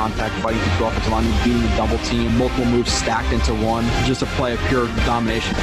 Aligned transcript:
Contact 0.00 0.34
fighting 0.36 0.58
through 0.60 0.70
contact, 0.78 0.78
fighting 0.78 0.78
through 0.78 0.86
offensive 0.86 1.12
line, 1.12 1.44
being 1.44 1.62
a 1.62 1.76
double 1.76 1.98
team, 1.98 2.38
multiple 2.38 2.64
moves 2.64 2.90
stacked 2.90 3.34
into 3.34 3.52
one, 3.52 3.84
just 4.06 4.22
a 4.22 4.26
play 4.26 4.54
of 4.54 4.58
pure 4.60 4.86
domination. 5.04 5.54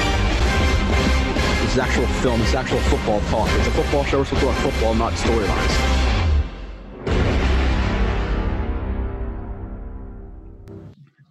This 1.63 1.71
is 1.71 1.79
actual 1.79 2.05
film. 2.21 2.39
This 2.41 2.49
is 2.49 2.55
actual 2.55 2.77
football 2.81 3.19
talk. 3.31 3.49
It's 3.53 3.67
a 3.67 3.71
football 3.71 4.03
show. 4.03 4.19
We're 4.19 4.25
supposed 4.25 4.55
to 4.57 4.71
football, 4.71 4.93
not 4.93 5.13
storylines. 5.13 5.97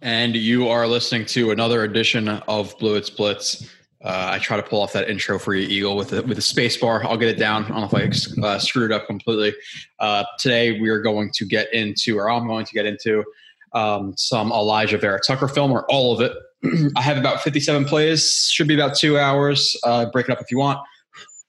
And 0.02 0.34
you 0.34 0.66
are 0.66 0.88
listening 0.88 1.26
to 1.26 1.52
another 1.52 1.84
edition 1.84 2.28
of 2.28 2.76
Blewett 2.80 3.06
Splits. 3.06 3.70
Uh, 4.06 4.30
I 4.30 4.38
try 4.38 4.56
to 4.56 4.62
pull 4.62 4.80
off 4.80 4.92
that 4.92 5.10
intro 5.10 5.36
for 5.36 5.52
you, 5.52 5.66
Eagle, 5.66 5.96
with 5.96 6.12
a, 6.12 6.22
with 6.22 6.38
a 6.38 6.42
space 6.42 6.76
bar. 6.76 7.04
I'll 7.04 7.16
get 7.16 7.28
it 7.28 7.38
down. 7.38 7.64
I 7.64 7.68
don't 7.68 7.92
know 7.92 7.98
if 7.98 8.40
I 8.40 8.46
uh, 8.46 8.58
screwed 8.60 8.92
it 8.92 8.94
up 8.94 9.08
completely. 9.08 9.52
Uh, 9.98 10.22
today, 10.38 10.78
we 10.80 10.88
are 10.90 11.00
going 11.00 11.32
to 11.34 11.44
get 11.44 11.72
into, 11.74 12.16
or 12.16 12.30
I'm 12.30 12.46
going 12.46 12.64
to 12.64 12.72
get 12.72 12.86
into, 12.86 13.24
um, 13.72 14.14
some 14.16 14.52
Alijah 14.52 15.00
Vera 15.00 15.18
Tucker 15.26 15.48
film, 15.48 15.72
or 15.72 15.84
all 15.90 16.14
of 16.14 16.20
it. 16.20 16.32
I 16.96 17.02
have 17.02 17.18
about 17.18 17.42
57 17.42 17.84
plays. 17.86 18.48
Should 18.48 18.68
be 18.68 18.74
about 18.74 18.96
two 18.96 19.18
hours. 19.18 19.76
Uh, 19.82 20.06
break 20.06 20.28
it 20.28 20.32
up 20.32 20.40
if 20.40 20.52
you 20.52 20.58
want. 20.58 20.78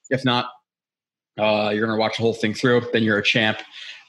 If 0.10 0.26
not, 0.26 0.48
uh, 1.38 1.70
you're 1.72 1.86
going 1.86 1.96
to 1.96 2.02
watch 2.02 2.18
the 2.18 2.24
whole 2.24 2.34
thing 2.34 2.56
through. 2.56 2.82
Then 2.92 3.04
you're 3.04 3.20
a 3.20 3.24
champ. 3.24 3.60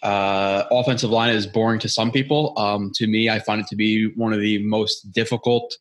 Uh, 0.02 0.64
offensive 0.70 1.10
line 1.10 1.34
is 1.34 1.46
boring 1.46 1.80
to 1.80 1.88
some 1.88 2.10
people. 2.10 2.54
Um, 2.56 2.92
to 2.94 3.06
me, 3.06 3.28
I 3.28 3.40
find 3.40 3.60
it 3.60 3.66
to 3.66 3.76
be 3.76 4.10
one 4.14 4.32
of 4.32 4.40
the 4.40 4.64
most 4.64 5.12
difficult 5.12 5.76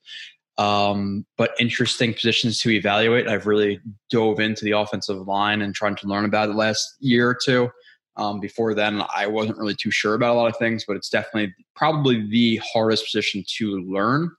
um, 0.58 1.25
but 1.38 1.52
interesting 1.59 2.13
positions 2.13 2.59
to 2.61 2.72
evaluate. 2.72 3.27
I've 3.27 3.45
really 3.45 3.80
dove 4.09 4.39
into 4.39 4.66
the 4.66 4.72
offensive 4.72 5.27
line 5.27 5.61
and 5.61 5.73
trying 5.73 5.95
to 5.97 6.08
learn 6.08 6.25
about 6.25 6.49
it 6.49 6.55
last 6.55 6.95
year 6.99 7.30
or 7.30 7.38
two. 7.44 7.69
Um, 8.16 8.39
before 8.39 8.73
then, 8.73 9.03
I 9.16 9.27
wasn't 9.27 9.59
really 9.59 9.75
too 9.75 9.91
sure 9.91 10.16
about 10.16 10.33
a 10.36 10.39
lot 10.39 10.49
of 10.49 10.58
things, 10.58 10.86
but 10.88 10.95
it's 10.95 11.09
definitely 11.09 11.53
probably 11.75 12.27
the 12.30 12.59
hardest 12.73 13.05
position 13.05 13.44
to 13.58 13.80
learn 13.81 14.31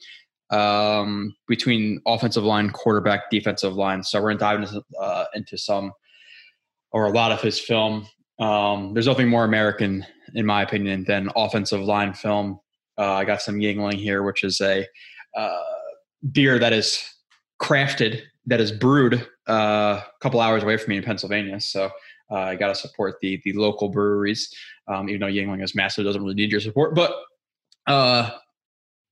um, 0.51 1.37
between 1.47 2.01
offensive 2.05 2.43
line, 2.43 2.71
quarterback, 2.71 3.31
defensive 3.31 3.75
line. 3.75 4.03
So 4.03 4.21
we're 4.21 4.35
going 4.35 4.39
to 4.39 4.45
dive 4.45 4.61
into, 4.63 4.83
uh, 5.01 5.25
into 5.35 5.57
some 5.57 5.93
or 6.91 7.07
a 7.07 7.11
lot 7.11 7.31
of 7.31 7.41
his 7.41 7.61
film. 7.61 8.09
Um, 8.41 8.95
there's 8.95 9.07
nothing 9.07 9.29
more 9.29 9.45
American, 9.45 10.05
in 10.35 10.47
my 10.47 10.63
opinion, 10.63 11.05
than 11.05 11.31
offensive 11.37 11.83
line 11.83 12.15
film. 12.15 12.59
Uh, 12.97 13.13
I 13.13 13.25
got 13.25 13.43
some 13.43 13.57
Yuengling 13.57 13.95
here, 13.95 14.25
which 14.25 14.43
is 14.43 14.61
a 14.61 14.85
uh, 15.37 15.63
beer 16.33 16.59
that 16.59 16.73
is 16.73 17.03
crafted, 17.61 18.23
that 18.47 18.61
is 18.61 18.73
brewed 18.73 19.27
uh, 19.49 20.01
a 20.03 20.05
couple 20.21 20.41
hours 20.41 20.63
away 20.63 20.77
from 20.77 20.91
me 20.91 20.97
in 20.97 21.03
Pennsylvania. 21.03 21.61
So 21.61 21.91
uh, 22.31 22.35
I 22.35 22.57
got 22.57 22.69
to 22.69 22.75
support 22.75 23.17
the 23.21 23.41
the 23.45 23.53
local 23.55 23.89
breweries, 23.89 24.53
um, 24.87 25.09
even 25.09 25.21
though 25.21 25.27
Yuengling 25.27 25.63
is 25.63 25.75
massive, 25.75 26.05
doesn't 26.05 26.23
really 26.23 26.35
need 26.35 26.51
your 26.51 26.61
support. 26.61 26.95
But 26.95 27.15
uh, 27.87 28.31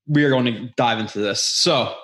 we 0.06 0.24
are 0.24 0.30
going 0.30 0.46
to 0.46 0.68
dive 0.76 0.98
into 0.98 1.18
this. 1.18 1.40
So 1.40 1.94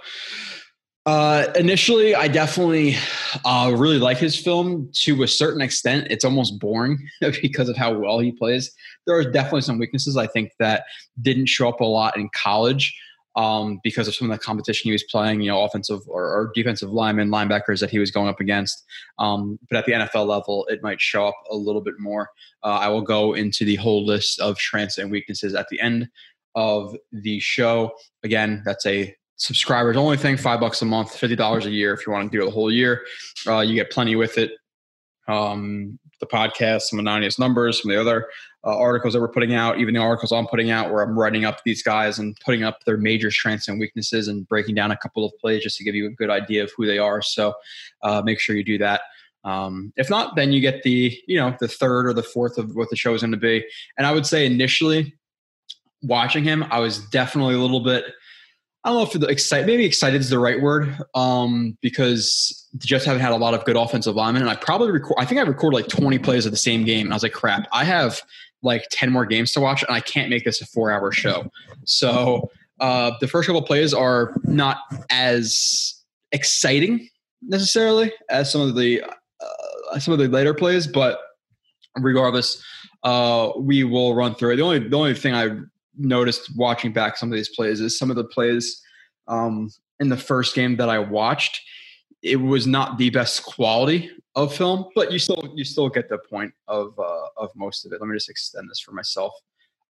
uh, 1.05 1.49
initially, 1.57 2.15
I 2.15 2.29
definitely 2.29 2.97
uh, 3.45 3.75
really 3.77 3.99
like 3.99 4.19
his 4.19 4.37
film 4.37 4.91
to 5.01 5.23
a 5.23 5.29
certain 5.29 5.61
extent. 5.61 6.07
It's 6.11 6.25
almost 6.25 6.61
boring 6.61 6.99
because 7.43 7.69
of 7.69 7.77
how 7.77 7.93
well 7.99 8.21
he 8.21 8.33
plays. 8.33 8.73
There 9.07 9.17
are 9.17 9.29
definitely 9.29 9.63
some 9.63 9.79
weaknesses 9.79 10.17
I 10.17 10.29
think 10.29 10.53
that 10.61 10.85
didn't 11.21 11.47
show 11.47 11.69
up 11.69 11.81
a 11.81 11.85
lot 11.85 12.17
in 12.17 12.31
college 12.35 12.97
um, 13.37 13.81
because 13.83 14.09
of 14.09 14.15
some 14.15 14.31
of 14.31 14.39
the 14.39 14.45
competition 14.45 14.89
he 14.89 14.93
was 14.93 15.05
playing, 15.05 15.41
you 15.41 15.51
know, 15.51 15.63
offensive 15.63 16.01
or, 16.07 16.25
or 16.25 16.53
defensive 16.55 16.91
linemen, 16.91 17.29
linebackers 17.29 17.81
that 17.81 17.91
he 17.91 17.99
was 17.99 18.11
going 18.11 18.29
up 18.29 18.41
against. 18.41 18.85
Um, 19.19 19.59
but 19.69 19.79
at 19.79 19.87
the 19.87 19.93
NFL 19.93 20.27
level, 20.27 20.67
it 20.69 20.83
might 20.83 21.01
show 21.01 21.29
up 21.29 21.37
a 21.51 21.57
little 21.57 21.81
bit 21.81 21.95
more. 21.99 22.29
Uh, 22.63 22.79
I 22.79 22.89
will 22.89 23.03
go 23.03 23.35
into 23.35 23.65
the 23.65 23.77
whole 23.77 24.05
list 24.05 24.41
of 24.41 24.59
strengths 24.59 24.99
and 24.99 25.11
weaknesses 25.11 25.55
at 25.55 25.69
the 25.71 25.81
end 25.81 26.09
of 26.55 26.95
the 27.11 27.41
show. 27.41 27.93
Again, 28.23 28.63
that's 28.65 28.85
a 28.87 29.15
subscribers 29.37 29.97
only 29.97 30.17
thing, 30.17 30.37
five 30.37 30.61
bucks 30.61 30.83
a 30.83 30.85
month, 30.85 31.17
fifty 31.17 31.37
dollars 31.37 31.67
a 31.67 31.71
year 31.71 31.95
if 31.95 32.07
you 32.07 32.13
want 32.13 32.31
to 32.31 32.37
do 32.37 32.43
it 32.43 32.47
the 32.47 32.53
whole 32.53 32.71
year. 32.71 33.05
Uh, 33.47 33.61
you 33.61 33.75
get 33.75 33.91
plenty 33.91 34.15
with 34.15 34.39
it. 34.39 34.53
Um, 35.29 35.99
the 36.23 36.27
podcast, 36.27 36.83
some 36.83 36.99
anonymous 36.99 37.39
numbers, 37.39 37.83
some 37.83 37.91
of 37.91 37.97
the 37.97 38.01
other 38.01 38.29
uh, 38.65 38.79
articles 38.79 39.13
that 39.13 39.21
we're 39.21 39.29
putting 39.29 39.55
out, 39.55 39.79
even 39.79 39.93
the 39.93 40.01
articles 40.01 40.33
I'm 40.33 40.47
putting 40.47 40.71
out 40.71 40.91
where 40.91 41.03
I'm 41.03 41.19
writing 41.19 41.45
up 41.45 41.63
these 41.65 41.83
guys 41.83 42.19
and 42.19 42.39
putting 42.45 42.63
up 42.63 42.85
their 42.85 42.97
major 42.97 43.31
strengths 43.31 43.67
and 43.69 43.79
weaknesses 43.79 44.29
and 44.29 44.49
breaking 44.49 44.77
down 44.77 44.93
a 44.93 44.97
couple 44.97 45.25
of 45.27 45.33
plays 45.41 45.65
just 45.65 45.77
to 45.79 45.85
give 45.85 45.97
you 45.97 46.07
a 46.07 46.11
good 46.11 46.31
idea 46.31 46.63
of 46.63 46.71
who 46.77 46.87
they 46.87 46.99
are. 46.99 47.21
So 47.21 47.55
uh, 48.03 48.23
make 48.25 48.39
sure 48.39 48.57
you 48.57 48.65
do 48.65 48.79
that. 48.79 49.03
Um, 49.45 49.93
if 49.97 50.09
not, 50.09 50.37
then 50.37 50.53
you 50.53 50.61
get 50.61 50.85
the 50.85 51.19
you 51.27 51.37
know 51.37 51.57
the 51.59 51.67
third 51.67 52.07
or 52.07 52.13
the 52.13 52.23
fourth 52.23 52.57
of 52.59 52.77
what 52.77 52.89
the 52.91 52.97
show 52.97 53.13
is 53.13 53.23
going 53.23 53.33
to 53.33 53.37
be. 53.37 53.65
And 53.99 54.07
I 54.07 54.13
would 54.13 54.25
say 54.25 54.47
initially 54.47 55.13
watching 56.01 56.45
him, 56.45 56.65
I 56.71 56.79
was 56.79 57.01
definitely 57.09 57.55
a 57.55 57.59
little 57.59 57.81
bit 57.81 58.05
I 58.85 58.89
don't 58.89 58.99
know 58.99 59.03
if 59.05 59.13
the 59.13 59.27
excited, 59.29 59.67
maybe 59.67 59.85
excited 59.85 60.21
is 60.21 60.29
the 60.29 60.41
right 60.41 60.61
word, 60.61 60.97
um, 61.15 61.79
because 61.81 62.69
the 62.73 62.87
Jets 62.87 63.05
haven't 63.05 63.23
had 63.23 63.31
a 63.31 63.37
lot 63.37 63.55
of 63.55 63.65
good 63.65 63.77
offensive 63.77 64.17
linemen, 64.17 64.43
and 64.43 64.51
I 64.51 64.57
probably 64.57 64.91
record. 64.91 65.17
I 65.19 65.25
think 65.25 65.41
I 65.41 65.45
recorded 65.45 65.77
like 65.77 65.89
20 65.89 66.19
plays 66.19 66.47
of 66.47 66.53
the 66.53 66.59
same 66.59 66.85
game, 66.85 67.07
and 67.07 67.13
I 67.13 67.17
was 67.17 67.23
like, 67.23 67.33
crap, 67.33 67.69
I 67.73 67.85
have 67.85 68.21
like 68.63 68.85
10 68.91 69.13
more 69.13 69.25
games 69.25 69.53
to 69.53 69.61
watch, 69.61 69.85
and 69.85 69.95
I 69.95 70.01
can't 70.01 70.31
make 70.31 70.45
this 70.45 70.61
a 70.61 70.67
four-hour 70.67 71.13
show. 71.13 71.51
So 71.85 72.51
uh, 72.81 73.13
the 73.21 73.29
first 73.29 73.47
couple 73.47 73.63
plays 73.63 73.95
are 73.95 74.35
not 74.45 74.79
as 75.11 76.03
exciting 76.33 77.09
necessarily 77.43 78.13
as 78.31 78.51
some 78.51 78.63
of 78.63 78.75
the 78.75 79.03
uh, 79.03 79.99
some 80.01 80.13
of 80.13 80.19
the 80.19 80.29
later 80.29 80.55
plays, 80.55 80.87
but 80.87 81.21
regardless, 81.97 82.63
uh, 83.05 83.51
we 83.59 83.85
will 83.85 84.15
run 84.15 84.35
through 84.35 84.53
it. 84.53 84.57
The 84.57 84.63
only 84.63 84.79
the 84.81 84.97
only 84.97 85.15
thing 85.15 85.35
I 85.35 85.51
noticed 85.97 86.57
watching 86.57 86.93
back 86.93 87.17
some 87.17 87.31
of 87.31 87.37
these 87.37 87.51
plays 87.51 87.81
is 87.81 87.99
some 87.99 88.11
of 88.11 88.17
the 88.17 88.25
plays 88.25 88.83
um, 89.29 89.71
in 90.01 90.09
the 90.09 90.17
first 90.17 90.55
game 90.55 90.77
that 90.77 90.89
I 90.89 90.99
watched. 90.99 91.61
It 92.23 92.37
was 92.37 92.67
not 92.67 92.99
the 92.99 93.11
best 93.11 93.45
quality 93.45 94.11
of 94.35 94.55
film, 94.55 94.87
but 94.95 95.13
you 95.13 95.19
still 95.19 95.53
you 95.55 95.65
still 95.65 95.89
get 95.89 96.09
the 96.09 96.19
point 96.19 96.53
of 96.69 96.99
uh, 96.99 97.27
of 97.37 97.51
most 97.55 97.85
of 97.85 97.93
it. 97.93 98.01
Let 98.01 98.09
me 98.09 98.17
just 98.17 98.31
extend 98.31 98.71
this 98.71 98.81
for 98.81 98.93
myself. 98.93 99.33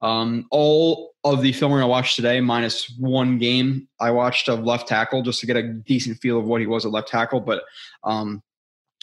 Um, 0.00 0.46
all 0.50 1.14
of 1.22 1.42
the 1.42 1.52
film 1.52 1.70
we're 1.70 1.78
gonna 1.78 1.88
watch 1.88 2.16
today, 2.16 2.40
minus 2.40 2.92
one 2.98 3.38
game 3.38 3.88
I 4.00 4.10
watched 4.10 4.48
of 4.48 4.64
left 4.64 4.88
tackle, 4.88 5.22
just 5.22 5.40
to 5.40 5.46
get 5.46 5.56
a 5.56 5.62
decent 5.62 6.18
feel 6.18 6.38
of 6.38 6.46
what 6.46 6.60
he 6.60 6.66
was 6.66 6.84
at 6.84 6.90
left 6.90 7.08
tackle. 7.08 7.40
But 7.40 7.62
um, 8.02 8.42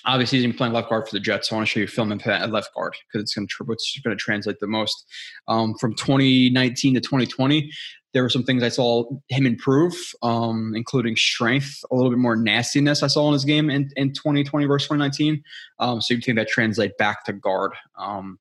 obviously 0.05 0.41
he's 0.41 0.55
playing 0.55 0.73
left 0.73 0.89
guard 0.89 1.07
for 1.07 1.15
the 1.15 1.19
Jets. 1.19 1.49
So 1.49 1.55
I 1.55 1.59
want 1.59 1.67
to 1.67 1.71
show 1.71 1.79
you 1.79 1.87
film 1.87 2.11
at 2.11 2.51
left 2.51 2.73
guard 2.73 2.95
because 3.07 3.23
it's 3.23 3.35
going 3.35 3.47
to 3.47 3.77
going 4.03 4.17
to 4.17 4.21
translate 4.21 4.59
the 4.59 4.67
most. 4.67 5.05
Um, 5.47 5.75
from 5.75 5.95
2019 5.95 6.95
to 6.95 7.01
2020, 7.01 7.71
there 8.13 8.23
were 8.23 8.29
some 8.29 8.43
things 8.43 8.63
I 8.63 8.69
saw 8.69 9.05
him 9.27 9.45
improve, 9.45 9.95
um, 10.23 10.73
including 10.75 11.15
strength, 11.15 11.83
a 11.91 11.95
little 11.95 12.09
bit 12.09 12.17
more 12.17 12.35
nastiness 12.35 13.03
I 13.03 13.07
saw 13.07 13.27
in 13.27 13.33
his 13.33 13.45
game 13.45 13.69
in, 13.69 13.89
in 13.97 14.13
2020 14.13 14.65
versus 14.65 14.87
2019. 14.87 15.43
Um, 15.77 16.01
so 16.01 16.13
you 16.13 16.21
think 16.21 16.37
that 16.37 16.47
translate 16.47 16.97
back 16.97 17.23
to 17.25 17.33
guard 17.33 17.73
um, 17.97 18.39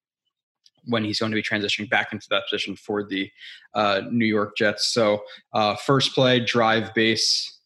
when 0.84 1.04
he's 1.04 1.18
going 1.18 1.32
to 1.32 1.36
be 1.36 1.42
transitioning 1.42 1.90
back 1.90 2.12
into 2.12 2.26
that 2.30 2.44
position 2.48 2.76
for 2.76 3.04
the 3.04 3.30
uh, 3.74 4.02
New 4.10 4.26
York 4.26 4.56
Jets. 4.56 4.92
So 4.92 5.22
uh, 5.52 5.76
first 5.76 6.14
play, 6.14 6.40
drive 6.40 6.94
base. 6.94 7.58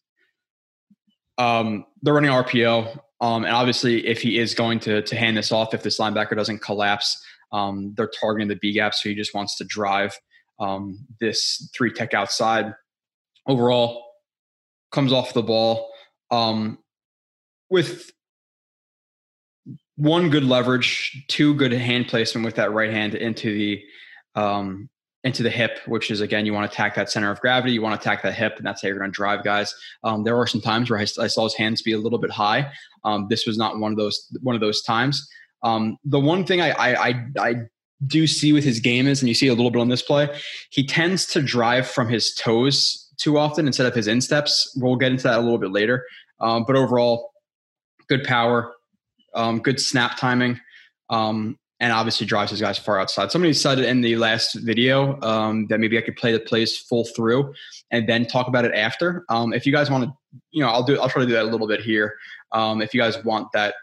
Um, 1.37 1.85
they're 2.01 2.13
running 2.13 2.31
RPO. 2.31 2.99
Um, 3.21 3.45
and 3.45 3.53
obviously, 3.53 4.05
if 4.07 4.21
he 4.21 4.37
is 4.37 4.53
going 4.53 4.79
to 4.81 5.01
to 5.01 5.15
hand 5.15 5.37
this 5.37 5.51
off, 5.51 5.73
if 5.73 5.83
this 5.83 5.99
linebacker 5.99 6.35
doesn't 6.35 6.59
collapse, 6.59 7.23
um, 7.51 7.93
they're 7.95 8.11
targeting 8.19 8.47
the 8.47 8.55
B 8.55 8.73
gap, 8.73 8.93
so 8.93 9.09
he 9.09 9.15
just 9.15 9.33
wants 9.33 9.55
to 9.57 9.63
drive 9.63 10.17
um, 10.59 10.99
this 11.19 11.69
three 11.75 11.91
tech 11.91 12.13
outside. 12.13 12.73
Overall, 13.47 14.03
comes 14.91 15.11
off 15.11 15.33
the 15.33 15.43
ball 15.43 15.91
um, 16.31 16.77
with 17.69 18.11
one 19.95 20.29
good 20.29 20.43
leverage, 20.43 21.25
two 21.27 21.53
good 21.53 21.71
hand 21.71 22.07
placement 22.07 22.45
with 22.45 22.55
that 22.55 22.71
right 22.71 22.91
hand 22.91 23.15
into 23.15 23.53
the 23.53 23.83
um, 24.35 24.89
into 25.23 25.41
the 25.41 25.49
hip, 25.49 25.79
which 25.87 26.11
is 26.11 26.21
again, 26.21 26.45
you 26.45 26.53
want 26.53 26.69
to 26.69 26.73
attack 26.73 26.95
that 26.95 27.09
center 27.09 27.31
of 27.31 27.39
gravity. 27.39 27.73
You 27.73 27.81
want 27.81 27.99
to 27.99 28.01
attack 28.01 28.23
that 28.23 28.33
hip, 28.33 28.55
and 28.57 28.65
that's 28.65 28.81
how 28.81 28.89
you're 28.89 28.97
going 28.97 29.11
to 29.11 29.15
drive 29.15 29.43
guys. 29.43 29.73
Um, 30.03 30.23
there 30.23 30.37
are 30.37 30.47
some 30.47 30.61
times 30.61 30.89
where 30.89 30.99
I, 30.99 31.03
I, 31.03 31.27
saw 31.27 31.43
his 31.45 31.55
hands 31.55 31.81
be 31.81 31.93
a 31.93 31.97
little 31.97 32.19
bit 32.19 32.31
high. 32.31 32.71
Um, 33.05 33.27
this 33.29 33.45
was 33.45 33.57
not 33.57 33.79
one 33.79 33.91
of 33.91 33.97
those 33.97 34.27
one 34.41 34.55
of 34.55 34.61
those 34.61 34.81
times. 34.81 35.27
Um, 35.61 35.97
the 36.03 36.19
one 36.19 36.45
thing 36.45 36.61
I, 36.61 36.71
I, 36.71 37.07
I 37.07 37.25
I 37.39 37.55
do 38.05 38.27
see 38.27 38.51
with 38.51 38.65
his 38.65 38.79
game 38.79 39.07
is, 39.07 39.21
and 39.21 39.29
you 39.29 39.35
see 39.35 39.47
a 39.47 39.53
little 39.53 39.71
bit 39.71 39.79
on 39.79 39.89
this 39.89 40.01
play, 40.01 40.27
he 40.71 40.85
tends 40.85 41.25
to 41.27 41.41
drive 41.41 41.87
from 41.87 42.09
his 42.09 42.33
toes 42.33 43.09
too 43.17 43.37
often 43.37 43.67
instead 43.67 43.85
of 43.85 43.95
his 43.95 44.07
insteps. 44.07 44.73
We'll 44.75 44.97
get 44.97 45.11
into 45.11 45.23
that 45.23 45.39
a 45.39 45.41
little 45.41 45.57
bit 45.57 45.71
later. 45.71 46.05
Um, 46.41 46.65
but 46.67 46.75
overall, 46.75 47.31
good 48.09 48.25
power, 48.25 48.73
um, 49.33 49.59
good 49.59 49.79
snap 49.79 50.17
timing. 50.17 50.59
Um, 51.09 51.57
and 51.83 51.91
obviously 51.91 52.25
drives 52.25 52.49
his 52.49 52.61
guys 52.61 52.77
far 52.77 52.97
outside. 52.97 53.29
Somebody 53.29 53.51
said 53.51 53.77
in 53.79 53.99
the 53.99 54.15
last 54.15 54.53
video 54.53 55.19
um, 55.21 55.67
that 55.67 55.81
maybe 55.81 55.97
I 55.97 56.01
could 56.01 56.15
play 56.15 56.31
the 56.31 56.39
plays 56.39 56.77
full 56.77 57.03
through 57.03 57.53
and 57.91 58.07
then 58.07 58.25
talk 58.25 58.47
about 58.47 58.63
it 58.63 58.73
after. 58.73 59.25
Um, 59.27 59.51
if 59.51 59.65
you 59.65 59.73
guys 59.73 59.91
want 59.91 60.05
to, 60.05 60.13
you 60.51 60.63
know, 60.63 60.69
I'll 60.69 60.83
do. 60.83 60.97
I'll 60.97 61.09
try 61.09 61.23
to 61.23 61.27
do 61.27 61.33
that 61.33 61.43
a 61.43 61.49
little 61.49 61.67
bit 61.67 61.81
here. 61.81 62.15
Um, 62.53 62.81
if 62.81 62.93
you 62.93 63.01
guys 63.01 63.21
want 63.25 63.49
that 63.51 63.75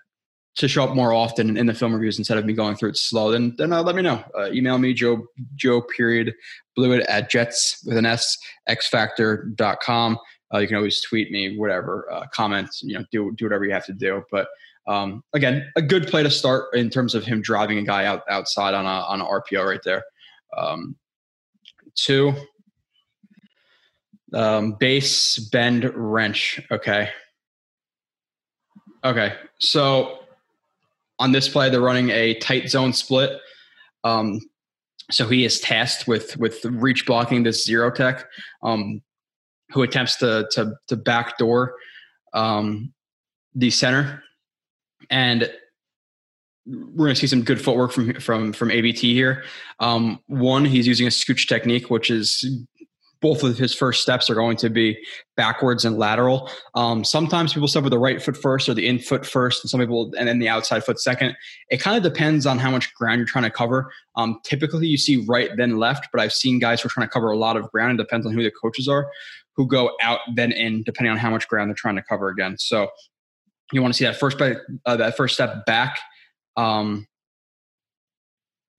to 0.56 0.66
show 0.66 0.82
up 0.82 0.96
more 0.96 1.12
often 1.12 1.58
in 1.58 1.66
the 1.66 1.74
film 1.74 1.92
reviews 1.92 2.16
instead 2.16 2.38
of 2.38 2.46
me 2.46 2.54
going 2.54 2.74
through 2.74 2.88
it 2.88 2.96
slow, 2.96 3.30
then 3.32 3.54
then 3.58 3.70
uh, 3.70 3.82
let 3.82 3.94
me 3.94 4.00
know. 4.00 4.24
Uh, 4.34 4.50
email 4.50 4.78
me 4.78 4.94
Joe 4.94 5.26
Joe 5.54 5.82
period 5.82 6.32
Blewett 6.76 7.04
at 7.06 7.28
Jets 7.28 7.84
with 7.84 7.98
an 7.98 8.06
S 8.06 8.38
X 8.66 8.88
S 8.94 9.18
xfactor.com. 9.18 10.18
Uh, 10.54 10.58
you 10.58 10.66
can 10.66 10.78
always 10.78 11.02
tweet 11.02 11.30
me, 11.30 11.58
whatever, 11.58 12.10
uh, 12.10 12.24
you 12.80 12.98
know, 12.98 13.04
do 13.12 13.30
do 13.36 13.44
whatever 13.44 13.66
you 13.66 13.72
have 13.72 13.84
to 13.84 13.92
do. 13.92 14.22
But 14.32 14.48
um, 14.86 15.22
again, 15.32 15.70
a 15.76 15.82
good 15.82 16.08
play 16.08 16.22
to 16.22 16.30
start 16.30 16.74
in 16.74 16.90
terms 16.90 17.14
of 17.14 17.24
him 17.24 17.42
driving 17.42 17.78
a 17.78 17.82
guy 17.82 18.06
out 18.06 18.22
outside 18.28 18.74
on 18.74 18.86
a 18.86 18.88
on 18.88 19.20
an 19.20 19.26
RPO 19.26 19.64
right 19.64 19.80
there. 19.84 20.04
Um, 20.56 20.96
two, 21.94 22.34
um, 24.34 24.72
base 24.72 25.38
bend 25.38 25.90
wrench. 25.94 26.60
Okay. 26.70 27.10
Okay. 29.04 29.34
So 29.58 30.20
on 31.18 31.32
this 31.32 31.48
play, 31.48 31.70
they're 31.70 31.80
running 31.80 32.10
a 32.10 32.34
tight 32.34 32.68
zone 32.68 32.92
split. 32.92 33.38
Um, 34.04 34.40
so 35.10 35.26
he 35.28 35.44
is 35.44 35.60
tasked 35.60 36.06
with 36.06 36.36
with 36.36 36.64
reach 36.64 37.06
blocking 37.06 37.42
this 37.42 37.64
zero 37.64 37.90
tech, 37.90 38.26
um, 38.62 39.02
who 39.70 39.82
attempts 39.82 40.16
to 40.16 40.48
to 40.52 40.74
to 40.88 40.96
backdoor 40.96 41.74
um, 42.32 42.92
the 43.54 43.70
center, 43.70 44.22
and 45.08 45.50
we're 46.66 47.06
going 47.06 47.14
to 47.14 47.20
see 47.20 47.26
some 47.26 47.42
good 47.42 47.60
footwork 47.60 47.92
from 47.92 48.14
from 48.20 48.52
from 48.52 48.68
AVT 48.68 49.00
here. 49.00 49.44
Um, 49.80 50.20
one, 50.26 50.64
he's 50.64 50.86
using 50.86 51.06
a 51.06 51.10
scooch 51.10 51.48
technique, 51.48 51.90
which 51.90 52.10
is 52.10 52.44
both 53.20 53.42
of 53.42 53.58
his 53.58 53.74
first 53.74 54.02
steps 54.02 54.30
are 54.30 54.34
going 54.34 54.56
to 54.56 54.70
be 54.70 54.98
backwards 55.36 55.84
and 55.84 55.98
lateral. 55.98 56.50
Um, 56.74 57.04
sometimes 57.04 57.52
people 57.52 57.68
step 57.68 57.82
with 57.82 57.92
the 57.92 57.98
right 57.98 58.22
foot 58.22 58.36
first 58.36 58.68
or 58.68 58.74
the 58.74 58.86
in 58.86 58.98
foot 58.98 59.26
first, 59.26 59.62
and 59.62 59.70
some 59.70 59.80
people 59.80 60.12
and 60.18 60.26
then 60.28 60.38
the 60.38 60.48
outside 60.48 60.84
foot 60.84 60.98
second. 60.98 61.36
It 61.70 61.78
kind 61.78 61.96
of 61.96 62.02
depends 62.02 62.46
on 62.46 62.58
how 62.58 62.70
much 62.70 62.92
ground 62.94 63.18
you're 63.18 63.26
trying 63.26 63.44
to 63.44 63.50
cover. 63.50 63.92
Um, 64.16 64.40
typically, 64.44 64.86
you 64.86 64.96
see 64.96 65.24
right 65.28 65.50
then 65.56 65.78
left, 65.78 66.08
but 66.12 66.20
I've 66.20 66.32
seen 66.32 66.58
guys 66.58 66.80
who 66.80 66.86
are 66.86 66.90
trying 66.90 67.06
to 67.06 67.12
cover 67.12 67.30
a 67.30 67.38
lot 67.38 67.56
of 67.56 67.70
ground. 67.70 67.98
It 67.98 68.02
depends 68.02 68.26
on 68.26 68.32
who 68.32 68.42
the 68.42 68.50
coaches 68.50 68.88
are, 68.88 69.10
who 69.54 69.66
go 69.66 69.90
out 70.02 70.20
then 70.34 70.52
in, 70.52 70.82
depending 70.84 71.12
on 71.12 71.18
how 71.18 71.30
much 71.30 71.48
ground 71.48 71.70
they're 71.70 71.74
trying 71.76 71.96
to 71.96 72.02
cover 72.02 72.28
again. 72.28 72.56
So 72.58 72.88
you 73.72 73.82
want 73.82 73.94
to 73.94 73.98
see 73.98 74.04
that 74.04 74.18
first 74.18 74.40
uh, 74.40 74.96
that 74.96 75.16
first 75.16 75.34
step 75.34 75.64
back. 75.66 75.98
Um, 76.56 77.06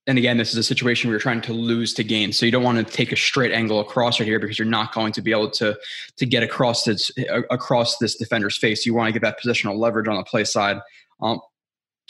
and 0.08 0.18
again, 0.18 0.38
this 0.38 0.52
is 0.52 0.58
a 0.58 0.64
situation 0.64 1.10
where 1.10 1.14
you're 1.14 1.22
trying 1.22 1.42
to 1.42 1.54
lose 1.54 1.94
to 1.94 2.04
gain. 2.04 2.34
So 2.34 2.46
you 2.46 2.52
don't 2.52 2.64
want 2.64 2.86
to 2.86 2.94
take 2.94 3.12
a 3.12 3.16
straight 3.16 3.52
angle 3.52 3.80
across 3.80 4.20
right 4.20 4.26
here 4.26 4.40
because 4.40 4.58
you're 4.58 4.68
not 4.68 4.94
going 4.94 5.14
to 5.14 5.22
be 5.22 5.32
able 5.32 5.52
to 5.52 5.78
to 6.18 6.26
get 6.26 6.44
across 6.44 6.84
this 6.84 7.12
across 7.50 7.98
this 7.98 8.16
defender's 8.16 8.58
face. 8.58 8.86
You 8.86 8.94
want 8.94 9.14
to 9.14 9.20
get 9.20 9.22
that 9.22 9.40
positional 9.40 9.78
leverage 9.78 10.08
on 10.08 10.16
the 10.16 10.24
play 10.24 10.44
side 10.44 10.80
um, 11.22 11.40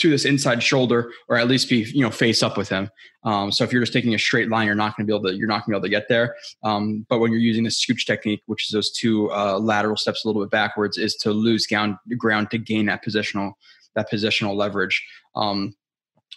to 0.02 0.10
this 0.10 0.26
inside 0.26 0.62
shoulder, 0.62 1.12
or 1.30 1.38
at 1.38 1.48
least 1.48 1.70
be 1.70 1.84
you 1.94 2.02
know 2.02 2.12
face 2.12 2.44
up 2.44 2.58
with 2.58 2.70
him. 2.70 2.90
Um, 3.24 3.52
so 3.52 3.64
if 3.64 3.72
you're 3.72 3.82
just 3.82 3.94
taking 3.94 4.14
a 4.14 4.20
straight 4.20 4.50
line, 4.50 4.66
you're 4.66 4.76
not 4.76 4.96
going 4.98 5.06
to 5.06 5.12
be 5.12 5.16
able 5.16 5.30
to 5.30 5.36
you're 5.36 5.48
not 5.48 5.66
going 5.66 5.68
to 5.68 5.70
be 5.70 5.76
able 5.78 5.84
to 5.84 5.90
get 5.90 6.10
there. 6.10 6.36
Um, 6.64 7.06
but 7.10 7.20
when 7.20 7.32
you're 7.32 7.42
using 7.42 7.64
the 7.64 7.70
scooch 7.70 8.06
technique, 8.06 8.42
which 8.48 8.68
is 8.68 8.72
those 8.72 8.92
two 8.92 9.32
uh, 9.32 9.60
lateral 9.60 9.98
steps 9.98 10.26
a 10.26 10.28
little 10.28 10.42
bit 10.42 10.52
backwards, 10.52 10.98
is 10.98 11.16
to 11.18 11.32
lose 11.32 11.66
ground 11.68 11.96
ground 12.18 12.52
to 12.52 12.58
gain 12.58 12.88
that 12.88 13.04
positional 13.06 13.54
that 13.96 14.12
positional 14.12 14.56
leverage. 14.56 15.06
Um, 15.36 15.76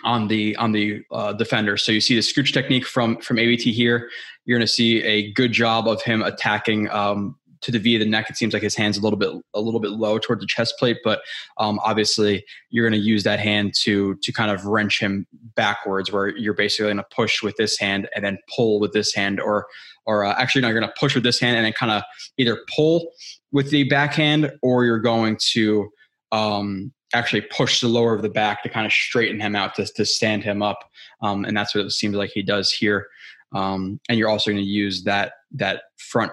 on 0.02 0.26
the 0.26 0.56
on 0.56 0.72
the 0.72 1.02
uh, 1.12 1.32
defender. 1.32 1.76
So 1.76 1.92
you 1.92 2.00
see 2.00 2.14
the 2.14 2.20
scooch 2.20 2.52
technique 2.52 2.84
from 2.84 3.18
from 3.18 3.36
AVT 3.36 3.72
here. 3.72 4.10
You're 4.44 4.58
going 4.58 4.66
to 4.66 4.72
see 4.72 5.02
a 5.04 5.32
good 5.32 5.52
job 5.52 5.88
of 5.88 6.02
him 6.02 6.22
attacking 6.22 6.90
um, 6.90 7.36
to 7.64 7.72
the 7.72 7.78
V 7.78 7.96
of 7.96 8.00
the 8.00 8.06
neck. 8.06 8.30
It 8.30 8.36
seems 8.36 8.54
like 8.54 8.62
his 8.62 8.76
hand's 8.76 8.96
a 8.96 9.00
little 9.00 9.18
bit 9.18 9.30
a 9.54 9.60
little 9.60 9.80
bit 9.80 9.90
low 9.90 10.18
toward 10.18 10.40
the 10.40 10.46
chest 10.46 10.74
plate, 10.78 10.98
but 11.02 11.20
um, 11.58 11.80
obviously 11.82 12.44
you're 12.70 12.88
going 12.88 13.00
to 13.00 13.06
use 13.06 13.24
that 13.24 13.40
hand 13.40 13.74
to 13.82 14.14
to 14.22 14.32
kind 14.32 14.50
of 14.50 14.64
wrench 14.64 15.00
him 15.00 15.26
backwards, 15.56 16.12
where 16.12 16.28
you're 16.36 16.54
basically 16.54 16.86
going 16.86 16.96
to 16.98 17.06
push 17.14 17.42
with 17.42 17.56
this 17.56 17.78
hand 17.78 18.08
and 18.14 18.24
then 18.24 18.38
pull 18.54 18.78
with 18.80 18.92
this 18.92 19.14
hand, 19.14 19.40
or 19.40 19.66
or 20.06 20.24
uh, 20.24 20.34
actually 20.38 20.62
no, 20.62 20.68
you're 20.68 20.78
going 20.78 20.88
to 20.88 21.00
push 21.00 21.14
with 21.14 21.24
this 21.24 21.40
hand 21.40 21.56
and 21.56 21.64
then 21.66 21.72
kind 21.72 21.92
of 21.92 22.02
either 22.38 22.58
pull 22.74 23.10
with 23.52 23.70
the 23.70 23.84
backhand, 23.84 24.52
or 24.62 24.84
you're 24.84 24.98
going 25.00 25.36
to 25.52 25.88
um, 26.32 26.92
actually 27.14 27.42
push 27.42 27.80
the 27.80 27.88
lower 27.88 28.14
of 28.14 28.22
the 28.22 28.28
back 28.28 28.62
to 28.62 28.68
kind 28.68 28.86
of 28.86 28.92
straighten 28.92 29.40
him 29.40 29.54
out 29.54 29.74
to, 29.76 29.86
to 29.86 30.04
stand 30.04 30.42
him 30.42 30.62
up. 30.62 30.90
Um, 31.22 31.44
and 31.44 31.56
that's 31.56 31.74
what 31.74 31.84
it 31.86 31.90
seems 31.92 32.16
like 32.16 32.30
he 32.30 32.42
does 32.42 32.72
here. 32.72 33.06
Um, 33.54 34.00
and 34.08 34.18
you're 34.18 34.28
also 34.28 34.50
going 34.50 34.62
to 34.62 34.68
use 34.68 35.04
that 35.04 35.34
that 35.52 35.82
front 35.96 36.32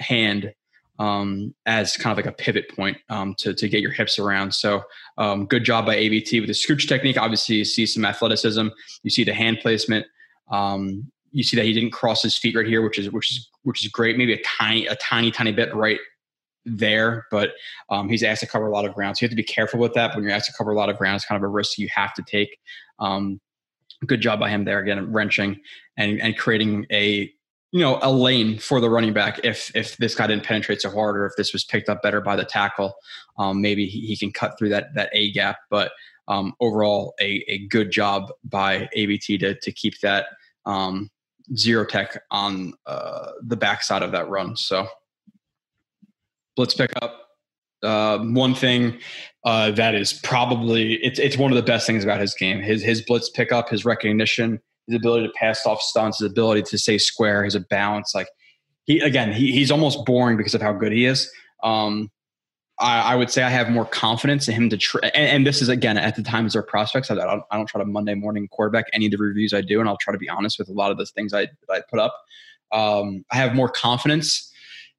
hand 0.00 0.52
um, 0.98 1.54
as 1.66 1.96
kind 1.96 2.10
of 2.10 2.16
like 2.16 2.32
a 2.32 2.36
pivot 2.36 2.74
point 2.74 2.98
um, 3.08 3.34
to, 3.38 3.54
to 3.54 3.68
get 3.68 3.80
your 3.80 3.92
hips 3.92 4.18
around. 4.18 4.52
So 4.52 4.82
um, 5.16 5.46
good 5.46 5.64
job 5.64 5.86
by 5.86 5.96
AVT 5.96 6.40
with 6.40 6.48
the 6.48 6.54
scooch 6.54 6.88
technique. 6.88 7.16
Obviously, 7.16 7.56
you 7.56 7.64
see 7.64 7.86
some 7.86 8.04
athleticism. 8.04 8.68
You 9.02 9.10
see 9.10 9.24
the 9.24 9.34
hand 9.34 9.58
placement. 9.60 10.06
Um, 10.50 11.10
you 11.30 11.42
see 11.42 11.56
that 11.56 11.66
he 11.66 11.72
didn't 11.72 11.90
cross 11.90 12.22
his 12.22 12.36
feet 12.36 12.56
right 12.56 12.66
here, 12.66 12.82
which 12.82 12.98
is 12.98 13.10
which 13.10 13.30
is 13.30 13.48
which 13.62 13.84
is 13.84 13.90
great. 13.90 14.16
Maybe 14.16 14.32
a 14.32 14.42
tiny 14.42 14.86
a 14.86 14.96
tiny 14.96 15.30
tiny 15.30 15.52
bit 15.52 15.74
right 15.74 16.00
there, 16.64 17.26
but 17.30 17.50
um, 17.90 18.08
he's 18.08 18.22
asked 18.22 18.40
to 18.40 18.46
cover 18.46 18.66
a 18.66 18.72
lot 18.72 18.84
of 18.84 18.94
ground. 18.94 19.16
So 19.16 19.24
you 19.24 19.26
have 19.26 19.32
to 19.32 19.36
be 19.36 19.42
careful 19.42 19.78
with 19.78 19.94
that. 19.94 20.14
When 20.14 20.24
you're 20.24 20.32
asked 20.32 20.46
to 20.46 20.56
cover 20.56 20.70
a 20.70 20.76
lot 20.76 20.88
of 20.88 20.98
ground, 20.98 21.16
it's 21.16 21.24
kind 21.24 21.36
of 21.36 21.42
a 21.42 21.48
risk 21.48 21.78
you 21.78 21.88
have 21.94 22.14
to 22.14 22.22
take. 22.22 22.58
Um, 22.98 23.40
good 24.06 24.20
job 24.20 24.40
by 24.40 24.48
him 24.50 24.64
there 24.64 24.78
again, 24.78 25.12
wrenching 25.12 25.60
and, 25.96 26.20
and 26.20 26.36
creating 26.36 26.86
a 26.92 27.32
you 27.72 27.80
know 27.80 27.98
a 28.02 28.10
lane 28.10 28.58
for 28.58 28.80
the 28.80 28.88
running 28.88 29.12
back 29.12 29.40
if 29.44 29.70
if 29.74 29.96
this 29.98 30.14
guy 30.14 30.26
didn't 30.26 30.44
penetrate 30.44 30.80
so 30.80 30.90
hard 30.90 31.16
or 31.16 31.26
if 31.26 31.32
this 31.36 31.52
was 31.52 31.64
picked 31.64 31.88
up 31.88 32.02
better 32.02 32.20
by 32.20 32.34
the 32.34 32.44
tackle 32.44 32.94
um, 33.38 33.60
maybe 33.60 33.86
he, 33.86 34.16
can 34.16 34.32
cut 34.32 34.58
through 34.58 34.70
that 34.70 34.94
that 34.94 35.10
a 35.12 35.30
gap 35.32 35.58
but 35.70 35.92
um, 36.28 36.54
overall 36.60 37.14
a, 37.20 37.44
a 37.48 37.58
good 37.68 37.90
job 37.90 38.30
by 38.44 38.88
AVT 38.96 39.40
to, 39.40 39.54
to 39.54 39.72
keep 39.72 40.00
that 40.00 40.26
um, 40.66 41.10
zero 41.56 41.84
tech 41.84 42.22
on 42.30 42.72
uh, 42.86 43.32
the 43.42 43.56
backside 43.56 44.02
of 44.02 44.12
that 44.12 44.28
run 44.28 44.56
so 44.56 44.86
blitz 46.58 46.74
pickup. 46.74 47.28
Uh, 47.84 48.18
one 48.18 48.52
thing 48.52 48.98
uh, 49.44 49.70
that 49.70 49.94
is 49.94 50.12
probably 50.12 50.94
it's 50.94 51.20
it's 51.20 51.38
one 51.38 51.52
of 51.52 51.56
the 51.56 51.62
best 51.62 51.86
things 51.86 52.02
about 52.02 52.20
his 52.20 52.34
game. 52.34 52.60
His 52.60 52.82
his 52.82 53.00
blitz 53.00 53.30
pickup, 53.30 53.68
his 53.68 53.84
recognition, 53.84 54.60
his 54.88 54.96
ability 54.96 55.26
to 55.26 55.32
pass 55.34 55.64
off 55.66 55.80
stunts, 55.80 56.18
his 56.18 56.30
ability 56.30 56.62
to 56.62 56.78
stay 56.78 56.98
square, 56.98 57.44
his 57.44 57.56
balance. 57.56 58.14
Like 58.14 58.28
he 58.84 59.00
again, 59.00 59.32
he, 59.32 59.52
he's 59.52 59.70
almost 59.70 60.04
boring 60.04 60.36
because 60.36 60.54
of 60.54 60.62
how 60.62 60.72
good 60.72 60.92
he 60.92 61.04
is. 61.04 61.30
Um, 61.62 62.10
I, 62.80 63.00
I, 63.00 63.16
would 63.16 63.30
say 63.30 63.42
I 63.42 63.48
have 63.48 63.70
more 63.70 63.84
confidence 63.84 64.46
in 64.46 64.54
him 64.54 64.70
to 64.70 64.76
try. 64.76 65.10
And, 65.12 65.26
and, 65.26 65.46
this 65.46 65.60
is 65.60 65.68
again 65.68 65.98
at 65.98 66.14
the 66.14 66.22
time 66.22 66.44
times 66.44 66.54
our 66.54 66.62
prospects. 66.62 67.10
I, 67.10 67.16
don't, 67.16 67.42
I 67.50 67.56
don't 67.56 67.66
try 67.66 67.80
to 67.80 67.84
Monday 67.84 68.14
morning 68.14 68.46
quarterback 68.46 68.84
any 68.92 69.06
of 69.06 69.10
the 69.10 69.18
reviews 69.18 69.52
I 69.52 69.62
do, 69.62 69.80
and 69.80 69.88
I'll 69.88 69.96
try 69.96 70.12
to 70.12 70.18
be 70.18 70.28
honest 70.28 70.60
with 70.60 70.68
a 70.68 70.72
lot 70.72 70.92
of 70.92 70.98
the 70.98 71.06
things 71.06 71.34
I 71.34 71.48
I 71.68 71.82
put 71.90 71.98
up. 71.98 72.14
Um, 72.70 73.24
I 73.32 73.36
have 73.36 73.54
more 73.54 73.68
confidence 73.68 74.52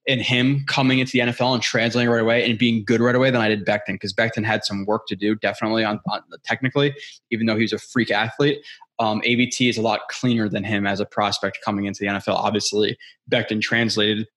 in 0.05 0.19
him 0.19 0.63
coming 0.67 0.99
into 0.99 1.11
the 1.11 1.19
NFL 1.19 1.53
and 1.53 1.61
translating 1.61 2.09
right 2.09 2.21
away 2.21 2.49
and 2.49 2.57
being 2.57 2.83
good 2.83 2.99
right 2.99 3.15
away 3.15 3.29
than 3.29 3.41
I 3.41 3.47
did 3.47 3.65
Becton 3.65 3.89
because 3.89 4.13
Becton 4.13 4.43
had 4.43 4.65
some 4.65 4.85
work 4.85 5.05
to 5.07 5.15
do, 5.15 5.35
definitely 5.35 5.83
on, 5.83 5.99
on 6.09 6.21
technically, 6.43 6.95
even 7.31 7.45
though 7.45 7.55
he 7.55 7.61
was 7.61 7.73
a 7.73 7.77
freak 7.77 8.09
athlete. 8.09 8.59
Um, 8.99 9.21
AVT 9.21 9.69
is 9.69 9.77
a 9.77 9.81
lot 9.81 10.01
cleaner 10.09 10.49
than 10.49 10.63
him 10.63 10.85
as 10.85 10.99
a 10.99 11.05
prospect 11.05 11.59
coming 11.63 11.85
into 11.85 11.99
the 12.01 12.07
NFL. 12.07 12.35
Obviously, 12.35 12.97
Becton 13.31 13.61
translated 13.61 14.27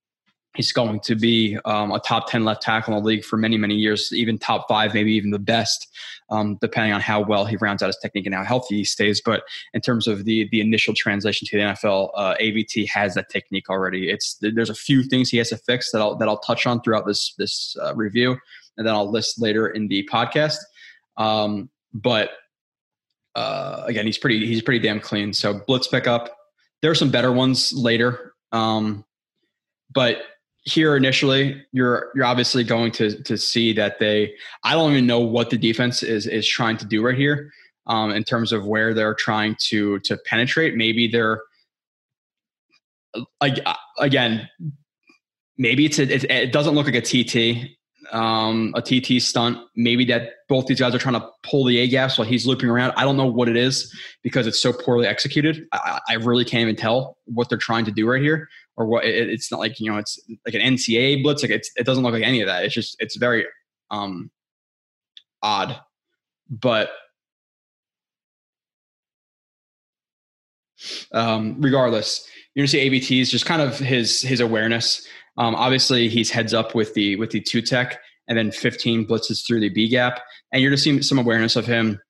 he's 0.55 0.73
going 0.73 1.01
to 1.01 1.15
be 1.15 1.59
um, 1.65 1.93
a 1.93 2.01
top 2.01 2.29
10 2.29 2.45
left 2.45 2.63
tackle 2.63 2.95
in 2.95 3.03
the 3.03 3.07
league 3.07 3.25
for 3.25 3.37
many, 3.37 3.57
many 3.57 3.75
years, 3.75 4.13
even 4.13 4.39
top 4.39 4.67
five, 4.69 4.93
maybe 4.93 5.13
even 5.13 5.31
the 5.31 5.39
best, 5.39 5.89
um, 6.31 6.59
depending 6.61 6.93
on 6.93 7.01
how 7.01 7.23
well 7.23 7.45
he 7.45 7.57
rounds 7.57 7.83
out 7.83 7.87
his 7.87 7.97
technique 7.97 8.27
and 8.27 8.35
how 8.35 8.45
healthy 8.45 8.77
he 8.77 8.85
stays. 8.85 9.21
But 9.25 9.45
in 9.73 9.81
terms 9.81 10.07
of 10.07 10.25
the 10.25 10.49
the 10.51 10.61
initial 10.61 10.95
translation 10.95 11.47
to 11.49 11.57
the 11.57 11.63
NFL, 11.63 12.11
uh, 12.15 12.35
AVT 12.41 12.89
has 12.89 13.15
that 13.15 13.31
technique 13.31 13.71
already. 13.71 14.11
It's 14.11 14.37
There's 14.41 14.71
a 14.71 14.75
few 14.75 15.03
things 15.03 15.31
he 15.31 15.39
has 15.39 15.49
to 15.51 15.57
fix 15.57 15.91
that 15.93 16.01
I'll, 16.01 16.17
that 16.17 16.29
I'll 16.29 16.39
touch 16.39 16.67
on 16.67 16.83
throughout 16.83 17.07
this, 17.07 17.35
this 17.39 17.77
uh, 17.83 17.95
review, 17.95 18.37
and 18.77 18.87
then 18.87 18.95
I'll 18.95 19.11
list 19.11 19.41
later 19.41 19.69
in 19.69 19.89
the 19.89 20.09
podcast. 20.13 20.59
Um, 21.17 21.71
but 21.95 22.31
uh, 23.35 23.83
again, 23.87 24.07
he's 24.07 24.19
pretty 24.19 24.47
he's 24.47 24.63
pretty 24.63 24.81
damn 24.81 25.01
clean. 25.01 25.33
So 25.33 25.61
blitz 25.67 25.89
pickup. 25.89 26.37
There 26.83 26.91
are 26.91 26.97
some 26.97 27.11
better 27.11 27.33
ones 27.33 27.73
later. 27.73 28.35
Um, 28.53 29.05
but 29.95 30.23
here 30.65 30.97
initially 30.97 31.61
you're 31.73 32.13
you're 32.15 32.25
obviously 32.25 32.63
going 32.63 32.93
to 32.93 33.21
to 33.23 33.37
see 33.37 33.73
that 33.73 33.99
they 33.99 34.33
I 34.65 34.75
don't 34.75 34.93
even 34.93 35.07
know 35.07 35.21
what 35.21 35.51
the 35.51 35.59
defense 35.59 36.03
is 36.03 36.27
is 36.27 36.47
trying 36.47 36.77
to 36.79 36.87
do 36.87 37.05
right 37.05 37.17
here 37.17 37.51
um, 37.87 38.11
in 38.13 38.23
terms 38.23 38.53
of 38.53 38.65
where 38.67 38.95
they're 38.95 39.15
trying 39.15 39.57
to 39.69 39.99
to 40.01 40.17
penetrate. 40.27 40.77
Maybe 40.77 41.09
they're 41.09 41.43
like 43.41 43.59
again, 43.99 44.49
maybe 45.59 45.85
it's 45.87 45.99
a, 45.99 46.03
it, 46.03 46.25
it 46.25 46.53
doesn't 46.53 46.75
look 46.75 46.87
like 46.87 46.95
a 46.95 47.01
TT. 47.01 47.77
Um, 48.11 48.75
a 48.75 48.83
TT 48.83 49.23
stunt. 49.23 49.59
Maybe 49.77 50.05
that 50.07 50.31
both 50.49 50.67
these 50.67 50.81
guys 50.81 50.95
are 50.95 50.99
trying 50.99 51.21
to 51.21 51.29
pull 51.43 51.65
the 51.65 51.79
A 51.79 51.89
gaps 51.89 52.19
while 52.19 52.27
he's 52.27 52.47
looping 52.47 52.69
around. 52.69 52.93
I 52.97 53.05
don't 53.05 53.17
know 53.17 53.27
what 53.27 53.49
it 53.49 53.57
is 53.57 53.95
because 54.23 54.47
it's 54.47 54.61
so 54.61 54.73
poorly 54.73 55.07
executed. 55.07 55.67
I, 55.73 56.01
I 56.09 56.15
really 56.15 56.45
can't 56.45 56.63
even 56.63 56.77
tell 56.77 57.17
what 57.27 57.49
they're 57.49 57.59
trying 57.59 57.85
to 57.85 57.93
do 57.93 58.09
right 58.09 58.21
here 58.21 58.49
or 58.77 58.87
what 58.87 59.05
it, 59.05 59.31
it's 59.31 59.51
not 59.51 59.61
like, 59.61 59.79
you 59.79 59.91
know, 59.91 59.99
it's 59.99 60.19
like 60.45 60.55
an 60.55 60.61
NCAA 60.61 61.23
blitz. 61.23 61.43
Like 61.43 61.53
it 61.53 61.87
doesn't 61.87 62.03
look 62.03 62.13
like 62.13 62.25
any 62.25 62.41
of 62.41 62.49
that. 62.49 62.65
It's 62.65 62.75
just, 62.75 62.97
it's 62.99 63.17
very 63.17 63.47
um, 63.91 64.31
odd, 65.43 65.77
but 66.51 66.91
um, 71.13 71.57
regardless, 71.61 72.27
you're 72.55 72.63
gonna 72.63 72.69
see 72.69 72.91
AVT's 72.91 73.31
just 73.31 73.47
kind 73.47 73.63
of 73.63 73.79
his 73.79 74.21
his 74.21 74.41
awareness. 74.41 75.07
Um, 75.43 75.57
obviously, 75.57 76.09
he's 76.09 76.31
heads 76.31 76.55
up 76.55 76.73
with 76.73 76.95
the 76.95 77.17
with 77.17 77.31
the 77.31 77.41
two 77.41 77.63
tech, 77.63 77.99
and 78.29 78.39
then 78.39 78.53
15 78.53 79.09
blitzes 79.09 79.45
through 79.45 79.59
the 79.59 79.71
B 79.71 79.89
gap, 79.89 80.21
and 80.53 80.63
you're 80.63 80.71
just 80.71 80.85
seeing 80.85 81.03
some 81.03 81.19
awareness 81.19 81.57
of 81.57 81.67
him 81.67 82.01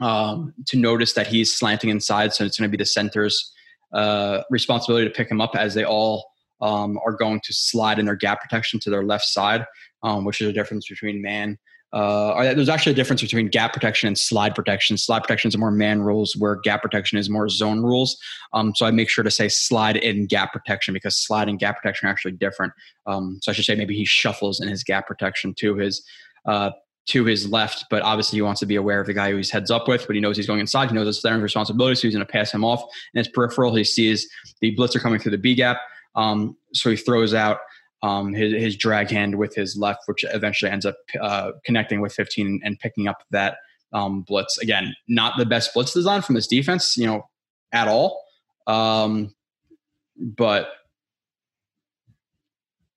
um, 0.00 0.52
to 0.66 0.76
notice 0.76 1.14
that 1.14 1.26
he's 1.26 1.56
slanting 1.56 1.88
inside. 1.88 2.34
So 2.34 2.44
it's 2.44 2.58
going 2.58 2.70
to 2.70 2.76
be 2.76 2.80
the 2.80 2.84
center's 2.84 3.50
uh, 3.94 4.42
responsibility 4.50 5.08
to 5.08 5.14
pick 5.14 5.30
him 5.30 5.40
up 5.40 5.56
as 5.56 5.72
they 5.72 5.84
all 5.84 6.26
um, 6.60 6.98
are 7.02 7.12
going 7.12 7.40
to 7.44 7.54
slide 7.54 7.98
in 7.98 8.04
their 8.04 8.14
gap 8.14 8.42
protection 8.42 8.78
to 8.80 8.90
their 8.90 9.04
left 9.04 9.24
side, 9.24 9.64
um, 10.02 10.26
which 10.26 10.42
is 10.42 10.48
a 10.48 10.52
difference 10.52 10.86
between 10.86 11.22
man 11.22 11.56
uh, 11.92 12.54
there's 12.54 12.68
actually 12.68 12.92
a 12.92 12.96
difference 12.96 13.22
between 13.22 13.48
gap 13.48 13.72
protection 13.72 14.06
and 14.08 14.18
slide 14.18 14.54
protection. 14.54 14.98
Slide 14.98 15.20
protection 15.20 15.48
is 15.48 15.56
more 15.56 15.70
man 15.70 16.02
rules, 16.02 16.36
where 16.36 16.56
gap 16.56 16.82
protection 16.82 17.18
is 17.18 17.30
more 17.30 17.48
zone 17.48 17.80
rules. 17.80 18.18
Um, 18.52 18.74
so 18.74 18.86
I 18.86 18.90
make 18.90 19.08
sure 19.08 19.24
to 19.24 19.30
say 19.30 19.48
slide 19.48 19.96
in 19.96 20.26
gap 20.26 20.52
protection 20.52 20.94
because 20.94 21.16
slide 21.16 21.48
and 21.48 21.58
gap 21.58 21.76
protection 21.76 22.08
are 22.08 22.10
actually 22.10 22.32
different. 22.32 22.72
Um, 23.06 23.38
so 23.40 23.50
I 23.50 23.54
should 23.54 23.64
say 23.64 23.76
maybe 23.76 23.96
he 23.96 24.04
shuffles 24.04 24.60
in 24.60 24.68
his 24.68 24.82
gap 24.82 25.06
protection 25.06 25.54
to 25.54 25.76
his 25.76 26.04
uh, 26.46 26.70
to 27.06 27.24
his 27.24 27.48
left, 27.48 27.84
but 27.88 28.02
obviously 28.02 28.36
he 28.36 28.42
wants 28.42 28.58
to 28.58 28.66
be 28.66 28.74
aware 28.74 29.00
of 29.00 29.06
the 29.06 29.14
guy 29.14 29.30
who 29.30 29.36
he's 29.36 29.50
heads 29.50 29.70
up 29.70 29.86
with. 29.86 30.06
But 30.08 30.16
he 30.16 30.20
knows 30.20 30.36
he's 30.36 30.48
going 30.48 30.58
inside. 30.60 30.88
He 30.88 30.94
knows 30.94 31.06
it's 31.06 31.22
their 31.22 31.38
responsibility, 31.38 31.94
so 31.94 32.08
he's 32.08 32.14
going 32.14 32.26
to 32.26 32.32
pass 32.32 32.50
him 32.50 32.64
off. 32.64 32.82
And 32.82 33.24
his 33.24 33.28
peripheral, 33.28 33.74
he 33.76 33.84
sees 33.84 34.28
the 34.60 34.74
blitzer 34.76 35.00
coming 35.00 35.20
through 35.20 35.30
the 35.30 35.38
B 35.38 35.54
gap, 35.54 35.78
um, 36.16 36.56
so 36.72 36.90
he 36.90 36.96
throws 36.96 37.32
out 37.32 37.58
um, 38.06 38.32
his, 38.32 38.52
his, 38.52 38.76
drag 38.76 39.10
hand 39.10 39.34
with 39.34 39.54
his 39.54 39.76
left, 39.76 40.02
which 40.06 40.24
eventually 40.32 40.70
ends 40.70 40.86
up 40.86 40.96
uh, 41.20 41.52
connecting 41.64 42.00
with 42.00 42.12
15 42.12 42.60
and 42.62 42.78
picking 42.78 43.08
up 43.08 43.22
that 43.30 43.58
um, 43.92 44.22
blitz. 44.22 44.58
Again, 44.58 44.94
not 45.08 45.36
the 45.38 45.46
best 45.46 45.74
blitz 45.74 45.92
design 45.92 46.22
from 46.22 46.36
this 46.36 46.46
defense, 46.46 46.96
you 46.96 47.06
know, 47.06 47.28
at 47.72 47.88
all. 47.88 48.22
Um, 48.66 49.34
but 50.16 50.68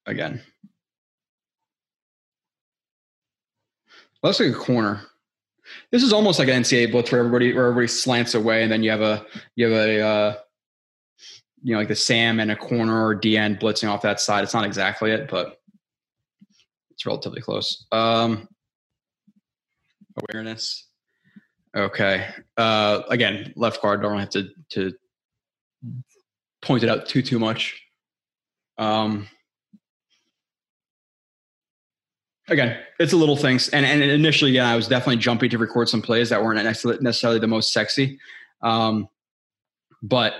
again, 0.06 0.42
let's 4.22 4.38
take 4.38 4.54
a 4.54 4.58
corner. 4.58 5.02
This 5.92 6.04
is 6.04 6.14
almost 6.14 6.40
like 6.40 6.48
an 6.50 6.64
NCAA 6.64 6.92
blitz 6.92 7.12
where 7.12 7.20
everybody 7.20 7.54
where 7.54 7.66
everybody 7.66 7.88
slants 7.88 8.34
away, 8.36 8.64
and 8.64 8.72
then 8.72 8.84
you 8.84 8.92
have 8.92 9.02
a 9.02 9.26
you 9.56 9.68
have 9.68 9.88
a 9.88 10.02
uh, 10.02 10.36
you 11.64 11.74
know, 11.74 11.80
like 11.80 11.88
the 11.88 11.96
Sam 11.96 12.40
and 12.40 12.52
a 12.52 12.56
corner 12.56 13.06
or 13.06 13.16
DN 13.16 13.60
blitzing 13.60 13.90
off 13.90 14.02
that 14.04 14.20
side. 14.20 14.44
It's 14.44 14.54
not 14.54 14.66
exactly 14.66 15.12
it, 15.12 15.30
but 15.30 15.60
it's 16.92 17.06
relatively 17.06 17.42
close. 17.42 17.86
Um, 17.92 18.48
awareness. 20.32 20.88
Okay. 21.76 22.28
Uh, 22.58 23.02
again, 23.10 23.54
left 23.56 23.82
guard. 23.82 24.02
Don't 24.02 24.20
have 24.20 24.30
to 24.32 24.50
to 24.72 24.94
point 26.62 26.84
it 26.84 26.90
out 26.90 27.08
too 27.08 27.22
too 27.22 27.40
much. 27.40 27.82
Um, 28.78 29.28
again, 32.48 32.80
it's 33.00 33.14
a 33.14 33.18
little 33.18 33.38
things. 33.38 33.70
And 33.70 33.86
and 33.86 34.02
initially, 34.02 34.52
yeah, 34.52 34.70
I 34.70 34.76
was 34.76 34.88
definitely 34.88 35.18
jumping 35.18 35.50
to 35.52 35.58
record 35.58 35.90
some 35.90 36.02
plays 36.02 36.30
that 36.30 36.44
weren't 36.44 36.64
necessarily 36.64 37.40
the 37.40 37.48
most 37.48 37.74
sexy. 37.74 38.20
Um, 38.62 39.08
but 40.02 40.34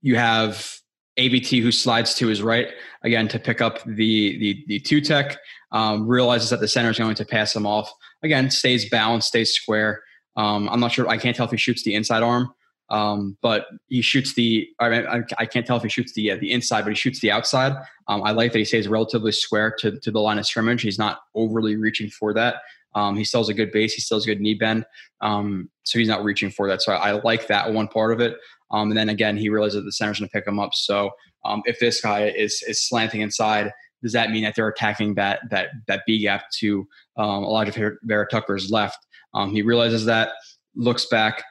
you 0.00 0.16
have 0.16 0.78
AVT 1.18 1.60
who 1.62 1.72
slides 1.72 2.14
to 2.14 2.28
his 2.28 2.42
right 2.42 2.68
again 3.02 3.28
to 3.28 3.38
pick 3.38 3.60
up 3.60 3.82
the 3.84 4.38
the, 4.38 4.64
the 4.68 4.80
two 4.80 5.00
tech. 5.00 5.36
Um, 5.70 6.08
realizes 6.08 6.48
that 6.48 6.60
the 6.60 6.68
center 6.68 6.88
is 6.88 6.98
going 6.98 7.14
to 7.16 7.26
pass 7.26 7.54
him 7.54 7.66
off. 7.66 7.92
Again, 8.22 8.50
stays 8.50 8.88
balanced, 8.88 9.28
stays 9.28 9.52
square. 9.52 10.02
Um, 10.34 10.66
I'm 10.70 10.80
not 10.80 10.92
sure. 10.92 11.06
I 11.08 11.18
can't 11.18 11.36
tell 11.36 11.44
if 11.44 11.50
he 11.50 11.58
shoots 11.58 11.82
the 11.82 11.94
inside 11.94 12.22
arm, 12.22 12.54
um, 12.88 13.36
but 13.42 13.66
he 13.88 14.00
shoots 14.00 14.34
the. 14.34 14.66
I, 14.78 14.88
mean, 14.88 15.24
I, 15.36 15.44
can't 15.44 15.66
tell 15.66 15.76
if 15.76 15.82
he 15.82 15.90
shoots 15.90 16.14
the 16.14 16.30
uh, 16.30 16.36
the 16.36 16.52
inside, 16.52 16.82
but 16.82 16.90
he 16.90 16.94
shoots 16.94 17.20
the 17.20 17.30
outside. 17.30 17.74
Um, 18.06 18.22
I 18.22 18.30
like 18.30 18.52
that 18.52 18.58
he 18.58 18.64
stays 18.64 18.88
relatively 18.88 19.32
square 19.32 19.74
to 19.80 19.98
to 19.98 20.10
the 20.10 20.20
line 20.20 20.38
of 20.38 20.46
scrimmage. 20.46 20.80
He's 20.80 20.98
not 20.98 21.20
overly 21.34 21.76
reaching 21.76 22.08
for 22.08 22.32
that. 22.34 22.56
Um, 22.94 23.16
he 23.16 23.24
still 23.24 23.40
has 23.40 23.48
a 23.48 23.54
good 23.54 23.72
base. 23.72 23.92
He 23.92 24.00
still 24.00 24.16
has 24.16 24.24
a 24.24 24.28
good 24.28 24.40
knee 24.40 24.54
bend. 24.54 24.86
Um, 25.20 25.70
so 25.82 25.98
he's 25.98 26.08
not 26.08 26.24
reaching 26.24 26.50
for 26.50 26.68
that. 26.68 26.80
So 26.80 26.92
I, 26.92 27.10
I 27.10 27.12
like 27.22 27.46
that 27.48 27.72
one 27.72 27.88
part 27.88 28.12
of 28.12 28.20
it. 28.20 28.36
Um, 28.70 28.90
and 28.90 28.98
then 28.98 29.08
again, 29.08 29.36
he 29.36 29.48
realizes 29.48 29.76
that 29.76 29.84
the 29.84 29.92
center's 29.92 30.18
going 30.18 30.28
to 30.28 30.32
pick 30.32 30.46
him 30.46 30.58
up. 30.58 30.74
So 30.74 31.10
um, 31.44 31.62
if 31.64 31.78
this 31.80 32.00
guy 32.00 32.28
is 32.28 32.62
is 32.66 32.86
slanting 32.86 33.20
inside, 33.22 33.72
does 34.02 34.12
that 34.12 34.30
mean 34.30 34.44
that 34.44 34.54
they're 34.54 34.68
attacking 34.68 35.14
that 35.14 35.40
that 35.50 35.68
that 35.86 36.02
B 36.06 36.20
gap 36.20 36.44
to 36.58 36.86
um, 37.16 37.44
Alijah 37.44 37.96
Vera 38.02 38.26
Tucker's 38.28 38.70
left? 38.70 38.98
Um, 39.34 39.52
he 39.52 39.62
realizes 39.62 40.04
that, 40.06 40.32
looks 40.74 41.06
back, 41.06 41.42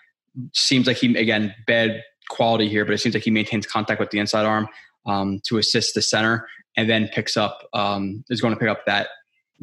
seems 0.54 0.88
like 0.88 0.98
he 0.98 1.16
again 1.18 1.54
bad 1.66 2.02
quality 2.30 2.68
here, 2.68 2.86
but 2.86 2.94
it 2.94 3.00
seems 3.00 3.16
like 3.16 3.24
he 3.24 3.32
maintains 3.32 3.66
contact 3.66 4.00
with 4.00 4.12
the 4.12 4.20
inside 4.20 4.46
arm 4.46 4.68
um, 5.06 5.40
to 5.46 5.58
assist 5.58 5.96
the 5.96 6.02
center, 6.02 6.48
and 6.76 6.90
then 6.90 7.08
picks 7.08 7.38
up 7.38 7.68
um, 7.74 8.24
is 8.30 8.42
going 8.42 8.54
to 8.54 8.60
pick 8.60 8.70
up 8.70 8.86
that 8.86 9.10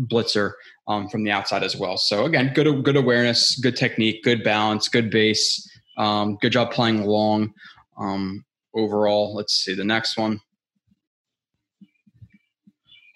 blitzer 0.06 0.52
um, 0.88 1.08
from 1.08 1.22
the 1.22 1.30
outside 1.30 1.62
as 1.62 1.76
well. 1.76 1.96
So 1.96 2.24
again, 2.24 2.52
good 2.54 2.84
good 2.84 2.96
awareness, 2.96 3.58
good 3.58 3.76
technique, 3.76 4.24
good 4.24 4.42
balance, 4.42 4.88
good 4.88 5.10
base. 5.10 5.70
Um, 5.96 6.36
good 6.40 6.52
job 6.52 6.72
playing 6.72 7.04
long 7.04 7.54
um, 7.98 8.44
overall. 8.74 9.34
Let's 9.34 9.54
see 9.54 9.74
the 9.74 9.84
next 9.84 10.16
one. 10.16 10.40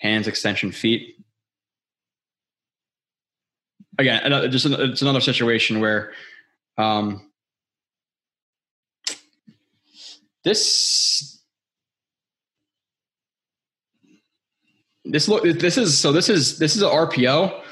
Hands, 0.00 0.26
extension, 0.28 0.70
feet. 0.70 1.16
Again, 3.98 4.22
another, 4.22 4.48
just 4.48 4.66
it's 4.66 5.02
another 5.02 5.20
situation 5.20 5.80
where 5.80 6.12
um, 6.76 7.28
this 10.44 11.42
this 15.04 15.26
look 15.26 15.42
this 15.42 15.76
is 15.76 15.98
so 15.98 16.12
this 16.12 16.28
is 16.28 16.58
this 16.58 16.76
is 16.76 16.82
an 16.82 16.90
RPO 16.90 17.62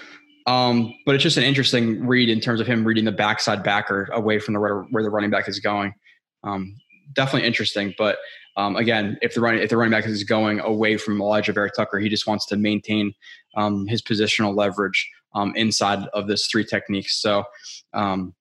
um, 0.46 0.94
but 1.04 1.14
it's 1.14 1.22
just 1.22 1.36
an 1.36 1.42
interesting 1.42 2.06
read 2.06 2.28
in 2.28 2.40
terms 2.40 2.60
of 2.60 2.66
him 2.66 2.84
reading 2.84 3.04
the 3.04 3.12
backside 3.12 3.62
backer 3.62 4.08
away 4.12 4.38
from 4.38 4.54
the 4.54 4.60
where 4.60 5.02
the 5.02 5.10
running 5.10 5.30
back 5.30 5.48
is 5.48 5.58
going. 5.58 5.92
Um, 6.44 6.76
definitely 7.14 7.46
interesting, 7.46 7.94
but 7.98 8.18
um, 8.56 8.76
again, 8.76 9.18
if 9.22 9.34
the 9.34 9.40
running 9.40 9.62
if 9.62 9.70
the 9.70 9.76
running 9.76 9.90
back 9.90 10.06
is 10.06 10.24
going 10.24 10.60
away 10.60 10.96
from 10.96 11.18
Alijah 11.18 11.52
Vera 11.52 11.70
Tucker, 11.70 11.98
he 11.98 12.08
just 12.08 12.26
wants 12.26 12.46
to 12.46 12.56
maintain 12.56 13.12
um, 13.56 13.86
his 13.86 14.02
positional 14.02 14.56
leverage 14.56 15.08
um, 15.34 15.52
inside 15.56 16.06
of 16.14 16.28
this 16.28 16.46
three 16.46 16.64
techniques. 16.64 17.20
So 17.20 17.44
um, 17.92 18.34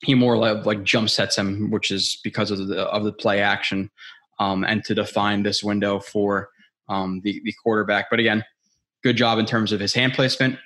he 0.00 0.14
more 0.14 0.36
like, 0.36 0.66
like 0.66 0.82
jump 0.82 1.08
sets 1.08 1.38
him, 1.38 1.70
which 1.70 1.90
is 1.90 2.20
because 2.24 2.50
of 2.50 2.66
the 2.66 2.82
of 2.82 3.04
the 3.04 3.12
play 3.12 3.40
action, 3.40 3.90
and 4.40 4.84
to 4.84 4.94
define 4.94 5.44
this 5.44 5.62
window 5.62 6.00
for 6.00 6.48
the 6.88 7.20
the 7.22 7.54
quarterback. 7.62 8.06
But 8.10 8.18
again, 8.18 8.44
good 9.04 9.16
job 9.16 9.38
in 9.38 9.46
terms 9.46 9.72
of 9.72 9.80
his 9.80 9.94
hand 9.94 10.14
placement, 10.14 10.58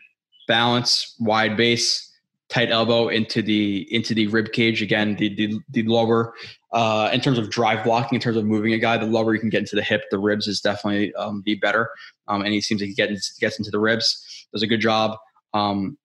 balance, 0.49 1.15
wide 1.21 1.57
base, 1.57 2.11
tight 2.49 2.71
elbow 2.71 3.09
into 3.09 3.43
the 3.43 3.87
into 3.95 4.15
the 4.15 4.27
rib 4.29 4.53
cage. 4.53 4.83
Again, 4.83 5.15
the 5.17 5.35
the, 5.35 5.61
the 5.71 5.83
lower 5.85 6.35
uh, 6.73 7.11
in 7.13 7.21
terms 7.21 7.39
of 7.39 7.51
drive 7.51 7.85
blocking, 7.85 8.17
in 8.17 8.21
terms 8.21 8.37
of 8.37 8.45
moving 8.45 8.73
a 8.73 8.79
guy, 8.79 8.97
the 8.97 9.07
lower 9.07 9.35
you 9.35 9.41
can 9.41 9.49
get 9.49 9.61
into 9.61 9.77
the 9.77 9.83
hip, 9.83 10.03
the 10.11 10.19
ribs 10.19 10.47
is 10.47 10.61
definitely 10.61 11.15
um, 11.15 11.43
the 11.47 11.55
better. 11.57 11.91
Um, 12.27 12.43
and 12.43 12.53
he 12.53 12.61
seems 12.61 12.81
like 12.81 12.89
he 12.89 12.95
gets 12.95 13.39
gets 13.39 13.59
into 13.59 13.71
the 13.71 13.79
ribs. 13.79 14.47
Does 14.53 14.63
a 14.63 14.67
good 14.67 14.81
job 14.81 15.17
um, 15.55 15.97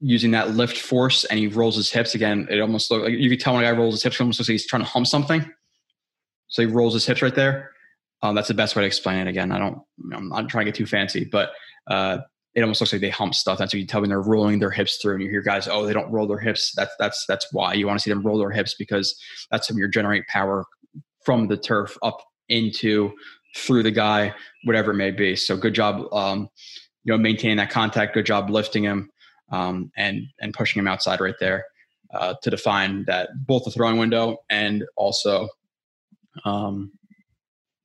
using 0.00 0.30
that 0.32 0.50
lift 0.50 0.78
force, 0.78 1.24
and 1.24 1.38
he 1.38 1.46
rolls 1.46 1.76
his 1.76 1.90
hips 1.90 2.14
again. 2.14 2.46
It 2.50 2.60
almost 2.60 2.90
looks 2.90 3.04
like 3.04 3.12
you 3.12 3.30
can 3.30 3.38
tell 3.38 3.54
when 3.54 3.64
a 3.64 3.70
guy 3.70 3.76
rolls 3.76 3.94
his 3.94 4.02
hips, 4.02 4.16
it 4.16 4.22
almost 4.22 4.40
looks 4.40 4.48
like 4.48 4.54
he's 4.54 4.66
trying 4.66 4.82
to 4.82 4.88
hump 4.88 5.06
something. 5.06 5.44
So 6.48 6.62
he 6.62 6.72
rolls 6.72 6.94
his 6.94 7.06
hips 7.06 7.22
right 7.22 7.34
there. 7.34 7.72
Um, 8.22 8.34
that's 8.34 8.48
the 8.48 8.54
best 8.54 8.76
way 8.76 8.82
to 8.82 8.86
explain 8.86 9.18
it. 9.18 9.28
Again, 9.28 9.52
I 9.52 9.58
don't, 9.58 9.78
I'm 10.14 10.28
not 10.28 10.48
trying 10.48 10.64
to 10.64 10.72
get 10.72 10.76
too 10.76 10.86
fancy, 10.86 11.24
but 11.24 11.50
uh, 11.86 12.18
it 12.56 12.62
almost 12.62 12.80
looks 12.80 12.92
like 12.92 13.02
they 13.02 13.10
hump 13.10 13.34
stuff. 13.34 13.58
That's 13.58 13.74
what 13.74 13.80
you 13.80 13.86
tell 13.86 14.00
me 14.00 14.08
they're 14.08 14.22
rolling 14.22 14.58
their 14.58 14.70
hips 14.70 14.96
through, 14.96 15.14
and 15.14 15.22
you 15.22 15.28
hear 15.28 15.42
guys, 15.42 15.68
oh, 15.68 15.84
they 15.84 15.92
don't 15.92 16.10
roll 16.10 16.26
their 16.26 16.38
hips. 16.38 16.72
That's 16.74 16.92
that's 16.98 17.26
that's 17.28 17.46
why 17.52 17.74
you 17.74 17.86
want 17.86 17.98
to 17.98 18.02
see 18.02 18.10
them 18.10 18.22
roll 18.22 18.38
their 18.38 18.50
hips 18.50 18.74
because 18.78 19.14
that's 19.50 19.68
how 19.68 19.76
you 19.76 19.86
generate 19.88 20.26
power 20.26 20.64
from 21.22 21.48
the 21.48 21.58
turf 21.58 21.98
up 22.02 22.18
into 22.48 23.12
through 23.54 23.82
the 23.82 23.90
guy, 23.90 24.34
whatever 24.64 24.92
it 24.92 24.96
may 24.96 25.10
be. 25.10 25.36
So 25.36 25.56
good 25.56 25.74
job, 25.74 26.10
um, 26.14 26.48
you 27.04 27.12
know, 27.12 27.18
maintaining 27.18 27.58
that 27.58 27.70
contact. 27.70 28.14
Good 28.14 28.26
job 28.26 28.48
lifting 28.48 28.84
him 28.84 29.10
um, 29.52 29.92
and 29.98 30.22
and 30.40 30.54
pushing 30.54 30.80
him 30.80 30.88
outside 30.88 31.20
right 31.20 31.34
there 31.38 31.66
uh, 32.14 32.34
to 32.42 32.48
define 32.48 33.04
that 33.04 33.28
both 33.46 33.64
the 33.64 33.70
throwing 33.70 33.98
window 33.98 34.38
and 34.48 34.82
also 34.96 35.46
um, 36.46 36.90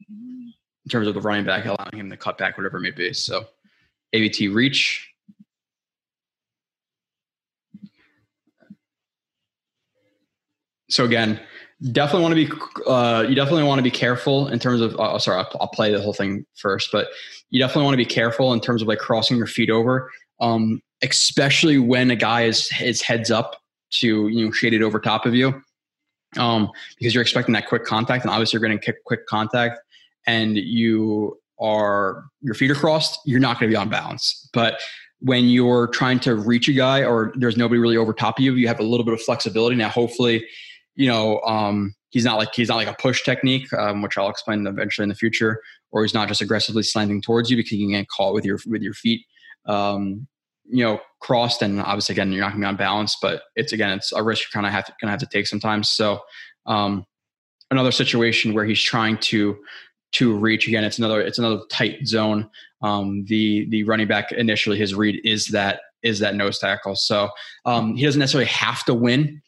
in 0.09 0.89
terms 0.89 1.09
of 1.09 1.13
the 1.13 1.21
running 1.21 1.45
back, 1.45 1.65
allowing 1.65 1.97
him 1.97 2.09
to 2.09 2.15
cut 2.15 2.37
back, 2.37 2.57
whatever 2.57 2.77
it 2.77 2.81
may 2.81 2.91
be. 2.91 3.11
So 3.11 3.43
AVT 4.13 4.53
reach. 4.53 5.07
So 10.89 11.05
again, 11.05 11.39
definitely 11.91 12.21
want 12.21 12.35
to 12.35 12.45
be 12.45 12.89
uh, 12.89 13.25
you 13.27 13.35
definitely 13.35 13.63
want 13.63 13.79
to 13.79 13.83
be 13.83 13.91
careful 13.91 14.47
in 14.47 14.59
terms 14.59 14.81
of 14.81 14.95
uh, 14.99 15.17
sorry 15.17 15.39
I'll, 15.39 15.57
I'll, 15.59 15.67
play 15.67 15.91
the 15.91 15.99
whole 15.99 16.13
thing 16.13 16.45
first 16.55 16.91
but 16.91 17.07
you 17.49 17.59
definitely 17.59 17.85
want 17.85 17.93
to 17.93 17.97
be 17.97 18.05
careful 18.05 18.53
in 18.53 18.59
terms 18.59 18.83
of 18.83 18.87
like 18.87 18.99
crossing 18.99 19.37
your 19.37 19.47
feet 19.47 19.71
over 19.71 20.11
um, 20.39 20.81
especially 21.01 21.79
when 21.79 22.11
a 22.11 22.15
guy 22.15 22.43
is 22.43 22.71
is 22.79 23.01
heads 23.01 23.31
up 23.31 23.61
to 23.91 24.27
you 24.27 24.45
know 24.45 24.51
shaded 24.51 24.83
over 24.83 24.99
top 24.99 25.25
of 25.25 25.33
you 25.33 25.59
um, 26.37 26.69
because 26.99 27.15
you're 27.15 27.23
expecting 27.23 27.53
that 27.53 27.67
quick 27.67 27.83
contact 27.83 28.23
and 28.23 28.31
obviously 28.31 28.59
you're 28.59 28.67
going 28.67 28.77
to 28.77 28.85
kick 28.85 29.03
quick 29.05 29.25
contact 29.25 29.79
and 30.27 30.57
you 30.57 31.40
are 31.61 32.25
your 32.41 32.55
feet 32.55 32.71
are 32.71 32.75
crossed 32.75 33.19
you're 33.25 33.39
not 33.39 33.59
going 33.59 33.69
to 33.69 33.73
be 33.73 33.77
on 33.77 33.89
balance 33.89 34.49
but 34.53 34.79
when 35.19 35.45
you're 35.45 35.87
trying 35.87 36.19
to 36.19 36.35
reach 36.35 36.67
a 36.67 36.73
guy 36.73 37.03
or 37.03 37.31
there's 37.35 37.55
nobody 37.55 37.79
really 37.79 37.97
over 37.97 38.13
top 38.13 38.39
of 38.39 38.43
you 38.43 38.55
you 38.55 38.67
have 38.67 38.79
a 38.79 38.83
little 38.83 39.05
bit 39.05 39.13
of 39.13 39.21
flexibility 39.21 39.75
now 39.75 39.89
hopefully 39.89 40.43
you 40.95 41.07
know, 41.07 41.39
um, 41.41 41.93
he's 42.09 42.25
not 42.25 42.37
like 42.37 42.53
he's 42.53 42.69
not 42.69 42.75
like 42.75 42.87
a 42.87 42.95
push 42.99 43.23
technique, 43.23 43.71
um, 43.73 44.01
which 44.01 44.17
I'll 44.17 44.29
explain 44.29 44.67
eventually 44.67 45.03
in 45.03 45.09
the 45.09 45.15
future, 45.15 45.61
or 45.91 46.03
he's 46.03 46.13
not 46.13 46.27
just 46.27 46.41
aggressively 46.41 46.83
slanting 46.83 47.21
towards 47.21 47.49
you 47.49 47.57
because 47.57 47.71
you 47.71 47.87
can 47.87 47.99
get 47.99 48.07
caught 48.09 48.33
with 48.33 48.45
your 48.45 48.59
with 48.67 48.81
your 48.81 48.93
feet, 48.93 49.25
um, 49.65 50.27
you 50.69 50.83
know, 50.83 50.99
crossed. 51.19 51.61
And 51.61 51.81
obviously, 51.81 52.13
again, 52.13 52.31
you're 52.31 52.41
not 52.41 52.51
going 52.51 52.61
to 52.61 52.65
be 52.65 52.69
on 52.69 52.75
balance, 52.75 53.17
but 53.21 53.43
it's 53.55 53.73
again, 53.73 53.91
it's 53.91 54.11
a 54.11 54.23
risk 54.23 54.43
you're 54.43 54.61
kind 54.61 54.67
of 54.67 54.73
have 54.73 54.85
to, 54.85 54.93
to 55.01 55.07
have 55.07 55.19
to 55.19 55.27
take 55.31 55.47
sometimes. 55.47 55.89
So, 55.89 56.19
um, 56.65 57.05
another 57.69 57.91
situation 57.91 58.53
where 58.53 58.65
he's 58.65 58.81
trying 58.81 59.17
to 59.17 59.57
to 60.13 60.35
reach 60.35 60.67
again, 60.67 60.83
it's 60.83 60.97
another 60.97 61.21
it's 61.21 61.39
another 61.39 61.61
tight 61.69 62.07
zone. 62.07 62.49
Um, 62.81 63.25
the 63.25 63.67
the 63.69 63.83
running 63.83 64.07
back 64.07 64.31
initially 64.31 64.77
his 64.77 64.93
read 64.93 65.21
is 65.23 65.47
that 65.47 65.81
is 66.03 66.19
that 66.19 66.35
nose 66.35 66.59
tackle. 66.59 66.95
So 66.95 67.29
um, 67.65 67.95
he 67.95 68.05
doesn't 68.05 68.19
necessarily 68.19 68.49
have 68.49 68.83
to 68.85 68.93
win 68.93 69.41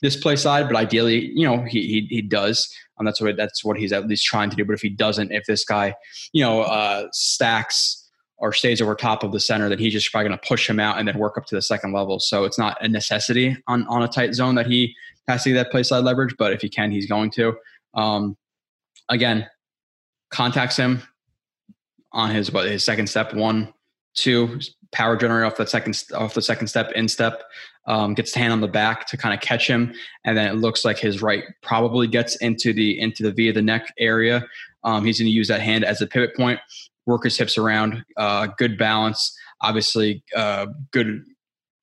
this 0.00 0.16
play 0.16 0.36
side, 0.36 0.68
but 0.68 0.76
ideally, 0.76 1.30
you 1.34 1.46
know, 1.46 1.64
he 1.64 1.86
he, 1.86 2.06
he 2.08 2.22
does. 2.22 2.72
Um, 2.98 3.06
that's 3.06 3.20
what 3.20 3.36
that's 3.36 3.64
what 3.64 3.76
he's 3.76 3.92
at 3.92 4.06
least 4.06 4.24
trying 4.24 4.50
to 4.50 4.56
do. 4.56 4.64
But 4.64 4.74
if 4.74 4.80
he 4.80 4.88
doesn't, 4.88 5.32
if 5.32 5.44
this 5.46 5.64
guy, 5.64 5.94
you 6.32 6.42
know, 6.42 6.62
uh, 6.62 7.08
stacks 7.12 8.08
or 8.38 8.52
stays 8.52 8.80
over 8.80 8.94
top 8.94 9.24
of 9.24 9.32
the 9.32 9.40
center, 9.40 9.68
then 9.68 9.78
he's 9.78 9.92
just 9.92 10.12
probably 10.12 10.28
going 10.28 10.38
to 10.38 10.46
push 10.46 10.68
him 10.70 10.78
out 10.78 10.98
and 10.98 11.08
then 11.08 11.18
work 11.18 11.36
up 11.36 11.46
to 11.46 11.56
the 11.56 11.62
second 11.62 11.92
level. 11.92 12.20
So 12.20 12.44
it's 12.44 12.58
not 12.58 12.82
a 12.82 12.88
necessity 12.88 13.56
on 13.66 13.86
on 13.88 14.02
a 14.02 14.08
tight 14.08 14.34
zone 14.34 14.54
that 14.54 14.66
he 14.66 14.94
has 15.26 15.42
to 15.42 15.50
get 15.50 15.56
that 15.56 15.70
play 15.70 15.82
side 15.82 16.04
leverage. 16.04 16.34
But 16.38 16.52
if 16.52 16.62
he 16.62 16.68
can, 16.68 16.90
he's 16.90 17.06
going 17.06 17.30
to. 17.32 17.56
Um, 17.94 18.36
again, 19.08 19.48
contacts 20.30 20.76
him 20.76 21.02
on 22.12 22.30
his 22.30 22.52
what 22.52 22.66
his 22.66 22.84
second 22.84 23.06
step 23.06 23.34
one 23.34 23.72
two 24.14 24.60
power 24.92 25.16
generator 25.16 25.44
off 25.44 25.56
the 25.56 25.66
second 25.66 26.02
off 26.14 26.34
the 26.34 26.42
second 26.42 26.66
step 26.66 26.90
instep 26.92 27.42
um, 27.86 28.14
gets 28.14 28.32
the 28.32 28.38
hand 28.38 28.52
on 28.52 28.60
the 28.60 28.68
back 28.68 29.06
to 29.06 29.16
kind 29.16 29.34
of 29.34 29.40
catch 29.40 29.66
him, 29.66 29.94
and 30.24 30.36
then 30.36 30.46
it 30.46 30.56
looks 30.56 30.84
like 30.84 30.98
his 30.98 31.22
right 31.22 31.42
probably 31.62 32.06
gets 32.06 32.36
into 32.36 32.72
the 32.72 32.98
into 33.00 33.22
the 33.22 33.32
V 33.32 33.48
of 33.48 33.54
the 33.54 33.62
neck 33.62 33.92
area. 33.98 34.46
Um, 34.84 35.04
he's 35.04 35.18
going 35.18 35.26
to 35.26 35.32
use 35.32 35.48
that 35.48 35.60
hand 35.60 35.84
as 35.84 36.00
a 36.00 36.06
pivot 36.06 36.36
point, 36.36 36.60
work 37.06 37.24
his 37.24 37.36
hips 37.36 37.56
around, 37.58 38.04
uh, 38.16 38.48
good 38.58 38.78
balance, 38.78 39.36
obviously 39.62 40.22
uh, 40.36 40.66
good 40.92 41.24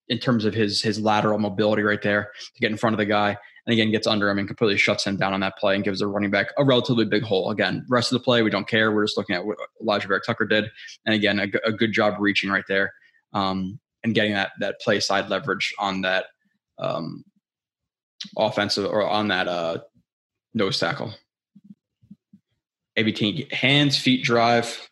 in 0.08 0.20
terms 0.20 0.46
of 0.46 0.54
his 0.54 0.82
his 0.82 1.00
lateral 1.00 1.40
mobility 1.40 1.82
right 1.82 2.02
there 2.02 2.32
to 2.54 2.62
get 2.62 2.72
in 2.72 2.78
front 2.78 2.94
of 2.94 3.00
the 3.00 3.06
guy. 3.06 3.36
And 3.66 3.74
again, 3.74 3.92
gets 3.92 4.06
under 4.06 4.30
him 4.30 4.38
and 4.38 4.48
completely 4.48 4.78
shuts 4.78 5.06
him 5.06 5.18
down 5.18 5.34
on 5.34 5.40
that 5.40 5.58
play 5.58 5.76
and 5.76 5.84
gives 5.84 6.00
the 6.00 6.08
running 6.08 6.30
back 6.30 6.48
a 6.58 6.64
relatively 6.64 7.06
big 7.06 7.24
hole. 7.24 7.50
Again, 7.50 7.86
rest 7.90 8.12
of 8.12 8.20
the 8.20 8.24
play, 8.24 8.44
we 8.44 8.52
don't 8.52 8.68
care. 8.68 8.92
We're 8.92 9.06
just 9.06 9.18
looking 9.18 9.36
at 9.36 9.46
what 9.46 9.58
Alijah 9.82 10.08
Vera-Tucker 10.08 10.46
did. 10.46 10.66
And 11.06 11.16
again, 11.16 11.40
a, 11.40 11.48
a 11.68 11.72
good 11.72 11.92
job 11.92 12.16
reaching 12.20 12.52
right 12.52 12.66
there. 12.68 12.94
Um, 13.34 13.80
and 14.06 14.14
getting 14.14 14.34
that 14.34 14.52
that 14.60 14.80
play 14.80 15.00
side 15.00 15.30
leverage 15.30 15.74
on 15.80 16.02
that 16.02 16.28
um, 16.78 17.26
offensive 18.38 18.86
or 18.86 19.06
on 19.06 19.28
that 19.30 19.48
uh, 19.48 19.80
nose 20.54 20.80
tackle. 20.80 21.14
AVT 22.98 23.52
hands, 23.52 23.98
feet 23.98 24.24
drive. 24.24 24.90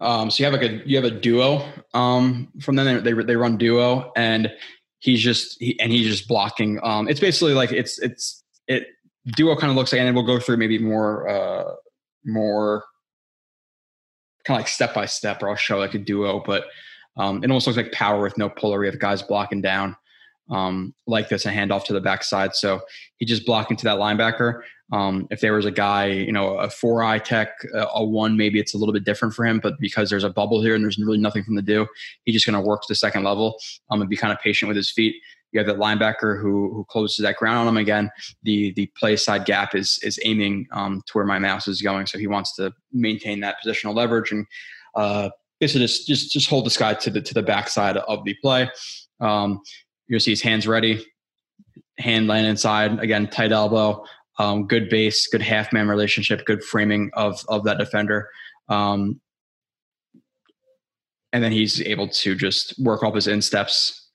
Um, 0.00 0.30
so 0.30 0.42
you 0.42 0.50
have 0.50 0.60
like 0.60 0.70
a 0.70 0.88
you 0.88 0.96
have 0.96 1.04
a 1.04 1.10
duo 1.10 1.66
um, 1.94 2.48
from 2.60 2.76
them. 2.76 3.04
They, 3.04 3.12
they 3.12 3.36
run 3.36 3.56
duo, 3.56 4.12
and 4.16 4.50
he's 4.98 5.20
just 5.20 5.58
he, 5.60 5.78
and 5.80 5.92
he's 5.92 6.06
just 6.06 6.28
blocking. 6.28 6.80
Um, 6.82 7.08
it's 7.08 7.20
basically 7.20 7.54
like 7.54 7.72
it's 7.72 7.98
it's 7.98 8.42
it 8.66 8.86
duo 9.36 9.56
kind 9.56 9.70
of 9.70 9.76
looks 9.76 9.92
like, 9.92 10.00
and 10.00 10.14
we'll 10.14 10.24
go 10.24 10.40
through 10.40 10.56
maybe 10.56 10.78
more, 10.78 11.28
uh, 11.28 11.74
more 12.24 12.84
kind 14.44 14.56
of 14.56 14.60
like 14.60 14.68
step 14.68 14.94
by 14.94 15.06
step, 15.06 15.42
or 15.42 15.50
I'll 15.50 15.56
show 15.56 15.78
like 15.78 15.94
a 15.94 15.98
duo, 15.98 16.42
but 16.44 16.64
um, 17.16 17.42
it 17.42 17.50
almost 17.50 17.66
looks 17.66 17.76
like 17.76 17.92
power 17.92 18.22
with 18.22 18.38
no 18.38 18.48
puller. 18.48 18.78
We 18.78 18.86
have 18.86 18.98
guys 18.98 19.22
blocking 19.22 19.60
down 19.60 19.96
um, 20.50 20.94
like 21.06 21.28
this, 21.28 21.46
a 21.46 21.50
handoff 21.50 21.84
to 21.84 21.92
the 21.92 22.00
backside. 22.00 22.54
So 22.54 22.80
he 23.18 23.26
just 23.26 23.46
blocking 23.46 23.76
to 23.78 23.84
that 23.84 23.98
linebacker. 23.98 24.62
Um, 24.92 25.28
if 25.30 25.40
there 25.40 25.52
was 25.52 25.66
a 25.66 25.70
guy, 25.70 26.06
you 26.06 26.32
know, 26.32 26.56
a 26.58 26.68
four 26.68 27.02
eye 27.02 27.18
tech, 27.18 27.50
a 27.74 28.04
one, 28.04 28.36
maybe 28.36 28.58
it's 28.58 28.74
a 28.74 28.78
little 28.78 28.92
bit 28.92 29.04
different 29.04 29.34
for 29.34 29.46
him, 29.46 29.60
but 29.62 29.74
because 29.78 30.10
there's 30.10 30.24
a 30.24 30.30
bubble 30.30 30.60
here 30.60 30.74
and 30.74 30.82
there's 30.82 30.98
really 30.98 31.18
nothing 31.18 31.44
for 31.44 31.52
him 31.52 31.56
to 31.56 31.62
do, 31.62 31.86
he's 32.24 32.34
just 32.34 32.46
going 32.46 32.60
to 32.60 32.66
work 32.66 32.82
to 32.82 32.86
the 32.88 32.96
second 32.96 33.22
level 33.22 33.56
um, 33.90 34.00
and 34.00 34.10
be 34.10 34.16
kind 34.16 34.32
of 34.32 34.40
patient 34.40 34.66
with 34.68 34.76
his 34.76 34.90
feet. 34.90 35.14
You 35.52 35.58
have 35.58 35.66
that 35.66 35.78
linebacker 35.78 36.40
who 36.40 36.72
who 36.72 36.84
closes 36.88 37.24
that 37.24 37.36
ground 37.36 37.58
on 37.58 37.68
him 37.68 37.76
again. 37.76 38.10
The 38.44 38.72
the 38.74 38.86
play 38.96 39.16
side 39.16 39.44
gap 39.44 39.74
is 39.74 39.98
is 40.02 40.18
aiming 40.24 40.68
um, 40.70 41.02
to 41.06 41.12
where 41.12 41.24
my 41.24 41.40
mouse 41.40 41.66
is 41.66 41.82
going, 41.82 42.06
so 42.06 42.18
he 42.18 42.28
wants 42.28 42.54
to 42.54 42.72
maintain 42.92 43.40
that 43.40 43.56
positional 43.64 43.94
leverage 43.94 44.30
and 44.30 44.46
uh, 44.94 45.30
basically 45.58 45.86
just 45.86 46.06
just 46.06 46.32
just 46.32 46.48
hold 46.48 46.66
this 46.66 46.76
guy 46.76 46.94
to 46.94 47.10
the 47.10 47.20
to 47.20 47.34
the 47.34 47.42
backside 47.42 47.96
of 47.96 48.24
the 48.24 48.34
play. 48.34 48.70
Um, 49.20 49.60
you'll 50.10 50.20
see 50.20 50.32
his 50.32 50.42
hands 50.42 50.66
ready, 50.66 51.04
hand 51.98 52.26
laying 52.26 52.44
inside 52.44 52.98
again, 52.98 53.28
tight 53.28 53.52
elbow, 53.52 54.04
um, 54.38 54.66
good 54.66 54.90
base, 54.90 55.26
good 55.28 55.42
half 55.42 55.72
man 55.72 55.88
relationship, 55.88 56.44
good 56.44 56.62
framing 56.62 57.10
of 57.14 57.42
of 57.48 57.64
that 57.64 57.78
defender. 57.78 58.28
Um, 58.68 59.20
and 61.32 61.42
then 61.44 61.52
he's 61.52 61.80
able 61.82 62.08
to 62.08 62.34
just 62.34 62.78
work 62.78 63.02
off 63.02 63.14
his 63.14 63.28
insteps 63.28 64.08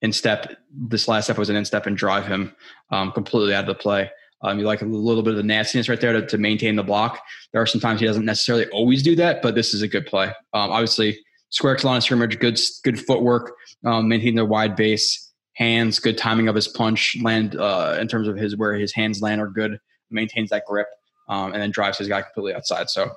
instep. 0.00 0.56
This 0.70 1.08
last 1.08 1.24
step 1.24 1.38
was 1.38 1.50
an 1.50 1.56
instep 1.56 1.86
and 1.86 1.96
drive 1.96 2.26
him 2.26 2.54
um, 2.90 3.12
completely 3.12 3.54
out 3.54 3.68
of 3.68 3.68
the 3.68 3.74
play. 3.74 4.10
Um, 4.42 4.58
you 4.58 4.64
like 4.64 4.82
a 4.82 4.84
little 4.84 5.22
bit 5.22 5.30
of 5.30 5.36
the 5.36 5.44
nastiness 5.44 5.88
right 5.88 6.00
there 6.00 6.12
to, 6.12 6.26
to, 6.26 6.36
maintain 6.36 6.74
the 6.74 6.82
block. 6.82 7.22
There 7.52 7.62
are 7.62 7.66
some 7.66 7.80
times 7.80 8.00
he 8.00 8.06
doesn't 8.06 8.24
necessarily 8.24 8.66
always 8.70 9.00
do 9.02 9.14
that, 9.16 9.40
but 9.40 9.54
this 9.54 9.72
is 9.72 9.82
a 9.82 9.88
good 9.88 10.04
play. 10.04 10.26
Um, 10.52 10.70
obviously, 10.70 11.20
square 11.50 11.76
to 11.76 11.86
line 11.86 12.00
scrimmage, 12.00 12.40
good 12.40 12.58
good 12.82 13.00
footwork, 13.00 13.52
um, 13.84 14.08
maintaining 14.08 14.34
the 14.34 14.44
wide 14.44 14.74
base, 14.74 15.31
hands, 15.54 15.98
good 15.98 16.18
timing 16.18 16.48
of 16.48 16.54
his 16.54 16.68
punch, 16.68 17.16
land 17.22 17.56
uh, 17.56 17.96
in 18.00 18.08
terms 18.08 18.28
of 18.28 18.36
his 18.36 18.56
where 18.56 18.74
his 18.74 18.92
hands 18.92 19.20
land 19.20 19.40
are 19.40 19.48
good, 19.48 19.78
maintains 20.10 20.50
that 20.50 20.64
grip, 20.66 20.88
um, 21.28 21.52
and 21.52 21.62
then 21.62 21.70
drives 21.70 21.98
his 21.98 22.08
guy 22.08 22.22
completely 22.22 22.54
outside. 22.54 22.88
So, 22.90 23.10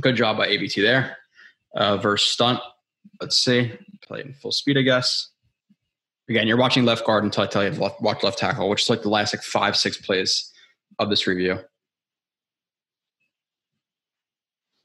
good 0.00 0.16
job 0.16 0.36
by 0.36 0.48
AVT 0.48 0.82
there. 0.82 1.16
Uh, 1.74 1.96
verse 1.96 2.24
stunt. 2.24 2.60
Let's 3.20 3.38
see, 3.38 3.72
play 4.02 4.20
in 4.20 4.34
full 4.34 4.52
speed, 4.52 4.76
I 4.76 4.82
guess 4.82 5.30
again, 6.28 6.46
you're 6.46 6.56
watching 6.56 6.84
left 6.84 7.06
guard 7.06 7.24
until 7.24 7.44
I 7.44 7.46
tell 7.46 7.64
you 7.64 7.70
to 7.70 7.80
left, 7.80 8.00
watch 8.00 8.22
left 8.22 8.38
tackle, 8.38 8.68
which 8.68 8.82
is 8.82 8.90
like 8.90 9.02
the 9.02 9.08
last 9.08 9.34
like 9.34 9.42
five, 9.42 9.76
six 9.76 9.96
plays 9.96 10.52
of 10.98 11.10
this 11.10 11.26
review. 11.26 11.58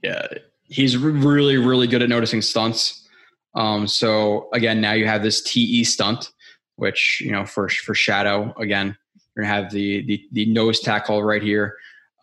Yeah, 0.03 0.27
he's 0.63 0.97
really, 0.97 1.57
really 1.57 1.87
good 1.87 2.01
at 2.01 2.09
noticing 2.09 2.41
stunts. 2.41 3.07
Um, 3.53 3.87
so 3.87 4.49
again, 4.53 4.81
now 4.81 4.93
you 4.93 5.05
have 5.05 5.23
this 5.23 5.41
TE 5.41 5.83
stunt, 5.83 6.31
which 6.75 7.21
you 7.23 7.31
know 7.31 7.45
for 7.45 7.69
for 7.69 7.95
shadow 7.95 8.53
again, 8.57 8.97
you're 9.35 9.45
gonna 9.45 9.53
have 9.53 9.71
the 9.71 10.05
the, 10.05 10.23
the 10.31 10.45
nose 10.51 10.79
tackle 10.79 11.23
right 11.23 11.43
here, 11.43 11.75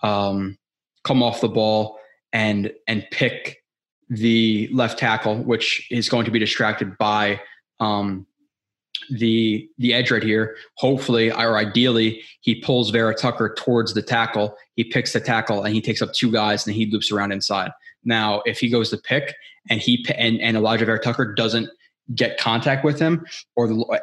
um, 0.02 0.58
come 1.04 1.22
off 1.22 1.40
the 1.40 1.48
ball 1.48 1.98
and 2.32 2.72
and 2.86 3.06
pick 3.10 3.62
the 4.10 4.68
left 4.72 4.98
tackle, 4.98 5.36
which 5.44 5.86
is 5.90 6.08
going 6.08 6.24
to 6.24 6.30
be 6.30 6.38
distracted 6.38 6.96
by 6.98 7.40
um, 7.80 8.26
the 9.10 9.68
the 9.78 9.94
edge 9.94 10.10
right 10.10 10.22
here. 10.22 10.56
Hopefully, 10.76 11.30
or 11.30 11.58
ideally, 11.58 12.22
he 12.40 12.60
pulls 12.60 12.90
Vera-Tucker 12.90 13.54
towards 13.58 13.94
the 13.94 14.02
tackle. 14.02 14.56
He 14.74 14.84
picks 14.84 15.12
the 15.12 15.20
tackle 15.20 15.62
and 15.62 15.74
he 15.74 15.80
takes 15.80 16.02
up 16.02 16.12
two 16.12 16.30
guys 16.30 16.66
and 16.66 16.74
he 16.74 16.86
loops 16.86 17.12
around 17.12 17.32
inside. 17.32 17.70
Now, 18.04 18.42
if 18.46 18.58
he 18.58 18.68
goes 18.70 18.90
to 18.90 18.96
pick 18.98 19.34
and 19.68 19.80
he 19.80 20.04
and, 20.16 20.40
and 20.40 20.56
Alijah 20.56 20.86
Vera-Tucker 20.86 21.34
doesn't 21.34 21.68
get 22.14 22.38
contact 22.38 22.84
with 22.84 22.98
him, 22.98 23.24
or 23.56 23.68
the 23.68 24.00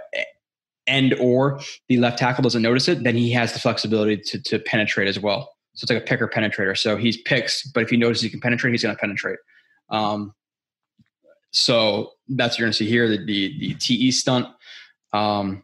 and 0.88 1.14
or 1.16 1.60
the 1.90 1.98
left 1.98 2.20
tackle 2.20 2.42
doesn't 2.42 2.62
notice 2.62 2.88
it, 2.88 3.04
then 3.04 3.16
he 3.16 3.32
has 3.32 3.54
the 3.54 3.60
flexibility 3.60 4.18
to 4.18 4.42
to 4.42 4.60
penetrate 4.60 5.08
as 5.08 5.20
well. 5.20 5.52
So 5.74 5.84
it's 5.84 5.92
like 5.92 6.02
a 6.02 6.06
picker 6.06 6.28
penetrator. 6.28 6.78
So 6.78 6.96
he's 6.96 7.18
picks, 7.18 7.68
but 7.68 7.84
if 7.84 7.90
he 7.90 7.98
notices 7.98 8.24
he 8.24 8.30
can 8.30 8.40
penetrate, 8.40 8.74
he's 8.74 8.84
going 8.84 8.96
to 8.96 9.00
penetrate. 9.00 9.40
Um, 9.90 10.34
so 11.52 12.12
that's 12.30 12.54
what 12.54 12.60
you're 12.60 12.66
going 12.66 12.74
to 12.74 12.78
see 12.78 12.88
here. 12.88 13.10
The, 13.10 13.26
the 13.26 13.60
the 13.60 13.74
TE 13.76 14.12
stunt 14.12 14.48
um, 15.14 15.64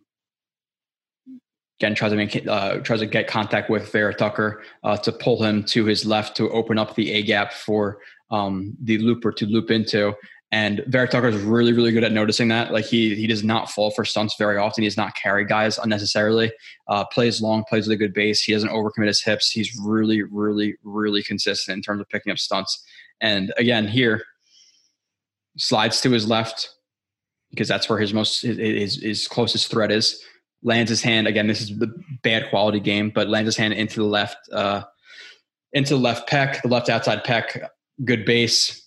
again 1.80 1.96
tries 1.96 2.12
to 2.12 2.18
make 2.18 2.48
uh, 2.48 2.80
tries 2.80 3.00
to 3.00 3.06
get 3.06 3.28
contact 3.28 3.70
with 3.70 3.92
Vera 3.92 4.14
Tucker 4.14 4.64
uh, 4.84 4.98
to 4.98 5.12
pull 5.12 5.44
him 5.44 5.64
to 5.66 5.86
his 5.86 6.06
left 6.06 6.38
to 6.38 6.50
open 6.52 6.78
up 6.78 6.96
the 6.96 7.12
A 7.12 7.24
gap 7.24 7.54
for 7.54 8.00
um, 8.32 8.76
the 8.82 8.98
looper 9.00 9.32
to 9.34 9.46
loop 9.46 9.72
into. 9.72 10.14
And 10.54 10.84
Vera 10.88 11.08
Tucker 11.08 11.30
is 11.30 11.42
really, 11.42 11.72
really 11.72 11.92
good 11.92 12.04
at 12.04 12.12
noticing 12.12 12.50
that. 12.50 12.74
Like 12.74 12.86
he 12.86 13.16
he 13.16 13.26
does 13.26 13.44
not 13.44 13.70
fall 13.72 13.90
for 13.92 14.04
stunts 14.04 14.36
very 14.38 14.58
often. 14.58 14.84
He 14.84 14.88
does 14.90 14.98
not 14.98 15.16
carry 15.16 15.46
guys 15.46 15.78
unnecessarily. 15.78 16.52
Uh, 16.90 17.06
plays 17.06 17.42
long, 17.42 17.64
plays 17.70 17.88
with 17.88 17.94
a 17.94 17.98
good 17.98 18.14
base. 18.14 18.42
He 18.42 18.52
doesn't 18.52 18.70
overcommit 18.70 19.08
his 19.08 19.24
hips. 19.24 19.50
He's 19.50 19.78
really, 19.82 20.24
really, 20.24 20.76
really 20.84 21.24
consistent 21.24 21.78
in 21.78 21.82
terms 21.82 22.02
of 22.02 22.10
picking 22.10 22.32
up 22.32 22.38
stunts. 22.38 22.84
And 23.22 23.54
again, 23.58 23.88
here 23.88 24.24
slides 25.58 26.02
to 26.02 26.12
his 26.12 26.28
left 26.28 26.70
because 27.52 27.70
that's 27.70 27.88
where 27.88 28.00
his 28.00 28.14
most 28.14 28.42
his, 28.42 29.02
his 29.02 29.28
closest 29.30 29.72
threat 29.72 29.92
is. 29.92 30.22
Lands 30.64 30.90
his 30.90 31.02
hand 31.02 31.28
again. 31.28 31.48
This 31.48 31.62
is 31.62 31.78
the 31.80 31.94
bad 32.24 32.50
quality 32.50 32.82
game, 32.82 33.10
but 33.10 33.30
lands 33.30 33.48
his 33.48 33.58
hand 33.58 33.74
into 33.74 34.02
the 34.02 34.06
left, 34.06 34.38
uh, 34.52 34.84
into 35.72 35.96
the 35.96 36.00
left 36.00 36.30
pec, 36.30 36.62
the 36.62 36.68
left 36.68 36.90
outside 36.90 37.24
pec. 37.24 37.68
Good 38.04 38.26
base 38.26 38.81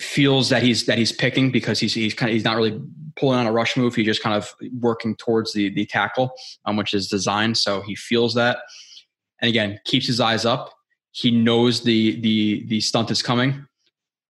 feels 0.00 0.48
that 0.48 0.62
he's 0.62 0.86
that 0.86 0.98
he's 0.98 1.12
picking 1.12 1.50
because 1.50 1.80
he's 1.80 1.94
he's 1.94 2.14
kind 2.14 2.30
of 2.30 2.34
he's 2.34 2.44
not 2.44 2.56
really 2.56 2.80
pulling 3.16 3.38
on 3.38 3.46
a 3.46 3.52
rush 3.52 3.76
move. 3.76 3.94
He's 3.94 4.06
just 4.06 4.22
kind 4.22 4.36
of 4.36 4.54
working 4.78 5.16
towards 5.16 5.52
the 5.52 5.70
the 5.70 5.86
tackle, 5.86 6.32
um, 6.64 6.76
which 6.76 6.94
is 6.94 7.08
designed. 7.08 7.58
So 7.58 7.80
he 7.80 7.94
feels 7.94 8.34
that, 8.34 8.58
and 9.40 9.48
again 9.48 9.80
keeps 9.84 10.06
his 10.06 10.20
eyes 10.20 10.44
up. 10.44 10.72
He 11.12 11.30
knows 11.30 11.82
the 11.82 12.20
the 12.20 12.64
the 12.66 12.80
stunt 12.80 13.10
is 13.10 13.22
coming, 13.22 13.66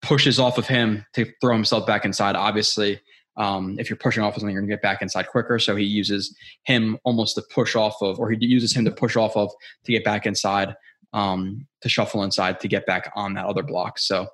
pushes 0.00 0.38
off 0.38 0.56
of 0.58 0.66
him 0.66 1.04
to 1.14 1.26
throw 1.40 1.54
himself 1.54 1.86
back 1.86 2.06
inside. 2.06 2.34
Obviously, 2.34 3.00
um, 3.36 3.76
if 3.78 3.90
you're 3.90 3.98
pushing 3.98 4.22
off 4.22 4.36
of 4.36 4.40
something, 4.40 4.54
you're 4.54 4.62
gonna 4.62 4.72
get 4.72 4.82
back 4.82 5.02
inside 5.02 5.28
quicker. 5.28 5.58
So 5.58 5.76
he 5.76 5.84
uses 5.84 6.34
him 6.64 6.98
almost 7.04 7.34
to 7.34 7.42
push 7.52 7.76
off 7.76 8.00
of, 8.00 8.18
or 8.18 8.30
he 8.30 8.38
uses 8.40 8.74
him 8.74 8.86
to 8.86 8.90
push 8.90 9.16
off 9.16 9.36
of 9.36 9.50
to 9.84 9.92
get 9.92 10.02
back 10.02 10.24
inside, 10.24 10.74
um, 11.12 11.66
to 11.82 11.90
shuffle 11.90 12.22
inside 12.22 12.58
to 12.60 12.68
get 12.68 12.86
back 12.86 13.12
on 13.14 13.34
that 13.34 13.44
other 13.44 13.62
block. 13.62 13.98
So 13.98 14.28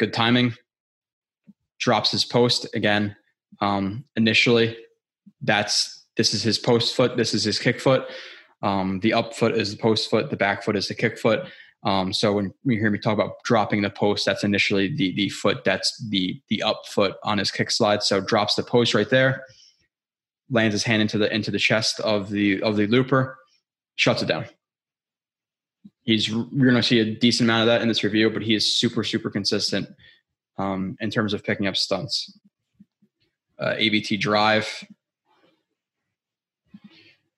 good 0.00 0.12
timing 0.12 0.54
drops 1.80 2.12
his 2.12 2.24
post 2.24 2.66
again. 2.74 3.16
Um, 3.60 4.04
initially, 4.16 4.76
that's 5.42 6.06
this 6.16 6.34
is 6.34 6.42
his 6.42 6.58
post 6.58 6.94
foot. 6.94 7.16
This 7.16 7.34
is 7.34 7.44
his 7.44 7.58
kick 7.58 7.80
foot. 7.80 8.04
Um, 8.62 9.00
the 9.00 9.14
up 9.14 9.34
foot 9.34 9.56
is 9.56 9.74
the 9.74 9.82
post 9.82 10.10
foot. 10.10 10.30
The 10.30 10.36
back 10.36 10.62
foot 10.62 10.76
is 10.76 10.88
the 10.88 10.94
kick 10.94 11.18
foot. 11.18 11.48
Um, 11.82 12.12
so 12.12 12.34
when 12.34 12.52
you 12.64 12.78
hear 12.78 12.90
me 12.90 12.98
talk 12.98 13.14
about 13.14 13.42
dropping 13.42 13.80
the 13.80 13.90
post, 13.90 14.26
that's 14.26 14.44
initially 14.44 14.94
the 14.94 15.14
the 15.14 15.30
foot. 15.30 15.64
That's 15.64 16.06
the 16.10 16.40
the 16.48 16.62
up 16.62 16.82
foot 16.86 17.16
on 17.24 17.38
his 17.38 17.50
kick 17.50 17.70
slide. 17.70 18.02
So 18.02 18.20
drops 18.20 18.54
the 18.54 18.62
post 18.62 18.94
right 18.94 19.08
there, 19.08 19.44
lands 20.50 20.74
his 20.74 20.84
hand 20.84 21.02
into 21.02 21.16
the 21.16 21.34
into 21.34 21.50
the 21.50 21.58
chest 21.58 21.98
of 22.00 22.28
the 22.28 22.62
of 22.62 22.76
the 22.76 22.86
looper, 22.86 23.38
shuts 23.96 24.22
it 24.22 24.26
down. 24.26 24.44
He's 26.02 26.28
you're 26.28 26.44
going 26.52 26.74
to 26.74 26.82
see 26.82 27.00
a 27.00 27.14
decent 27.14 27.48
amount 27.48 27.62
of 27.62 27.66
that 27.68 27.82
in 27.82 27.88
this 27.88 28.04
review, 28.04 28.28
but 28.30 28.42
he 28.42 28.54
is 28.54 28.76
super 28.76 29.02
super 29.02 29.30
consistent 29.30 29.88
um, 30.60 30.96
in 31.00 31.10
terms 31.10 31.32
of 31.32 31.42
picking 31.42 31.66
up 31.66 31.76
stunts. 31.76 32.38
Uh, 33.58 33.74
AVT 33.74 34.20
drive. 34.20 34.68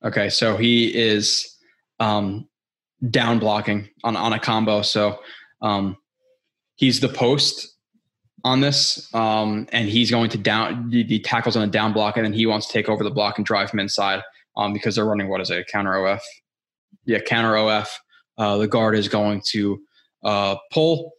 Okay, 0.05 0.29
so 0.29 0.57
he 0.57 0.95
is 0.95 1.57
um, 2.01 2.49
down 3.11 3.39
blocking 3.39 3.89
on, 4.03 4.17
on 4.17 4.33
a 4.33 4.39
combo. 4.39 4.83
So 4.83 5.21
um, 5.61 5.97
he's 6.77 7.01
the 7.01 7.09
post 7.09 7.77
on 8.45 8.61
this, 8.61 9.13
um, 9.15 9.69
and 9.73 9.89
he's 9.89 10.11
going 10.11 10.31
to 10.31 10.39
down 10.39 10.91
the, 10.91 11.05
the, 11.05 11.21
tackles 11.21 11.57
on 11.57 11.63
a 11.63 11.69
down 11.69 11.93
block, 11.93 12.17
and 12.17 12.25
then 12.25 12.33
he 12.33 12.47
wants 12.47 12.67
to 12.67 12.73
take 12.73 12.89
over 12.89 13.05
the 13.05 13.11
block 13.11 13.39
and 13.39 13.47
drive 13.47 13.71
him 13.71 13.79
inside 13.79 14.21
um, 14.57 14.73
because 14.73 14.97
they're 14.97 15.05
running 15.05 15.29
what 15.29 15.41
is 15.41 15.51
it, 15.51 15.59
a 15.59 15.65
counter 15.65 15.95
OF? 16.07 16.21
Yeah, 17.05 17.21
counter 17.21 17.57
OF. 17.57 18.01
Uh, 18.37 18.57
the 18.57 18.67
guard 18.67 18.97
is 18.97 19.09
going 19.09 19.43
to 19.51 19.81
uh, 20.25 20.57
pull 20.73 21.13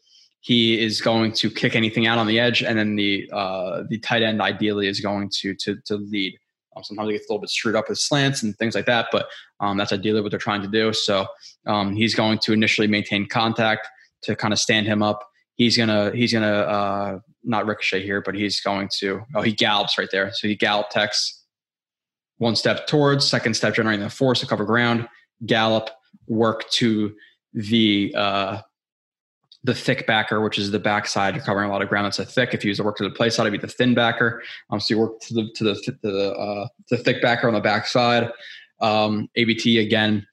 he 0.43 0.77
is 0.77 0.99
going 0.99 1.31
to 1.31 1.49
kick 1.49 1.73
anything 1.73 2.05
out 2.05 2.17
on 2.17 2.27
the 2.27 2.37
edge, 2.37 2.63
and 2.63 2.77
then 2.77 2.97
the 2.97 3.29
uh, 3.31 3.83
the 3.87 3.97
tight 3.99 4.23
end 4.23 4.41
ideally 4.41 4.87
is 4.87 4.99
going 4.99 5.29
to 5.39 5.55
to 5.55 5.77
to 5.85 5.95
lead. 5.95 6.37
Um, 6.75 6.83
sometimes 6.83 7.07
he 7.07 7.13
gets 7.13 7.29
a 7.29 7.31
little 7.31 7.39
bit 7.39 7.49
screwed 7.49 7.75
up 7.75 7.87
with 7.87 7.97
slants 7.97 8.43
and 8.43 8.53
things 8.57 8.75
like 8.75 8.85
that, 8.87 9.07
but 9.09 9.27
um, 9.61 9.77
that's 9.77 9.93
ideally 9.93 10.19
what 10.19 10.31
they're 10.31 10.39
trying 10.39 10.61
to 10.61 10.67
do. 10.67 10.91
So 10.91 11.27
um, 11.65 11.95
he's 11.95 12.13
going 12.13 12.39
to 12.39 12.51
initially 12.51 12.87
maintain 12.87 13.25
contact 13.25 13.87
to 14.23 14.35
kind 14.35 14.51
of 14.51 14.59
stand 14.59 14.85
him 14.85 15.01
up. 15.01 15.23
He's 15.55 15.77
gonna 15.77 16.11
he's 16.13 16.33
gonna 16.33 16.47
uh, 16.47 17.19
not 17.45 17.65
ricochet 17.65 18.03
here, 18.03 18.21
but 18.21 18.35
he's 18.35 18.59
going 18.59 18.89
to 18.99 19.21
oh 19.35 19.43
he 19.43 19.53
gallops 19.53 19.97
right 19.97 20.09
there. 20.11 20.29
So 20.33 20.49
he 20.49 20.57
gallop 20.57 20.89
text 20.89 21.41
one 22.37 22.57
step 22.57 22.85
towards, 22.85 23.25
second 23.25 23.53
step 23.53 23.75
generating 23.75 24.03
the 24.03 24.09
force 24.09 24.41
to 24.41 24.47
cover 24.47 24.65
ground, 24.65 25.07
gallop, 25.45 25.89
work 26.27 26.69
to 26.71 27.15
the 27.53 28.13
uh, 28.17 28.59
the 29.63 29.73
thick 29.73 30.05
backer, 30.05 30.41
which 30.41 30.57
is 30.57 30.71
the 30.71 30.79
backside. 30.79 31.35
You're 31.35 31.43
covering 31.43 31.69
a 31.69 31.71
lot 31.71 31.81
of 31.81 31.89
ground. 31.89 32.05
That's 32.05 32.19
a 32.19 32.25
thick. 32.25 32.53
If 32.53 32.63
you 32.63 32.69
use 32.69 32.77
the 32.77 32.83
work 32.83 32.97
to 32.97 33.03
the 33.03 33.09
play 33.09 33.29
side, 33.29 33.43
it'd 33.43 33.53
be 33.53 33.65
the 33.65 33.71
thin 33.71 33.93
backer. 33.93 34.43
Um, 34.69 34.79
so 34.79 34.93
you 34.93 34.99
work 34.99 35.19
to 35.21 35.33
the 35.33 35.49
to 35.55 35.63
the 35.63 35.75
to 35.75 35.97
the, 36.01 36.33
uh, 36.33 36.67
the 36.89 36.97
thick 36.97 37.21
backer 37.21 37.47
on 37.47 37.53
the 37.53 37.61
backside. 37.61 38.29
Um, 38.81 39.29
AVT 39.37 39.81
again. 39.81 40.27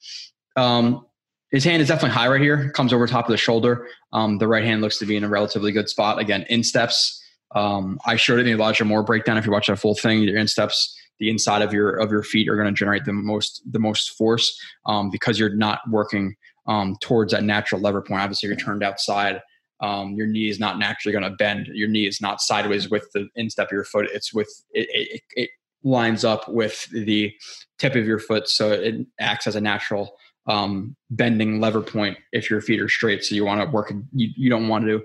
Um, 0.57 1.07
his 1.53 1.65
hand 1.65 1.83
is 1.83 1.89
definitely 1.89 2.15
high 2.15 2.29
right 2.29 2.41
here. 2.41 2.71
Comes 2.71 2.93
over 2.93 3.07
top 3.07 3.27
of 3.27 3.31
the 3.31 3.37
shoulder. 3.37 3.89
Um, 4.13 4.39
the 4.39 4.49
right 4.49 4.65
hand 4.65 4.83
looks 4.83 4.99
to 4.99 5.07
be 5.07 5.17
in 5.17 5.25
a 5.25 5.29
relatively 5.29 5.73
good 5.73 5.89
spot. 5.89 6.19
Again, 6.19 6.45
insteps. 6.49 7.17
Um, 7.55 7.99
I 8.07 8.17
showed 8.17 8.39
it 8.39 8.47
in 8.47 8.47
the 8.47 8.53
Elijah 8.53 8.85
Moore 8.85 9.03
breakdown. 9.03 9.37
If 9.37 9.47
you 9.47 9.53
watch 9.53 9.67
that 9.67 9.79
full 9.79 9.97
thing, 9.97 10.23
your 10.23 10.39
insteps, 10.39 10.97
the 11.19 11.29
inside 11.29 11.63
of 11.63 11.73
your 11.73 11.97
of 11.97 12.11
your 12.11 12.23
feet 12.23 12.49
are 12.49 12.57
going 12.57 12.69
to 12.69 12.73
generate 12.73 13.05
the 13.05 13.13
most 13.13 13.63
the 13.71 13.79
most 13.79 14.17
force 14.17 14.59
um, 14.87 15.11
because 15.11 15.39
you're 15.39 15.55
not 15.55 15.81
working 15.91 16.37
um, 16.67 16.97
towards 17.01 17.33
that 17.33 17.45
natural 17.45 17.81
lever 17.81 18.03
point. 18.03 18.21
Obviously, 18.21 18.49
you're 18.49 18.57
turned 18.57 18.83
outside. 18.83 19.41
Um, 19.81 20.13
your 20.13 20.27
knee 20.27 20.51
is 20.51 20.61
not 20.61 20.79
naturally 20.79 21.13
going 21.13 21.31
to 21.31 21.37
bend. 21.37 21.69
Your 21.73 21.89
knee 21.89 22.07
is 22.07 22.21
not 22.21 22.41
sideways 22.41 22.91
with 22.91 23.11
the 23.15 23.29
instep 23.35 23.69
of 23.69 23.73
your 23.73 23.85
foot. 23.85 24.09
It's 24.13 24.33
with 24.35 24.49
it, 24.73 24.89
it, 24.93 25.23
it 25.33 25.51
lines 25.83 26.25
up 26.25 26.47
with 26.49 26.87
the 26.91 27.33
tip 27.79 27.95
of 27.95 28.07
your 28.07 28.19
foot, 28.19 28.49
so 28.49 28.71
it 28.73 29.07
acts 29.19 29.47
as 29.47 29.57
a 29.57 29.61
natural 29.61 30.15
um, 30.47 30.97
bending 31.11 31.61
lever 31.61 31.81
point 31.81 32.19
if 32.33 32.51
your 32.51 32.61
feet 32.61 32.81
are 32.81 32.89
straight. 32.89 33.25
So 33.25 33.35
you 33.35 33.45
want 33.45 33.63
to 33.63 33.71
work. 33.71 33.93
You, 34.13 34.29
you 34.37 34.51
don't 34.51 34.69
want 34.69 34.85
to 34.85 35.03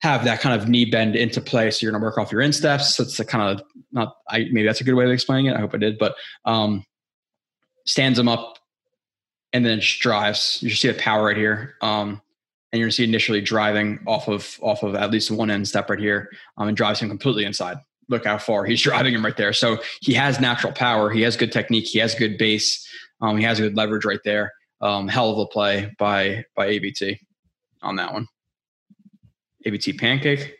have 0.00 0.24
that 0.24 0.40
kind 0.40 0.58
of 0.58 0.66
knee 0.66 0.86
bend 0.86 1.14
into 1.14 1.42
play. 1.42 1.70
So 1.70 1.84
you're 1.84 1.92
going 1.92 2.00
to 2.00 2.04
work 2.04 2.16
off 2.16 2.32
your 2.32 2.40
insteps. 2.40 2.94
So 2.94 3.02
it's 3.02 3.20
a 3.20 3.24
kind 3.24 3.58
of 3.58 3.66
not. 3.92 4.16
I 4.28 4.46
maybe 4.50 4.64
that's 4.64 4.80
a 4.80 4.84
good 4.84 4.94
way 4.94 5.04
of 5.04 5.10
explaining 5.10 5.46
it. 5.46 5.56
I 5.56 5.60
hope 5.60 5.74
I 5.74 5.78
did, 5.78 5.98
but 5.98 6.14
um, 6.46 6.84
stands 7.86 8.16
them 8.16 8.28
up 8.28 8.59
and 9.52 9.64
then 9.64 9.78
it 9.78 9.84
drives. 10.00 10.58
You 10.62 10.70
see 10.70 10.88
the 10.88 10.94
power 10.94 11.26
right 11.26 11.36
here. 11.36 11.74
Um, 11.80 12.20
and 12.72 12.78
you're 12.78 12.86
gonna 12.86 12.92
see 12.92 13.04
initially 13.04 13.40
driving 13.40 13.98
off 14.06 14.28
of 14.28 14.58
off 14.62 14.82
of 14.82 14.94
at 14.94 15.10
least 15.10 15.30
one 15.30 15.50
end 15.50 15.66
step 15.66 15.90
right 15.90 15.98
here, 15.98 16.30
um, 16.56 16.68
and 16.68 16.76
drives 16.76 17.00
him 17.00 17.08
completely 17.08 17.44
inside. 17.44 17.78
Look 18.08 18.24
how 18.24 18.38
far 18.38 18.64
he's 18.64 18.82
driving 18.82 19.14
him 19.14 19.24
right 19.24 19.36
there. 19.36 19.52
So 19.52 19.78
he 20.00 20.14
has 20.14 20.40
natural 20.40 20.72
power. 20.72 21.10
He 21.10 21.22
has 21.22 21.36
good 21.36 21.52
technique. 21.52 21.86
He 21.86 21.98
has 21.98 22.14
good 22.14 22.38
base. 22.38 22.86
Um, 23.20 23.36
he 23.36 23.44
has 23.44 23.58
good 23.58 23.76
leverage 23.76 24.04
right 24.04 24.20
there. 24.24 24.52
Um, 24.80 25.08
hell 25.08 25.30
of 25.30 25.38
a 25.38 25.46
play 25.46 25.94
by 25.98 26.44
by 26.54 26.68
AVT 26.68 27.18
on 27.82 27.96
that 27.96 28.12
one. 28.12 28.26
AVT 29.66 29.98
pancake. 29.98 30.54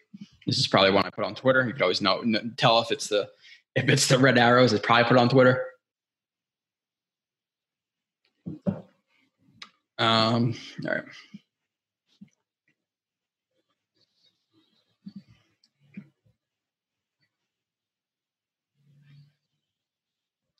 This 0.47 0.59
is 0.59 0.67
probably 0.67 0.91
one 0.91 1.05
I 1.05 1.11
put 1.11 1.25
on 1.25 1.35
Twitter. 1.35 1.65
You 1.67 1.73
could 1.73 1.83
always 1.83 2.01
know 2.01 2.25
tell 2.57 2.81
if 2.81 2.91
it's 2.91 3.09
the 3.09 3.29
if 3.77 3.89
it's 3.89 4.09
the 4.09 4.19
red 4.19 4.37
arrows. 4.37 4.73
It's 4.73 4.85
probably 4.85 5.05
put 5.05 5.17
on 5.17 5.29
Twitter. 5.29 5.65
Um, 10.01 10.55
all 10.87 10.95
right. 10.95 11.05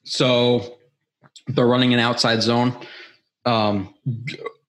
So 0.05 0.77
they're 1.47 1.67
running 1.67 1.95
an 1.95 2.01
outside 2.01 2.43
zone. 2.43 2.77
Um, 3.47 3.95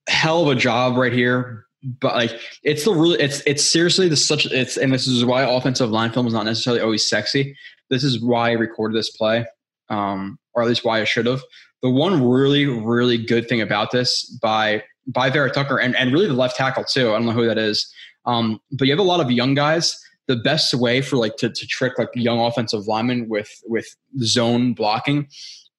hell 0.08 0.42
of 0.42 0.56
a 0.56 0.58
job 0.58 0.96
right 0.96 1.12
here. 1.12 1.66
But 2.00 2.14
like 2.14 2.40
it's 2.62 2.84
the 2.84 2.94
really 2.94 3.20
it's 3.20 3.42
it's 3.44 3.64
seriously 3.64 4.08
the 4.08 4.16
such 4.16 4.46
it's 4.46 4.76
and 4.76 4.92
this 4.92 5.08
is 5.08 5.24
why 5.24 5.42
offensive 5.42 5.90
line 5.90 6.12
film 6.12 6.28
is 6.28 6.32
not 6.32 6.44
necessarily 6.44 6.80
always 6.80 7.06
sexy. 7.06 7.56
This 7.90 8.04
is 8.04 8.22
why 8.22 8.50
I 8.50 8.52
recorded 8.52 8.96
this 8.96 9.10
play, 9.10 9.44
um, 9.88 10.38
or 10.54 10.62
at 10.62 10.68
least 10.68 10.84
why 10.84 11.00
I 11.00 11.04
should 11.04 11.26
have 11.26 11.42
the 11.82 11.90
one 11.90 12.26
really, 12.26 12.66
really 12.66 13.18
good 13.18 13.48
thing 13.48 13.60
about 13.60 13.90
this 13.90 14.24
by 14.40 14.82
by 15.06 15.28
Vera 15.30 15.50
Tucker 15.50 15.78
and, 15.78 15.96
and 15.96 16.12
really 16.12 16.28
the 16.28 16.32
left 16.32 16.56
tackle 16.56 16.84
too. 16.84 17.10
I 17.10 17.12
don't 17.14 17.26
know 17.26 17.32
who 17.32 17.46
that 17.46 17.58
is. 17.58 17.92
Um, 18.24 18.60
but 18.70 18.86
you 18.86 18.92
have 18.92 19.00
a 19.00 19.08
lot 19.08 19.20
of 19.20 19.30
young 19.30 19.54
guys. 19.54 19.98
The 20.28 20.36
best 20.36 20.72
way 20.74 21.02
for 21.02 21.16
like 21.16 21.36
to, 21.38 21.50
to 21.50 21.66
trick 21.66 21.98
like 21.98 22.08
young 22.14 22.38
offensive 22.38 22.86
linemen 22.86 23.28
with 23.28 23.50
with 23.66 23.86
zone 24.20 24.72
blocking 24.74 25.26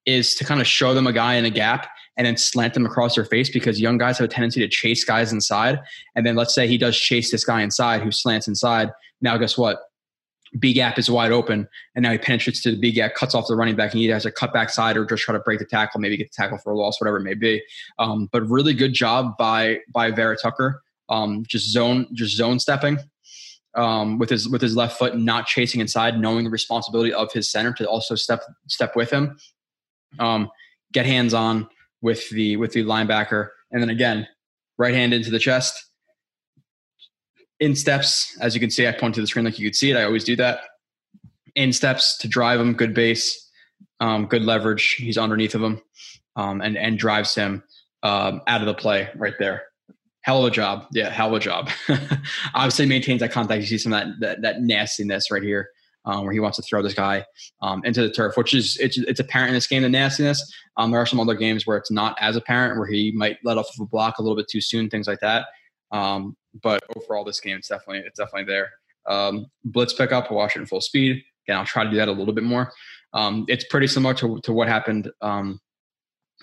is 0.06 0.36
to 0.36 0.44
kind 0.44 0.60
of 0.60 0.68
show 0.68 0.94
them 0.94 1.08
a 1.08 1.14
guy 1.14 1.36
in 1.36 1.46
a 1.46 1.50
gap 1.50 1.90
and 2.18 2.28
then 2.28 2.36
slant 2.36 2.74
them 2.74 2.86
across 2.86 3.16
their 3.16 3.26
face 3.26 3.50
because 3.50 3.80
young 3.80 3.98
guys 3.98 4.18
have 4.18 4.26
a 4.26 4.28
tendency 4.28 4.60
to 4.60 4.68
chase 4.68 5.06
guys 5.06 5.32
inside. 5.32 5.80
And 6.16 6.26
then 6.26 6.36
let's 6.36 6.54
say 6.54 6.68
he 6.68 6.78
does 6.78 6.98
chase 6.98 7.32
this 7.32 7.46
guy 7.46 7.62
inside 7.62 8.02
who 8.02 8.12
slants 8.12 8.48
inside. 8.48 8.90
Now 9.22 9.38
guess 9.38 9.58
what? 9.58 9.80
B 10.60 10.74
gap 10.74 11.00
is 11.00 11.10
wide 11.10 11.32
open, 11.32 11.68
and 11.96 12.04
now 12.04 12.12
he 12.12 12.18
penetrates 12.18 12.62
to 12.64 12.72
the 12.72 12.78
B 12.78 12.92
gap, 12.92 13.16
cuts 13.16 13.34
off 13.34 13.48
the 13.48 13.56
running 13.56 13.76
back, 13.76 13.92
and 13.92 14.02
he 14.02 14.08
has 14.08 14.26
a 14.26 14.32
cut 14.32 14.54
back 14.54 14.70
side 14.70 14.98
or 14.98 15.06
just 15.06 15.24
try 15.24 15.34
to 15.34 15.40
break 15.40 15.60
the 15.60 15.66
tackle, 15.66 16.00
maybe 16.00 16.18
get 16.18 16.32
the 16.32 16.36
tackle 16.36 16.58
for 16.58 16.72
a 16.72 16.78
loss, 16.78 17.02
whatever 17.02 17.18
it 17.18 17.24
may 17.24 17.34
be. 17.34 17.62
Um, 18.00 18.30
but 18.32 18.48
really 18.48 18.74
good 18.74 18.94
job 18.94 19.38
by 19.38 19.80
by 19.92 20.12
Vera 20.12 20.38
Tucker, 20.38 20.84
um, 21.10 21.44
just 21.48 21.72
zone 21.72 22.08
just 22.14 22.36
zone 22.36 22.60
stepping 22.60 23.00
um, 23.76 24.20
with 24.20 24.30
his 24.30 24.48
with 24.48 24.62
his 24.62 24.76
left 24.76 24.98
foot, 24.98 25.18
not 25.18 25.48
chasing 25.48 25.82
inside, 25.82 26.20
knowing 26.20 26.44
the 26.44 26.50
responsibility 26.50 27.14
of 27.14 27.32
his 27.32 27.50
center 27.50 27.74
to 27.74 27.88
also 27.88 28.16
step 28.16 28.44
step 28.68 28.96
with 28.96 29.10
him, 29.10 29.38
um, 30.20 30.50
get 30.92 31.06
hands 31.06 31.34
on 31.34 31.68
with 32.02 32.30
the 32.30 32.58
with 32.58 32.74
the 32.74 32.84
linebacker, 32.84 33.50
and 33.72 33.82
then 33.82 33.90
again, 33.90 34.28
right 34.78 34.94
hand 34.94 35.14
into 35.14 35.32
the 35.32 35.40
chest, 35.40 35.92
in 37.60 37.76
steps. 37.76 38.38
As 38.42 38.54
you 38.54 38.60
can 38.60 38.70
see, 38.70 38.88
I 38.88 38.92
point 38.92 39.16
to 39.16 39.22
the 39.22 39.28
screen 39.28 39.46
like 39.46 39.60
you 39.60 39.68
could 39.68 39.76
see 39.76 39.92
it. 39.92 39.98
I 39.98 40.04
always 40.04 40.24
do 40.24 40.36
that. 40.38 40.62
In 41.56 41.72
steps 41.72 42.18
to 42.20 42.28
drive 42.28 42.60
him, 42.60 42.74
good 42.74 42.94
base, 42.94 43.50
um, 44.00 44.26
good 44.26 44.44
leverage. 44.44 44.96
He's 44.96 45.18
underneath 45.18 45.56
of 45.56 45.62
him, 45.62 45.82
um, 46.36 46.62
and 46.62 46.78
and 46.78 46.98
drives 46.98 47.36
him 47.36 47.64
um, 48.02 48.42
out 48.48 48.62
of 48.62 48.68
the 48.68 48.74
play 48.74 49.10
right 49.16 49.36
there. 49.40 49.64
Hell 50.22 50.46
of 50.46 50.52
a 50.52 50.56
job. 50.56 50.88
Yeah, 50.94 51.10
hell 51.10 51.30
of 51.30 51.36
a 51.36 51.40
job. 51.40 51.70
Obviously 52.56 52.86
maintains 52.86 53.20
that 53.20 53.32
contact. 53.32 53.62
You 53.62 53.68
see 53.68 53.78
some 53.78 53.94
of 53.94 54.00
that 54.00 54.20
that, 54.20 54.42
that 54.42 54.62
nastiness 54.62 55.32
right 55.32 55.44
here. 55.44 55.70
Um, 56.06 56.26
where 56.26 56.34
he 56.34 56.42
wants 56.42 56.58
to 56.58 56.64
throw 56.64 56.82
this 56.82 56.94
guy 56.94 57.24
um, 57.62 57.82
into 57.86 58.02
the 58.02 58.12
turf, 58.12 58.36
which 58.36 58.54
is 58.54 58.78
it's, 58.82 58.98
it's 58.98 59.22
apparent 59.22 59.52
in 59.52 59.54
this 59.54 59.68
game 59.68 59.84
the 59.84 59.90
nastiness. 59.90 60.54
Um, 60.76 60.92
there 60.92 61.00
are 61.00 61.06
some 61.06 61.22
other 61.22 61.34
games 61.34 61.66
where 61.66 61.78
it's 61.78 61.92
not 61.92 62.18
as 62.20 62.36
apparent, 62.36 62.78
where 62.78 62.90
he 62.90 63.14
might 63.14 63.38
let 63.46 63.58
off 63.58 63.70
of 63.70 63.84
a 63.84 63.86
block 63.86 64.18
a 64.18 64.22
little 64.22 64.36
bit 64.36 64.50
too 64.50 64.60
soon, 64.60 64.90
things 64.90 65.08
like 65.08 65.22
that. 65.22 65.46
Um, 65.94 66.36
but 66.62 66.82
overall, 66.96 67.24
this 67.24 67.40
game 67.40 67.58
it's 67.58 67.68
definitely 67.68 68.04
it's 68.06 68.20
definitely 68.20 68.52
there. 68.52 68.72
Um, 69.08 69.48
blitz 69.66 69.94
pickup, 69.94 70.32
Washington 70.32 70.68
full 70.68 70.82
speed. 70.82 71.24
Again, 71.48 71.58
I'll 71.58 71.66
try 71.66 71.84
to 71.84 71.90
do 71.90 71.98
that 71.98 72.08
a 72.08 72.12
little 72.12 72.34
bit 72.34 72.44
more. 72.44 72.72
Um, 73.14 73.46
it's 73.48 73.66
pretty 73.66 73.88
similar 73.88 74.14
to 74.16 74.40
to 74.42 74.54
what 74.54 74.68
happened 74.68 75.12
um, 75.22 75.60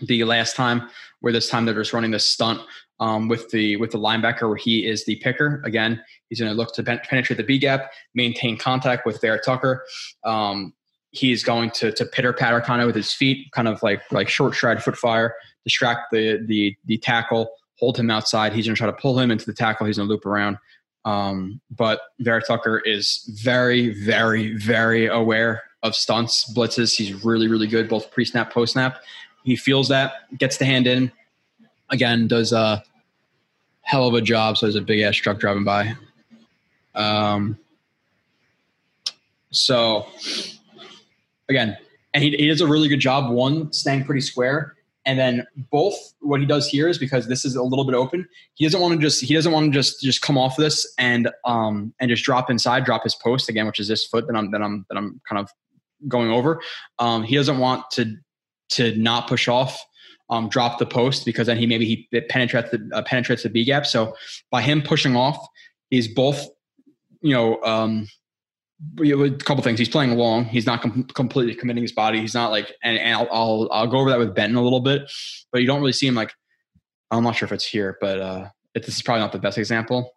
the 0.03 0.25
last 0.25 0.57
time, 0.57 0.89
where 1.21 1.33
this 1.33 1.49
time 1.49 1.65
they're 1.65 1.75
just 1.75 1.93
running 1.93 2.11
this 2.11 2.27
stunt 2.27 2.61
um, 3.01 3.29
with 3.29 3.51
the 3.51 3.77
with 3.77 3.91
the 3.91 3.99
linebacker 3.99 4.49
where 4.49 4.57
he 4.57 4.87
is 4.87 5.05
the 5.05 5.17
picker. 5.17 5.63
Again, 5.65 6.03
he's 6.29 6.39
going 6.39 6.51
to 6.51 6.57
look 6.57 6.75
to 6.75 6.83
pen- 6.83 7.01
penetrate 7.09 7.39
the 7.39 7.45
B 7.45 7.59
gap, 7.59 7.91
maintain 8.15 8.57
contact 8.57 9.07
with 9.07 9.21
Vera 9.21 9.41
Tucker. 9.41 9.85
Um, 10.25 10.75
he's 11.11 11.43
going 11.43 11.71
to 11.73 11.93
to 11.93 12.05
pitter 12.05 12.33
patter 12.33 12.61
kind 12.61 12.83
of 12.83 12.87
with 12.87 12.97
his 12.97 13.13
feet, 13.13 13.51
kind 13.53 13.69
of 13.69 13.83
like 13.83 14.03
like 14.13 14.29
short 14.29 14.55
stride 14.55 14.83
foot 14.83 14.97
fire, 14.97 15.35
distract 15.65 16.13
the 16.13 16.45
the 16.47 16.77
the 16.85 16.99
tackle, 16.99 17.51
hold 17.81 17.99
him 17.99 18.11
outside. 18.11 18.53
He's 18.53 18.67
going 18.67 18.77
to 18.77 18.79
try 18.79 18.87
to 18.87 18.93
pull 18.93 19.19
him 19.19 19.31
into 19.31 19.47
the 19.47 19.53
tackle. 19.53 19.87
He's 19.87 19.97
going 19.97 20.09
to 20.09 20.13
loop 20.13 20.27
around. 20.27 20.59
Um, 21.05 21.61
but 21.71 22.01
Vera 22.21 22.43
Tucker 22.43 22.79
is 22.81 23.29
very, 23.43 24.05
very, 24.05 24.55
very 24.55 25.07
aware 25.07 25.63
of 25.83 25.97
stunts, 25.97 26.53
blitzes. 26.55 26.95
He's 26.95 27.25
really, 27.25 27.49
really 27.49 27.67
good, 27.67 27.89
both 27.89 28.11
pre 28.11 28.25
snap, 28.25 28.53
post 28.53 28.75
snap. 28.75 29.01
He 29.43 29.57
feels 29.57 29.89
that, 29.89 30.39
gets 30.39 30.59
the 30.59 30.67
hand 30.67 30.87
in. 30.87 31.11
Again, 31.89 32.29
does 32.29 32.53
a 32.53 32.85
hell 33.81 34.07
of 34.07 34.15
a 34.15 34.21
job. 34.21 34.59
So 34.59 34.67
there's 34.67 34.77
a 34.77 34.83
big 34.83 35.01
ass 35.01 35.17
truck 35.17 35.39
driving 35.39 35.65
by. 35.65 35.95
Um, 36.95 37.59
so 39.51 40.07
again, 41.49 41.77
and 42.13 42.23
he, 42.23 42.31
he 42.37 42.49
does 42.49 42.61
a 42.61 42.67
really 42.67 42.89
good 42.89 43.01
job. 43.01 43.33
One, 43.33 43.73
staying 43.73 44.05
pretty 44.05 44.21
square, 44.21 44.77
and 45.07 45.19
then 45.19 45.47
both. 45.71 45.97
What 46.21 46.41
he 46.41 46.47
does 46.47 46.69
here 46.69 46.89
is 46.89 46.99
because 46.99 47.27
this 47.29 47.45
is 47.45 47.57
a 47.57 47.63
little 47.63 47.85
bit 47.85 47.95
open. 47.95 48.29
He 48.55 48.65
doesn't 48.65 48.81
want 48.81 48.95
to 48.95 49.01
just 49.01 49.23
he 49.23 49.35
doesn't 49.35 49.53
want 49.53 49.67
to 49.67 49.73
just 49.73 50.01
just 50.01 50.23
come 50.23 50.37
off 50.37 50.57
this 50.57 50.93
and 50.99 51.31
um 51.45 51.95
and 52.01 52.11
just 52.11 52.25
drop 52.25 52.51
inside, 52.51 52.85
drop 52.85 53.05
his 53.05 53.15
post 53.15 53.49
again, 53.49 53.67
which 53.67 53.81
is 53.81 53.89
this 53.89 54.07
foot 54.07 54.27
that 54.27 54.37
I'm 54.37 54.51
that 54.51 54.63
I'm 54.63 54.87
that 54.89 54.97
I'm 54.97 55.21
kind 55.29 55.41
of 55.41 55.51
going 56.09 56.31
over. 56.31 56.61
Um, 56.99 57.23
he 57.23 57.37
doesn't 57.37 57.59
want 57.59 57.85
to 57.93 58.17
to 58.71 58.97
not 58.97 59.27
push 59.27 59.49
off, 59.49 59.85
um, 60.29 60.49
drop 60.49 60.79
the 60.79 60.87
post 60.87 61.25
because 61.25 61.47
then 61.47 61.57
he 61.57 61.67
maybe 61.67 61.85
he 61.85 62.21
penetrates 62.29 62.71
the 62.71 62.89
uh, 62.93 63.03
penetrates 63.03 63.43
the 63.43 63.51
B 63.51 63.65
gap. 63.65 63.87
So 63.87 64.15
by 64.51 64.63
him 64.63 64.83
pushing 64.83 65.17
off, 65.17 65.39
he's 65.91 66.09
both, 66.09 66.47
you 67.21 67.35
know, 67.35 67.61
um, 67.63 68.07
a 68.99 69.31
couple 69.31 69.63
things. 69.63 69.79
He's 69.79 69.89
playing 69.89 70.17
long. 70.17 70.45
He's 70.45 70.67
not 70.67 70.83
com- 70.83 71.05
completely 71.05 71.55
committing 71.55 71.83
his 71.83 71.93
body. 71.93 72.21
He's 72.21 72.35
not 72.35 72.51
like, 72.51 72.75
and, 72.83 72.99
and 72.99 73.15
I'll, 73.15 73.29
I'll, 73.31 73.69
I'll 73.73 73.87
go 73.87 73.99
over 73.99 74.11
that 74.11 74.19
with 74.19 74.35
Benton 74.35 74.57
a 74.57 74.63
little 74.63 74.81
bit, 74.81 75.11
but 75.53 75.61
you 75.61 75.67
don't 75.67 75.81
really 75.81 75.93
see 75.93 76.07
him 76.07 76.15
like. 76.15 76.33
I'm 77.11 77.25
not 77.25 77.35
sure 77.35 77.47
if 77.47 77.53
it's 77.53 77.65
here, 77.65 77.99
but 78.01 78.21
uh, 78.21 78.49
it, 78.75 78.87
this 78.87 78.95
is 78.95 79.03
probably 79.03 79.23
not 79.23 79.33
the 79.33 79.41
best 79.41 79.59
example. 79.59 80.13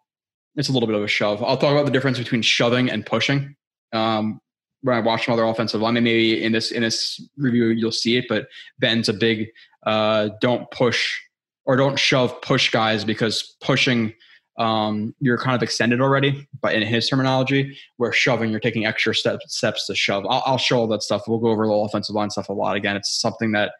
It's 0.54 0.68
a 0.68 0.72
little 0.72 0.86
bit 0.86 0.94
of 0.94 1.02
a 1.02 1.08
shove. 1.08 1.42
I'll 1.42 1.56
talk 1.56 1.72
about 1.72 1.86
the 1.86 1.90
difference 1.90 2.18
between 2.18 2.40
shoving 2.42 2.88
and 2.88 3.04
pushing. 3.04 3.56
Um, 3.92 4.40
when 4.82 4.96
I 4.96 5.00
watch 5.00 5.24
some 5.24 5.32
other 5.32 5.44
offensive 5.44 5.80
linemen, 5.80 6.04
maybe 6.04 6.44
in 6.44 6.52
this 6.52 6.70
in 6.70 6.82
this 6.82 7.20
review 7.36 7.66
you'll 7.66 7.90
see 7.90 8.16
it. 8.16 8.26
But 8.28 8.46
Ben's 8.78 9.08
a 9.08 9.12
big 9.12 9.48
uh, 9.84 10.28
don't 10.40 10.70
push 10.70 11.18
or 11.64 11.76
don't 11.76 11.98
shove 11.98 12.40
push 12.42 12.70
guys 12.70 13.04
because 13.04 13.56
pushing 13.60 14.12
um, 14.58 15.14
you're 15.20 15.38
kind 15.38 15.56
of 15.56 15.62
extended 15.62 16.00
already. 16.00 16.46
But 16.60 16.74
in 16.74 16.82
his 16.82 17.08
terminology, 17.08 17.76
where 17.96 18.12
shoving 18.12 18.50
you're 18.50 18.60
taking 18.60 18.86
extra 18.86 19.14
steps 19.14 19.44
steps 19.48 19.86
to 19.86 19.94
shove. 19.94 20.24
I'll, 20.28 20.42
I'll 20.46 20.58
show 20.58 20.78
all 20.78 20.88
that 20.88 21.02
stuff. 21.02 21.22
We'll 21.26 21.38
go 21.38 21.48
over 21.48 21.66
the 21.66 21.72
offensive 21.72 22.14
line 22.14 22.30
stuff 22.30 22.48
a 22.48 22.52
lot. 22.52 22.76
Again, 22.76 22.96
it's 22.96 23.20
something 23.20 23.52
that 23.52 23.72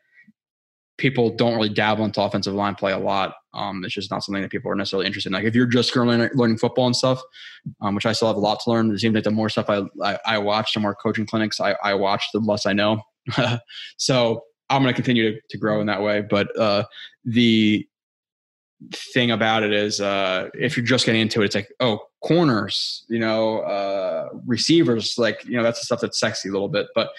people 0.96 1.34
don't 1.34 1.54
really 1.54 1.68
dabble 1.68 2.04
into 2.04 2.22
offensive 2.22 2.54
line 2.54 2.74
play 2.74 2.92
a 2.92 2.98
lot. 2.98 3.34
Um, 3.52 3.84
it's 3.84 3.94
just 3.94 4.10
not 4.10 4.22
something 4.22 4.42
that 4.42 4.50
people 4.50 4.70
are 4.70 4.76
necessarily 4.76 5.06
interested 5.06 5.30
in. 5.30 5.34
Like 5.34 5.44
if 5.44 5.54
you're 5.54 5.66
just 5.66 5.92
currently 5.92 6.28
learning 6.34 6.58
football 6.58 6.86
and 6.86 6.94
stuff, 6.94 7.20
um, 7.80 7.94
which 7.94 8.06
I 8.06 8.12
still 8.12 8.28
have 8.28 8.36
a 8.36 8.40
lot 8.40 8.60
to 8.60 8.70
learn. 8.70 8.92
It 8.92 8.98
seems 8.98 9.14
like 9.14 9.24
the 9.24 9.30
more 9.30 9.48
stuff 9.48 9.68
I, 9.68 9.82
I, 10.02 10.18
I 10.24 10.38
watch, 10.38 10.72
the 10.72 10.80
more 10.80 10.94
coaching 10.94 11.26
clinics 11.26 11.60
I, 11.60 11.76
I 11.82 11.94
watch, 11.94 12.24
the 12.32 12.40
less 12.40 12.66
I 12.66 12.72
know. 12.72 13.02
so 13.96 14.42
I'm 14.70 14.82
going 14.82 14.92
to 14.92 14.96
continue 14.96 15.40
to 15.48 15.58
grow 15.58 15.80
in 15.80 15.86
that 15.86 16.02
way. 16.02 16.22
But 16.22 16.56
uh, 16.58 16.84
the 17.24 17.86
thing 18.92 19.30
about 19.30 19.62
it 19.62 19.72
is 19.72 20.00
uh, 20.00 20.48
if 20.54 20.76
you're 20.76 20.86
just 20.86 21.06
getting 21.06 21.20
into 21.20 21.42
it, 21.42 21.46
it's 21.46 21.54
like, 21.54 21.72
oh, 21.80 22.00
corners, 22.22 23.04
you 23.08 23.18
know, 23.18 23.60
uh, 23.60 24.28
receivers, 24.46 25.14
like, 25.18 25.44
you 25.44 25.56
know, 25.56 25.62
that's 25.62 25.80
the 25.80 25.86
stuff 25.86 26.00
that's 26.00 26.18
sexy 26.18 26.48
a 26.48 26.52
little 26.52 26.68
bit. 26.68 26.86
But 26.94 27.10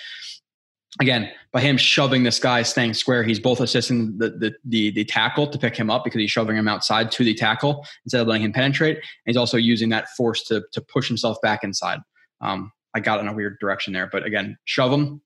again, 1.00 1.30
by 1.52 1.62
him 1.62 1.78
shoving 1.78 2.24
this 2.24 2.39
guy 2.39 2.62
staying 2.63 2.94
square, 2.94 3.24
he's 3.24 3.39
both 3.39 3.60
assisting 3.60 4.18
the, 4.18 4.30
the, 4.30 4.54
the, 4.63 4.91
the, 4.91 5.06
tackle 5.06 5.48
to 5.48 5.58
pick 5.58 5.76
him 5.76 5.89
up 5.89 6.04
because 6.04 6.20
he's 6.20 6.32
shoving 6.32 6.56
him 6.56 6.68
outside 6.68 7.12
to 7.12 7.24
the 7.24 7.34
tackle 7.34 7.86
instead 8.06 8.22
of 8.22 8.28
letting 8.28 8.44
him 8.44 8.54
penetrate. 8.54 8.98
And 8.98 9.04
he's 9.26 9.38
also 9.38 9.58
using 9.58 9.89
that 9.89 10.10
force 10.10 10.44
to, 10.46 10.63
to 10.72 10.82
push 10.82 11.08
himself 11.08 11.38
back 11.41 11.63
inside. 11.63 12.00
Um, 12.41 12.72
I 12.94 13.00
got 13.00 13.20
in 13.20 13.28
a 13.28 13.34
weird 13.34 13.60
direction 13.60 13.94
there, 13.94 14.08
but 14.12 14.26
again, 14.26 14.58
shove 14.65 14.91
him, 14.91 15.22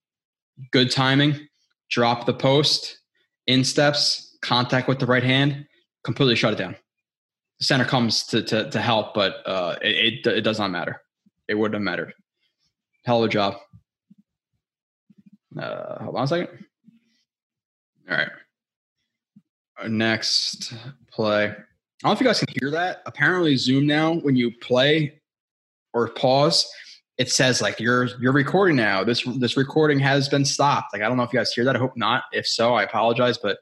good 0.72 0.92
timing, 0.92 1.48
drop 1.90 2.26
the 2.26 2.34
post, 2.34 3.00
in 3.46 3.64
steps, 3.64 4.38
contact 4.42 4.88
with 4.88 5.00
the 5.00 5.06
right 5.06 5.24
hand, 5.24 5.66
completely 6.04 6.36
shut 6.36 6.54
it 6.54 6.58
down. 6.58 6.76
The 7.60 7.66
center 7.66 7.86
comes 7.86 8.24
to, 8.28 8.42
to, 8.44 8.70
to 8.70 8.82
help, 8.82 9.14
but 9.14 9.46
uh, 9.46 9.76
it, 9.82 10.26
it, 10.26 10.38
it 10.38 10.42
does 10.42 10.60
not 10.60 10.72
matter. 10.72 11.02
It 11.48 11.56
wouldn't 11.56 11.76
have 11.76 11.82
mattered. 11.82 12.14
Hell 13.06 13.24
of 13.24 13.30
a 13.30 13.32
job. 13.32 13.56
Uh, 15.60 16.04
hold 16.04 16.16
on 16.16 16.24
a 16.24 16.28
second. 16.28 16.66
All 18.10 18.18
right. 18.18 18.30
Our 19.78 19.90
next 19.90 20.74
play. 21.12 21.46
I 21.46 21.48
don't 21.48 21.58
know 22.04 22.12
if 22.12 22.20
you 22.22 22.26
guys 22.26 22.40
can 22.40 22.54
hear 22.60 22.72
that. 22.72 23.02
Apparently, 23.06 23.56
Zoom 23.56 23.86
now, 23.86 24.14
when 24.16 24.36
you 24.36 24.52
play 24.62 25.20
or 25.94 26.08
pause, 26.10 26.70
it 27.18 27.30
says 27.30 27.62
like 27.62 27.80
you're 27.80 28.06
you're 28.22 28.32
recording 28.32 28.78
now. 28.78 29.04
This 29.04 29.24
this 29.38 29.58
recording 29.58 30.00
has 30.00 30.30
been 30.30 30.46
stopped. 30.46 30.94
Like 30.94 31.02
I 31.02 31.10
don't 31.10 31.18
know 31.18 31.24
if 31.24 31.34
you 31.34 31.40
guys 31.40 31.52
hear 31.52 31.66
that. 31.66 31.76
I 31.76 31.80
hope 31.80 31.98
not. 31.98 32.24
If 32.32 32.48
so, 32.48 32.74
I 32.74 32.84
apologize. 32.84 33.38
But 33.38 33.58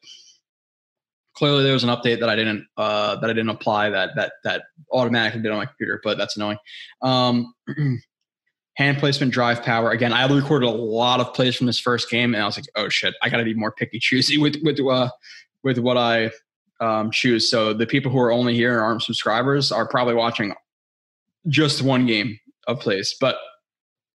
clearly 1.37 1.63
there 1.63 1.73
was 1.73 1.83
an 1.83 1.89
update 1.89 2.19
that 2.19 2.29
I 2.29 2.35
didn't 2.35 2.65
uh, 2.77 3.15
that 3.17 3.29
I 3.29 3.33
didn't 3.33 3.49
apply 3.49 3.91
that 3.91 4.11
that 4.15 4.33
that 4.43 4.63
automatically 4.91 5.41
did 5.41 5.51
on 5.51 5.57
my 5.59 5.65
computer. 5.65 6.01
But 6.03 6.17
that's 6.17 6.35
annoying. 6.35 6.57
Um, 7.01 7.53
hand 8.73 8.97
placement, 8.97 9.31
drive 9.31 9.61
power. 9.63 9.91
Again, 9.91 10.13
I 10.13 10.27
recorded 10.27 10.67
a 10.67 10.71
lot 10.71 11.19
of 11.19 11.33
plays 11.33 11.55
from 11.55 11.67
this 11.67 11.79
first 11.79 12.09
game, 12.09 12.33
and 12.33 12.41
I 12.41 12.45
was 12.47 12.57
like, 12.57 12.65
oh 12.75 12.89
shit, 12.89 13.13
I 13.21 13.29
got 13.29 13.37
to 13.37 13.43
be 13.43 13.53
more 13.53 13.71
picky, 13.71 13.99
choosy 13.99 14.37
with 14.37 14.57
with 14.63 14.79
uh, 14.79 15.09
with 15.63 15.77
what 15.77 15.97
I 15.97 16.31
um, 16.79 17.11
choose. 17.11 17.49
So 17.49 17.73
the 17.73 17.85
people 17.85 18.11
who 18.11 18.19
are 18.19 18.31
only 18.31 18.55
here 18.55 18.73
and 18.73 18.81
aren't 18.81 19.03
subscribers 19.03 19.71
are 19.71 19.87
probably 19.87 20.15
watching 20.15 20.53
just 21.47 21.81
one 21.81 22.07
game 22.07 22.39
of 22.67 22.79
plays, 22.79 23.15
but 23.21 23.37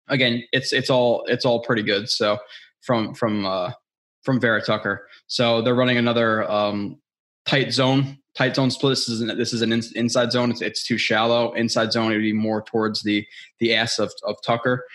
again, 0.08 0.42
it's 0.52 0.72
it's 0.72 0.90
all 0.90 1.24
it's 1.28 1.44
all 1.44 1.62
pretty 1.62 1.82
good. 1.82 2.10
So 2.10 2.38
from 2.80 3.14
from 3.14 3.46
uh, 3.46 3.70
from 4.22 4.40
Vera 4.40 4.60
Tucker. 4.60 5.08
So 5.26 5.62
they're 5.62 5.74
running 5.74 5.98
another 5.98 6.50
um, 6.50 7.00
tight 7.46 7.72
zone 7.72 8.18
tight 8.34 8.56
zone 8.56 8.70
split. 8.70 8.92
This 8.92 9.08
is 9.08 9.20
an, 9.20 9.36
this 9.36 9.52
is 9.52 9.60
an 9.60 9.72
in, 9.72 9.82
inside 9.94 10.32
zone. 10.32 10.50
It's, 10.50 10.62
it's 10.62 10.86
too 10.86 10.96
shallow. 10.96 11.52
Inside 11.52 11.92
zone 11.92 12.12
it 12.12 12.14
would 12.14 12.22
be 12.22 12.32
more 12.32 12.62
towards 12.62 13.02
the 13.02 13.26
the 13.58 13.74
ass 13.74 13.98
of, 13.98 14.10
of 14.24 14.36
Tucker. 14.44 14.86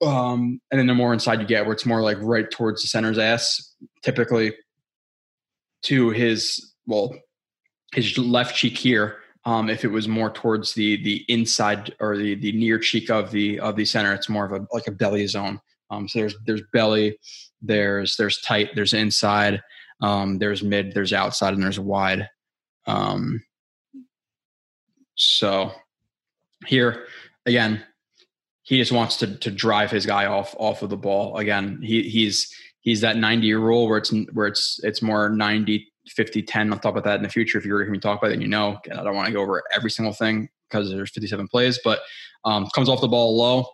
Um, 0.00 0.60
and 0.70 0.78
then 0.78 0.86
the 0.86 0.94
more 0.94 1.12
inside 1.12 1.40
you 1.40 1.46
get, 1.46 1.64
where 1.64 1.72
it's 1.72 1.84
more 1.84 2.02
like 2.02 2.18
right 2.20 2.50
towards 2.50 2.82
the 2.82 2.88
center's 2.88 3.18
ass, 3.18 3.74
typically 4.02 4.54
to 5.82 6.10
his 6.10 6.72
well, 6.86 7.14
his 7.92 8.16
left 8.16 8.54
cheek 8.54 8.78
here, 8.78 9.18
Um, 9.44 9.70
if 9.70 9.84
it 9.84 9.88
was 9.88 10.06
more 10.06 10.30
towards 10.30 10.74
the 10.74 11.02
the 11.02 11.24
inside 11.28 11.94
or 11.98 12.16
the 12.16 12.34
the 12.34 12.52
near 12.52 12.78
cheek 12.78 13.10
of 13.10 13.30
the 13.30 13.58
of 13.58 13.76
the 13.76 13.84
center, 13.84 14.12
it's 14.12 14.28
more 14.28 14.44
of 14.44 14.52
a 14.52 14.66
like 14.72 14.86
a 14.86 14.92
belly 14.92 15.26
zone. 15.26 15.60
Um, 15.90 16.08
so 16.08 16.20
there's 16.20 16.34
there's 16.46 16.62
belly, 16.72 17.18
there's 17.62 18.16
there's 18.16 18.40
tight, 18.42 18.70
there's 18.74 18.92
inside, 18.92 19.62
um, 20.00 20.38
there's 20.38 20.62
mid, 20.62 20.94
there's 20.94 21.12
outside, 21.12 21.54
and 21.54 21.62
there's 21.62 21.80
wide. 21.80 22.28
Um, 22.86 23.42
so 25.14 25.72
here 26.66 27.06
again, 27.46 27.84
he 28.62 28.78
just 28.78 28.92
wants 28.92 29.16
to 29.18 29.36
to 29.38 29.50
drive 29.50 29.90
his 29.90 30.06
guy 30.06 30.26
off 30.26 30.54
off 30.58 30.82
of 30.82 30.90
the 30.90 30.96
ball. 30.96 31.36
Again, 31.36 31.80
he 31.82 32.02
he's 32.08 32.54
he's 32.80 33.00
that 33.02 33.16
90 33.16 33.46
year 33.46 33.58
rule 33.58 33.88
where 33.88 33.98
it's 33.98 34.12
where 34.32 34.46
it's 34.46 34.80
it's 34.82 35.02
more 35.02 35.28
90 35.28 35.86
50 36.08 36.42
10 36.42 36.72
i'll 36.72 36.78
talk 36.78 36.92
about 36.92 37.04
that 37.04 37.16
in 37.16 37.22
the 37.22 37.28
future 37.28 37.58
if 37.58 37.64
you 37.64 37.72
were 37.72 37.82
hear 37.82 37.92
me 37.92 37.98
talk 37.98 38.18
about 38.18 38.32
it 38.32 38.40
you 38.40 38.48
know 38.48 38.78
and 38.88 38.98
i 38.98 39.04
don't 39.04 39.14
want 39.14 39.26
to 39.26 39.32
go 39.32 39.42
over 39.42 39.62
every 39.74 39.90
single 39.90 40.14
thing 40.14 40.48
because 40.68 40.90
there's 40.90 41.10
57 41.10 41.46
plays 41.48 41.78
but 41.84 42.00
um, 42.44 42.66
comes 42.74 42.88
off 42.88 43.02
the 43.02 43.08
ball 43.08 43.36
low 43.36 43.66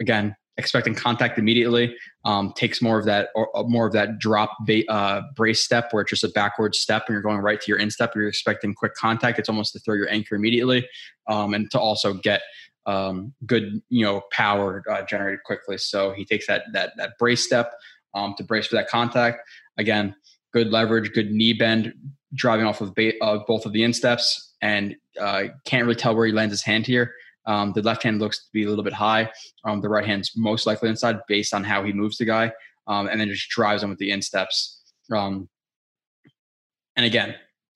again 0.00 0.34
expecting 0.56 0.94
contact 0.94 1.38
immediately 1.38 1.96
um, 2.24 2.52
takes 2.56 2.80
more 2.80 2.98
of 2.98 3.04
that 3.04 3.30
or, 3.34 3.56
uh, 3.56 3.62
more 3.64 3.86
of 3.86 3.92
that 3.92 4.18
drop 4.18 4.50
ba- 4.66 4.88
uh, 4.90 5.22
brace 5.34 5.64
step 5.64 5.88
where 5.92 6.02
it's 6.02 6.10
just 6.10 6.24
a 6.24 6.28
backward 6.28 6.74
step 6.74 7.04
and 7.08 7.14
you're 7.14 7.22
going 7.22 7.38
right 7.38 7.60
to 7.60 7.70
your 7.70 7.78
instep 7.78 8.14
you're 8.14 8.28
expecting 8.28 8.74
quick 8.74 8.94
contact. 8.94 9.38
It's 9.38 9.48
almost 9.48 9.72
to 9.72 9.78
throw 9.80 9.94
your 9.94 10.08
anchor 10.10 10.36
immediately 10.36 10.88
um, 11.28 11.54
and 11.54 11.70
to 11.72 11.80
also 11.80 12.14
get 12.14 12.42
um, 12.86 13.32
good 13.46 13.80
you 13.88 14.04
know 14.04 14.22
power 14.30 14.84
uh, 14.90 15.02
generated 15.02 15.40
quickly. 15.44 15.78
So 15.78 16.12
he 16.12 16.24
takes 16.24 16.46
that 16.46 16.64
that 16.72 16.92
that 16.96 17.18
brace 17.18 17.44
step 17.44 17.72
um, 18.14 18.34
to 18.36 18.44
brace 18.44 18.66
for 18.66 18.76
that 18.76 18.88
contact. 18.88 19.40
Again 19.76 20.14
good 20.54 20.70
leverage, 20.70 21.12
good 21.12 21.32
knee 21.32 21.52
bend, 21.52 21.92
driving 22.32 22.64
off 22.64 22.80
of 22.80 22.94
ba- 22.94 23.22
uh, 23.22 23.40
both 23.46 23.66
of 23.66 23.72
the 23.72 23.82
insteps, 23.82 24.54
and 24.62 24.96
uh, 25.20 25.44
can't 25.66 25.84
really 25.84 25.96
tell 25.96 26.14
where 26.14 26.26
he 26.26 26.32
lands 26.32 26.52
his 26.52 26.62
hand 26.62 26.86
here. 26.86 27.12
Um, 27.46 27.72
the 27.72 27.82
left 27.82 28.02
hand 28.02 28.20
looks 28.20 28.44
to 28.44 28.50
be 28.52 28.64
a 28.64 28.68
little 28.68 28.84
bit 28.84 28.92
high. 28.92 29.30
Um, 29.64 29.80
the 29.80 29.88
right 29.88 30.06
hand's 30.06 30.36
most 30.36 30.66
likely 30.66 30.88
inside 30.88 31.20
based 31.28 31.54
on 31.54 31.64
how 31.64 31.82
he 31.84 31.92
moves 31.92 32.18
the 32.18 32.24
guy, 32.24 32.52
um, 32.86 33.08
and 33.08 33.20
then 33.20 33.28
just 33.28 33.48
drives 33.50 33.82
him 33.82 33.90
with 33.90 33.98
the 33.98 34.10
insteps. 34.10 34.82
Um, 35.12 35.48
and 36.96 37.04
again, 37.04 37.34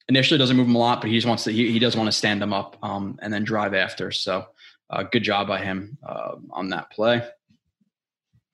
initially 0.09 0.39
doesn't 0.39 0.57
move 0.57 0.69
him 0.69 0.75
a 0.75 0.79
lot, 0.79 1.01
but 1.01 1.11
he 1.11 1.17
just 1.17 1.27
wants 1.27 1.45
to. 1.45 1.53
He, 1.53 1.71
he 1.71 1.79
does 1.79 1.97
want 1.97 2.09
to 2.09 2.13
stand 2.13 2.43
him 2.43 2.53
up 2.53 2.77
um, 2.83 3.19
and 3.23 3.33
then 3.33 3.45
drive 3.45 3.75
after. 3.75 4.11
So, 4.11 4.47
uh, 4.91 5.03
good 5.05 5.23
job 5.23 5.49
by 5.49 5.63
him 5.63 5.99
uh, 6.07 6.37
on 6.51 6.69
that 6.71 6.91
play. 6.91 7.17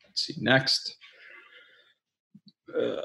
Let's 0.05 0.27
see 0.27 0.35
next. 0.39 0.97
Uh, 2.77 3.01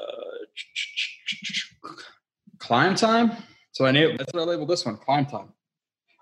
climb 2.60 2.96
time. 2.96 3.32
So 3.72 3.86
I 3.86 3.92
knew 3.92 4.18
that's 4.18 4.34
what 4.34 4.42
I 4.42 4.46
labeled 4.46 4.70
this 4.70 4.86
one. 4.86 4.98
Climb 4.98 5.26
time. 5.26 5.54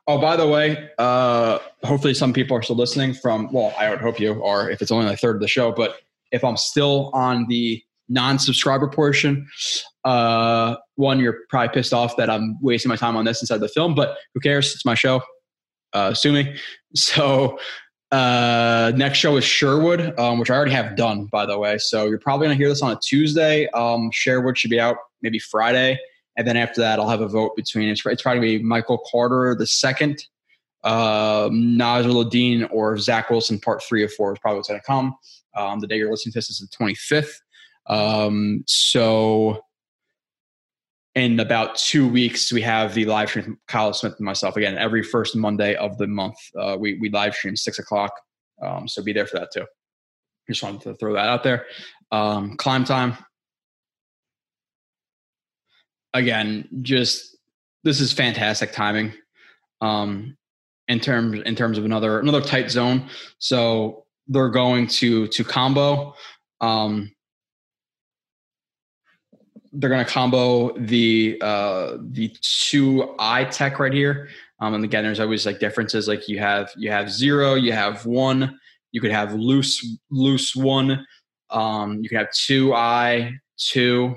Oh, 0.10 0.18
by 0.18 0.38
the 0.38 0.48
way, 0.48 0.90
uh, 0.98 1.60
hopefully 1.84 2.14
some 2.14 2.32
people 2.32 2.56
are 2.56 2.62
still 2.62 2.78
listening 2.78 3.14
from. 3.14 3.52
Well, 3.52 3.74
I 3.78 3.90
would 3.90 4.00
hope 4.00 4.22
you 4.22 4.42
are 4.44 4.70
if 4.70 4.82
it's 4.82 4.92
only 4.92 5.12
a 5.12 5.18
third 5.18 5.36
of 5.36 5.42
the 5.42 5.50
show. 5.50 5.74
But 5.74 5.98
if 6.32 6.46
I'm 6.46 6.56
still 6.56 7.12
on 7.14 7.46
the 7.50 7.84
non-subscriber 8.08 8.88
portion, 8.88 9.46
uh, 10.06 10.78
one, 10.96 11.20
you're 11.20 11.40
probably 11.50 11.74
pissed 11.74 11.94
off 11.94 12.16
that 12.16 12.30
I'm 12.30 12.58
wasting 12.62 12.88
my 12.88 12.96
time 12.96 13.18
on 13.18 13.26
this 13.26 13.42
inside 13.42 13.58
the 13.58 13.68
film. 13.68 13.96
But 13.96 14.18
who 14.34 14.40
cares? 14.40 14.74
It's 14.74 14.86
my 14.86 14.96
show. 14.96 15.22
Uh, 15.94 16.14
sue 16.14 16.32
me. 16.32 16.58
So 16.94 17.60
uh, 18.12 18.94
next 18.96 19.18
show 19.18 19.36
is 19.36 19.44
Sherwood, 19.44 20.18
um, 20.18 20.40
which 20.40 20.50
I 20.50 20.56
already 20.56 20.72
have 20.72 20.96
done, 20.96 21.26
by 21.26 21.46
the 21.46 21.60
way. 21.60 21.78
So 21.78 22.06
you're 22.06 22.18
probably 22.18 22.48
going 22.48 22.58
to 22.58 22.64
hear 22.64 22.70
this 22.70 22.82
on 22.82 22.94
a 22.94 23.00
Tuesday. 23.06 23.68
Um, 23.72 24.10
Sherwood 24.14 24.58
should 24.58 24.72
be 24.72 24.80
out 24.80 24.96
maybe 25.22 25.38
Friday. 25.38 26.00
And 26.38 26.48
then 26.48 26.56
after 26.56 26.80
that, 26.82 27.00
I'll 27.00 27.10
have 27.10 27.22
a 27.22 27.28
vote 27.28 27.56
between 27.56 27.90
it's, 27.90 28.06
it's 28.06 28.22
probably 28.22 28.58
be 28.58 28.64
Michael 28.64 29.00
Carter 29.12 29.56
the 29.56 29.68
second, 29.68 30.24
uh, 30.84 31.50
Nasirildeen, 31.50 32.70
or 32.72 32.98
Zach 32.98 33.30
Wilson, 33.30 33.60
part 33.60 33.84
three 33.84 34.04
or 34.04 34.10
four 34.10 34.34
is 34.34 34.40
probably 34.40 34.58
what's 34.58 34.70
going 34.70 34.80
to 34.80 34.86
come. 34.86 35.16
Um, 35.56 35.80
the 35.80 35.88
day 35.88 35.98
you're 35.98 36.12
listening 36.12 36.34
to 36.34 36.38
this 36.38 36.50
is 36.50 36.60
the 36.60 36.68
25th. 36.78 37.34
Um, 37.88 38.64
so 38.68 39.62
in 41.16 41.40
about 41.40 41.76
two 41.76 42.08
weeks, 42.08 42.54
we 42.54 42.62
have 42.62 42.94
the 42.94 43.06
live 43.06 43.30
stream 43.30 43.58
Kyle 43.68 43.92
Smith 43.92 44.14
and 44.18 44.26
myself 44.26 44.56
again. 44.56 44.78
Every 44.78 45.02
first 45.02 45.36
Monday 45.36 45.74
of 45.76 45.98
the 45.98 46.06
month, 46.06 46.38
uh, 46.56 46.78
we 46.80 47.00
we 47.00 47.10
live 47.10 47.34
stream 47.34 47.56
six 47.56 47.80
o'clock. 47.80 48.12
Um, 48.62 48.88
so 48.88 49.04
be 49.04 49.14
there 49.14 49.26
for 49.26 49.40
that 49.40 49.50
too. 49.52 49.66
Just 50.48 50.62
wanted 50.62 50.82
to 50.82 50.94
throw 50.94 51.14
that 51.14 51.28
out 51.28 51.44
there. 51.44 51.66
Um, 52.12 52.56
climb 52.58 52.84
time. 52.84 53.18
Again, 56.18 56.68
just 56.82 57.38
this 57.84 58.02
is 58.02 58.12
fantastic 58.12 58.72
timing. 58.72 59.14
Um, 59.82 60.38
in 60.88 61.00
terms 61.00 61.42
in 61.46 61.56
terms 61.56 61.78
of 61.78 61.86
another 61.86 62.20
another 62.20 62.42
tight 62.42 62.72
zone. 62.72 63.08
So 63.40 64.06
they're 64.28 64.50
going 64.50 64.88
to 64.88 65.28
to 65.28 65.44
combo. 65.44 66.16
Um, 66.62 67.14
they're 69.74 69.90
going 69.90 70.04
to 70.04 70.12
combo 70.12 70.78
the 70.78 71.38
uh, 71.42 71.98
the 72.12 72.34
two 72.42 73.16
I 73.20 73.46
tech 73.46 73.80
right 73.80 73.94
here. 73.94 74.30
Um, 74.60 74.74
and 74.74 74.84
again, 74.84 75.04
there's 75.04 75.20
always 75.20 75.46
like 75.46 75.60
differences. 75.60 76.08
Like 76.08 76.28
you 76.28 76.40
have 76.40 76.72
you 76.78 76.90
have 76.90 77.12
zero, 77.12 77.56
you 77.56 77.74
have 77.74 78.06
one, 78.06 78.60
you 78.92 79.02
could 79.02 79.12
have 79.12 79.34
loose 79.34 79.86
loose 80.10 80.56
one, 80.56 81.06
um, 81.50 82.02
you 82.02 82.10
can 82.10 82.18
have 82.18 82.32
two 82.32 82.74
I, 82.74 83.34
two, 83.58 84.16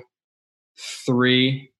three, 1.05 1.70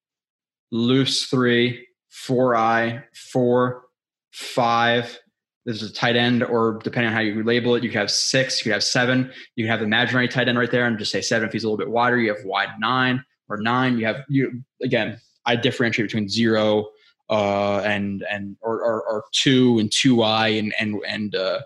loose 0.72 1.26
three, 1.26 1.88
four 2.10 2.56
eye, 2.56 3.04
four, 3.14 3.84
five. 4.32 5.20
This 5.66 5.82
is 5.82 5.92
a 5.92 5.94
tight 5.94 6.16
end, 6.16 6.44
or 6.44 6.80
depending 6.84 7.10
on 7.10 7.14
how 7.14 7.22
you 7.22 7.44
label 7.44 7.76
it, 7.76 7.84
you 7.84 7.92
have 7.92 8.10
six, 8.10 8.60
you 8.60 8.64
could 8.64 8.74
have 8.74 8.84
seven, 8.84 9.32
you 9.56 9.66
can 9.66 9.72
have 9.72 9.84
imaginary 9.84 10.28
tight 10.28 10.48
end 10.48 10.58
right 10.58 10.72
there, 10.72 10.86
and 10.86 10.98
just 10.98 11.12
say 11.12 11.22
seven 11.22 11.48
if 11.48 11.54
he's 11.54 11.64
a 11.64 11.68
little 11.68 11.78
bit 11.78 11.90
wider. 11.90 12.18
You 12.18 12.34
have 12.34 12.44
wide 12.44 12.70
nine 12.80 13.24
or 13.48 13.58
nine. 13.58 13.98
You 13.98 14.06
have 14.06 14.24
you 14.28 14.64
again. 14.82 15.20
I 15.46 15.56
differentiate 15.56 16.08
between 16.08 16.30
zero 16.30 16.90
uh, 17.30 17.80
and 17.80 18.24
and 18.30 18.58
or, 18.62 18.76
or, 18.84 19.04
or 19.04 19.24
two 19.32 19.80
and 19.80 19.92
two 19.92 20.22
I 20.22 20.50
and 20.50 20.74
and 20.80 21.00
and 21.08 21.36
uh, 21.36 21.62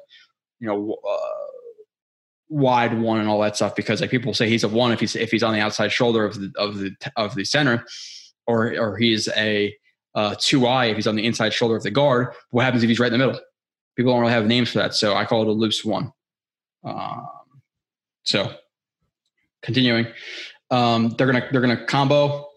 you 0.59 0.67
know 0.67 0.97
uh, 1.09 1.45
wide 2.49 2.99
one 2.99 3.19
and 3.19 3.27
all 3.27 3.41
that 3.41 3.55
stuff 3.55 3.75
because 3.75 3.99
like 3.99 4.11
people 4.11 4.33
say 4.33 4.47
he's 4.47 4.63
a 4.63 4.69
one 4.69 4.91
if 4.91 4.99
he's 4.99 5.15
if 5.15 5.31
he's 5.31 5.43
on 5.43 5.53
the 5.53 5.59
outside 5.59 5.91
shoulder 5.91 6.23
of 6.23 6.35
the 6.35 6.51
of 6.57 6.77
the 6.77 6.91
of 7.15 7.35
the 7.35 7.43
center, 7.43 7.85
or 8.47 8.77
or 8.79 8.97
he's 8.97 9.27
a 9.29 9.75
uh, 10.15 10.36
two 10.39 10.65
I 10.65 10.86
if 10.86 10.95
he's 10.95 11.08
on 11.08 11.15
the 11.15 11.25
inside 11.25 11.53
shoulder 11.53 11.75
of 11.75 11.84
the 11.84 11.91
guard. 11.91 12.34
What 12.51 12.63
happens 12.63 12.84
if 12.84 12.89
he's 12.89 12.99
right 12.99 13.12
in 13.12 13.19
the 13.19 13.25
middle? 13.25 13.39
People 13.95 14.13
don't 14.13 14.21
really 14.21 14.34
have 14.34 14.45
names 14.45 14.71
for 14.71 14.79
that, 14.79 14.93
so 14.93 15.15
I 15.15 15.25
call 15.25 15.41
it 15.41 15.47
a 15.47 15.51
loose 15.51 15.86
one. 15.86 16.12
Um, 16.84 17.27
so 18.23 18.53
continuing, 19.62 20.08
um, 20.71 21.10
they're 21.17 21.27
gonna 21.27 21.47
they're 21.51 21.62
gonna 21.62 21.86
combo 21.86 22.47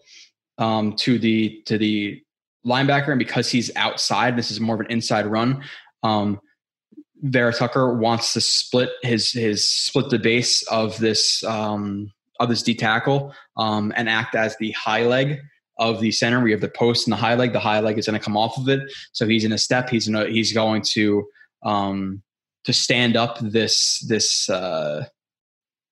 um, 0.57 0.95
to 0.97 1.19
the 1.19 1.61
to 1.65 1.77
the 1.77 2.21
linebacker, 2.65 3.09
and 3.09 3.19
because 3.19 3.49
he's 3.49 3.71
outside, 3.75 4.37
this 4.37 4.51
is 4.51 4.59
more 4.59 4.75
of 4.75 4.81
an 4.81 4.87
inside 4.89 5.25
run. 5.25 5.63
Um, 6.03 6.39
Vera 7.21 7.53
Tucker 7.53 7.95
wants 7.95 8.33
to 8.33 8.41
split 8.41 8.91
his 9.01 9.31
his 9.31 9.67
split 9.67 10.09
the 10.09 10.19
base 10.19 10.63
of 10.67 10.97
this 10.99 11.43
um, 11.43 12.11
of 12.39 12.49
this 12.49 12.63
D 12.63 12.73
tackle 12.73 13.33
um, 13.57 13.91
and 13.95 14.07
act 14.07 14.35
as 14.35 14.55
the 14.57 14.71
high 14.71 15.05
leg 15.05 15.39
of 15.79 15.99
the 15.99 16.11
center. 16.11 16.41
We 16.41 16.51
have 16.51 16.61
the 16.61 16.69
post 16.69 17.07
and 17.07 17.11
the 17.11 17.17
high 17.17 17.35
leg. 17.35 17.53
The 17.53 17.59
high 17.59 17.79
leg 17.79 17.97
is 17.97 18.05
going 18.05 18.19
to 18.19 18.23
come 18.23 18.37
off 18.37 18.57
of 18.57 18.69
it, 18.69 18.81
so 19.11 19.27
he's 19.27 19.43
in 19.43 19.51
a 19.51 19.57
step. 19.57 19.89
He's 19.89 20.07
in 20.07 20.15
a, 20.15 20.27
he's 20.27 20.53
going 20.53 20.83
to 20.91 21.27
um, 21.63 22.21
to 22.65 22.73
stand 22.73 23.17
up 23.17 23.39
this 23.41 24.05
this 24.07 24.49
uh, 24.49 25.05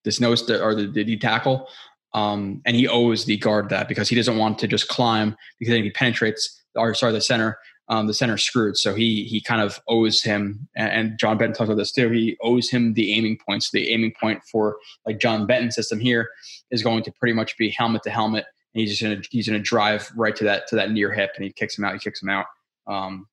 this 0.04 0.20
nose 0.20 0.48
or 0.50 0.76
the, 0.76 0.88
the 0.88 1.04
D 1.04 1.18
tackle 1.18 1.68
um, 2.14 2.62
and 2.66 2.76
he 2.76 2.88
owes 2.88 3.26
the 3.26 3.38
guard 3.38 3.70
that 3.70 3.88
because 3.88 4.10
he 4.10 4.16
doesn't 4.16 4.38
want 4.38 4.60
to 4.60 4.68
just 4.68 4.88
climb 4.88 5.36
because 5.60 5.74
then 5.74 5.84
he 5.84 5.92
penetrates, 5.92 6.64
or 6.76 6.94
sorry, 6.94 7.14
the 7.14 7.22
center, 7.22 7.60
um, 7.90 8.08
the 8.08 8.14
center 8.14 8.38
screwed. 8.38 8.78
So 8.78 8.96
he 8.96 9.24
he 9.26 9.42
kind 9.42 9.62
of 9.62 9.80
owes 9.88 10.24
him, 10.24 10.68
and 10.76 11.18
John 11.20 11.38
Benton 11.38 11.56
talks 11.56 11.68
about 11.68 11.78
this 11.78 11.92
too. 11.92 12.10
He 12.10 12.38
owes 12.42 12.70
him 12.70 12.94
the 12.94 13.14
aiming 13.14 13.38
points. 13.46 13.72
The 13.72 13.90
aiming 13.92 14.14
point 14.20 14.42
for 14.52 14.78
like 15.06 15.20
John 15.20 15.46
Benton 15.46 15.72
system 15.72 16.00
here 16.00 16.30
is 16.72 16.82
going 16.82 17.04
to 17.04 17.12
pretty 17.12 17.34
much 17.34 17.58
be 17.58 17.70
helmet 17.70 18.04
to 18.04 18.10
helmet, 18.10 18.46
and 18.74 18.82
he's 18.82 18.92
just 18.92 19.02
gonna 19.02 19.22
he's 19.30 19.48
gonna 19.48 19.60
drive 19.60 20.12
right 20.16 20.36
to 20.36 20.44
that 20.46 20.68
to 20.68 20.76
that 20.76 20.92
near 20.92 21.12
hip, 21.12 21.32
and 21.36 21.46
he 21.46 21.52
kicks 21.52 21.78
him 21.78 21.86
out. 21.86 21.94
He 21.94 22.00
kicks 22.00 22.22
him 22.22 22.30
out. 22.30 22.46
Um, 22.88 23.28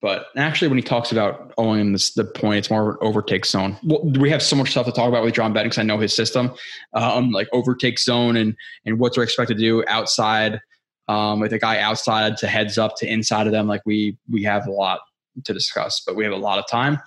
but 0.00 0.26
actually, 0.36 0.68
when 0.68 0.76
he 0.76 0.82
talks 0.82 1.12
about 1.12 1.54
owing 1.56 1.92
this, 1.92 2.12
the 2.12 2.26
point, 2.26 2.58
it's 2.58 2.70
more 2.70 2.90
of 2.90 2.96
an 2.96 2.96
overtake 3.00 3.46
zone. 3.46 3.78
Well, 3.82 4.04
we 4.04 4.28
have 4.28 4.42
so 4.42 4.54
much 4.54 4.70
stuff 4.70 4.84
to 4.84 4.92
talk 4.92 5.08
about 5.08 5.24
with 5.24 5.34
John 5.34 5.54
Benton 5.54 5.70
because 5.70 5.78
I 5.78 5.82
know 5.82 5.98
his 5.98 6.14
system, 6.14 6.52
um, 6.92 7.30
like 7.30 7.48
overtake 7.52 7.98
zone 7.98 8.36
and 8.36 8.54
and 8.84 8.98
what 8.98 9.14
they're 9.14 9.24
expected 9.24 9.56
to 9.56 9.62
do 9.62 9.84
outside 9.88 10.60
um, 11.08 11.40
with 11.40 11.52
a 11.52 11.58
guy 11.58 11.78
outside 11.78 12.36
to 12.38 12.46
heads 12.46 12.76
up 12.76 12.96
to 12.98 13.10
inside 13.10 13.46
of 13.46 13.52
them. 13.52 13.66
Like 13.66 13.80
we 13.86 14.18
we 14.30 14.42
have 14.42 14.66
a 14.66 14.70
lot 14.70 15.00
to 15.42 15.52
discuss, 15.52 16.02
but 16.06 16.16
we 16.16 16.24
have 16.24 16.32
a 16.32 16.36
lot 16.36 16.58
of 16.58 16.68
time. 16.68 16.98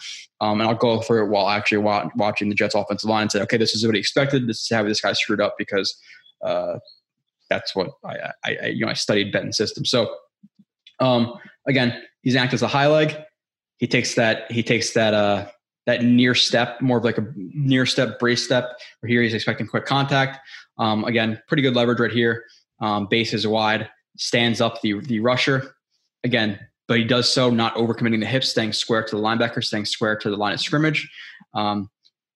Um, 0.41 0.59
and 0.59 0.69
I'll 0.69 0.75
go 0.75 0.99
through 1.01 1.25
it 1.25 1.29
while 1.29 1.49
actually 1.49 1.77
watching 2.15 2.49
the 2.49 2.55
Jets 2.55 2.75
offensive 2.75 3.09
line 3.09 3.23
and 3.23 3.31
say, 3.31 3.41
okay, 3.41 3.57
this 3.57 3.75
is 3.75 3.85
what 3.85 3.95
he 3.95 3.99
expected. 3.99 4.47
This 4.47 4.61
is 4.61 4.69
how 4.69 4.83
this 4.83 5.01
guy 5.01 5.13
screwed 5.13 5.39
up 5.39 5.55
because 5.57 5.95
uh, 6.43 6.79
that's 7.49 7.75
what 7.75 7.91
I, 8.03 8.31
I, 8.43 8.57
I, 8.63 8.65
you 8.67 8.85
know 8.85 8.91
I 8.91 8.93
studied 8.93 9.31
Benton's 9.31 9.57
system. 9.57 9.85
So 9.85 10.13
um, 10.99 11.33
again, 11.67 12.01
he's 12.21 12.35
acting 12.35 12.55
as 12.55 12.61
a 12.61 12.67
high 12.67 12.87
leg. 12.87 13.15
He 13.77 13.87
takes 13.87 14.15
that 14.15 14.51
he 14.51 14.63
takes 14.63 14.93
that 14.93 15.13
uh 15.13 15.47
that 15.85 16.03
near 16.03 16.35
step, 16.35 16.81
more 16.81 16.97
of 16.97 17.03
like 17.03 17.17
a 17.17 17.25
near 17.35 17.85
step 17.85 18.19
brace 18.19 18.43
step. 18.43 18.77
Where 18.99 19.09
here 19.09 19.21
he's 19.21 19.33
expecting 19.33 19.67
quick 19.67 19.85
contact. 19.85 20.39
Um, 20.77 21.05
again, 21.05 21.41
pretty 21.47 21.63
good 21.63 21.75
leverage 21.75 21.99
right 21.99 22.11
here. 22.11 22.43
Um, 22.81 23.07
base 23.07 23.33
is 23.33 23.47
wide, 23.47 23.89
stands 24.17 24.61
up 24.61 24.81
the 24.81 24.99
the 25.01 25.19
rusher. 25.19 25.75
Again, 26.23 26.59
but 26.87 26.97
he 26.97 27.03
does 27.03 27.31
so 27.31 27.49
not 27.49 27.75
overcommitting 27.75 28.19
the 28.19 28.25
hips, 28.25 28.49
staying 28.49 28.73
square 28.73 29.03
to 29.03 29.15
the 29.15 29.21
linebacker, 29.21 29.63
staying 29.63 29.85
square 29.85 30.15
to 30.17 30.29
the 30.29 30.37
line 30.37 30.53
of 30.53 30.59
scrimmage. 30.59 31.09
Um, 31.53 31.89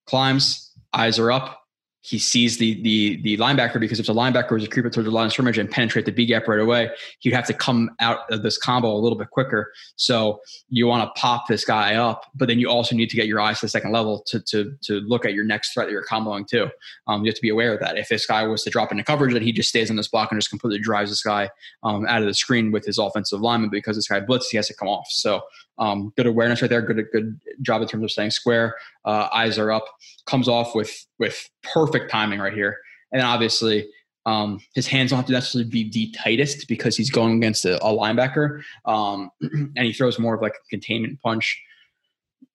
climbs, 0.06 0.72
eyes 0.94 1.20
are 1.20 1.32
up, 1.32 1.61
he 2.04 2.18
sees 2.18 2.58
the 2.58 2.82
the 2.82 3.22
the 3.22 3.38
linebacker 3.38 3.80
because 3.80 4.00
if 4.00 4.08
the 4.08 4.14
linebacker 4.14 4.52
was 4.52 4.64
a 4.64 4.68
creeper 4.68 4.90
towards 4.90 5.08
the 5.08 5.12
line 5.12 5.28
of 5.28 5.32
scrimmage 5.34 5.60
and 5.60 5.70
penetrate 5.70 6.06
the 6.06 6.12
B 6.12 6.26
gap 6.26 6.48
right 6.48 6.60
away, 6.60 6.90
he'd 7.20 7.34
have 7.34 7.46
to 7.46 7.54
come 7.54 7.92
out 8.00 8.20
of 8.32 8.42
this 8.42 8.58
combo 8.58 8.92
a 8.92 8.98
little 8.98 9.18
bit 9.18 9.30
quicker. 9.30 9.72
So 9.98 10.42
you 10.70 10.88
want 10.88 11.04
to 11.04 11.22
pop 11.22 11.48
this 11.48 11.64
guy 11.64 11.96
up, 11.96 12.26
but 12.34 12.48
then 12.48 12.60
you 12.60 12.70
also 12.70 12.96
need 12.96 13.12
to 13.12 13.16
get 13.16 13.28
your 13.28 13.40
eyes 13.40 13.60
to 13.60 13.66
the 13.68 13.70
second 13.70 13.92
level 13.92 14.24
to 14.28 14.40
to 14.40 14.76
to 14.82 15.00
look 15.02 15.26
at 15.26 15.34
your 15.34 15.46
next 15.46 15.74
threat 15.74 15.88
that 15.88 15.92
you're 15.92 16.06
comboing 16.06 16.48
too. 16.48 16.70
Um, 17.08 17.24
you 17.24 17.30
have 17.30 17.36
to 17.36 17.42
be 17.42 17.50
aware 17.50 17.74
of 17.74 17.80
that. 17.82 17.98
If 17.98 18.10
this 18.10 18.26
guy 18.26 18.48
was 18.48 18.64
to 18.64 18.72
drop 18.72 18.92
into 18.92 19.04
coverage, 19.04 19.34
then 19.34 19.44
he 19.44 19.52
just 19.52 19.70
stays 19.70 19.92
in 19.92 19.96
this 19.96 20.08
block 20.08 20.32
and 20.32 20.42
just 20.42 20.50
completely 20.50 20.80
drives 20.80 21.12
this 21.12 21.22
guy 21.22 21.52
um, 21.84 22.08
out 22.08 22.22
of 22.22 22.28
the 22.28 22.34
screen 22.34 22.72
with 22.72 22.84
his 22.84 22.98
offensive 22.98 23.42
lineman 23.42 23.70
because 23.70 23.96
this 23.96 24.08
guy 24.08 24.20
blitzes, 24.20 24.48
he 24.50 24.58
has 24.58 24.68
to 24.68 24.74
come 24.74 24.88
off. 24.88 25.06
So 25.10 25.42
um, 25.82 26.14
good 26.16 26.28
awareness 26.28 26.62
right 26.62 26.70
there. 26.70 26.82
Good 26.82 27.06
good 27.12 27.38
job 27.62 27.82
in 27.82 27.90
terms 27.90 28.06
of 28.06 28.12
staying 28.12 28.32
square. 28.32 28.76
Uh, 29.04 29.28
eyes 29.34 29.58
are 29.58 29.72
up. 29.72 29.84
Comes 30.26 30.48
off 30.48 30.74
with 30.74 31.06
with 31.20 31.50
perfect 31.64 32.10
timing 32.10 32.40
right 32.40 32.54
here. 32.54 32.78
And 33.12 33.22
obviously 33.22 33.90
um, 34.26 34.60
his 34.74 34.88
hands 34.88 35.10
don't 35.10 35.18
have 35.18 35.26
to 35.28 35.34
necessarily 35.34 35.70
be 35.70 35.90
the 35.90 36.12
tightest 36.12 36.68
because 36.68 36.96
he's 36.96 37.10
going 37.10 37.38
against 37.38 37.66
a, 37.66 37.84
a 37.84 37.90
linebacker, 37.90 38.62
um, 38.86 39.32
and 39.42 39.80
he 39.80 39.94
throws 39.94 40.20
more 40.20 40.36
of 40.36 40.42
like 40.42 40.54
a 40.54 40.70
containment 40.70 41.20
punch 41.22 41.62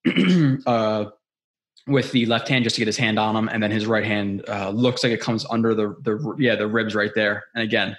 uh, 0.67 1.07
with 1.89 2.13
the 2.13 2.27
left 2.27 2.49
hand 2.49 2.65
just 2.65 2.77
to 2.77 2.81
get 2.81 2.87
his 2.87 2.97
hand 2.97 3.19
on 3.19 3.35
him, 3.35 3.49
and 3.49 3.63
then 3.63 3.71
his 3.71 3.87
right 3.87 4.05
hand 4.05 4.45
uh, 4.49 4.71
looks 4.71 5.03
like 5.03 5.13
it 5.13 5.21
comes 5.21 5.45
under 5.51 5.75
the 5.75 5.97
the 6.03 6.37
yeah 6.39 6.55
the 6.55 6.67
ribs 6.67 6.95
right 6.95 7.13
there. 7.15 7.45
And 7.55 7.65
again, 7.65 7.97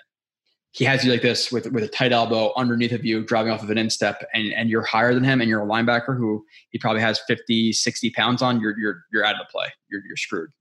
he 0.78 0.86
has 0.86 1.04
you 1.04 1.12
like 1.12 1.24
this 1.24 1.52
with 1.52 1.72
with 1.72 1.84
a 1.84 1.88
tight 1.88 2.12
elbow 2.12 2.54
underneath 2.56 2.92
of 2.92 3.04
you, 3.04 3.26
driving 3.26 3.52
off 3.52 3.64
of 3.64 3.72
an 3.72 3.80
instep, 3.80 4.24
and 4.36 4.54
and 4.54 4.70
you're 4.70 4.84
higher 4.84 5.12
than 5.12 5.24
him, 5.24 5.42
and 5.42 5.50
you're 5.50 5.64
a 5.64 5.66
linebacker 5.66 6.16
who 6.16 6.46
he 6.70 6.78
probably 6.78 7.02
has 7.02 7.20
50, 7.28 7.74
60 7.74 8.12
pounds 8.12 8.44
on. 8.44 8.62
You're 8.62 8.78
you're 8.78 9.04
you're 9.12 9.26
out 9.26 9.34
of 9.34 9.40
the 9.40 9.52
play. 9.52 9.66
You're 9.90 10.02
you're 10.08 10.16
screwed. 10.16 10.52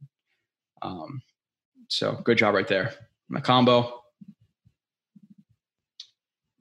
Um, 0.81 1.21
so 1.89 2.19
good 2.25 2.39
job 2.39 2.55
right 2.55 2.67
there. 2.67 2.95
My 3.29 3.41
combo, 3.41 4.01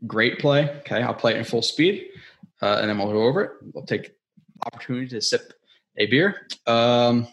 great 0.06 0.38
play. 0.40 0.70
Okay, 0.80 1.02
I'll 1.02 1.14
play 1.14 1.36
it 1.36 1.38
in 1.38 1.46
full 1.46 1.62
speed, 1.62 2.08
uh, 2.62 2.80
and 2.82 2.90
then 2.90 2.98
we'll 2.98 3.14
go 3.14 3.24
over 3.24 3.42
it. 3.42 3.52
We'll 3.74 3.86
take 3.86 4.12
opportunity 4.66 5.08
to 5.08 5.22
sip 5.22 5.54
a 5.96 6.08
beer. 6.08 6.46
Um, 6.68 7.26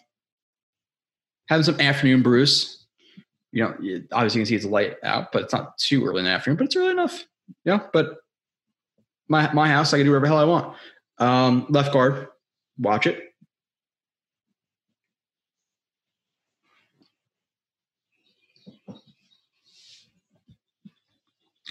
having 1.49 1.65
some 1.65 1.81
afternoon 1.81 2.23
brews 2.23 2.82
you 3.53 3.63
know, 3.63 4.03
obviously 4.13 4.41
you 4.41 4.45
can 4.45 4.47
see 4.47 4.57
it's 4.57 4.65
light 4.65 4.97
out, 5.05 5.31
but 5.31 5.43
it's 5.43 5.53
not 5.53 5.77
too 5.79 6.05
early 6.05 6.21
in 6.21 6.25
the 6.25 6.31
afternoon, 6.31 6.57
but 6.57 6.65
it's 6.65 6.77
early 6.77 6.91
enough. 6.91 7.25
Yeah. 7.65 7.81
But 7.93 8.17
my, 9.29 9.53
my 9.53 9.69
house, 9.69 9.93
I 9.93 9.99
can 9.99 10.07
do 10.07 10.13
whatever 10.13 10.27
hell 10.27 10.39
I 10.39 10.45
want. 10.45 10.77
Um, 11.19 11.67
left 11.69 11.93
guard, 11.93 12.29
watch 12.79 13.07
it. 13.07 13.23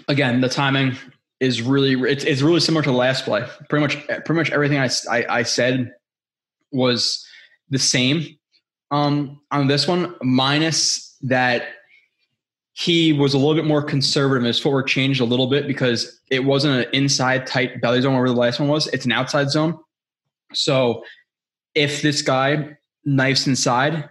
Again, 0.07 0.41
the 0.41 0.49
timing 0.49 0.97
is 1.39 1.61
really, 1.61 1.93
it's, 2.09 2.23
it's 2.23 2.41
really 2.41 2.59
similar 2.59 2.83
to 2.83 2.91
the 2.91 2.95
last 2.95 3.25
play. 3.25 3.47
Pretty 3.69 3.81
much, 3.81 4.07
pretty 4.07 4.33
much 4.33 4.51
everything 4.51 4.77
I, 4.77 4.89
I, 5.09 5.25
I 5.39 5.43
said 5.43 5.93
was 6.71 7.25
the 7.69 7.79
same 7.79 8.37
um, 8.91 9.41
on 9.51 9.67
this 9.67 9.87
one, 9.87 10.15
minus 10.21 11.10
that 11.23 11.63
he 12.73 13.13
was 13.13 13.33
a 13.33 13.37
little 13.37 13.55
bit 13.55 13.65
more 13.65 13.83
conservative. 13.83 14.43
His 14.43 14.59
footwork 14.59 14.87
changed 14.87 15.21
a 15.21 15.25
little 15.25 15.47
bit 15.47 15.67
because 15.67 16.19
it 16.29 16.43
wasn't 16.45 16.85
an 16.85 16.93
inside 16.93 17.45
tight 17.45 17.81
belly 17.81 18.01
zone 18.01 18.15
where 18.15 18.27
the 18.27 18.33
last 18.33 18.59
one 18.59 18.69
was. 18.69 18.87
It's 18.87 19.05
an 19.05 19.11
outside 19.11 19.49
zone. 19.49 19.77
So 20.53 21.03
if 21.75 22.01
this 22.01 22.21
guy 22.21 22.77
knifes 23.05 23.47
inside, 23.47 24.09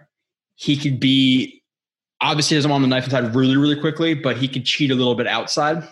he 0.55 0.77
could 0.77 0.99
be 0.99 1.63
obviously 2.21 2.55
doesn't 2.55 2.69
want 2.69 2.83
the 2.83 2.87
knife 2.87 3.05
inside 3.05 3.35
really, 3.35 3.57
really 3.57 3.79
quickly, 3.79 4.13
but 4.13 4.37
he 4.37 4.47
could 4.47 4.65
cheat 4.65 4.91
a 4.91 4.95
little 4.95 5.15
bit 5.15 5.27
outside. 5.27 5.87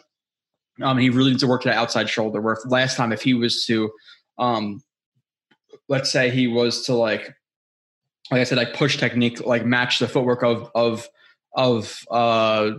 Um, 0.82 0.98
he 0.98 1.10
really 1.10 1.32
needs 1.32 1.42
to 1.42 1.48
work 1.48 1.64
that 1.64 1.76
outside 1.76 2.08
shoulder. 2.08 2.40
Where 2.40 2.58
last 2.68 2.96
time, 2.96 3.12
if 3.12 3.22
he 3.22 3.34
was 3.34 3.66
to, 3.66 3.92
um, 4.38 4.82
let's 5.88 6.12
say 6.12 6.30
he 6.30 6.48
was 6.48 6.86
to 6.86 6.94
like 6.94 7.36
like 8.32 8.42
I 8.42 8.44
said, 8.44 8.58
like 8.58 8.74
push 8.74 8.98
technique, 8.98 9.46
like 9.46 9.66
match 9.66 10.00
the 10.00 10.08
footwork 10.08 10.44
of 10.44 10.70
of 10.76 11.08
of 11.54 12.06
uh, 12.12 12.72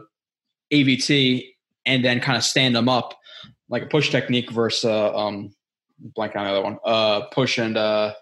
AVT, 0.73 1.45
and 1.87 2.05
then 2.05 2.21
kind 2.21 2.37
of 2.37 2.45
stand 2.45 2.77
them 2.77 2.89
up, 2.89 3.19
like 3.69 3.85
a 3.85 3.87
push 3.87 4.11
technique 4.11 4.51
versus 4.51 4.85
uh, 4.85 5.17
um, 5.17 5.53
blank 5.99 6.37
on 6.37 6.45
the 6.45 6.51
other 6.51 6.63
one, 6.63 6.79
uh, 6.85 7.23
push 7.33 7.59
and 7.59 7.77
uh, 7.77 8.13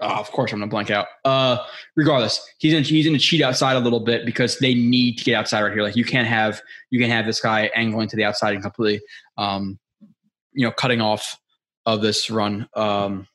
oh, 0.00 0.06
of 0.06 0.30
course 0.30 0.52
I'm 0.52 0.58
gonna 0.58 0.70
blank 0.70 0.90
out. 0.90 1.06
Uh, 1.24 1.64
regardless, 1.96 2.46
he's 2.58 2.74
in, 2.74 2.84
he's 2.84 3.06
gonna 3.06 3.18
cheat 3.18 3.42
outside 3.42 3.76
a 3.76 3.80
little 3.80 4.00
bit 4.00 4.26
because 4.26 4.58
they 4.58 4.74
need 4.74 5.16
to 5.18 5.24
get 5.24 5.34
outside 5.34 5.62
right 5.62 5.72
here. 5.72 5.82
Like 5.82 5.96
you 5.96 6.04
can't 6.04 6.28
have 6.28 6.60
you 6.90 7.00
can 7.00 7.10
have 7.10 7.26
this 7.26 7.40
guy 7.40 7.70
angling 7.74 8.08
to 8.08 8.16
the 8.16 8.24
outside 8.24 8.54
and 8.54 8.62
completely, 8.62 9.00
um, 9.36 9.78
you 10.52 10.66
know, 10.66 10.72
cutting 10.72 11.00
off 11.00 11.38
of 11.86 12.02
this 12.02 12.28
run. 12.28 12.68
Um, 12.74 13.26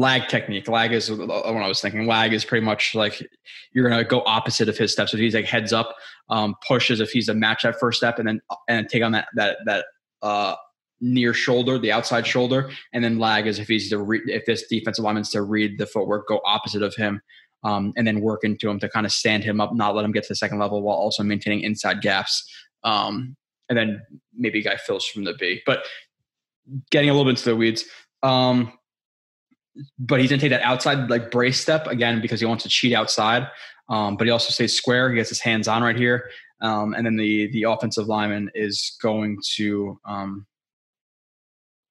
lag 0.00 0.28
technique. 0.28 0.66
Lag 0.66 0.92
is 0.92 1.10
what 1.10 1.30
I 1.30 1.68
was 1.68 1.82
thinking. 1.82 2.06
Lag 2.06 2.32
is 2.32 2.42
pretty 2.42 2.64
much 2.64 2.94
like 2.94 3.22
you're 3.72 3.88
gonna 3.88 4.02
go 4.02 4.22
opposite 4.24 4.66
of 4.66 4.78
his 4.78 4.92
steps. 4.92 5.10
So 5.10 5.18
if 5.18 5.20
he's 5.20 5.34
like 5.34 5.44
heads 5.44 5.74
up, 5.74 5.94
um, 6.30 6.54
pushes 6.66 7.00
if 7.00 7.10
he's 7.10 7.28
a 7.28 7.34
match 7.34 7.64
that 7.64 7.78
first 7.78 7.98
step, 7.98 8.18
and 8.18 8.26
then 8.26 8.40
and 8.66 8.88
take 8.88 9.02
on 9.02 9.12
that 9.12 9.28
that 9.34 9.58
that 9.66 9.84
uh, 10.22 10.56
near 11.02 11.34
shoulder, 11.34 11.78
the 11.78 11.92
outside 11.92 12.26
shoulder, 12.26 12.70
and 12.94 13.04
then 13.04 13.18
lag 13.18 13.46
is 13.46 13.58
if 13.58 13.68
he's 13.68 13.90
to 13.90 13.98
re- 13.98 14.22
if 14.26 14.46
this 14.46 14.66
defensive 14.68 15.04
lineman's 15.04 15.30
to 15.30 15.42
read 15.42 15.76
the 15.76 15.86
footwork, 15.86 16.26
go 16.26 16.40
opposite 16.44 16.82
of 16.82 16.94
him. 16.96 17.20
Um, 17.62 17.92
and 17.94 18.06
then 18.06 18.22
work 18.22 18.42
into 18.42 18.70
him 18.70 18.80
to 18.80 18.88
kind 18.88 19.04
of 19.04 19.12
stand 19.12 19.44
him 19.44 19.60
up, 19.60 19.74
not 19.74 19.94
let 19.94 20.02
him 20.02 20.12
get 20.12 20.22
to 20.22 20.30
the 20.30 20.34
second 20.34 20.58
level 20.58 20.80
while 20.80 20.96
also 20.96 21.22
maintaining 21.22 21.60
inside 21.60 22.00
gaps. 22.00 22.50
Um, 22.84 23.36
and 23.68 23.76
then 23.76 24.00
maybe 24.34 24.62
guy 24.62 24.76
fills 24.76 25.04
from 25.04 25.24
the 25.24 25.34
B. 25.34 25.60
But 25.66 25.84
getting 26.90 27.10
a 27.10 27.12
little 27.12 27.26
bit 27.26 27.38
into 27.38 27.50
the 27.50 27.56
weeds. 27.56 27.84
Um, 28.22 28.72
but 29.98 30.20
he's 30.20 30.30
gonna 30.30 30.40
take 30.40 30.50
that 30.50 30.62
outside 30.62 31.10
like 31.10 31.30
brace 31.30 31.60
step 31.60 31.86
again 31.86 32.20
because 32.20 32.40
he 32.40 32.46
wants 32.46 32.62
to 32.64 32.68
cheat 32.68 32.94
outside. 32.94 33.48
Um, 33.88 34.16
but 34.16 34.26
he 34.26 34.30
also 34.30 34.50
stays 34.50 34.76
square. 34.76 35.10
He 35.10 35.16
gets 35.16 35.28
his 35.28 35.40
hands 35.40 35.66
on 35.66 35.82
right 35.82 35.96
here, 35.96 36.30
um, 36.60 36.94
and 36.94 37.04
then 37.04 37.16
the 37.16 37.50
the 37.52 37.64
offensive 37.64 38.06
lineman 38.06 38.50
is 38.54 38.96
going 39.02 39.38
to 39.56 39.98
um, 40.04 40.46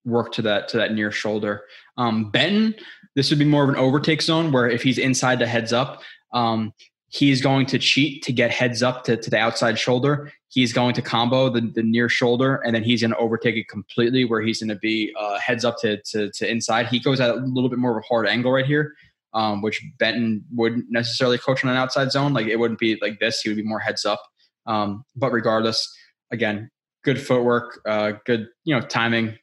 work 0.05 0.31
to 0.33 0.41
that 0.43 0.69
to 0.69 0.77
that 0.77 0.93
near 0.93 1.11
shoulder. 1.11 1.63
Um, 1.97 2.31
Benton, 2.31 2.75
this 3.15 3.29
would 3.29 3.39
be 3.39 3.45
more 3.45 3.63
of 3.63 3.69
an 3.69 3.75
overtake 3.75 4.21
zone 4.21 4.51
where 4.51 4.69
if 4.69 4.81
he's 4.81 4.97
inside 4.97 5.39
the 5.39 5.47
heads 5.47 5.73
up, 5.73 6.01
um, 6.33 6.73
he's 7.09 7.41
going 7.41 7.65
to 7.67 7.79
cheat 7.79 8.23
to 8.23 8.31
get 8.31 8.51
heads 8.51 8.81
up 8.81 9.03
to, 9.03 9.17
to 9.17 9.29
the 9.29 9.37
outside 9.37 9.77
shoulder. 9.77 10.31
He's 10.47 10.73
going 10.73 10.93
to 10.95 11.01
combo 11.01 11.49
the, 11.49 11.61
the 11.61 11.83
near 11.83 12.09
shoulder, 12.09 12.55
and 12.65 12.73
then 12.73 12.83
he's 12.83 13.01
going 13.01 13.11
to 13.11 13.17
overtake 13.17 13.55
it 13.55 13.67
completely, 13.67 14.25
where 14.25 14.41
he's 14.41 14.59
going 14.59 14.69
to 14.69 14.75
be 14.75 15.13
uh, 15.19 15.37
heads 15.39 15.65
up 15.65 15.77
to, 15.81 16.01
to, 16.03 16.31
to 16.31 16.49
inside. 16.49 16.87
He 16.87 16.99
goes 16.99 17.19
at 17.19 17.29
a 17.29 17.35
little 17.35 17.69
bit 17.69 17.79
more 17.79 17.91
of 17.91 18.03
a 18.03 18.07
hard 18.07 18.27
angle 18.27 18.51
right 18.51 18.65
here, 18.65 18.93
um, 19.33 19.61
which 19.61 19.81
Benton 19.99 20.43
wouldn't 20.53 20.85
necessarily 20.89 21.37
coach 21.37 21.63
on 21.63 21.69
an 21.69 21.77
outside 21.77 22.11
zone. 22.11 22.33
Like 22.33 22.47
it 22.47 22.57
wouldn't 22.57 22.79
be 22.79 22.97
like 23.01 23.19
this. 23.19 23.41
He 23.41 23.49
would 23.49 23.57
be 23.57 23.63
more 23.63 23.79
heads 23.79 24.05
up. 24.05 24.21
Um, 24.65 25.03
but 25.15 25.31
regardless, 25.31 25.91
again, 26.31 26.69
good 27.03 27.21
footwork, 27.21 27.79
uh, 27.87 28.13
good 28.25 28.47
you 28.63 28.75
know 28.75 28.81
timing, 28.81 29.37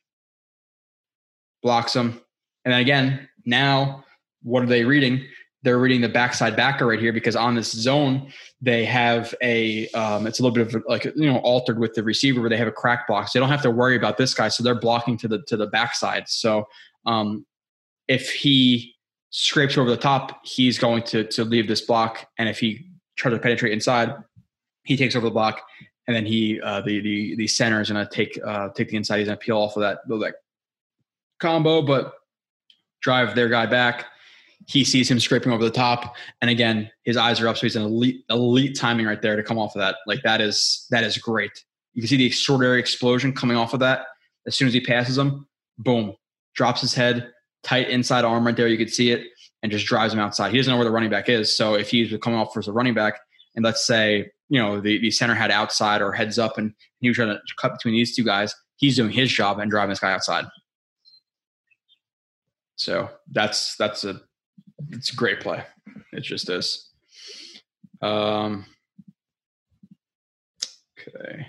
blocks 1.62 1.94
him, 1.94 2.20
and 2.64 2.72
then 2.74 2.80
again 2.80 3.28
now 3.44 4.04
what 4.46 4.62
are 4.62 4.66
they 4.66 4.84
reading? 4.84 5.24
They're 5.62 5.78
reading 5.78 6.00
the 6.00 6.08
backside 6.08 6.54
backer 6.54 6.86
right 6.86 7.00
here 7.00 7.12
because 7.12 7.34
on 7.34 7.54
this 7.54 7.72
zone 7.72 8.30
they 8.60 8.84
have 8.84 9.34
a 9.42 9.88
um, 9.90 10.26
it's 10.26 10.38
a 10.38 10.42
little 10.42 10.54
bit 10.54 10.74
of 10.74 10.84
like 10.86 11.04
you 11.04 11.26
know 11.26 11.38
altered 11.38 11.78
with 11.78 11.94
the 11.94 12.02
receiver 12.02 12.40
where 12.40 12.50
they 12.50 12.56
have 12.56 12.68
a 12.68 12.72
crack 12.72 13.06
block. 13.06 13.28
So 13.28 13.38
they 13.38 13.40
don't 13.40 13.50
have 13.50 13.62
to 13.62 13.70
worry 13.70 13.96
about 13.96 14.16
this 14.16 14.32
guy. 14.34 14.48
So 14.48 14.62
they're 14.62 14.74
blocking 14.74 15.16
to 15.18 15.28
the 15.28 15.42
to 15.42 15.56
the 15.56 15.66
backside. 15.66 16.28
So 16.28 16.66
um, 17.04 17.46
if 18.08 18.30
he 18.30 18.94
scrapes 19.30 19.76
over 19.76 19.90
the 19.90 19.96
top, 19.96 20.44
he's 20.44 20.78
going 20.78 21.02
to 21.04 21.24
to 21.24 21.44
leave 21.44 21.68
this 21.68 21.80
block, 21.80 22.26
and 22.38 22.48
if 22.48 22.58
he 22.58 22.86
tries 23.16 23.34
to 23.34 23.40
penetrate 23.40 23.72
inside, 23.72 24.14
he 24.84 24.96
takes 24.96 25.16
over 25.16 25.26
the 25.26 25.32
block, 25.32 25.62
and 26.06 26.14
then 26.14 26.24
he 26.24 26.60
uh, 26.60 26.80
the 26.82 27.00
the 27.00 27.36
the 27.36 27.46
center 27.46 27.80
is 27.80 27.90
going 27.90 28.06
to 28.06 28.10
take 28.10 28.38
uh, 28.46 28.68
take 28.70 28.90
the 28.90 28.96
inside. 28.96 29.18
He's 29.18 29.28
going 29.28 29.38
to 29.38 29.44
peel 29.44 29.58
off 29.58 29.76
of 29.76 29.82
that 29.82 29.98
that 30.06 30.34
combo, 31.40 31.82
but 31.82 32.14
drive 33.02 33.34
their 33.34 33.48
guy 33.48 33.66
back 33.66 34.06
he 34.66 34.84
sees 34.84 35.10
him 35.10 35.18
scraping 35.18 35.52
over 35.52 35.64
the 35.64 35.70
top 35.70 36.16
and 36.40 36.50
again 36.50 36.90
his 37.04 37.16
eyes 37.16 37.40
are 37.40 37.48
up 37.48 37.56
so 37.56 37.62
he's 37.62 37.76
an 37.76 37.82
elite 37.82 38.24
elite 38.30 38.76
timing 38.76 39.06
right 39.06 39.22
there 39.22 39.36
to 39.36 39.42
come 39.42 39.58
off 39.58 39.74
of 39.74 39.80
that 39.80 39.96
like 40.06 40.22
that 40.22 40.40
is 40.40 40.86
that 40.90 41.04
is 41.04 41.16
great 41.18 41.64
You 41.94 42.02
can 42.02 42.08
see 42.08 42.16
the 42.16 42.26
extraordinary 42.26 42.78
explosion 42.78 43.32
coming 43.32 43.56
off 43.56 43.72
of 43.74 43.80
that 43.80 44.06
as 44.46 44.56
soon 44.56 44.68
as 44.68 44.74
he 44.74 44.80
passes 44.80 45.18
him. 45.18 45.46
Boom, 45.78 46.14
drops 46.54 46.80
his 46.80 46.94
head, 46.94 47.32
tight 47.62 47.90
inside 47.90 48.24
arm 48.24 48.46
right 48.46 48.56
there. 48.56 48.68
You 48.68 48.78
could 48.78 48.92
see 48.92 49.10
it, 49.10 49.26
and 49.62 49.72
just 49.72 49.86
drives 49.86 50.14
him 50.14 50.20
outside. 50.20 50.52
He 50.52 50.56
doesn't 50.56 50.70
know 50.70 50.78
where 50.78 50.84
the 50.84 50.90
running 50.90 51.10
back 51.10 51.28
is. 51.28 51.54
So 51.54 51.74
if 51.74 51.90
he's 51.90 52.16
coming 52.18 52.38
off 52.38 52.56
as 52.56 52.68
a 52.68 52.72
running 52.72 52.94
back, 52.94 53.20
and 53.54 53.64
let's 53.64 53.86
say 53.86 54.30
you 54.48 54.60
know 54.60 54.80
the, 54.80 54.98
the 54.98 55.10
center 55.10 55.34
had 55.34 55.50
outside 55.50 56.00
or 56.00 56.12
heads 56.12 56.38
up, 56.38 56.56
and 56.58 56.72
he 57.00 57.08
was 57.08 57.16
trying 57.16 57.28
to 57.28 57.40
cut 57.58 57.72
between 57.72 57.94
these 57.94 58.14
two 58.14 58.24
guys, 58.24 58.54
he's 58.76 58.96
doing 58.96 59.10
his 59.10 59.30
job 59.30 59.58
and 59.58 59.70
driving 59.70 59.90
this 59.90 60.00
guy 60.00 60.12
outside. 60.12 60.46
So 62.76 63.10
that's 63.32 63.76
that's 63.76 64.04
a 64.04 64.20
it's 64.90 65.12
a 65.12 65.16
great 65.16 65.40
play. 65.40 65.64
It 66.12 66.20
just 66.20 66.48
is. 66.50 66.90
Um, 68.02 68.66
okay. 70.98 71.46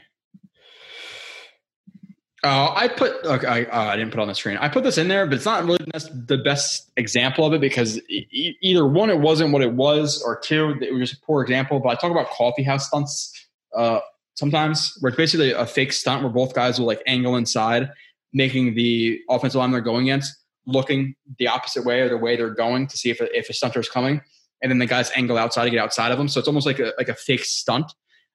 Uh, 2.44 2.72
I 2.76 2.88
put 2.88 3.14
okay, 3.26 3.48
I, 3.48 3.64
uh, 3.64 3.92
I 3.92 3.96
didn't 3.98 4.12
put 4.12 4.20
on 4.20 4.28
the 4.28 4.36
screen. 4.36 4.58
I 4.58 4.70
put 4.70 4.84
this 4.84 4.98
in 4.98 5.08
there, 5.08 5.26
but 5.26 5.36
it's 5.36 5.46
not 5.46 5.66
really 5.66 5.80
the 5.94 6.38
best 6.38 6.92
example 6.96 7.46
of 7.46 7.54
it 7.54 7.60
because 7.60 8.00
e- 8.10 8.56
either 8.62 8.88
one, 8.88 9.10
it 9.10 9.20
wasn't 9.20 9.52
what 9.52 9.64
it 9.64 9.74
was, 9.74 10.22
or 10.24 10.40
two, 10.40 10.78
it 10.82 10.94
was 10.94 11.10
just 11.10 11.22
a 11.22 11.26
poor 11.26 11.42
example. 11.42 11.80
But 11.80 11.90
I 11.90 11.96
talk 11.96 12.12
about 12.12 12.30
coffee 12.30 12.64
house 12.64 12.88
stunts 12.88 13.34
uh, 13.76 14.00
sometimes, 14.36 14.96
where 15.00 15.10
it's 15.10 15.18
basically 15.18 15.52
a 15.52 15.66
fake 15.66 15.92
stunt 15.92 16.22
where 16.22 16.32
both 16.32 16.54
guys 16.54 16.80
will 16.80 16.86
like 16.86 17.02
angle 17.08 17.36
inside, 17.36 17.90
making 18.34 18.76
the 18.76 19.20
offensive 19.30 19.60
line 19.60 19.72
they're 19.72 19.82
going 19.82 20.04
against 20.04 20.34
looking 20.68 21.16
the 21.40 21.48
opposite 21.48 21.86
way 21.86 22.02
or 22.02 22.10
the 22.10 22.18
way 22.18 22.36
they're 22.36 22.54
going 22.54 22.86
to 22.88 22.98
see 22.98 23.10
if 23.10 23.20
a, 23.22 23.38
if 23.38 23.50
a 23.50 23.54
stunter 23.54 23.80
is 23.80 23.90
coming, 23.90 24.22
and 24.62 24.70
then 24.72 24.78
the 24.78 24.86
guys 24.86 25.12
angle 25.16 25.38
outside 25.38 25.64
to 25.66 25.72
get 25.72 25.80
outside 25.80 26.12
of 26.12 26.18
them. 26.18 26.28
So 26.28 26.40
it's 26.40 26.48
almost 26.48 26.68
like 26.68 26.80
a 26.80 26.94
like 26.98 27.10
a 27.10 27.16
fake 27.16 27.46
stunt 27.46 27.92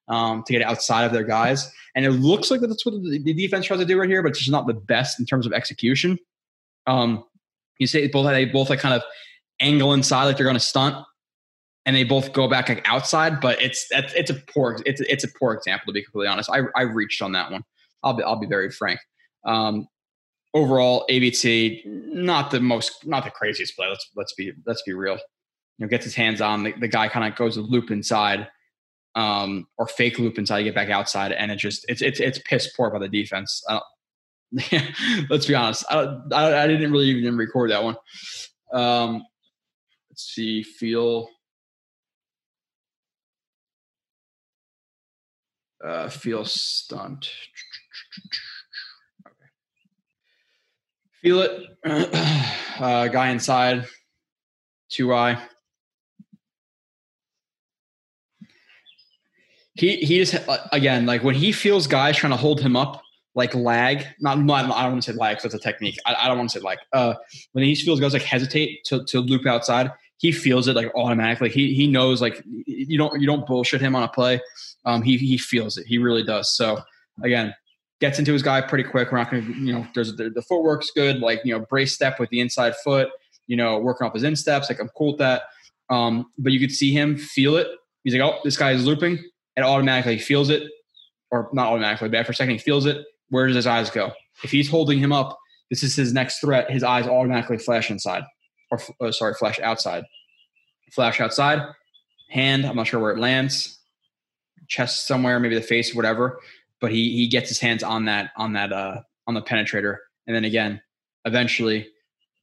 um, 0.07 0.43
to 0.45 0.53
get 0.53 0.61
outside 0.61 1.05
of 1.05 1.13
their 1.13 1.23
guys. 1.23 1.71
And 1.95 2.05
it 2.05 2.11
looks 2.11 2.49
like 2.49 2.59
that's 2.61 2.85
what 2.85 2.95
the, 3.03 3.33
defense 3.33 3.67
tries 3.67 3.79
to 3.79 3.85
do 3.85 3.99
right 3.99 4.09
here, 4.09 4.23
but 4.23 4.29
it's 4.29 4.39
just 4.39 4.51
not 4.51 4.67
the 4.67 4.73
best 4.73 5.19
in 5.19 5.25
terms 5.25 5.45
of 5.45 5.53
execution. 5.53 6.17
Um, 6.87 7.23
you 7.77 7.87
say 7.87 8.07
both 8.07 8.25
they 8.25 8.45
both 8.45 8.69
like 8.69 8.79
kind 8.79 8.95
of 8.95 9.03
angle 9.59 9.93
inside 9.93 10.25
like 10.25 10.37
they're 10.37 10.45
going 10.45 10.55
to 10.55 10.59
stunt, 10.59 10.95
and 11.85 11.95
they 11.95 12.03
both 12.03 12.33
go 12.33 12.47
back 12.47 12.69
like 12.69 12.87
outside. 12.87 13.39
But 13.39 13.61
it's 13.61 13.87
it's 13.91 14.29
a 14.29 14.35
poor 14.35 14.81
it's 14.85 15.01
it's 15.01 15.23
a 15.23 15.29
poor 15.39 15.53
example 15.53 15.87
to 15.87 15.93
be 15.93 16.03
completely 16.03 16.27
honest. 16.27 16.49
I 16.49 16.61
I 16.75 16.81
reached 16.81 17.21
on 17.21 17.33
that 17.33 17.51
one. 17.51 17.63
I'll 18.03 18.13
be 18.13 18.23
I'll 18.23 18.39
be 18.39 18.47
very 18.47 18.71
frank. 18.71 18.99
Um, 19.45 19.87
overall, 20.53 21.05
AVT 21.09 21.85
not 21.85 22.51
the 22.51 22.59
most 22.59 23.05
not 23.05 23.23
the 23.23 23.31
craziest 23.31 23.75
play. 23.75 23.87
Let's 23.87 24.09
let's 24.15 24.33
be 24.33 24.53
let's 24.65 24.83
be 24.83 24.93
real. 24.93 25.17
You 25.77 25.85
know, 25.85 25.87
gets 25.87 26.03
his 26.03 26.15
hands 26.15 26.39
on 26.41 26.63
the, 26.63 26.73
the 26.79 26.87
guy 26.87 27.07
kind 27.07 27.31
of 27.31 27.37
goes 27.37 27.57
a 27.57 27.61
loop 27.61 27.89
inside 27.89 28.47
um, 29.15 29.67
or 29.77 29.87
fake 29.87 30.19
loop 30.19 30.37
inside 30.37 30.59
you 30.59 30.65
get 30.65 30.75
back 30.75 30.89
outside, 30.89 31.31
and 31.31 31.51
it 31.51 31.57
just 31.57 31.85
it's 31.87 32.01
it's 32.01 32.19
it's 32.19 32.39
piss 32.45 32.71
poor 32.75 32.89
by 32.89 32.99
the 32.99 33.09
defense. 33.09 33.63
let's 35.29 35.47
be 35.47 35.55
honest. 35.55 35.83
I, 35.89 36.19
I, 36.31 36.63
I 36.63 36.67
didn't 36.67 36.91
really 36.91 37.07
even 37.07 37.37
record 37.37 37.71
that 37.71 37.83
one. 37.83 37.95
Um, 38.71 39.23
let's 40.09 40.23
see. 40.23 40.63
Feel. 40.63 41.29
Uh, 45.83 46.07
feel 46.07 46.45
stunt. 46.45 47.29
Feel 51.23 51.41
it. 51.41 51.69
Uh, 52.79 53.07
guy 53.07 53.29
inside. 53.29 53.85
Two 54.89 55.13
eye. 55.13 55.39
he 59.75 59.97
he 59.97 60.23
just 60.23 60.35
again 60.71 61.05
like 61.05 61.23
when 61.23 61.35
he 61.35 61.51
feels 61.51 61.87
guys 61.87 62.17
trying 62.17 62.31
to 62.31 62.37
hold 62.37 62.59
him 62.61 62.75
up 62.75 63.01
like 63.35 63.53
lag 63.55 64.05
not, 64.19 64.39
not 64.39 64.65
i 64.65 64.83
don't 64.83 64.91
want 64.91 65.03
to 65.03 65.11
say 65.11 65.17
lag 65.17 65.39
that's 65.41 65.55
a 65.55 65.59
technique 65.59 65.97
I, 66.05 66.15
I, 66.21 66.27
don't 66.27 66.37
want 66.37 66.51
to 66.51 66.59
say 66.59 66.63
lag 66.63 66.77
uh 66.91 67.15
when 67.53 67.63
he 67.63 67.73
feels 67.75 67.99
guys 67.99 68.13
like 68.13 68.21
hesitate 68.21 68.83
to, 68.85 69.03
to 69.05 69.19
loop 69.19 69.47
outside 69.47 69.91
he 70.17 70.31
feels 70.31 70.67
it 70.67 70.75
like 70.75 70.91
automatically 70.95 71.49
he 71.49 71.73
he 71.73 71.87
knows 71.87 72.21
like 72.21 72.43
you 72.45 72.97
don't 72.97 73.19
you 73.19 73.25
don't 73.25 73.47
bullshit 73.47 73.81
him 73.81 73.95
on 73.95 74.03
a 74.03 74.07
play 74.07 74.39
um 74.85 75.01
he 75.01 75.17
he 75.17 75.37
feels 75.37 75.77
it 75.77 75.87
he 75.87 75.97
really 75.97 76.23
does 76.23 76.55
so 76.55 76.79
again 77.23 77.53
gets 78.03 78.19
into 78.19 78.33
his 78.33 78.43
guy 78.43 78.59
pretty 78.61 78.83
quick 78.83 79.11
we're 79.11 79.17
not 79.17 79.31
gonna 79.31 79.43
you 79.43 79.71
know 79.71 79.87
there's 79.95 80.15
the, 80.17 80.29
the 80.29 80.41
footwork's 80.41 80.91
good 80.91 81.19
like 81.19 81.41
you 81.43 81.53
know 81.53 81.65
brace 81.69 81.93
step 81.93 82.19
with 82.19 82.29
the 82.29 82.39
inside 82.39 82.73
foot 82.83 83.09
you 83.47 83.55
know 83.55 83.79
working 83.79 84.05
off 84.05 84.13
his 84.13 84.23
insteps 84.23 84.69
like 84.69 84.79
i'm 84.79 84.89
cool 84.89 85.11
with 85.11 85.19
that 85.19 85.43
um 85.89 86.25
but 86.37 86.51
you 86.51 86.59
could 86.59 86.71
see 86.71 86.91
him 86.91 87.17
feel 87.17 87.55
it 87.55 87.67
he's 88.03 88.13
like 88.13 88.21
oh 88.21 88.39
this 88.43 88.57
guy 88.57 88.71
is 88.71 88.85
looping 88.85 89.17
and 89.55 89.65
automatically 89.65 90.17
feels 90.17 90.49
it, 90.49 90.69
or 91.31 91.49
not 91.53 91.67
automatically, 91.67 92.09
but 92.09 92.19
after 92.19 92.31
a 92.31 92.35
second 92.35 92.53
he 92.53 92.59
feels 92.59 92.85
it. 92.85 93.05
Where 93.29 93.47
does 93.47 93.55
his 93.55 93.67
eyes 93.67 93.89
go? 93.89 94.11
If 94.43 94.51
he's 94.51 94.69
holding 94.69 94.99
him 94.99 95.11
up, 95.11 95.37
this 95.69 95.83
is 95.83 95.95
his 95.95 96.13
next 96.13 96.39
threat. 96.39 96.69
His 96.69 96.83
eyes 96.83 97.07
automatically 97.07 97.57
flash 97.57 97.89
inside, 97.89 98.23
or 98.71 98.79
uh, 99.01 99.11
sorry, 99.11 99.33
flash 99.33 99.59
outside. 99.59 100.03
Flash 100.91 101.19
outside. 101.19 101.59
Hand. 102.29 102.65
I'm 102.65 102.75
not 102.75 102.87
sure 102.87 102.99
where 102.99 103.11
it 103.11 103.19
lands. 103.19 103.79
Chest 104.67 105.07
somewhere, 105.07 105.39
maybe 105.39 105.55
the 105.55 105.61
face, 105.61 105.95
whatever. 105.95 106.39
But 106.83 106.91
he 106.91 107.15
he 107.15 107.27
gets 107.27 107.47
his 107.47 107.61
hands 107.61 107.81
on 107.81 108.03
that 108.05 108.31
on 108.35 108.51
that 108.53 108.73
uh 108.73 109.03
on 109.25 109.35
the 109.35 109.41
penetrator, 109.41 109.99
and 110.27 110.35
then 110.35 110.43
again, 110.43 110.81
eventually 111.23 111.87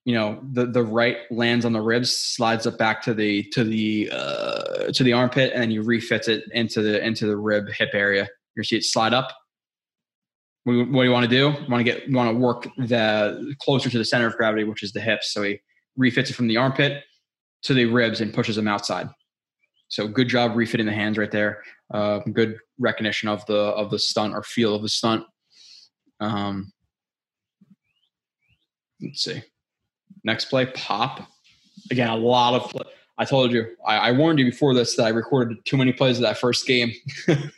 you 0.06 0.14
know 0.14 0.40
the 0.52 0.64
the 0.64 0.82
right 0.82 1.18
lands 1.30 1.66
on 1.66 1.74
the 1.74 1.82
ribs 1.82 2.16
slides 2.16 2.66
up 2.66 2.78
back 2.78 3.02
to 3.02 3.12
the 3.12 3.42
to 3.52 3.64
the 3.64 4.08
uh, 4.10 4.90
to 4.94 5.04
the 5.04 5.12
armpit 5.12 5.52
and 5.52 5.62
then 5.62 5.70
you 5.70 5.82
refit 5.82 6.26
it 6.26 6.44
into 6.52 6.80
the 6.80 7.04
into 7.04 7.26
the 7.26 7.36
rib 7.36 7.68
hip 7.68 7.90
area. 7.92 8.30
You 8.56 8.64
see 8.64 8.76
it 8.76 8.84
slide 8.84 9.12
up. 9.12 9.30
What, 10.64 10.72
do 10.72 11.02
you 11.02 11.10
want 11.10 11.28
to 11.28 11.36
do? 11.36 11.48
Want 11.68 11.80
to 11.80 11.84
get 11.84 12.10
want 12.10 12.30
to 12.30 12.38
work 12.38 12.66
the 12.78 13.54
closer 13.60 13.90
to 13.90 13.98
the 13.98 14.06
center 14.06 14.26
of 14.26 14.38
gravity 14.38 14.64
which 14.64 14.82
is 14.82 14.92
the 14.92 15.02
hips. 15.02 15.34
So 15.34 15.42
he 15.42 15.60
refits 15.98 16.30
it 16.30 16.32
from 16.32 16.46
the 16.46 16.56
armpit 16.56 17.04
to 17.64 17.74
the 17.74 17.84
ribs 17.84 18.22
and 18.22 18.32
pushes 18.32 18.56
them 18.56 18.68
outside. 18.68 19.10
So 19.88 20.08
good 20.08 20.28
job 20.28 20.56
refitting 20.56 20.86
the 20.86 20.94
hands 20.94 21.18
right 21.18 21.30
there 21.30 21.62
uh, 21.92 22.20
good 22.32 22.56
recognition 22.78 23.28
of 23.28 23.44
the 23.46 23.58
of 23.58 23.90
the 23.90 23.98
stunt 23.98 24.34
or 24.34 24.42
feel 24.42 24.74
of 24.74 24.82
the 24.82 24.88
stunt 24.88 25.24
um, 26.20 26.72
let's 29.00 29.22
see 29.22 29.42
Next 30.24 30.46
play, 30.46 30.66
pop. 30.66 31.26
Again, 31.90 32.08
a 32.08 32.16
lot 32.16 32.54
of. 32.54 32.70
Play. 32.70 32.84
I 33.18 33.24
told 33.24 33.52
you, 33.52 33.76
I, 33.86 33.96
I, 33.96 34.12
warned 34.12 34.38
you 34.38 34.46
before 34.46 34.74
this 34.74 34.96
that 34.96 35.04
I 35.04 35.10
recorded 35.10 35.58
too 35.66 35.76
many 35.76 35.92
plays 35.92 36.16
of 36.16 36.22
that 36.22 36.38
first 36.38 36.66
game. 36.66 36.90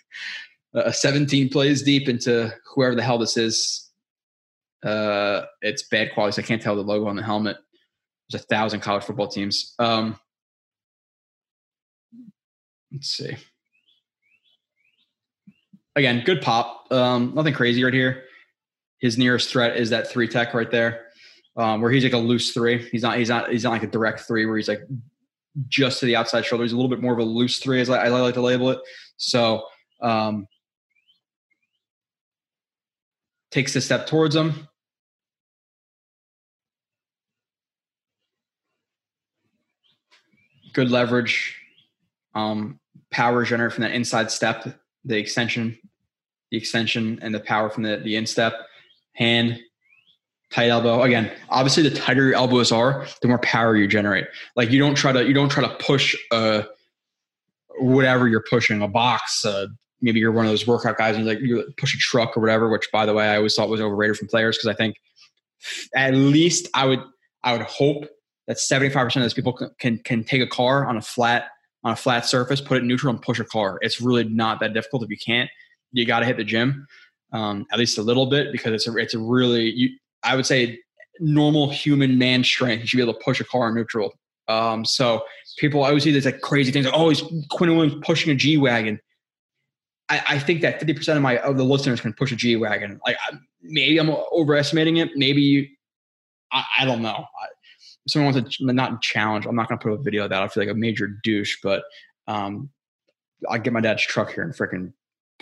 uh, 0.75 0.91
17 0.91 1.51
plays 1.51 1.83
deep 1.83 2.09
into 2.09 2.53
whoever 2.75 2.97
the 2.97 3.03
hell 3.03 3.19
this 3.19 3.37
is. 3.37 3.91
Uh, 4.85 5.43
it's 5.61 5.85
bad 5.85 6.13
quality. 6.15 6.35
So 6.35 6.43
I 6.43 6.45
can't 6.45 6.61
tell 6.61 6.75
the 6.75 6.83
logo 6.83 7.07
on 7.07 7.15
the 7.15 7.23
helmet. 7.23 7.59
There's 8.29 8.43
a 8.43 8.47
thousand 8.47 8.81
college 8.81 9.05
football 9.05 9.29
teams. 9.29 9.75
Um, 9.79 10.19
let's 12.93 13.11
see. 13.11 13.37
Again, 15.95 16.23
good 16.25 16.41
pop. 16.41 16.87
Um, 16.91 17.33
nothing 17.35 17.55
crazy 17.55 17.85
right 17.85 17.93
here. 17.93 18.25
His 18.99 19.19
nearest 19.19 19.51
threat 19.51 19.77
is 19.77 19.91
that 19.91 20.09
three 20.09 20.29
tech 20.29 20.55
right 20.55 20.71
there 20.71 21.07
um, 21.57 21.81
where 21.81 21.91
he's 21.91 22.05
like 22.05 22.13
a 22.13 22.19
loose 22.19 22.53
three. 22.53 22.89
He's 22.91 23.03
not 23.03 23.19
he's 23.19 23.29
not 23.29 23.51
he's 23.51 23.65
not 23.65 23.73
like 23.73 23.83
a 23.83 23.89
direct 23.89 24.21
three 24.21 24.47
where 24.47 24.57
he's 24.57 24.69
like 24.69 24.83
just 25.69 26.01
to 26.01 26.07
the 26.07 26.17
outside 26.17 26.45
shoulder. 26.45 26.65
He's 26.65 26.73
a 26.73 26.77
little 26.77 26.89
bit 26.89 27.01
more 27.01 27.13
of 27.13 27.19
a 27.19 27.25
loose 27.25 27.59
three, 27.59 27.81
as 27.81 27.91
I, 27.91 28.07
I 28.07 28.09
like 28.09 28.35
to 28.35 28.41
label 28.41 28.71
it. 28.71 28.79
So 29.17 29.67
um, 30.01 30.47
takes 33.51 33.77
a 33.77 33.81
step 33.81 34.07
towards 34.07 34.35
him. 34.35 34.69
Good 40.73 40.91
leverage, 40.91 41.59
um, 42.35 42.81
power 43.11 43.45
generated 43.45 43.75
from 43.75 43.83
that 43.83 43.93
inside 43.93 44.31
step, 44.31 44.81
the 45.05 45.19
extension, 45.19 45.79
the 46.51 46.59
extension, 46.59 47.19
and 47.23 47.35
the 47.35 47.41
power 47.41 47.71
from 47.71 47.83
the 47.83 47.97
the 47.99 48.17
instep. 48.17 48.55
Hand 49.15 49.61
tight 50.51 50.69
elbow. 50.69 51.03
Again, 51.03 51.31
obviously, 51.51 51.83
the 51.83 51.95
tighter 51.95 52.27
your 52.27 52.35
elbows 52.35 52.73
are, 52.73 53.07
the 53.21 53.29
more 53.29 53.39
power 53.39 53.77
you 53.77 53.87
generate. 53.87 54.27
Like 54.57 54.71
you 54.71 54.79
don't 54.79 54.95
try 54.95 55.13
to 55.13 55.27
you 55.27 55.35
don't 55.35 55.51
try 55.51 55.67
to 55.67 55.75
push 55.77 56.17
uh 56.31 56.63
whatever 57.79 58.29
you're 58.29 58.45
pushing 58.49 58.83
a 58.83 58.89
box. 58.89 59.45
Uh, 59.45 59.67
maybe 60.01 60.21
you're 60.21 60.33
one 60.33 60.45
of 60.45 60.53
those 60.53 60.67
workout 60.67 60.99
guys 60.99 61.17
and 61.17 61.27
like 61.27 61.41
you 61.41 61.65
push 61.77 61.95
a 61.95 61.99
truck 61.99 62.37
or 62.37 62.41
whatever. 62.41 62.69
Which, 62.69 62.89
by 62.93 63.07
the 63.07 63.15
way, 63.15 63.29
I 63.29 63.37
always 63.37 63.55
thought 63.55 63.69
was 63.69 63.81
overrated 63.81 64.17
from 64.17 64.29
players 64.29 64.57
because 64.57 64.69
I 64.69 64.75
think 64.75 64.97
at 65.95 66.15
least 66.15 66.69
I 66.75 66.87
would 66.87 67.03
I 67.43 67.53
would 67.53 67.63
hope 67.63 68.07
that 68.47 68.57
75% 68.57 69.17
of 69.17 69.23
those 69.23 69.35
people 69.35 69.53
can, 69.53 69.71
can 69.79 69.99
can 69.99 70.25
take 70.25 70.43
a 70.43 70.47
car 70.47 70.87
on 70.87 70.97
a 70.97 71.03
flat 71.03 71.47
on 71.85 71.93
a 71.93 71.97
flat 71.97 72.27
surface, 72.27 72.61
put 72.61 72.79
it 72.79 72.85
neutral, 72.85 73.13
and 73.13 73.21
push 73.23 73.41
a 73.41 73.45
car. 73.45 73.79
It's 73.83 74.01
really 74.01 74.25
not 74.25 74.61
that 74.61 74.73
difficult. 74.73 75.03
If 75.03 75.11
you 75.11 75.19
can't, 75.19 75.51
you 75.93 76.07
got 76.07 76.21
to 76.21 76.27
hit 76.27 76.37
the 76.37 76.45
gym. 76.45 76.87
Um, 77.33 77.67
at 77.73 77.79
least 77.79 77.97
a 77.97 78.03
little 78.03 78.27
bit 78.27 78.53
because 78.53 78.73
it's 78.73 78.87
a 78.87 78.97
it's 78.99 79.15
a 79.15 79.19
really 79.19 79.71
you 79.71 79.97
I 80.23 80.37
would 80.37 80.45
say 80.45 80.79
normal 81.19 81.71
human 81.71 82.19
man 82.19 82.45
strength. 82.45 82.83
You 82.83 82.87
should 82.87 82.97
be 82.99 83.03
able 83.03 83.15
to 83.15 83.21
push 83.25 83.41
a 83.41 83.45
car 83.45 83.69
in 83.69 83.75
neutral. 83.75 84.13
Um, 84.49 84.85
so 84.85 85.23
people 85.59 85.83
always 85.83 86.03
see 86.03 86.13
these 86.13 86.27
like 86.27 86.41
crazy 86.41 86.73
things. 86.73 86.87
Like, 86.87 86.95
oh, 86.95 87.09
he's 87.09 87.23
Quinn 87.51 87.75
Williams 87.75 88.03
pushing 88.05 88.33
a 88.33 88.35
G 88.35 88.59
wagon. 88.59 89.01
I, 90.09 90.23
I 90.29 90.39
think 90.39 90.61
that 90.61 90.81
50% 90.81 91.17
of 91.17 91.23
my 91.23 91.39
of 91.39 91.57
the 91.57 91.65
listeners 91.65 92.01
can 92.01 92.13
push 92.13 92.33
a 92.33 92.37
G 92.37 92.57
wagon. 92.57 93.01
Like 93.07 93.17
maybe 93.63 93.99
I'm 93.99 94.11
overestimating 94.11 94.99
it. 94.99 95.11
Maybe 95.17 95.79
I, 96.53 96.65
I 96.81 96.85
don't 96.85 97.03
know. 97.03 97.25
Someone 98.09 98.35
wants 98.35 98.57
to 98.57 98.73
not 98.73 99.01
challenge, 99.03 99.47
I'm 99.47 99.55
not 99.55 99.69
going 99.69 99.79
to 99.79 99.83
put 99.83 99.93
a 99.93 100.03
video 100.03 100.25
of 100.25 100.31
that. 100.31 100.43
I 100.43 100.49
feel 100.49 100.65
like 100.65 100.73
a 100.73 100.79
major 100.79 101.07
douche, 101.23 101.59
but 101.63 101.85
um, 102.27 102.71
I 103.49 103.59
get 103.59 103.73
my 103.73 103.81
dad's 103.81 104.03
truck 104.03 104.33
here 104.33 104.43
and 104.43 104.55
freaking 104.55 104.93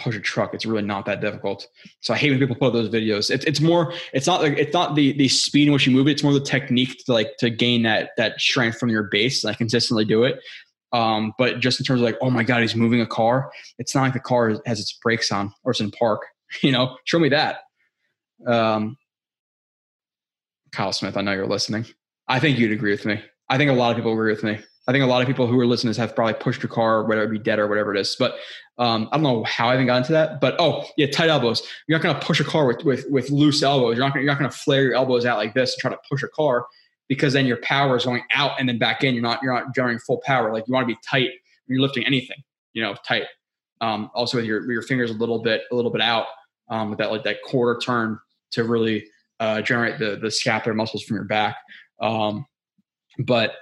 push 0.01 0.17
a 0.17 0.21
truck. 0.21 0.55
It's 0.55 0.67
really 0.67 0.83
not 0.83 1.07
that 1.07 1.21
difficult. 1.21 1.67
So 2.01 2.15
I 2.15 2.17
hate 2.17 2.31
when 2.31 2.39
people 2.39 2.57
put 2.57 2.73
those 2.73 2.89
videos. 2.89 3.31
It's 3.31 3.45
it's 3.45 3.61
more. 3.61 3.93
It's 4.13 4.27
not 4.27 4.43
like 4.43 4.59
it's 4.59 4.73
not 4.73 4.95
the 4.95 5.13
the 5.13 5.29
speed 5.29 5.69
in 5.69 5.73
which 5.73 5.87
you 5.87 5.93
move 5.93 6.09
it. 6.09 6.13
It's 6.13 6.23
more 6.23 6.33
the 6.33 6.41
technique 6.41 7.05
to 7.05 7.13
like 7.13 7.37
to 7.39 7.51
gain 7.51 7.83
that 7.83 8.11
that 8.17 8.41
strength 8.41 8.79
from 8.79 8.89
your 8.89 9.05
base 9.05 9.45
and 9.45 9.51
I 9.51 9.55
consistently 9.55 10.05
do 10.05 10.25
it. 10.25 10.41
Um, 10.93 11.33
but 11.39 11.61
just 11.61 11.79
in 11.79 11.87
terms 11.87 12.01
of 12.01 12.05
like, 12.05 12.19
oh 12.21 12.31
my 12.31 12.43
god, 12.43 12.63
he's 12.63 12.75
moving 12.75 13.01
a 13.01 13.07
car. 13.07 13.53
It's 13.79 13.95
not 13.95 14.03
like 14.03 14.13
the 14.13 14.21
car 14.21 14.57
has 14.67 14.81
its 14.81 14.93
brakes 14.93 15.31
on 15.31 15.53
or 15.63 15.73
it's 15.73 15.81
in 15.81 15.91
park. 15.91 16.23
You 16.63 16.73
know, 16.73 16.97
show 17.05 17.21
me 17.21 17.29
that. 17.29 17.59
Um, 18.45 18.97
Kyle 20.73 20.93
Smith, 20.93 21.17
I 21.17 21.21
know 21.21 21.31
you're 21.31 21.47
listening. 21.47 21.87
I 22.31 22.39
think 22.39 22.59
you'd 22.59 22.71
agree 22.71 22.93
with 22.93 23.05
me. 23.05 23.21
I 23.49 23.59
think 23.59 23.71
a 23.71 23.75
lot 23.75 23.91
of 23.91 23.97
people 23.97 24.13
agree 24.13 24.33
with 24.33 24.45
me. 24.45 24.57
I 24.87 24.93
think 24.93 25.03
a 25.03 25.07
lot 25.07 25.21
of 25.21 25.27
people 25.27 25.49
who 25.49 25.59
are 25.59 25.67
listeners 25.67 25.97
have 25.97 26.15
probably 26.15 26.35
pushed 26.35 26.63
your 26.63 26.71
car, 26.71 27.05
whether 27.05 27.25
it 27.25 27.31
be 27.31 27.41
dead 27.41 27.59
or 27.59 27.67
whatever 27.67 27.93
it 27.93 28.01
is. 28.01 28.15
But 28.17 28.37
um, 28.79 29.09
I 29.11 29.17
don't 29.17 29.25
know 29.25 29.43
how 29.45 29.69
I 29.69 29.75
even 29.75 29.87
got 29.87 29.99
into 29.99 30.13
that. 30.13 30.41
But 30.41 30.55
oh 30.61 30.85
yeah, 30.97 31.11
tight 31.11 31.29
elbows. 31.29 31.63
You're 31.87 31.99
not 31.99 32.05
going 32.05 32.15
to 32.15 32.25
push 32.25 32.39
a 32.39 32.45
car 32.45 32.67
with, 32.67 32.85
with 32.85 33.05
with 33.11 33.31
loose 33.31 33.65
elbows. 33.65 33.97
You're 33.97 34.07
not 34.07 34.15
gonna, 34.15 34.23
you're 34.23 34.33
not 34.33 34.39
going 34.39 34.51
to 34.51 34.57
flare 34.57 34.85
your 34.85 34.95
elbows 34.95 35.27
out 35.27 35.39
like 35.39 35.55
this 35.55 35.75
and 35.75 35.81
try 35.81 35.91
to 35.91 35.99
push 36.09 36.23
a 36.23 36.29
car 36.29 36.67
because 37.09 37.33
then 37.33 37.47
your 37.47 37.57
power 37.59 37.97
is 37.97 38.05
going 38.05 38.23
out 38.33 38.53
and 38.61 38.69
then 38.69 38.79
back 38.79 39.03
in. 39.03 39.13
You're 39.15 39.25
not 39.25 39.43
you're 39.43 39.53
not 39.53 39.75
generating 39.75 39.99
full 39.99 40.23
power. 40.25 40.53
Like 40.53 40.69
you 40.69 40.73
want 40.73 40.89
to 40.89 40.95
be 40.95 41.01
tight 41.05 41.31
when 41.67 41.77
you're 41.77 41.83
lifting 41.83 42.07
anything. 42.07 42.39
You 42.73 42.83
know, 42.83 42.95
tight. 43.05 43.25
Um, 43.81 44.09
also 44.15 44.37
with 44.37 44.47
your 44.47 44.71
your 44.71 44.83
fingers 44.83 45.11
a 45.11 45.15
little 45.15 45.41
bit 45.41 45.63
a 45.73 45.75
little 45.75 45.91
bit 45.91 46.01
out 46.01 46.27
um, 46.69 46.91
with 46.91 46.99
that 47.01 47.11
like 47.11 47.25
that 47.25 47.43
quarter 47.43 47.79
turn 47.81 48.21
to 48.53 48.63
really 48.63 49.05
uh, 49.41 49.61
generate 49.63 49.99
the 49.99 50.17
the 50.17 50.31
scapular 50.31 50.75
muscles 50.75 51.03
from 51.03 51.17
your 51.17 51.25
back. 51.25 51.57
Um, 52.01 52.47
but 53.19 53.55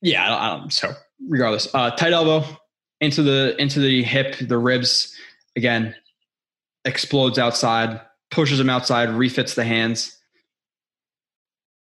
yeah, 0.00 0.24
I 0.24 0.28
don't, 0.28 0.38
I 0.40 0.56
don't, 0.58 0.72
so 0.72 0.94
regardless, 1.28 1.68
uh, 1.74 1.90
tight 1.90 2.12
elbow 2.12 2.44
into 3.00 3.22
the 3.22 3.56
into 3.60 3.80
the 3.80 4.02
hip, 4.02 4.36
the 4.40 4.58
ribs 4.58 5.14
again 5.56 5.94
explodes 6.84 7.38
outside, 7.38 8.00
pushes 8.30 8.58
them 8.58 8.70
outside, 8.70 9.10
refits 9.10 9.54
the 9.54 9.64
hands, 9.64 10.16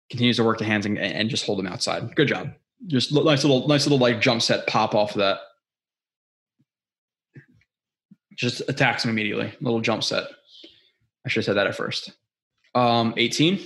continues 0.09 0.37
to 0.37 0.43
work 0.43 0.57
the 0.57 0.65
hands 0.65 0.85
and, 0.85 0.97
and 0.97 1.29
just 1.29 1.45
hold 1.45 1.59
them 1.59 1.67
outside. 1.67 2.15
Good 2.15 2.27
job. 2.27 2.53
Just 2.87 3.11
nice 3.11 3.43
little 3.43 3.67
nice 3.67 3.85
little 3.85 3.97
like 3.99 4.21
jump 4.21 4.41
set 4.41 4.67
pop 4.67 4.95
off 4.95 5.11
of 5.11 5.17
that. 5.17 5.39
Just 8.35 8.61
attacks 8.67 9.03
him 9.03 9.09
immediately. 9.09 9.51
Little 9.61 9.81
jump 9.81 10.03
set. 10.03 10.25
I 11.25 11.29
should 11.29 11.39
have 11.39 11.45
said 11.45 11.57
that 11.57 11.67
at 11.67 11.75
first. 11.75 12.11
Um, 12.75 13.13
18. 13.17 13.65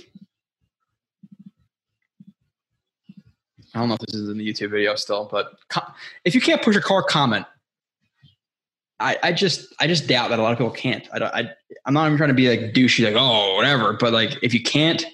I 3.74 3.78
don't 3.78 3.88
know 3.88 3.94
if 3.94 4.00
this 4.00 4.14
is 4.14 4.28
in 4.28 4.38
the 4.38 4.46
YouTube 4.46 4.70
video 4.70 4.94
still, 4.96 5.28
but 5.30 5.54
if 6.24 6.34
you 6.34 6.40
can't 6.40 6.62
push 6.62 6.76
a 6.76 6.80
car, 6.80 7.02
comment. 7.02 7.46
I, 9.00 9.18
I 9.22 9.32
just 9.32 9.74
I 9.80 9.86
just 9.86 10.06
doubt 10.06 10.30
that 10.30 10.38
a 10.38 10.42
lot 10.42 10.52
of 10.52 10.58
people 10.58 10.72
can't. 10.72 11.08
I 11.12 11.18
don't. 11.18 11.34
I, 11.34 11.50
I'm 11.86 11.94
not 11.94 12.06
even 12.06 12.18
trying 12.18 12.28
to 12.28 12.34
be 12.34 12.48
like 12.48 12.72
douchey, 12.72 13.04
like 13.04 13.16
oh 13.16 13.56
whatever. 13.56 13.94
But 13.94 14.12
like 14.12 14.38
if 14.42 14.54
you 14.54 14.62
can't, 14.62 15.04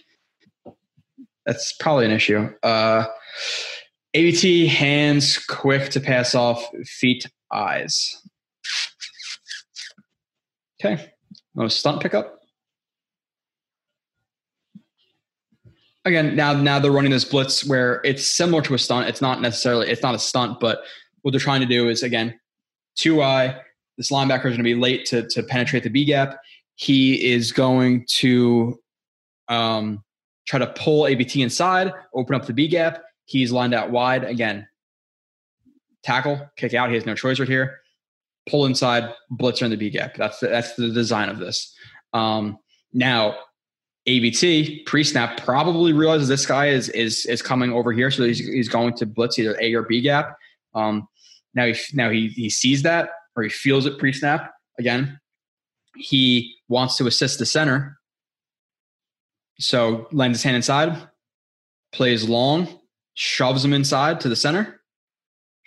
that's 1.46 1.72
probably 1.74 2.04
an 2.04 2.10
issue. 2.10 2.50
Uh, 2.62 3.06
AVT 4.14 4.68
hands 4.68 5.38
quick 5.38 5.90
to 5.90 6.00
pass 6.00 6.34
off 6.34 6.62
feet 6.84 7.26
eyes. 7.52 8.20
Okay, 10.80 11.12
no 11.54 11.68
stunt 11.68 12.02
pickup. 12.02 12.37
Again 16.08 16.34
now 16.34 16.54
now 16.54 16.78
they're 16.78 16.90
running 16.90 17.10
this 17.10 17.26
blitz 17.26 17.66
where 17.66 18.00
it's 18.02 18.26
similar 18.26 18.62
to 18.62 18.72
a 18.72 18.78
stunt. 18.78 19.08
It's 19.08 19.20
not 19.20 19.42
necessarily 19.42 19.88
it's 19.88 20.02
not 20.02 20.14
a 20.14 20.18
stunt 20.18 20.58
but 20.58 20.80
what 21.20 21.32
they're 21.32 21.40
trying 21.40 21.60
to 21.60 21.66
do 21.66 21.90
is 21.90 22.02
again 22.02 22.40
two 22.96 23.22
eye 23.22 23.60
this 23.98 24.10
linebacker 24.10 24.46
is 24.46 24.56
going 24.56 24.58
to 24.58 24.62
be 24.62 24.74
late 24.74 25.04
to, 25.06 25.28
to 25.28 25.42
penetrate 25.42 25.82
the 25.82 25.90
b 25.90 26.06
gap 26.06 26.40
he 26.76 27.30
is 27.30 27.52
going 27.52 28.06
to 28.08 28.80
um, 29.48 30.02
try 30.46 30.58
to 30.58 30.68
pull 30.68 31.02
AVT 31.02 31.42
inside 31.42 31.92
open 32.14 32.34
up 32.34 32.46
the 32.46 32.54
b 32.54 32.68
gap 32.68 33.02
he's 33.26 33.52
lined 33.52 33.74
out 33.74 33.90
wide. 33.90 34.24
Again 34.24 34.66
tackle 36.02 36.40
kick 36.56 36.72
out. 36.72 36.88
He 36.88 36.94
has 36.94 37.04
no 37.04 37.14
choice 37.14 37.38
right 37.38 37.48
here. 37.48 37.80
Pull 38.48 38.64
inside 38.64 39.12
blitzer 39.30 39.64
in 39.64 39.70
the 39.70 39.76
b 39.76 39.90
gap 39.90 40.16
that's 40.16 40.38
the, 40.38 40.48
that's 40.48 40.74
the 40.74 40.88
design 40.88 41.28
of 41.28 41.38
this. 41.38 41.74
Um, 42.14 42.58
now 42.94 43.36
AVT 44.08 44.86
pre-snap 44.86 45.44
probably 45.44 45.92
realizes 45.92 46.28
this 46.28 46.46
guy 46.46 46.68
is 46.68 46.88
is 46.90 47.26
is 47.26 47.42
coming 47.42 47.70
over 47.72 47.92
here, 47.92 48.10
so 48.10 48.24
he's, 48.24 48.38
he's 48.38 48.68
going 48.68 48.94
to 48.96 49.06
blitz 49.06 49.38
either 49.38 49.56
A 49.60 49.74
or 49.74 49.82
B 49.82 50.00
gap. 50.00 50.36
Um, 50.74 51.06
now 51.54 51.66
he 51.66 51.74
now 51.92 52.08
he 52.08 52.28
he 52.28 52.48
sees 52.48 52.82
that 52.82 53.10
or 53.36 53.42
he 53.42 53.50
feels 53.50 53.84
it 53.84 53.98
pre-snap 53.98 54.52
again. 54.78 55.20
He 55.94 56.56
wants 56.68 56.96
to 56.96 57.06
assist 57.06 57.38
the 57.38 57.44
center, 57.44 57.98
so 59.58 60.08
lands 60.10 60.38
his 60.38 60.42
hand 60.42 60.56
inside, 60.56 60.96
plays 61.92 62.26
long, 62.26 62.66
shoves 63.12 63.62
him 63.62 63.74
inside 63.74 64.20
to 64.20 64.30
the 64.30 64.36
center, 64.36 64.77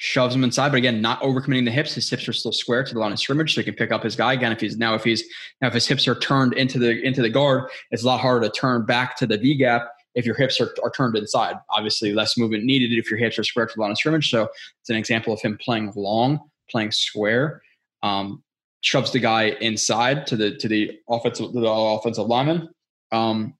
shoves 0.04 0.34
him 0.34 0.44
inside, 0.44 0.70
but 0.70 0.78
again, 0.78 1.00
not 1.00 1.22
overcommitting 1.22 1.64
the 1.64 1.70
hips. 1.70 1.94
His 1.94 2.10
hips 2.10 2.28
are 2.28 2.34
still 2.34 2.52
square 2.52 2.84
to 2.84 2.92
the 2.92 3.00
line 3.00 3.12
of 3.12 3.20
scrimmage, 3.20 3.54
so 3.54 3.62
he 3.62 3.66
can 3.66 3.76
pick 3.76 3.92
up 3.92 4.02
his 4.02 4.16
guy 4.16 4.34
again. 4.34 4.52
If 4.52 4.60
he's 4.60 4.76
now 4.76 4.96
if 4.96 5.04
he's 5.04 5.24
now 5.62 5.68
if 5.68 5.76
his 5.76 5.88
hips 5.88 6.08
are 6.08 6.16
turned 6.16 6.54
into 6.54 6.80
the 6.80 7.00
into 7.06 7.22
the 7.22 7.30
guard, 7.30 7.70
it's 7.92 8.02
a 8.02 8.08
lot 8.08 8.20
harder 8.20 8.48
to 8.48 8.52
turn 8.52 8.84
back 8.84 9.16
to 9.18 9.28
the 9.28 9.38
B 9.38 9.56
gap 9.56 9.92
if 10.16 10.26
your 10.26 10.34
hips 10.34 10.60
are, 10.60 10.74
are 10.84 10.90
turned 10.90 11.16
inside. 11.16 11.56
Obviously, 11.70 12.14
less 12.14 12.36
movement 12.36 12.64
needed 12.64 12.92
if 12.98 13.12
your 13.12 13.20
hips 13.20 13.38
are 13.38 13.44
square 13.44 13.68
to 13.68 13.74
the 13.76 13.80
line 13.80 13.92
of 13.92 13.98
scrimmage. 14.00 14.32
So 14.32 14.50
it's 14.80 14.90
an 14.90 14.96
example 14.96 15.34
of 15.34 15.40
him 15.40 15.60
playing 15.62 15.94
long, 15.96 16.40
playing 16.68 16.92
square. 16.92 17.62
Um, 18.02 18.44
shoves 18.82 19.12
the 19.12 19.20
guy 19.20 19.50
inside 19.62 20.26
to 20.26 20.36
the 20.36 20.56
to 20.56 20.68
the 20.68 20.98
offensive 21.08 21.52
to 21.54 21.60
the 21.60 21.70
offensive 21.70 22.26
lineman. 22.26 22.70
Um, 23.12 23.54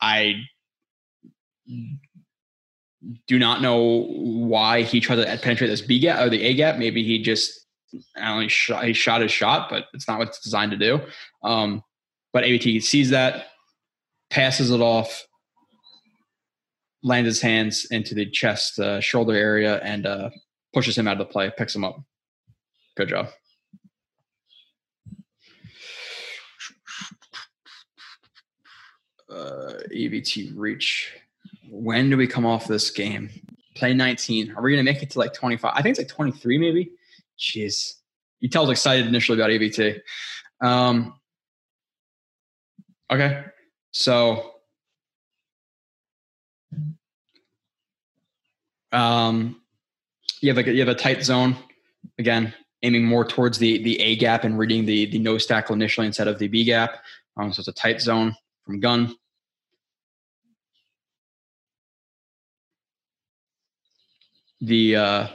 I 0.00 0.34
do 3.26 3.38
not 3.38 3.62
know 3.62 4.06
why 4.08 4.82
he 4.82 5.00
tried 5.00 5.16
to 5.16 5.24
penetrate 5.38 5.70
this 5.70 5.80
B 5.80 5.98
gap 5.98 6.20
or 6.20 6.28
the 6.28 6.42
A 6.42 6.54
gap. 6.54 6.76
Maybe 6.76 7.02
he 7.02 7.22
just 7.22 7.66
I 8.16 8.30
only 8.32 8.48
shot 8.48 8.84
he 8.84 8.92
shot 8.92 9.20
his 9.20 9.32
shot, 9.32 9.68
but 9.70 9.86
it's 9.94 10.06
not 10.06 10.18
what 10.18 10.28
it's 10.28 10.40
designed 10.40 10.72
to 10.72 10.76
do. 10.76 11.00
Um, 11.42 11.82
but 12.32 12.44
AVT 12.44 12.82
sees 12.82 13.10
that, 13.10 13.46
passes 14.30 14.70
it 14.70 14.80
off, 14.80 15.26
lands 17.02 17.26
his 17.26 17.40
hands 17.40 17.86
into 17.90 18.14
the 18.14 18.30
chest, 18.30 18.78
uh, 18.78 19.00
shoulder 19.00 19.34
area, 19.34 19.78
and 19.78 20.06
uh, 20.06 20.30
pushes 20.72 20.96
him 20.96 21.08
out 21.08 21.20
of 21.20 21.26
the 21.26 21.32
play, 21.32 21.50
picks 21.56 21.74
him 21.74 21.84
up. 21.84 21.96
Good 22.96 23.08
job. 23.08 23.28
Uh, 29.28 29.78
AVT 29.92 30.52
reach 30.56 31.12
when 31.70 32.10
do 32.10 32.16
we 32.16 32.26
come 32.26 32.44
off 32.44 32.66
this 32.66 32.90
game? 32.90 33.30
Play 33.76 33.94
19. 33.94 34.52
Are 34.56 34.62
we 34.62 34.72
going 34.72 34.84
to 34.84 34.92
make 34.92 35.02
it 35.02 35.10
to 35.10 35.18
like 35.18 35.32
25? 35.32 35.72
I 35.74 35.82
think 35.82 35.92
it's 35.92 36.00
like 36.00 36.08
23 36.08 36.58
maybe. 36.58 36.90
Jeez. 37.38 37.94
You 38.40 38.48
tell 38.48 38.68
excited 38.70 39.06
initially 39.06 39.38
about 39.38 39.50
AVT. 39.50 40.00
Um, 40.60 41.14
okay. 43.10 43.44
So 43.92 44.54
um, 48.92 49.60
you 50.40 50.52
have 50.52 50.66
a 50.66 50.72
you 50.72 50.80
have 50.80 50.88
a 50.88 50.94
tight 50.94 51.22
zone 51.22 51.56
again, 52.18 52.54
aiming 52.82 53.04
more 53.04 53.24
towards 53.24 53.58
the 53.58 53.82
the 53.82 54.00
A 54.00 54.16
gap 54.16 54.44
and 54.44 54.58
reading 54.58 54.86
the 54.86 55.06
the 55.06 55.18
nose 55.18 55.46
tackle 55.46 55.74
initially 55.74 56.06
instead 56.06 56.28
of 56.28 56.38
the 56.38 56.48
B 56.48 56.64
gap. 56.64 57.02
Um, 57.36 57.52
so 57.52 57.60
it's 57.60 57.68
a 57.68 57.72
tight 57.72 58.00
zone 58.00 58.34
from 58.64 58.80
gun. 58.80 59.14
The 64.60 64.96
uh, 64.96 65.26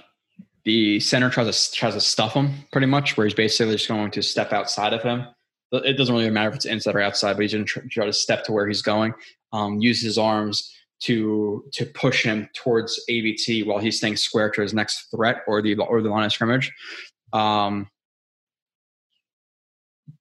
the 0.65 0.99
center 0.99 1.30
tries 1.30 1.69
to 1.69 1.76
tries 1.76 1.93
to 1.93 2.01
stuff 2.01 2.34
him 2.34 2.53
pretty 2.71 2.88
much, 2.88 3.17
where 3.17 3.26
he's 3.26 3.34
basically 3.34 3.76
just 3.76 3.88
going 3.88 4.11
to 4.11 4.21
step 4.21 4.53
outside 4.53 4.93
of 4.93 5.03
him. 5.03 5.28
It 5.71 5.97
doesn't 5.97 6.13
really 6.13 6.30
matter 6.30 6.49
if 6.49 6.55
it's 6.55 6.65
inside 6.65 6.95
or 6.95 7.01
outside, 7.01 7.34
but 7.34 7.41
he's 7.41 7.53
going 7.53 7.65
to 7.65 7.82
try 7.89 8.05
to 8.05 8.13
step 8.13 8.45
to 8.45 8.51
where 8.51 8.67
he's 8.67 8.82
going. 8.82 9.13
Um, 9.51 9.80
use 9.80 10.01
his 10.01 10.17
arms 10.17 10.71
to 11.01 11.65
to 11.73 11.86
push 11.86 12.23
him 12.23 12.49
towards 12.53 13.03
AVT 13.09 13.65
while 13.65 13.80
he's 13.80 13.97
staying 13.97 14.17
square 14.17 14.49
to 14.51 14.61
his 14.61 14.73
next 14.73 15.07
threat 15.11 15.41
or 15.47 15.61
the 15.61 15.76
or 15.76 16.01
the 16.01 16.09
line 16.09 16.26
of 16.26 16.34
scrimmage. 16.34 16.71
Um, 17.34 17.89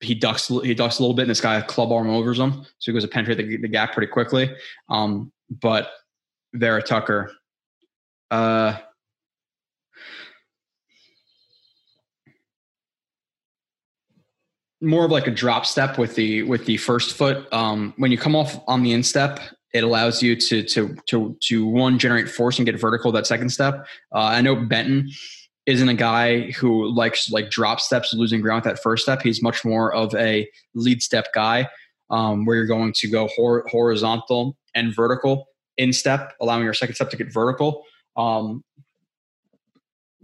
he 0.01 0.15
ducks 0.15 0.49
he 0.49 0.75
ducks 0.75 0.99
a 0.99 1.03
little 1.03 1.15
bit, 1.15 1.23
and 1.23 1.31
this 1.31 1.41
guy 1.41 1.61
club 1.63 1.93
arm 1.93 2.11
overs 2.11 2.39
him, 2.39 2.65
so 2.79 2.91
he 2.91 2.93
goes 2.93 3.03
to 3.03 3.09
penetrate 3.09 3.39
the, 3.39 3.57
the 3.57 3.69
gap 3.69 3.93
pretty 3.93 4.11
quickly. 4.11 4.55
Um, 4.89 5.33
but 5.63 5.91
Vera 6.55 6.83
Tucker, 6.83 7.33
uh, 8.31 8.79
more 14.85 15.05
of 15.05 15.11
like 15.11 15.27
a 15.27 15.31
drop 15.31 15.67
step 15.67 15.99
with 15.99 16.15
the 16.15 16.43
with 16.43 16.67
the 16.67 16.77
first 16.77 17.17
foot. 17.17 17.53
Um, 17.53 17.95
when 17.97 18.13
you 18.13 18.19
come 18.19 18.37
off 18.37 18.59
on 18.67 18.83
the 18.83 18.93
instep, 18.93 19.41
it 19.73 19.85
allows 19.85 20.23
you 20.23 20.37
to 20.37 20.63
to 20.63 20.97
to 21.07 21.37
to 21.43 21.67
one 21.67 21.99
generate 21.99 22.29
force 22.29 22.59
and 22.59 22.67
get 22.67 22.79
vertical 22.81 23.11
that 23.13 23.27
second 23.27 23.51
step. 23.51 23.87
Uh, 24.15 24.19
I 24.19 24.41
know 24.41 24.55
Benton 24.55 25.11
isn't 25.67 25.89
a 25.89 25.95
guy 25.95 26.51
who 26.53 26.89
likes 26.95 27.31
like 27.31 27.51
drop 27.51 27.81
steps, 27.81 28.13
losing 28.13 28.41
ground 28.41 28.65
with 28.65 28.75
that 28.75 28.83
first 28.83 29.03
step. 29.03 29.23
He's 29.23 29.43
much 29.43 29.65
more 29.65 29.93
of 29.95 30.15
a 30.15 30.49
lead 30.75 31.03
step 31.03 31.29
guy, 31.35 31.69
um, 32.11 32.45
where 32.45 32.57
you're 32.57 32.67
going 32.67 32.93
to 32.97 33.09
go 33.09 33.29
hor- 33.35 33.67
horizontal 33.71 34.57
and 34.75 34.95
vertical 34.95 35.47
in 35.77 35.93
step, 35.93 36.35
allowing 36.41 36.65
your 36.65 36.75
second 36.75 36.95
step 36.95 37.11
to 37.11 37.17
get 37.17 37.33
vertical. 37.33 37.83
Um, 38.17 38.63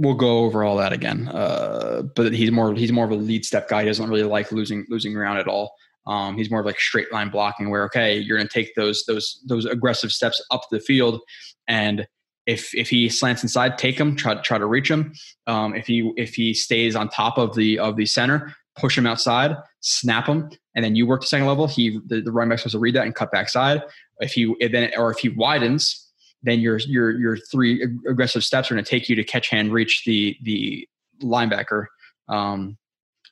we'll 0.00 0.14
go 0.14 0.38
over 0.44 0.64
all 0.64 0.78
that 0.78 0.92
again. 0.92 1.28
Uh, 1.28 2.02
but 2.16 2.32
he's 2.32 2.50
more 2.50 2.74
he's 2.74 2.90
more 2.90 3.04
of 3.04 3.10
a 3.10 3.16
lead 3.16 3.44
step 3.44 3.68
guy. 3.68 3.82
He 3.82 3.88
doesn't 3.88 4.08
really 4.08 4.24
like 4.24 4.50
losing 4.50 4.86
losing 4.88 5.12
ground 5.12 5.38
at 5.38 5.46
all. 5.46 5.74
Um, 6.06 6.36
he's 6.36 6.50
more 6.50 6.60
of 6.60 6.66
like 6.66 6.80
straight 6.80 7.12
line 7.12 7.28
blocking, 7.28 7.70
where 7.70 7.84
okay, 7.84 8.18
you're 8.18 8.38
going 8.38 8.48
to 8.48 8.52
take 8.52 8.74
those 8.74 9.04
those 9.06 9.40
those 9.46 9.66
aggressive 9.66 10.10
steps 10.10 10.44
up 10.50 10.62
the 10.70 10.80
field, 10.80 11.20
and 11.68 12.06
if 12.46 12.74
if 12.74 12.88
he 12.88 13.08
slants 13.10 13.42
inside, 13.42 13.76
take 13.76 14.00
him, 14.00 14.16
try 14.16 14.34
try 14.36 14.58
to 14.58 14.66
reach 14.66 14.90
him. 14.90 15.12
Um, 15.46 15.74
if 15.74 15.86
he 15.86 16.10
if 16.16 16.34
he 16.34 16.54
stays 16.54 16.96
on 16.96 17.10
top 17.10 17.36
of 17.36 17.54
the 17.54 17.78
of 17.78 17.96
the 17.96 18.06
center, 18.06 18.54
push 18.76 18.96
him 18.96 19.06
outside, 19.06 19.54
snap 19.80 20.26
him, 20.26 20.50
and 20.74 20.82
then 20.82 20.96
you 20.96 21.06
work 21.06 21.20
the 21.20 21.26
second 21.26 21.46
level. 21.46 21.66
He 21.66 22.00
the, 22.06 22.22
the 22.22 22.32
running 22.32 22.48
back 22.48 22.60
supposed 22.60 22.72
to 22.72 22.78
read 22.78 22.94
that 22.94 23.04
and 23.04 23.14
cut 23.14 23.30
backside. 23.30 23.82
If 24.20 24.32
he 24.32 24.54
then 24.72 24.92
or 24.96 25.10
if 25.10 25.18
he 25.18 25.28
widens, 25.28 26.09
then 26.42 26.60
your 26.60 26.78
your 26.78 27.10
your 27.10 27.36
three 27.36 27.82
aggressive 28.08 28.44
steps 28.44 28.70
are 28.70 28.74
going 28.74 28.84
to 28.84 28.90
take 28.90 29.08
you 29.08 29.16
to 29.16 29.24
catch 29.24 29.48
hand 29.48 29.72
reach 29.72 30.04
the 30.04 30.36
the 30.42 30.88
linebacker, 31.22 31.86
um, 32.28 32.78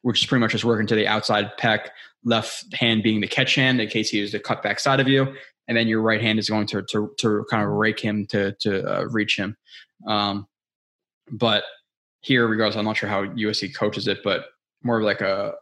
which 0.02 0.20
is 0.20 0.26
pretty 0.26 0.40
much 0.40 0.52
just 0.52 0.64
working 0.64 0.86
to 0.86 0.94
the 0.94 1.06
outside 1.06 1.56
peck, 1.56 1.92
left 2.24 2.74
hand 2.74 3.02
being 3.02 3.20
the 3.20 3.28
catch 3.28 3.54
hand 3.54 3.80
in 3.80 3.88
case 3.88 4.10
he 4.10 4.20
was 4.20 4.32
the 4.32 4.38
cut 4.38 4.62
back 4.62 4.78
side 4.78 5.00
of 5.00 5.08
you, 5.08 5.34
and 5.66 5.76
then 5.76 5.88
your 5.88 6.02
right 6.02 6.20
hand 6.20 6.38
is 6.38 6.48
going 6.48 6.66
to 6.66 6.82
to, 6.82 7.12
to 7.18 7.44
kind 7.50 7.62
of 7.62 7.70
rake 7.70 8.00
him 8.00 8.26
to 8.26 8.52
to 8.60 8.82
uh, 8.84 9.04
reach 9.04 9.38
him. 9.38 9.56
Um, 10.06 10.46
but 11.30 11.64
here, 12.20 12.46
regardless, 12.46 12.76
I'm 12.76 12.84
not 12.84 12.96
sure 12.96 13.08
how 13.08 13.24
USC 13.24 13.74
coaches 13.74 14.08
it, 14.08 14.18
but 14.22 14.46
more 14.82 14.98
of 14.98 15.04
like 15.04 15.20
a 15.20 15.54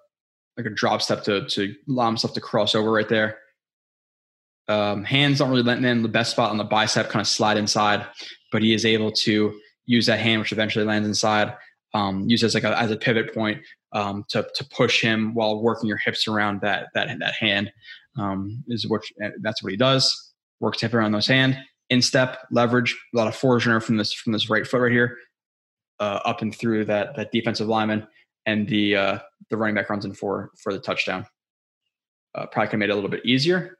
like 0.56 0.66
a 0.66 0.70
drop 0.70 1.02
step 1.02 1.22
to 1.24 1.46
to 1.48 1.74
allow 1.88 2.06
himself 2.06 2.34
to 2.34 2.40
cross 2.40 2.74
over 2.74 2.90
right 2.90 3.08
there. 3.08 3.38
Um, 4.68 5.04
hands 5.04 5.38
don't 5.38 5.50
really 5.50 5.62
let 5.62 5.82
in 5.82 6.02
the 6.02 6.08
best 6.08 6.32
spot 6.32 6.50
on 6.50 6.56
the 6.56 6.64
bicep, 6.64 7.08
kind 7.08 7.20
of 7.20 7.28
slide 7.28 7.56
inside, 7.56 8.04
but 8.50 8.62
he 8.62 8.74
is 8.74 8.84
able 8.84 9.12
to 9.12 9.58
use 9.86 10.06
that 10.06 10.18
hand, 10.18 10.40
which 10.40 10.52
eventually 10.52 10.84
lands 10.84 11.06
inside, 11.06 11.54
um, 11.94 12.28
use 12.28 12.42
as 12.42 12.54
like 12.54 12.64
a, 12.64 12.78
as 12.78 12.90
a 12.90 12.96
pivot 12.96 13.32
point 13.32 13.62
um, 13.92 14.24
to 14.28 14.46
to 14.54 14.64
push 14.70 15.00
him 15.00 15.34
while 15.34 15.62
working 15.62 15.88
your 15.88 15.98
hips 15.98 16.28
around 16.28 16.60
that 16.60 16.88
that 16.94 17.16
that 17.18 17.34
hand. 17.34 17.72
Um, 18.18 18.64
is 18.68 18.88
what 18.88 19.02
that's 19.40 19.62
what 19.62 19.70
he 19.70 19.76
does. 19.76 20.32
Works 20.60 20.80
hip 20.80 20.94
around 20.94 21.12
those 21.12 21.26
hand, 21.26 21.58
instep, 21.90 22.38
leverage, 22.50 22.96
a 23.14 23.16
lot 23.16 23.28
of 23.28 23.36
forgener 23.36 23.82
from 23.82 23.96
this 23.96 24.12
from 24.12 24.32
this 24.32 24.48
right 24.50 24.66
foot 24.66 24.80
right 24.80 24.92
here, 24.92 25.18
uh, 26.00 26.20
up 26.24 26.42
and 26.42 26.54
through 26.54 26.86
that 26.86 27.14
that 27.16 27.30
defensive 27.30 27.68
lineman, 27.68 28.06
and 28.46 28.68
the 28.68 28.96
uh, 28.96 29.18
the 29.50 29.56
running 29.56 29.74
back 29.74 29.90
runs 29.90 30.04
in 30.04 30.14
for 30.14 30.50
for 30.58 30.72
the 30.72 30.80
touchdown. 30.80 31.26
Uh, 32.34 32.46
probably 32.46 32.66
could 32.66 32.72
have 32.72 32.78
made 32.80 32.90
it 32.90 32.92
a 32.92 32.94
little 32.94 33.10
bit 33.10 33.24
easier, 33.24 33.78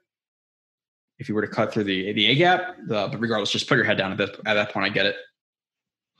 if 1.19 1.27
you 1.27 1.35
were 1.35 1.41
to 1.41 1.47
cut 1.47 1.73
through 1.73 1.85
the 1.85 2.13
the 2.13 2.27
A 2.27 2.35
gap, 2.35 2.77
but 2.87 3.19
regardless, 3.19 3.51
just 3.51 3.67
put 3.67 3.75
your 3.75 3.85
head 3.85 3.97
down 3.97 4.11
at 4.11 4.17
that 4.17 4.35
at 4.45 4.53
that 4.53 4.71
point. 4.71 4.85
I 4.85 4.89
get 4.89 5.05
it. 5.05 5.15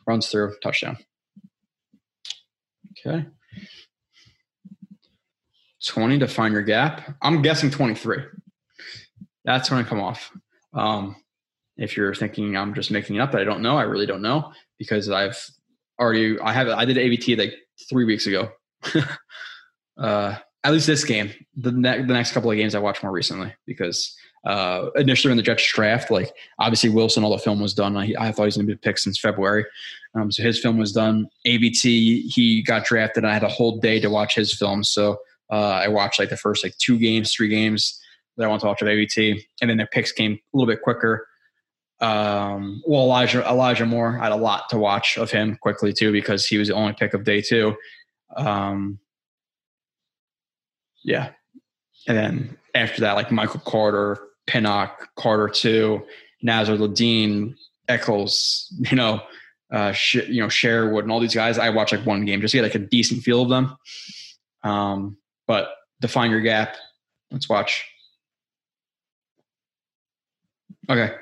Runs 0.06 0.28
through 0.28 0.56
touchdown. 0.64 0.98
Okay. 3.06 3.26
20 5.86 6.20
to 6.20 6.28
find 6.28 6.54
your 6.54 6.64
gap. 6.64 7.16
I'm 7.22 7.42
guessing 7.42 7.70
23. 7.70 8.18
That's 9.46 9.70
when 9.70 9.80
I 9.80 9.84
come 9.88 10.02
off. 10.02 10.32
Um, 10.74 11.16
if 11.78 11.96
you're 11.96 12.14
thinking 12.14 12.58
I'm 12.58 12.74
just 12.74 12.92
making 12.92 13.16
it 13.16 13.20
up, 13.20 13.36
I 13.36 13.44
don't 13.44 13.62
know, 13.62 13.78
I 13.78 13.84
really 13.84 14.06
don't 14.06 14.22
know 14.22 14.52
because 14.78 15.10
I've 15.10 15.42
already 16.00 16.40
I 16.40 16.52
have 16.54 16.68
I 16.68 16.86
did 16.86 16.98
AVT 16.98 17.38
like 17.38 17.54
three 17.90 18.06
weeks 18.06 18.28
ago. 18.28 18.50
uh, 19.98 20.36
at 20.64 20.74
least 20.74 20.88
this 20.88 21.06
game. 21.06 21.32
The, 21.56 21.72
ne- 21.72 22.02
the 22.02 22.14
next 22.14 22.32
couple 22.32 22.52
of 22.52 22.58
games 22.58 22.76
I 22.76 22.80
watched 22.80 23.04
more 23.04 23.12
recently 23.12 23.54
because 23.66 24.16
uh, 24.48 24.92
initially 24.96 25.32
in 25.32 25.38
the 25.38 25.44
Jets 25.44 25.70
draft, 25.74 26.10
like 26.10 26.34
obviously 26.58 26.90
Wilson, 26.90 27.26
all 27.26 27.32
the 27.32 27.38
film 27.38 27.60
was 27.60 27.74
done. 27.74 27.98
I, 27.98 28.14
I 28.18 28.32
thought 28.32 28.44
he 28.44 28.48
was 28.48 28.56
going 28.56 28.66
to 28.66 28.74
be 28.74 28.80
picked 28.80 29.02
since 29.02 29.20
February. 29.20 29.66
Um, 30.16 30.32
so 30.32 30.42
his 30.42 30.58
film 30.58 30.78
was 30.78 30.94
done. 30.94 31.28
AVT, 31.46 31.82
he 31.82 32.64
got 32.66 32.86
drafted. 32.86 33.26
I 33.26 33.34
had 33.34 33.44
a 33.44 33.50
whole 33.50 33.78
day 33.80 34.00
to 34.00 34.10
watch 34.10 34.36
his 34.36 34.58
film. 34.58 34.86
So 34.86 35.18
uh, 35.52 35.82
I 35.84 35.90
watched 35.90 36.18
like 36.18 36.30
the 36.30 36.38
first 36.38 36.64
like 36.64 36.78
two 36.78 36.98
games, 36.98 37.34
three 37.34 37.50
games 37.50 38.02
that 38.38 38.46
I 38.46 38.48
want 38.48 38.62
to 38.62 38.68
watch 38.68 38.82
of 38.82 38.88
AVT. 38.88 39.44
And 39.60 39.70
then 39.70 39.76
their 39.76 39.88
picks 39.88 40.14
came 40.14 40.34
a 40.34 40.58
little 40.58 40.74
bit 40.74 40.82
quicker. 40.82 41.28
Um, 42.00 42.82
well, 42.88 43.02
Elijah, 43.02 43.46
Elijah 43.46 43.86
Moore, 43.86 44.18
I 44.18 44.24
had 44.24 44.32
a 44.32 44.38
lot 44.38 44.70
to 44.70 44.78
watch 44.78 45.18
of 45.18 45.30
him 45.30 45.58
quickly 45.62 45.92
too, 45.92 46.14
because 46.14 46.46
he 46.46 46.58
was 46.58 46.70
the 46.70 46.74
only 46.74 46.94
pick 46.94 47.14
of 47.14 47.26
day 47.26 47.42
two. 47.42 47.76
Um, 48.38 49.00
yeah. 51.04 51.32
And 52.08 52.18
then 52.18 52.58
after 52.74 53.02
that, 53.02 53.14
like 53.14 53.30
Michael 53.30 53.60
Carter, 53.60 54.27
Pinnock, 54.48 55.10
Carter 55.16 55.50
two, 55.50 56.04
Nazar 56.42 56.78
Ladine, 56.78 57.56
Echols, 57.88 58.74
you 58.90 58.98
know, 58.98 59.22
uh, 59.72 59.92
Sh- 59.92 60.28
you 60.28 60.42
know, 60.42 60.50
Sherwood 60.50 61.04
and 61.04 61.12
all 61.12 61.20
these 61.20 61.36
guys. 61.36 61.58
I 61.60 61.70
watch 61.70 61.92
like 61.92 62.06
one 62.06 62.26
game 62.26 62.42
just 62.42 62.54
to 62.54 62.58
get 62.58 62.64
like 62.64 62.76
a 62.76 62.80
decent 62.80 63.24
feel 63.24 63.44
of 63.44 63.50
them. 63.50 63.78
Um, 64.64 65.18
but 65.46 65.70
define 66.02 66.32
your 66.32 66.42
gap. 66.42 66.76
Let's 67.32 67.50
watch. 67.50 67.86
Okay. 70.90 71.14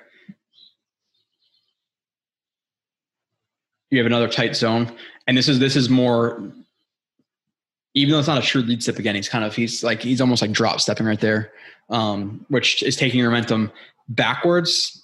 You 3.90 4.00
have 4.00 4.08
another 4.08 4.28
tight 4.28 4.56
zone, 4.56 4.96
and 5.28 5.38
this 5.38 5.48
is 5.48 5.60
this 5.60 5.76
is 5.76 5.90
more 5.90 6.52
even 7.96 8.12
though 8.12 8.20
it's 8.20 8.28
not 8.28 8.38
a 8.38 8.46
true 8.46 8.62
lead 8.62 8.84
step 8.84 9.00
again, 9.00 9.16
he's 9.16 9.30
kind 9.30 9.44
of 9.44 9.56
he's 9.56 9.84
like 9.84 10.02
he's 10.02 10.22
almost 10.22 10.42
like 10.42 10.52
drop 10.52 10.80
stepping 10.82 11.08
right 11.08 11.20
there, 11.20 11.52
um, 11.90 12.46
which 12.50 12.84
is 12.84 12.96
taking 12.96 13.20
your 13.20 13.30
momentum 13.30 13.72
backwards 14.10 15.02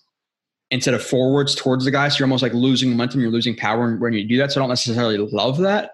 instead 0.69 0.93
of 0.93 1.03
forwards 1.03 1.55
towards 1.55 1.85
the 1.85 1.91
guy. 1.91 2.07
So 2.09 2.19
you're 2.19 2.25
almost 2.25 2.43
like 2.43 2.53
losing 2.53 2.89
momentum, 2.89 3.21
you're 3.21 3.31
losing 3.31 3.55
power 3.55 3.95
when 3.97 4.13
you 4.13 4.25
do 4.27 4.37
that. 4.37 4.51
So 4.51 4.59
I 4.59 4.61
don't 4.61 4.69
necessarily 4.69 5.17
love 5.17 5.57
that. 5.59 5.91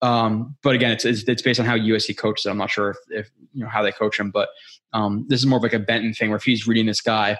Um, 0.00 0.56
but 0.62 0.74
again, 0.74 0.90
it's, 0.90 1.04
it's, 1.04 1.22
it's 1.24 1.42
based 1.42 1.60
on 1.60 1.66
how 1.66 1.76
USC 1.76 2.16
coaches. 2.16 2.46
I'm 2.46 2.58
not 2.58 2.70
sure 2.70 2.90
if, 2.90 2.96
if 3.10 3.30
you 3.52 3.62
know 3.62 3.70
how 3.70 3.82
they 3.82 3.92
coach 3.92 4.18
him, 4.18 4.30
but 4.30 4.48
um, 4.92 5.24
this 5.28 5.40
is 5.40 5.46
more 5.46 5.58
of 5.58 5.62
like 5.62 5.72
a 5.72 5.78
Benton 5.78 6.12
thing 6.12 6.30
where 6.30 6.36
if 6.36 6.42
he's 6.42 6.66
reading 6.66 6.86
this 6.86 7.00
guy, 7.00 7.38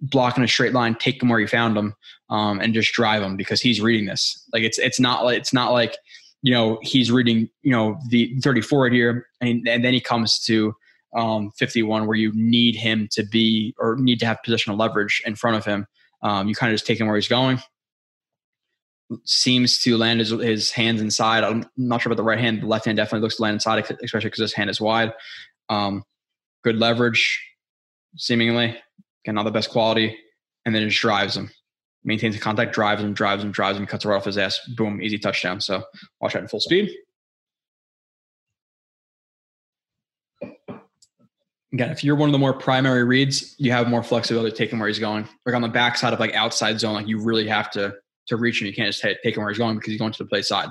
blocking 0.00 0.42
a 0.42 0.48
straight 0.48 0.72
line, 0.72 0.94
take 0.94 1.22
him 1.22 1.28
where 1.28 1.40
you 1.40 1.46
found 1.46 1.76
him, 1.76 1.94
um, 2.30 2.58
and 2.60 2.72
just 2.72 2.92
drive 2.92 3.22
him 3.22 3.36
because 3.36 3.60
he's 3.60 3.82
reading 3.82 4.06
this. 4.06 4.46
Like 4.52 4.62
it's 4.62 4.78
it's 4.78 4.98
not 4.98 5.24
like 5.24 5.38
it's 5.38 5.52
not 5.52 5.72
like 5.72 5.96
you 6.42 6.52
know, 6.52 6.78
he's 6.82 7.10
reading, 7.10 7.48
you 7.62 7.70
know, 7.70 7.98
the 8.08 8.34
34 8.40 8.88
here, 8.88 9.26
and, 9.40 9.66
and 9.68 9.84
then 9.84 9.92
he 9.92 10.00
comes 10.00 10.38
to 10.40 10.74
um, 11.14 11.50
51 11.56 12.06
where 12.06 12.16
you 12.16 12.32
need 12.34 12.76
him 12.76 13.08
to 13.12 13.24
be 13.24 13.74
or 13.78 13.96
need 13.96 14.20
to 14.20 14.26
have 14.26 14.38
positional 14.46 14.78
leverage 14.78 15.22
in 15.26 15.34
front 15.34 15.56
of 15.56 15.64
him. 15.64 15.86
Um, 16.22 16.48
you 16.48 16.54
kind 16.54 16.72
of 16.72 16.74
just 16.74 16.86
take 16.86 17.00
him 17.00 17.06
where 17.06 17.16
he's 17.16 17.28
going. 17.28 17.60
Seems 19.24 19.80
to 19.80 19.96
land 19.96 20.20
his, 20.20 20.30
his 20.30 20.70
hands 20.70 21.00
inside. 21.00 21.42
I'm 21.42 21.64
not 21.76 22.00
sure 22.00 22.12
about 22.12 22.20
the 22.20 22.26
right 22.26 22.38
hand. 22.38 22.62
The 22.62 22.66
left 22.66 22.84
hand 22.84 22.96
definitely 22.96 23.22
looks 23.22 23.36
to 23.36 23.42
land 23.42 23.54
inside, 23.54 23.80
especially 24.02 24.28
because 24.28 24.40
his 24.40 24.52
hand 24.52 24.70
is 24.70 24.80
wide. 24.80 25.12
Um, 25.68 26.04
good 26.62 26.76
leverage, 26.76 27.42
seemingly. 28.16 28.78
Again, 29.24 29.34
not 29.34 29.44
the 29.44 29.50
best 29.50 29.70
quality. 29.70 30.16
And 30.64 30.74
then 30.74 30.82
it 30.82 30.88
just 30.88 31.00
drives 31.00 31.36
him 31.36 31.50
maintains 32.04 32.34
the 32.34 32.40
contact, 32.40 32.72
drives 32.72 33.02
him, 33.02 33.12
drives 33.12 33.44
him, 33.44 33.50
drives 33.50 33.78
him, 33.78 33.86
cuts 33.86 34.04
right 34.04 34.16
off 34.16 34.24
his 34.24 34.38
ass. 34.38 34.60
Boom, 34.76 35.02
easy 35.02 35.18
touchdown. 35.18 35.60
So 35.60 35.82
watch 36.20 36.32
that 36.32 36.42
in 36.42 36.48
full 36.48 36.60
speed. 36.60 36.90
Again, 41.72 41.90
if 41.90 42.02
you're 42.02 42.16
one 42.16 42.28
of 42.28 42.32
the 42.32 42.38
more 42.38 42.52
primary 42.52 43.04
reads, 43.04 43.54
you 43.58 43.70
have 43.70 43.88
more 43.88 44.02
flexibility 44.02 44.50
to 44.50 44.56
take 44.56 44.72
him 44.72 44.80
where 44.80 44.88
he's 44.88 44.98
going. 44.98 45.28
Like 45.46 45.54
on 45.54 45.62
the 45.62 45.68
backside 45.68 46.12
of 46.12 46.18
like 46.18 46.34
outside 46.34 46.80
zone, 46.80 46.94
like 46.94 47.06
you 47.06 47.20
really 47.20 47.46
have 47.46 47.70
to 47.72 47.94
to 48.26 48.36
reach 48.36 48.60
him. 48.60 48.66
You 48.66 48.74
can't 48.74 48.88
just 48.88 49.02
take, 49.02 49.22
take 49.22 49.36
him 49.36 49.42
where 49.42 49.50
he's 49.50 49.58
going 49.58 49.76
because 49.76 49.92
he's 49.92 50.00
going 50.00 50.12
to 50.12 50.22
the 50.22 50.28
play 50.28 50.42
side. 50.42 50.68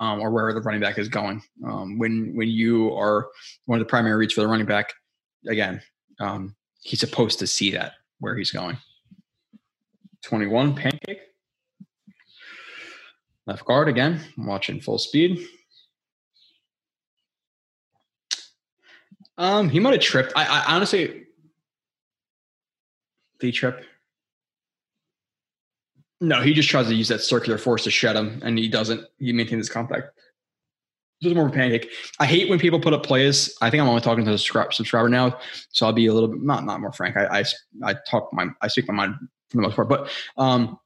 Um, 0.00 0.20
or 0.20 0.30
where 0.30 0.52
the 0.52 0.60
running 0.60 0.80
back 0.80 0.98
is 0.98 1.08
going. 1.08 1.40
Um, 1.64 1.98
when 1.98 2.34
when 2.34 2.48
you 2.48 2.92
are 2.94 3.28
one 3.66 3.80
of 3.80 3.86
the 3.86 3.88
primary 3.88 4.16
reads 4.16 4.34
for 4.34 4.42
the 4.42 4.48
running 4.48 4.66
back, 4.66 4.92
again, 5.48 5.80
um, 6.20 6.56
he's 6.82 7.00
supposed 7.00 7.38
to 7.38 7.46
see 7.46 7.70
that 7.70 7.92
where 8.18 8.36
he's 8.36 8.50
going. 8.50 8.76
21 10.24 10.74
pancake. 10.74 11.20
Left 13.46 13.64
guard 13.64 13.88
again, 13.88 14.20
I'm 14.38 14.46
watching 14.46 14.80
full 14.80 14.98
speed. 14.98 15.46
Um, 19.36 19.68
he 19.68 19.80
might 19.80 19.92
have 19.92 20.02
tripped. 20.02 20.32
I, 20.34 20.44
I 20.46 20.74
honestly, 20.74 21.24
the 23.40 23.52
trip. 23.52 23.84
No, 26.20 26.40
he 26.40 26.54
just 26.54 26.70
tries 26.70 26.86
to 26.86 26.94
use 26.94 27.08
that 27.08 27.20
circular 27.20 27.58
force 27.58 27.84
to 27.84 27.90
shed 27.90 28.16
him, 28.16 28.40
and 28.42 28.58
he 28.58 28.68
doesn't. 28.68 29.06
He 29.18 29.32
maintains 29.32 29.66
his 29.66 29.68
contact. 29.68 30.18
Just 31.20 31.34
more 31.34 31.46
of 31.46 31.52
a 31.52 31.54
pancake. 31.54 31.90
I 32.18 32.26
hate 32.26 32.48
when 32.48 32.58
people 32.58 32.80
put 32.80 32.94
up 32.94 33.04
plays. 33.04 33.54
I 33.60 33.68
think 33.68 33.82
I'm 33.82 33.88
only 33.88 34.00
talking 34.00 34.24
to 34.24 34.30
the 34.30 34.38
subscriber 34.38 35.08
now, 35.08 35.38
so 35.70 35.84
I'll 35.84 35.92
be 35.92 36.06
a 36.06 36.14
little 36.14 36.28
bit 36.28 36.42
not 36.42 36.64
not 36.64 36.80
more 36.80 36.92
frank. 36.92 37.16
I 37.16 37.40
I, 37.40 37.44
I 37.90 37.94
talk 38.08 38.32
my 38.32 38.46
I 38.62 38.68
speak 38.68 38.88
my 38.88 38.94
mind 38.94 39.16
for 39.54 39.62
the 39.62 39.68
most 39.68 39.76
part, 39.76 39.88
but 39.88 40.10
um, 40.36 40.78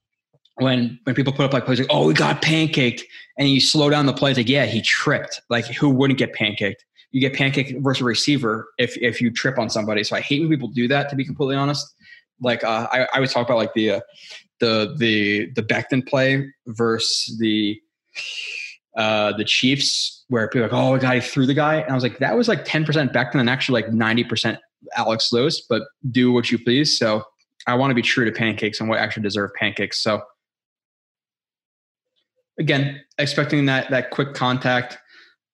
when 0.56 0.98
when 1.04 1.14
people 1.14 1.32
put 1.32 1.44
up 1.44 1.52
like 1.52 1.64
plays 1.64 1.80
like, 1.80 1.88
oh, 1.90 2.06
we 2.06 2.14
got 2.14 2.42
pancaked, 2.42 3.02
and 3.38 3.48
you 3.48 3.60
slow 3.60 3.90
down 3.90 4.06
the 4.06 4.12
play, 4.12 4.30
it's 4.30 4.38
like, 4.38 4.48
yeah, 4.48 4.66
he 4.66 4.82
tripped. 4.82 5.40
Like, 5.48 5.66
who 5.66 5.88
wouldn't 5.88 6.18
get 6.18 6.34
pancaked? 6.34 6.82
You 7.10 7.20
get 7.20 7.32
pancaked 7.32 7.82
versus 7.82 8.02
a 8.02 8.04
receiver 8.04 8.68
if 8.78 8.96
if 8.98 9.20
you 9.20 9.30
trip 9.30 9.58
on 9.58 9.70
somebody. 9.70 10.04
So 10.04 10.16
I 10.16 10.20
hate 10.20 10.40
when 10.40 10.50
people 10.50 10.68
do 10.68 10.88
that. 10.88 11.08
To 11.10 11.16
be 11.16 11.24
completely 11.24 11.56
honest, 11.56 11.94
like 12.40 12.64
uh, 12.64 12.86
I 12.92 13.04
I 13.04 13.16
always 13.16 13.32
talk 13.32 13.46
about 13.46 13.58
like 13.58 13.72
the 13.74 13.92
uh, 13.92 14.00
the 14.60 14.94
the 14.98 15.50
the 15.54 15.62
Becton 15.62 16.06
play 16.06 16.52
versus 16.66 17.38
the 17.38 17.80
uh, 18.96 19.32
the 19.36 19.44
Chiefs, 19.44 20.24
where 20.28 20.48
people 20.48 20.62
like, 20.62 20.72
oh 20.72 20.92
my 20.92 20.98
god, 20.98 21.14
he 21.14 21.20
threw 21.20 21.46
the 21.46 21.54
guy, 21.54 21.76
and 21.76 21.90
I 21.90 21.94
was 21.94 22.02
like, 22.02 22.18
that 22.18 22.36
was 22.36 22.48
like 22.48 22.64
ten 22.64 22.84
percent 22.84 23.12
Becton 23.12 23.36
and 23.36 23.48
actually 23.48 23.80
like 23.82 23.92
ninety 23.92 24.24
percent 24.24 24.58
Alex 24.96 25.32
Lewis. 25.32 25.64
But 25.66 25.82
do 26.10 26.32
what 26.32 26.50
you 26.50 26.58
please. 26.58 26.98
So 26.98 27.22
I 27.68 27.74
want 27.74 27.90
to 27.90 27.94
be 27.94 28.02
true 28.02 28.24
to 28.24 28.32
pancakes 28.32 28.80
and 28.80 28.88
what 28.88 28.98
actually 28.98 29.22
deserve 29.22 29.50
pancakes. 29.54 30.02
So 30.02 30.22
again, 32.58 33.00
expecting 33.18 33.66
that 33.66 33.90
that 33.90 34.10
quick 34.10 34.34
contact. 34.34 34.98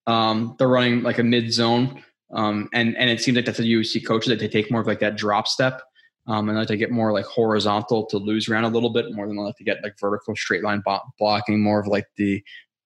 Um, 0.07 0.55
they're 0.59 0.69
running 0.69 1.03
like 1.03 1.19
a 1.19 1.23
mid 1.23 1.53
zone, 1.53 2.03
um, 2.33 2.69
and 2.73 2.97
and 2.97 3.11
it 3.11 3.21
seems 3.21 3.37
like 3.37 3.47
that's 3.47 3.59
the 3.59 3.73
USC 3.73 4.07
coaches 4.07 4.29
that 4.29 4.39
they 4.39 4.49
take 4.49 4.71
more 4.71 4.81
of 4.81 4.87
like 4.87 5.01
that 5.01 5.17
drop 5.17 5.49
step, 5.49 5.83
um, 6.27 6.49
and 6.49 6.59
like 6.59 6.69
to 6.69 6.77
get 6.77 6.91
more 6.91 7.13
like 7.13 7.25
horizontal 7.25 8.07
to 8.07 8.19
lose 8.19 8.49
around 8.49 8.65
a 8.65 8.69
little 8.69 8.91
bit 8.91 9.13
more 9.13 9.27
than 9.27 9.37
like 9.37 9.57
to 9.57 9.65
get 9.65 9.83
like 9.83 9.95
vertical 10.01 10.37
straight 10.37 10.63
line 10.63 10.83
blocking, 11.19 11.63
more 11.63 11.81
of 11.81 11.87
like 11.87 12.07
the 12.17 12.43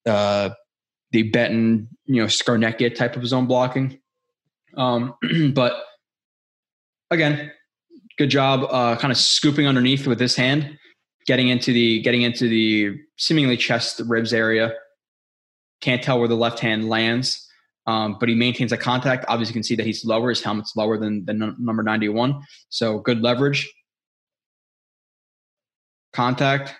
uh, 0.06 0.50
the 1.12 1.24
Benton 1.24 1.88
you 2.06 2.22
know 2.22 2.26
Scarnecchia 2.26 2.94
type 2.94 3.16
of 3.16 3.26
zone 3.26 3.46
blocking. 3.46 3.98
Um, 4.76 5.14
but 5.52 5.82
again, 7.10 7.50
good 8.18 8.30
job 8.30 8.66
uh, 8.70 8.96
kind 8.96 9.12
of 9.12 9.16
scooping 9.16 9.66
underneath 9.66 10.06
with 10.06 10.18
this 10.18 10.36
hand 10.36 10.76
getting 11.26 11.48
into 11.48 11.72
the 11.72 12.00
getting 12.00 12.22
into 12.22 12.48
the 12.48 12.98
seemingly 13.16 13.56
chest 13.56 14.00
ribs 14.06 14.32
area. 14.32 14.74
Can't 15.80 16.02
tell 16.02 16.18
where 16.18 16.26
the 16.26 16.34
left 16.34 16.58
hand 16.58 16.88
lands, 16.88 17.46
um, 17.86 18.16
but 18.18 18.28
he 18.28 18.34
maintains 18.34 18.72
a 18.72 18.76
contact. 18.76 19.24
Obviously, 19.28 19.52
you 19.52 19.54
can 19.54 19.62
see 19.62 19.76
that 19.76 19.86
he's 19.86 20.04
lower. 20.04 20.30
His 20.30 20.42
helmet's 20.42 20.74
lower 20.74 20.98
than 20.98 21.24
the 21.26 21.34
number 21.34 21.82
ninety 21.82 22.08
one. 22.08 22.42
So 22.70 22.98
good 22.98 23.20
leverage, 23.20 23.70
contact, 26.12 26.74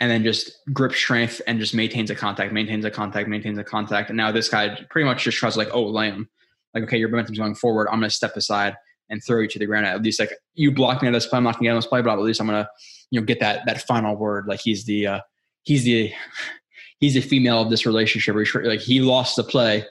and 0.00 0.10
then 0.10 0.24
just 0.24 0.50
grip 0.72 0.92
strength 0.92 1.40
and 1.46 1.60
just 1.60 1.74
maintains 1.74 2.10
a 2.10 2.16
contact, 2.16 2.52
maintains 2.52 2.84
a 2.84 2.90
contact, 2.90 3.28
maintains 3.28 3.58
a 3.58 3.64
contact. 3.64 4.10
And 4.10 4.16
now 4.16 4.32
this 4.32 4.48
guy 4.48 4.76
pretty 4.90 5.04
much 5.04 5.22
just 5.22 5.38
tries 5.38 5.56
like, 5.56 5.68
oh, 5.72 5.84
lamb. 5.84 6.28
Like, 6.74 6.84
okay, 6.84 6.96
your 6.96 7.10
momentum's 7.10 7.38
going 7.38 7.54
forward. 7.54 7.86
I'm 7.88 8.00
going 8.00 8.08
to 8.08 8.14
step 8.14 8.34
aside 8.34 8.74
and 9.12 9.22
throw 9.22 9.40
you 9.40 9.46
to 9.46 9.58
the 9.58 9.66
ground. 9.66 9.86
At 9.86 10.02
least 10.02 10.18
like 10.18 10.32
you 10.54 10.72
block 10.72 11.02
me 11.02 11.06
on 11.06 11.12
this 11.12 11.26
play, 11.26 11.36
I'm 11.36 11.44
not 11.44 11.54
gonna 11.54 11.64
get 11.64 11.70
on 11.70 11.76
this 11.76 11.86
play, 11.86 12.00
but 12.02 12.14
at 12.14 12.18
least 12.18 12.40
I'm 12.40 12.46
gonna 12.46 12.68
you 13.10 13.20
know 13.20 13.26
get 13.26 13.38
that 13.38 13.64
that 13.66 13.82
final 13.82 14.16
word. 14.16 14.46
Like 14.48 14.60
he's 14.60 14.86
the 14.86 15.06
uh, 15.06 15.20
he's 15.62 15.84
the 15.84 16.10
he's 16.98 17.14
the 17.14 17.20
female 17.20 17.60
of 17.60 17.70
this 17.70 17.86
relationship. 17.86 18.34
Like 18.34 18.80
he 18.80 19.00
lost 19.00 19.36
the 19.36 19.44
play, 19.44 19.84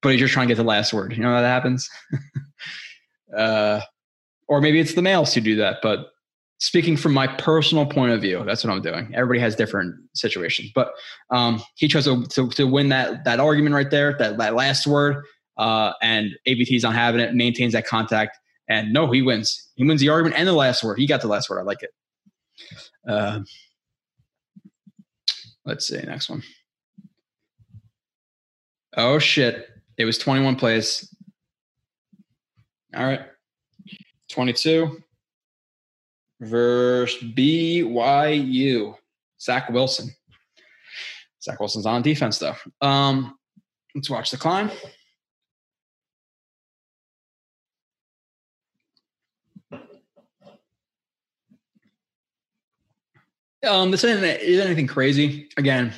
but 0.00 0.12
he's 0.12 0.20
just 0.20 0.32
trying 0.32 0.48
to 0.48 0.54
get 0.54 0.62
the 0.62 0.66
last 0.66 0.94
word. 0.94 1.14
You 1.14 1.22
know 1.22 1.34
how 1.34 1.42
that 1.42 1.48
happens. 1.48 1.90
uh, 3.36 3.80
or 4.48 4.60
maybe 4.60 4.80
it's 4.80 4.94
the 4.94 5.02
males 5.02 5.34
who 5.34 5.40
do 5.40 5.56
that. 5.56 5.78
But 5.82 6.10
speaking 6.58 6.96
from 6.96 7.12
my 7.12 7.26
personal 7.26 7.84
point 7.84 8.12
of 8.12 8.20
view, 8.20 8.44
that's 8.46 8.62
what 8.62 8.72
I'm 8.72 8.82
doing. 8.82 9.10
Everybody 9.12 9.40
has 9.40 9.56
different 9.56 9.96
situations, 10.14 10.70
but 10.72 10.92
um, 11.30 11.60
he 11.74 11.88
tries 11.88 12.04
to, 12.04 12.24
to, 12.26 12.48
to 12.50 12.64
win 12.64 12.90
that 12.90 13.24
that 13.24 13.40
argument 13.40 13.74
right 13.74 13.90
there, 13.90 14.16
that 14.18 14.38
that 14.38 14.54
last 14.54 14.86
word. 14.86 15.24
Uh, 15.58 15.92
and 16.00 16.30
AVT's 16.48 16.82
not 16.82 16.94
having 16.94 17.20
it, 17.20 17.34
maintains 17.34 17.72
that 17.74 17.86
contact, 17.86 18.38
and 18.68 18.92
no, 18.92 19.10
he 19.10 19.22
wins. 19.22 19.70
He 19.74 19.84
wins 19.84 20.00
the 20.00 20.08
argument 20.08 20.38
and 20.38 20.48
the 20.48 20.52
last 20.52 20.82
word. 20.82 20.98
He 20.98 21.06
got 21.06 21.20
the 21.20 21.28
last 21.28 21.50
word. 21.50 21.60
I 21.60 21.62
like 21.62 21.82
it. 21.82 21.90
Uh, 23.06 23.40
let's 25.64 25.86
see. 25.86 26.00
Next 26.00 26.30
one. 26.30 26.42
Oh, 28.96 29.18
shit. 29.18 29.68
It 29.96 30.04
was 30.04 30.18
21 30.18 30.56
plays. 30.56 31.14
All 32.94 33.04
right. 33.04 33.20
22 34.30 34.98
versus 36.40 37.22
BYU. 37.22 38.94
Zach 39.40 39.68
Wilson. 39.70 40.10
Zach 41.42 41.58
Wilson's 41.58 41.86
on 41.86 42.02
defense, 42.02 42.38
though. 42.38 42.54
Um, 42.80 43.36
let's 43.94 44.10
watch 44.10 44.30
the 44.30 44.36
climb. 44.36 44.70
Um, 53.68 53.90
this 53.90 54.04
isn't, 54.04 54.24
isn't 54.24 54.66
anything 54.66 54.86
crazy. 54.86 55.48
Again, 55.56 55.92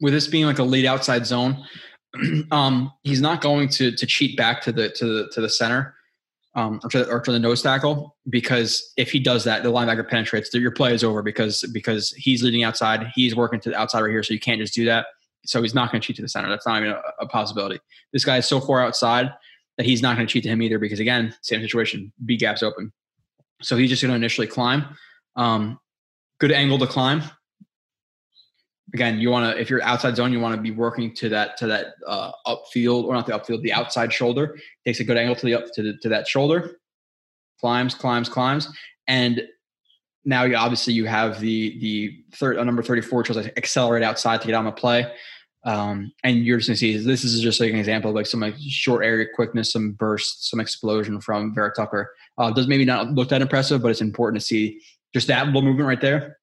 with 0.00 0.12
this 0.12 0.28
being 0.28 0.46
like 0.46 0.58
a 0.58 0.64
lead 0.64 0.86
outside 0.86 1.26
zone, 1.26 1.64
um, 2.50 2.92
he's 3.02 3.20
not 3.20 3.40
going 3.40 3.68
to 3.68 3.90
to 3.92 4.06
cheat 4.06 4.36
back 4.36 4.62
to 4.62 4.72
the 4.72 4.88
to 4.90 5.04
the 5.04 5.30
to 5.32 5.40
the 5.40 5.48
center 5.48 5.94
um, 6.54 6.80
or, 6.84 6.90
to, 6.90 7.08
or 7.08 7.20
to 7.20 7.32
the 7.32 7.38
nose 7.38 7.62
tackle 7.62 8.16
because 8.28 8.92
if 8.96 9.10
he 9.10 9.18
does 9.18 9.44
that, 9.44 9.62
the 9.62 9.72
linebacker 9.72 10.08
penetrates. 10.08 10.52
Your 10.54 10.70
play 10.70 10.94
is 10.94 11.02
over 11.02 11.22
because 11.22 11.62
because 11.72 12.10
he's 12.12 12.42
leading 12.42 12.62
outside. 12.62 13.10
He's 13.14 13.34
working 13.34 13.60
to 13.60 13.70
the 13.70 13.76
outside 13.76 14.00
right 14.00 14.10
here, 14.10 14.22
so 14.22 14.32
you 14.32 14.40
can't 14.40 14.60
just 14.60 14.74
do 14.74 14.84
that. 14.84 15.06
So 15.46 15.60
he's 15.60 15.74
not 15.74 15.90
going 15.90 16.00
to 16.00 16.06
cheat 16.06 16.16
to 16.16 16.22
the 16.22 16.28
center. 16.28 16.48
That's 16.48 16.66
not 16.66 16.80
even 16.80 16.92
a, 16.92 17.02
a 17.20 17.26
possibility. 17.26 17.80
This 18.12 18.24
guy 18.24 18.38
is 18.38 18.46
so 18.46 18.60
far 18.60 18.82
outside 18.82 19.30
that 19.76 19.84
he's 19.84 20.00
not 20.00 20.16
going 20.16 20.26
to 20.26 20.32
cheat 20.32 20.44
to 20.44 20.48
him 20.48 20.62
either 20.62 20.78
because 20.78 21.00
again, 21.00 21.34
same 21.42 21.60
situation. 21.60 22.12
B 22.24 22.36
gaps 22.36 22.62
open. 22.62 22.92
So 23.60 23.76
he's 23.76 23.90
just 23.90 24.02
going 24.02 24.10
to 24.10 24.16
initially 24.16 24.46
climb. 24.46 24.84
Um, 25.36 25.78
good 26.46 26.52
angle 26.52 26.78
to 26.78 26.86
climb. 26.86 27.22
Again, 28.92 29.18
you 29.18 29.30
want 29.30 29.50
to 29.50 29.60
if 29.60 29.70
you're 29.70 29.82
outside 29.82 30.14
zone, 30.14 30.30
you 30.30 30.40
want 30.40 30.54
to 30.54 30.60
be 30.60 30.70
working 30.70 31.14
to 31.14 31.30
that 31.30 31.56
to 31.56 31.66
that 31.68 31.94
uh, 32.06 32.32
upfield 32.46 33.04
or 33.04 33.14
not 33.14 33.26
the 33.26 33.32
upfield, 33.32 33.62
the 33.62 33.72
outside 33.72 34.12
shoulder. 34.12 34.58
Takes 34.84 35.00
a 35.00 35.04
good 35.04 35.16
angle 35.16 35.34
to 35.36 35.46
the 35.46 35.54
up 35.54 35.64
to 35.72 35.82
the, 35.82 35.96
to 36.02 36.10
that 36.10 36.28
shoulder. 36.28 36.76
Climbs, 37.60 37.94
climbs, 37.94 38.28
climbs, 38.28 38.68
and 39.08 39.42
now 40.26 40.44
you 40.44 40.54
obviously 40.54 40.92
you 40.92 41.06
have 41.06 41.40
the 41.40 41.78
the 41.80 42.22
third 42.36 42.58
uh, 42.58 42.64
number 42.64 42.82
34 42.82 43.20
which 43.20 43.28
was 43.28 43.38
like 43.38 43.56
accelerate 43.56 44.02
outside 44.02 44.40
to 44.42 44.46
get 44.46 44.54
on 44.54 44.64
the 44.64 44.72
play 44.72 45.10
um, 45.64 46.12
and 46.22 46.44
you're 46.44 46.58
just 46.58 46.68
gonna 46.68 46.76
see 46.76 46.96
this 46.96 47.24
is 47.24 47.40
just 47.40 47.60
like 47.60 47.70
an 47.70 47.78
example 47.78 48.10
of 48.10 48.16
like 48.16 48.26
some 48.26 48.40
like 48.40 48.54
short 48.58 49.04
area 49.04 49.26
quickness 49.34 49.72
some 49.72 49.92
burst 49.92 50.48
some 50.48 50.60
explosion 50.60 51.20
from 51.20 51.54
Vera 51.54 51.72
Tucker 51.74 52.14
uh, 52.38 52.50
does 52.50 52.68
maybe 52.68 52.84
not 52.84 53.12
look 53.12 53.28
that 53.28 53.42
impressive 53.42 53.82
but 53.82 53.90
it's 53.90 54.00
important 54.00 54.40
to 54.40 54.46
see 54.46 54.80
just 55.14 55.28
that 55.28 55.46
little 55.46 55.62
movement 55.62 55.88
right 55.88 56.00
there 56.00 56.38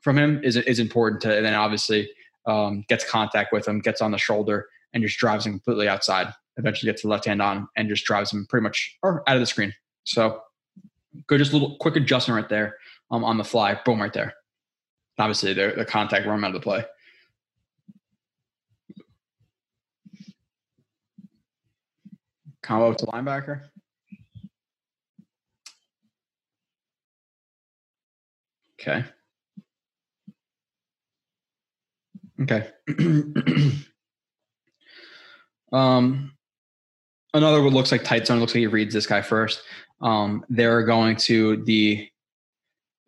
from 0.00 0.16
him 0.16 0.40
is 0.42 0.56
is 0.56 0.78
important 0.78 1.20
to, 1.22 1.36
and 1.36 1.44
then 1.44 1.54
obviously 1.54 2.08
um, 2.46 2.84
gets 2.88 3.08
contact 3.08 3.52
with 3.52 3.66
him, 3.66 3.80
gets 3.80 4.00
on 4.00 4.12
the 4.12 4.18
shoulder, 4.18 4.66
and 4.94 5.02
just 5.02 5.18
drives 5.18 5.44
him 5.44 5.52
completely 5.52 5.88
outside. 5.88 6.32
Eventually 6.56 6.90
gets 6.90 7.02
the 7.02 7.08
left 7.08 7.26
hand 7.26 7.42
on 7.42 7.68
and 7.76 7.88
just 7.88 8.06
drives 8.06 8.32
him 8.32 8.46
pretty 8.48 8.62
much 8.62 8.96
or 9.02 9.28
out 9.28 9.36
of 9.36 9.40
the 9.40 9.46
screen. 9.46 9.74
So 10.04 10.40
good, 11.26 11.38
just 11.38 11.52
a 11.52 11.56
little 11.56 11.76
quick 11.76 11.96
adjustment 11.96 12.40
right 12.40 12.48
there 12.48 12.76
um, 13.10 13.24
on 13.24 13.36
the 13.36 13.44
fly. 13.44 13.78
Boom, 13.84 14.00
right 14.00 14.12
there. 14.12 14.32
Obviously, 15.18 15.52
the, 15.52 15.74
the 15.76 15.84
contact 15.84 16.26
run 16.26 16.44
out 16.44 16.48
of 16.48 16.54
the 16.54 16.60
play. 16.60 16.84
Combo 22.62 22.94
to 22.94 23.06
linebacker. 23.06 23.62
Okay. 28.86 29.04
Okay. 32.42 32.68
um, 35.72 36.32
another 37.34 37.62
what 37.62 37.72
looks 37.72 37.90
like 37.90 38.04
tight 38.04 38.26
zone 38.26 38.38
looks 38.40 38.52
like 38.52 38.60
he 38.60 38.66
reads 38.66 38.94
this 38.94 39.06
guy 39.06 39.22
first. 39.22 39.62
Um, 40.00 40.44
they're 40.48 40.82
going 40.82 41.16
to 41.16 41.64
the. 41.64 42.08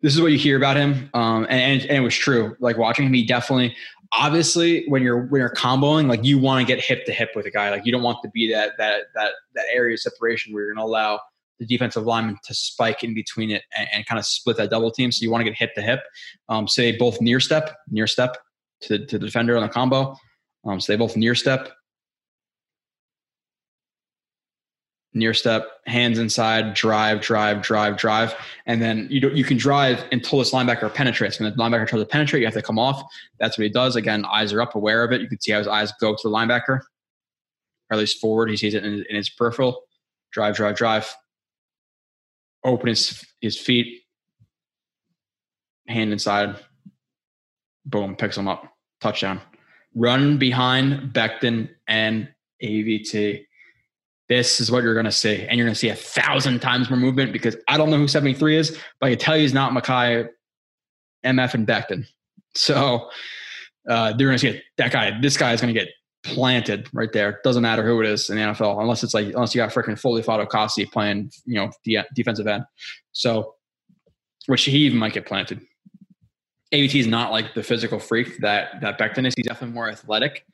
This 0.01 0.15
is 0.15 0.21
what 0.21 0.31
you 0.31 0.37
hear 0.37 0.55
about 0.55 0.77
him, 0.77 1.09
um, 1.13 1.45
and, 1.49 1.81
and, 1.81 1.81
and 1.81 1.97
it 1.97 1.99
was 1.99 2.15
true. 2.15 2.55
Like 2.61 2.77
watching 2.77 3.05
him, 3.05 3.13
he 3.13 3.25
definitely, 3.25 3.75
obviously, 4.13 4.85
when 4.87 5.03
you're 5.03 5.25
when 5.25 5.41
you're 5.41 5.53
comboing, 5.53 6.07
like 6.07 6.23
you 6.23 6.39
want 6.39 6.65
to 6.65 6.73
get 6.73 6.83
hip 6.83 7.05
to 7.05 7.11
hip 7.11 7.31
with 7.35 7.45
a 7.45 7.51
guy. 7.51 7.69
Like 7.69 7.85
you 7.85 7.91
don't 7.91 8.01
want 8.01 8.19
to 8.23 8.29
be 8.29 8.51
that 8.51 8.77
that 8.77 9.07
that 9.15 9.31
that 9.55 9.65
area 9.73 9.95
of 9.95 9.99
separation 9.99 10.53
where 10.53 10.63
you're 10.63 10.73
going 10.73 10.85
to 10.85 10.89
allow 10.89 11.19
the 11.59 11.65
defensive 11.65 12.05
lineman 12.05 12.37
to 12.45 12.53
spike 12.53 13.03
in 13.03 13.13
between 13.13 13.51
it 13.51 13.63
and, 13.77 13.87
and, 13.93 14.05
kind 14.05 14.17
of 14.17 14.25
split 14.25 14.57
that 14.57 14.69
double 14.69 14.91
team. 14.91 15.11
So 15.11 15.23
you 15.23 15.31
want 15.31 15.41
to 15.41 15.49
get 15.49 15.57
hip 15.57 15.73
to 15.75 15.81
hip. 15.81 16.01
Um, 16.47 16.67
say 16.67 16.95
both 16.95 17.19
near 17.21 17.39
step, 17.39 17.75
near 17.89 18.07
step 18.07 18.37
to, 18.81 19.05
to 19.05 19.19
the 19.19 19.25
defender 19.25 19.57
on 19.57 19.63
the 19.63 19.69
combo. 19.69 20.15
Um, 20.65 20.79
so 20.79 20.93
they 20.93 20.97
both 20.97 21.15
near 21.17 21.35
step. 21.35 21.69
near 25.13 25.33
step, 25.33 25.67
hands 25.87 26.19
inside, 26.19 26.73
drive, 26.73 27.21
drive, 27.21 27.61
drive, 27.61 27.97
drive, 27.97 28.35
and 28.65 28.81
then 28.81 29.07
you 29.09 29.19
do, 29.19 29.29
you 29.29 29.43
can 29.43 29.57
drive 29.57 30.03
until 30.11 30.39
this 30.39 30.51
linebacker 30.51 30.93
penetrates. 30.93 31.39
When 31.39 31.49
the 31.49 31.57
linebacker 31.57 31.87
tries 31.87 32.01
to 32.01 32.05
penetrate, 32.05 32.41
you 32.41 32.47
have 32.47 32.53
to 32.53 32.61
come 32.61 32.77
off. 32.77 33.03
That's 33.39 33.57
what 33.57 33.63
he 33.63 33.69
does. 33.69 33.95
Again, 33.95 34.23
eyes 34.25 34.53
are 34.53 34.61
up, 34.61 34.75
aware 34.75 35.03
of 35.03 35.11
it. 35.11 35.21
You 35.21 35.27
can 35.27 35.39
see 35.39 35.51
how 35.51 35.57
his 35.57 35.67
eyes 35.67 35.91
go 35.99 36.13
to 36.13 36.21
the 36.23 36.29
linebacker, 36.29 36.67
or 36.69 36.83
at 37.91 37.97
least 37.97 38.19
forward. 38.19 38.49
He 38.49 38.57
sees 38.57 38.73
it 38.73 38.85
in, 38.85 39.05
in 39.09 39.15
his 39.15 39.29
peripheral. 39.29 39.81
Drive, 40.31 40.55
drive, 40.55 40.75
drive. 40.75 41.13
Open 42.63 42.89
his 42.89 43.25
his 43.41 43.57
feet, 43.57 44.03
hand 45.87 46.11
inside. 46.11 46.55
Boom, 47.85 48.15
picks 48.15 48.37
him 48.37 48.47
up. 48.47 48.63
Touchdown. 49.01 49.41
Run 49.95 50.37
behind 50.37 51.13
Becton 51.13 51.69
and 51.87 52.29
AVT 52.63 53.45
this 54.29 54.61
is 54.61 54.71
what 54.71 54.83
you're 54.83 54.93
going 54.93 55.05
to 55.05 55.11
see. 55.11 55.41
And 55.41 55.57
you're 55.57 55.65
going 55.65 55.73
to 55.73 55.79
see 55.79 55.89
a 55.89 55.95
thousand 55.95 56.59
times 56.59 56.89
more 56.89 56.99
movement 56.99 57.33
because 57.33 57.57
I 57.67 57.77
don't 57.77 57.89
know 57.89 57.97
who 57.97 58.07
73 58.07 58.57
is, 58.57 58.79
but 59.01 59.07
I 59.07 59.09
can 59.09 59.19
tell 59.19 59.35
you 59.35 59.41
he's 59.41 59.53
not 59.53 59.73
Mekhi, 59.73 60.29
MF, 61.25 61.53
and 61.55 61.67
Becton. 61.67 62.05
So 62.53 63.09
uh, 63.89 64.13
they're 64.13 64.27
going 64.27 64.37
to 64.37 64.53
see 64.53 64.61
that 64.77 64.91
guy. 64.91 65.19
This 65.19 65.35
guy 65.35 65.51
is 65.53 65.61
going 65.61 65.73
to 65.73 65.79
get 65.79 65.89
planted 66.23 66.89
right 66.93 67.11
there. 67.13 67.39
Doesn't 67.43 67.61
matter 67.61 67.85
who 67.85 68.01
it 68.01 68.07
is 68.07 68.29
in 68.29 68.37
the 68.37 68.41
NFL, 68.41 68.81
unless 68.81 69.03
it's 69.03 69.13
like, 69.13 69.27
unless 69.27 69.55
you 69.55 69.59
got 69.59 69.71
freaking 69.71 69.97
Foley 69.97 70.21
Fatukasi 70.21 70.91
playing, 70.91 71.31
you 71.45 71.55
know, 71.55 71.71
the 71.85 71.99
defensive 72.15 72.47
end. 72.47 72.63
So, 73.11 73.55
which 74.47 74.63
he 74.65 74.77
even 74.79 74.97
might 74.97 75.13
get 75.13 75.25
planted. 75.25 75.61
AVT 76.73 76.95
is 76.95 77.07
not 77.07 77.31
like 77.31 77.53
the 77.55 77.63
physical 77.63 77.99
freak 77.99 78.39
that 78.39 78.81
that 78.81 78.99
Becton 78.99 79.25
is. 79.25 79.33
He's 79.35 79.47
definitely 79.47 79.73
more 79.73 79.89
athletic 79.89 80.45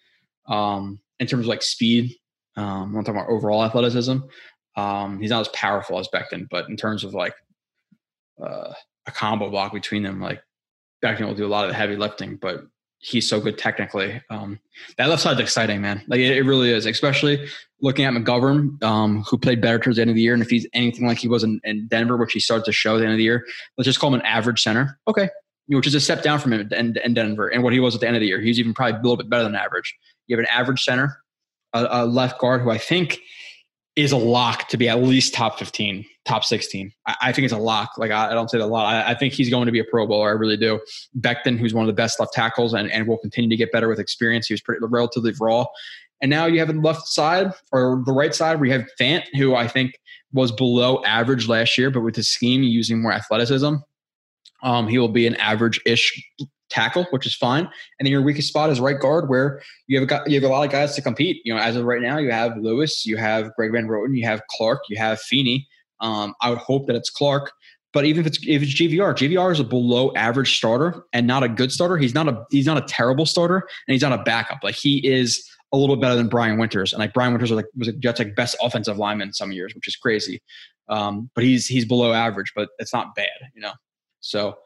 um, 0.47 0.99
in 1.19 1.27
terms 1.27 1.45
of 1.45 1.47
like 1.47 1.61
speed 1.61 2.15
um, 2.57 2.95
I'm 2.95 3.03
talking 3.03 3.19
about 3.19 3.29
overall 3.29 3.63
athleticism. 3.63 4.17
Um, 4.75 5.19
he's 5.19 5.29
not 5.29 5.41
as 5.41 5.47
powerful 5.49 5.99
as 5.99 6.07
Becton, 6.13 6.47
but 6.49 6.69
in 6.69 6.77
terms 6.77 7.03
of 7.03 7.13
like 7.13 7.35
uh, 8.41 8.73
a 9.05 9.11
combo 9.11 9.49
block 9.49 9.73
between 9.73 10.03
them, 10.03 10.21
like 10.21 10.41
Becton 11.03 11.27
will 11.27 11.35
do 11.35 11.45
a 11.45 11.49
lot 11.49 11.65
of 11.65 11.71
the 11.71 11.75
heavy 11.75 11.95
lifting, 11.95 12.37
but 12.37 12.61
he's 13.05 13.29
so 13.29 13.39
good 13.39 13.57
technically. 13.57 14.21
Um, 14.29 14.59
that 14.97 15.09
left 15.09 15.21
side's 15.21 15.39
exciting, 15.39 15.81
man. 15.81 16.03
Like 16.07 16.19
it, 16.19 16.37
it, 16.37 16.41
really 16.41 16.71
is, 16.71 16.85
especially 16.85 17.47
looking 17.81 18.05
at 18.05 18.13
McGovern, 18.13 18.81
um, 18.83 19.23
who 19.29 19.37
played 19.37 19.61
better 19.61 19.77
towards 19.77 19.97
the 19.97 20.01
end 20.01 20.09
of 20.09 20.15
the 20.15 20.21
year. 20.21 20.33
And 20.33 20.41
if 20.41 20.49
he's 20.49 20.67
anything 20.73 21.05
like 21.05 21.19
he 21.19 21.27
was 21.27 21.43
in, 21.43 21.59
in, 21.63 21.87
Denver, 21.87 22.17
which 22.17 22.33
he 22.33 22.39
started 22.39 22.65
to 22.65 22.71
show 22.71 22.95
at 22.95 22.99
the 22.99 23.03
end 23.03 23.13
of 23.13 23.17
the 23.17 23.23
year, 23.23 23.45
let's 23.77 23.85
just 23.85 23.99
call 23.99 24.09
him 24.09 24.19
an 24.19 24.25
average 24.25 24.61
center. 24.61 24.99
Okay. 25.07 25.29
Which 25.67 25.87
is 25.87 25.95
a 25.95 25.99
step 25.99 26.23
down 26.23 26.39
from 26.39 26.53
him 26.53 26.69
in, 26.71 26.97
in 26.97 27.13
Denver 27.13 27.47
and 27.47 27.63
what 27.63 27.73
he 27.73 27.79
was 27.79 27.95
at 27.95 28.01
the 28.01 28.07
end 28.07 28.15
of 28.15 28.21
the 28.21 28.27
year. 28.27 28.39
He's 28.39 28.59
even 28.59 28.73
probably 28.73 28.93
a 28.93 29.01
little 29.01 29.17
bit 29.17 29.29
better 29.29 29.43
than 29.43 29.55
average. 29.55 29.95
You 30.27 30.35
have 30.35 30.43
an 30.43 30.51
average 30.51 30.83
center 30.83 31.17
a, 31.73 31.87
a, 31.89 32.05
left 32.05 32.39
guard 32.39 32.61
who 32.61 32.71
I 32.71 32.77
think 32.77 33.19
is 33.95 34.11
a 34.11 34.17
lock 34.17 34.69
to 34.69 34.77
be 34.77 34.89
at 34.89 35.01
least 35.01 35.33
top 35.33 35.59
15, 35.59 36.05
top 36.25 36.43
16. 36.43 36.91
I, 37.07 37.15
I 37.21 37.31
think 37.31 37.45
it's 37.45 37.53
a 37.53 37.57
lock. 37.57 37.91
Like 37.97 38.11
I, 38.11 38.31
I 38.31 38.33
don't 38.33 38.49
say 38.49 38.57
that 38.57 38.65
a 38.65 38.67
lot. 38.67 38.93
I, 38.93 39.11
I, 39.11 39.15
think 39.15 39.33
he's 39.33 39.49
going 39.49 39.67
to 39.67 39.71
be 39.71 39.79
a 39.79 39.83
Pro 39.83 40.07
Bowler. 40.07 40.29
I 40.29 40.31
really 40.31 40.57
do. 40.57 40.79
Becton, 41.19 41.57
who's 41.57 41.73
one 41.73 41.83
of 41.83 41.87
the 41.87 41.93
best 41.93 42.19
left 42.19 42.33
tackles 42.33 42.73
and, 42.73 42.91
and 42.91 43.07
will 43.07 43.17
continue 43.17 43.49
to 43.49 43.55
get 43.55 43.71
better 43.71 43.87
with 43.87 43.99
experience. 43.99 44.47
He 44.47 44.53
was 44.53 44.61
pretty 44.61 44.83
relatively 44.83 45.33
raw. 45.39 45.65
And 46.21 46.29
now 46.29 46.45
you 46.45 46.59
have 46.59 46.67
the 46.67 46.73
left 46.73 47.07
side 47.07 47.51
or 47.71 48.01
the 48.05 48.11
right 48.11 48.33
side 48.33 48.59
where 48.59 48.67
you 48.67 48.73
have 48.73 48.87
Fant, 48.99 49.23
who 49.35 49.55
I 49.55 49.67
think 49.67 49.99
was 50.33 50.51
below 50.51 51.03
average 51.03 51.47
last 51.47 51.77
year, 51.77 51.91
but 51.91 52.01
with 52.01 52.15
his 52.15 52.27
scheme 52.27 52.63
using 52.63 53.01
more 53.01 53.11
athleticism, 53.11 53.75
um, 54.63 54.87
he 54.87 54.97
will 54.97 55.09
be 55.09 55.27
an 55.27 55.35
average-ish 55.35 56.23
tackle, 56.69 57.05
which 57.11 57.25
is 57.25 57.35
fine. 57.35 57.65
And 57.99 58.05
then 58.05 58.11
your 58.11 58.21
weakest 58.21 58.47
spot 58.47 58.69
is 58.69 58.79
right 58.79 58.99
guard, 58.99 59.29
where 59.29 59.61
you 59.87 59.99
have 59.99 60.07
got 60.07 60.29
you 60.29 60.39
have 60.39 60.49
a 60.49 60.51
lot 60.51 60.65
of 60.65 60.71
guys 60.71 60.95
to 60.95 61.01
compete. 61.01 61.41
You 61.45 61.53
know, 61.53 61.59
as 61.59 61.75
of 61.75 61.85
right 61.85 62.01
now, 62.01 62.17
you 62.17 62.31
have 62.31 62.57
Lewis, 62.57 63.05
you 63.05 63.17
have 63.17 63.53
Greg 63.55 63.71
Van 63.71 63.87
Roten, 63.87 64.17
you 64.17 64.25
have 64.25 64.41
Clark, 64.49 64.81
you 64.89 64.97
have 64.97 65.19
Feeney. 65.21 65.67
Um, 66.05 66.35
I 66.41 66.49
would 66.49 66.59
hope 66.59 66.85
that 66.85 66.95
it's 66.95 67.09
Clark. 67.09 67.51
But 67.91 68.05
even 68.05 68.21
if 68.21 68.27
it's 68.27 68.37
if 68.45 68.61
it's 68.61 68.73
GVR, 68.73 69.15
GVR 69.15 69.51
is 69.51 69.59
a 69.59 69.63
below 69.63 70.13
average 70.15 70.57
starter 70.57 71.05
and 71.13 71.25
not 71.25 71.43
a 71.43 71.49
good 71.49 71.71
starter. 71.71 71.97
He's 71.97 72.13
not 72.13 72.27
a 72.27 72.45
he's 72.51 72.65
not 72.65 72.77
a 72.77 72.81
terrible 72.81 73.25
starter 73.25 73.59
and 73.87 73.93
he's 73.93 74.01
not 74.01 74.11
a 74.11 74.21
backup. 74.23 74.59
Like 74.63 74.75
he 74.75 74.97
is 75.07 75.49
a 75.71 75.77
little 75.77 75.95
better 75.95 76.15
than 76.15 76.27
Brian 76.27 76.59
Winters. 76.59 76.91
And 76.91 76.99
like 76.99 77.13
Brian 77.13 77.31
Winters 77.31 77.51
was 77.51 77.57
like 77.57 77.67
was 77.77 77.87
a 77.87 77.93
Jets 77.93 78.19
like 78.19 78.35
best 78.35 78.57
offensive 78.61 78.97
lineman 78.97 79.31
some 79.33 79.51
years, 79.53 79.73
which 79.73 79.87
is 79.87 79.95
crazy. 79.95 80.41
Um, 80.89 81.31
but 81.33 81.45
he's 81.45 81.67
he's 81.67 81.85
below 81.85 82.11
average, 82.11 82.51
but 82.53 82.69
it's 82.79 82.93
not 82.93 83.15
bad, 83.15 83.29
you 83.55 83.61
know. 83.61 83.73
So 84.19 84.57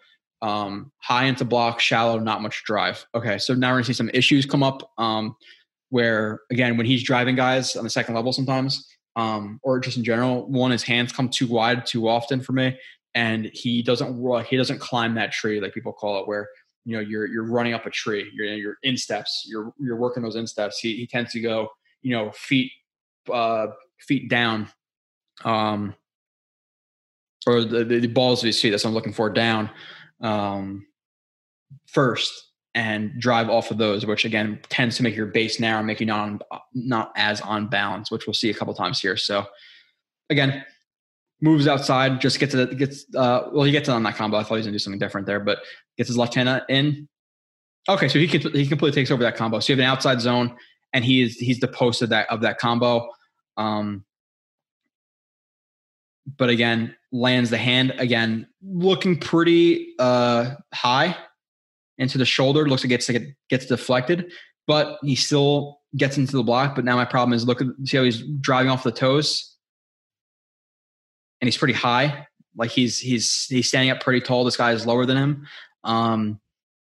um, 0.42 0.92
high 0.98 1.26
into 1.26 1.46
block, 1.46 1.80
shallow, 1.80 2.18
not 2.18 2.42
much 2.42 2.64
drive. 2.64 3.06
Okay, 3.14 3.38
so 3.38 3.54
now 3.54 3.70
we're 3.70 3.76
gonna 3.76 3.86
see 3.86 3.94
some 3.94 4.10
issues 4.12 4.48
come 4.48 4.64
up 4.64 4.92
um, 4.98 5.36
where 5.90 6.42
again 6.50 6.78
when 6.78 6.88
he's 6.88 7.04
driving 7.04 7.36
guys 7.36 7.76
on 7.76 7.84
the 7.84 7.92
second 7.92 8.16
level 8.16 8.34
sometimes, 8.34 8.88
um, 9.20 9.60
or 9.64 9.80
just 9.80 9.98
in 9.98 10.04
general, 10.04 10.48
one 10.48 10.72
his 10.72 10.84
hands 10.84 11.12
come 11.12 11.30
too 11.30 11.48
wide 11.48 11.86
too 11.86 12.08
often 12.08 12.42
for 12.42 12.54
me, 12.54 12.78
and 13.14 13.46
he 13.54 13.82
doesn't 13.82 14.46
he 14.46 14.58
doesn't 14.58 14.80
climb 14.80 15.16
that 15.16 15.32
tree 15.32 15.60
like 15.60 15.74
people 15.74 15.92
call 15.92 16.22
it, 16.22 16.28
where 16.28 16.48
you 16.86 16.96
know 16.96 17.02
you're 17.02 17.26
you're 17.26 17.44
running 17.44 17.74
up 17.74 17.86
a 17.86 17.90
tree, 17.90 18.30
you're 18.34 18.46
you're 18.46 18.78
insteps, 18.84 19.46
you're 19.48 19.74
you're 19.80 19.98
working 19.98 20.24
those 20.24 20.36
insteps. 20.36 20.80
He 20.80 20.96
he 20.96 21.08
tends 21.08 21.32
to 21.34 21.42
go 21.42 21.70
you 22.02 22.12
know 22.12 22.32
feet 22.32 22.72
uh, 23.32 23.68
feet 24.00 24.30
down. 24.30 24.70
Um, 25.44 25.96
or 27.48 27.64
the, 27.64 27.86
the 27.86 28.08
balls 28.08 28.44
of 28.44 28.48
his 28.48 28.62
feet. 28.62 28.72
That's 28.72 28.84
what 28.84 28.90
I'm 28.90 28.94
looking 28.94 29.14
for 29.14 29.30
down 29.30 29.70
um, 30.22 30.86
first 31.88 32.49
and 32.76 33.20
drive 33.20 33.50
off 33.50 33.72
of 33.72 33.78
those, 33.78 34.06
which 34.06 34.26
again 34.26 34.60
tends 34.70 34.98
to 34.98 35.04
make 35.04 35.16
your 35.16 35.26
base 35.26 35.60
narrow, 35.60 35.82
make 35.82 36.00
you 36.00 36.06
not 36.06 36.20
on, 36.20 36.40
not 36.74 37.12
as 37.16 37.42
on 37.42 37.68
balance, 37.68 38.12
which 38.12 38.28
we'll 38.28 38.34
see 38.34 38.50
a 38.50 38.54
couple 38.54 38.74
times 38.74 39.00
here. 39.00 39.18
So 39.18 39.46
again, 40.30 40.64
moves 41.42 41.68
outside, 41.68 42.22
just 42.22 42.40
gets 42.40 42.54
it 42.54 42.78
gets 42.78 43.06
uh, 43.16 43.50
well 43.52 43.64
he 43.64 43.72
gets 43.72 43.90
on 43.90 44.04
that 44.04 44.16
combo. 44.16 44.38
I 44.38 44.44
thought 44.44 44.56
he 44.56 44.58
was 44.58 44.66
gonna 44.66 44.76
do 44.76 44.80
something 44.80 45.00
different 45.00 45.26
there, 45.26 45.40
but 45.40 45.60
gets 45.98 46.08
his 46.08 46.18
left 46.18 46.36
hand 46.36 46.64
in. 46.70 47.08
Okay, 47.88 48.08
so 48.08 48.20
he 48.20 48.28
can, 48.28 48.42
he 48.52 48.68
completely 48.68 49.00
takes 49.02 49.10
over 49.10 49.24
that 49.24 49.36
combo. 49.36 49.60
So 49.60 49.74
you 49.74 49.80
have 49.80 49.86
an 49.86 49.92
outside 49.92 50.22
zone, 50.22 50.56
and 50.94 51.04
he 51.04 51.24
is 51.24 51.38
he's 51.38 51.60
the 51.60 51.68
post 51.68 52.02
of 52.02 52.10
that 52.10 52.30
of 52.30 52.42
that 52.42 52.60
combo. 52.60 53.10
Um, 53.58 54.06
but 56.38 56.50
again, 56.50 56.96
lands 57.12 57.50
the 57.50 57.58
hand 57.58 57.94
again, 57.98 58.48
looking 58.62 59.18
pretty 59.18 59.96
uh, 59.98 60.56
high 60.72 61.18
into 62.00 62.18
the 62.18 62.26
shoulder. 62.26 62.68
Looks 62.68 62.84
like 62.84 62.92
it 62.92 63.06
gets 63.06 63.32
gets 63.50 63.66
deflected, 63.68 64.32
but 64.66 64.98
he 65.04 65.16
still 65.16 65.80
gets 65.96 66.18
into 66.18 66.36
the 66.36 66.44
block. 66.44 66.76
But 66.76 66.86
now 66.86 66.96
my 66.96 67.06
problem 67.06 67.34
is 67.34 67.46
look 67.46 67.62
at 67.62 67.68
see 67.86 67.98
how 67.98 68.04
he's 68.04 68.24
driving 68.42 68.72
off 68.72 68.84
the 68.84 68.92
toes, 68.92 69.56
and 71.42 71.48
he's 71.48 71.58
pretty 71.58 71.74
high. 71.74 72.26
Like 72.58 72.72
he's 72.72 72.98
he's 72.98 73.46
he's 73.46 73.68
standing 73.68 73.92
up 73.92 74.02
pretty 74.02 74.22
tall. 74.22 74.44
This 74.44 74.58
guy 74.58 74.72
is 74.72 74.88
lower 74.88 75.06
than 75.06 75.18
him, 75.18 75.48
um, 75.84 76.40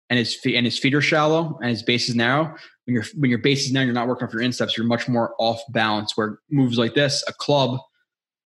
and 0.09 0.17
his 0.17 0.33
feet 0.33 0.55
and 0.55 0.65
his 0.65 0.79
feet 0.79 0.93
are 0.93 1.01
shallow 1.01 1.57
and 1.61 1.69
his 1.69 1.83
base 1.83 2.07
is 2.07 2.15
narrow. 2.15 2.55
When 2.85 2.93
your 2.95 3.03
when 3.15 3.29
your 3.29 3.39
base 3.39 3.65
is 3.65 3.73
narrow, 3.73 3.85
you're 3.85 3.93
not 3.93 4.07
working 4.07 4.27
off 4.27 4.33
your 4.33 4.43
insteps. 4.43 4.77
You're 4.77 4.87
much 4.87 5.09
more 5.09 5.35
off 5.39 5.61
balance. 5.69 6.15
Where 6.15 6.39
moves 6.49 6.77
like 6.77 6.93
this, 6.93 7.23
a 7.27 7.33
club 7.33 7.79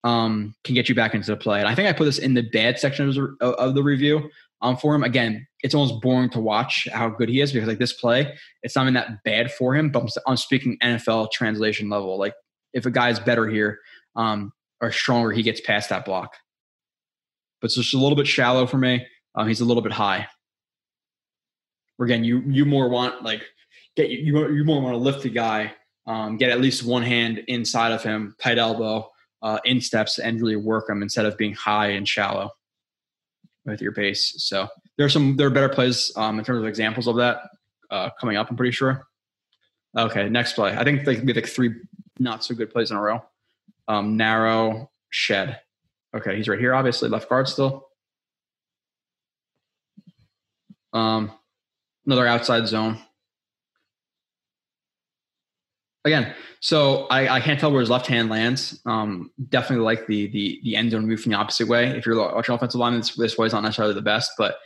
um, 0.02 0.54
can 0.64 0.74
get 0.74 0.88
you 0.88 0.94
back 0.94 1.14
into 1.14 1.30
the 1.30 1.36
play. 1.36 1.60
And 1.60 1.68
I 1.68 1.74
think 1.74 1.88
I 1.88 1.92
put 1.92 2.04
this 2.04 2.18
in 2.18 2.34
the 2.34 2.42
bad 2.42 2.78
section 2.78 3.08
of, 3.08 3.54
of 3.54 3.74
the 3.74 3.82
review 3.82 4.28
um, 4.64 4.78
for 4.78 4.94
him. 4.94 5.04
Again, 5.04 5.46
it's 5.62 5.74
almost 5.74 6.00
boring 6.00 6.30
to 6.30 6.40
watch 6.40 6.88
how 6.90 7.10
good 7.10 7.28
he 7.28 7.42
is 7.42 7.52
because 7.52 7.68
like 7.68 7.78
this 7.78 7.92
play, 7.92 8.34
it's 8.62 8.74
not 8.74 8.84
even 8.84 8.94
that 8.94 9.22
bad 9.22 9.52
for 9.52 9.76
him. 9.76 9.90
But 9.90 10.08
I'm, 10.26 10.36
speaking 10.38 10.78
NFL 10.82 11.30
translation 11.32 11.90
level. 11.90 12.18
Like 12.18 12.32
if 12.72 12.86
a 12.86 12.90
guy's 12.90 13.20
better 13.20 13.46
here 13.46 13.78
um, 14.16 14.52
or 14.80 14.90
stronger, 14.90 15.32
he 15.32 15.42
gets 15.42 15.60
past 15.60 15.90
that 15.90 16.06
block. 16.06 16.34
But 17.60 17.66
it's 17.66 17.76
just 17.76 17.92
a 17.92 17.98
little 17.98 18.16
bit 18.16 18.26
shallow 18.26 18.66
for 18.66 18.78
me. 18.78 19.06
Um, 19.34 19.46
he's 19.46 19.60
a 19.60 19.66
little 19.66 19.82
bit 19.82 19.92
high. 19.92 20.26
Where 21.98 22.06
Again, 22.06 22.24
you 22.24 22.42
you 22.46 22.64
more 22.64 22.88
want 22.88 23.22
like 23.22 23.42
get 23.96 24.08
you 24.08 24.50
you 24.50 24.64
more 24.64 24.80
want 24.80 24.94
to 24.94 24.98
lift 24.98 25.22
the 25.22 25.30
guy, 25.30 25.72
um, 26.06 26.38
get 26.38 26.50
at 26.50 26.60
least 26.60 26.84
one 26.84 27.02
hand 27.02 27.42
inside 27.48 27.92
of 27.92 28.02
him, 28.02 28.34
tight 28.40 28.58
elbow, 28.58 29.10
uh, 29.42 29.58
insteps 29.64 30.18
and 30.18 30.40
really 30.40 30.56
work 30.56 30.88
them 30.88 31.02
instead 31.02 31.26
of 31.26 31.36
being 31.36 31.52
high 31.52 31.90
and 31.90 32.08
shallow 32.08 32.50
with 33.64 33.80
your 33.80 33.92
base. 33.92 34.34
So 34.38 34.68
there 34.96 35.06
are 35.06 35.10
some 35.10 35.36
there 35.36 35.46
are 35.46 35.50
better 35.50 35.68
plays 35.68 36.12
um, 36.16 36.38
in 36.38 36.44
terms 36.44 36.60
of 36.60 36.66
examples 36.66 37.06
of 37.06 37.16
that 37.16 37.42
uh, 37.90 38.10
coming 38.20 38.36
up. 38.36 38.50
I'm 38.50 38.56
pretty 38.56 38.72
sure. 38.72 39.06
Okay, 39.96 40.28
next 40.28 40.54
play. 40.54 40.76
I 40.76 40.84
think 40.84 41.04
they 41.04 41.16
could 41.16 41.26
be 41.26 41.32
like 41.32 41.46
three 41.46 41.74
not 42.18 42.44
so 42.44 42.54
good 42.54 42.70
plays 42.70 42.90
in 42.90 42.96
a 42.96 43.00
row. 43.00 43.22
Um, 43.88 44.16
narrow 44.16 44.90
shed. 45.10 45.60
Okay, 46.16 46.36
he's 46.36 46.48
right 46.48 46.58
here. 46.58 46.74
Obviously, 46.74 47.08
left 47.08 47.28
guard 47.28 47.48
still. 47.48 47.88
Um, 50.92 51.32
another 52.06 52.26
outside 52.26 52.68
zone. 52.68 52.98
Again, 56.06 56.34
so 56.60 57.06
I, 57.06 57.36
I, 57.36 57.40
can't 57.40 57.58
tell 57.58 57.72
where 57.72 57.80
his 57.80 57.88
left 57.88 58.06
hand 58.06 58.28
lands. 58.28 58.78
Um, 58.84 59.30
definitely 59.48 59.84
like 59.84 60.06
the 60.06 60.26
the 60.28 60.60
the 60.62 60.76
end 60.76 60.90
zone 60.90 61.06
move 61.06 61.20
from 61.20 61.32
the 61.32 61.38
opposite 61.38 61.66
way. 61.66 61.88
If 61.88 62.04
you're 62.04 62.16
watching 62.16 62.54
offensive 62.54 62.78
line, 62.78 62.94
this, 62.94 63.14
this 63.14 63.38
way 63.38 63.46
is 63.46 63.54
not 63.54 63.62
necessarily 63.62 63.94
the 63.94 64.02
best, 64.02 64.32
but 64.36 64.56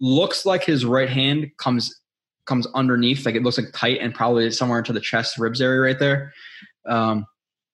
looks 0.00 0.44
like 0.44 0.64
his 0.64 0.84
right 0.84 1.08
hand 1.08 1.50
comes 1.56 2.00
comes 2.46 2.66
underneath, 2.74 3.24
like 3.24 3.36
it 3.36 3.42
looks 3.42 3.58
like 3.58 3.68
tight 3.72 3.98
and 4.00 4.14
probably 4.14 4.50
somewhere 4.50 4.78
into 4.78 4.92
the 4.92 5.00
chest 5.00 5.38
ribs 5.38 5.60
area 5.60 5.80
right 5.80 5.98
there. 5.98 6.32
Um, 6.88 7.26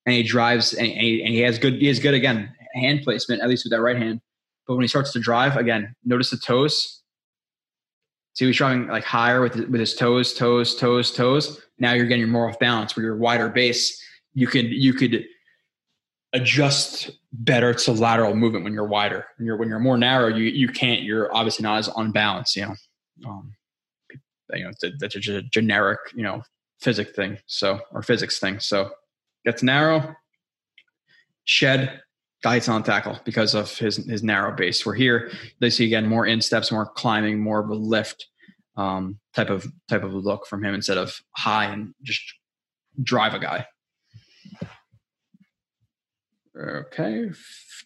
and 0.05 0.17
he 0.17 0.23
drives 0.23 0.75
and 0.75 0.87
he, 0.87 1.23
and 1.23 1.33
he 1.33 1.41
has 1.41 1.59
good 1.59 1.75
he 1.75 1.87
has 1.87 1.99
good 1.99 2.15
again 2.15 2.53
hand 2.75 3.03
placement 3.05 3.41
at 3.41 3.49
least 3.49 3.65
with 3.65 3.71
that 3.71 3.81
right 3.81 3.97
hand. 3.97 4.21
But 4.67 4.75
when 4.75 4.83
he 4.83 4.89
starts 4.89 5.13
to 5.13 5.21
drive 5.21 5.57
again, 5.57 5.95
notice 6.05 6.31
the 6.31 6.37
toes. 6.37 7.03
See, 8.35 8.47
he's 8.47 8.57
driving 8.57 8.89
like 8.89 9.05
higher 9.05 9.41
with 9.41 9.57
with 9.57 9.81
his 9.81 9.95
toes, 9.95 10.35
toes, 10.35 10.77
toes, 10.77 11.13
toes. 11.13 11.61
Now 11.79 11.93
you're 11.93 12.07
getting 12.07 12.29
more 12.29 12.49
off 12.49 12.59
balance. 12.59 12.97
Where 12.97 13.05
you're 13.05 13.17
wider 13.17 13.49
base, 13.49 14.03
you 14.35 14.47
could 14.47 14.67
you 14.67 14.93
could 14.93 15.25
adjust 16.33 17.13
better 17.33 17.73
to 17.73 17.93
lateral 17.93 18.35
movement 18.35 18.65
when 18.65 18.73
you're 18.73 18.87
wider. 18.87 19.25
When 19.37 19.47
you're 19.47 19.57
when 19.57 19.69
you're 19.69 19.79
more 19.79 19.97
narrow, 19.97 20.29
you 20.29 20.45
you 20.45 20.69
can't. 20.69 21.03
You're 21.03 21.35
obviously 21.35 21.63
not 21.63 21.79
as 21.79 21.89
unbalanced. 21.97 22.57
You 22.57 22.67
know, 22.67 22.75
um, 23.31 23.55
you 24.53 24.65
know 24.65 24.73
that's 24.99 25.15
a, 25.15 25.37
a 25.37 25.43
generic 25.43 26.01
you 26.15 26.25
know 26.25 26.43
physics 26.81 27.13
thing. 27.13 27.39
So 27.47 27.81
or 27.93 28.03
physics 28.03 28.41
thing. 28.41 28.59
So 28.59 28.91
gets 29.45 29.63
narrow, 29.63 30.15
shed, 31.45 32.01
guides 32.45 32.69
on 32.69 32.83
tackle 32.83 33.19
because 33.25 33.55
of 33.55 33.77
his 33.79 33.97
his 33.97 34.23
narrow 34.23 34.55
base. 34.55 34.85
We're 34.85 34.95
here. 34.95 35.33
They 35.61 35.71
see 35.71 35.87
again 35.87 36.07
more 36.07 36.27
insteps, 36.27 36.71
more 36.71 36.87
climbing, 36.87 37.41
more 37.41 37.59
of 37.59 37.71
a 37.71 37.75
lift 37.75 38.29
um, 38.77 39.19
type 39.35 39.49
of 39.49 39.67
type 39.89 40.05
of 40.05 40.13
look 40.13 40.47
from 40.47 40.63
him 40.63 40.75
instead 40.75 40.99
of 40.99 41.19
high 41.37 41.65
and 41.65 41.95
just 42.03 42.23
drive 43.03 43.33
a 43.33 43.39
guy. 43.39 43.67
Okay, 46.57 47.31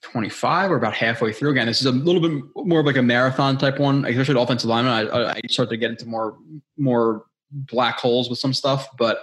25. 0.02 0.70
We're 0.70 0.76
about 0.76 0.92
halfway 0.92 1.32
through. 1.32 1.52
Again, 1.52 1.68
this 1.68 1.80
is 1.80 1.86
a 1.86 1.92
little 1.92 2.20
bit 2.20 2.42
more 2.54 2.80
of 2.80 2.86
like 2.86 2.98
a 2.98 3.02
marathon 3.02 3.56
type 3.56 3.78
one, 3.78 4.04
especially 4.04 4.42
offensive 4.42 4.68
lineman. 4.68 5.08
I, 5.08 5.30
I 5.30 5.40
start 5.48 5.70
to 5.70 5.76
get 5.76 5.90
into 5.92 6.06
more 6.06 6.36
more 6.76 7.24
black 7.50 7.98
holes 7.98 8.28
with 8.28 8.40
some 8.40 8.52
stuff, 8.52 8.88
but 8.98 9.22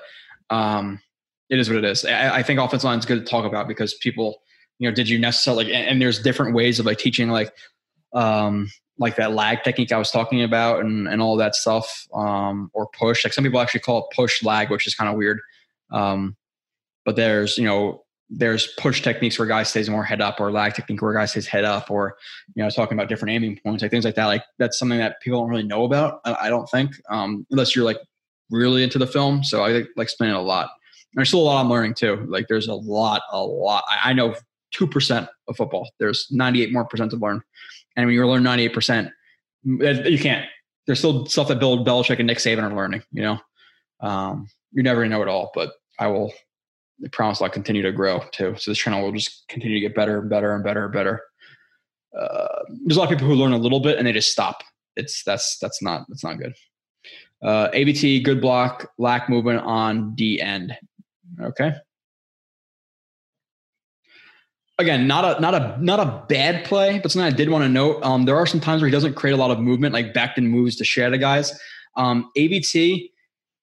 um, 0.49 0.99
it 1.49 1.59
is 1.59 1.69
what 1.69 1.77
it 1.77 1.83
is. 1.83 2.05
I, 2.05 2.38
I 2.38 2.43
think 2.43 2.59
offensive 2.59 2.86
line 2.86 2.99
is 2.99 3.05
good 3.05 3.19
to 3.19 3.29
talk 3.29 3.45
about 3.45 3.67
because 3.67 3.93
people, 3.95 4.41
you 4.80 4.89
know, 4.89 4.93
did 4.93 5.09
you 5.09 5.19
necessarily? 5.19 5.73
And, 5.73 5.88
and 5.88 6.01
there's 6.01 6.21
different 6.21 6.55
ways 6.55 6.80
of 6.80 6.86
like 6.86 6.97
teaching, 6.97 7.30
like 7.30 7.53
um, 8.13 8.69
like 8.97 9.15
that 9.17 9.34
lag 9.34 9.63
technique 9.63 9.91
I 9.91 9.97
was 9.97 10.11
talking 10.11 10.43
about, 10.43 10.82
and 10.82 11.07
and 11.07 11.21
all 11.21 11.38
that 11.38 11.55
stuff, 11.55 12.07
um, 12.13 12.69
or 12.73 12.88
push. 12.88 13.23
Like 13.23 13.34
some 13.34 13.43
people 13.43 13.59
actually 13.59 13.82
call 13.82 13.99
it 13.99 14.15
push 14.15 14.43
lag, 14.43 14.69
which 14.69 14.88
is 14.88 14.95
kind 14.95 15.09
of 15.09 15.15
weird. 15.15 15.39
Um, 15.91 16.36
but 17.05 17.15
there's 17.15 17.57
you 17.57 17.65
know 17.65 18.05
there's 18.30 18.67
push 18.78 19.01
techniques 19.01 19.38
where 19.38 19.47
guy 19.47 19.63
stays 19.63 19.89
more 19.89 20.03
head 20.03 20.19
up 20.19 20.39
or 20.39 20.51
lag 20.51 20.73
technique 20.73 21.01
where 21.01 21.13
guy 21.13 21.26
stays 21.26 21.45
head 21.45 21.63
up 21.63 21.91
or 21.91 22.17
you 22.55 22.63
know 22.63 22.69
talking 22.69 22.97
about 22.97 23.07
different 23.07 23.32
aiming 23.32 23.59
points 23.63 23.84
like 23.84 23.91
things 23.91 24.03
like 24.03 24.15
that 24.15 24.26
like 24.26 24.43
that's 24.57 24.80
something 24.80 24.97
that 24.97 25.21
people 25.21 25.39
don't 25.39 25.49
really 25.49 25.63
know 25.63 25.84
about 25.84 26.21
i, 26.26 26.49
don't 26.49 26.67
think 26.67 26.91
um, 27.09 27.45
unless 27.51 27.76
you're 27.76 27.86
like 27.86 27.99
really 28.49 28.84
into 28.84 28.97
the 28.97 29.07
film 29.07 29.43
so 29.43 29.63
i 29.63 29.69
like 29.69 29.88
explaining 29.97 30.36
a 30.36 30.41
lot 30.41 30.69
there's 31.13 31.28
still 31.28 31.41
a 31.41 31.43
lot 31.43 31.61
i'm 31.61 31.69
learning 31.69 31.93
too 31.93 32.26
like 32.28 32.47
there's 32.47 32.67
a 32.67 32.73
lot 32.73 33.21
a 33.32 33.39
lot 33.39 33.84
i, 33.89 34.09
I 34.09 34.13
know 34.13 34.34
2% 34.78 35.28
of 35.47 35.57
football 35.57 35.89
there's 35.99 36.28
98 36.32 36.73
more 36.73 36.86
percent 36.86 37.11
to 37.11 37.17
learn 37.17 37.41
and 37.95 38.05
when 38.05 38.15
you 38.15 38.28
learn 38.28 38.43
98% 38.43 39.11
you 39.63 40.19
can't 40.19 40.45
there's 40.86 40.99
still 40.99 41.26
stuff 41.26 41.47
that 41.47 41.59
bill 41.59 41.84
belichick 41.84 42.19
and 42.19 42.28
nick 42.28 42.38
saban 42.38 42.63
are 42.63 42.76
learning 42.76 43.01
you 43.11 43.21
know 43.21 43.39
um, 44.01 44.47
you 44.71 44.84
never 44.84 45.07
know 45.07 45.21
it 45.21 45.28
all 45.28 45.51
but 45.55 45.73
i 45.99 46.07
will 46.07 46.32
I 47.03 47.07
promise 47.09 47.41
I'll 47.41 47.49
continue 47.49 47.82
to 47.82 47.91
grow 47.91 48.21
too. 48.32 48.55
So 48.57 48.71
this 48.71 48.78
channel 48.78 49.03
will 49.03 49.11
just 49.11 49.47
continue 49.47 49.78
to 49.78 49.82
get 49.82 49.95
better 49.95 50.19
and 50.19 50.30
better 50.30 50.53
and 50.55 50.63
better 50.63 50.86
and 50.86 50.93
better. 50.93 51.21
Uh, 52.17 52.63
there's 52.86 52.95
a 52.95 52.99
lot 52.99 53.11
of 53.11 53.17
people 53.17 53.28
who 53.28 53.36
learn 53.36 53.51
a 53.51 53.57
little 53.57 53.80
bit 53.80 53.97
and 53.97 54.07
they 54.07 54.13
just 54.13 54.32
stop. 54.32 54.63
It's 54.95 55.23
that's 55.23 55.57
that's 55.59 55.82
not 55.82 56.05
that's 56.07 56.23
not 56.23 56.38
good. 56.38 56.53
Uh, 57.43 57.69
AVT 57.71 58.23
good 58.23 58.39
block 58.39 58.89
lack 58.97 59.30
movement 59.30 59.59
on 59.59 60.15
D 60.15 60.39
end. 60.39 60.78
Okay. 61.41 61.73
Again, 64.78 65.07
not 65.07 65.38
a 65.38 65.41
not 65.41 65.55
a 65.55 65.78
not 65.82 65.99
a 66.01 66.26
bad 66.28 66.65
play, 66.65 66.99
but 66.99 67.09
something 67.09 67.32
I 67.32 67.36
did 67.36 67.49
want 67.49 67.63
to 67.63 67.69
note. 67.69 68.03
Um, 68.03 68.26
there 68.26 68.36
are 68.36 68.45
some 68.45 68.59
times 68.59 68.82
where 68.82 68.89
he 68.89 68.91
doesn't 68.91 69.13
create 69.13 69.34
a 69.34 69.38
lot 69.38 69.51
of 69.51 69.59
movement, 69.59 69.93
like 69.93 70.13
Becton 70.13 70.43
moves 70.43 70.76
to 70.78 70.84
share 70.84 71.09
the 71.09 71.17
guys. 71.17 71.57
Um, 71.95 72.30
AVT, 72.38 73.09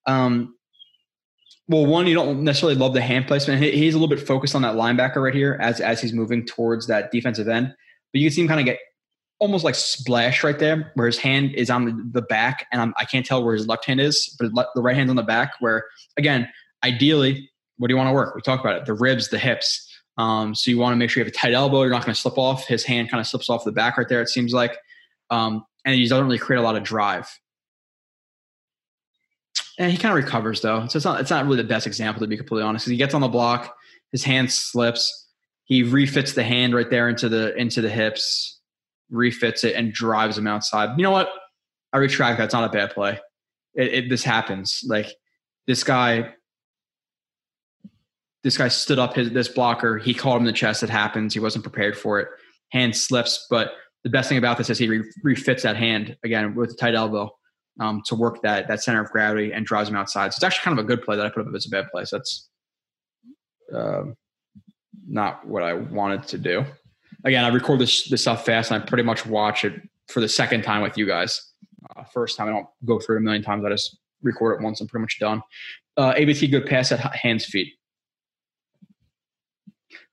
um, 0.07 0.55
well, 1.69 1.87
one, 1.87 2.07
you 2.07 2.15
don't 2.15 2.43
necessarily 2.43 2.79
love 2.79 2.95
the 2.95 3.03
hand 3.03 3.27
placement. 3.27 3.63
He's 3.63 3.95
a 3.95 3.99
little 3.99 4.15
bit 4.15 4.27
focused 4.27 4.55
on 4.55 4.63
that 4.63 4.75
linebacker 4.75 5.17
right 5.17 5.35
here 5.35 5.59
as 5.61 5.81
as 5.81 6.01
he's 6.01 6.13
moving 6.13 6.47
towards 6.47 6.87
that 6.87 7.11
defensive 7.11 7.49
end. 7.49 7.75
But 8.13 8.21
you 8.21 8.29
can 8.29 8.35
see 8.35 8.43
him 8.43 8.49
kind 8.49 8.61
of 8.61 8.67
get 8.67 8.79
almost 9.39 9.65
like 9.65 9.75
splash 9.75 10.45
right 10.45 10.59
there, 10.59 10.93
where 10.95 11.07
his 11.07 11.19
hand 11.19 11.53
is 11.55 11.69
on 11.69 11.85
the, 11.85 12.11
the 12.13 12.23
back, 12.23 12.67
and 12.71 12.81
I'm, 12.81 12.95
I 12.97 13.05
can 13.05 13.21
not 13.21 13.27
tell 13.27 13.45
where 13.45 13.55
his 13.55 13.67
left 13.67 13.85
hand 13.85 14.01
is, 14.01 14.35
but 14.39 14.69
the 14.75 14.83
right 14.83 14.95
hand's 14.95 15.11
on 15.11 15.17
the 15.17 15.23
back. 15.23 15.55
Where 15.61 15.85
again, 16.17 16.49
ideally, 16.85 17.51
what 17.79 17.89
do 17.89 17.93
you 17.93 17.99
want 17.99 18.09
to 18.09 18.15
work? 18.15 18.35
We 18.35 18.41
talk 18.41 18.61
about 18.61 18.77
it: 18.77 18.87
the 18.87 18.95
ribs, 18.95 19.29
the 19.29 19.39
hips. 19.39 19.89
Um, 20.19 20.55
so 20.55 20.71
you 20.71 20.79
want 20.79 20.93
to 20.93 20.97
make 20.97 21.11
sure 21.11 21.21
you 21.21 21.25
have 21.25 21.33
a 21.33 21.37
tight 21.37 21.55
elbow. 21.55 21.83
You're 21.83 21.91
not 21.91 22.05
going 22.05 22.15
to 22.15 22.21
slip 22.21 22.39
off. 22.39 22.67
His 22.67 22.85
hand 22.85 23.11
kind 23.11 23.21
of 23.21 23.27
slips 23.27 23.49
off 23.49 23.65
the 23.65 23.73
back 23.73 23.97
right 23.97 24.09
there. 24.09 24.21
It 24.21 24.29
seems 24.29 24.53
like, 24.53 24.77
um, 25.31 25.65
and 25.85 25.95
he 25.95 26.07
doesn't 26.07 26.25
really 26.25 26.39
create 26.39 26.59
a 26.59 26.63
lot 26.63 26.77
of 26.77 26.83
drive. 26.83 27.29
And 29.79 29.91
he 29.91 29.97
kind 29.97 30.17
of 30.17 30.23
recovers 30.23 30.61
though, 30.61 30.87
so 30.87 30.97
it's 30.97 31.05
not 31.05 31.21
it's 31.21 31.31
not 31.31 31.45
really 31.45 31.57
the 31.57 31.65
best 31.65 31.87
example 31.87 32.21
to 32.21 32.27
be 32.27 32.37
completely 32.37 32.63
honest. 32.63 32.87
He 32.87 32.97
gets 32.97 33.15
on 33.15 33.23
the 33.23 33.29
block, 33.29 33.75
his 34.11 34.23
hand 34.23 34.53
slips, 34.53 35.29
he 35.65 35.83
refits 35.83 36.35
the 36.35 36.45
hand 36.45 36.75
right 36.75 36.89
there 36.91 37.09
into 37.09 37.29
the 37.29 37.57
into 37.57 37.81
the 37.81 37.89
hips, 37.89 38.61
refits 39.11 39.65
it, 39.65 39.75
and 39.75 39.93
drives 39.93 40.37
him 40.37 40.47
outside. 40.47 40.91
You 40.99 41.03
know 41.03 41.11
what? 41.11 41.31
I 41.93 41.99
retract 41.99 42.39
that. 42.39 42.45
It's 42.45 42.55
not 42.55 42.69
a 42.69 42.73
bad 42.73 42.91
play. 42.91 43.19
It, 43.75 43.95
it, 43.95 44.11
this 44.11 44.23
happens. 44.23 44.81
Like 44.87 45.15
this 45.67 45.85
guy, 45.85 46.35
this 48.45 48.57
guy 48.59 48.69
stood 48.69 48.99
up 48.99 49.15
his 49.15 49.31
this 49.31 49.49
blocker. 49.49 49.99
He 49.99 50.15
caught 50.15 50.37
him 50.37 50.43
in 50.43 50.47
the 50.47 50.53
chest. 50.53 50.83
It 50.83 50.91
happens. 50.91 51.35
He 51.35 51.41
wasn't 51.41 51.65
prepared 51.65 51.97
for 51.97 52.21
it. 52.21 52.29
Hand 52.71 52.97
slips, 52.97 53.47
but 53.51 53.73
the 54.05 54.11
best 54.11 54.29
thing 54.29 54.39
about 54.39 54.59
this 54.59 54.69
is 54.71 54.79
he 54.79 54.89
re, 54.89 55.03
refits 55.23 55.63
that 55.63 55.77
hand 55.77 56.17
again 56.25 56.55
with 56.55 56.73
a 56.73 56.75
tight 56.75 56.95
elbow 56.95 57.31
um, 57.81 58.03
to 58.07 58.15
work 58.15 58.43
that 58.43 58.69
that 58.69 58.83
center 58.83 59.01
of 59.01 59.11
gravity 59.11 59.53
and 59.53 59.65
drives 59.65 59.89
him 59.89 59.97
outside. 59.97 60.33
So 60.33 60.39
it's 60.39 60.45
actually 60.45 60.65
kind 60.65 60.79
of 60.79 60.85
a 60.85 60.89
good 60.89 61.03
play 61.03 61.17
that 61.17 61.25
I 61.25 61.29
put 61.29 61.47
up 61.47 61.55
as 61.55 61.67
a 61.67 61.71
bad 61.71 61.87
play. 61.93 62.05
So 62.05 62.19
that's 62.19 62.49
uh, 63.75 64.05
not 65.07 65.47
what 65.47 65.63
I 65.63 65.75
wanted 65.75 66.25
to 66.29 66.39
do. 66.39 66.65
Again, 67.25 67.45
I 67.45 67.49
record 67.49 67.79
this 67.79 68.09
this 68.09 68.23
stuff 68.23 68.45
fast, 68.45 68.71
and 68.71 68.83
I 68.83 68.87
pretty 68.87 69.05
much 69.05 69.25
watch 69.25 69.65
it 69.65 69.75
for 70.09 70.21
the 70.21 70.29
second 70.29 70.63
time 70.63 70.83
with 70.83 70.99
you 70.99 71.07
guys. 71.07 71.41
Uh, 71.97 72.05
first 72.05 72.37
time 72.37 72.49
I 72.49 72.53
don't 72.53 72.67
go 72.85 72.99
through 72.99 73.17
it 73.17 73.19
a 73.21 73.23
million 73.23 73.43
times. 73.43 73.65
I 73.65 73.71
just 73.71 73.99
record 74.23 74.61
it 74.61 74.65
once. 74.65 74.81
I'm 74.81 74.89
pretty 74.89 75.03
much 75.03 75.19
done. 75.21 75.43
Uh, 75.97 76.15
AVT 76.15 76.51
good 76.51 76.67
pass 76.67 76.91
at 76.91 77.01
hands 77.15 77.45
feet. 77.45 77.73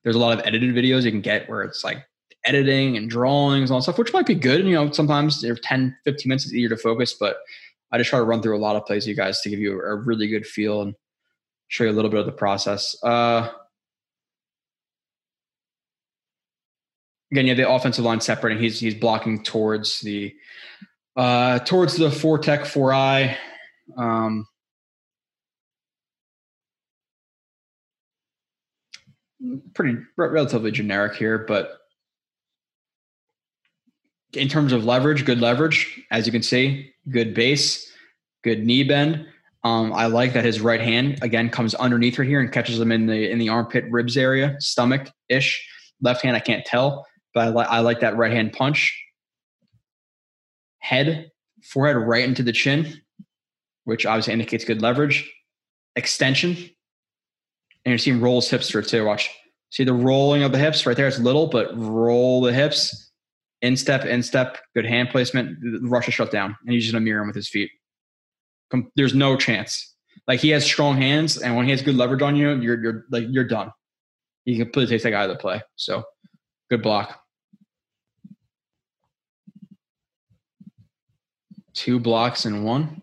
There's 0.02 0.16
a 0.16 0.18
lot 0.18 0.38
of 0.38 0.46
edited 0.46 0.74
videos 0.74 1.04
you 1.04 1.10
can 1.10 1.20
get 1.20 1.48
where 1.48 1.62
it's 1.62 1.84
like 1.84 2.04
editing 2.44 2.96
and 2.96 3.10
drawings 3.10 3.70
and 3.70 3.74
all 3.74 3.82
stuff, 3.82 3.98
which 3.98 4.12
might 4.12 4.26
be 4.26 4.34
good. 4.34 4.60
And, 4.60 4.68
You 4.68 4.76
know, 4.76 4.90
sometimes 4.92 5.42
10, 5.42 5.96
15 6.04 6.28
minutes 6.28 6.46
is 6.46 6.54
easier 6.54 6.70
to 6.70 6.76
focus, 6.76 7.14
but 7.14 7.38
I 7.92 7.98
just 7.98 8.10
try 8.10 8.18
to 8.18 8.24
run 8.24 8.40
through 8.40 8.56
a 8.56 8.60
lot 8.60 8.76
of 8.76 8.86
plays, 8.86 9.06
you 9.06 9.14
guys, 9.14 9.40
to 9.42 9.50
give 9.50 9.58
you 9.58 9.80
a 9.80 9.94
really 9.94 10.28
good 10.28 10.46
feel 10.46 10.82
and 10.82 10.94
show 11.68 11.84
you 11.84 11.90
a 11.90 11.92
little 11.92 12.10
bit 12.10 12.20
of 12.20 12.26
the 12.26 12.32
process. 12.32 12.96
Uh, 13.02 13.50
again, 17.32 17.46
have 17.48 17.56
the 17.56 17.68
offensive 17.68 18.04
line 18.04 18.20
separating. 18.20 18.62
He's 18.62 18.78
he's 18.78 18.94
blocking 18.94 19.42
towards 19.42 20.00
the 20.00 20.34
uh, 21.16 21.58
towards 21.60 21.96
the 21.96 22.10
four 22.10 22.38
tech 22.38 22.64
four 22.64 22.92
eye. 22.92 23.36
Um, 23.96 24.46
pretty 29.74 29.98
relatively 30.16 30.70
generic 30.70 31.14
here, 31.14 31.38
but 31.38 31.78
in 34.32 34.48
terms 34.48 34.72
of 34.72 34.84
leverage, 34.84 35.24
good 35.24 35.40
leverage, 35.40 36.02
as 36.10 36.26
you 36.26 36.32
can 36.32 36.42
see, 36.42 36.92
good 37.08 37.34
base, 37.34 37.90
good 38.44 38.64
knee 38.64 38.84
bend. 38.84 39.26
Um, 39.64 39.92
I 39.92 40.06
like 40.06 40.32
that 40.32 40.44
his 40.44 40.60
right 40.60 40.80
hand 40.80 41.18
again 41.22 41.50
comes 41.50 41.74
underneath 41.74 42.18
right 42.18 42.28
here 42.28 42.40
and 42.40 42.50
catches 42.50 42.80
him 42.80 42.92
in 42.92 43.06
the 43.06 43.30
in 43.30 43.38
the 43.38 43.48
armpit 43.50 43.84
ribs 43.90 44.16
area, 44.16 44.56
stomach 44.58 45.10
ish. 45.28 45.66
Left 46.00 46.22
hand 46.22 46.34
I 46.36 46.40
can't 46.40 46.64
tell, 46.64 47.06
but 47.34 47.40
I 47.40 47.48
like 47.48 47.68
I 47.68 47.80
like 47.80 48.00
that 48.00 48.16
right 48.16 48.32
hand 48.32 48.52
punch. 48.54 48.98
Head, 50.78 51.30
forehead 51.62 51.96
right 51.96 52.24
into 52.24 52.42
the 52.42 52.52
chin, 52.52 53.02
which 53.84 54.06
obviously 54.06 54.32
indicates 54.32 54.64
good 54.64 54.80
leverage. 54.80 55.30
Extension, 55.94 56.56
and 57.84 57.90
you're 57.90 57.98
seeing 57.98 58.20
rolls 58.20 58.50
hips 58.50 58.70
through 58.70 58.82
too. 58.82 59.04
Watch, 59.04 59.30
see 59.70 59.84
the 59.84 59.92
rolling 59.92 60.42
of 60.42 60.52
the 60.52 60.58
hips 60.58 60.86
right 60.86 60.96
there. 60.96 61.08
It's 61.08 61.18
little, 61.18 61.46
but 61.46 61.70
roll 61.76 62.40
the 62.42 62.52
hips 62.52 63.10
instep, 63.62 64.04
instep, 64.04 64.58
good 64.74 64.86
hand 64.86 65.10
placement. 65.10 65.58
Rush 65.82 66.08
is 66.08 66.14
shut 66.14 66.30
down, 66.30 66.56
and 66.64 66.72
he's 66.72 66.84
just 66.84 66.92
gonna 66.92 67.04
mirror 67.04 67.22
him 67.22 67.28
with 67.28 67.36
his 67.36 67.48
feet. 67.48 67.70
There's 68.96 69.14
no 69.14 69.36
chance. 69.36 69.94
Like 70.28 70.40
he 70.40 70.50
has 70.50 70.64
strong 70.64 70.96
hands, 70.96 71.38
and 71.38 71.56
when 71.56 71.64
he 71.64 71.70
has 71.72 71.82
good 71.82 71.96
leverage 71.96 72.22
on 72.22 72.36
you, 72.36 72.52
you're 72.60 72.82
you're 72.82 73.04
like 73.10 73.24
you're 73.28 73.44
done. 73.44 73.72
He 74.44 74.56
completely 74.56 74.94
takes 74.94 75.02
that 75.04 75.10
guy 75.10 75.22
out 75.22 75.30
of 75.30 75.36
the 75.36 75.40
play. 75.40 75.60
So, 75.76 76.04
good 76.70 76.82
block. 76.82 77.20
Two 81.74 82.00
blocks 82.00 82.44
and 82.44 82.64
one. 82.64 83.02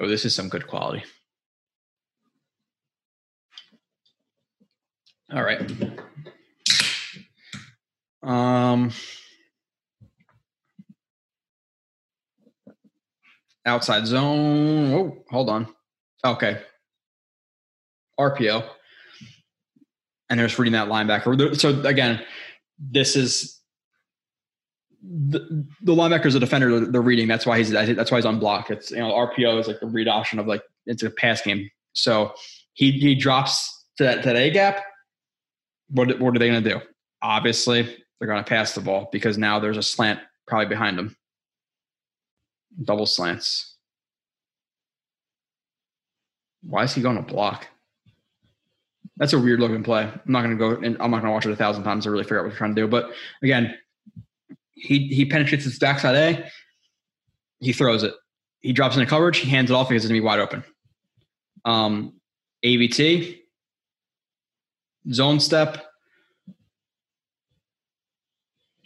Oh, 0.00 0.08
this 0.08 0.24
is 0.24 0.34
some 0.34 0.48
good 0.48 0.66
quality. 0.66 1.02
All 5.32 5.42
right. 5.42 5.70
Um, 8.22 8.90
outside 13.66 14.06
zone. 14.06 14.92
Oh, 14.92 15.24
hold 15.30 15.50
on. 15.50 15.68
Okay. 16.24 16.60
RPO. 18.18 18.68
And 20.30 20.40
there's 20.40 20.58
reading 20.58 20.72
that 20.72 20.88
linebacker. 20.88 21.58
So 21.58 21.80
again, 21.82 22.20
this 22.78 23.16
is 23.16 23.58
the, 25.02 25.66
the 25.82 25.94
linebacker 25.94 26.26
is 26.26 26.34
a 26.34 26.40
defender. 26.40 26.80
They're 26.80 27.00
reading. 27.00 27.28
That's 27.28 27.46
why 27.46 27.58
he's 27.58 27.70
that's 27.70 28.10
why 28.10 28.18
he's 28.18 28.26
on 28.26 28.38
block. 28.38 28.70
It's 28.70 28.90
you 28.90 28.98
know 28.98 29.12
RPO 29.12 29.60
is 29.60 29.68
like 29.68 29.80
the 29.80 29.86
read 29.86 30.08
option 30.08 30.38
of 30.38 30.46
like 30.46 30.62
it's 30.86 31.02
a 31.02 31.10
pass 31.10 31.40
game. 31.40 31.70
So 31.94 32.34
he 32.74 32.92
he 32.92 33.14
drops 33.14 33.86
to 33.98 34.04
that 34.04 34.22
to 34.22 34.28
that 34.28 34.36
A 34.36 34.50
gap. 34.50 34.84
What 35.90 36.18
what 36.20 36.36
are 36.36 36.38
they 36.38 36.48
going 36.48 36.62
to 36.62 36.70
do? 36.70 36.80
Obviously, 37.22 37.82
they're 38.18 38.28
going 38.28 38.42
to 38.42 38.48
pass 38.48 38.74
the 38.74 38.80
ball 38.80 39.08
because 39.12 39.38
now 39.38 39.58
there's 39.58 39.76
a 39.76 39.82
slant 39.82 40.20
probably 40.46 40.66
behind 40.66 40.98
them. 40.98 41.16
Double 42.82 43.06
slants. 43.06 43.76
Why 46.62 46.84
is 46.84 46.94
he 46.94 47.02
going 47.02 47.16
to 47.16 47.22
block? 47.22 47.68
That's 49.16 49.32
a 49.32 49.38
weird 49.38 49.60
looking 49.60 49.82
play. 49.82 50.02
I'm 50.02 50.20
not 50.26 50.42
going 50.42 50.56
to 50.56 50.58
go 50.58 50.80
and 50.80 50.96
I'm 51.00 51.10
not 51.10 51.22
going 51.22 51.30
to 51.30 51.32
watch 51.32 51.46
it 51.46 51.52
a 51.52 51.56
thousand 51.56 51.82
times 51.84 52.04
to 52.04 52.10
really 52.10 52.24
figure 52.24 52.38
out 52.38 52.44
what 52.44 52.50
he's 52.50 52.58
trying 52.58 52.74
to 52.74 52.82
do. 52.82 52.86
But 52.86 53.10
again, 53.42 53.76
he 54.74 55.08
he 55.08 55.24
penetrates 55.24 55.64
his 55.64 55.78
backside 55.78 56.14
A. 56.14 56.50
He 57.60 57.72
throws 57.72 58.02
it. 58.04 58.14
He 58.60 58.72
drops 58.72 58.96
into 58.96 59.08
coverage. 59.08 59.38
He 59.38 59.50
hands 59.50 59.70
it 59.70 59.74
off 59.74 59.88
because 59.88 60.04
it's 60.04 60.10
going 60.10 60.18
to 60.18 60.22
be 60.22 60.26
wide 60.26 60.40
open. 60.40 60.64
Um, 61.64 62.14
AVT, 62.64 63.38
zone 65.12 65.40
step. 65.40 65.84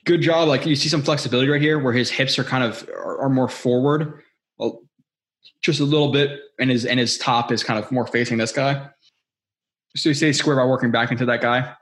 Good 0.04 0.20
job. 0.20 0.48
Like 0.48 0.66
you 0.66 0.74
see 0.74 0.88
some 0.88 1.02
flexibility 1.02 1.48
right 1.48 1.62
here 1.62 1.78
where 1.78 1.92
his 1.92 2.10
hips 2.10 2.38
are 2.38 2.44
kind 2.44 2.64
of 2.64 2.88
are, 2.88 3.22
are 3.22 3.28
more 3.28 3.48
forward, 3.48 4.22
well, 4.58 4.82
just 5.60 5.80
a 5.80 5.84
little 5.84 6.10
bit, 6.10 6.40
and 6.58 6.70
his 6.70 6.84
and 6.84 6.98
his 6.98 7.18
top 7.18 7.52
is 7.52 7.62
kind 7.62 7.82
of 7.82 7.90
more 7.92 8.06
facing 8.06 8.38
this 8.38 8.52
guy. 8.52 8.88
So 9.94 10.08
you 10.08 10.14
say 10.14 10.32
square 10.32 10.56
by 10.56 10.64
working 10.64 10.90
back 10.90 11.12
into 11.12 11.26
that 11.26 11.40
guy, 11.40 11.74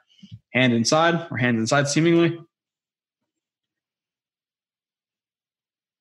hand 0.53 0.73
inside 0.73 1.27
or 1.31 1.39
hands 1.39 1.61
inside 1.61 1.89
seemingly. 1.89 2.39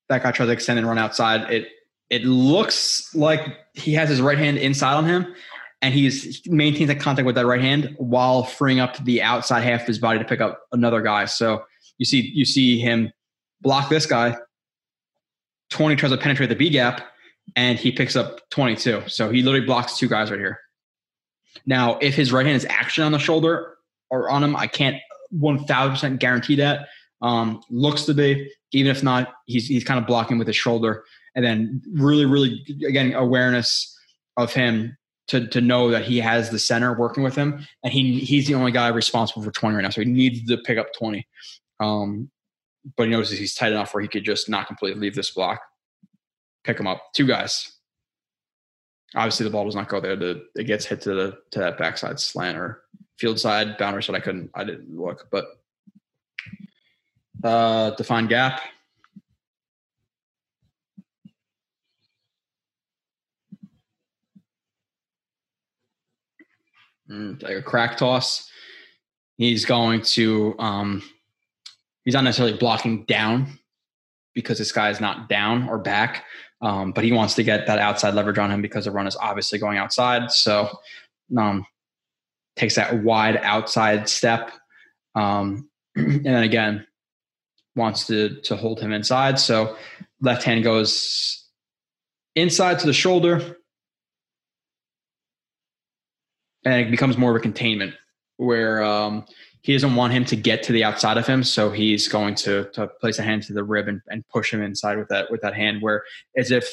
That 0.10 0.24
guy 0.24 0.32
tries 0.32 0.48
to 0.48 0.54
extend 0.54 0.80
and 0.80 0.88
run 0.88 0.98
outside. 0.98 1.52
It 1.54 1.70
it 2.10 2.26
looks 2.26 3.14
like 3.16 3.46
he 3.74 3.94
has 3.94 4.10
his 4.10 4.22
right 4.22 4.38
hand 4.38 4.58
inside 4.58 4.96
on 4.96 5.06
him, 5.06 5.36
and 5.82 5.94
he's 5.94 6.42
maintains 6.48 6.90
that 6.90 7.00
contact 7.00 7.26
with 7.26 7.36
that 7.36 7.46
right 7.46 7.62
hand 7.62 7.96
while 7.98 8.44
freeing 8.44 8.80
up 8.80 8.98
the 9.04 9.22
outside 9.22 9.62
half 9.62 9.82
of 9.82 9.88
his 9.88 10.00
body 10.00 10.20
to 10.20 10.26
pick 10.26 10.42
up 10.42 10.62
another 10.72 11.02
guy. 11.02 11.26
So 11.26 11.64
you 11.98 12.06
see 12.06 12.32
you 12.34 12.46
see 12.46 12.80
him 12.80 13.12
block 13.62 13.90
this 13.90 14.06
guy. 14.06 14.36
Twenty 15.70 15.96
tries 15.96 16.12
to 16.12 16.18
penetrate 16.18 16.50
the 16.50 16.56
B 16.56 16.70
gap, 16.70 17.08
and 17.56 17.78
he 17.78 17.92
picks 17.92 18.16
up 18.16 18.50
twenty 18.50 18.76
two. 18.76 19.04
So 19.08 19.30
he 19.30 19.44
literally 19.44 19.66
blocks 19.66 19.98
two 19.98 20.08
guys 20.08 20.32
right 20.32 20.40
here. 20.40 20.60
Now, 21.66 21.98
if 22.00 22.16
his 22.16 22.32
right 22.32 22.46
hand 22.46 22.58
is 22.58 22.66
actually 22.70 23.06
on 23.06 23.12
the 23.12 23.20
shoulder 23.20 23.76
or 24.10 24.30
on 24.30 24.44
him, 24.44 24.56
I 24.56 24.68
can't 24.68 24.98
one 25.30 25.66
thousand 25.66 25.92
percent 25.92 26.20
guarantee 26.20 26.56
that. 26.56 26.88
Um, 27.22 27.62
looks 27.70 28.06
to 28.06 28.14
be, 28.14 28.50
even 28.72 28.90
if 28.90 29.04
not, 29.04 29.34
he's 29.46 29.68
he's 29.68 29.84
kind 29.84 30.00
of 30.00 30.08
blocking 30.08 30.38
with 30.38 30.48
his 30.48 30.56
shoulder, 30.56 31.04
and 31.36 31.46
then 31.46 31.82
really, 31.94 32.26
really 32.26 32.66
again 32.88 33.14
awareness 33.14 33.96
of 34.38 34.54
him 34.54 34.98
to 35.30 35.48
to 35.48 35.62
know 35.62 35.90
that 35.92 36.04
he 36.04 36.20
has 36.20 36.50
the 36.50 36.60
center 36.60 36.98
working 36.98 37.24
with 37.24 37.36
him, 37.36 37.66
and 37.84 37.94
he 37.94 38.20
he's 38.20 38.48
the 38.48 38.56
only 38.56 38.72
guy 38.72 38.88
responsible 38.90 39.42
for 39.44 39.52
twenty 39.52 39.76
right 39.76 39.84
now, 39.84 39.90
so 39.90 40.02
he 40.02 40.08
needs 40.08 40.46
to 40.46 40.58
pick 40.58 40.78
up 40.78 40.88
twenty. 40.94 41.28
Um, 41.80 42.30
but 42.98 43.04
he 43.04 43.10
knows 43.12 43.32
he's 43.32 43.56
tight 43.56 43.72
enough 43.72 43.94
where 43.94 44.02
he 44.02 44.08
could 44.08 44.24
just 44.24 44.50
not 44.50 44.68
completely 44.68 45.00
leave 45.00 45.16
this 45.16 45.32
block, 45.32 45.62
pick 46.64 46.80
him 46.80 46.88
up. 46.88 47.02
Two 47.16 47.28
guys. 47.28 47.76
Obviously, 49.16 49.44
the 49.44 49.50
ball 49.50 49.66
does 49.66 49.76
not 49.76 49.90
go 49.90 50.00
there. 50.00 50.16
The, 50.16 50.46
it 50.56 50.66
gets 50.66 50.86
hit 50.86 51.02
to 51.02 51.16
the 51.16 51.38
to 51.52 51.60
that 51.60 51.78
backside 51.78 52.20
slant 52.20 52.58
or 52.58 52.84
field 53.18 53.40
side 53.40 53.78
boundary 53.78 54.04
side. 54.04 54.16
I 54.16 54.20
couldn't. 54.20 54.52
I 54.54 54.64
didn't 54.64 54.96
look, 54.96 55.28
but 55.32 55.46
uh, 57.44 57.92
define 57.92 58.28
gap. 58.28 58.62
Like 67.10 67.58
a 67.58 67.62
crack 67.62 67.98
toss. 67.98 68.50
He's 69.38 69.66
going 69.66 70.02
to. 70.02 70.56
Um, 70.60 71.04
he's 72.06 72.14
not 72.14 72.24
necessarily 72.24 72.58
blocking 72.58 73.04
down 73.06 73.60
because 74.34 74.58
this 74.58 74.72
guy 74.72 74.90
is 74.90 75.00
not 75.00 75.28
down 75.30 75.68
or 75.70 75.78
back, 75.78 76.26
um, 76.62 76.92
but 76.92 77.04
he 77.04 77.12
wants 77.12 77.36
to 77.36 77.44
get 77.44 77.68
that 77.68 77.80
outside 77.80 78.14
leverage 78.14 78.38
on 78.38 78.52
him 78.52 78.62
because 78.62 78.86
the 78.86 78.92
run 78.92 79.08
is 79.08 79.16
obviously 79.16 79.60
going 79.60 79.78
outside. 79.78 80.32
So 80.32 80.70
um, 81.38 81.66
takes 82.56 82.76
that 82.76 83.04
wide 83.04 83.38
outside 83.38 84.08
step, 84.08 84.52
um, 85.16 85.70
and 85.96 86.24
then 86.24 86.44
again 86.44 86.86
wants 87.76 88.08
to 88.08 88.42
to 88.42 88.56
hold 88.56 88.80
him 88.80 88.92
inside. 88.92 89.40
So 89.40 89.76
left 90.22 90.44
hand 90.44 90.64
goes 90.64 91.48
inside 92.36 92.80
to 92.80 92.86
the 92.86 92.94
shoulder, 92.94 93.58
and 96.66 96.74
it 96.88 96.92
becomes 96.92 97.18
more 97.18 97.32
of 97.32 97.38
a 97.38 97.40
containment 97.40 97.94
where 98.38 98.84
um, 98.84 99.26
he 99.62 99.74
doesn't 99.74 99.96
want 99.96 100.14
him 100.14 100.26
to 100.26 100.36
get 100.36 100.64
to 100.64 100.72
the 100.72 100.84
outside 100.84 101.18
of 101.18 101.28
him, 101.28 101.44
so 101.44 101.70
he's 101.70 102.08
going 102.08 102.36
to 102.36 102.70
to 102.74 102.88
place 102.88 103.20
a 103.20 103.24
hand 103.24 103.44
to 103.44 103.54
the 103.54 103.64
rib 103.64 103.88
and, 103.88 104.02
and 104.10 104.28
push 104.30 104.54
him 104.54 104.62
inside 104.62 104.98
with 104.98 105.10
that 105.10 105.30
with 105.30 105.42
that 105.42 105.54
hand. 105.54 105.82
Where 105.82 106.04
as 106.38 106.52
if 106.52 106.68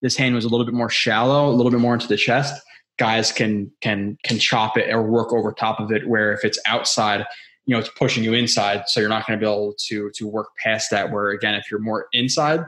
this 0.00 0.16
hand 0.16 0.34
was 0.34 0.44
a 0.44 0.48
little 0.48 0.66
bit 0.66 0.74
more 0.74 0.90
shallow, 0.90 1.48
a 1.48 1.54
little 1.54 1.70
bit 1.70 1.80
more 1.80 1.94
into 1.94 2.08
the 2.08 2.16
chest, 2.16 2.60
guys 2.98 3.30
can 3.32 3.70
can 3.80 4.18
can 4.24 4.38
chop 4.38 4.76
it 4.76 4.92
or 4.92 5.02
work 5.02 5.32
over 5.32 5.52
top 5.52 5.80
of 5.80 5.92
it. 5.92 6.08
Where 6.08 6.32
if 6.32 6.44
it's 6.44 6.58
outside, 6.66 7.24
you 7.66 7.74
know, 7.74 7.78
it's 7.78 7.90
pushing 7.90 8.24
you 8.24 8.32
inside, 8.32 8.88
so 8.88 8.98
you're 9.00 9.08
not 9.08 9.26
going 9.26 9.38
to 9.38 9.44
be 9.44 9.50
able 9.50 9.74
to 9.86 10.10
to 10.10 10.26
work 10.26 10.48
past 10.62 10.90
that. 10.90 11.12
Where 11.12 11.30
again, 11.30 11.54
if 11.54 11.70
you're 11.70 11.80
more 11.80 12.06
inside, 12.12 12.64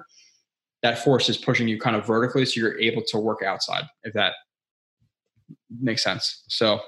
that 0.83 1.03
force 1.03 1.29
is 1.29 1.37
pushing 1.37 1.67
you 1.67 1.81
kind 1.81 1.97
of 1.97 2.07
vertically, 2.07 2.47
so 2.47 2.61
you're 2.61 2.79
able 2.79 3.03
to 3.09 3.19
work 3.19 3.43
outside. 3.43 3.85
If 4.05 4.13
that 4.15 4.35
makes 5.81 6.03
sense. 6.03 6.45
So 6.49 6.81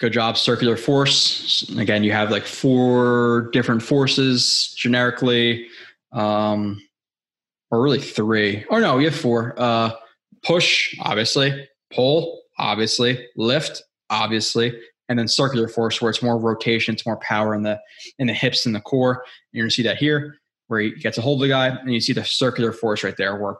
good 0.00 0.12
job 0.12 0.36
circular 0.36 0.76
force. 0.76 1.68
Again 1.76 2.04
you 2.04 2.12
have 2.12 2.30
like 2.30 2.44
four 2.44 3.50
different 3.52 3.82
forces 3.82 4.74
generically 4.76 5.66
um 6.12 6.80
or 7.70 7.82
really 7.82 8.00
three. 8.00 8.64
Or 8.70 8.80
no 8.80 8.98
you 8.98 9.06
have 9.06 9.18
four. 9.18 9.54
Uh 9.58 9.90
push 10.44 10.94
obviously. 11.00 11.68
Pull 11.92 12.40
obviously. 12.58 13.26
Lift 13.36 13.82
obviously. 14.10 14.78
And 15.10 15.18
then 15.18 15.26
circular 15.26 15.68
force 15.68 16.02
where 16.02 16.10
it's 16.10 16.22
more 16.22 16.38
rotation 16.38 16.94
it's 16.94 17.06
more 17.06 17.18
power 17.18 17.54
in 17.54 17.62
the 17.62 17.80
in 18.18 18.26
the 18.26 18.34
hips 18.34 18.66
and 18.66 18.74
the 18.74 18.80
core. 18.80 19.14
And 19.14 19.22
you're 19.52 19.64
gonna 19.64 19.70
see 19.70 19.82
that 19.82 19.98
here 19.98 20.36
where 20.68 20.80
he 20.80 20.90
gets 20.90 21.18
a 21.18 21.22
hold 21.22 21.38
of 21.42 21.48
the 21.48 21.52
guy 21.52 21.68
and 21.68 21.92
you 21.92 22.00
see 22.00 22.12
the 22.12 22.24
circular 22.24 22.72
force 22.72 23.02
right 23.02 23.16
there 23.16 23.36
work 23.36 23.58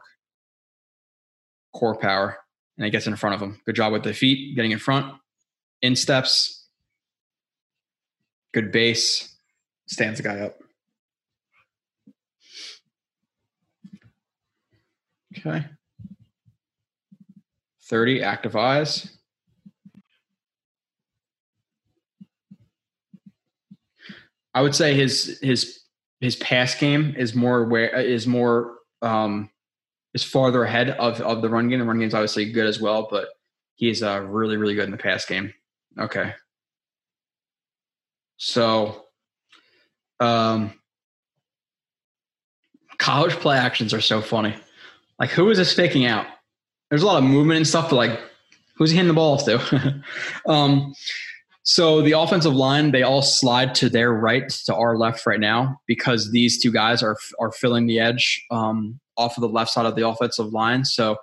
core 1.73 1.95
power 1.95 2.37
and 2.77 2.85
it 2.85 2.91
gets 2.91 3.07
in 3.07 3.15
front 3.15 3.35
of 3.35 3.41
him 3.41 3.59
good 3.65 3.75
job 3.75 3.91
with 3.91 4.03
the 4.03 4.13
feet 4.13 4.55
getting 4.55 4.71
in 4.71 4.79
front 4.79 5.13
in 5.81 5.95
steps, 5.95 6.67
good 8.53 8.71
base, 8.71 9.35
stands 9.87 10.19
the 10.19 10.23
guy 10.23 10.39
up. 10.39 10.57
Okay. 15.37 15.65
30 17.83 18.23
active 18.23 18.55
eyes. 18.55 19.15
I 24.53 24.61
would 24.61 24.75
say 24.75 24.95
his 24.95 25.39
his 25.41 25.79
his 26.19 26.35
pass 26.35 26.75
game 26.75 27.15
is 27.17 27.35
more 27.35 27.63
where 27.65 27.95
is 27.99 28.27
more 28.27 28.77
um 29.01 29.49
is 30.13 30.23
farther 30.23 30.63
ahead 30.63 30.91
of 30.91 31.21
of 31.21 31.41
the 31.41 31.49
run 31.49 31.69
game. 31.69 31.79
The 31.79 31.85
run 31.85 31.99
game 31.99 32.07
is 32.07 32.13
obviously 32.13 32.51
good 32.51 32.67
as 32.67 32.81
well, 32.81 33.07
but 33.09 33.29
he's 33.75 34.03
uh 34.03 34.21
really 34.21 34.57
really 34.57 34.75
good 34.75 34.85
in 34.85 34.91
the 34.91 34.97
pass 34.97 35.25
game. 35.25 35.53
Okay. 35.97 36.33
So, 38.37 39.05
um, 40.21 40.73
college 42.97 43.33
play 43.33 43.57
actions 43.57 43.93
are 43.93 44.01
so 44.01 44.21
funny. 44.21 44.55
Like, 45.19 45.29
who 45.29 45.49
is 45.49 45.57
this 45.57 45.73
faking 45.73 46.05
out? 46.05 46.25
There's 46.89 47.03
a 47.03 47.05
lot 47.05 47.21
of 47.21 47.29
movement 47.29 47.57
and 47.57 47.67
stuff, 47.67 47.89
but 47.89 47.97
like, 47.97 48.19
who's 48.77 48.91
he 48.91 48.95
hitting 48.95 49.09
the 49.09 49.13
balls 49.13 49.43
to? 49.43 50.03
um, 50.47 50.93
so 51.63 52.01
the 52.01 52.13
offensive 52.13 52.55
line, 52.55 52.91
they 52.91 53.03
all 53.03 53.21
slide 53.21 53.75
to 53.75 53.89
their 53.89 54.13
right 54.13 54.49
to 54.65 54.73
our 54.73 54.97
left 54.97 55.25
right 55.25 55.39
now 55.39 55.79
because 55.85 56.31
these 56.31 56.61
two 56.61 56.71
guys 56.71 57.03
are 57.03 57.17
are 57.39 57.51
filling 57.51 57.85
the 57.87 57.99
edge 57.99 58.43
um, 58.49 58.99
off 59.19 59.37
of 59.37 59.41
the 59.41 59.49
left 59.49 59.69
side 59.71 59.85
of 59.85 59.95
the 59.95 60.07
offensive 60.07 60.53
line. 60.53 60.85
So 60.85 61.17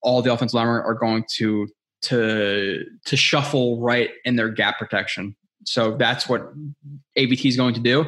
all 0.00 0.22
the 0.22 0.32
offensive 0.32 0.54
linemen 0.54 0.82
are 0.82 0.94
going 0.94 1.24
to 1.36 1.68
to 2.02 2.84
to 3.04 3.16
shuffle 3.16 3.80
right 3.80 4.10
in 4.24 4.36
their 4.36 4.48
gap 4.48 4.78
protection. 4.78 5.36
So 5.64 5.96
that's 5.96 6.28
what 6.28 6.52
AVT 7.16 7.44
is 7.44 7.56
going 7.56 7.74
to 7.74 7.80
do. 7.80 8.04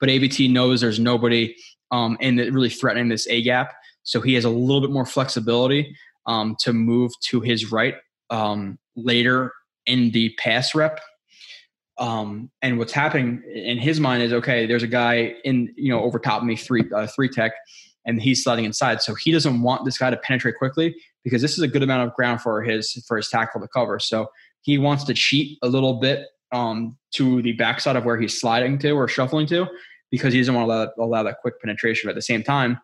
But 0.00 0.08
AVT 0.08 0.50
knows 0.50 0.80
there's 0.80 0.98
nobody 0.98 1.54
um, 1.92 2.16
in 2.20 2.36
the, 2.36 2.50
really 2.50 2.68
threatening 2.68 3.08
this 3.08 3.28
A 3.28 3.42
gap, 3.42 3.72
so 4.02 4.20
he 4.20 4.34
has 4.34 4.44
a 4.44 4.50
little 4.50 4.80
bit 4.80 4.90
more 4.90 5.06
flexibility 5.06 5.96
um, 6.26 6.56
to 6.60 6.72
move 6.72 7.12
to 7.28 7.40
his 7.40 7.70
right 7.70 7.94
um, 8.30 8.78
later 8.96 9.52
in 9.86 10.10
the 10.10 10.34
pass 10.38 10.74
rep. 10.74 11.00
Um, 11.98 12.50
and 12.60 12.78
what's 12.78 12.92
happening 12.92 13.42
in 13.54 13.78
his 13.78 14.00
mind 14.00 14.22
is 14.22 14.32
okay. 14.32 14.66
There's 14.66 14.82
a 14.82 14.88
guy 14.88 15.34
in 15.44 15.72
you 15.76 15.90
know 15.90 16.02
over 16.02 16.18
top 16.18 16.42
me 16.42 16.56
three 16.56 16.84
uh, 16.94 17.06
three 17.06 17.28
tech, 17.28 17.52
and 18.06 18.22
he's 18.22 18.42
sliding 18.42 18.64
inside. 18.64 19.02
So 19.02 19.14
he 19.14 19.32
doesn't 19.32 19.62
want 19.62 19.84
this 19.84 19.98
guy 19.98 20.10
to 20.10 20.16
penetrate 20.16 20.56
quickly 20.56 20.96
because 21.24 21.42
this 21.42 21.52
is 21.52 21.58
a 21.58 21.68
good 21.68 21.82
amount 21.82 22.08
of 22.08 22.14
ground 22.14 22.40
for 22.40 22.62
his 22.62 22.92
for 23.06 23.16
his 23.16 23.28
tackle 23.28 23.60
to 23.60 23.68
cover. 23.68 23.98
So 23.98 24.30
he 24.62 24.78
wants 24.78 25.04
to 25.04 25.14
cheat 25.14 25.58
a 25.62 25.68
little 25.68 26.00
bit 26.00 26.26
um, 26.52 26.96
to 27.14 27.42
the 27.42 27.52
backside 27.52 27.96
of 27.96 28.04
where 28.04 28.18
he's 28.18 28.40
sliding 28.40 28.78
to 28.78 28.92
or 28.92 29.08
shuffling 29.08 29.46
to 29.48 29.66
because 30.10 30.32
he 30.32 30.40
doesn't 30.40 30.54
want 30.54 30.68
to 30.68 30.72
allow, 30.72 30.92
allow 30.98 31.22
that 31.24 31.38
quick 31.42 31.60
penetration. 31.60 32.06
But 32.06 32.12
at 32.12 32.16
the 32.16 32.22
same 32.22 32.42
time, 32.42 32.78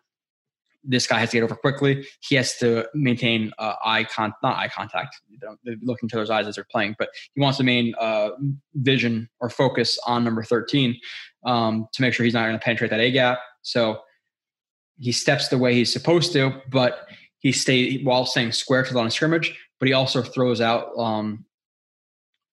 this 0.83 1.07
guy 1.07 1.17
has 1.19 1.29
to 1.29 1.37
get 1.37 1.43
over 1.43 1.55
quickly. 1.55 2.05
He 2.19 2.35
has 2.35 2.57
to 2.57 2.85
maintain 2.93 3.53
uh, 3.57 3.75
eye 3.85 4.03
con 4.03 4.33
not 4.43 4.57
eye 4.57 4.67
contact. 4.67 5.21
Looking 5.81 6.09
to 6.09 6.15
those 6.17 6.29
eyes 6.29 6.47
as 6.47 6.55
they're 6.55 6.67
playing, 6.69 6.95
but 6.99 7.09
he 7.33 7.41
wants 7.41 7.57
to 7.57 7.63
maintain 7.63 7.95
uh, 7.99 8.31
vision 8.75 9.29
or 9.39 9.49
focus 9.49 9.97
on 10.05 10.25
number 10.25 10.43
thirteen 10.43 10.99
um, 11.45 11.87
to 11.93 12.01
make 12.01 12.13
sure 12.13 12.25
he's 12.25 12.33
not 12.33 12.43
going 12.43 12.59
to 12.59 12.63
penetrate 12.63 12.91
that 12.91 12.99
A 12.99 13.11
gap. 13.11 13.39
So 13.61 14.01
he 14.99 15.11
steps 15.11 15.47
the 15.47 15.57
way 15.57 15.73
he's 15.73 15.91
supposed 15.91 16.33
to, 16.33 16.61
but 16.69 17.07
he 17.39 17.51
stay 17.51 18.01
while 18.03 18.25
staying 18.25 18.51
square 18.51 18.83
to 18.83 18.91
the 18.91 18.97
line 18.97 19.07
of 19.07 19.13
scrimmage. 19.13 19.57
But 19.79 19.87
he 19.87 19.93
also 19.93 20.21
throws 20.21 20.61
out 20.61 20.97
um, 20.97 21.45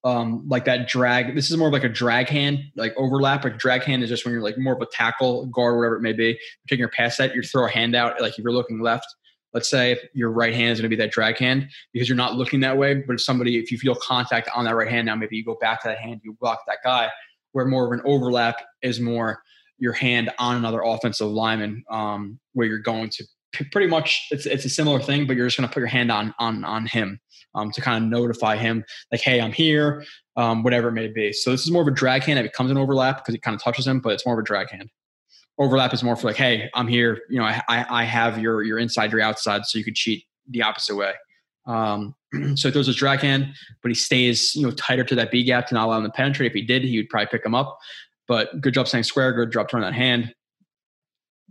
um, 0.05 0.45
like 0.49 0.65
that 0.65 0.89
drag. 0.89 1.35
This 1.35 1.51
is 1.51 1.57
more 1.57 1.71
like 1.71 1.85
a 1.85 1.89
drag 1.89 2.29
hand, 2.29 2.59
like 2.77 2.95
overlap. 2.97 3.45
Like 3.45 3.59
drag 3.59 3.83
hand 3.83 4.03
is 4.03 4.09
just 4.09 4.25
when 4.25 4.33
you're 4.33 4.43
like 4.43 4.59
more 4.59 4.75
of 4.75 4.81
a 4.81 4.87
tackle, 4.87 5.47
guard, 5.47 5.77
whatever 5.77 5.97
it 5.97 6.03
may 6.03 6.12
be. 6.12 6.29
You're 6.29 6.37
taking 6.69 6.81
your 6.81 6.89
pass 6.89 7.17
set, 7.17 7.35
you 7.35 7.43
throw 7.43 7.67
a 7.67 7.71
hand 7.71 7.95
out. 7.95 8.21
Like 8.21 8.33
if 8.33 8.39
you're 8.39 8.53
looking 8.53 8.81
left, 8.81 9.07
let's 9.53 9.69
say 9.69 9.99
your 10.15 10.31
right 10.31 10.55
hand 10.55 10.73
is 10.73 10.81
going 10.81 10.91
to 10.91 10.97
be 10.97 11.01
that 11.03 11.12
drag 11.12 11.39
hand 11.39 11.69
because 11.93 12.09
you're 12.09 12.17
not 12.17 12.35
looking 12.35 12.61
that 12.61 12.77
way. 12.77 12.95
But 12.95 13.15
if 13.15 13.23
somebody, 13.23 13.59
if 13.59 13.71
you 13.71 13.79
feel 13.79 13.95
contact 13.95 14.49
on 14.55 14.65
that 14.65 14.75
right 14.75 14.89
hand 14.89 15.07
now, 15.07 15.17
maybe 15.17 15.37
you 15.37 15.45
go 15.45 15.59
back 15.61 15.83
to 15.83 15.89
that 15.89 15.99
hand, 15.99 16.21
you 16.25 16.37
block 16.41 16.61
that 16.67 16.79
guy. 16.83 17.11
Where 17.53 17.67
more 17.67 17.87
of 17.87 17.93
an 17.93 18.03
overlap 18.05 18.57
is 18.81 19.01
more 19.01 19.43
your 19.81 19.93
hand 19.93 20.31
on 20.39 20.57
another 20.57 20.82
offensive 20.82 21.27
lineman, 21.27 21.82
um, 21.90 22.39
where 22.52 22.69
you're 22.69 22.78
going 22.78 23.11
to 23.11 23.24
pretty 23.73 23.89
much 23.89 24.28
it's 24.31 24.47
it's 24.47 24.65
a 24.65 24.69
similar 24.69 25.01
thing, 25.01 25.27
but 25.27 25.36
you're 25.36 25.47
just 25.47 25.57
going 25.57 25.69
to 25.69 25.73
put 25.73 25.81
your 25.81 25.89
hand 25.89 26.12
on 26.12 26.35
on 26.39 26.65
on 26.65 26.86
him 26.86 27.19
um, 27.55 27.70
to 27.73 27.81
kind 27.81 28.05
of 28.05 28.11
notify 28.11 28.57
him 28.57 28.85
like, 29.11 29.20
hey, 29.20 29.40
I'm 29.40 29.52
here, 29.52 30.05
um, 30.36 30.62
whatever 30.62 30.89
it 30.89 30.93
may 30.93 31.09
be. 31.09 31.32
So 31.32 31.51
this 31.51 31.62
is 31.62 31.70
more 31.70 31.82
of 31.82 31.89
a 31.89 31.93
drag 31.93 32.23
hand. 32.23 32.39
It 32.39 32.44
becomes 32.44 32.70
an 32.70 32.78
overlap 32.78 33.19
because 33.19 33.35
it 33.35 33.43
kind 33.43 33.55
of 33.55 33.62
touches 33.62 33.86
him, 33.86 34.01
but 34.01 34.12
it's 34.12 34.24
more 34.24 34.35
of 34.35 34.39
a 34.39 34.44
drag 34.47 34.70
hand. 34.70 34.90
Overlap 35.59 35.93
is 35.93 36.02
more 36.02 36.16
for 36.16 36.28
like, 36.28 36.36
hey, 36.36 36.70
I'm 36.74 36.86
here. 36.86 37.23
You 37.28 37.40
know, 37.40 37.44
I 37.44 37.62
I 37.69 38.05
have 38.05 38.39
your 38.39 38.62
your 38.62 38.78
inside, 38.78 39.12
your 39.12 39.20
outside, 39.20 39.66
so 39.66 39.78
you 39.78 39.85
could 39.85 39.97
cheat 39.97 40.24
the 40.48 40.62
opposite 40.62 40.97
way. 40.97 41.12
Um, 41.66 42.15
so 42.57 42.69
it 42.69 42.73
throws 42.73 42.86
his 42.86 42.97
drag 42.97 43.20
hand, 43.20 43.48
but 43.82 43.90
he 43.90 43.94
stays 43.94 44.55
you 44.55 44.62
know 44.62 44.70
tighter 44.73 45.05
to 45.05 45.15
that 45.16 45.31
B 45.31 45.44
gap 45.44 45.66
to 45.69 45.74
not 45.74 45.86
allow 45.86 45.98
him 45.98 46.05
to 46.05 46.11
penetrate. 46.11 46.51
If 46.51 46.55
he 46.55 46.62
did, 46.62 46.82
he 46.82 46.97
would 46.97 47.09
probably 47.09 47.27
pick 47.27 47.44
him 47.44 47.55
up. 47.55 47.78
But 48.31 48.61
good 48.61 48.74
job 48.74 48.86
staying 48.86 49.02
square. 49.05 49.32
Good 49.32 49.51
job 49.51 49.69
turning 49.69 49.85
that 49.85 49.94
hand. 49.94 50.32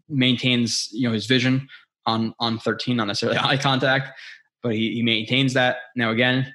Maintains 0.08 0.88
you 0.92 1.08
know 1.08 1.14
his 1.14 1.28
vision 1.28 1.68
on 2.06 2.34
on 2.40 2.58
13, 2.58 2.96
not 2.96 3.08
necessarily 3.08 3.38
eye 3.44 3.58
contact 3.58 4.18
but 4.62 4.74
he, 4.74 4.94
he 4.94 5.04
maintains 5.04 5.54
that. 5.54 5.78
Now 5.96 6.12
again, 6.12 6.54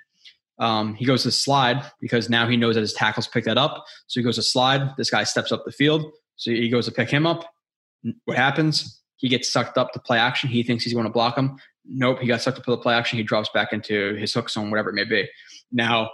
um, 0.58 0.94
he 0.94 1.04
goes 1.04 1.22
to 1.24 1.30
slide 1.30 1.82
because 2.00 2.30
now 2.30 2.48
he 2.48 2.56
knows 2.56 2.74
that 2.74 2.82
his 2.82 2.92
tackles 2.92 3.26
pick 3.26 3.44
that 3.44 3.58
up. 3.58 3.84
So 4.06 4.20
he 4.20 4.24
goes 4.24 4.36
to 4.36 4.42
slide. 4.42 4.96
This 4.96 5.10
guy 5.10 5.24
steps 5.24 5.52
up 5.52 5.64
the 5.64 5.72
field. 5.72 6.10
So 6.36 6.50
he 6.50 6.68
goes 6.68 6.86
to 6.86 6.92
pick 6.92 7.10
him 7.10 7.26
up. 7.26 7.52
What 8.24 8.36
happens? 8.36 9.00
He 9.16 9.28
gets 9.28 9.50
sucked 9.50 9.78
up 9.78 9.92
to 9.92 10.00
play 10.00 10.18
action. 10.18 10.50
He 10.50 10.62
thinks 10.62 10.84
he's 10.84 10.92
going 10.92 11.06
to 11.06 11.12
block 11.12 11.36
him. 11.36 11.56
Nope. 11.86 12.20
He 12.20 12.26
got 12.26 12.40
sucked 12.40 12.58
up 12.58 12.64
to 12.64 12.72
the 12.72 12.78
play 12.78 12.94
action. 12.94 13.18
He 13.18 13.24
drops 13.24 13.48
back 13.54 13.72
into 13.72 14.14
his 14.14 14.32
hook 14.32 14.50
zone, 14.50 14.70
whatever 14.70 14.90
it 14.90 14.94
may 14.94 15.04
be. 15.04 15.28
Now 15.72 16.10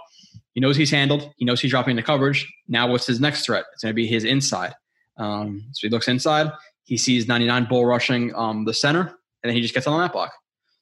he 0.53 0.61
knows 0.61 0.75
he's 0.75 0.91
handled. 0.91 1.31
He 1.37 1.45
knows 1.45 1.61
he's 1.61 1.71
dropping 1.71 1.95
the 1.95 2.03
coverage. 2.03 2.51
Now 2.67 2.87
what's 2.87 3.07
his 3.07 3.19
next 3.19 3.45
threat? 3.45 3.65
It's 3.73 3.83
going 3.83 3.91
to 3.91 3.95
be 3.95 4.07
his 4.07 4.23
inside. 4.23 4.73
Um, 5.17 5.63
so 5.73 5.87
he 5.87 5.89
looks 5.89 6.07
inside. 6.07 6.51
He 6.83 6.97
sees 6.97 7.27
99 7.27 7.67
bull 7.69 7.85
rushing 7.85 8.33
um, 8.35 8.65
the 8.65 8.73
center, 8.73 9.01
and 9.01 9.49
then 9.49 9.53
he 9.53 9.61
just 9.61 9.73
gets 9.73 9.87
on 9.87 9.99
that 10.01 10.11
block. 10.11 10.33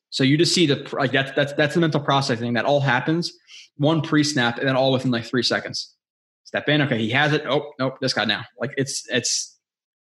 So 0.09 0.23
you 0.23 0.37
just 0.37 0.55
see 0.55 0.65
the 0.65 0.87
like 0.93 1.11
that's 1.11 1.31
that's 1.33 1.53
that's 1.53 1.75
the 1.75 1.81
mental 1.81 2.01
processing 2.01 2.53
that 2.53 2.65
all 2.65 2.79
happens 2.79 3.31
one 3.79 4.01
pre 4.01 4.23
snap 4.23 4.59
and 4.59 4.67
then 4.67 4.75
all 4.75 4.91
within 4.91 5.09
like 5.09 5.25
three 5.25 5.43
seconds. 5.43 5.95
Step 6.43 6.67
in, 6.67 6.81
okay, 6.81 6.97
he 6.97 7.09
has 7.09 7.33
it. 7.33 7.43
Oh 7.47 7.71
nope, 7.79 7.97
this 8.01 8.13
guy 8.13 8.25
now. 8.25 8.43
Like 8.59 8.71
it's 8.77 9.05
it's 9.09 9.57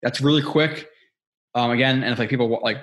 that's 0.02 0.20
really 0.20 0.42
quick. 0.42 0.88
Um, 1.54 1.70
again, 1.70 2.02
and 2.02 2.12
if 2.12 2.18
like 2.18 2.30
people 2.30 2.60
like 2.62 2.78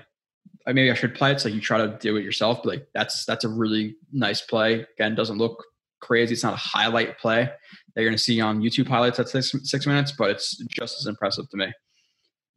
maybe 0.66 0.92
I 0.92 0.94
should 0.94 1.16
play 1.16 1.32
it, 1.32 1.40
so 1.40 1.50
you 1.50 1.62
try 1.62 1.78
to 1.78 1.98
do 2.00 2.18
it 2.18 2.24
yourself. 2.24 2.60
But 2.64 2.70
like 2.70 2.88
that's 2.94 3.26
that's 3.26 3.46
a 3.46 3.50
really 3.50 3.96
nice 4.12 4.42
play. 4.42 4.86
Again, 4.98 5.16
doesn't 5.16 5.38
look 5.38 5.64
crazy. 6.04 6.34
It's 6.34 6.44
not 6.44 6.54
a 6.54 6.58
highlight 6.58 7.18
play 7.18 7.44
that 7.44 8.02
you're 8.02 8.10
going 8.10 8.18
to 8.18 8.24
see 8.24 8.42
on 8.42 8.62
YouTube 8.62 8.88
highlights 8.88 9.20
at 9.20 9.30
six, 9.30 9.54
six 9.64 9.88
minutes, 9.88 10.12
but 10.12 10.30
it's 10.30 10.58
just 10.70 11.00
as 11.00 11.08
impressive 11.08 11.50
to 11.50 11.58
me. 11.58 11.74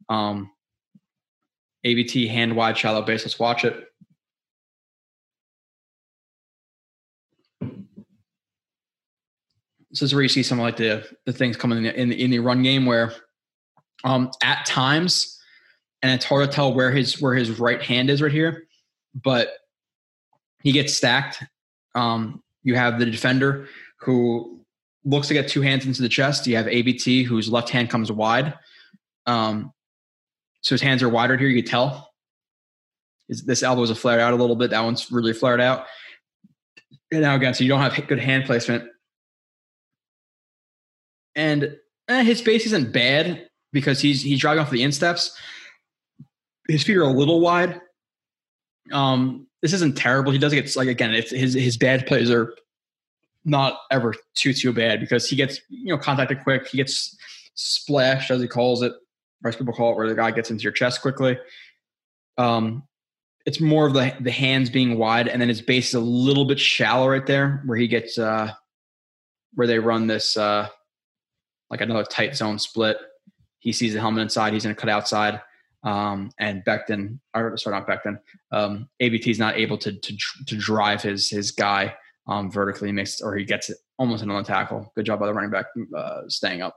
Um, 0.09 0.51
AVT 1.85 2.29
hand 2.29 2.55
wide 2.55 2.77
shallow 2.77 3.01
base. 3.01 3.23
Let's 3.23 3.39
watch 3.39 3.65
it. 3.65 3.87
this 9.99 10.01
is 10.01 10.13
where 10.13 10.21
you 10.21 10.29
see 10.29 10.43
some 10.43 10.59
of 10.59 10.63
like 10.63 10.77
the 10.77 11.07
the 11.25 11.33
things 11.33 11.57
coming 11.57 11.79
in 11.79 11.83
the, 11.85 11.99
in 11.99 12.09
the, 12.09 12.23
in 12.23 12.31
the 12.31 12.39
run 12.39 12.61
game 12.61 12.85
where 12.85 13.13
um 14.03 14.29
at 14.43 14.65
times 14.65 15.39
and 16.03 16.11
it's 16.11 16.25
hard 16.25 16.47
to 16.47 16.55
tell 16.55 16.73
where 16.73 16.91
his 16.91 17.19
where 17.21 17.33
his 17.33 17.59
right 17.59 17.81
hand 17.81 18.09
is 18.09 18.21
right 18.21 18.31
here 18.31 18.67
but 19.15 19.49
he 20.61 20.71
gets 20.71 20.93
stacked 20.93 21.43
um 21.95 22.43
you 22.63 22.75
have 22.75 22.99
the 22.99 23.05
defender 23.05 23.67
who 24.01 24.61
looks 25.03 25.27
to 25.29 25.33
get 25.33 25.47
two 25.47 25.61
hands 25.61 25.85
into 25.85 26.01
the 26.01 26.09
chest. 26.09 26.47
You 26.47 26.57
have 26.57 26.65
AVT 26.65 27.25
whose 27.25 27.49
left 27.49 27.69
hand 27.69 27.89
comes 27.89 28.11
wide. 28.11 28.53
Um 29.25 29.73
so 30.61 30.73
his 30.73 30.81
hands 30.81 31.03
are 31.03 31.09
wider 31.09 31.37
here 31.37 31.47
you 31.47 31.61
can 31.61 31.69
tell. 31.69 32.11
His, 33.27 33.45
this 33.45 33.63
elbow 33.63 33.83
is 33.83 33.97
flared 33.97 34.19
out 34.19 34.33
a 34.33 34.37
little 34.37 34.55
bit. 34.55 34.71
That 34.71 34.83
one's 34.83 35.11
really 35.11 35.33
flared 35.33 35.61
out. 35.61 35.85
And 37.11 37.21
now 37.21 37.35
again 37.35 37.53
so 37.53 37.63
you 37.63 37.69
don't 37.69 37.81
have 37.81 38.07
good 38.07 38.19
hand 38.19 38.45
placement. 38.45 38.89
And 41.35 41.77
eh, 42.07 42.23
his 42.23 42.41
base 42.41 42.65
isn't 42.65 42.91
bad 42.91 43.47
because 43.71 44.01
he's 44.01 44.21
he's 44.21 44.39
driving 44.39 44.61
off 44.61 44.71
the 44.71 44.83
insteps. 44.83 45.37
His 46.67 46.83
feet 46.83 46.97
are 46.97 47.03
a 47.03 47.11
little 47.11 47.39
wide. 47.39 47.79
Um, 48.91 49.46
this 49.67 49.73
isn't 49.73 49.97
terrible. 49.97 50.31
He 50.31 50.37
does 50.37 50.53
get 50.53 50.73
like 50.77 50.87
again, 50.87 51.13
it's 51.13 51.29
his 51.29 51.53
his 51.53 51.75
bad 51.75 52.07
plays 52.07 52.31
are 52.31 52.55
not 53.43 53.77
ever 53.91 54.13
too 54.33 54.53
too 54.53 54.71
bad 54.71 55.01
because 55.01 55.29
he 55.29 55.35
gets 55.35 55.59
you 55.67 55.93
know 55.93 55.97
contacted 55.97 56.41
quick. 56.41 56.67
He 56.67 56.77
gets 56.77 57.17
splashed 57.55 58.31
as 58.31 58.41
he 58.41 58.47
calls 58.47 58.81
it. 58.81 58.93
Most 59.43 59.59
people 59.59 59.73
call 59.73 59.91
it 59.91 59.97
where 59.97 60.07
the 60.07 60.15
guy 60.15 60.31
gets 60.31 60.49
into 60.49 60.63
your 60.63 60.71
chest 60.71 61.01
quickly. 61.01 61.37
Um, 62.37 62.83
it's 63.45 63.59
more 63.59 63.85
of 63.85 63.93
the 63.93 64.15
the 64.21 64.31
hands 64.31 64.69
being 64.69 64.97
wide, 64.97 65.27
and 65.27 65.41
then 65.41 65.49
his 65.49 65.61
base 65.61 65.89
is 65.89 65.95
a 65.95 65.99
little 65.99 66.45
bit 66.45 66.59
shallow 66.59 67.09
right 67.09 67.25
there, 67.25 67.61
where 67.65 67.77
he 67.77 67.89
gets 67.89 68.17
uh, 68.17 68.53
where 69.55 69.67
they 69.67 69.79
run 69.79 70.07
this 70.07 70.37
uh, 70.37 70.69
like 71.69 71.81
another 71.81 72.05
tight 72.05 72.37
zone 72.37 72.57
split. 72.57 72.97
He 73.59 73.73
sees 73.73 73.93
the 73.93 73.99
helmet 73.99 74.21
inside. 74.21 74.53
He's 74.53 74.63
going 74.63 74.75
to 74.75 74.79
cut 74.79 74.89
outside. 74.89 75.41
Um, 75.87 76.31
and 76.37 76.65
Becton, 76.65 77.19
or 77.33 77.55
sorry, 77.55 77.79
not 77.79 77.87
Becton. 77.87 78.19
Um, 78.51 78.89
AVT 79.01 79.25
is 79.27 79.39
not 79.39 79.55
able 79.55 79.77
to 79.77 79.93
to, 79.93 80.17
to 80.47 80.57
drive 80.57 81.01
his 81.01 81.29
his 81.29 81.51
guy 81.51 81.95
um, 82.27 82.51
vertically. 82.51 82.91
Makes 82.91 83.21
or 83.21 83.37
he 83.37 83.45
gets 83.45 83.69
it 83.69 83.77
almost 83.97 84.21
another 84.21 84.43
tackle. 84.43 84.91
Good 84.95 85.05
job 85.05 85.21
by 85.21 85.27
the 85.27 85.33
running 85.33 85.49
back 85.49 85.67
uh, 85.95 86.23
staying 86.27 86.61
up. 86.61 86.75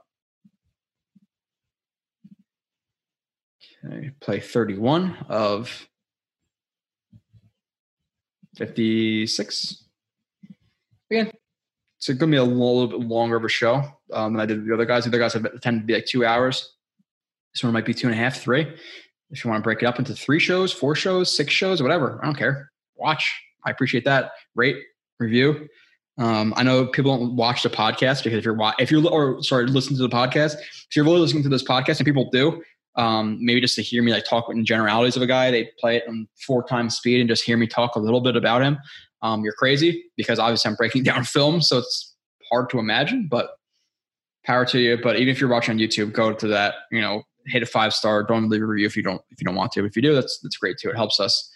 Okay, 3.85 4.11
play 4.21 4.39
31 4.39 5.25
of 5.27 5.87
56. 8.55 9.83
Again, 11.09 11.31
so 11.97 12.11
it's 12.11 12.19
going 12.19 12.31
to 12.31 12.35
be 12.35 12.39
a 12.39 12.43
little 12.43 12.87
bit 12.87 12.99
longer 12.99 13.35
of 13.35 13.43
a 13.43 13.49
show 13.49 13.83
um, 14.13 14.33
than 14.33 14.39
I 14.39 14.45
did 14.45 14.59
with 14.59 14.67
the 14.67 14.73
other 14.73 14.85
guys. 14.85 15.03
The 15.03 15.09
other 15.09 15.19
guys 15.19 15.33
have 15.33 15.59
tended 15.59 15.81
to 15.81 15.87
be 15.87 15.95
like 15.95 16.05
two 16.05 16.25
hours. 16.25 16.75
This 17.53 17.63
one 17.63 17.73
might 17.73 17.85
be 17.85 17.93
two 17.93 18.07
and 18.07 18.15
a 18.15 18.17
half, 18.17 18.39
three. 18.39 18.67
If 19.29 19.43
you 19.43 19.49
want 19.49 19.61
to 19.61 19.63
break 19.63 19.81
it 19.81 19.85
up 19.85 19.99
into 19.99 20.13
three 20.13 20.39
shows, 20.39 20.71
four 20.73 20.95
shows, 20.95 21.35
six 21.35 21.53
shows, 21.53 21.81
whatever, 21.81 22.19
I 22.21 22.25
don't 22.25 22.35
care. 22.35 22.71
Watch. 22.95 23.41
I 23.65 23.71
appreciate 23.71 24.05
that. 24.05 24.31
Rate, 24.55 24.77
review. 25.19 25.67
Um, 26.17 26.53
I 26.57 26.63
know 26.63 26.87
people 26.87 27.17
don't 27.17 27.35
watch 27.35 27.63
the 27.63 27.69
podcast 27.69 28.23
because 28.23 28.37
if 28.39 28.45
you're 28.45 28.57
if 28.79 28.91
you're 28.91 29.07
or 29.07 29.41
sorry, 29.41 29.65
listen 29.67 29.95
to 29.95 30.01
the 30.01 30.09
podcast. 30.09 30.55
If 30.55 30.95
you're 30.95 31.05
really 31.05 31.19
listening 31.19 31.43
to 31.43 31.49
this 31.49 31.63
podcast, 31.63 31.97
and 31.97 32.05
people 32.05 32.29
do, 32.31 32.61
um, 32.95 33.37
maybe 33.43 33.61
just 33.61 33.75
to 33.75 33.81
hear 33.81 34.03
me 34.03 34.11
like 34.11 34.25
talk 34.25 34.49
in 34.49 34.65
generalities 34.65 35.15
of 35.15 35.21
a 35.21 35.27
guy, 35.27 35.49
they 35.51 35.69
play 35.79 35.97
it 35.97 36.03
on 36.07 36.27
four 36.45 36.63
times 36.63 36.97
speed 36.97 37.21
and 37.21 37.29
just 37.29 37.43
hear 37.43 37.57
me 37.57 37.65
talk 37.65 37.95
a 37.95 37.99
little 37.99 38.21
bit 38.21 38.35
about 38.35 38.61
him. 38.61 38.77
um, 39.21 39.43
you're 39.43 39.53
crazy 39.53 40.03
because 40.17 40.39
obviously 40.39 40.69
I'm 40.69 40.75
breaking 40.75 41.03
down 41.09 41.23
film, 41.23 41.61
so 41.61 41.77
it's 41.77 42.15
hard 42.51 42.69
to 42.71 42.79
imagine. 42.79 43.27
But 43.29 43.51
power 44.45 44.65
to 44.65 44.79
you. 44.79 44.97
But 45.01 45.15
even 45.17 45.29
if 45.29 45.39
you're 45.39 45.49
watching 45.49 45.73
on 45.73 45.79
YouTube, 45.79 46.11
go 46.11 46.33
to 46.33 46.47
that. 46.47 46.75
You 46.91 47.01
know, 47.01 47.23
hit 47.47 47.63
a 47.63 47.65
five 47.65 47.93
star. 47.93 48.23
Don't 48.23 48.49
leave 48.49 48.61
a 48.61 48.65
review 48.65 48.85
if 48.85 48.95
you 48.95 49.03
don't 49.03 49.21
if 49.31 49.41
you 49.41 49.45
don't 49.45 49.55
want 49.55 49.71
to. 49.73 49.85
If 49.85 49.95
you 49.95 50.01
do, 50.01 50.13
that's 50.13 50.39
that's 50.39 50.57
great 50.57 50.77
too. 50.77 50.89
It 50.89 50.95
helps 50.95 51.19
us, 51.19 51.51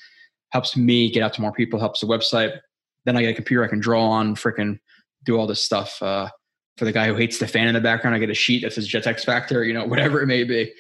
helps 0.50 0.76
me 0.76 1.12
get 1.12 1.24
out 1.24 1.34
to 1.34 1.42
more 1.42 1.52
people, 1.52 1.80
helps 1.80 2.02
the 2.02 2.08
website. 2.08 2.58
Then 3.06 3.18
I 3.18 3.22
get 3.22 3.32
a 3.32 3.36
computer 3.36 3.64
I 3.64 3.68
can 3.68 3.80
draw 3.80 4.04
on, 4.04 4.36
freaking 4.36 4.80
do 5.24 5.38
all 5.38 5.48
this 5.48 5.62
stuff. 5.62 6.02
Uh, 6.02 6.30
for 6.78 6.86
the 6.86 6.92
guy 6.92 7.08
who 7.08 7.16
hates 7.16 7.40
the 7.40 7.48
fan 7.48 7.68
in 7.68 7.74
the 7.74 7.82
background, 7.82 8.16
I 8.16 8.20
get 8.20 8.30
a 8.30 8.34
sheet 8.34 8.64
that 8.64 8.74
says 8.74 8.88
Jets 8.88 9.08
X 9.08 9.24
Factor, 9.24 9.64
you 9.64 9.74
know, 9.74 9.86
whatever 9.88 10.22
it 10.22 10.28
may 10.28 10.44
be. 10.44 10.74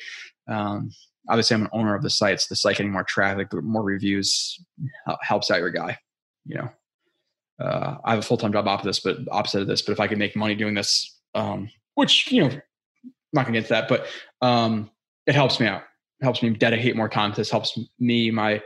Um, 0.48 0.91
obviously, 1.30 1.56
I'm 1.56 1.64
an 1.64 1.69
owner 1.72 1.95
of 1.95 2.03
the 2.03 2.10
site, 2.10 2.41
so 2.41 2.48
the 2.49 2.56
site 2.56 2.77
getting 2.77 2.91
more 2.91 3.03
traffic, 3.03 3.53
more 3.53 3.84
reviews 3.84 4.60
helps 5.22 5.52
out 5.52 5.60
your 5.60 5.72
guy. 5.72 5.98
You 6.45 6.57
know, 6.57 6.69
uh, 7.60 7.98
I 8.03 8.11
have 8.11 8.19
a 8.19 8.23
full 8.23 8.38
time 8.38 8.52
job 8.52 8.68
opposite 8.68 8.90
this, 8.90 8.99
but 8.99 9.18
opposite 9.32 9.61
of 9.61 9.68
this. 9.68 9.82
But 9.82 9.94
if 9.94 9.99
I 9.99 10.07
can 10.07 10.19
make 10.19 10.36
money 10.36 10.56
doing 10.56 10.73
this, 10.73 11.19
um, 11.34 11.69
which 11.95 12.32
you 12.32 12.41
know, 12.41 12.49
I'm 12.49 12.61
not 13.34 13.45
gonna 13.45 13.60
get 13.60 13.68
to 13.68 13.73
that, 13.73 13.88
but 13.88 14.07
um, 14.41 14.91
it 15.27 15.35
helps 15.35 15.60
me 15.60 15.68
out. 15.68 15.81
It 16.22 16.23
helps 16.23 16.41
me 16.41 16.49
dedicate 16.52 16.95
more 16.95 17.10
time 17.10 17.31
to 17.31 17.38
this. 17.38 17.49
Helps 17.49 17.77
me, 17.99 18.31
my 18.31 18.61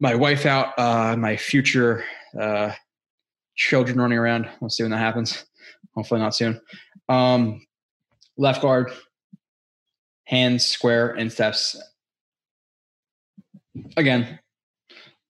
my 0.00 0.14
wife 0.14 0.44
out, 0.46 0.78
uh, 0.78 1.16
my 1.16 1.36
future 1.36 2.04
uh, 2.38 2.72
children 3.56 3.98
running 3.98 4.18
around. 4.18 4.48
We'll 4.60 4.70
see 4.70 4.82
when 4.82 4.90
that 4.90 4.98
happens. 4.98 5.44
Hopefully 5.94 6.20
not 6.20 6.34
soon. 6.34 6.60
Um, 7.08 7.64
left 8.36 8.62
guard, 8.62 8.92
hands 10.24 10.64
square 10.64 11.10
and 11.10 11.30
steps. 11.32 11.80
Again, 13.96 14.38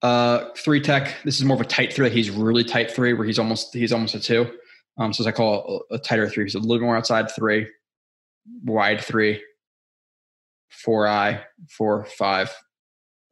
uh, 0.03 0.51
three 0.57 0.81
tech. 0.81 1.15
This 1.25 1.39
is 1.39 1.45
more 1.45 1.55
of 1.55 1.61
a 1.61 1.67
tight 1.67 1.93
three. 1.93 2.11
He's 2.11 2.31
really 2.31 2.65
tight 2.65 2.91
three, 2.91 3.13
where 3.13 3.27
he's 3.27 3.39
almost 3.39 3.75
he's 3.75 3.93
almost 3.93 4.15
a 4.15 4.21
two. 4.21 4.51
Um, 4.99 5.13
so 5.13 5.23
as 5.23 5.27
I 5.27 5.33
call 5.33 5.85
a, 5.91 5.95
a 5.95 5.99
tighter 5.99 6.29
three, 6.29 6.45
he's 6.45 6.55
a 6.55 6.61
little 6.61 6.87
more 6.87 6.97
outside 6.97 7.31
three, 7.31 7.67
wide 8.65 9.01
three, 9.01 9.43
four 10.83 11.07
I, 11.07 11.43
four 11.71 12.05
five, 12.05 12.55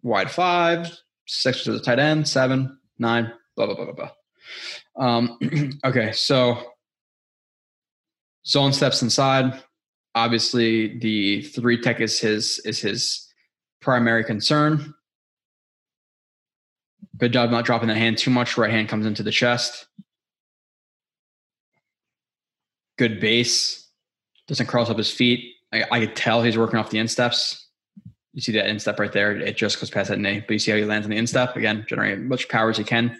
wide 0.02 0.31
five, 0.31 0.97
six 1.27 1.64
to 1.64 1.73
the 1.73 1.81
tight 1.81 1.98
end, 1.98 2.28
seven, 2.28 2.78
nine, 2.98 3.32
blah 3.56 3.66
blah 3.66 3.74
blah 3.74 3.93
blah 3.93 3.94
blah. 3.94 4.10
Um, 4.97 5.78
okay, 5.85 6.12
so 6.12 6.73
zone 8.47 8.73
steps 8.73 9.02
inside. 9.02 9.62
Obviously, 10.14 10.98
the 10.98 11.43
three 11.43 11.81
tech 11.81 12.01
is 12.01 12.20
his 12.20 12.60
is 12.64 12.81
his 12.81 13.28
primary 13.81 14.24
concern. 14.24 14.94
Good 17.16 17.32
job 17.32 17.51
not 17.51 17.64
dropping 17.64 17.89
the 17.89 17.94
hand 17.94 18.19
too 18.19 18.31
much. 18.31 18.56
Right 18.56 18.70
hand 18.70 18.89
comes 18.89 19.06
into 19.06 19.23
the 19.23 19.31
chest. 19.31 19.86
Good 22.98 23.20
base. 23.20 23.89
Doesn't 24.48 24.66
cross 24.66 24.90
up 24.90 24.98
his 24.98 25.10
feet. 25.10 25.52
I, 25.73 25.85
I 25.90 26.01
could 26.01 26.16
tell 26.16 26.43
he's 26.43 26.59
working 26.59 26.78
off 26.78 26.90
the 26.90 26.99
insteps. 26.99 27.66
You 28.32 28.40
see 28.40 28.53
that 28.53 28.69
instep 28.69 28.99
right 28.99 29.12
there. 29.12 29.32
It 29.32 29.57
just 29.57 29.78
goes 29.78 29.90
past 29.90 30.09
that 30.09 30.19
knee. 30.19 30.40
But 30.40 30.53
you 30.55 30.59
see 30.59 30.70
how 30.70 30.77
he 30.77 30.85
lands 30.85 31.07
on 31.07 31.11
the 31.11 31.19
instep. 31.19 31.57
Again, 31.57 31.85
generate 31.89 32.19
as 32.19 32.24
much 32.24 32.49
power 32.49 32.70
as 32.70 32.78
he 32.78 32.85
can 32.85 33.16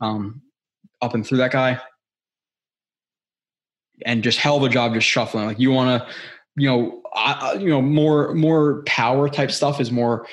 um, 0.00 0.40
up 1.00 1.14
and 1.14 1.26
through 1.26 1.38
that 1.38 1.52
guy 1.52 1.80
and 4.06 4.22
just 4.22 4.38
hell 4.38 4.56
of 4.56 4.62
a 4.62 4.68
job 4.68 4.94
just 4.94 5.06
shuffling. 5.06 5.46
Like 5.46 5.58
you 5.58 5.70
want 5.70 6.02
to, 6.02 6.14
you 6.56 6.68
know, 6.68 7.02
uh, 7.14 7.56
you 7.58 7.68
know, 7.68 7.82
more 7.82 8.34
more 8.34 8.82
power 8.84 9.28
type 9.28 9.50
stuff 9.50 9.80
is 9.80 9.90
more 9.90 10.26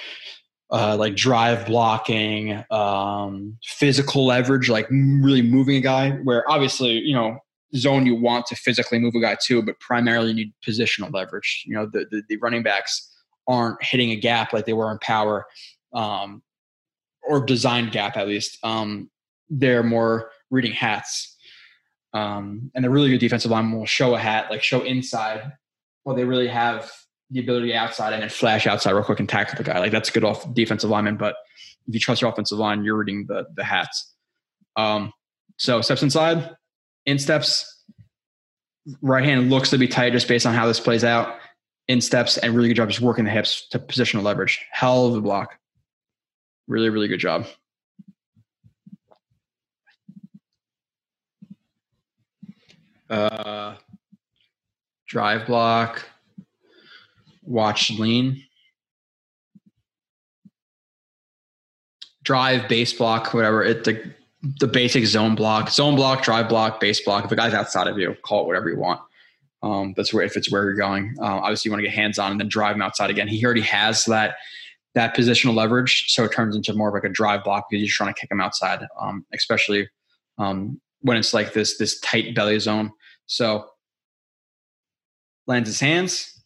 uh, 0.71 0.95
like 0.97 1.15
drive 1.15 1.65
blocking, 1.65 2.63
um, 2.69 3.57
physical 3.63 4.25
leverage, 4.25 4.69
like 4.69 4.87
really 4.89 5.41
moving 5.41 5.77
a 5.77 5.81
guy. 5.81 6.11
Where 6.11 6.49
obviously, 6.49 6.91
you 6.91 7.15
know, 7.15 7.39
zone 7.75 8.05
you 8.05 8.15
want 8.15 8.45
to 8.47 8.55
physically 8.55 8.99
move 8.99 9.15
a 9.15 9.21
guy 9.21 9.37
to, 9.45 9.61
but 9.61 9.79
primarily 9.79 10.29
you 10.29 10.35
need 10.35 10.53
positional 10.65 11.13
leverage. 11.13 11.63
You 11.65 11.75
know, 11.75 11.85
the 11.85 12.05
the, 12.09 12.23
the 12.29 12.37
running 12.37 12.63
backs 12.63 13.07
aren't 13.47 13.83
hitting 13.83 14.11
a 14.11 14.15
gap 14.15 14.53
like 14.53 14.65
they 14.65 14.73
were 14.73 14.91
in 14.91 14.99
power, 14.99 15.45
um, 15.93 16.41
or 17.23 17.43
designed 17.43 17.91
gap 17.91 18.17
at 18.17 18.27
least. 18.27 18.57
Um, 18.63 19.09
they're 19.49 19.83
more 19.83 20.31
reading 20.51 20.71
hats 20.71 21.37
um, 22.13 22.71
and 22.73 22.85
a 22.85 22.89
really 22.89 23.09
good 23.09 23.19
defensive 23.19 23.51
line 23.51 23.71
will 23.71 23.85
show 23.85 24.15
a 24.15 24.19
hat, 24.19 24.49
like 24.49 24.63
show 24.63 24.81
inside. 24.81 25.51
Well, 26.05 26.15
they 26.15 26.23
really 26.23 26.47
have 26.47 26.91
the 27.29 27.39
ability 27.39 27.73
outside 27.73 28.13
and 28.13 28.23
then 28.23 28.29
flash 28.29 28.65
outside 28.65 28.91
real 28.91 29.03
quick 29.03 29.19
and 29.19 29.29
tackle 29.29 29.57
the 29.57 29.63
guy. 29.63 29.79
Like 29.79 29.91
that's 29.91 30.09
good 30.09 30.23
off 30.23 30.51
defensive 30.53 30.89
lineman. 30.89 31.17
But 31.17 31.35
if 31.87 31.93
you 31.93 31.99
trust 31.99 32.21
your 32.21 32.31
offensive 32.31 32.57
line, 32.57 32.83
you're 32.83 32.97
reading 32.97 33.25
the 33.27 33.45
the 33.55 33.63
hats. 33.63 34.13
Um, 34.75 35.13
so 35.57 35.81
steps 35.81 36.01
inside, 36.01 36.55
in 37.05 37.19
steps. 37.19 37.75
Right 39.01 39.23
hand 39.23 39.49
looks 39.49 39.69
to 39.69 39.77
be 39.77 39.87
tight 39.87 40.13
just 40.13 40.27
based 40.27 40.45
on 40.45 40.53
how 40.53 40.67
this 40.67 40.79
plays 40.79 41.03
out. 41.03 41.37
In 41.87 42.01
steps 42.01 42.37
and 42.37 42.55
really 42.55 42.67
good 42.69 42.75
job 42.75 42.89
just 42.89 43.01
working 43.01 43.25
the 43.25 43.31
hips 43.31 43.67
to 43.69 43.79
positional 43.79 44.21
leverage. 44.21 44.63
Hell 44.71 45.07
of 45.07 45.15
a 45.15 45.21
block. 45.21 45.57
Really, 46.67 46.89
really 46.89 47.07
good 47.07 47.19
job. 47.19 47.47
uh, 53.09 53.75
drive 55.07 55.47
block, 55.47 56.05
watch 57.43 57.91
lean, 57.91 58.43
drive 62.23 62.69
base 62.69 62.93
block, 62.93 63.33
whatever 63.33 63.63
it 63.63 63.83
the 63.83 64.13
the 64.41 64.67
basic 64.67 65.05
zone 65.05 65.35
block, 65.35 65.69
zone 65.69 65.95
block, 65.95 66.23
drive 66.23 66.47
block, 66.47 66.79
base 66.79 67.01
block. 67.01 67.25
If 67.25 67.31
a 67.31 67.35
guy's 67.35 67.53
outside 67.53 67.87
of 67.87 67.97
you, 67.97 68.15
call 68.23 68.43
it 68.43 68.47
whatever 68.47 68.69
you 68.69 68.77
want. 68.77 69.01
Um, 69.61 69.93
that's 69.97 70.13
where 70.13 70.23
if 70.23 70.37
it's 70.37 70.49
where 70.49 70.63
you're 70.63 70.75
going. 70.75 71.15
Uh, 71.19 71.25
obviously, 71.25 71.69
you 71.69 71.73
want 71.73 71.83
to 71.83 71.87
get 71.87 71.95
hands 71.95 72.17
on 72.17 72.31
and 72.31 72.39
then 72.39 72.47
drive 72.47 72.75
him 72.75 72.81
outside 72.81 73.09
again. 73.09 73.27
He 73.27 73.43
already 73.43 73.61
has 73.61 74.05
that 74.05 74.35
that 74.95 75.15
positional 75.15 75.53
leverage, 75.53 76.05
so 76.07 76.23
it 76.23 76.31
turns 76.31 76.55
into 76.55 76.73
more 76.73 76.87
of 76.87 76.93
like 76.93 77.03
a 77.03 77.13
drive 77.13 77.43
block 77.43 77.67
because 77.69 77.83
you're 77.83 77.93
trying 77.93 78.13
to 78.13 78.19
kick 78.19 78.31
him 78.31 78.41
outside, 78.41 78.87
um, 78.99 79.25
especially 79.33 79.87
um, 80.37 80.79
when 81.01 81.17
it's 81.17 81.33
like 81.33 81.53
this 81.53 81.77
this 81.77 81.99
tight 81.99 82.33
belly 82.33 82.57
zone. 82.59 82.91
So 83.25 83.67
lands 85.45 85.67
his 85.67 85.79
hands, 85.79 86.41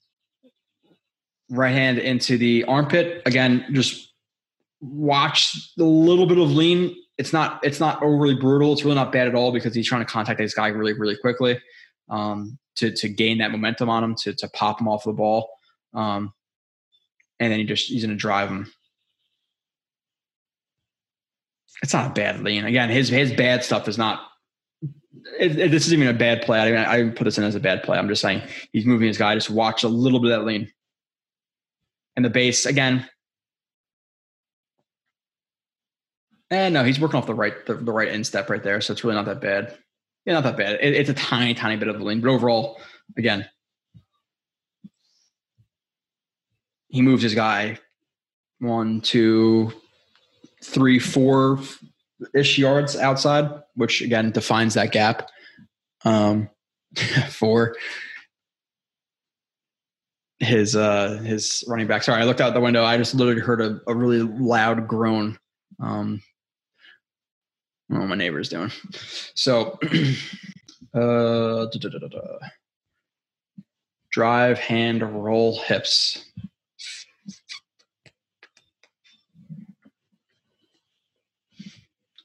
right 1.52 1.72
hand 1.72 2.00
into 2.00 2.38
the 2.38 2.64
armpit. 2.64 3.22
Again, 3.26 3.66
just 3.74 4.12
watch 4.82 5.56
a 5.80 5.84
little 5.84 6.26
bit 6.26 6.38
of 6.38 6.52
lean. 6.52 6.96
It's 7.18 7.32
not 7.32 7.60
it's 7.64 7.80
not 7.80 8.02
overly 8.02 8.36
brutal. 8.36 8.74
It's 8.74 8.84
really 8.84 8.96
not 8.96 9.12
bad 9.12 9.28
at 9.28 9.36
all 9.36 9.52
because 9.52 9.76
he's 9.76 9.88
trying 9.88 10.06
to 10.06 10.12
contact 10.12 10.40
this 10.40 10.54
guy 10.54 10.68
really 10.68 10.94
really 10.94 11.18
quickly 11.18 11.60
um, 12.10 12.58
to 12.76 12.92
to 12.92 13.10
gain 13.10 13.38
that 13.40 13.52
momentum 13.52 13.90
on 13.90 14.04
him 14.04 14.16
to 14.16 14.34
to 14.34 14.48
pop 14.50 14.82
him 14.82 14.88
off 14.88 15.04
the 15.04 15.14
ball, 15.14 15.50
um, 15.94 16.34
and 17.40 17.52
then 17.52 17.60
he 17.60 17.66
just 17.66 17.88
he's 17.88 18.04
going 18.04 18.16
to 18.16 18.20
drive 18.20 18.50
him. 18.50 18.72
It's 21.82 21.94
not 21.94 22.12
a 22.12 22.14
bad 22.14 22.42
lean. 22.42 22.66
Again, 22.66 22.90
his 22.90 23.10
his 23.10 23.34
bad 23.34 23.64
stuff 23.64 23.88
is 23.88 23.98
not 23.98 24.22
it, 25.40 25.58
it, 25.58 25.72
this 25.72 25.86
isn't 25.88 26.02
even 26.02 26.14
a 26.14 26.18
bad 26.18 26.42
play. 26.42 26.60
I, 26.60 26.66
mean, 26.72 26.78
I 26.78 27.14
put 27.14 27.26
this 27.26 27.38
in 27.38 27.44
as 27.44 27.56
a 27.56 27.60
bad 27.60 27.84
play. 27.84 27.98
I'm 27.98 28.08
just 28.08 28.22
saying 28.22 28.42
he's 28.72 28.86
moving 28.86 29.08
his 29.08 29.18
guy. 29.18 29.36
Just 29.36 29.50
watch 29.50 29.84
a 29.84 29.88
little 29.88 30.20
bit 30.20 30.32
of 30.32 30.40
that 30.40 30.46
lean. 30.46 30.72
And 32.16 32.24
the 32.24 32.30
base 32.30 32.66
again. 32.66 33.08
And 36.54 36.74
no, 36.74 36.84
he's 36.84 37.00
working 37.00 37.18
off 37.18 37.26
the 37.26 37.34
right 37.34 37.54
the, 37.66 37.76
the 37.76 37.92
right 37.92 38.08
instep 38.08 38.50
right 38.50 38.64
there. 38.64 38.80
So 38.82 38.94
it's 38.94 39.04
really 39.04 39.16
not 39.16 39.26
that 39.26 39.42
bad. 39.42 39.78
Yeah, 40.26 40.34
not 40.34 40.44
that 40.44 40.58
bad. 40.58 40.80
It, 40.82 40.94
it's 40.94 41.10
a 41.10 41.14
tiny, 41.14 41.54
tiny 41.54 41.76
bit 41.76 41.88
of 41.88 41.98
the 41.98 42.06
lean, 42.06 42.22
but 42.22 42.30
overall, 42.30 42.80
again, 43.18 43.50
he 46.88 47.02
moves 47.02 47.24
his 47.24 47.36
guy 47.36 47.80
one, 48.60 49.02
two, 49.02 49.74
three, 50.64 51.00
four 51.00 51.60
ish 52.34 52.58
yards 52.58 52.96
outside, 52.96 53.50
which 53.76 54.02
again 54.02 54.32
defines 54.32 54.76
that 54.76 54.92
gap 54.92 55.28
um, 56.06 56.50
for 57.30 57.76
his 60.40 60.76
uh, 60.76 61.18
his 61.24 61.64
running 61.68 61.88
back. 61.88 62.04
Sorry, 62.04 62.22
I 62.22 62.26
looked 62.26 62.42
out 62.42 62.54
the 62.54 62.62
window. 62.62 62.84
I 62.84 62.98
just 62.98 63.16
literally 63.16 63.42
heard 63.42 63.62
a, 63.62 63.80
a 63.88 63.96
really 63.96 64.22
loud 64.22 64.88
groan. 64.88 65.38
Um, 65.80 66.22
what 67.88 68.08
my 68.08 68.16
neighbor's 68.16 68.50
doing. 68.50 68.72
So, 69.36 69.80
uh, 70.94 71.66
drive, 74.12 74.60
hand, 74.60 75.02
roll, 75.02 75.60
hips. 75.60 76.24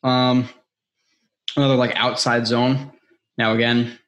Um, 0.02 0.48
another 1.56 1.74
like 1.74 1.96
outside 1.96 2.46
zone. 2.46 2.92
Now 3.36 3.52
again, 3.54 3.98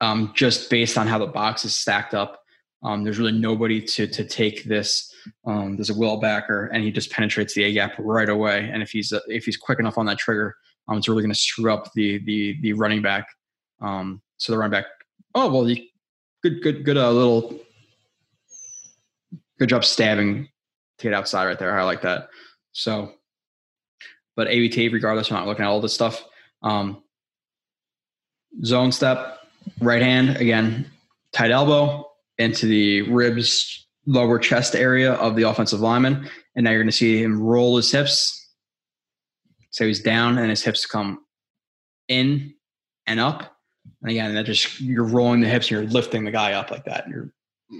um, 0.00 0.32
just 0.34 0.70
based 0.70 0.96
on 0.96 1.06
how 1.06 1.18
the 1.18 1.26
box 1.26 1.64
is 1.64 1.74
stacked 1.74 2.14
up, 2.14 2.40
um, 2.82 3.02
there's 3.02 3.18
really 3.18 3.32
nobody 3.32 3.80
to 3.82 4.06
to 4.06 4.24
take 4.24 4.64
this 4.64 5.12
Um, 5.44 5.76
there's 5.76 5.90
a 5.90 5.94
will 5.94 6.18
backer, 6.18 6.66
and 6.66 6.82
he 6.82 6.90
just 6.90 7.10
penetrates 7.10 7.54
the 7.54 7.64
A 7.64 7.72
gap 7.72 7.94
right 7.98 8.28
away. 8.28 8.70
And 8.72 8.82
if 8.82 8.90
he's 8.90 9.12
uh, 9.12 9.20
if 9.28 9.44
he's 9.44 9.56
quick 9.56 9.78
enough 9.78 9.98
on 9.98 10.06
that 10.06 10.18
trigger, 10.18 10.56
um, 10.88 10.98
it's 10.98 11.08
really 11.08 11.22
going 11.22 11.32
to 11.32 11.38
screw 11.38 11.72
up 11.72 11.92
the 11.94 12.18
the 12.24 12.58
the 12.62 12.72
running 12.72 13.02
back. 13.02 13.26
Um, 13.80 14.22
so 14.38 14.52
the 14.52 14.58
running 14.58 14.72
back, 14.72 14.86
oh 15.34 15.52
well, 15.52 15.68
you, 15.68 15.84
good 16.42 16.62
good 16.62 16.84
good 16.84 16.96
uh, 16.96 17.10
little 17.10 17.58
good 19.58 19.68
job 19.68 19.84
stabbing 19.84 20.48
to 20.98 21.02
get 21.04 21.14
outside 21.14 21.46
right 21.46 21.58
there. 21.58 21.78
I 21.78 21.84
like 21.84 22.02
that. 22.02 22.28
So, 22.72 23.12
but 24.36 24.48
AVT, 24.48 24.92
regardless, 24.92 25.30
I'm 25.30 25.36
not 25.36 25.46
looking 25.46 25.64
at 25.64 25.68
all 25.68 25.80
this 25.80 25.94
stuff. 25.94 26.24
Um, 26.62 27.02
zone 28.64 28.92
step, 28.92 29.38
right 29.80 30.02
hand 30.02 30.36
again, 30.36 30.90
tight 31.32 31.50
elbow 31.50 32.08
into 32.38 32.66
the 32.66 33.02
ribs, 33.02 33.87
lower 34.08 34.38
chest 34.38 34.74
area 34.74 35.12
of 35.14 35.36
the 35.36 35.42
offensive 35.42 35.80
lineman, 35.80 36.28
and 36.56 36.64
now 36.64 36.70
you're 36.70 36.80
going 36.80 36.90
to 36.90 36.96
see 36.96 37.22
him 37.22 37.40
roll 37.40 37.76
his 37.76 37.92
hips. 37.92 38.34
So 39.70 39.86
he's 39.86 40.00
down, 40.00 40.38
and 40.38 40.50
his 40.50 40.62
hips 40.62 40.86
come 40.86 41.20
in 42.08 42.54
and 43.06 43.20
up. 43.20 43.56
And 44.02 44.10
again, 44.10 44.34
that 44.34 44.46
just 44.46 44.80
you're 44.80 45.04
rolling 45.04 45.40
the 45.40 45.48
hips, 45.48 45.70
and 45.70 45.82
you're 45.82 45.90
lifting 45.90 46.24
the 46.24 46.30
guy 46.30 46.54
up 46.54 46.70
like 46.70 46.84
that. 46.86 47.04
And 47.04 47.14
you're 47.14 47.32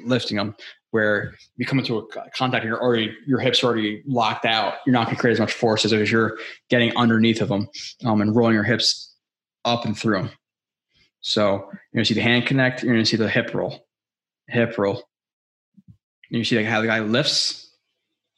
lifting 0.04 0.36
him 0.36 0.54
where 0.90 1.34
you 1.56 1.66
come 1.66 1.78
into 1.78 1.98
a 1.98 2.06
contact 2.06 2.64
and 2.64 2.70
you're 2.70 2.80
already 2.80 3.14
your 3.26 3.38
hips 3.38 3.62
are 3.62 3.68
already 3.68 4.02
locked 4.06 4.44
out. 4.44 4.74
You're 4.86 4.92
not 4.92 5.06
going 5.06 5.16
to 5.16 5.20
create 5.20 5.32
as 5.32 5.40
much 5.40 5.52
force 5.52 5.84
as 5.84 5.92
if 5.92 6.10
you're 6.10 6.38
getting 6.70 6.96
underneath 6.96 7.40
of 7.40 7.48
them 7.48 7.68
um, 8.04 8.20
and 8.20 8.34
rolling 8.34 8.54
your 8.54 8.64
hips 8.64 9.14
up 9.64 9.84
and 9.84 9.96
through 9.96 10.16
them. 10.16 10.30
So 11.20 11.42
you're 11.42 11.94
going 11.94 12.04
to 12.04 12.06
see 12.06 12.14
the 12.14 12.22
hand 12.22 12.46
connect. 12.46 12.82
You're 12.82 12.94
going 12.94 13.04
to 13.04 13.10
see 13.10 13.16
the 13.16 13.28
hip 13.28 13.52
roll, 13.54 13.86
hip 14.46 14.78
roll. 14.78 15.04
And 16.30 16.38
you 16.38 16.44
see 16.44 16.56
like 16.56 16.66
how 16.66 16.80
the 16.80 16.86
guy 16.86 17.00
lifts. 17.00 17.70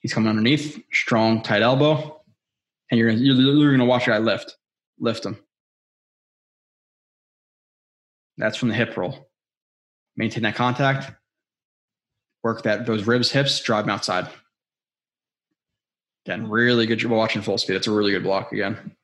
He's 0.01 0.15
coming 0.15 0.29
underneath, 0.29 0.83
strong, 0.93 1.43
tight 1.43 1.63
elbow, 1.63 2.23
and 2.91 2.99
you're 2.99 3.11
you're 3.11 3.35
literally 3.35 3.79
to 3.79 3.85
watch 3.85 4.07
the 4.07 4.13
guy 4.13 4.19
lift, 4.19 4.57
lift 4.99 5.27
him. 5.27 5.39
That's 8.39 8.57
from 8.57 8.69
the 8.69 8.75
hip 8.75 8.97
roll. 8.97 9.29
Maintain 10.17 10.43
that 10.45 10.55
contact 10.55 11.13
work 12.43 12.63
that 12.63 12.87
those 12.87 13.07
ribs, 13.07 13.31
hips, 13.31 13.61
drive 13.61 13.85
them 13.85 13.95
outside. 13.95 14.29
Again, 16.27 16.49
really 16.49 16.87
good 16.87 16.99
job 16.99 17.13
watching 17.13 17.43
full 17.43 17.59
speed. 17.59 17.77
It's 17.77 17.87
a 17.87 17.93
really 17.93 18.13
good 18.13 18.23
block 18.23 18.53
again. 18.53 18.97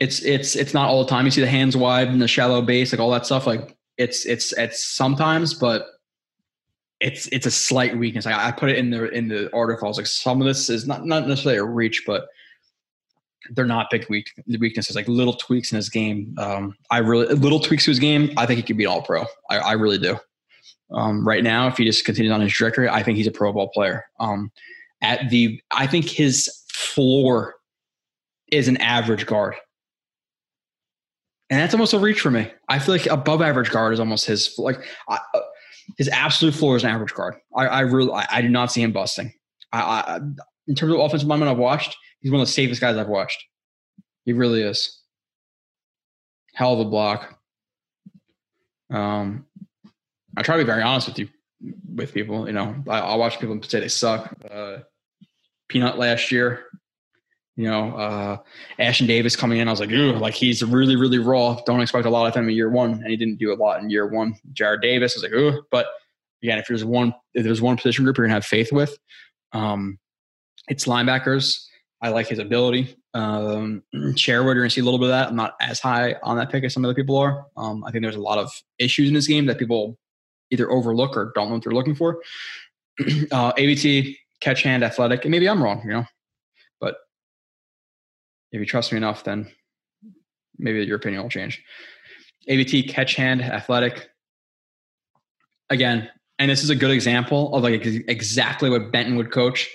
It's 0.00 0.22
it's 0.22 0.56
it's 0.56 0.74
not 0.74 0.88
all 0.88 1.04
the 1.04 1.10
time. 1.10 1.24
You 1.24 1.30
see 1.30 1.40
the 1.40 1.46
hands 1.46 1.76
wide 1.76 2.08
and 2.08 2.22
the 2.22 2.28
shallow 2.28 2.62
base, 2.62 2.92
like 2.92 3.00
all 3.00 3.10
that 3.10 3.26
stuff. 3.26 3.46
Like 3.46 3.76
it's 4.00 4.24
it's 4.24 4.52
it's 4.54 4.82
sometimes, 4.82 5.54
but 5.54 5.86
it's 7.00 7.26
it's 7.28 7.46
a 7.46 7.50
slight 7.50 7.96
weakness. 7.96 8.26
I, 8.26 8.48
I 8.48 8.52
put 8.52 8.70
it 8.70 8.78
in 8.78 8.90
the 8.90 9.10
in 9.10 9.28
the 9.28 9.54
articles. 9.54 9.98
Like 9.98 10.06
some 10.06 10.40
of 10.40 10.46
this 10.46 10.70
is 10.70 10.86
not 10.86 11.04
not 11.04 11.28
necessarily 11.28 11.58
a 11.58 11.64
reach, 11.64 12.04
but 12.06 12.26
they're 13.50 13.66
not 13.66 13.88
big 13.90 14.08
weak, 14.08 14.30
weaknesses, 14.58 14.96
like 14.96 15.08
little 15.08 15.32
tweaks 15.34 15.72
in 15.72 15.76
his 15.76 15.88
game. 15.88 16.34
Um, 16.38 16.76
I 16.90 16.98
really 16.98 17.34
little 17.34 17.60
tweaks 17.60 17.84
to 17.84 17.90
his 17.90 17.98
game. 17.98 18.32
I 18.36 18.46
think 18.46 18.56
he 18.56 18.62
could 18.62 18.76
be 18.76 18.84
an 18.84 18.90
all 18.90 19.02
pro. 19.02 19.24
I, 19.50 19.58
I 19.58 19.72
really 19.72 19.98
do. 19.98 20.18
Um, 20.92 21.26
right 21.26 21.44
now, 21.44 21.68
if 21.68 21.76
he 21.76 21.84
just 21.84 22.04
continues 22.04 22.32
on 22.32 22.40
his 22.40 22.52
trajectory, 22.52 22.88
I 22.88 23.02
think 23.02 23.16
he's 23.16 23.26
a 23.26 23.30
Pro 23.30 23.52
Bowl 23.52 23.68
player. 23.68 24.04
Um, 24.18 24.50
at 25.02 25.30
the, 25.30 25.60
I 25.70 25.86
think 25.86 26.06
his 26.06 26.64
floor 26.72 27.54
is 28.50 28.66
an 28.66 28.76
average 28.78 29.26
guard, 29.26 29.54
and 31.50 31.58
that's 31.58 31.74
almost 31.74 31.92
a 31.92 31.98
reach 31.98 32.20
for 32.20 32.30
me. 32.30 32.50
I 32.68 32.78
feel 32.78 32.94
like 32.94 33.06
above 33.06 33.42
average 33.42 33.70
guard 33.70 33.92
is 33.92 34.00
almost 34.00 34.24
his 34.24 34.54
like 34.56 34.78
I, 35.08 35.18
uh, 35.34 35.40
his 35.98 36.08
absolute 36.08 36.54
floor 36.54 36.76
is 36.76 36.84
an 36.84 36.90
average 36.90 37.12
guard. 37.12 37.34
I, 37.54 37.66
I 37.66 37.80
really 37.80 38.12
I, 38.12 38.26
I, 38.30 38.42
do 38.42 38.48
not 38.48 38.70
see 38.70 38.80
him 38.80 38.92
busting. 38.92 39.32
I, 39.72 40.20
in 40.68 40.74
terms 40.76 40.92
of 40.92 41.00
offensive 41.00 41.28
lineman 41.28 41.48
I've 41.48 41.58
watched, 41.58 41.96
he's 42.20 42.30
one 42.30 42.40
of 42.40 42.46
the 42.46 42.52
safest 42.52 42.80
guys 42.80 42.96
I've 42.96 43.08
watched. 43.08 43.44
He 44.24 44.32
really 44.32 44.62
is. 44.62 45.00
Hell 46.54 46.74
of 46.74 46.80
a 46.80 46.84
block. 46.84 47.38
Um, 48.90 49.46
I 50.36 50.42
try 50.42 50.56
to 50.56 50.62
be 50.62 50.66
very 50.66 50.82
honest 50.82 51.08
with 51.08 51.18
you, 51.18 51.28
with 51.94 52.14
people. 52.14 52.46
You 52.46 52.52
know, 52.52 52.76
I, 52.88 53.00
I 53.00 53.14
watch 53.16 53.40
people 53.40 53.60
say 53.62 53.80
they 53.80 53.88
suck. 53.88 54.32
Uh, 54.48 54.78
Peanut 55.68 55.98
last 55.98 56.32
year, 56.32 56.64
you 57.60 57.68
know, 57.68 57.94
uh, 57.94 58.36
Ashtyn 58.78 59.06
Davis 59.06 59.36
coming 59.36 59.58
in, 59.58 59.68
I 59.68 59.70
was 59.70 59.80
like, 59.80 59.90
ooh, 59.90 60.12
like 60.12 60.32
he's 60.32 60.62
really, 60.64 60.96
really 60.96 61.18
raw. 61.18 61.60
Don't 61.66 61.82
expect 61.82 62.06
a 62.06 62.10
lot 62.10 62.26
of 62.26 62.34
him 62.34 62.48
in 62.48 62.54
year 62.54 62.70
one, 62.70 62.92
and 62.92 63.06
he 63.08 63.16
didn't 63.18 63.38
do 63.38 63.52
a 63.52 63.54
lot 63.54 63.82
in 63.82 63.90
year 63.90 64.06
one. 64.06 64.34
Jarrad 64.54 64.80
Davis, 64.80 65.14
I 65.14 65.16
was 65.18 65.22
like, 65.24 65.32
ooh, 65.32 65.62
but 65.70 65.86
again, 66.42 66.58
if 66.58 66.66
there's 66.66 66.86
one, 66.86 67.14
if 67.34 67.44
there's 67.44 67.60
one 67.60 67.76
position 67.76 68.04
group 68.04 68.16
you're 68.16 68.26
gonna 68.26 68.32
have 68.32 68.46
faith 68.46 68.72
with, 68.72 68.96
um, 69.52 69.98
it's 70.68 70.86
linebackers. 70.86 71.66
I 72.00 72.08
like 72.08 72.28
his 72.28 72.38
ability. 72.38 72.96
Um, 73.12 73.82
you're 73.92 74.14
to 74.14 74.70
see 74.70 74.80
a 74.80 74.84
little 74.84 74.98
bit 74.98 75.06
of 75.06 75.10
that. 75.10 75.28
I'm 75.28 75.36
not 75.36 75.54
as 75.60 75.80
high 75.80 76.16
on 76.22 76.38
that 76.38 76.50
pick 76.50 76.64
as 76.64 76.72
some 76.72 76.84
other 76.84 76.94
people 76.94 77.18
are. 77.18 77.44
Um, 77.58 77.84
I 77.84 77.90
think 77.90 78.02
there's 78.02 78.16
a 78.16 78.20
lot 78.20 78.38
of 78.38 78.50
issues 78.78 79.08
in 79.08 79.14
this 79.14 79.26
game 79.26 79.44
that 79.46 79.58
people 79.58 79.98
either 80.50 80.70
overlook 80.70 81.14
or 81.14 81.30
don't 81.34 81.48
know 81.48 81.54
what 81.56 81.64
they're 81.64 81.72
looking 81.72 81.94
for. 81.94 82.22
uh, 83.32 83.52
AVT, 83.52 84.16
catch 84.40 84.62
hand, 84.62 84.82
athletic, 84.82 85.26
and 85.26 85.30
maybe 85.30 85.46
I'm 85.46 85.62
wrong, 85.62 85.82
you 85.84 85.90
know, 85.90 86.06
if 88.52 88.60
you 88.60 88.66
trust 88.66 88.92
me 88.92 88.98
enough, 88.98 89.24
then 89.24 89.50
maybe 90.58 90.82
your 90.84 90.96
opinion 90.96 91.22
will 91.22 91.30
change. 91.30 91.62
AVT, 92.48 92.88
catch 92.88 93.14
hand, 93.14 93.42
athletic. 93.42 94.08
Again, 95.68 96.08
and 96.38 96.50
this 96.50 96.64
is 96.64 96.70
a 96.70 96.74
good 96.74 96.90
example 96.90 97.54
of 97.54 97.62
like 97.62 97.84
exactly 97.84 98.70
what 98.70 98.90
Benton 98.90 99.16
would 99.16 99.30
coach 99.30 99.70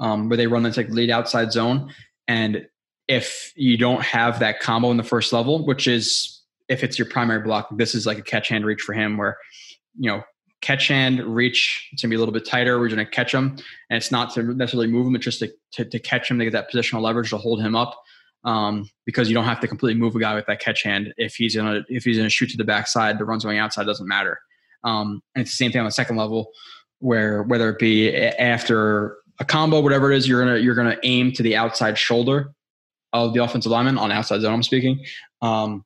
um, 0.00 0.28
where 0.28 0.36
they 0.36 0.46
run 0.46 0.62
this 0.62 0.76
like 0.76 0.88
lead 0.88 1.10
outside 1.10 1.52
zone. 1.52 1.92
And 2.26 2.66
if 3.06 3.52
you 3.54 3.76
don't 3.76 4.02
have 4.02 4.40
that 4.40 4.60
combo 4.60 4.90
in 4.90 4.96
the 4.96 5.02
first 5.02 5.32
level, 5.32 5.64
which 5.64 5.86
is 5.86 6.42
if 6.68 6.82
it's 6.82 6.98
your 6.98 7.08
primary 7.08 7.42
block, 7.42 7.68
this 7.76 7.94
is 7.94 8.06
like 8.06 8.18
a 8.18 8.22
catch 8.22 8.48
hand 8.48 8.64
reach 8.64 8.80
for 8.80 8.92
him 8.92 9.16
where, 9.16 9.36
you 9.98 10.10
know, 10.10 10.22
catch 10.62 10.88
hand 10.88 11.20
reach, 11.20 11.88
it's 11.92 12.02
gonna 12.02 12.10
be 12.10 12.16
a 12.16 12.18
little 12.18 12.34
bit 12.34 12.46
tighter. 12.46 12.78
We're 12.78 12.88
gonna 12.88 13.06
catch 13.06 13.32
him. 13.32 13.56
And 13.88 13.96
it's 13.96 14.10
not 14.10 14.32
to 14.34 14.42
necessarily 14.42 14.88
move 14.88 15.06
him, 15.06 15.16
it's 15.16 15.24
just 15.24 15.40
to, 15.40 15.52
to, 15.72 15.84
to 15.84 15.98
catch 15.98 16.30
him 16.30 16.38
to 16.38 16.44
get 16.44 16.52
that 16.52 16.70
positional 16.70 17.02
leverage 17.02 17.30
to 17.30 17.38
hold 17.38 17.60
him 17.60 17.74
up. 17.74 18.00
Um, 18.44 18.88
because 19.04 19.28
you 19.28 19.34
don't 19.34 19.44
have 19.44 19.60
to 19.60 19.68
completely 19.68 20.00
move 20.00 20.16
a 20.16 20.20
guy 20.20 20.34
with 20.34 20.46
that 20.46 20.60
catch 20.60 20.82
hand. 20.82 21.12
If 21.18 21.34
he's 21.34 21.54
gonna 21.54 21.82
if 21.88 22.04
he's 22.04 22.16
gonna 22.16 22.30
shoot 22.30 22.50
to 22.50 22.56
the 22.56 22.64
backside, 22.64 23.18
the 23.18 23.24
runs 23.24 23.44
going 23.44 23.58
outside 23.58 23.84
doesn't 23.84 24.08
matter. 24.08 24.38
Um, 24.82 25.20
and 25.34 25.42
it's 25.42 25.50
the 25.50 25.56
same 25.56 25.72
thing 25.72 25.80
on 25.80 25.84
the 25.84 25.92
second 25.92 26.16
level, 26.16 26.50
where 27.00 27.42
whether 27.42 27.68
it 27.68 27.78
be 27.78 28.14
after 28.16 29.16
a 29.40 29.44
combo, 29.44 29.80
whatever 29.80 30.12
it 30.12 30.16
is, 30.16 30.28
you're 30.28 30.44
gonna 30.44 30.58
you're 30.58 30.74
gonna 30.74 30.96
aim 31.02 31.32
to 31.32 31.42
the 31.42 31.56
outside 31.56 31.98
shoulder 31.98 32.52
of 33.12 33.34
the 33.34 33.42
offensive 33.42 33.72
lineman 33.72 33.98
on 33.98 34.12
outside 34.12 34.40
zone. 34.40 34.54
I'm 34.54 34.62
speaking, 34.62 35.04
um, 35.42 35.84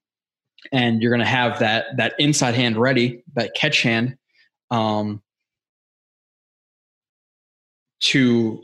and 0.72 1.02
you're 1.02 1.10
gonna 1.10 1.24
have 1.24 1.58
that 1.60 1.96
that 1.96 2.14
inside 2.18 2.54
hand 2.54 2.76
ready, 2.76 3.22
that 3.34 3.54
catch 3.54 3.82
hand, 3.82 4.16
um, 4.70 5.22
to 8.00 8.62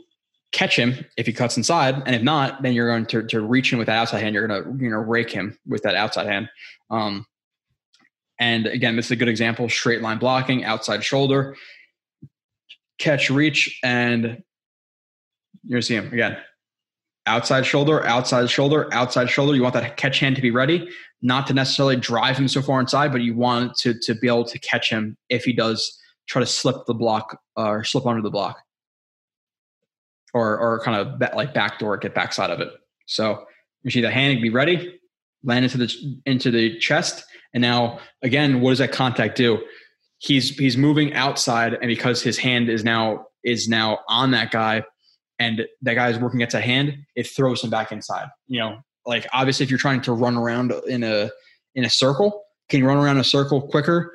catch 0.51 0.77
him 0.77 1.05
if 1.17 1.25
he 1.25 1.33
cuts 1.33 1.57
inside, 1.57 1.95
and 2.05 2.15
if 2.15 2.21
not, 2.21 2.61
then 2.61 2.73
you're 2.73 2.87
going 2.87 3.05
to 3.07 3.23
to 3.27 3.41
reach 3.41 3.71
in 3.71 3.79
with 3.79 3.87
that 3.87 3.97
outside 3.97 4.21
hand. 4.21 4.35
You're 4.35 4.47
gonna 4.47 4.63
you 4.77 4.89
know 4.89 4.97
rake 4.97 5.31
him 5.31 5.57
with 5.67 5.83
that 5.83 5.95
outside 5.95 6.27
hand. 6.27 6.49
Um, 6.89 7.25
and 8.39 8.67
again, 8.67 8.95
this 8.95 9.05
is 9.05 9.11
a 9.11 9.15
good 9.15 9.29
example: 9.29 9.69
straight 9.69 10.01
line 10.01 10.17
blocking, 10.17 10.63
outside 10.63 11.03
shoulder, 11.03 11.55
catch, 12.99 13.29
reach, 13.29 13.79
and 13.83 14.43
you're 15.63 15.81
see 15.81 15.95
him 15.95 16.11
again. 16.11 16.37
Outside 17.27 17.67
shoulder, 17.67 18.03
outside 18.05 18.49
shoulder, 18.49 18.91
outside 18.91 19.29
shoulder. 19.29 19.55
You 19.55 19.61
want 19.61 19.75
that 19.75 19.95
catch 19.95 20.19
hand 20.19 20.35
to 20.37 20.41
be 20.41 20.49
ready, 20.49 20.89
not 21.21 21.45
to 21.47 21.53
necessarily 21.53 21.95
drive 21.95 22.37
him 22.37 22.47
so 22.47 22.63
far 22.63 22.79
inside, 22.79 23.11
but 23.11 23.21
you 23.21 23.35
want 23.35 23.77
to 23.77 23.93
to 23.99 24.15
be 24.15 24.27
able 24.27 24.45
to 24.45 24.59
catch 24.59 24.89
him 24.89 25.17
if 25.29 25.43
he 25.43 25.53
does 25.53 25.97
try 26.27 26.39
to 26.39 26.45
slip 26.45 26.85
the 26.87 26.93
block 26.93 27.39
uh, 27.57 27.69
or 27.69 27.83
slip 27.83 28.05
under 28.07 28.21
the 28.21 28.31
block, 28.31 28.57
or 30.33 30.57
or 30.57 30.79
kind 30.79 30.97
of 30.97 31.19
back, 31.19 31.35
like 31.35 31.53
backdoor 31.53 31.97
get 31.97 32.13
backside 32.15 32.49
of 32.49 32.59
it. 32.59 32.69
So 33.07 33.45
you 33.83 33.91
see 33.91 34.01
the 34.01 34.11
hand 34.11 34.41
be 34.41 34.49
ready, 34.49 34.99
land 35.43 35.65
into 35.65 35.77
the 35.77 36.21
into 36.25 36.51
the 36.51 36.77
chest, 36.79 37.23
and 37.53 37.61
now 37.61 37.99
again, 38.21 38.61
what 38.61 38.71
does 38.71 38.79
that 38.79 38.91
contact 38.91 39.37
do? 39.37 39.59
He's 40.19 40.55
he's 40.57 40.77
moving 40.77 41.13
outside, 41.13 41.73
and 41.73 41.87
because 41.87 42.21
his 42.21 42.37
hand 42.37 42.69
is 42.69 42.83
now 42.83 43.25
is 43.43 43.67
now 43.67 43.99
on 44.07 44.31
that 44.31 44.51
guy, 44.51 44.83
and 45.39 45.65
that 45.81 45.95
guy 45.95 46.09
is 46.09 46.19
working 46.19 46.39
against 46.39 46.55
a 46.55 46.61
hand, 46.61 46.95
it 47.15 47.27
throws 47.27 47.63
him 47.63 47.69
back 47.69 47.91
inside. 47.91 48.27
You 48.47 48.59
know, 48.59 48.77
like 49.05 49.27
obviously 49.33 49.63
if 49.63 49.69
you're 49.69 49.79
trying 49.79 50.01
to 50.01 50.13
run 50.13 50.37
around 50.37 50.71
in 50.87 51.03
a 51.03 51.29
in 51.75 51.85
a 51.85 51.89
circle, 51.89 52.43
can 52.69 52.79
you 52.79 52.87
run 52.87 52.97
around 52.97 53.17
a 53.17 53.23
circle 53.23 53.61
quicker? 53.61 54.13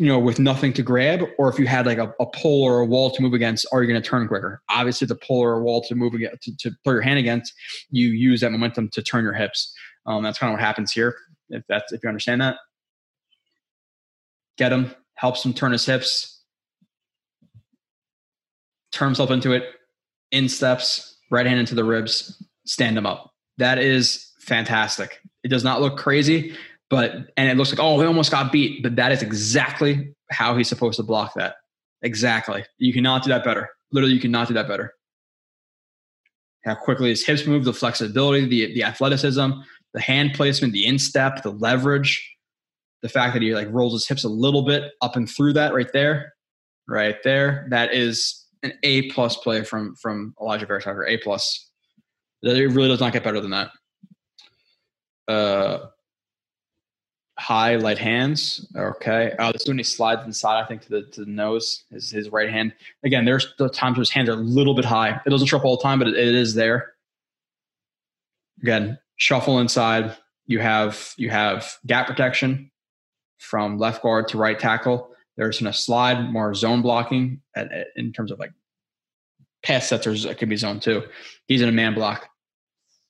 You 0.00 0.06
know, 0.06 0.18
with 0.18 0.38
nothing 0.38 0.72
to 0.72 0.82
grab, 0.82 1.24
or 1.36 1.50
if 1.50 1.58
you 1.58 1.66
had 1.66 1.84
like 1.84 1.98
a, 1.98 2.10
a 2.20 2.26
pole 2.34 2.62
or 2.62 2.80
a 2.80 2.86
wall 2.86 3.10
to 3.10 3.20
move 3.20 3.34
against, 3.34 3.66
are 3.70 3.82
you 3.82 3.86
going 3.86 4.00
to 4.00 4.08
turn 4.08 4.26
quicker? 4.28 4.62
Obviously, 4.70 5.06
the 5.06 5.14
pole 5.14 5.40
or 5.40 5.52
a 5.58 5.62
wall 5.62 5.82
to 5.82 5.94
move 5.94 6.14
against, 6.14 6.40
to, 6.44 6.56
to 6.56 6.70
throw 6.82 6.94
your 6.94 7.02
hand 7.02 7.18
against, 7.18 7.52
you 7.90 8.08
use 8.08 8.40
that 8.40 8.50
momentum 8.50 8.88
to 8.94 9.02
turn 9.02 9.22
your 9.24 9.34
hips. 9.34 9.74
Um, 10.06 10.22
that's 10.22 10.38
kind 10.38 10.50
of 10.50 10.54
what 10.54 10.64
happens 10.64 10.90
here. 10.90 11.16
If 11.50 11.64
that's 11.68 11.92
if 11.92 12.02
you 12.02 12.08
understand 12.08 12.40
that, 12.40 12.56
get 14.56 14.72
him, 14.72 14.94
helps 15.16 15.44
him 15.44 15.52
turn 15.52 15.72
his 15.72 15.84
hips, 15.84 16.40
turn 18.92 19.08
himself 19.08 19.30
into 19.30 19.52
it, 19.52 19.64
in 20.30 20.48
steps, 20.48 21.18
right 21.30 21.44
hand 21.44 21.60
into 21.60 21.74
the 21.74 21.84
ribs, 21.84 22.42
stand 22.64 22.96
him 22.96 23.04
up. 23.04 23.34
That 23.58 23.76
is 23.76 24.32
fantastic. 24.38 25.20
It 25.44 25.48
does 25.48 25.62
not 25.62 25.82
look 25.82 25.98
crazy, 25.98 26.56
but 26.90 27.30
and 27.36 27.48
it 27.48 27.56
looks 27.56 27.70
like 27.70 27.80
oh, 27.80 27.98
he 28.00 28.06
almost 28.06 28.30
got 28.30 28.52
beat, 28.52 28.82
but 28.82 28.96
that 28.96 29.12
is 29.12 29.22
exactly 29.22 30.12
how 30.30 30.56
he's 30.56 30.68
supposed 30.68 30.96
to 30.96 31.02
block 31.02 31.32
that. 31.34 31.54
Exactly. 32.02 32.64
You 32.78 32.92
cannot 32.92 33.22
do 33.22 33.28
that 33.30 33.44
better. 33.44 33.70
Literally, 33.92 34.14
you 34.14 34.20
cannot 34.20 34.48
do 34.48 34.54
that 34.54 34.68
better. 34.68 34.92
How 36.64 36.74
quickly 36.74 37.08
his 37.08 37.24
hips 37.24 37.46
move, 37.46 37.64
the 37.64 37.72
flexibility, 37.72 38.46
the 38.46 38.74
the 38.74 38.84
athleticism, 38.84 39.50
the 39.94 40.00
hand 40.00 40.34
placement, 40.34 40.72
the 40.72 40.86
instep, 40.86 41.42
the 41.42 41.52
leverage, 41.52 42.36
the 43.02 43.08
fact 43.08 43.32
that 43.34 43.42
he 43.42 43.54
like 43.54 43.68
rolls 43.70 43.92
his 43.92 44.06
hips 44.06 44.24
a 44.24 44.28
little 44.28 44.62
bit 44.62 44.92
up 45.00 45.16
and 45.16 45.28
through 45.28 45.52
that 45.54 45.72
right 45.72 45.92
there, 45.92 46.34
right 46.88 47.16
there. 47.22 47.66
That 47.70 47.94
is 47.94 48.46
an 48.62 48.72
A 48.82 49.10
plus 49.10 49.36
play 49.36 49.62
from 49.62 49.94
from 49.96 50.34
Alijah 50.38 50.66
Vera 50.66 50.82
Tucker. 50.82 51.06
A 51.06 51.16
plus. 51.18 51.68
It 52.42 52.72
really 52.72 52.88
does 52.88 53.00
not 53.00 53.12
get 53.12 53.22
better 53.22 53.40
than 53.40 53.50
that. 53.50 53.70
Uh, 55.28 55.86
high 57.40 57.76
light 57.76 57.98
hands. 57.98 58.66
Okay. 58.76 59.34
Oh, 59.38 59.50
this 59.50 59.62
is 59.62 59.68
when 59.68 59.78
he 59.78 59.84
slides 59.84 60.22
inside, 60.26 60.62
I 60.62 60.66
think, 60.66 60.82
to 60.82 60.88
the 60.90 61.02
to 61.02 61.24
the 61.24 61.30
nose, 61.30 61.84
is 61.90 62.10
his 62.10 62.28
right 62.28 62.50
hand. 62.50 62.74
Again, 63.02 63.24
there's 63.24 63.54
the 63.58 63.70
times 63.70 63.96
where 63.96 64.02
his 64.02 64.10
hands 64.10 64.28
are 64.28 64.34
a 64.34 64.36
little 64.36 64.74
bit 64.74 64.84
high. 64.84 65.18
It 65.24 65.30
doesn't 65.30 65.46
show 65.46 65.56
up 65.56 65.64
all 65.64 65.76
the 65.78 65.82
time, 65.82 65.98
but 65.98 66.08
it, 66.08 66.16
it 66.16 66.34
is 66.34 66.54
there. 66.54 66.92
Again, 68.62 68.98
shuffle 69.16 69.58
inside. 69.58 70.16
You 70.46 70.58
have 70.58 71.14
you 71.16 71.30
have 71.30 71.78
gap 71.86 72.06
protection 72.06 72.70
from 73.38 73.78
left 73.78 74.02
guard 74.02 74.28
to 74.28 74.38
right 74.38 74.58
tackle. 74.58 75.08
There's 75.36 75.62
a 75.62 75.72
slide, 75.72 76.30
more 76.30 76.52
zone 76.54 76.82
blocking 76.82 77.40
at, 77.56 77.72
at, 77.72 77.86
in 77.96 78.12
terms 78.12 78.30
of 78.30 78.38
like 78.38 78.52
pass 79.62 79.88
sets. 79.88 80.06
It 80.06 80.36
could 80.36 80.50
be 80.50 80.56
zone 80.56 80.78
two. 80.78 81.04
He's 81.46 81.62
in 81.62 81.70
a 81.70 81.72
man 81.72 81.94
block. 81.94 82.28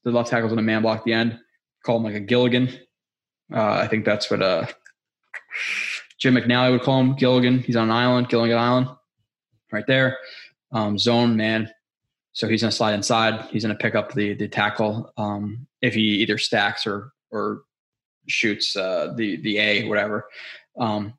The 0.04 0.12
left 0.12 0.30
tackle's 0.30 0.52
in 0.52 0.58
a 0.58 0.62
man 0.62 0.82
block 0.82 0.98
at 0.98 1.04
the 1.04 1.14
end. 1.14 1.40
Call 1.84 1.96
him 1.96 2.04
like 2.04 2.14
a 2.14 2.20
Gilligan. 2.20 2.78
Uh, 3.52 3.72
I 3.72 3.86
think 3.86 4.04
that's 4.04 4.30
what 4.30 4.42
uh, 4.42 4.66
Jim 6.18 6.34
McNally 6.34 6.72
would 6.72 6.82
call 6.82 7.00
him. 7.00 7.16
Gilligan. 7.16 7.60
He's 7.60 7.76
on 7.76 7.84
an 7.84 7.96
island, 7.96 8.28
Gilligan 8.28 8.58
Island, 8.58 8.88
right 9.72 9.86
there. 9.86 10.18
Um, 10.72 10.98
zone 10.98 11.36
man. 11.36 11.70
So 12.32 12.48
he's 12.48 12.62
going 12.62 12.70
to 12.70 12.76
slide 12.76 12.94
inside. 12.94 13.48
He's 13.50 13.64
going 13.64 13.76
to 13.76 13.82
pick 13.82 13.94
up 13.94 14.12
the 14.12 14.34
the 14.34 14.48
tackle 14.48 15.12
um, 15.16 15.66
if 15.82 15.94
he 15.94 16.00
either 16.00 16.38
stacks 16.38 16.86
or 16.86 17.12
or 17.30 17.62
shoots 18.28 18.76
uh, 18.76 19.12
the 19.16 19.36
the 19.36 19.58
A, 19.58 19.88
whatever. 19.88 20.26
Um, 20.78 21.14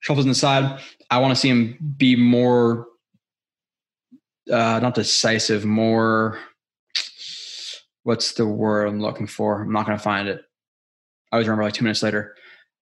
shuffles 0.00 0.26
inside. 0.26 0.80
I 1.10 1.18
want 1.18 1.34
to 1.34 1.40
see 1.40 1.48
him 1.48 1.94
be 1.96 2.16
more, 2.16 2.86
uh, 4.50 4.80
not 4.80 4.94
decisive, 4.94 5.64
more. 5.64 6.38
What's 8.02 8.32
the 8.32 8.46
word 8.46 8.86
I'm 8.86 9.00
looking 9.00 9.26
for? 9.26 9.60
I'm 9.60 9.72
not 9.72 9.86
going 9.86 9.98
to 9.98 10.02
find 10.02 10.26
it. 10.28 10.42
I 11.30 11.36
always 11.36 11.48
remember 11.48 11.64
like 11.64 11.74
two 11.74 11.84
minutes 11.84 12.02
later. 12.02 12.34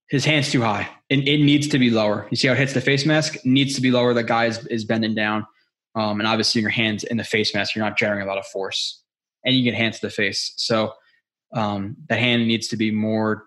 His 0.09 0.25
hand's 0.25 0.51
too 0.51 0.63
high. 0.63 0.89
and 1.11 1.27
it 1.29 1.39
needs 1.39 1.69
to 1.69 1.79
be 1.79 1.91
lower. 1.91 2.27
You 2.31 2.37
see 2.37 2.49
how 2.49 2.55
it 2.55 2.59
hits 2.59 2.73
the 2.73 2.81
face 2.81 3.05
mask? 3.05 3.37
It 3.37 3.45
needs 3.45 3.75
to 3.75 3.83
be 3.83 3.91
lower. 3.91 4.15
The 4.15 4.23
guy 4.23 4.47
is, 4.47 4.67
is 4.69 4.85
bending 4.85 5.15
down. 5.15 5.47
Um, 5.95 6.21
and 6.21 6.27
obviously, 6.27 6.61
your 6.61 6.71
hands 6.71 7.05
in 7.05 7.17
the 7.17 7.25
face 7.25 7.55
mask, 7.55 7.75
you're 7.75 7.85
not 7.85 7.99
generating 7.99 8.27
a 8.27 8.29
lot 8.29 8.39
of 8.39 8.47
force. 8.47 9.03
And 9.45 9.55
you 9.55 9.63
get 9.63 9.75
hands 9.75 10.01
to 10.01 10.07
the 10.07 10.11
face. 10.11 10.53
So 10.57 10.93
um, 11.53 11.97
the 12.09 12.17
hand 12.17 12.47
needs 12.47 12.69
to 12.69 12.77
be 12.77 12.91
more 12.91 13.45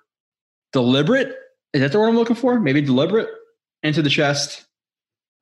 deliberate. 0.73 1.35
Is 1.73 1.81
that 1.81 1.91
the 1.91 1.99
word 1.99 2.09
I'm 2.09 2.15
looking 2.15 2.35
for? 2.35 2.59
Maybe 2.59 2.81
deliberate 2.81 3.29
into 3.83 4.01
the 4.01 4.09
chest. 4.09 4.65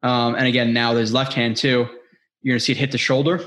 Um, 0.03 0.35
and 0.35 0.47
again, 0.47 0.73
now 0.73 0.93
there's 0.93 1.13
left 1.13 1.33
hand 1.33 1.57
too. 1.57 1.87
You're 2.41 2.53
gonna 2.53 2.59
see 2.59 2.71
it 2.71 2.77
hit 2.77 2.91
the 2.91 2.97
shoulder, 2.97 3.43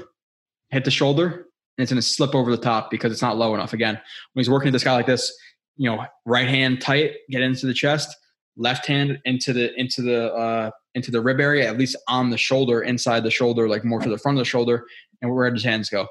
hit 0.70 0.84
the 0.84 0.90
shoulder, 0.90 1.47
and 1.76 1.82
it's 1.82 1.90
gonna 1.90 2.02
slip 2.02 2.34
over 2.34 2.51
the 2.51 2.62
top 2.62 2.90
because 2.90 3.12
it's 3.12 3.22
not 3.22 3.39
low 3.39 3.55
enough. 3.55 3.72
Again, 3.72 3.94
when 3.94 4.43
he's 4.43 4.51
working 4.51 4.66
with 4.66 4.74
this 4.74 4.84
guy 4.84 4.93
like 4.93 5.06
this, 5.06 5.34
you 5.77 5.90
know, 5.90 6.05
right 6.24 6.49
hand 6.49 6.81
tight, 6.81 7.12
get 7.31 7.43
into 7.43 7.66
the 7.66 7.74
chest, 7.74 8.15
left 8.57 8.86
hand 8.86 9.19
into 9.24 9.53
the 9.53 9.78
into 9.78 10.03
the 10.03 10.32
uh, 10.35 10.70
into 10.94 11.11
the 11.11 11.20
rib 11.20 11.40
area, 11.40 11.69
at 11.69 11.78
least 11.78 11.97
on 12.09 12.31
the 12.31 12.39
shoulder, 12.39 12.82
inside 12.82 13.24
the 13.24 13.31
shoulder, 13.31 13.69
like 13.69 13.85
more 13.85 14.01
to 14.01 14.09
the 14.09 14.19
front 14.19 14.39
of 14.39 14.40
the 14.40 14.49
shoulder, 14.49 14.85
and 15.20 15.32
where 15.32 15.53
his 15.53 15.65
hands 15.65 15.89
go? 15.89 16.07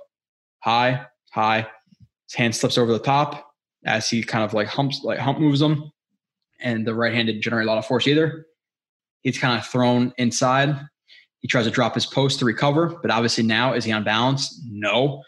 High, 0.59 1.05
high. 1.31 1.67
His 2.27 2.35
hand 2.35 2.55
slips 2.55 2.77
over 2.77 2.91
the 2.91 2.99
top 2.99 3.47
as 3.85 4.09
he 4.09 4.23
kind 4.23 4.43
of 4.43 4.53
like 4.53 4.67
humps, 4.67 5.01
like 5.03 5.19
hump 5.19 5.39
moves 5.39 5.59
them, 5.59 5.91
and 6.59 6.85
the 6.85 6.95
right 6.95 7.13
hand 7.13 7.27
didn't 7.27 7.41
generate 7.41 7.67
a 7.67 7.69
lot 7.69 7.77
of 7.77 7.85
force 7.85 8.07
either. 8.07 8.45
He's 9.21 9.37
kind 9.37 9.57
of 9.57 9.65
thrown 9.65 10.13
inside. 10.17 10.75
He 11.39 11.47
tries 11.47 11.65
to 11.65 11.71
drop 11.71 11.95
his 11.95 12.05
post 12.05 12.39
to 12.39 12.45
recover, 12.45 12.97
but 13.01 13.11
obviously 13.11 13.43
now 13.43 13.73
is 13.73 13.83
he 13.83 13.91
on 13.91 14.03
balance? 14.03 14.61
No. 14.65 15.23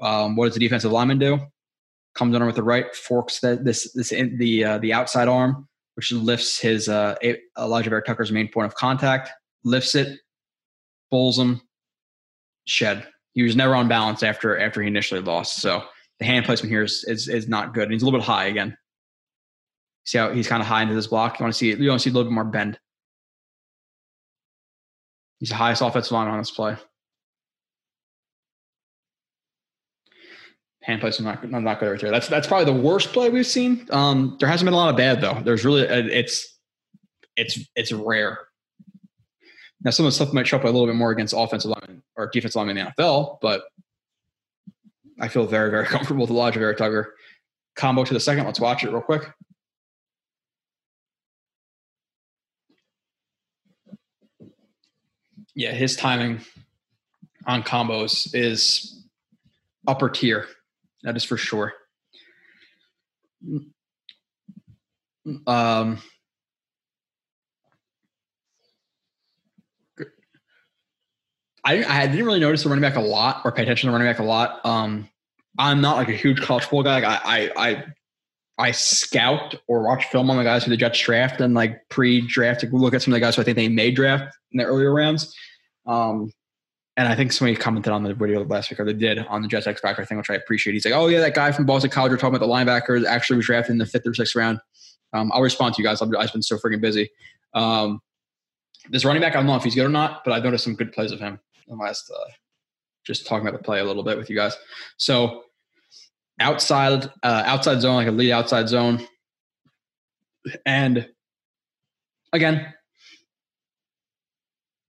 Um, 0.00 0.36
what 0.36 0.46
does 0.46 0.54
the 0.54 0.60
defensive 0.60 0.92
lineman 0.92 1.18
do? 1.18 1.38
Comes 2.14 2.34
under 2.34 2.46
with 2.46 2.56
the 2.56 2.62
right, 2.62 2.94
forks 2.94 3.40
the, 3.40 3.60
this 3.62 3.92
this 3.92 4.10
in, 4.12 4.38
the 4.38 4.64
uh, 4.64 4.78
the 4.78 4.92
outside 4.92 5.28
arm, 5.28 5.68
which 5.94 6.10
lifts 6.10 6.58
his 6.58 6.88
uh, 6.88 7.14
Alijah 7.56 7.88
Vera 7.88 8.02
Tucker's 8.02 8.32
main 8.32 8.48
point 8.48 8.66
of 8.66 8.74
contact. 8.74 9.30
Lifts 9.64 9.94
it, 9.94 10.18
pulls 11.10 11.38
him, 11.38 11.60
shed. 12.66 13.06
He 13.34 13.42
was 13.42 13.54
never 13.54 13.74
on 13.74 13.86
balance 13.88 14.22
after 14.22 14.58
after 14.58 14.82
he 14.82 14.88
initially 14.88 15.20
lost. 15.20 15.60
So 15.60 15.84
the 16.18 16.24
hand 16.24 16.44
placement 16.44 16.72
here 16.72 16.82
is 16.82 17.04
is, 17.06 17.28
is 17.28 17.48
not 17.48 17.72
good. 17.72 17.84
And 17.84 17.92
he's 17.92 18.02
a 18.02 18.04
little 18.04 18.18
bit 18.18 18.26
high 18.26 18.46
again. 18.46 18.76
See 20.04 20.18
how 20.18 20.32
he's 20.32 20.48
kind 20.48 20.62
of 20.62 20.66
high 20.66 20.82
into 20.82 20.94
this 20.94 21.06
block. 21.06 21.38
You 21.38 21.44
want 21.44 21.54
to 21.54 21.58
see 21.58 21.72
you 21.72 21.88
want 21.88 22.00
to 22.00 22.04
see 22.04 22.10
a 22.10 22.12
little 22.12 22.30
bit 22.30 22.34
more 22.34 22.44
bend. 22.44 22.78
He's 25.38 25.50
the 25.50 25.54
highest 25.54 25.82
offensive 25.82 26.12
line 26.12 26.26
on 26.26 26.38
this 26.38 26.50
play. 26.50 26.76
Hand 30.88 31.00
placement 31.00 31.50
not, 31.50 31.62
not 31.62 31.78
good 31.78 31.90
right 31.90 32.00
there. 32.00 32.10
That's 32.10 32.26
that's 32.26 32.46
probably 32.46 32.64
the 32.64 32.80
worst 32.80 33.12
play 33.12 33.30
we've 33.30 33.46
seen. 33.46 33.86
Um, 33.90 34.36
there 34.40 34.48
hasn't 34.48 34.66
been 34.66 34.74
a 34.74 34.76
lot 34.76 34.90
of 34.90 34.96
bad 34.96 35.20
though. 35.20 35.40
There's 35.44 35.64
really 35.64 35.86
uh, 35.86 36.02
it's 36.10 36.58
it's 37.36 37.58
it's 37.76 37.92
rare. 37.92 38.40
Now 39.84 39.90
some 39.90 40.06
of 40.06 40.12
the 40.12 40.16
stuff 40.16 40.32
might 40.32 40.46
show 40.46 40.56
up 40.56 40.64
a 40.64 40.66
little 40.66 40.86
bit 40.86 40.96
more 40.96 41.10
against 41.10 41.34
offensive 41.36 41.70
linemen 41.70 42.02
or 42.16 42.28
defensive 42.28 42.56
linemen 42.56 42.78
in 42.78 42.84
the 42.86 43.02
NFL, 43.02 43.38
but 43.40 43.64
I 45.20 45.28
feel 45.28 45.46
very 45.46 45.70
very 45.70 45.84
comfortable 45.94 46.22
with 46.22 46.30
the 46.30 46.34
Alijah 46.34 46.54
Vera 46.54 46.74
Tucker 46.74 47.14
combo 47.76 48.04
to 48.04 48.14
the 48.14 48.20
second. 48.20 48.46
Let's 48.46 48.58
watch 48.58 48.82
it 48.82 48.90
real 48.90 49.02
quick. 49.02 49.30
yeah, 55.58 55.72
his 55.72 55.96
timing 55.96 56.40
on 57.44 57.64
combos 57.64 58.32
is 58.32 59.02
upper 59.88 60.08
tier. 60.08 60.46
That 61.02 61.16
is 61.16 61.24
for 61.24 61.36
sure. 61.36 61.72
Um, 65.46 65.98
I, 71.64 71.84
I 71.84 72.06
didn't 72.06 72.24
really 72.24 72.40
notice 72.40 72.62
the 72.62 72.68
running 72.68 72.82
back 72.82 72.96
a 72.96 73.00
lot 73.00 73.42
or 73.44 73.52
pay 73.52 73.62
attention 73.62 73.88
to 73.88 73.92
running 73.92 74.08
back 74.08 74.20
a 74.20 74.24
lot. 74.24 74.64
Um, 74.64 75.08
I'm 75.58 75.80
not 75.80 75.96
like 75.96 76.08
a 76.08 76.12
huge 76.12 76.40
college 76.40 76.64
football 76.64 76.82
guy. 76.82 77.00
Like 77.00 77.04
I, 77.04 77.20
I, 77.24 77.68
I, 77.68 77.84
I 78.58 78.70
scout 78.72 79.54
or 79.68 79.84
watch 79.86 80.06
film 80.06 80.30
on 80.30 80.36
the 80.36 80.44
guys 80.44 80.64
who 80.64 80.70
the 80.70 80.76
Jets 80.76 80.98
draft 80.98 81.40
and 81.40 81.54
like 81.54 81.88
pre-draft 81.90 82.60
to 82.60 82.66
look 82.68 82.94
at 82.94 83.02
some 83.02 83.12
of 83.12 83.16
the 83.16 83.20
guys 83.20 83.36
who 83.36 83.42
I 83.42 83.44
think 83.44 83.56
they 83.56 83.68
may 83.68 83.90
draft 83.90 84.36
in 84.52 84.58
the 84.58 84.64
earlier 84.64 84.92
rounds. 84.92 85.36
Um, 85.86 86.32
and 86.98 87.06
I 87.06 87.14
think 87.14 87.32
somebody 87.32 87.56
commented 87.56 87.92
on 87.92 88.02
the 88.02 88.12
video 88.12 88.44
last 88.44 88.70
week, 88.70 88.80
or 88.80 88.84
they 88.84 88.92
did 88.92 89.20
on 89.20 89.40
the 89.40 89.46
Jets 89.46 89.68
X 89.68 89.80
Factor 89.80 90.04
thing, 90.04 90.18
which 90.18 90.30
I 90.30 90.34
appreciate. 90.34 90.72
He's 90.72 90.84
like, 90.84 90.94
"Oh 90.94 91.06
yeah, 91.06 91.20
that 91.20 91.32
guy 91.32 91.52
from 91.52 91.64
Boston 91.64 91.90
College, 91.90 92.10
we're 92.10 92.16
talking 92.16 92.34
about 92.34 92.44
the 92.44 92.52
linebackers, 92.52 93.06
actually 93.06 93.36
was 93.36 93.46
drafted 93.46 93.70
in 93.70 93.78
the 93.78 93.86
fifth 93.86 94.04
or 94.04 94.12
sixth 94.14 94.34
round." 94.34 94.58
Um, 95.12 95.30
I'll 95.32 95.40
respond 95.40 95.76
to 95.76 95.82
you 95.82 95.88
guys. 95.88 96.02
I've, 96.02 96.10
been 96.10 96.42
so 96.42 96.58
freaking 96.58 96.80
busy. 96.80 97.08
Um, 97.54 98.02
this 98.90 99.04
running 99.04 99.22
back, 99.22 99.34
I 99.34 99.38
don't 99.38 99.46
know 99.46 99.54
if 99.54 99.62
he's 99.62 99.76
good 99.76 99.86
or 99.86 99.90
not, 99.90 100.24
but 100.24 100.32
I've 100.32 100.42
noticed 100.42 100.64
some 100.64 100.74
good 100.74 100.92
plays 100.92 101.12
of 101.12 101.20
him 101.20 101.38
in 101.68 101.78
last. 101.78 102.10
Uh, 102.10 102.30
just 103.06 103.28
talking 103.28 103.46
about 103.46 103.56
the 103.56 103.64
play 103.64 103.78
a 103.78 103.84
little 103.84 104.02
bit 104.02 104.18
with 104.18 104.28
you 104.28 104.34
guys. 104.34 104.56
So 104.96 105.44
outside, 106.40 107.04
uh, 107.22 107.42
outside 107.46 107.80
zone, 107.80 107.94
like 107.94 108.08
a 108.08 108.10
lead 108.10 108.32
outside 108.32 108.68
zone, 108.68 109.06
and 110.66 111.08
again, 112.32 112.74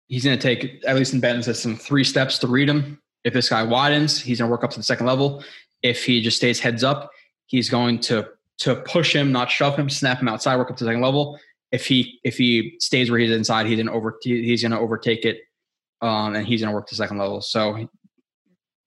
he's 0.09 0.25
going 0.25 0.37
to 0.37 0.41
take, 0.41 0.83
at 0.85 0.95
least 0.95 1.13
in 1.13 1.21
Benton's 1.21 1.45
system, 1.45 1.77
three 1.77 2.03
steps 2.03 2.37
to 2.39 2.47
read 2.47 2.67
him. 2.67 2.99
If 3.23 3.33
this 3.33 3.49
guy 3.49 3.63
widens, 3.63 4.19
he's 4.19 4.39
going 4.39 4.49
to 4.49 4.51
work 4.51 4.63
up 4.63 4.71
to 4.71 4.79
the 4.79 4.83
second 4.83 5.05
level. 5.05 5.43
If 5.81 6.03
he 6.03 6.21
just 6.21 6.37
stays 6.37 6.59
heads 6.59 6.83
up, 6.83 7.11
he's 7.45 7.69
going 7.69 7.99
to 8.01 8.27
to 8.59 8.75
push 8.75 9.15
him, 9.15 9.31
not 9.31 9.49
shove 9.49 9.77
him, 9.77 9.89
snap 9.89 10.19
him 10.19 10.27
outside, 10.27 10.57
work 10.57 10.69
up 10.69 10.75
to 10.77 10.83
the 10.83 10.89
second 10.89 11.01
level. 11.01 11.39
If 11.71 11.85
he 11.85 12.19
if 12.23 12.37
he 12.37 12.75
stays 12.79 13.09
where 13.09 13.19
he's 13.19 13.31
inside, 13.31 13.67
he's 13.67 13.77
going 13.77 13.87
to 13.87 13.93
over 13.93 14.17
he's 14.21 14.61
to 14.61 14.77
overtake 14.77 15.23
it, 15.23 15.39
um, 16.01 16.35
and 16.35 16.45
he's 16.45 16.61
going 16.61 16.71
to 16.71 16.75
work 16.75 16.87
to 16.87 16.93
the 16.93 16.97
second 16.97 17.17
level. 17.17 17.41
So 17.41 17.87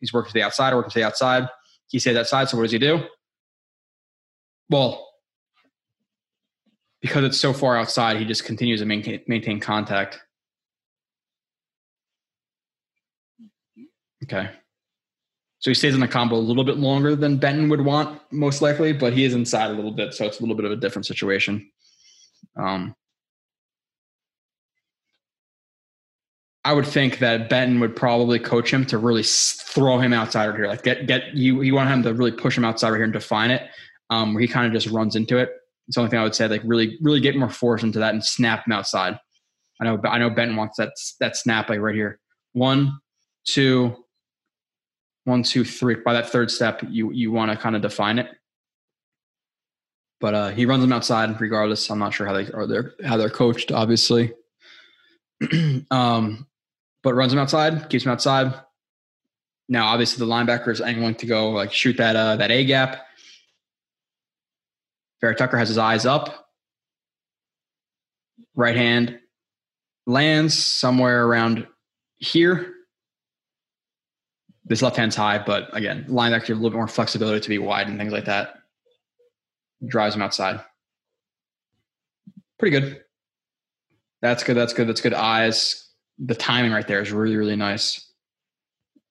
he's 0.01 0.12
working 0.12 0.31
to 0.31 0.35
the 0.35 0.43
outside, 0.43 0.74
working 0.74 0.90
to 0.90 0.99
the 0.99 1.07
outside. 1.07 1.49
He 1.89 1.99
stays 1.99 2.16
outside. 2.16 2.49
So 2.49 2.57
what 2.57 2.65
does 2.65 2.73
he 2.73 2.78
do? 2.78 3.05
Well, 4.69 5.09
because 7.01 7.24
it's 7.24 7.39
so 7.39 7.53
far 7.53 7.77
outside, 7.77 8.16
he 8.16 8.24
just 8.24 8.44
continues 8.44 8.81
to 8.81 8.86
maintain, 8.86 9.20
maintain 9.27 9.61
contact. 9.61 10.19
Okay. 14.23 14.51
So 15.59 15.70
he 15.70 15.74
stays 15.74 15.94
in 15.94 16.01
the 16.01 16.09
combo 16.09 16.36
a 16.36 16.39
little 16.39 16.65
bit 16.65 16.78
longer 16.78 17.15
than 17.15 17.36
Benton 17.36 17.69
would 17.69 17.82
want, 17.82 18.20
most 18.32 18.62
likely, 18.62 18.93
but 18.93 19.12
he 19.12 19.24
is 19.24 19.32
inside 19.32 19.70
a 19.70 19.74
little 19.74 19.93
bit, 19.93 20.12
so 20.12 20.24
it's 20.24 20.39
a 20.39 20.43
little 20.43 20.57
bit 20.57 20.65
of 20.65 20.73
a 20.73 20.77
different 20.77 21.07
situation. 21.07 21.70
Um, 22.57 22.97
I 26.65 26.73
would 26.73 26.86
think 26.86 27.19
that 27.19 27.49
Benton 27.49 27.81
would 27.81 27.94
probably 27.94 28.39
coach 28.39 28.73
him 28.73 28.85
to 28.86 28.99
really 28.99 29.23
throw 29.23 29.99
him 29.99 30.12
outside 30.12 30.49
right 30.49 30.57
here, 30.57 30.66
like 30.66 30.82
get 30.82 31.07
get 31.07 31.35
you. 31.35 31.62
You 31.62 31.74
want 31.74 31.90
him 31.90 32.03
to 32.05 32.15
really 32.15 32.32
push 32.32 32.57
him 32.57 32.65
outside 32.65 32.90
right 32.90 32.99
here 32.99 33.05
and 33.05 33.12
define 33.12 33.51
it, 33.51 33.69
um, 34.11 34.35
where 34.35 34.40
he 34.40 34.49
kind 34.49 34.66
of 34.66 34.73
just 34.73 34.93
runs 34.93 35.16
into 35.16 35.39
it. 35.39 35.51
It's 35.89 35.97
the 35.97 36.01
only 36.01 36.11
thing 36.11 36.20
I 36.20 36.24
would 36.24 36.35
say, 36.35 36.47
like 36.47 36.62
really, 36.65 36.99
really 37.03 37.20
get 37.20 37.36
more 37.36 37.49
force 37.49 37.82
into 37.82 37.99
that 37.99 38.15
and 38.15 38.24
snap 38.24 38.66
him 38.66 38.73
outside. 38.73 39.19
I 39.81 39.85
know, 39.85 40.01
I 40.05 40.19
know 40.19 40.31
Benton 40.31 40.57
wants 40.57 40.77
that 40.77 40.93
that 41.19 41.36
snap 41.36 41.69
like 41.69 41.81
right 41.81 41.94
here. 41.94 42.20
One, 42.53 42.99
two, 43.44 44.02
one, 45.24 45.43
two, 45.43 45.65
three. 45.65 45.97
By 45.97 46.15
that 46.15 46.31
third 46.31 46.51
step, 46.51 46.82
you 46.89 47.12
you 47.12 47.32
want 47.32 47.51
to 47.51 47.57
kind 47.57 47.77
of 47.77 47.82
define 47.82 48.19
it. 48.19 48.28
But 50.20 50.35
uh, 50.35 50.49
he 50.51 50.66
runs 50.66 50.82
them 50.82 50.93
outside 50.93 51.40
regardless. 51.40 51.90
I'm 51.90 51.99
not 51.99 52.15
sure 52.15 52.27
how 52.27 52.32
they 52.32 52.51
are 52.53 52.66
they're 52.66 52.93
how 53.05 53.16
they're 53.16 53.31
coached, 53.31 53.73
obviously. 53.73 54.32
um, 55.90 56.47
but 57.03 57.15
runs 57.15 57.32
them 57.32 57.40
outside, 57.40 57.89
keeps 57.89 58.05
them 58.05 58.12
outside. 58.12 58.55
Now, 59.69 59.86
obviously, 59.86 60.24
the 60.24 60.32
linebacker 60.32 60.69
is 60.69 60.81
angling 60.81 61.16
to 61.16 61.27
go 61.27 61.51
like 61.51 61.73
shoot 61.73 61.97
that 61.97 62.16
uh, 62.16 62.36
that 62.36 62.51
A 62.51 62.65
gap. 62.65 63.07
Vera 65.20 65.35
Tucker 65.35 65.57
has 65.57 65.69
his 65.69 65.78
eyes 65.78 66.05
up. 66.05 66.49
Right 68.55 68.77
hand 68.77 69.19
lands 70.07 70.59
somewhere 70.59 71.27
around 71.27 71.66
here. 72.16 72.74
This 74.73 74.81
left 74.81 74.97
hand's 74.97 75.15
high, 75.15 75.36
but 75.36 75.69
again, 75.77 76.07
linebacker 76.09 76.49
a 76.49 76.55
little 76.55 76.70
bit 76.70 76.77
more 76.77 76.89
flexibility 76.89 77.40
to 77.40 77.49
be 77.51 77.59
wide 77.59 77.89
and 77.89 77.99
things 77.99 78.11
like 78.11 78.24
that. 78.24 78.55
Drives 79.86 80.15
him 80.15 80.23
outside. 80.23 80.65
Pretty 82.59 82.81
good. 82.81 83.05
That's 84.23 84.43
good. 84.43 84.57
That's 84.57 84.73
good. 84.73 84.89
That's 84.89 85.03
good. 85.03 85.12
Eyes. 85.12 85.90
The 86.19 86.35
timing 86.35 86.73
right 86.73 86.89
there 86.89 87.03
is 87.03 87.12
really, 87.12 87.36
really 87.36 87.55
nice. 87.55 88.15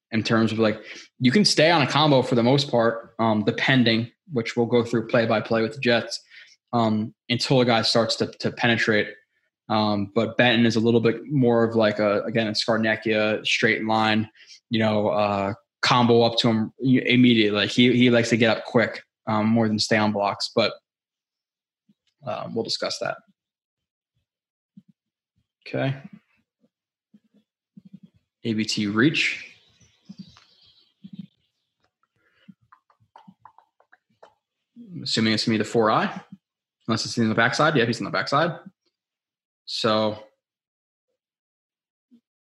In 0.09 0.23
terms 0.23 0.51
of 0.51 0.57
like, 0.57 0.81
you 1.19 1.31
can 1.31 1.45
stay 1.45 1.69
on 1.69 1.83
a 1.83 1.87
combo 1.87 2.23
for 2.23 2.33
the 2.33 2.41
most 2.41 2.71
part, 2.71 3.13
um, 3.19 3.43
depending 3.43 4.09
which 4.33 4.57
we'll 4.57 4.65
go 4.65 4.83
through 4.83 5.09
play 5.09 5.27
by 5.27 5.41
play 5.41 5.61
with 5.61 5.75
the 5.75 5.79
Jets 5.79 6.19
um, 6.73 7.13
until 7.29 7.61
a 7.61 7.65
guy 7.65 7.83
starts 7.83 8.15
to, 8.15 8.31
to 8.39 8.49
penetrate. 8.51 9.09
Um, 9.69 10.11
but 10.15 10.37
Benton 10.37 10.65
is 10.65 10.75
a 10.75 10.79
little 10.79 11.01
bit 11.01 11.23
more 11.27 11.63
of 11.63 11.75
like 11.75 11.99
a 11.99 12.23
again 12.23 12.47
a 12.47 12.51
Scarnecchia 12.51 13.45
straight 13.45 13.85
line, 13.85 14.27
you 14.71 14.79
know, 14.79 15.09
uh, 15.09 15.53
combo 15.81 16.23
up 16.23 16.37
to 16.39 16.47
him 16.49 16.73
immediately. 16.79 17.51
Like 17.51 17.69
he 17.69 17.95
he 17.95 18.09
likes 18.09 18.29
to 18.29 18.37
get 18.37 18.57
up 18.57 18.65
quick 18.65 19.03
um, 19.27 19.45
more 19.47 19.67
than 19.67 19.77
stay 19.77 19.97
on 19.97 20.11
blocks. 20.11 20.49
But 20.55 20.73
uh, 22.25 22.47
we'll 22.51 22.63
discuss 22.63 22.97
that. 22.99 23.17
Okay. 25.67 25.95
AVT 28.43 28.93
reach. 28.95 29.47
assuming 35.03 35.33
it's 35.33 35.45
to 35.45 35.49
be 35.49 35.57
the 35.57 35.63
4i, 35.63 36.23
unless 36.87 37.05
it's 37.05 37.17
in 37.17 37.29
the 37.29 37.35
backside. 37.35 37.75
Yeah, 37.75 37.85
he's 37.85 37.99
in 37.99 38.05
the 38.05 38.11
backside. 38.11 38.59
So 39.65 40.23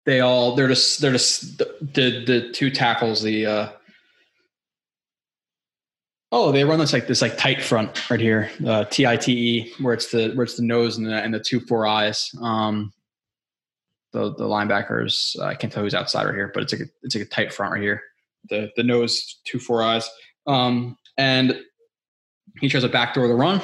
they 0.05 0.19
all 0.19 0.55
they're 0.55 0.67
just 0.67 1.01
they're 1.01 1.11
just 1.11 1.57
the 1.57 1.75
the, 1.81 2.25
the 2.25 2.51
two 2.51 2.69
tackles 2.69 3.21
the 3.21 3.45
uh 3.45 3.69
oh 6.31 6.51
they 6.51 6.63
run 6.63 6.79
this 6.79 6.93
like 6.93 7.07
this 7.07 7.21
like 7.21 7.37
tight 7.37 7.61
front 7.61 8.09
right 8.09 8.19
here 8.19 8.49
uh 8.65 8.83
t-i-t-e 8.85 9.73
where 9.81 9.93
it's 9.93 10.11
the 10.11 10.33
where 10.33 10.43
it's 10.43 10.57
the 10.57 10.63
nose 10.63 10.97
and 10.97 11.07
the, 11.07 11.15
and 11.15 11.33
the 11.33 11.39
two 11.39 11.59
four 11.61 11.85
eyes. 11.85 12.31
Um 12.41 12.91
the 14.11 14.33
the 14.35 14.45
linebackers 14.45 15.37
uh, 15.39 15.45
i 15.45 15.55
can't 15.55 15.73
tell 15.73 15.83
who's 15.83 15.95
outside 15.95 16.25
right 16.25 16.35
here 16.35 16.51
but 16.53 16.63
it's 16.63 16.73
like 16.73 16.83
a, 16.83 16.85
it's 17.01 17.15
like 17.15 17.25
a 17.25 17.29
tight 17.29 17.53
front 17.53 17.73
right 17.73 17.81
here. 17.81 18.01
The 18.49 18.71
the 18.75 18.83
nose 18.83 19.39
two 19.45 19.59
four 19.59 19.81
eyes. 19.81 20.09
Um 20.45 20.97
and 21.17 21.59
he 22.59 22.69
tries 22.69 22.83
a 22.83 22.89
backdoor 22.89 23.27
the 23.27 23.35
run. 23.35 23.61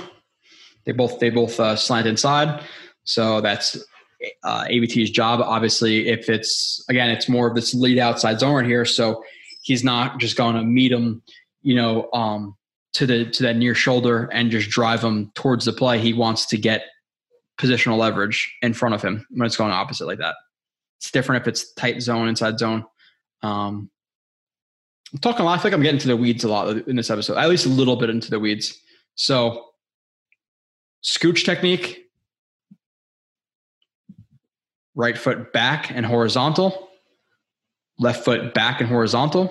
They 0.86 0.92
both 0.92 1.20
they 1.20 1.30
both 1.30 1.60
uh, 1.60 1.76
slant 1.76 2.08
inside, 2.08 2.64
so 3.04 3.42
that's 3.42 3.78
uh, 4.44 4.66
AVT's 4.66 5.10
job. 5.12 5.42
Obviously, 5.42 6.10
if 6.10 6.30
it's 6.30 6.84
again, 6.90 7.10
it's 7.10 7.30
more 7.30 7.48
of 7.48 7.56
this 7.56 7.74
lead 7.74 7.98
outside 7.98 8.40
zone 8.40 8.56
right 8.56 8.66
here, 8.66 8.86
so 8.86 9.24
he's 9.62 9.84
not 9.84 10.20
just 10.20 10.36
going 10.36 10.56
to 10.56 10.64
meet 10.64 10.92
him, 10.92 11.22
you 11.62 11.76
know, 11.76 12.10
um, 12.14 12.56
to 12.94 13.06
the 13.06 13.26
to 13.32 13.44
that 13.44 13.56
near 13.56 13.76
shoulder 13.76 14.30
and 14.32 14.52
just 14.52 14.70
drive 14.70 15.04
him 15.04 15.32
towards 15.36 15.66
the 15.66 15.74
play. 15.74 16.00
He 16.00 16.14
wants 16.14 16.46
to 16.48 16.58
get 16.58 16.84
positional 17.60 17.98
leverage 17.98 18.56
in 18.62 18.74
front 18.74 18.96
of 18.96 19.02
him 19.02 19.26
when 19.32 19.46
it's 19.46 19.58
going 19.58 19.72
opposite 19.72 20.08
like 20.08 20.20
that. 20.20 20.36
It's 20.98 21.12
different 21.12 21.44
if 21.44 21.48
it's 21.48 21.74
tight 21.74 22.02
zone, 22.02 22.28
inside 22.28 22.60
zone. 22.60 22.86
Um, 23.42 23.90
I'm 25.14 25.20
talking 25.20 25.42
a 25.42 25.46
lot. 25.46 25.60
I 25.60 25.62
think 25.62 25.74
I'm 25.74 25.82
getting 25.82 26.00
to 26.00 26.08
the 26.08 26.18
weeds 26.18 26.44
a 26.44 26.50
lot 26.50 26.88
in 26.88 26.96
this 26.96 27.10
episode, 27.10 27.38
at 27.38 27.50
least 27.50 27.66
a 27.66 27.70
little 27.70 27.96
bit 27.96 28.10
into 28.10 28.30
the 28.30 28.40
weeds. 28.40 28.78
So, 29.16 29.66
scooch 31.04 31.46
technique, 31.46 32.09
right 35.00 35.18
foot 35.18 35.54
back 35.54 35.90
and 35.90 36.06
horizontal, 36.06 36.90
left 38.00 38.26
foot 38.26 38.54
back 38.54 38.82
and 38.82 38.90
horizontal. 38.90 39.50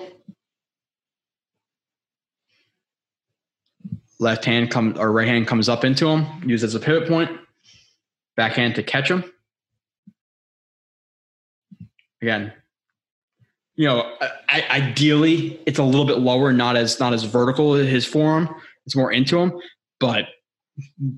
Left 4.19 4.45
hand 4.45 4.69
comes 4.69 4.99
or 4.99 5.11
right 5.11 5.27
hand 5.27 5.47
comes 5.47 5.67
up 5.67 5.83
into 5.83 6.07
him, 6.07 6.47
used 6.47 6.63
as 6.63 6.75
a 6.75 6.79
pivot 6.79 7.09
point. 7.09 7.31
Backhand 8.37 8.75
to 8.75 8.83
catch 8.83 9.09
him. 9.09 9.23
Again, 12.21 12.53
you 13.75 13.87
know, 13.87 14.13
I, 14.49 14.65
ideally 14.69 15.59
it's 15.65 15.79
a 15.79 15.83
little 15.83 16.05
bit 16.05 16.19
lower, 16.19 16.53
not 16.53 16.75
as 16.75 16.99
not 16.99 17.13
as 17.13 17.23
vertical 17.23 17.73
as 17.73 17.87
his 17.87 18.05
forearm. 18.05 18.53
It's 18.85 18.95
more 18.95 19.11
into 19.11 19.39
him, 19.39 19.53
but 19.99 20.25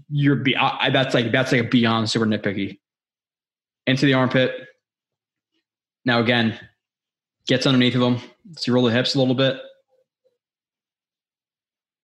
you're 0.10 0.38
be 0.38 0.56
I, 0.56 0.90
that's 0.90 1.14
like 1.14 1.34
that's 1.34 1.52
like 1.52 1.62
a 1.62 1.68
beyond 1.68 2.10
super 2.10 2.26
nitpicky. 2.26 2.78
Into 3.88 4.06
the 4.06 4.14
armpit. 4.14 4.52
Now 6.06 6.20
again, 6.20 6.60
gets 7.48 7.66
underneath 7.66 7.96
of 7.96 8.02
him. 8.02 8.18
So 8.58 8.64
you 8.68 8.74
roll 8.74 8.86
the 8.86 8.92
hips 8.92 9.16
a 9.16 9.20
little 9.20 9.36
bit. 9.36 9.60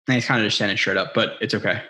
And 0.06 0.14
he's 0.14 0.26
kind 0.26 0.40
of 0.40 0.46
just 0.46 0.56
standing 0.56 0.76
straight 0.76 0.96
up, 0.96 1.14
but 1.14 1.36
it's 1.40 1.54
okay. 1.54 1.82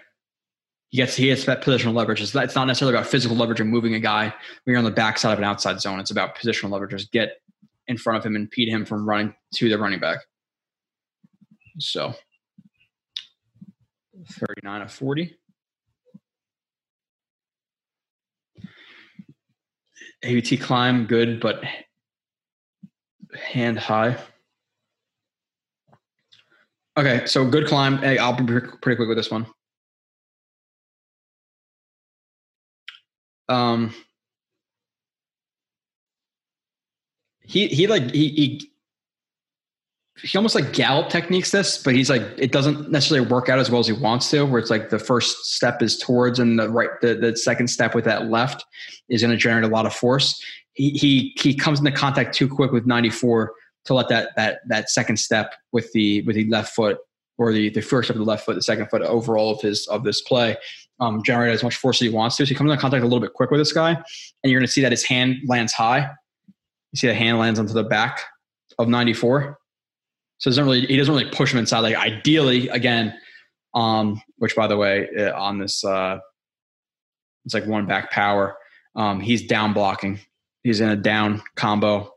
He 0.91 0.99
gets 0.99 1.17
he 1.17 1.27
gets 1.27 1.45
that 1.47 1.63
positional 1.63 1.95
leverage. 1.95 2.23
It's, 2.23 2.35
it's 2.35 2.55
not 2.55 2.67
necessarily 2.67 2.97
about 2.97 3.09
physical 3.09 3.37
leverage 3.37 3.61
and 3.61 3.69
moving 3.69 3.95
a 3.95 4.01
guy 4.01 4.27
when 4.27 4.33
you're 4.73 4.79
on 4.79 4.85
the 4.85 4.93
backside 4.93 5.33
of 5.33 5.39
an 5.39 5.45
outside 5.45 5.81
zone. 5.81 5.99
It's 5.99 6.13
about 6.13 6.37
positional 6.37 6.71
leverage. 6.71 6.93
Just 6.93 7.11
get 7.11 7.41
in 7.89 7.99
front 7.99 8.19
of 8.19 8.25
him 8.25 8.37
and 8.37 8.45
impede 8.45 8.69
him 8.69 8.85
from 8.85 9.09
running 9.09 9.35
to 9.55 9.69
the 9.69 9.79
running 9.79 9.99
back. 9.99 10.21
So 11.81 12.15
39 14.29 14.83
of 14.83 14.93
40. 14.93 15.37
AVT 20.25 20.61
climb, 20.61 21.07
good, 21.07 21.41
but 21.41 21.63
hand 23.35 23.79
high. 23.79 24.17
Okay, 26.97 27.27
so 27.27 27.45
good 27.45 27.67
climb. 27.67 27.99
Hey, 27.99 28.19
I'll 28.19 28.33
be 28.33 28.45
pretty 28.45 28.97
quick 28.97 29.09
with 29.09 29.17
this 29.17 29.31
one. 29.31 29.47
Um, 33.49 33.95
he 37.41 37.69
he 37.69 37.87
like 37.87 38.11
he, 38.11 38.29
he 38.29 38.71
he 40.23 40.39
almost 40.39 40.55
like 40.55 40.73
gallop 40.73 41.11
techniques 41.11 41.51
this, 41.51 41.83
but 41.83 41.95
he's 41.95 42.09
like 42.09 42.23
it 42.37 42.53
doesn't 42.53 42.91
necessarily 42.91 43.27
work 43.27 43.49
out 43.49 43.59
as 43.59 43.71
well 43.71 43.81
as 43.81 43.87
he 43.87 43.93
wants 43.93 44.31
to. 44.31 44.45
Where 44.45 44.61
it's 44.61 44.71
like 44.71 44.91
the 44.91 44.99
first 44.99 45.55
step 45.55 45.83
is 45.83 45.99
towards, 45.99 46.39
and 46.39 46.59
the 46.59 46.69
right 46.69 46.91
the, 47.01 47.15
the 47.15 47.37
second 47.37 47.69
step 47.69 47.95
with 47.95 48.05
that 48.05 48.31
left 48.31 48.65
is 49.09 49.23
going 49.23 49.33
to 49.33 49.37
generate 49.37 49.65
a 49.65 49.73
lot 49.75 49.87
of 49.87 49.95
force. 49.95 50.43
He 50.75 50.91
he 50.91 51.35
he 51.37 51.55
comes 51.55 51.79
into 51.79 51.93
contact 51.93 52.35
too 52.35 52.49
quick 52.49 52.71
with 52.71 52.87
94 52.87 53.53
to 53.87 53.95
let 53.95 54.09
that 54.09 54.31
that 54.37 54.61
that 54.69 54.91
second 54.91 55.17
step 55.17 55.55
with 55.73 55.93
the 55.93 56.23
with 56.23 56.37
the 56.37 56.49
left 56.49 56.75
foot 56.75 56.99
or 57.37 57.53
the 57.53 57.71
the 57.71 57.83
first 57.83 58.07
step 58.07 58.17
of 58.17 58.21
the 58.21 58.31
left 58.31 58.45
foot, 58.45 58.55
the 58.55 58.63
second 58.63 58.89
foot 58.89 59.03
overall 59.03 59.51
of 59.53 59.61
his 59.61 59.87
of 59.89 60.05
this 60.05 60.23
play 60.23 60.57
um, 61.01 61.23
generate 61.25 61.53
as 61.53 61.63
much 61.65 61.77
force 61.77 61.97
as 61.97 62.07
he 62.07 62.09
wants 62.09 62.37
to. 62.37 62.47
So 62.47 62.51
he 62.51 62.55
comes 62.55 62.71
into 62.71 62.81
contact 62.81 63.03
a 63.03 63.07
little 63.07 63.21
bit 63.21 63.33
quick 63.33 63.51
with 63.51 63.61
this 63.61 63.73
guy, 63.73 63.91
and 63.91 64.51
you're 64.51 64.61
going 64.61 64.67
to 64.67 64.73
see 64.73 64.83
that 64.83 64.93
his 64.93 65.05
hand 65.05 65.39
lands 65.47 65.73
high 65.73 66.09
you 66.95 66.99
see 66.99 67.09
the 67.09 67.15
hand 67.15 67.39
lands 67.39 67.59
onto 67.59 67.73
the 67.73 67.83
back 67.83 68.21
of 68.79 68.87
94. 68.87 69.59
So 70.39 70.51
doesn't 70.51 70.65
really 70.65 70.87
he 70.87 70.97
doesn't 70.97 71.15
really 71.15 71.31
push 71.31 71.53
him 71.53 71.59
inside. 71.59 71.81
Like 71.81 71.97
ideally, 71.97 72.69
again, 72.69 73.15
um, 73.75 74.21
which 74.39 74.57
by 74.57 74.67
the 74.67 74.77
way, 74.77 75.09
uh, 75.19 75.39
on 75.39 75.59
this 75.59 75.85
uh, 75.85 76.19
It's 77.45 77.55
like 77.55 77.67
one 77.67 77.87
back 77.87 78.11
power. 78.11 78.57
Um, 78.97 79.21
he's 79.21 79.47
down 79.47 79.73
blocking. 79.73 80.21
He's 80.63 80.81
in 80.81 80.89
a 80.89 80.97
down 80.97 81.43
combo, 81.57 82.13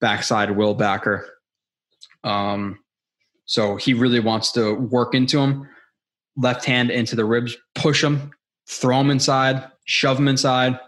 backside 0.00 0.50
will 0.50 0.74
backer. 0.74 1.28
Um, 2.24 2.78
so 3.44 3.76
he 3.76 3.94
really 3.94 4.20
wants 4.20 4.50
to 4.52 4.74
work 4.74 5.14
into 5.14 5.38
him. 5.38 5.68
Left 6.36 6.64
hand 6.64 6.90
into 6.90 7.16
the 7.16 7.24
ribs, 7.24 7.56
push 7.74 8.02
him, 8.02 8.32
throw 8.68 9.00
him 9.00 9.10
inside, 9.10 9.64
shove 9.86 10.18
him 10.18 10.28
inside, 10.28 10.78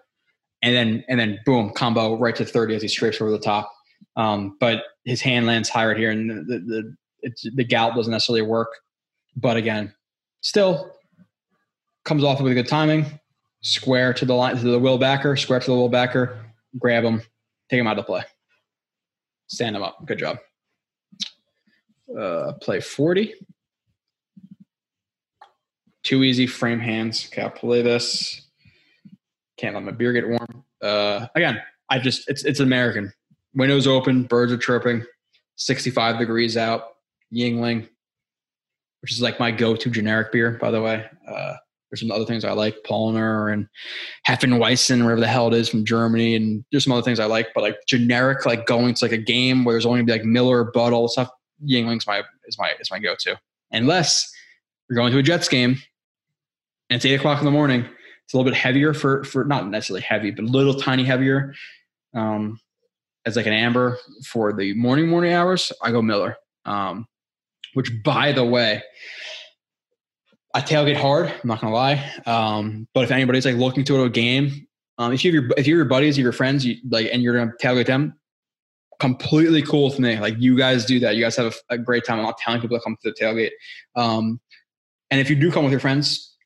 and 0.61 0.75
then 0.75 1.05
and 1.09 1.19
then 1.19 1.39
boom, 1.47 1.71
combo 1.71 2.19
right 2.19 2.37
to 2.37 2.45
30 2.45 2.75
as 2.77 2.83
he 2.83 2.89
scrapes 2.89 3.21
over 3.21 3.31
the 3.31 3.39
top. 3.39 3.73
Um, 4.17 4.57
but 4.61 4.83
his 5.09 5.21
hand 5.21 5.47
lands 5.47 5.69
higher 5.69 5.95
here, 5.95 6.11
and 6.11 6.31
the 6.31 6.59
the, 6.59 6.95
the, 7.23 7.51
the 7.55 7.65
gallop 7.65 7.97
doesn't 7.97 8.11
necessarily 8.11 8.43
work. 8.43 8.69
But 9.37 9.57
again, 9.57 9.95
still 10.41 10.93
comes 12.05 12.25
off 12.25 12.41
with 12.41 12.53
a 12.53 12.55
good 12.55 12.69
timing. 12.69 13.07
Square 13.63 14.15
to 14.15 14.25
the 14.25 14.35
line 14.35 14.57
to 14.57 14.63
the 14.63 14.79
will 14.79 14.99
backer, 14.99 15.37
square 15.37 15.61
to 15.61 15.67
the 15.67 15.77
will 15.77 15.89
backer, 15.89 16.39
grab 16.79 17.05
him, 17.05 17.23
take 17.69 17.81
him 17.81 17.87
out 17.87 17.99
of 17.99 18.05
the 18.05 18.07
play. 18.07 18.23
Stand 19.49 19.75
him 19.75 19.83
up. 19.83 20.05
Good 20.07 20.19
job. 20.19 20.39
Uh, 22.17 22.53
play 22.61 22.81
40. 22.81 23.35
Too 26.05 26.23
easy 26.23 26.47
frame 26.47 26.79
hands. 26.79 27.29
Okay, 27.33 27.43
I'll 27.43 27.51
play 27.51 27.83
this. 27.83 28.47
Can't 29.57 29.75
let 29.75 29.83
my 29.83 29.91
beer 29.91 30.13
get 30.13 30.29
warm. 30.29 30.65
Uh, 30.81 31.27
again, 31.35 31.61
I 31.91 31.99
just 31.99 32.29
it's 32.29 32.45
it's 32.45 32.61
American. 32.61 33.13
Windows 33.55 33.87
open, 33.87 34.25
birds 34.25 34.53
are 34.53 34.59
chirping, 34.59 35.05
65 35.57 36.19
degrees 36.19 36.57
out, 36.57 36.97
Yuengling, 37.33 37.89
which 39.01 39.13
is 39.13 39.23
like 39.23 39.41
my 39.41 39.51
go-to 39.51 39.91
generic 39.91 40.33
beer, 40.33 40.59
by 40.61 40.71
the 40.71 40.81
way. 40.81 41.05
Uh, 41.27 41.55
there's 41.91 42.01
some 42.01 42.11
other 42.11 42.25
things 42.25 42.45
I 42.45 42.53
like, 42.53 42.77
Paulaner 42.87 43.53
and 43.53 43.67
Hefeweizen, 44.27 45.03
wherever 45.03 45.21
the 45.21 45.27
hell 45.27 45.49
it 45.49 45.55
is 45.55 45.69
from 45.69 45.85
Germany, 45.85 46.35
and 46.37 46.65
there's 46.71 46.85
some 46.85 46.93
other 46.93 47.03
things 47.03 47.19
I 47.19 47.25
like. 47.25 47.49
But 47.55 47.63
like 47.63 47.77
generic, 47.87 48.45
like 48.45 48.67
going 48.67 48.95
to 48.95 49.05
like 49.05 49.13
a 49.13 49.19
game 49.19 49.65
where 49.65 49.73
there's 49.73 49.87
only 49.87 49.99
gonna 50.01 50.07
be 50.07 50.13
like 50.13 50.25
Miller, 50.25 50.65
Bud, 50.65 50.93
all 50.93 51.09
stuff. 51.09 51.31
Yuengling's 51.67 52.07
my 52.07 52.23
is 52.47 52.59
my 52.59 52.73
is 52.79 52.91
my 52.91 52.99
go-to. 52.99 53.39
Unless 53.73 54.31
you're 54.89 54.97
going 54.97 55.13
to 55.13 55.19
a 55.19 55.23
Jets 55.23 55.49
game 55.49 55.79
and 56.91 56.97
it's 56.97 57.05
eight 57.05 57.15
o'clock 57.15 57.39
in 57.39 57.45
the 57.45 57.51
morning, 57.51 57.87
it's 58.25 58.35
a 58.35 58.37
little 58.37 58.51
bit 58.51 58.59
heavier 58.59 58.93
for 58.93 59.25
for 59.25 59.45
not 59.45 59.69
necessarily 59.69 60.03
heavy, 60.03 60.31
but 60.31 60.45
a 60.45 60.49
little 60.49 60.75
tiny 60.75 61.05
heavier. 61.05 61.55
Um, 62.15 62.61
as 63.27 63.37
like 63.37 63.47
an 63.47 63.53
amber 63.53 63.99
for 64.27 64.53
the 64.53 64.75
morning 64.75 65.09
morning 65.09 65.33
hours, 65.33 65.73
I 65.83 65.91
go 65.91 66.03
Miller. 66.03 66.37
Um, 66.65 67.07
which 67.75 67.91
by 68.03 68.33
the 68.33 68.45
way, 68.45 68.83
I 70.55 70.61
tailgate 70.61 70.97
hard. 70.97 71.29
I'm 71.29 71.49
not 71.49 71.61
gonna 71.61 71.75
lie. 71.75 72.13
Um, 72.27 72.89
but 72.95 73.05
if 73.05 73.11
anybody's 73.11 73.45
like 73.45 73.57
looking 73.57 73.85
to 73.85 74.03
a 74.03 74.11
game, 74.11 74.67
um, 74.99 75.13
if 75.13 75.25
you 75.25 75.33
have 75.33 75.43
your 75.43 75.59
if 75.59 75.67
you're 75.67 75.79
your 75.79 75.87
buddies 75.87 76.19
or 76.19 76.23
your 76.23 76.33
friends, 76.33 76.65
you 76.65 76.77
like, 76.89 77.09
and 77.13 77.23
you're 77.23 77.37
gonna 77.37 77.53
tailgate 77.63 77.87
them, 77.87 78.19
completely 78.99 79.63
cool 79.63 79.85
with 79.85 79.99
me. 79.99 80.19
Like 80.19 80.35
you 80.39 80.57
guys 80.57 80.85
do 80.85 80.99
that. 81.01 81.17
You 81.17 81.23
guys 81.23 81.37
have 81.37 81.55
a, 81.71 81.75
a 81.75 81.79
great 81.79 82.05
time. 82.05 82.19
I'm 82.19 82.25
not 82.25 82.39
telling 82.39 82.61
people 82.61 82.79
to 82.79 82.83
come 82.83 82.97
to 83.03 83.11
the 83.11 83.17
tailgate. 83.17 83.51
Um, 83.97 84.41
and 85.11 85.21
if 85.21 85.31
you 85.31 85.37
do 85.37 85.51
come 85.51 85.65
with 85.65 85.71
your 85.71 85.81
friends, 85.81 86.37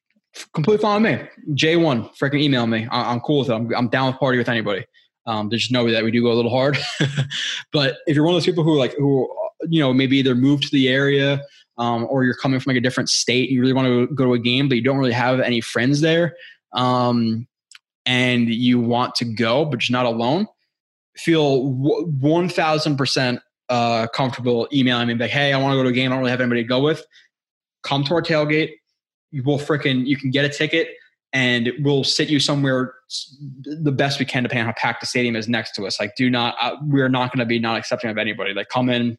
completely 0.55 0.83
fine 0.83 1.03
with 1.03 1.13
me. 1.13 1.29
J1, 1.55 2.17
freaking 2.17 2.41
email 2.41 2.67
me. 2.67 2.87
I, 2.91 3.13
am 3.13 3.21
cool 3.21 3.41
with 3.41 3.51
it. 3.51 3.55
I'm, 3.55 3.75
I'm 3.75 3.89
down 3.89 4.09
with 4.09 4.21
party 4.21 4.39
with 4.39 4.49
anybody. 4.49 4.85
Um, 5.27 5.49
there's 5.49 5.63
just 5.63 5.73
know 5.73 5.91
that 5.91 6.03
we 6.03 6.11
do 6.11 6.23
go 6.23 6.33
a 6.33 6.35
little 6.35 6.51
hard. 6.51 6.79
but 7.73 7.99
if 8.07 8.17
you're 8.17 8.25
one 8.25 8.35
of 8.35 8.37
those 8.37 8.47
people 8.47 8.65
who 8.65 8.77
like 8.77 8.95
who 8.97 9.29
you 9.69 9.81
know 9.81 9.93
maybe 9.93 10.19
either 10.19 10.35
move 10.35 10.61
to 10.63 10.71
the 10.73 10.89
area 10.89 11.41
um, 11.79 12.07
or 12.11 12.25
you're 12.25 12.35
coming 12.35 12.59
from 12.61 12.71
like 12.71 12.79
a 12.79 12.83
different 12.83 13.09
state, 13.09 13.51
you 13.51 13.61
really 13.61 13.73
want 13.73 13.87
to 13.87 14.15
go 14.15 14.25
to 14.25 14.35
a 14.35 14.39
game, 14.39 14.69
but 14.69 14.77
you 14.77 14.83
don't 14.83 14.99
really 14.99 15.13
have 15.13 15.41
any 15.41 15.61
friends 15.61 16.01
there, 16.01 16.35
um, 16.73 17.47
and 18.05 18.49
you 18.49 18.81
want 18.81 19.15
to 19.17 19.25
go, 19.25 19.65
but 19.65 19.89
you're 19.89 19.97
not 19.97 20.07
alone. 20.07 20.47
Feel 21.17 21.73
one 21.73 22.49
thousand 22.49 22.97
percent 22.97 23.41
uh, 23.69 24.07
comfortable 24.09 24.69
emailing 24.73 25.09
me 25.09 25.15
like, 25.15 25.31
"Hey, 25.31 25.53
I 25.53 25.59
want 25.59 25.73
to 25.73 25.77
go 25.77 25.85
to 25.85 25.91
a 25.91 25.93
game. 25.93 26.11
I 26.11 26.15
don't 26.15 26.21
really 26.21 26.31
have 26.31 26.41
anybody 26.41 26.63
to 26.63 26.69
go 26.69 26.81
with. 26.81 27.05
Come 27.83 28.03
to 28.05 28.15
our 28.15 28.23
tailgate. 28.23 28.73
You 29.31 29.43
will 29.45 29.59
freaking 29.59 30.07
you 30.07 30.17
can 30.17 30.31
get 30.31 30.45
a 30.45 30.49
ticket." 30.49 30.89
And 31.33 31.73
we'll 31.81 32.05
sit 32.05 32.29
you 32.29 32.39
somewhere 32.39 32.95
the 33.65 33.93
best 33.93 34.19
we 34.19 34.25
can 34.25 34.43
depending 34.43 34.67
on 34.67 34.67
how 34.67 34.75
packed 34.77 35.01
the 35.01 35.07
stadium 35.07 35.37
is 35.37 35.49
next 35.49 35.75
to 35.75 35.87
us 35.87 35.99
like 36.01 36.15
do 36.17 36.29
not 36.31 36.55
uh, 36.61 36.77
we're 36.83 37.09
not 37.09 37.33
going 37.33 37.41
to 37.41 37.47
be 37.47 37.59
not 37.59 37.79
accepting 37.79 38.11
of 38.11 38.19
anybody 38.19 38.55
like 38.55 38.69
come 38.69 38.89
in 38.89 39.17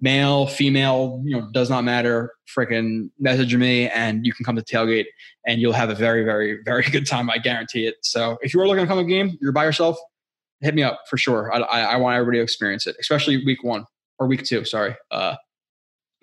male, 0.00 0.46
female, 0.46 1.22
you 1.24 1.38
know, 1.38 1.48
does 1.52 1.70
not 1.70 1.84
matter. 1.84 2.32
Freaking 2.54 3.10
message 3.18 3.54
me 3.54 3.88
and 3.88 4.26
you 4.26 4.32
can 4.32 4.44
come 4.44 4.56
to 4.56 4.62
tailgate 4.62 5.06
and 5.46 5.60
you'll 5.60 5.72
have 5.72 5.90
a 5.90 5.94
very, 5.94 6.24
very, 6.24 6.58
very 6.64 6.82
good 6.90 7.06
time. 7.06 7.30
I 7.30 7.38
guarantee 7.38 7.86
it. 7.86 7.96
So 8.02 8.38
if 8.42 8.52
you 8.52 8.60
are 8.60 8.68
looking 8.68 8.84
to 8.84 8.88
come 8.88 8.98
a 8.98 9.04
game, 9.04 9.36
you're 9.40 9.52
by 9.52 9.64
yourself, 9.64 9.96
hit 10.60 10.74
me 10.74 10.82
up 10.82 11.00
for 11.08 11.16
sure. 11.16 11.52
I, 11.52 11.58
I, 11.58 11.80
I 11.80 11.96
want 11.96 12.16
everybody 12.16 12.38
to 12.38 12.42
experience 12.42 12.86
it, 12.86 12.96
especially 13.00 13.44
week 13.44 13.62
one 13.62 13.84
or 14.18 14.26
week 14.26 14.44
two. 14.44 14.64
Sorry. 14.64 14.94
Uh, 15.10 15.36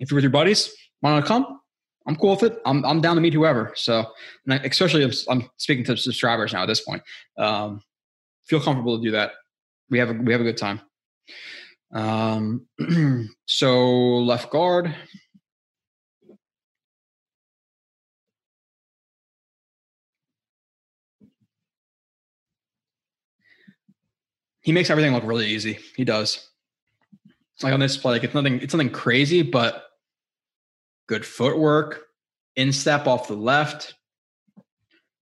if 0.00 0.10
you're 0.10 0.16
with 0.16 0.24
your 0.24 0.30
buddies, 0.30 0.74
want 1.02 1.24
to 1.24 1.28
come? 1.28 1.60
I'm 2.06 2.16
cool 2.16 2.32
with 2.32 2.42
it. 2.42 2.60
I'm, 2.66 2.84
I'm 2.84 3.00
down 3.00 3.16
to 3.16 3.22
meet 3.22 3.32
whoever. 3.32 3.72
So, 3.76 4.04
especially 4.48 5.04
if 5.04 5.16
I'm 5.28 5.48
speaking 5.56 5.84
to 5.84 5.96
subscribers 5.96 6.52
now 6.52 6.62
at 6.62 6.66
this 6.66 6.80
point. 6.80 7.02
Um, 7.38 7.80
feel 8.46 8.60
comfortable 8.60 8.98
to 8.98 9.02
do 9.02 9.12
that. 9.12 9.32
We 9.90 9.98
have 9.98 10.10
a, 10.10 10.12
we 10.12 10.32
have 10.32 10.40
a 10.40 10.44
good 10.44 10.56
time. 10.56 10.80
Um, 11.92 12.66
so 13.46 14.18
left 14.18 14.50
guard. 14.50 14.94
He 24.60 24.72
makes 24.72 24.88
everything 24.88 25.12
look 25.12 25.24
really 25.24 25.46
easy. 25.46 25.78
He 25.94 26.04
does. 26.04 26.48
Like 27.62 27.72
on 27.72 27.80
this 27.80 27.96
play, 27.96 28.12
like 28.12 28.24
it's 28.24 28.34
nothing, 28.34 28.60
it's 28.60 28.74
nothing 28.74 28.90
crazy, 28.90 29.42
but 29.42 29.84
good 31.06 31.24
footwork, 31.24 32.02
instep 32.56 33.06
off 33.06 33.28
the 33.28 33.34
left. 33.34 33.94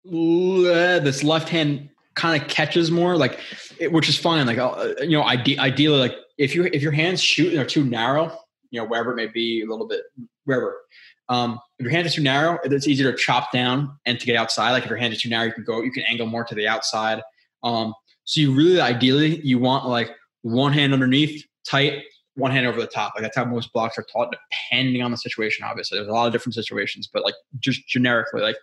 This 0.05 1.23
left 1.23 1.49
hand 1.49 1.91
kind 2.15 2.41
of 2.41 2.49
catches 2.49 2.91
more, 2.91 3.17
like, 3.17 3.39
it, 3.79 3.93
which 3.93 4.09
is 4.09 4.17
fine. 4.17 4.47
Like, 4.47 4.59
uh, 4.59 4.95
you 5.01 5.11
know, 5.11 5.23
ide- 5.23 5.59
ideally, 5.59 5.99
like 5.99 6.17
if 6.39 6.55
you 6.55 6.65
if 6.73 6.83
your 6.83 6.93
hands 6.93 7.23
shoot 7.23 7.55
are 7.55 7.65
too 7.65 7.85
narrow, 7.85 8.37
you 8.71 8.81
know 8.81 8.87
wherever 8.87 9.13
it 9.13 9.17
may 9.17 9.27
be, 9.27 9.63
a 9.63 9.67
little 9.67 9.87
bit 9.87 10.03
wherever. 10.45 10.81
Um, 11.29 11.61
if 11.79 11.85
your 11.85 11.91
hand 11.91 12.07
is 12.07 12.15
too 12.15 12.23
narrow, 12.23 12.59
it's 12.65 12.89
easier 12.89 13.13
to 13.13 13.19
chop 13.19 13.53
down 13.53 13.99
and 14.07 14.19
to 14.19 14.25
get 14.25 14.37
outside. 14.37 14.73
Like 14.73 14.85
if 14.85 14.89
your 14.89 14.99
hand 14.99 15.13
is 15.13 15.21
too 15.21 15.29
narrow, 15.29 15.45
you 15.45 15.53
can 15.53 15.65
go, 15.65 15.83
you 15.83 15.93
can 15.93 16.05
angle 16.09 16.27
more 16.27 16.45
to 16.45 16.55
the 16.55 16.67
outside. 16.67 17.21
Um, 17.63 17.93
so 18.25 18.41
you 18.41 18.55
really 18.55 18.81
ideally 18.81 19.41
you 19.41 19.59
want 19.59 19.87
like 19.87 20.11
one 20.43 20.73
hand 20.73 20.95
underneath, 20.95 21.45
tight, 21.69 22.05
one 22.39 22.53
hand 22.53 22.67
over 22.67 22.81
the 22.81 22.87
top. 22.87 23.15
Like 23.15 23.23
that's 23.23 23.37
how 23.37 23.45
most 23.45 23.73
blocks 23.73 23.99
are 23.99 24.07
taught, 24.11 24.33
depending 24.33 25.03
on 25.03 25.11
the 25.11 25.17
situation. 25.17 25.65
Obviously, 25.65 25.99
there's 25.99 26.09
a 26.09 26.13
lot 26.13 26.27
of 26.27 26.33
different 26.33 26.55
situations, 26.55 27.09
but 27.13 27.25
like 27.25 27.35
just 27.59 27.87
generically, 27.89 28.41
like 28.41 28.57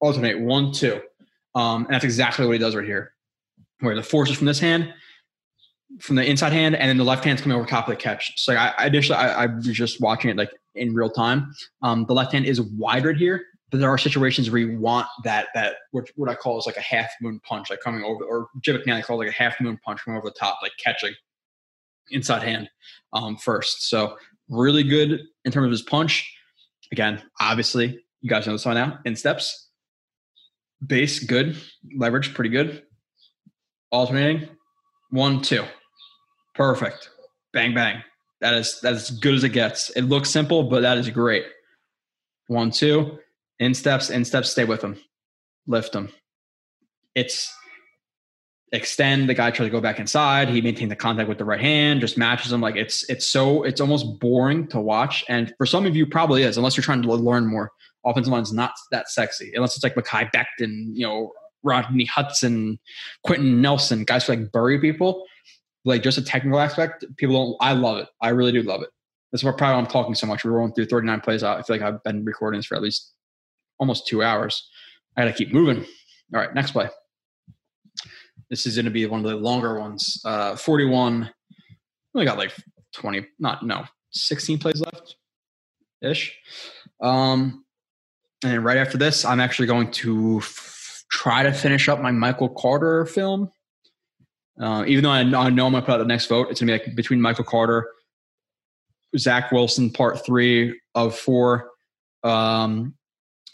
alternate 0.00 0.40
one, 0.40 0.72
two, 0.72 1.00
um, 1.54 1.84
and 1.84 1.94
that's 1.94 2.04
exactly 2.04 2.46
what 2.46 2.52
he 2.52 2.58
does 2.58 2.74
right 2.74 2.86
here. 2.86 3.12
Where 3.80 3.94
the 3.94 4.02
force 4.02 4.30
is 4.30 4.36
from 4.36 4.46
this 4.46 4.60
hand, 4.60 4.94
from 6.00 6.16
the 6.16 6.24
inside 6.24 6.52
hand, 6.52 6.76
and 6.76 6.88
then 6.88 6.96
the 6.96 7.04
left 7.04 7.24
hand's 7.24 7.42
coming 7.42 7.58
over 7.58 7.66
top 7.66 7.88
of 7.88 7.92
the 7.92 8.00
catch. 8.00 8.40
So 8.40 8.54
I, 8.54 8.72
I 8.78 8.86
initially 8.86 9.18
I, 9.18 9.44
I, 9.44 9.46
was 9.46 9.66
just 9.66 10.00
watching 10.00 10.30
it 10.30 10.36
like 10.36 10.50
in 10.74 10.94
real 10.94 11.10
time. 11.10 11.52
Um, 11.82 12.06
the 12.06 12.14
left 12.14 12.32
hand 12.32 12.46
is 12.46 12.60
wider 12.60 13.12
here, 13.12 13.44
but 13.70 13.80
there 13.80 13.90
are 13.90 13.98
situations 13.98 14.50
where 14.50 14.60
you 14.60 14.78
want 14.78 15.08
that 15.24 15.48
that 15.54 15.76
what, 15.90 16.08
what 16.16 16.30
I 16.30 16.34
call 16.34 16.58
is 16.58 16.66
like 16.66 16.76
a 16.76 16.82
half 16.82 17.10
moon 17.20 17.40
punch, 17.44 17.68
like 17.70 17.80
coming 17.80 18.02
over, 18.02 18.24
or 18.24 18.48
Jim 18.62 18.76
McNally 18.76 19.04
calls 19.04 19.18
like 19.18 19.28
a 19.28 19.32
half 19.32 19.60
moon 19.60 19.78
punch 19.84 20.00
coming 20.04 20.16
over 20.16 20.28
the 20.28 20.38
top, 20.38 20.58
like 20.62 20.72
catching 20.82 21.12
inside 22.10 22.42
hand 22.42 22.68
um, 23.12 23.36
first. 23.36 23.88
So 23.88 24.16
really 24.48 24.82
good 24.82 25.20
in 25.44 25.52
terms 25.52 25.66
of 25.66 25.70
his 25.70 25.82
punch. 25.82 26.32
Again, 26.92 27.22
obviously, 27.40 27.98
you 28.20 28.30
guys 28.30 28.46
know 28.46 28.52
this 28.52 28.64
by 28.64 28.74
now. 28.74 28.98
In 29.04 29.16
steps, 29.16 29.68
base 30.86 31.24
good, 31.24 31.56
leverage 31.96 32.34
pretty 32.34 32.50
good, 32.50 32.82
alternating 33.90 34.48
one, 35.10 35.40
two. 35.40 35.64
Perfect. 36.54 37.10
Bang, 37.52 37.74
bang. 37.74 38.02
That 38.40 38.54
is 38.54 38.80
that's 38.82 39.10
as 39.10 39.18
good 39.18 39.34
as 39.34 39.44
it 39.44 39.50
gets. 39.50 39.90
It 39.90 40.02
looks 40.02 40.30
simple, 40.30 40.64
but 40.64 40.82
that 40.82 40.98
is 40.98 41.08
great. 41.10 41.44
One, 42.48 42.70
two. 42.70 43.18
In 43.58 43.72
steps, 43.74 44.10
in 44.10 44.24
steps, 44.24 44.50
stay 44.50 44.64
with 44.64 44.82
them. 44.82 44.98
Lift 45.66 45.92
them. 45.92 46.10
It's 47.14 47.52
extend. 48.72 49.28
The 49.28 49.34
guy 49.34 49.50
tries 49.50 49.66
to 49.66 49.70
go 49.70 49.80
back 49.80 50.00
inside. 50.00 50.48
He 50.48 50.60
maintains 50.60 50.90
the 50.90 50.96
contact 50.96 51.28
with 51.28 51.38
the 51.38 51.44
right 51.44 51.60
hand, 51.60 52.00
just 52.00 52.18
matches 52.18 52.52
him. 52.52 52.60
Like 52.60 52.76
it's 52.76 53.08
it's 53.08 53.26
so 53.26 53.62
it's 53.62 53.80
almost 53.80 54.18
boring 54.20 54.66
to 54.68 54.80
watch. 54.80 55.24
And 55.28 55.54
for 55.58 55.66
some 55.66 55.86
of 55.86 55.96
you, 55.96 56.06
probably 56.06 56.42
is, 56.42 56.56
unless 56.56 56.76
you're 56.76 56.84
trying 56.84 57.02
to 57.02 57.12
learn 57.14 57.46
more. 57.46 57.70
Offensive 58.04 58.32
line 58.32 58.42
is 58.42 58.52
not 58.52 58.72
that 58.92 59.10
sexy, 59.10 59.52
unless 59.54 59.74
it's 59.74 59.82
like 59.82 59.96
Mekhi 59.96 60.30
Becton, 60.32 60.90
you 60.92 61.04
know, 61.04 61.32
Rodney 61.64 62.04
Hudson, 62.04 62.78
Quenton 63.24 63.60
Nelson, 63.60 64.04
guys 64.04 64.26
who 64.26 64.34
like 64.34 64.52
bury 64.52 64.80
people. 64.80 65.24
Like 65.84 66.02
just 66.02 66.18
a 66.18 66.22
technical 66.22 66.58
aspect, 66.58 67.04
people 67.16 67.34
don't. 67.34 67.56
I 67.60 67.72
love 67.72 67.98
it. 67.98 68.08
I 68.20 68.30
really 68.30 68.52
do 68.52 68.62
love 68.62 68.82
it. 68.82 68.90
That's 69.30 69.44
why 69.44 69.52
probably 69.52 69.76
I'm 69.76 69.86
talking 69.86 70.14
so 70.14 70.26
much. 70.26 70.44
We're 70.44 70.52
going 70.52 70.72
through 70.72 70.86
39 70.86 71.20
plays. 71.20 71.42
I 71.42 71.62
feel 71.62 71.76
like 71.76 71.82
I've 71.82 72.02
been 72.02 72.24
recording 72.24 72.58
this 72.58 72.66
for 72.66 72.76
at 72.76 72.82
least 72.82 73.12
almost 73.78 74.06
two 74.06 74.22
hours. 74.22 74.68
I 75.16 75.22
got 75.22 75.28
to 75.28 75.32
keep 75.32 75.52
moving. 75.52 75.84
All 76.34 76.40
right, 76.40 76.54
next 76.54 76.72
play. 76.72 76.88
This 78.50 78.66
is 78.66 78.76
going 78.76 78.84
to 78.84 78.90
be 78.90 79.06
one 79.06 79.24
of 79.24 79.30
the 79.30 79.36
longer 79.36 79.78
ones. 79.78 80.20
Uh, 80.24 80.56
41. 80.56 81.30
We 82.14 82.24
got 82.24 82.38
like 82.38 82.52
20, 82.94 83.26
not, 83.38 83.64
no, 83.64 83.84
16 84.12 84.58
plays 84.58 84.80
left 84.80 85.16
ish. 86.02 86.38
Um, 87.00 87.64
and 88.44 88.64
right 88.64 88.76
after 88.76 88.98
this, 88.98 89.24
I'm 89.24 89.40
actually 89.40 89.66
going 89.66 89.90
to 89.92 90.38
f- 90.38 91.04
try 91.10 91.42
to 91.42 91.52
finish 91.52 91.88
up 91.88 92.00
my 92.00 92.10
Michael 92.10 92.48
Carter 92.48 93.06
film. 93.06 93.50
Uh, 94.60 94.84
even 94.86 95.04
though 95.04 95.10
I, 95.10 95.20
I 95.20 95.24
know 95.50 95.66
I'm 95.66 95.72
going 95.72 95.72
to 95.72 95.82
put 95.82 95.92
out 95.92 95.98
the 95.98 96.04
next 96.04 96.26
vote, 96.26 96.48
it's 96.50 96.60
going 96.60 96.68
to 96.68 96.78
be 96.78 96.88
like 96.88 96.96
between 96.96 97.20
Michael 97.20 97.44
Carter, 97.44 97.86
Zach 99.18 99.52
Wilson, 99.52 99.90
part 99.90 100.24
three 100.24 100.80
of 100.94 101.16
four, 101.16 101.70
um, 102.24 102.94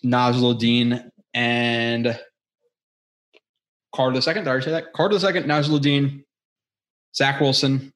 Nasirildeen, 0.05 1.10
and 1.35 2.19
Carter 3.94 4.16
the 4.16 4.23
second. 4.23 4.44
Did 4.44 4.48
I 4.48 4.52
already 4.52 4.64
say 4.64 4.70
that? 4.73 4.93
Carter 4.93 5.14
the 5.14 5.20
second, 5.20 5.44
Nasirildeen, 5.44 6.24
Zach 7.14 7.40
Wilson, 7.40 7.93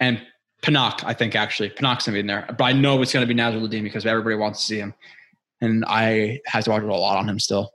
and 0.00 0.20
Pinnock, 0.62 1.02
I 1.04 1.12
think 1.14 1.34
actually. 1.34 1.70
Pinnock's 1.70 2.06
gonna 2.06 2.16
be 2.16 2.20
in 2.20 2.26
there. 2.26 2.46
But 2.56 2.64
I 2.64 2.72
know 2.72 3.00
it's 3.02 3.12
gonna 3.12 3.26
be 3.26 3.34
Nasirildeen 3.34 3.82
because 3.82 4.06
everybody 4.06 4.36
wants 4.36 4.60
to 4.60 4.64
see 4.64 4.78
him. 4.78 4.94
And 5.60 5.84
I 5.86 6.40
have 6.46 6.64
to 6.64 6.70
watch 6.70 6.82
a 6.82 6.86
lot 6.86 7.18
on 7.18 7.28
him 7.28 7.38
still, 7.38 7.70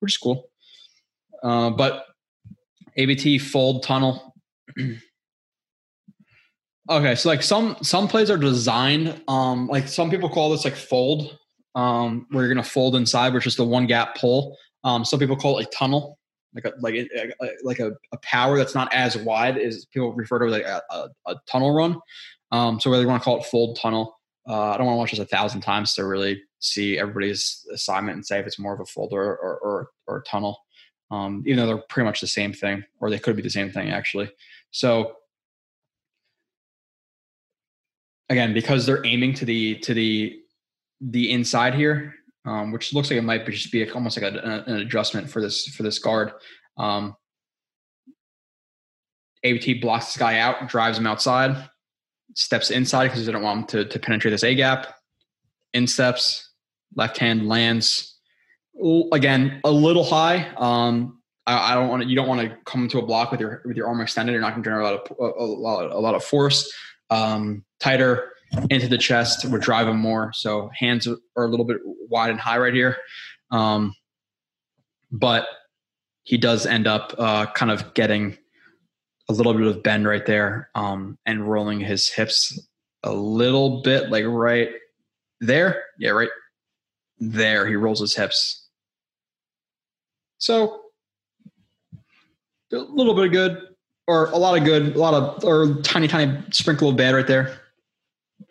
which 0.00 0.12
is 0.12 0.16
cool. 0.18 0.50
Uh, 1.42 1.70
but 1.70 2.06
AVT 2.98 3.40
fold 3.40 3.84
tunnel. 3.84 4.34
okay, 6.90 7.14
so 7.14 7.28
like 7.28 7.42
some 7.42 7.76
some 7.82 8.08
plays 8.08 8.30
are 8.30 8.36
designed 8.36 9.20
um 9.28 9.68
like 9.68 9.86
some 9.88 10.10
people 10.10 10.28
call 10.28 10.50
this 10.50 10.64
like 10.64 10.74
fold, 10.76 11.38
um, 11.74 12.26
where 12.30 12.44
you're 12.44 12.52
gonna 12.52 12.64
fold 12.64 12.96
inside, 12.96 13.34
which 13.34 13.46
is 13.46 13.56
the 13.56 13.64
one 13.64 13.86
gap 13.86 14.16
pull. 14.16 14.56
Um, 14.88 15.04
some 15.04 15.18
people 15.18 15.36
call 15.36 15.58
it 15.58 15.66
a 15.66 15.70
tunnel, 15.70 16.18
like 16.54 16.64
a 16.64 16.72
like 16.80 16.94
a, 16.94 17.30
like 17.62 17.78
a, 17.78 17.92
a 18.12 18.18
power 18.22 18.56
that's 18.56 18.74
not 18.74 18.92
as 18.94 19.18
wide 19.18 19.58
as 19.58 19.84
people 19.84 20.14
refer 20.14 20.38
to 20.38 20.46
like 20.46 20.62
a, 20.62 20.82
a, 20.90 21.08
a 21.26 21.34
tunnel 21.46 21.74
run. 21.74 22.00
Um, 22.52 22.80
so 22.80 22.88
whether 22.90 23.02
you 23.02 23.08
want 23.08 23.20
to 23.22 23.24
call 23.24 23.38
it 23.38 23.44
fold 23.44 23.78
tunnel, 23.78 24.18
uh, 24.48 24.70
I 24.70 24.78
don't 24.78 24.86
want 24.86 24.96
to 24.96 25.00
watch 25.00 25.10
this 25.10 25.18
a 25.18 25.26
thousand 25.26 25.60
times 25.60 25.94
to 25.94 26.06
really 26.06 26.42
see 26.60 26.98
everybody's 26.98 27.66
assignment 27.70 28.16
and 28.16 28.24
say 28.24 28.40
if 28.40 28.46
it's 28.46 28.58
more 28.58 28.72
of 28.72 28.80
a 28.80 28.86
fold 28.86 29.12
or 29.12 29.36
or, 29.36 29.58
or, 29.58 29.88
or 30.06 30.22
tunnel. 30.22 30.58
Um, 31.10 31.42
even 31.46 31.58
though 31.58 31.66
they're 31.66 31.84
pretty 31.90 32.06
much 32.06 32.22
the 32.22 32.26
same 32.26 32.54
thing, 32.54 32.82
or 32.98 33.10
they 33.10 33.18
could 33.18 33.36
be 33.36 33.42
the 33.42 33.50
same 33.50 33.70
thing 33.70 33.90
actually. 33.90 34.30
So 34.70 35.16
again, 38.30 38.54
because 38.54 38.86
they're 38.86 39.04
aiming 39.04 39.34
to 39.34 39.44
the 39.44 39.74
to 39.80 39.92
the 39.92 40.40
the 41.02 41.30
inside 41.30 41.74
here, 41.74 42.14
um, 42.48 42.72
which 42.72 42.94
looks 42.94 43.10
like 43.10 43.18
it 43.18 43.22
might 43.22 43.44
be 43.44 43.52
just 43.52 43.70
be 43.70 43.88
almost 43.90 44.20
like 44.20 44.32
a, 44.32 44.64
an 44.66 44.76
adjustment 44.76 45.28
for 45.28 45.42
this 45.42 45.68
for 45.68 45.82
this 45.82 45.98
guard. 45.98 46.32
Um, 46.78 47.14
AVT 49.44 49.80
blocks 49.80 50.06
this 50.06 50.16
guy 50.16 50.38
out, 50.38 50.68
drives 50.68 50.98
him 50.98 51.06
outside, 51.06 51.68
steps 52.34 52.70
inside 52.70 53.08
because 53.08 53.26
they 53.26 53.32
don't 53.32 53.42
want 53.42 53.60
him 53.60 53.66
to, 53.66 53.90
to 53.90 53.98
penetrate 53.98 54.32
this 54.32 54.44
A 54.44 54.54
gap. 54.54 54.94
In 55.74 55.86
steps, 55.86 56.50
left 56.96 57.18
hand 57.18 57.46
lands. 57.46 58.16
Again, 59.12 59.60
a 59.64 59.70
little 59.70 60.04
high. 60.04 60.48
Um, 60.56 61.20
I, 61.46 61.72
I 61.72 61.74
don't 61.74 61.88
want 61.88 62.02
to. 62.02 62.08
You 62.08 62.16
don't 62.16 62.28
want 62.28 62.40
to 62.40 62.56
come 62.64 62.88
to 62.88 62.98
a 62.98 63.02
block 63.06 63.30
with 63.30 63.40
your 63.40 63.60
with 63.66 63.76
your 63.76 63.88
arm 63.88 64.00
extended. 64.00 64.32
You're 64.32 64.40
not 64.40 64.52
going 64.52 64.62
to 64.62 64.70
generate 64.70 64.86
a 64.86 64.90
lot 64.90 65.10
of 65.10 65.16
a, 65.18 65.44
a, 65.44 65.46
lot, 65.46 65.90
a 65.90 65.98
lot 65.98 66.14
of 66.14 66.24
force. 66.24 66.72
Um, 67.10 67.64
tighter 67.80 68.32
into 68.70 68.88
the 68.88 68.98
chest 68.98 69.46
drive 69.60 69.88
him 69.88 69.98
more. 69.98 70.32
So 70.32 70.70
hands 70.74 71.06
are 71.06 71.44
a 71.44 71.48
little 71.48 71.66
bit 71.66 71.78
wide 71.84 72.30
and 72.30 72.40
high 72.40 72.58
right 72.58 72.74
here. 72.74 72.96
Um, 73.50 73.94
but 75.10 75.46
he 76.22 76.36
does 76.36 76.66
end 76.66 76.86
up 76.86 77.14
uh, 77.18 77.46
kind 77.46 77.70
of 77.70 77.94
getting 77.94 78.36
a 79.28 79.32
little 79.32 79.54
bit 79.54 79.66
of 79.66 79.82
bend 79.82 80.06
right 80.06 80.24
there 80.26 80.70
um, 80.74 81.18
and 81.26 81.48
rolling 81.48 81.80
his 81.80 82.08
hips 82.08 82.58
a 83.02 83.12
little 83.12 83.82
bit, 83.82 84.10
like 84.10 84.24
right 84.26 84.70
there. 85.40 85.84
Yeah, 85.98 86.10
right 86.10 86.30
there. 87.18 87.66
He 87.66 87.76
rolls 87.76 88.00
his 88.00 88.14
hips. 88.14 88.68
So 90.38 90.80
a 92.72 92.76
little 92.76 93.14
bit 93.14 93.26
of 93.26 93.32
good, 93.32 93.62
or 94.06 94.26
a 94.26 94.36
lot 94.36 94.56
of 94.56 94.64
good, 94.64 94.96
a 94.96 94.98
lot 94.98 95.14
of, 95.14 95.44
or 95.44 95.80
tiny, 95.82 96.08
tiny 96.08 96.42
sprinkle 96.50 96.90
of 96.90 96.96
bad 96.96 97.14
right 97.14 97.26
there. 97.26 97.60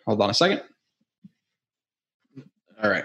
Hold 0.06 0.22
on 0.22 0.30
a 0.30 0.34
second. 0.34 0.62
All 2.82 2.90
right. 2.90 3.04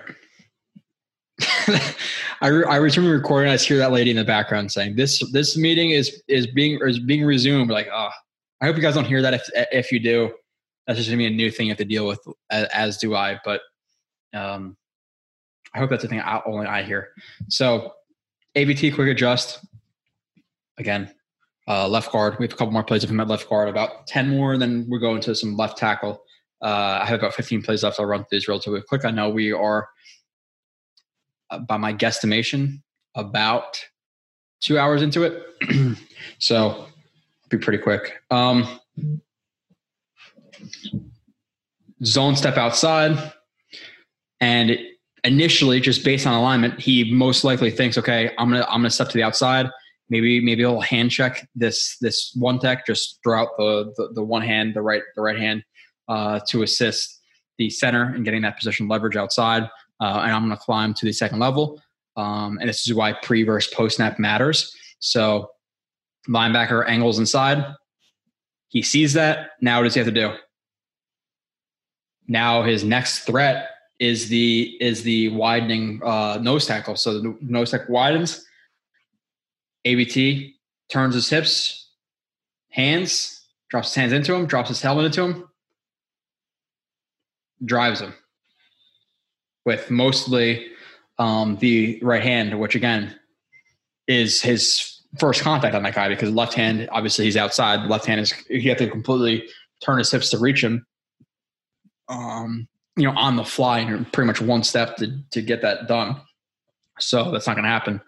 I, 2.42 2.48
re- 2.48 2.66
I 2.66 2.76
resume 2.76 3.08
recording. 3.08 3.50
I 3.50 3.56
just 3.56 3.68
hear 3.68 3.78
that 3.78 3.92
lady 3.92 4.12
in 4.12 4.18
the 4.18 4.24
background 4.24 4.72
saying, 4.72 4.96
"This 4.96 5.24
this 5.32 5.58
meeting 5.58 5.92
is 5.92 6.22
is 6.28 6.46
being 6.48 6.80
is 6.86 7.00
being 7.00 7.26
resumed." 7.26 7.72
Like, 7.72 7.88
oh, 7.92 8.10
I 8.62 8.66
hope 8.66 8.76
you 8.76 8.82
guys 8.82 8.94
don't 8.94 9.06
hear 9.06 9.22
that. 9.22 9.34
If 9.34 9.50
if 9.72 9.92
you 9.92 10.00
do, 10.00 10.32
that's 10.86 10.98
just 10.98 11.10
gonna 11.10 11.18
be 11.18 11.26
a 11.26 11.32
new 11.32 11.50
thing 11.50 11.68
you 11.68 11.72
have 11.72 11.78
to 11.80 11.86
deal 11.86 12.08
with, 12.08 12.20
as, 12.52 12.68
as 12.74 12.98
do 12.98 13.16
I. 13.16 13.40
But 13.44 13.62
um, 14.34 14.78
I 15.74 15.80
hope 15.80 15.90
that's 15.90 16.04
the 16.04 16.10
thing 16.10 16.20
I, 16.20 16.42
only 16.46 16.68
I 16.68 16.84
hear. 16.84 17.10
So, 17.50 17.94
AVT 18.56 18.94
quick 18.94 19.10
adjust 19.10 19.66
again. 20.78 21.14
Uh, 21.68 21.88
left 21.88 22.12
guard. 22.12 22.38
We 22.40 22.46
have 22.46 22.54
a 22.54 22.58
couple 22.58 22.74
more 22.74 22.84
plays 22.84 23.04
of 23.06 23.10
him 23.10 23.22
at 23.22 23.28
left 23.28 23.50
guard. 23.50 23.70
About 23.70 24.06
ten 24.06 24.30
more, 24.30 24.58
then 24.58 24.86
we're 24.90 25.00
going 25.00 25.22
to 25.22 25.34
some 25.34 25.56
left 25.56 25.78
tackle. 25.78 26.22
Uh, 26.64 27.00
I 27.02 27.06
have 27.06 27.20
about 27.20 27.34
15 27.34 27.62
plays 27.62 27.84
left. 27.84 28.00
I'll 28.00 28.06
run 28.06 28.22
through 28.22 28.40
these 28.40 28.48
relatively 28.48 28.82
quick. 28.82 29.04
I 29.04 29.12
know 29.12 29.30
we 29.30 29.52
are, 29.52 29.90
uh, 31.50 31.60
by 31.60 31.76
my 31.78 31.94
guesstimation, 31.94 32.82
about 33.16 33.84
two 34.62 34.80
hours 34.80 35.02
into 35.02 35.24
it. 35.24 35.98
so 36.40 36.88
be 37.50 37.58
pretty 37.58 37.80
quick. 37.84 38.14
Um, 38.32 38.80
zone 42.06 42.36
step 42.36 42.58
outside. 42.58 43.34
And 44.40 44.78
initially, 45.24 45.80
just 45.80 46.04
based 46.04 46.28
on 46.28 46.34
alignment, 46.34 46.80
he 46.80 47.12
most 47.14 47.44
likely 47.44 47.72
thinks, 47.72 47.98
okay, 47.98 48.32
I'm 48.38 48.50
gonna 48.50 48.66
I'm 48.70 48.80
gonna 48.80 48.90
step 48.90 49.10
to 49.10 49.14
the 49.14 49.24
outside. 49.24 49.70
Maybe 50.10 50.40
maybe 50.42 50.62
he'll 50.62 50.82
hand 50.82 51.12
check 51.12 51.48
this 51.56 51.98
this 52.02 52.34
one 52.36 52.60
tech, 52.60 52.86
just 52.86 53.20
throw 53.24 53.42
out 53.42 53.50
the, 53.58 53.94
the, 53.96 54.10
the 54.16 54.24
one 54.24 54.42
hand, 54.42 54.76
the 54.76 54.82
right 54.82 55.02
the 55.16 55.22
right 55.22 55.38
hand, 55.38 55.64
uh, 56.08 56.40
to 56.48 56.64
assist 56.64 57.22
the 57.58 57.70
center 57.70 58.16
in 58.16 58.24
getting 58.24 58.42
that 58.42 58.58
position 58.58 58.88
leverage 58.88 59.16
outside. 59.16 59.64
Uh, 60.00 60.22
and 60.24 60.32
I'm 60.32 60.46
going 60.46 60.58
to 60.58 60.64
climb 60.64 60.94
to 60.96 61.06
the 61.06 61.14
second 61.14 61.40
level. 61.40 61.82
Um, 62.16 62.58
and 62.60 62.70
this 62.70 62.88
is 62.88 62.94
why 62.94 63.14
pre 63.14 63.44
versus 63.44 63.74
post 63.74 63.98
snap 63.98 64.20
matters. 64.20 64.76
So 65.00 65.50
linebacker 66.28 66.88
angles 66.88 67.20
inside. 67.20 67.76
He 68.68 68.82
sees 68.82 69.14
that. 69.14 69.52
Now 69.62 69.80
what 69.80 69.84
does 69.84 69.94
he 69.94 70.00
have 70.00 70.08
to 70.08 70.12
do? 70.12 70.32
Now 72.28 72.64
his 72.64 72.84
next 72.84 73.20
threat 73.20 73.70
is 74.00 74.30
the 74.30 74.78
is 74.80 75.04
the 75.04 75.30
widening 75.30 76.02
uh, 76.04 76.40
nose 76.42 76.66
tackle. 76.66 76.96
So 76.96 77.20
the 77.20 77.38
nose 77.42 77.72
tackle 77.72 77.94
widens. 77.94 78.46
AVT 79.86 80.54
turns 80.90 81.14
his 81.14 81.30
hips, 81.30 81.90
hands, 82.70 83.46
drops 83.70 83.90
his 83.90 83.96
hands 83.96 84.14
into 84.14 84.34
him, 84.34 84.46
drops 84.46 84.70
his 84.70 84.82
helmet 84.82 85.06
into 85.06 85.24
him, 85.24 85.50
drives 87.66 88.02
him 88.02 88.14
with 89.66 89.90
mostly 89.90 90.68
um, 91.20 91.58
the 91.58 92.00
right 92.02 92.24
hand, 92.24 92.60
which 92.60 92.76
again 92.76 93.18
is 94.08 94.42
his 94.42 95.02
first 95.20 95.42
contact 95.42 95.76
on 95.76 95.84
that 95.84 95.96
guy 95.96 96.10
because 96.10 96.32
left 96.32 96.54
hand, 96.54 96.90
obviously 96.92 97.26
he's 97.26 97.38
outside. 97.38 97.90
Left 97.90 98.06
hand 98.06 98.20
is 98.20 98.34
you 98.50 98.70
have 98.70 98.80
to 98.80 98.90
completely 98.90 99.48
turn 99.84 99.98
his 99.98 100.12
hips 100.12 100.30
to 100.32 100.38
reach 100.38 100.64
him. 100.64 100.86
Um, 102.10 102.68
you 102.96 103.04
know, 103.04 103.18
on 103.18 103.36
the 103.36 103.44
fly 103.44 103.80
and 103.80 104.12
pretty 104.12 104.28
much 104.28 104.42
one 104.42 104.64
step 104.64 104.98
to 104.98 105.20
to 105.32 105.42
get 105.42 105.62
that 105.62 105.88
done. 105.88 106.22
So 107.00 107.32
that's 107.32 107.48
not 107.48 107.56
going 107.56 107.64
to 107.64 107.70
happen. 107.70 108.02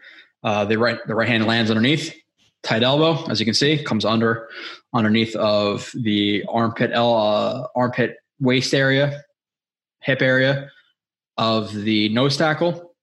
Uh, 0.43 0.65
the 0.65 0.77
right 0.77 0.99
the 1.07 1.15
right 1.15 1.27
hand 1.27 1.45
lands 1.45 1.71
underneath, 1.71 2.13
tight 2.61 2.83
elbow, 2.83 3.25
as 3.29 3.39
you 3.39 3.45
can 3.45 3.55
see, 3.55 3.83
comes 3.83 4.05
under 4.05 4.47
underneath 4.93 5.35
of 5.35 5.91
the 5.95 6.43
armpit 6.49 6.91
uh, 6.93 7.67
armpit 7.75 8.17
waist 8.39 8.73
area, 8.73 9.23
hip 10.05 10.21
area 10.21 10.69
of 11.37 11.73
the 11.73 12.09
nose 12.09 12.37
tackle, 12.37 12.95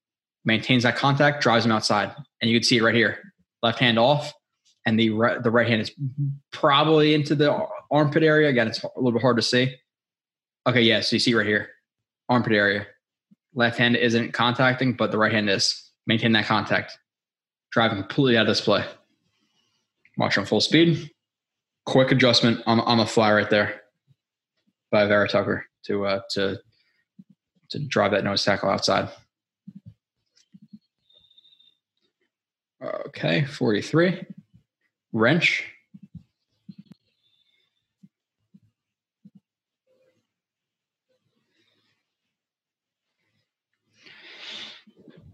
maintains 0.44 0.84
that 0.84 0.96
contact, 0.96 1.42
drives 1.42 1.66
him 1.66 1.72
outside. 1.72 2.14
And 2.40 2.50
you 2.50 2.58
can 2.58 2.64
see 2.64 2.78
it 2.78 2.82
right 2.82 2.94
here. 2.94 3.18
Left 3.62 3.78
hand 3.78 3.98
off, 3.98 4.32
and 4.86 4.98
the 4.98 5.10
right, 5.10 5.42
the 5.42 5.50
right 5.50 5.68
hand 5.68 5.82
is 5.82 5.92
probably 6.52 7.14
into 7.14 7.34
the 7.34 7.66
armpit 7.90 8.22
area. 8.22 8.48
Again, 8.48 8.68
it's 8.68 8.82
a 8.82 8.88
little 8.96 9.12
bit 9.12 9.22
hard 9.22 9.36
to 9.36 9.42
see. 9.42 9.74
Okay, 10.66 10.82
yeah, 10.82 11.00
so 11.00 11.16
you 11.16 11.20
see 11.20 11.34
right 11.34 11.46
here, 11.46 11.68
armpit 12.28 12.52
area. 12.52 12.86
Left 13.54 13.78
hand 13.78 13.96
isn't 13.96 14.32
contacting, 14.32 14.94
but 14.94 15.10
the 15.10 15.18
right 15.18 15.32
hand 15.32 15.50
is. 15.50 15.90
Maintain 16.06 16.32
that 16.32 16.46
contact. 16.46 16.98
Driving 17.70 17.98
completely 17.98 18.36
out 18.36 18.42
of 18.42 18.48
this 18.48 18.60
play. 18.60 18.84
Watch 20.18 20.36
on 20.36 20.44
full 20.44 20.60
speed. 20.60 21.10
Quick 21.86 22.10
adjustment 22.10 22.60
on, 22.66 22.80
on 22.80 22.98
the 22.98 23.06
fly 23.06 23.32
right 23.32 23.48
there 23.48 23.82
by 24.90 25.06
Vera 25.06 25.28
Tucker 25.28 25.64
to 25.86 26.06
uh, 26.06 26.20
to 26.30 26.58
to 27.72 27.78
drive 27.80 28.12
that 28.12 28.24
nose 28.24 28.44
tackle 28.44 28.70
outside. 28.70 29.08
Okay, 32.82 33.44
43. 33.44 34.24
Wrench. 35.12 35.64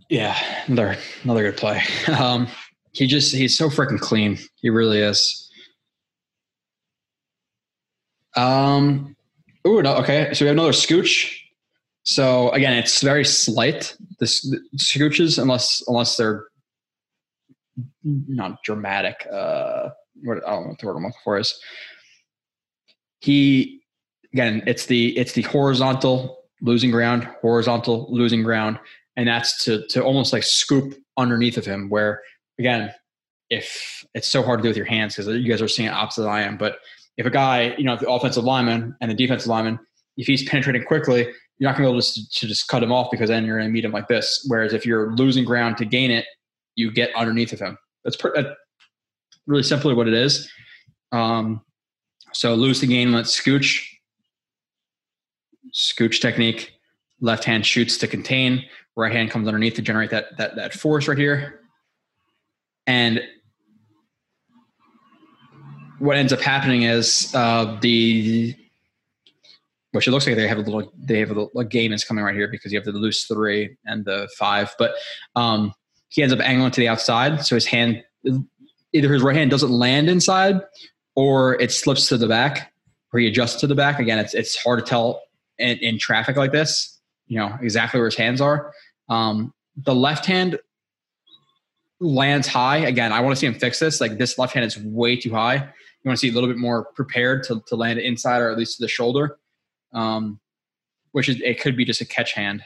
Yeah, 0.09 0.37
another 0.67 0.97
another 1.23 1.43
good 1.43 1.57
play. 1.59 1.83
Um, 2.09 2.49
he 2.93 3.07
just 3.07 3.35
he's 3.35 3.57
so 3.57 3.69
freaking 3.69 4.01
clean. 4.01 4.39
He 4.57 4.71
really 4.71 5.01
is. 5.01 5.51
Um. 8.35 9.15
Ooh, 9.67 9.83
no, 9.83 9.97
okay. 9.97 10.33
So 10.33 10.45
we 10.45 10.49
have 10.49 10.57
another 10.57 10.73
scooch. 10.73 11.38
So 12.09 12.49
again, 12.53 12.73
it's 12.73 13.03
very 13.03 13.25
slight. 13.25 13.95
This 14.19 14.41
the 14.41 14.59
scooches, 14.79 15.41
unless 15.41 15.83
unless 15.87 16.17
they're 16.17 16.47
not 18.03 18.63
dramatic. 18.65 19.27
Uh, 19.31 19.91
what 20.25 20.39
I 20.47 20.53
don't 20.53 20.63
know 20.63 20.69
what 20.71 20.79
the 20.79 20.87
word 20.87 20.97
I'm 20.97 21.03
looking 21.03 21.19
for 21.23 21.39
is. 21.39 21.55
He 23.21 23.83
again, 24.33 24.63
it's 24.67 24.87
the 24.87 25.17
it's 25.19 25.33
the 25.33 25.43
horizontal 25.43 26.45
losing 26.63 26.91
ground, 26.91 27.29
horizontal 27.43 28.07
losing 28.09 28.43
ground, 28.43 28.79
and 29.19 29.29
that's 29.29 29.63
to 29.67 29.87
to 29.89 30.03
almost 30.03 30.33
like 30.33 30.45
scoop 30.45 30.95
underneath 31.19 31.59
of 31.59 31.67
him. 31.67 31.91
Where 31.91 32.23
again, 32.59 32.91
if 33.51 34.03
it's 34.15 34.29
so 34.29 34.43
hard 34.43 34.61
to 34.61 34.63
do 34.63 34.71
with 34.71 34.79
your 34.79 34.87
hands 34.87 35.15
because 35.15 35.29
you 35.29 35.51
guys 35.51 35.61
are 35.61 35.69
seeing 35.69 35.89
it 35.89 35.93
opposite 35.93 36.27
I 36.27 36.41
am, 36.41 36.57
but 36.57 36.79
if 37.19 37.27
a 37.27 37.31
guy, 37.31 37.75
you 37.77 37.85
know, 37.85 37.97
the 37.97 38.09
offensive 38.09 38.45
lineman 38.45 38.97
and 39.03 39.11
the 39.11 39.15
defensive 39.15 39.49
lineman, 39.49 39.79
if 40.17 40.27
he's 40.27 40.49
penetrating 40.49 40.85
quickly, 40.85 41.27
you're 41.59 41.69
not 41.69 41.77
going 41.77 41.87
to 41.87 41.93
be 41.93 41.97
able 41.97 42.03
to, 42.03 42.31
to 42.31 42.47
just 42.47 42.69
cut 42.69 42.83
him 42.83 42.93
off 42.93 43.11
because 43.11 43.29
then 43.29 43.45
you're 43.45 43.59
going 43.59 43.69
to 43.69 43.73
meet 43.73 43.85
him 43.85 43.93
like 43.93 44.09
this. 44.09 44.45
Whereas 44.49 44.73
if 44.73 44.87
you're 44.87 45.15
losing 45.17 45.45
ground 45.45 45.77
to 45.79 45.85
gain 45.85 46.11
it, 46.11 46.25
you 46.77 46.93
get 46.93 47.15
underneath 47.17 47.53
of 47.53 47.59
him. 47.59 47.77
That's, 48.05 48.17
per, 48.17 48.55
really 49.47 49.63
simply 49.65 49.95
what 49.95 50.07
it 50.07 50.15
is. 50.15 50.51
Um, 51.11 51.63
so 52.33 52.55
lose 52.55 52.81
the 52.81 52.87
gain, 52.87 53.13
let's 53.13 53.39
scooch. 53.39 53.85
Scooch 55.75 56.21
technique. 56.21 56.73
Left 57.21 57.43
hand 57.43 57.67
shoots 57.67 57.99
to 57.99 58.07
contain. 58.07 58.65
Right 58.97 59.13
hand 59.13 59.31
comes 59.31 59.49
underneath 59.49 59.75
to 59.75 59.83
generate 59.83 60.11
that 60.11 60.37
that 60.39 60.55
that 60.57 60.73
force 60.73 61.09
right 61.09 61.19
here. 61.19 61.61
And 62.87 63.21
what 65.99 66.17
ends 66.17 66.33
up 66.33 66.41
happening 66.41 66.83
is 66.83 67.33
uh, 67.35 67.77
the 67.81 68.55
which 69.99 70.07
it 70.07 70.13
looks 70.13 70.29
like 70.29 70.37
they 70.37 70.47
have 70.47 70.59
a 70.59 70.61
little 70.61 70.93
they 70.97 71.19
have 71.19 71.31
a 71.31 71.35
little 71.35 71.51
a 71.59 71.65
game 71.65 71.93
is 71.93 72.05
coming 72.05 72.23
right 72.23 72.37
here 72.37 72.47
because 72.47 72.73
you 72.73 72.79
have 72.79 72.85
the 72.85 72.93
loose 72.93 73.25
three 73.25 73.77
and 73.85 74.05
the 74.05 74.29
five, 74.39 74.73
but 74.79 74.95
um, 75.35 75.73
he 76.09 76.23
ends 76.23 76.33
up 76.33 76.39
angling 76.39 76.71
to 76.71 76.81
the 76.81 76.87
outside, 76.87 77.45
so 77.45 77.57
his 77.57 77.67
hand 77.67 78.05
either 78.93 79.13
his 79.13 79.23
right 79.23 79.35
hand 79.35 79.51
doesn't 79.51 79.73
land 79.73 80.09
inside 80.09 80.61
or 81.17 81.61
it 81.61 81.73
slips 81.73 82.07
to 82.07 82.17
the 82.17 82.29
back 82.29 82.73
or 83.13 83.19
he 83.19 83.27
adjusts 83.27 83.57
to 83.57 83.67
the 83.67 83.75
back. 83.75 83.99
Again, 83.99 84.21
it's 84.21 84.35
it's 84.35 84.57
hard 84.63 84.79
to 84.79 84.85
tell 84.89 85.21
in, 85.59 85.79
in 85.79 85.99
traffic 85.99 86.37
like 86.37 86.53
this, 86.53 87.01
you 87.27 87.41
know, 87.41 87.59
exactly 87.61 87.99
where 87.99 88.07
his 88.07 88.15
hands 88.15 88.41
are. 88.41 88.73
Um, 89.09 89.53
the 89.77 89.97
left 89.97 90.27
hand 90.27 90.61
lands 91.99 92.47
high. 92.47 92.77
Again, 92.77 93.13
I 93.13 93.19
want 93.19 93.35
to 93.35 93.41
see 93.41 93.49
him 93.49 93.55
fix 93.55 93.81
this. 93.81 94.01
Like 94.01 94.17
this 94.17 94.39
left 94.39 94.55
hand 94.55 94.65
is 94.65 94.79
way 94.79 95.17
too 95.17 95.33
high. 95.33 95.57
You 95.57 96.09
want 96.09 96.21
to 96.21 96.21
see 96.21 96.31
a 96.31 96.33
little 96.33 96.49
bit 96.49 96.59
more 96.59 96.85
prepared 96.95 97.43
to, 97.45 97.61
to 97.67 97.75
land 97.75 97.99
inside 97.99 98.39
or 98.39 98.49
at 98.49 98.57
least 98.57 98.77
to 98.77 98.85
the 98.85 98.89
shoulder, 98.89 99.39
um, 99.93 100.41
which 101.13 101.29
is 101.29 101.41
it 101.41 101.61
could 101.61 101.77
be 101.77 101.85
just 101.85 102.01
a 102.01 102.05
catch 102.05 102.33
hand. 102.33 102.63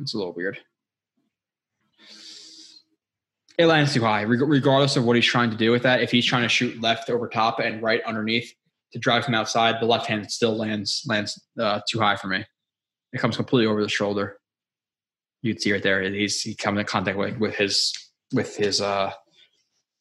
It's 0.00 0.14
a 0.14 0.18
little 0.18 0.34
weird. 0.34 0.58
It 3.58 3.66
lands 3.66 3.92
too 3.92 4.02
high, 4.02 4.22
regardless 4.22 4.96
of 4.96 5.04
what 5.04 5.16
he's 5.16 5.26
trying 5.26 5.50
to 5.50 5.56
do 5.56 5.72
with 5.72 5.82
that. 5.82 6.00
If 6.00 6.12
he's 6.12 6.24
trying 6.24 6.42
to 6.42 6.48
shoot 6.48 6.80
left 6.80 7.10
over 7.10 7.26
top 7.28 7.58
and 7.58 7.82
right 7.82 8.00
underneath 8.04 8.54
to 8.92 8.98
drive 9.00 9.24
from 9.24 9.34
outside, 9.34 9.80
the 9.80 9.86
left 9.86 10.06
hand 10.06 10.30
still 10.30 10.56
lands 10.56 11.02
lands 11.08 11.42
uh, 11.58 11.80
too 11.90 11.98
high 11.98 12.16
for 12.16 12.28
me. 12.28 12.44
It 13.12 13.18
comes 13.18 13.36
completely 13.36 13.66
over 13.66 13.82
the 13.82 13.88
shoulder. 13.88 14.38
You'd 15.42 15.60
see 15.60 15.72
right 15.72 15.82
there. 15.82 16.02
He's 16.02 16.40
he 16.40 16.54
comes 16.54 16.78
in 16.78 16.86
contact 16.86 17.18
with, 17.18 17.38
with 17.38 17.56
his 17.56 17.92
with 18.32 18.56
his 18.56 18.80
uh 18.80 19.12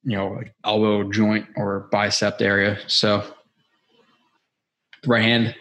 you 0.03 0.17
know 0.17 0.41
elbow 0.63 1.09
joint 1.09 1.47
or 1.55 1.87
bicep 1.91 2.41
area. 2.41 2.77
So 2.87 3.23
right 5.05 5.23
hand 5.23 5.55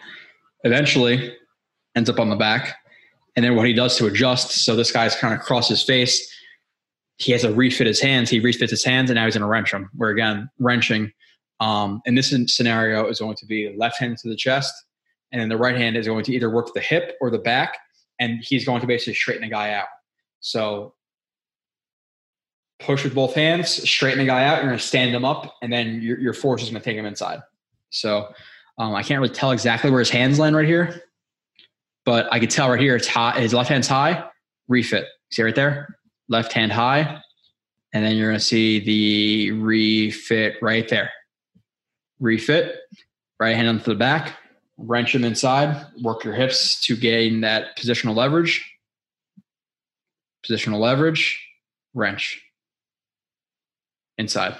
eventually 0.67 1.35
ends 1.95 2.09
up 2.09 2.19
on 2.19 2.29
the 2.29 2.35
back. 2.35 2.75
And 3.35 3.43
then 3.43 3.55
what 3.55 3.67
he 3.67 3.73
does 3.73 3.97
to 3.97 4.05
adjust, 4.07 4.65
so 4.65 4.75
this 4.75 4.91
guy's 4.91 5.15
kind 5.15 5.33
of 5.33 5.39
across 5.39 5.67
his 5.67 5.83
face 5.83 6.31
he 7.17 7.31
has 7.31 7.41
to 7.41 7.51
refit 7.51 7.87
his 7.87 7.99
hands. 7.99 8.29
He 8.29 8.39
refits 8.39 8.71
his 8.71 8.83
hands, 8.83 9.09
and 9.09 9.15
now 9.15 9.25
he's 9.25 9.33
going 9.33 9.41
to 9.41 9.47
wrench 9.47 9.71
them. 9.71 9.89
Where 9.95 10.11
again, 10.11 10.49
wrenching 10.59 11.11
um, 11.59 12.01
in 12.05 12.15
this 12.15 12.33
scenario 12.47 13.07
is 13.07 13.19
going 13.19 13.35
to 13.37 13.45
be 13.45 13.75
left 13.75 13.99
hand 13.99 14.17
to 14.19 14.29
the 14.29 14.35
chest, 14.35 14.73
and 15.31 15.41
then 15.41 15.49
the 15.49 15.57
right 15.57 15.75
hand 15.75 15.97
is 15.97 16.05
going 16.05 16.23
to 16.25 16.33
either 16.33 16.49
work 16.49 16.73
the 16.73 16.79
hip 16.79 17.17
or 17.19 17.29
the 17.31 17.39
back, 17.39 17.77
and 18.19 18.39
he's 18.43 18.65
going 18.65 18.81
to 18.81 18.87
basically 18.87 19.15
straighten 19.15 19.43
the 19.43 19.49
guy 19.49 19.73
out. 19.73 19.87
So 20.39 20.93
push 22.79 23.03
with 23.03 23.15
both 23.15 23.33
hands, 23.33 23.69
straighten 23.89 24.19
the 24.19 24.25
guy 24.25 24.43
out. 24.43 24.57
You're 24.57 24.67
going 24.67 24.77
to 24.77 24.83
stand 24.83 25.13
him 25.13 25.25
up, 25.25 25.55
and 25.63 25.73
then 25.73 26.01
your, 26.01 26.19
your 26.19 26.33
force 26.33 26.61
is 26.61 26.69
going 26.69 26.81
to 26.81 26.85
take 26.85 26.97
him 26.97 27.05
inside. 27.05 27.39
So 27.89 28.31
um, 28.77 28.95
I 28.95 29.03
can't 29.03 29.21
really 29.21 29.33
tell 29.33 29.51
exactly 29.51 29.89
where 29.89 29.99
his 29.99 30.09
hands 30.09 30.39
land 30.39 30.55
right 30.55 30.67
here, 30.67 31.03
but 32.05 32.31
I 32.31 32.39
could 32.39 32.49
tell 32.49 32.69
right 32.69 32.79
here 32.79 32.95
it's 32.95 33.07
high. 33.07 33.39
His 33.39 33.53
left 33.53 33.69
hand's 33.69 33.87
high. 33.87 34.23
Refit. 34.67 35.05
See 35.31 35.43
right 35.43 35.55
there 35.55 35.97
left 36.29 36.53
hand 36.53 36.71
high, 36.71 37.21
and 37.93 38.03
then 38.03 38.15
you're 38.15 38.29
going 38.29 38.39
to 38.39 38.45
see 38.45 38.79
the 38.79 39.51
refit 39.51 40.55
right 40.61 40.87
there. 40.87 41.11
Refit, 42.19 42.75
right 43.39 43.55
hand 43.55 43.67
onto 43.67 43.85
the 43.85 43.95
back, 43.95 44.37
wrench 44.77 45.13
them 45.13 45.23
inside, 45.23 45.85
work 46.01 46.23
your 46.23 46.33
hips 46.33 46.81
to 46.81 46.95
gain 46.95 47.41
that 47.41 47.77
positional 47.77 48.15
leverage. 48.15 48.73
Positional 50.45 50.79
leverage, 50.79 51.45
wrench 51.93 52.41
inside. 54.17 54.57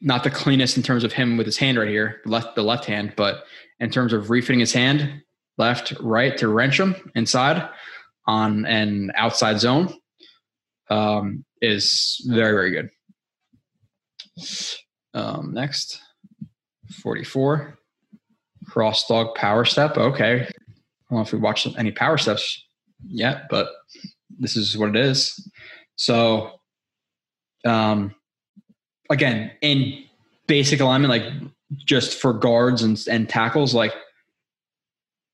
Not 0.00 0.22
the 0.24 0.30
cleanest 0.30 0.76
in 0.76 0.82
terms 0.82 1.04
of 1.04 1.12
him 1.12 1.36
with 1.36 1.46
his 1.46 1.56
hand 1.56 1.78
right 1.78 1.88
here, 1.88 2.20
left 2.24 2.54
the 2.54 2.62
left 2.62 2.84
hand, 2.84 3.14
but 3.16 3.44
in 3.80 3.90
terms 3.90 4.12
of 4.12 4.30
refitting 4.30 4.60
his 4.60 4.72
hand, 4.72 5.22
left, 5.56 5.92
right 6.00 6.36
to 6.38 6.48
wrench 6.48 6.78
them 6.78 6.94
inside 7.14 7.68
on 8.26 8.64
an 8.66 9.10
outside 9.16 9.58
zone 9.58 9.92
um, 10.90 11.44
is 11.60 12.24
very, 12.28 12.52
very 12.52 12.70
good. 12.70 12.90
Um, 15.14 15.52
next, 15.52 16.00
44. 17.02 17.78
Cross 18.66 19.08
dog 19.08 19.34
power 19.34 19.64
step. 19.64 19.96
Okay. 19.96 20.42
I 20.42 20.44
don't 21.10 21.18
know 21.18 21.20
if 21.20 21.32
we 21.32 21.38
watched 21.38 21.66
any 21.78 21.90
power 21.90 22.18
steps 22.18 22.62
yet, 23.06 23.44
but 23.48 23.68
this 24.38 24.56
is 24.56 24.76
what 24.76 24.90
it 24.90 24.96
is. 24.96 25.50
So, 25.96 26.60
um, 27.64 28.14
again, 29.10 29.50
in 29.60 30.04
basic 30.46 30.80
alignment, 30.80 31.10
like 31.10 31.32
just 31.76 32.20
for 32.20 32.32
guards 32.32 32.82
and, 32.82 33.02
and 33.10 33.28
tackles, 33.28 33.74
like 33.74 33.94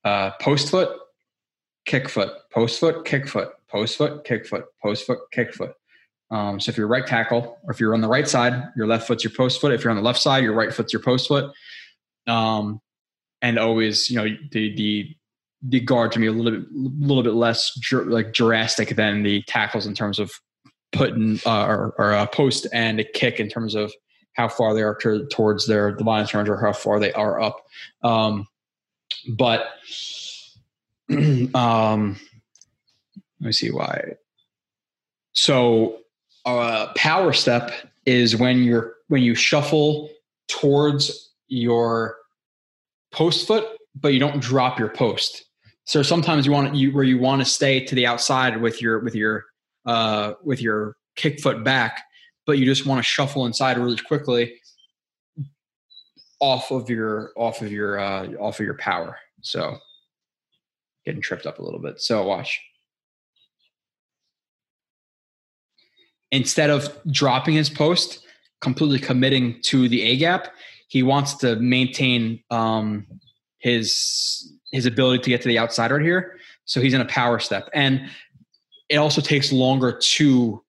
uh, 0.04 0.30
post 0.40 0.70
foot, 0.70 0.90
kick 1.86 2.08
foot, 2.08 2.32
post 2.52 2.80
foot, 2.80 3.04
kick 3.04 3.28
foot, 3.28 3.52
post 3.68 3.96
foot, 3.96 4.24
kick 4.24 4.46
foot, 4.46 4.64
post 4.82 5.06
foot, 5.06 5.18
kick 5.32 5.54
foot. 5.54 5.72
Um, 6.30 6.58
so 6.58 6.70
if 6.70 6.76
you're 6.76 6.88
right 6.88 7.06
tackle, 7.06 7.58
or 7.62 7.72
if 7.72 7.80
you're 7.80 7.94
on 7.94 8.00
the 8.00 8.08
right 8.08 8.26
side, 8.26 8.70
your 8.76 8.86
left 8.86 9.06
foot's 9.06 9.22
your 9.22 9.32
post 9.32 9.60
foot. 9.60 9.72
If 9.72 9.84
you're 9.84 9.90
on 9.90 9.96
the 9.96 10.02
left 10.02 10.20
side, 10.20 10.42
your 10.42 10.54
right 10.54 10.72
foot's 10.72 10.92
your 10.92 11.02
post 11.02 11.28
foot. 11.28 11.52
Um, 12.26 12.80
and 13.42 13.58
always, 13.58 14.10
you 14.10 14.16
know, 14.16 14.36
the 14.50 14.74
the 14.74 15.14
the 15.66 15.80
guard 15.80 16.12
to 16.12 16.18
be 16.18 16.26
a 16.26 16.32
little 16.32 16.60
bit 16.60 16.70
little 16.72 17.22
bit 17.22 17.34
less 17.34 17.78
like 17.92 18.32
drastic 18.32 18.96
than 18.96 19.22
the 19.22 19.42
tackles 19.42 19.86
in 19.86 19.94
terms 19.94 20.18
of 20.18 20.32
putting 20.94 21.40
uh, 21.44 21.66
or, 21.66 21.94
or 21.98 22.12
a 22.12 22.26
post 22.26 22.66
and 22.72 23.00
a 23.00 23.04
kick 23.04 23.40
in 23.40 23.48
terms 23.48 23.74
of 23.74 23.92
how 24.34 24.48
far 24.48 24.74
they 24.74 24.82
are 24.82 24.94
to, 24.96 25.26
towards 25.26 25.66
their 25.66 25.94
the 25.94 26.04
line 26.04 26.22
of 26.22 26.28
scrimmage 26.28 26.48
or 26.48 26.60
how 26.60 26.72
far 26.72 26.98
they 26.98 27.12
are 27.12 27.40
up. 27.40 27.64
Um, 28.02 28.48
but 29.28 29.68
um, 31.10 32.18
let 33.40 33.46
me 33.46 33.52
see 33.52 33.70
why. 33.70 34.14
So, 35.32 35.98
uh, 36.46 36.92
power 36.94 37.32
step 37.32 37.72
is 38.06 38.36
when 38.36 38.62
you're 38.62 38.94
when 39.08 39.22
you 39.22 39.34
shuffle 39.34 40.10
towards 40.48 41.32
your 41.48 42.16
post 43.12 43.46
foot, 43.46 43.66
but 43.94 44.12
you 44.12 44.20
don't 44.20 44.40
drop 44.40 44.78
your 44.78 44.88
post. 44.88 45.44
So 45.84 46.02
sometimes 46.02 46.46
you 46.46 46.52
want 46.52 46.74
you 46.74 46.92
where 46.92 47.04
you 47.04 47.18
want 47.18 47.40
to 47.40 47.44
stay 47.44 47.84
to 47.84 47.94
the 47.94 48.06
outside 48.06 48.60
with 48.60 48.80
your 48.80 49.00
with 49.00 49.14
your 49.14 49.44
uh, 49.86 50.34
with 50.42 50.60
your 50.60 50.96
kick 51.16 51.40
foot 51.40 51.64
back, 51.64 52.02
but 52.46 52.58
you 52.58 52.64
just 52.64 52.86
want 52.86 52.98
to 52.98 53.02
shuffle 53.02 53.46
inside 53.46 53.78
really 53.78 53.96
quickly 53.96 54.54
off 56.40 56.70
of 56.70 56.90
your 56.90 57.32
off 57.36 57.62
of 57.62 57.72
your 57.72 57.98
uh, 57.98 58.26
off 58.40 58.60
of 58.60 58.66
your 58.66 58.76
power. 58.78 59.18
So 59.42 59.78
getting 61.04 61.20
tripped 61.20 61.46
up 61.46 61.58
a 61.58 61.62
little 61.62 61.80
bit. 61.80 62.00
So 62.00 62.26
watch. 62.26 62.60
instead 66.34 66.68
of 66.68 66.98
dropping 67.10 67.54
his 67.54 67.70
post, 67.70 68.26
completely 68.60 68.98
committing 68.98 69.60
to 69.62 69.88
the 69.88 70.02
A 70.02 70.16
gap, 70.16 70.48
he 70.88 71.02
wants 71.02 71.34
to 71.34 71.56
maintain 71.56 72.42
um, 72.50 73.06
his 73.58 74.52
his 74.72 74.86
ability 74.86 75.22
to 75.22 75.30
get 75.30 75.40
to 75.40 75.48
the 75.48 75.58
outside 75.58 75.92
right 75.92 76.02
here. 76.02 76.36
So 76.64 76.80
he's 76.80 76.92
in 76.92 77.00
a 77.00 77.06
power 77.06 77.38
step, 77.38 77.70
and 77.72 78.10
it 78.88 78.96
also 78.96 79.20
takes 79.20 79.52
longer 79.52 79.98
to 79.98 80.62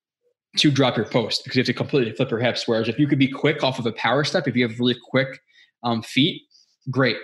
to 0.58 0.72
drop 0.72 0.96
your 0.96 1.06
post 1.06 1.44
because 1.44 1.58
you 1.58 1.60
have 1.62 1.68
to 1.68 1.74
completely 1.74 2.14
flip 2.14 2.32
your 2.32 2.40
hips. 2.40 2.68
Whereas 2.68 2.88
if 2.88 2.98
you 2.98 3.08
could 3.08 3.20
be 3.20 3.28
quick 3.28 3.62
off 3.62 3.78
of 3.78 3.86
a 3.86 3.92
power 3.92 4.24
step, 4.24 4.48
if 4.48 4.56
you 4.56 4.66
have 4.68 4.80
really 4.80 4.96
quick 5.10 5.42
um, 5.84 6.02
feet, 6.02 6.44
great. 6.90 7.18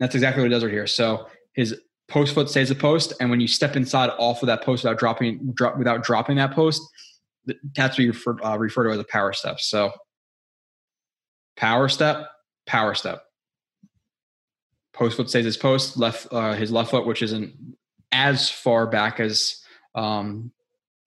That's 0.00 0.14
exactly 0.14 0.42
what 0.42 0.48
he 0.48 0.54
does 0.54 0.64
right 0.64 0.72
here. 0.72 0.86
So 0.86 1.26
his 1.52 1.78
post 2.08 2.34
foot 2.34 2.48
stays 2.48 2.70
a 2.70 2.74
post, 2.74 3.12
and 3.20 3.30
when 3.30 3.40
you 3.40 3.46
step 3.46 3.76
inside 3.76 4.10
off 4.18 4.42
of 4.42 4.46
that 4.46 4.62
post 4.62 4.84
without 4.84 4.98
dropping 4.98 5.52
drop, 5.52 5.76
without 5.76 6.02
dropping 6.02 6.36
that 6.36 6.52
post, 6.52 6.82
that's 7.74 7.98
what 7.98 8.04
you 8.04 8.12
refer, 8.12 8.42
uh, 8.42 8.56
refer 8.56 8.84
to 8.84 8.90
as 8.90 8.98
a 8.98 9.04
power 9.04 9.32
step. 9.32 9.60
So 9.60 9.92
power 11.56 11.88
step, 11.88 12.28
power 12.66 12.94
step. 12.94 13.22
Post 14.94 15.16
foot 15.16 15.28
stays 15.28 15.44
his 15.44 15.56
post, 15.56 15.96
left 15.96 16.26
uh, 16.30 16.54
his 16.54 16.72
left 16.72 16.90
foot, 16.90 17.06
which 17.06 17.22
isn't 17.22 17.54
as 18.12 18.50
far 18.50 18.86
back 18.86 19.20
as 19.20 19.61
um, 19.94 20.52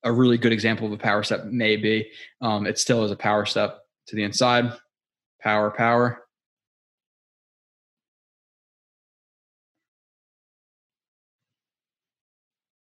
a 0.03 0.12
really 0.12 0.38
good 0.38 0.53
example 0.53 0.88
of 0.88 0.94
a 0.94 0.98
power 0.98 1.24
step 1.24 1.45
may 1.45 1.76
be. 1.76 2.10
Um, 2.41 2.66
it 2.68 2.78
still 2.78 3.03
is 3.03 3.12
a 3.12 3.16
power 3.16 3.45
step 3.45 3.80
to 4.07 4.16
the 4.16 4.24
inside, 4.24 4.72
power, 5.41 5.72
power. 5.72 6.22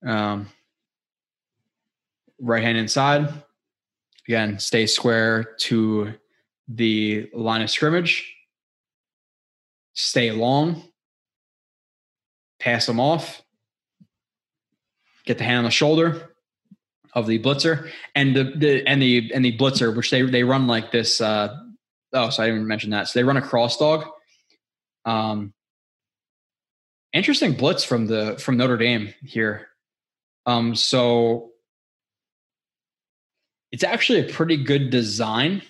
Um, 0.07 0.49
right 2.41 2.63
hand 2.63 2.79
inside. 2.79 3.33
Again, 4.27 4.59
stay 4.59 4.87
square 4.87 5.57
to 5.61 6.15
the 6.69 7.29
line 7.35 7.63
of 7.63 7.71
scrimmage. 7.71 8.35
Stay 9.93 10.31
long. 10.31 10.85
Pass 12.59 12.87
them 12.87 13.01
off. 13.01 13.43
Get 15.31 15.39
the 15.39 15.45
hand 15.45 15.59
on 15.59 15.65
the 15.65 15.71
shoulder 15.71 16.35
of 17.15 17.29
the 17.29 17.39
blitzer 17.39 17.89
and 18.17 18.35
the, 18.35 18.43
the 18.57 18.85
and 18.85 19.01
the 19.01 19.31
and 19.33 19.45
the 19.45 19.57
blitzer, 19.57 19.95
which 19.95 20.11
they 20.11 20.23
they 20.23 20.43
run 20.43 20.67
like 20.67 20.91
this. 20.91 21.21
Uh, 21.21 21.57
oh, 22.13 22.31
so 22.31 22.43
I 22.43 22.47
didn't 22.47 22.67
mention 22.67 22.91
that. 22.91 23.07
So 23.07 23.17
they 23.17 23.23
run 23.23 23.37
a 23.37 23.41
cross 23.41 23.77
dog. 23.77 24.07
Um, 25.05 25.55
interesting 27.13 27.53
blitz 27.53 27.85
from 27.85 28.09
the 28.09 28.35
from 28.41 28.57
Notre 28.57 28.77
Dame 28.77 29.15
here. 29.23 29.69
Um, 30.47 30.75
so 30.75 31.51
it's 33.71 33.85
actually 33.85 34.29
a 34.29 34.33
pretty 34.33 34.57
good 34.57 34.91
design 34.91 35.63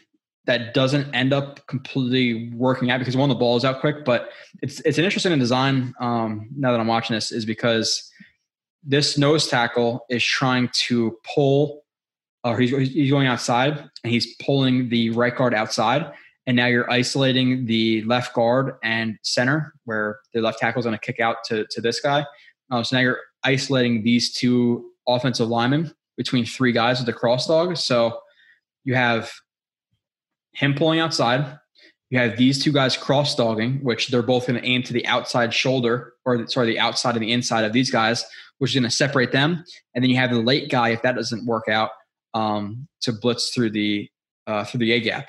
that 0.46 0.72
doesn't 0.72 1.14
end 1.14 1.34
up 1.34 1.66
completely 1.66 2.50
working 2.54 2.90
out 2.90 2.98
because 2.98 3.14
one 3.14 3.30
of 3.30 3.36
the 3.36 3.38
balls 3.38 3.62
out 3.62 3.82
quick, 3.82 4.06
but 4.06 4.30
it's 4.62 4.80
it's 4.86 4.96
an 4.96 5.04
interesting 5.04 5.38
design. 5.38 5.92
Um, 6.00 6.48
now 6.56 6.72
that 6.72 6.80
I'm 6.80 6.86
watching 6.86 7.12
this, 7.12 7.30
is 7.30 7.44
because 7.44 8.10
this 8.82 9.18
nose 9.18 9.46
tackle 9.46 10.04
is 10.08 10.24
trying 10.24 10.70
to 10.72 11.18
pull, 11.34 11.82
or 12.44 12.58
he's 12.58 12.70
he's 12.70 13.10
going 13.10 13.26
outside 13.26 13.78
and 14.02 14.12
he's 14.12 14.34
pulling 14.36 14.88
the 14.88 15.10
right 15.10 15.34
guard 15.36 15.54
outside, 15.54 16.10
and 16.46 16.56
now 16.56 16.66
you're 16.66 16.90
isolating 16.90 17.66
the 17.66 18.02
left 18.04 18.34
guard 18.34 18.76
and 18.82 19.18
center 19.22 19.74
where 19.84 20.20
the 20.32 20.40
left 20.40 20.58
tackle 20.58 20.80
is 20.80 20.86
going 20.86 20.98
to 20.98 21.04
kick 21.04 21.20
out 21.20 21.36
to 21.44 21.66
to 21.70 21.80
this 21.80 22.00
guy. 22.00 22.24
Uh, 22.70 22.82
so 22.82 22.96
now 22.96 23.02
you're 23.02 23.20
isolating 23.44 24.02
these 24.02 24.32
two 24.32 24.90
offensive 25.06 25.48
linemen 25.48 25.92
between 26.16 26.44
three 26.44 26.72
guys 26.72 26.98
with 26.98 27.06
the 27.06 27.12
cross 27.12 27.46
dog. 27.46 27.76
So 27.76 28.20
you 28.84 28.94
have 28.94 29.30
him 30.52 30.74
pulling 30.74 31.00
outside. 31.00 31.58
You 32.10 32.18
have 32.18 32.36
these 32.36 32.62
two 32.62 32.72
guys 32.72 32.96
cross 32.96 33.34
dogging, 33.36 33.82
which 33.84 34.08
they're 34.08 34.22
both 34.22 34.46
going 34.48 34.60
to 34.60 34.66
aim 34.66 34.82
to 34.82 34.92
the 34.92 35.06
outside 35.06 35.54
shoulder, 35.54 36.14
or 36.24 36.46
sorry, 36.48 36.66
the 36.66 36.78
outside 36.78 37.14
and 37.14 37.22
the 37.22 37.32
inside 37.32 37.64
of 37.64 37.72
these 37.72 37.90
guys, 37.90 38.24
which 38.58 38.72
is 38.72 38.74
going 38.74 38.90
to 38.90 38.94
separate 38.94 39.30
them. 39.32 39.64
And 39.94 40.02
then 40.02 40.10
you 40.10 40.16
have 40.16 40.30
the 40.30 40.40
late 40.40 40.70
guy, 40.70 40.90
if 40.90 41.02
that 41.02 41.14
doesn't 41.14 41.46
work 41.46 41.68
out, 41.68 41.90
um, 42.34 42.88
to 43.02 43.12
blitz 43.12 43.50
through 43.50 43.70
the 43.70 44.08
uh, 44.46 44.64
through 44.64 44.80
the 44.80 44.92
A 44.92 45.00
gap, 45.00 45.28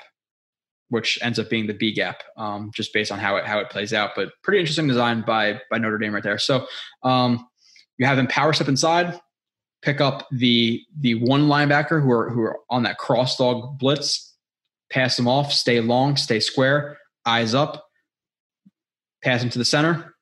which 0.88 1.18
ends 1.22 1.38
up 1.38 1.48
being 1.48 1.68
the 1.68 1.74
B 1.74 1.92
gap, 1.92 2.22
um, 2.36 2.70
just 2.74 2.92
based 2.92 3.12
on 3.12 3.18
how 3.18 3.36
it 3.36 3.46
how 3.46 3.60
it 3.60 3.70
plays 3.70 3.92
out. 3.92 4.10
But 4.16 4.30
pretty 4.42 4.58
interesting 4.58 4.88
design 4.88 5.22
by 5.24 5.60
by 5.70 5.78
Notre 5.78 5.98
Dame 5.98 6.14
right 6.14 6.22
there. 6.22 6.38
So 6.38 6.66
um, 7.04 7.48
you 7.98 8.06
have 8.06 8.16
them 8.16 8.26
power 8.26 8.52
step 8.52 8.68
inside, 8.68 9.20
pick 9.82 10.00
up 10.00 10.26
the 10.32 10.82
the 10.98 11.14
one 11.14 11.42
linebacker 11.42 12.02
who 12.02 12.10
are 12.10 12.30
who 12.30 12.42
are 12.42 12.58
on 12.70 12.82
that 12.82 12.98
cross 12.98 13.36
dog 13.36 13.78
blitz, 13.78 14.31
pass 14.92 15.16
them 15.16 15.26
off, 15.26 15.52
stay 15.52 15.80
long, 15.80 16.16
stay 16.16 16.38
square, 16.38 16.98
eyes 17.24 17.54
up, 17.54 17.86
pass 19.22 19.40
them 19.40 19.50
to 19.50 19.58
the 19.58 19.64
center, 19.64 20.14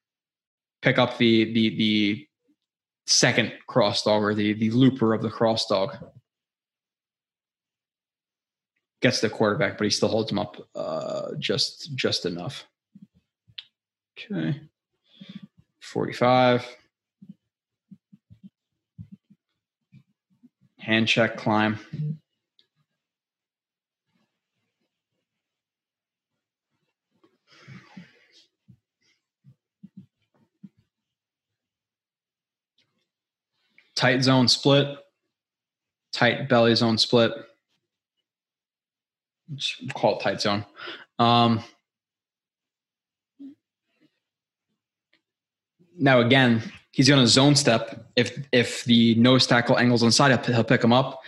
pick 0.81 0.97
up 0.97 1.19
the 1.19 1.53
the 1.53 1.77
the 1.77 2.27
second 3.07 3.53
cross 3.67 4.05
dog 4.05 4.23
or 4.23 4.33
the 4.33 4.53
the 4.53 4.71
looper 4.71 5.13
of 5.13 5.23
the 5.23 5.31
cross 5.31 5.67
dog. 5.67 5.97
Gets 9.03 9.21
the 9.21 9.31
quarterback, 9.31 9.79
but 9.79 9.85
he 9.85 9.91
still 9.91 10.11
holds 10.11 10.31
him 10.31 10.39
up 10.39 10.57
uh, 10.75 11.31
just 11.39 11.95
just 11.97 12.27
enough. 12.27 12.67
Okay, 14.17 14.61
forty-five. 15.81 16.67
Hand 20.79 21.09
check, 21.09 21.37
climb. 21.37 21.79
Tight 34.01 34.23
zone 34.23 34.49
split, 34.49 34.97
tight 36.15 36.49
belly 36.49 36.75
zone 36.75 36.97
split. 36.97 37.33
Call 39.93 40.17
it 40.17 40.23
tight 40.23 40.41
zone. 40.41 40.65
Um, 41.19 41.63
now 45.99 46.21
again, 46.21 46.63
he's 46.93 47.11
going 47.11 47.21
to 47.21 47.27
zone 47.27 47.55
step. 47.55 48.07
If 48.17 48.39
if 48.53 48.85
the 48.85 49.17
nose 49.17 49.47
tackle 49.47 49.79
angles 49.79 50.03
inside, 50.03 50.31
he'll, 50.31 50.55
he'll 50.55 50.65
pick 50.65 50.83
him 50.83 50.95
up. 50.95 51.21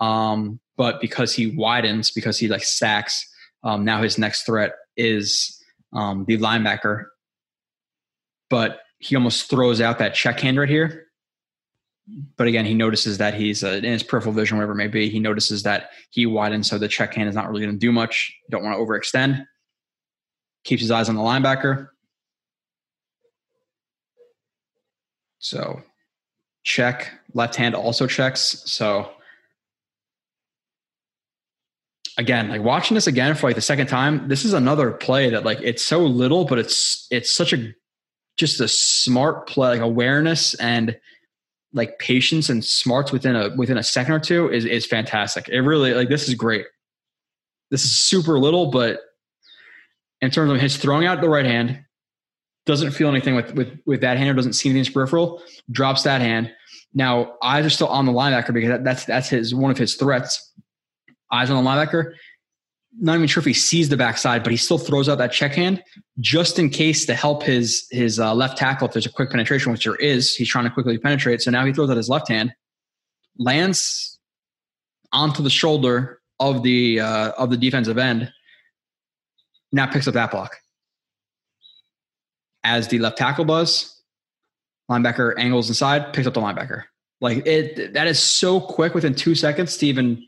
Um, 0.00 0.60
but 0.78 1.02
because 1.02 1.34
he 1.34 1.48
widens, 1.48 2.10
because 2.10 2.38
he 2.38 2.48
like 2.48 2.64
stacks, 2.64 3.30
um, 3.64 3.84
now 3.84 4.00
his 4.00 4.16
next 4.16 4.44
threat 4.44 4.72
is 4.96 5.62
um, 5.92 6.24
the 6.24 6.38
linebacker. 6.38 7.04
But 8.48 8.80
he 8.98 9.14
almost 9.14 9.50
throws 9.50 9.82
out 9.82 9.98
that 9.98 10.14
check 10.14 10.40
hand 10.40 10.58
right 10.58 10.70
here. 10.70 11.03
But 12.36 12.48
again, 12.48 12.66
he 12.66 12.74
notices 12.74 13.18
that 13.18 13.34
he's 13.34 13.64
uh, 13.64 13.80
in 13.82 13.84
his 13.84 14.02
peripheral 14.02 14.34
vision, 14.34 14.58
whatever 14.58 14.72
it 14.72 14.76
may 14.76 14.88
be. 14.88 15.08
He 15.08 15.18
notices 15.18 15.62
that 15.62 15.90
he 16.10 16.26
widens, 16.26 16.68
so 16.68 16.76
the 16.76 16.88
check 16.88 17.14
hand 17.14 17.28
is 17.28 17.34
not 17.34 17.48
really 17.48 17.62
going 17.62 17.74
to 17.74 17.78
do 17.78 17.92
much. 17.92 18.34
Don't 18.50 18.62
want 18.62 18.76
to 18.76 18.84
overextend. 18.84 19.46
Keeps 20.64 20.82
his 20.82 20.90
eyes 20.90 21.08
on 21.08 21.14
the 21.14 21.22
linebacker. 21.22 21.88
So 25.38 25.82
check. 26.62 27.10
Left 27.32 27.56
hand 27.56 27.74
also 27.74 28.06
checks. 28.06 28.62
So 28.66 29.10
again, 32.18 32.48
like 32.48 32.62
watching 32.62 32.94
this 32.94 33.06
again 33.06 33.34
for 33.34 33.48
like 33.48 33.56
the 33.56 33.62
second 33.62 33.86
time, 33.86 34.28
this 34.28 34.44
is 34.44 34.52
another 34.52 34.90
play 34.90 35.30
that 35.30 35.44
like 35.44 35.58
it's 35.62 35.84
so 35.84 36.00
little, 36.00 36.44
but 36.44 36.58
it's 36.58 37.06
it's 37.10 37.32
such 37.32 37.52
a 37.52 37.72
just 38.36 38.60
a 38.60 38.68
smart 38.68 39.46
play, 39.46 39.70
like 39.70 39.80
awareness 39.80 40.54
and 40.54 40.96
like 41.74 41.98
patience 41.98 42.48
and 42.48 42.64
smarts 42.64 43.12
within 43.12 43.36
a 43.36 43.54
within 43.56 43.76
a 43.76 43.82
second 43.82 44.14
or 44.14 44.20
two 44.20 44.48
is 44.50 44.64
is 44.64 44.86
fantastic. 44.86 45.48
It 45.48 45.60
really 45.60 45.92
like 45.92 46.08
this 46.08 46.28
is 46.28 46.34
great. 46.34 46.66
This 47.70 47.84
is 47.84 47.98
super 47.98 48.38
little, 48.38 48.70
but 48.70 49.00
in 50.20 50.30
terms 50.30 50.52
of 50.52 50.60
his 50.60 50.76
throwing 50.76 51.06
out 51.06 51.20
the 51.20 51.28
right 51.28 51.44
hand, 51.44 51.84
doesn't 52.64 52.92
feel 52.92 53.08
anything 53.08 53.34
with 53.34 53.52
with 53.54 53.78
with 53.84 54.00
that 54.00 54.16
hand 54.16 54.30
or 54.30 54.34
doesn't 54.34 54.54
see 54.54 54.70
anything 54.70 54.86
in 54.86 54.92
peripheral, 54.92 55.42
drops 55.70 56.04
that 56.04 56.20
hand. 56.20 56.52
Now 56.94 57.34
eyes 57.42 57.66
are 57.66 57.70
still 57.70 57.88
on 57.88 58.06
the 58.06 58.12
linebacker 58.12 58.54
because 58.54 58.70
that, 58.70 58.84
that's 58.84 59.04
that's 59.04 59.28
his 59.28 59.54
one 59.54 59.70
of 59.70 59.78
his 59.78 59.96
threats. 59.96 60.52
Eyes 61.32 61.50
on 61.50 61.62
the 61.62 61.68
linebacker. 61.68 62.14
Not 63.00 63.16
even 63.16 63.26
sure 63.26 63.40
if 63.40 63.46
he 63.46 63.54
sees 63.54 63.88
the 63.88 63.96
backside, 63.96 64.44
but 64.44 64.52
he 64.52 64.56
still 64.56 64.78
throws 64.78 65.08
out 65.08 65.18
that 65.18 65.32
check 65.32 65.52
hand 65.52 65.82
just 66.20 66.58
in 66.58 66.70
case 66.70 67.04
to 67.06 67.14
help 67.14 67.42
his 67.42 67.86
his 67.90 68.20
uh, 68.20 68.34
left 68.34 68.56
tackle 68.56 68.86
if 68.86 68.92
there's 68.92 69.06
a 69.06 69.12
quick 69.12 69.30
penetration, 69.30 69.72
which 69.72 69.84
there 69.84 69.96
is. 69.96 70.34
He's 70.34 70.48
trying 70.48 70.64
to 70.64 70.70
quickly 70.70 70.96
penetrate, 70.98 71.42
so 71.42 71.50
now 71.50 71.64
he 71.64 71.72
throws 71.72 71.90
out 71.90 71.96
his 71.96 72.08
left 72.08 72.28
hand, 72.28 72.54
lands 73.38 74.18
onto 75.12 75.42
the 75.42 75.50
shoulder 75.50 76.20
of 76.38 76.62
the 76.62 77.00
uh, 77.00 77.32
of 77.32 77.50
the 77.50 77.56
defensive 77.56 77.98
end. 77.98 78.32
Now 79.72 79.86
picks 79.86 80.06
up 80.06 80.14
that 80.14 80.30
block 80.30 80.56
as 82.62 82.88
the 82.88 82.98
left 82.98 83.18
tackle 83.18 83.44
does. 83.44 83.90
Linebacker 84.90 85.34
angles 85.38 85.68
inside, 85.68 86.12
picks 86.12 86.26
up 86.26 86.34
the 86.34 86.40
linebacker. 86.40 86.84
Like 87.20 87.46
it, 87.46 87.94
that 87.94 88.06
is 88.06 88.18
so 88.18 88.60
quick 88.60 88.94
within 88.94 89.14
two 89.14 89.34
seconds 89.34 89.76
to 89.78 89.86
even 89.86 90.26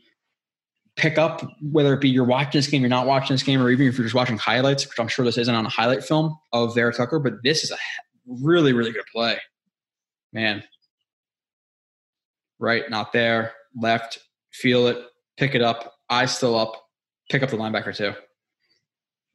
pick 0.97 1.17
up, 1.17 1.47
whether 1.61 1.93
it 1.93 2.01
be 2.01 2.09
you're 2.09 2.25
watching 2.25 2.57
this 2.57 2.67
game, 2.67 2.81
you're 2.81 2.89
not 2.89 3.05
watching 3.05 3.33
this 3.35 3.43
game, 3.43 3.61
or 3.61 3.69
even 3.69 3.87
if 3.87 3.97
you're 3.97 4.05
just 4.05 4.15
watching 4.15 4.37
highlights, 4.37 4.87
which 4.87 4.99
I'm 4.99 5.07
sure 5.07 5.23
this 5.23 5.37
isn't 5.37 5.53
on 5.53 5.65
a 5.65 5.69
highlight 5.69 6.03
film 6.03 6.37
of 6.51 6.75
Vera 6.75 6.93
Tucker, 6.93 7.19
but 7.19 7.43
this 7.43 7.63
is 7.63 7.71
a 7.71 7.77
really, 8.25 8.73
really 8.73 8.91
good 8.91 9.05
play. 9.13 9.37
Man. 10.33 10.63
Right, 12.59 12.89
not 12.89 13.13
there. 13.13 13.53
Left, 13.79 14.17
feel 14.51 14.87
it, 14.87 14.97
pick 15.37 15.53
it 15.53 15.61
up, 15.61 15.93
eyes 16.09 16.35
still 16.35 16.57
up, 16.57 16.73
pick 17.29 17.43
up 17.43 17.51
the 17.51 17.57
linebacker 17.57 17.95
too. 17.95 18.13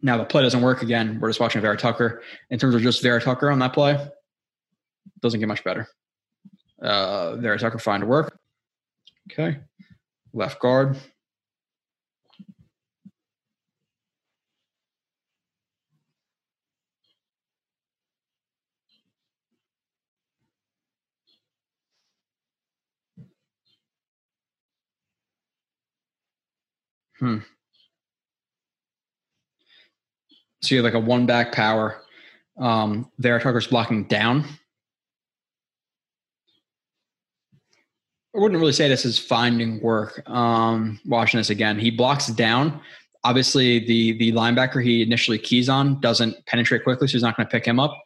Now 0.05 0.17
the 0.19 0.25
play 0.25 0.43
doesn't 0.43 0.63
work 0.63 0.83
again. 0.83 1.21
We're 1.21 1.29
just 1.29 1.39
watching 1.39 1.61
Vera 1.63 1.77
Tucker. 1.77 2.23
In 2.51 2.59
terms 2.59 2.75
of 2.75 2.83
just 2.83 3.03
Vera 3.03 3.21
Tucker 3.21 3.53
on 3.53 3.61
that 3.61 3.73
play, 3.73 4.05
doesn't 5.21 5.39
get 5.39 5.47
much 5.49 5.63
better. 5.63 5.87
Uh, 6.83 7.37
Vera 7.37 7.57
Tucker 7.57 7.79
find 7.79 8.09
work. 8.09 8.37
Okay. 9.31 9.61
Left 10.33 10.59
guard. 10.59 10.99
Hmm. 27.23 27.39
So 30.61 30.75
you 30.75 30.83
have 30.83 30.93
like 30.93 31.01
a 31.01 31.07
one 31.07 31.25
back 31.25 31.53
power. 31.53 32.03
Um, 32.59 33.13
Vera 33.19 33.41
Tucker's 33.41 33.69
blocking 33.69 34.09
down. 34.09 34.45
I 38.35 38.41
wouldn't 38.41 38.59
really 38.59 38.73
say 38.73 38.89
this 38.89 39.05
is 39.05 39.21
finding 39.21 39.81
work. 39.81 40.29
Um, 40.29 40.99
watching 41.07 41.39
this 41.39 41.51
again, 41.51 41.79
he 41.79 41.93
blocks 41.93 42.27
down. 42.27 42.81
Obviously, 43.23 43.79
the 43.87 44.19
the 44.19 44.33
linebacker 44.33 44.83
he 44.83 45.01
initially 45.01 45.39
keys 45.39 45.69
on 45.69 46.01
doesn't 46.01 46.45
penetrate 46.47 46.83
quickly, 46.83 47.07
so 47.07 47.13
he's 47.13 47.23
not 47.23 47.37
going 47.37 47.47
to 47.47 47.53
pick 47.53 47.65
him 47.65 47.79
up. 47.79 47.97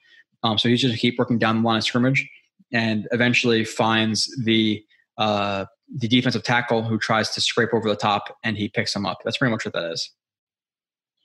Um, 0.42 0.58
so 0.58 0.68
he's 0.68 0.82
just 0.82 0.98
keep 0.98 1.18
working 1.18 1.38
down 1.38 1.62
the 1.62 1.66
line 1.66 1.78
of 1.78 1.84
scrimmage, 1.84 2.28
and 2.70 3.08
eventually 3.12 3.64
finds 3.64 4.30
the 4.44 4.84
uh, 5.18 5.66
the 5.94 6.08
defensive 6.08 6.42
tackle 6.42 6.82
who 6.82 6.98
tries 6.98 7.30
to 7.30 7.40
scrape 7.40 7.72
over 7.72 7.88
the 7.88 7.96
top, 7.96 8.36
and 8.42 8.56
he 8.56 8.68
picks 8.68 8.94
him 8.94 9.06
up. 9.06 9.18
That's 9.24 9.38
pretty 9.38 9.52
much 9.52 9.64
what 9.64 9.74
that 9.74 9.92
is. 9.92 10.10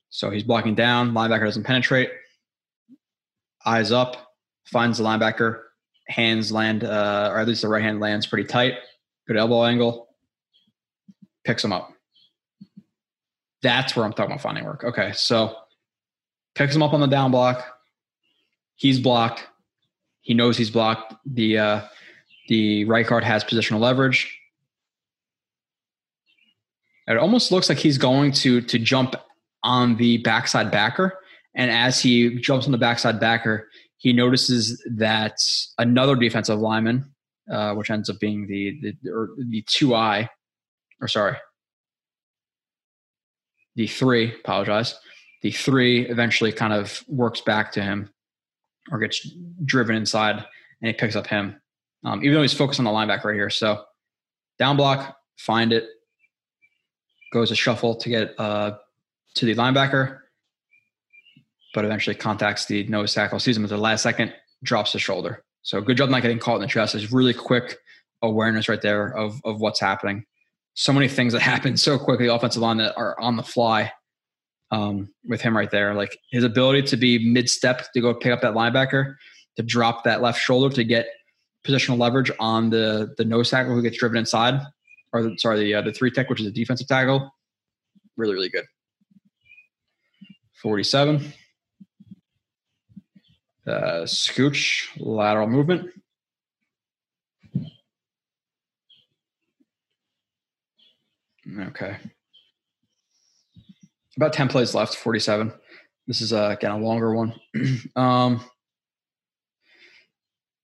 So 0.10 0.30
he's 0.30 0.44
blocking 0.44 0.76
down. 0.76 1.14
Linebacker 1.14 1.46
doesn't 1.46 1.64
penetrate. 1.64 2.12
Eyes 3.66 3.92
up, 3.92 4.34
finds 4.66 4.98
the 4.98 5.04
linebacker. 5.04 5.62
Hands 6.08 6.52
land, 6.52 6.84
uh, 6.84 7.30
or 7.32 7.40
at 7.40 7.48
least 7.48 7.62
the 7.62 7.70
right 7.70 7.84
hand 7.84 8.00
lands 8.00 8.28
pretty 8.28 8.48
tight. 8.48 8.76
Good 9.28 9.38
elbow 9.38 9.64
angle. 9.64 10.10
Picks 11.46 11.64
him 11.64 11.72
up. 11.72 11.94
That's 13.62 13.96
where 13.96 14.06
I'm 14.06 14.12
talking 14.12 14.32
about 14.32 14.42
finding 14.42 14.66
work. 14.66 14.84
Okay, 14.84 15.12
so 15.14 15.56
picks 16.56 16.76
him 16.76 16.84
up 16.84 16.94
on 16.94 17.00
the 17.00 17.08
down 17.08 17.32
block. 17.32 17.66
He's 18.76 19.00
blocked. 19.00 19.48
He 20.22 20.34
knows 20.34 20.58
he's 20.58 20.72
blocked. 20.72 21.14
The 21.26 21.58
uh, 21.58 21.82
the 22.52 22.84
right 22.84 23.08
guard 23.08 23.24
has 23.24 23.46
positional 23.46 23.80
leverage. 23.80 24.38
It 27.08 27.16
almost 27.16 27.50
looks 27.50 27.70
like 27.70 27.78
he's 27.78 27.98
going 27.98 28.34
to 28.44 28.60
to 28.60 28.78
jump 28.78 29.16
on 29.64 29.96
the 29.96 30.18
backside 30.18 30.70
backer. 30.70 31.18
And 31.56 31.72
as 31.72 32.02
he 32.02 32.42
jumps 32.42 32.66
on 32.66 32.74
the 32.74 32.78
backside 32.78 33.22
backer, 33.22 33.70
he 34.00 34.12
notices 34.12 34.86
that 34.98 35.38
another 35.78 36.18
defensive 36.18 36.60
lineman, 36.60 37.14
uh, 37.50 37.74
which 37.76 37.90
ends 37.90 38.10
up 38.10 38.20
being 38.20 38.48
the 38.48 38.78
the, 38.82 39.10
or 39.10 39.30
the 39.38 39.64
two 39.70 39.96
I, 39.96 40.30
or 41.00 41.08
sorry, 41.08 41.38
the 43.78 43.88
three. 43.88 44.36
Apologize. 44.36 45.00
The 45.42 45.52
three 45.52 46.06
eventually 46.06 46.52
kind 46.52 46.74
of 46.74 47.02
works 47.08 47.40
back 47.40 47.72
to 47.74 47.82
him, 47.82 48.10
or 48.92 49.00
gets 49.00 49.26
driven 49.64 49.96
inside, 49.96 50.36
and 50.36 50.88
he 50.88 50.92
picks 50.92 51.16
up 51.16 51.28
him. 51.28 51.61
Um, 52.04 52.24
even 52.24 52.34
though 52.34 52.42
he's 52.42 52.54
focused 52.54 52.80
on 52.80 52.86
the 52.86 52.92
linebacker 52.92 53.26
right 53.26 53.36
here, 53.36 53.50
so 53.50 53.84
down 54.58 54.78
block, 54.78 55.18
find 55.38 55.72
it, 55.72 55.86
goes 57.32 57.52
a 57.52 57.56
shuffle 57.56 57.96
to 57.96 58.10
get 58.10 58.34
uh, 58.40 58.78
to 59.36 59.46
the 59.46 59.56
linebacker, 59.56 60.20
but 61.74 61.86
eventually 61.86 62.16
contacts 62.16 62.66
the 62.66 62.84
nose 62.88 63.14
tackle, 63.14 63.40
sees 63.40 63.56
him 63.56 63.64
at 63.64 63.70
the 63.70 63.78
last 63.78 64.04
second, 64.04 64.34
drops 64.64 64.92
the 64.92 65.00
shoulder. 65.00 65.44
So 65.64 65.80
good 65.80 65.98
job 65.98 66.10
not 66.10 66.22
getting 66.22 66.40
caught 66.40 66.56
in 66.56 66.62
the 66.62 66.68
chest. 66.68 66.96
It's 66.96 67.12
really 67.12 67.34
quick 67.34 67.78
awareness 68.22 68.68
right 68.68 68.82
there 68.82 69.16
of, 69.16 69.40
of 69.46 69.62
what's 69.62 69.80
happening. 69.80 70.26
So 70.74 70.94
many 70.94 71.08
things 71.08 71.34
that 71.34 71.42
happen 71.54 71.78
so 71.78 71.98
quickly, 71.98 72.28
offensive 72.28 72.62
line 72.62 72.78
that 72.78 72.96
are 72.98 73.20
on 73.20 73.38
the 73.38 73.44
fly 73.44 73.92
um, 74.72 75.10
with 75.26 75.42
him 75.42 75.56
right 75.56 75.70
there. 75.70 75.94
Like 75.94 76.18
his 76.32 76.44
ability 76.44 76.84
to 76.84 76.98
be 76.98 77.32
mid 77.32 77.50
step 77.50 77.92
to 77.94 78.02
go 78.02 78.14
pick 78.14 78.32
up 78.32 78.42
that 78.42 78.54
linebacker, 78.54 79.16
to 79.58 79.64
drop 79.64 80.04
that 80.04 80.22
left 80.22 80.42
shoulder 80.42 80.74
to 80.76 80.84
get 80.84 81.08
positional 81.64 81.98
leverage 81.98 82.32
on 82.40 82.70
the 82.70 83.14
the 83.18 83.26
nose 83.26 83.50
tackle 83.50 83.74
who 83.74 83.82
gets 83.82 83.98
driven 83.98 84.18
inside, 84.18 84.62
or 85.14 85.24
the, 85.24 85.38
sorry, 85.38 85.60
the 85.60 85.74
uh, 85.76 85.82
the 85.82 85.94
three 85.94 86.12
tech, 86.12 86.30
which 86.30 86.42
is 86.42 86.48
a 86.48 86.52
defensive 86.52 86.88
tackle. 86.88 87.34
Really, 88.18 88.34
really 88.34 88.50
good. 88.50 88.66
47. 90.62 91.34
Uh, 93.66 94.04
scooch, 94.06 94.88
lateral 95.00 95.48
movement. 95.48 95.92
Okay. 101.60 101.98
About 104.18 104.34
10 104.34 104.48
plays 104.50 104.76
left, 104.76 104.96
47. 104.96 105.52
This 106.08 106.22
is, 106.22 106.34
uh, 106.34 106.56
again, 106.58 106.72
a 106.72 106.78
longer 106.78 107.14
one. 107.14 107.34
um, 107.96 108.42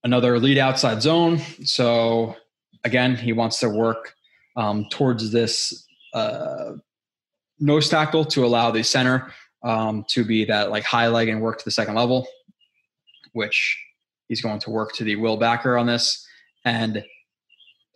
another 0.03 0.39
lead 0.39 0.57
outside 0.57 1.01
zone. 1.01 1.39
So, 1.63 2.35
again, 2.83 3.15
he 3.15 3.33
wants 3.33 3.59
to 3.59 3.69
work 3.69 4.13
um, 4.55 4.87
towards 4.89 5.31
this 5.31 5.87
uh, 6.13 6.73
nose 7.59 7.89
tackle 7.89 8.25
to 8.25 8.45
allow 8.45 8.71
the 8.71 8.83
center 8.83 9.31
um, 9.63 10.05
to 10.09 10.23
be 10.23 10.45
that 10.45 10.69
like 10.71 10.83
high 10.83 11.07
leg 11.07 11.29
and 11.29 11.41
work 11.41 11.59
to 11.59 11.65
the 11.65 11.71
second 11.71 11.95
level, 11.95 12.27
which 13.33 13.83
he's 14.27 14.41
going 14.41 14.59
to 14.59 14.69
work 14.69 14.93
to 14.93 15.03
the 15.03 15.15
will 15.15 15.37
backer 15.37 15.77
on 15.77 15.85
this. 15.85 16.25
And 16.65 17.03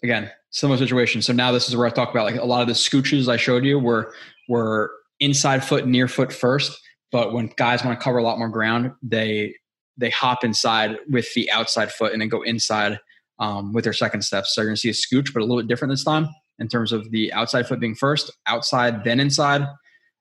again, 0.04 0.32
similar 0.50 0.78
situation. 0.78 1.22
So 1.22 1.34
now 1.34 1.52
this 1.52 1.68
is 1.68 1.76
where 1.76 1.88
I 1.88 1.90
talk 1.90 2.12
about 2.12 2.26
like 2.26 2.36
a 2.36 2.46
lot 2.46 2.62
of 2.62 2.68
the 2.68 2.74
scooches 2.74 3.28
I 3.28 3.38
showed 3.38 3.66
you 3.66 3.80
were 3.80 4.14
were 4.50 4.92
inside 5.20 5.64
foot, 5.64 5.88
near 5.88 6.08
foot 6.08 6.34
first. 6.34 6.80
But 7.12 7.34
when 7.34 7.52
guys 7.58 7.84
want 7.84 8.00
to 8.00 8.04
cover 8.04 8.18
a 8.18 8.24
lot 8.24 8.40
more 8.40 8.50
ground, 8.50 8.94
they 9.04 9.56
they 9.98 10.10
hop 10.10 10.44
inside 10.44 10.98
with 11.10 11.34
the 11.34 11.50
outside 11.52 11.92
foot 11.92 12.14
and 12.14 12.22
then 12.22 12.30
go 12.30 12.42
inside 12.42 13.00
um, 13.40 13.74
with 13.74 13.84
their 13.84 13.94
second 13.94 14.22
steps. 14.22 14.54
So 14.54 14.62
you're 14.62 14.70
going 14.70 14.76
to 14.76 14.82
see 14.82 14.90
a 14.90 14.94
scooch, 14.94 15.34
but 15.34 15.42
a 15.42 15.46
little 15.46 15.62
bit 15.62 15.68
different 15.68 15.92
this 15.92 16.04
time 16.04 16.28
in 16.60 16.68
terms 16.68 16.92
of 16.92 17.10
the 17.12 17.34
outside 17.34 17.68
foot 17.68 17.80
being 17.80 17.96
first, 17.96 18.32
outside 18.48 19.04
then 19.04 19.20
inside. 19.20 19.68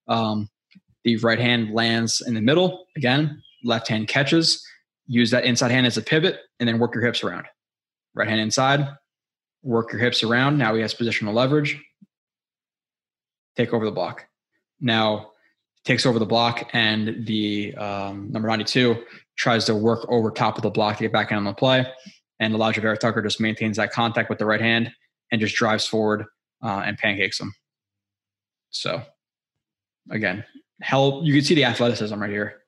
Um, 0.09 0.49
the 1.05 1.17
right 1.17 1.39
hand 1.39 1.73
lands 1.73 2.23
in 2.27 2.35
the 2.35 2.41
middle. 2.41 2.87
Again, 2.97 3.43
left 3.65 3.89
hand 3.89 4.09
catches. 4.09 4.65
Use 5.07 5.31
that 5.31 5.45
inside 5.45 5.71
hand 5.71 5.87
as 5.87 5.97
a 5.97 6.03
pivot 6.03 6.39
and 6.59 6.69
then 6.69 6.79
work 6.79 6.95
your 6.95 7.05
hips 7.05 7.23
around. 7.23 7.47
Right 8.15 8.29
hand 8.29 8.41
inside, 8.41 8.89
work 9.63 9.93
your 9.93 10.01
hips 10.01 10.23
around. 10.23 10.59
Now 10.59 10.75
he 10.75 10.83
has 10.83 10.95
positional 10.95 11.33
leverage. 11.33 11.81
Take 13.57 13.73
over 13.73 13.85
the 13.85 13.93
block. 13.93 14.27
Now 14.81 15.31
takes 15.85 16.07
over 16.07 16.19
the 16.19 16.27
block 16.27 16.69
and 16.73 17.27
the 17.27 17.75
um, 17.77 18.31
number 18.31 18.49
92 18.49 19.03
tries 19.41 19.65
to 19.65 19.75
work 19.75 20.05
over 20.11 20.31
top 20.31 20.57
of 20.59 20.63
the 20.63 20.69
block 20.69 20.99
to 20.99 21.05
get 21.05 21.13
back 21.13 21.31
in 21.31 21.37
on 21.39 21.45
the 21.45 21.55
play. 21.55 21.87
And 22.41 22.55
Alijah 22.55 22.83
Vera 22.83 22.97
Tucker 22.97 23.23
just 23.23 23.41
maintains 23.41 23.79
that 23.79 23.91
contact 23.91 24.29
with 24.29 24.39
the 24.39 24.45
right 24.45 24.61
hand 24.61 24.93
and 25.33 25.41
just 25.41 25.55
drives 25.57 25.87
forward 25.87 26.27
uh, 26.63 26.83
and 26.85 26.99
pancakes 26.99 27.41
him. 27.41 27.55
So 28.69 29.03
again, 30.11 30.45
hell, 30.83 31.23
you 31.25 31.33
can 31.33 31.43
see 31.43 31.55
the 31.55 31.65
athleticism 31.65 32.21
right 32.21 32.31
here 32.31 32.61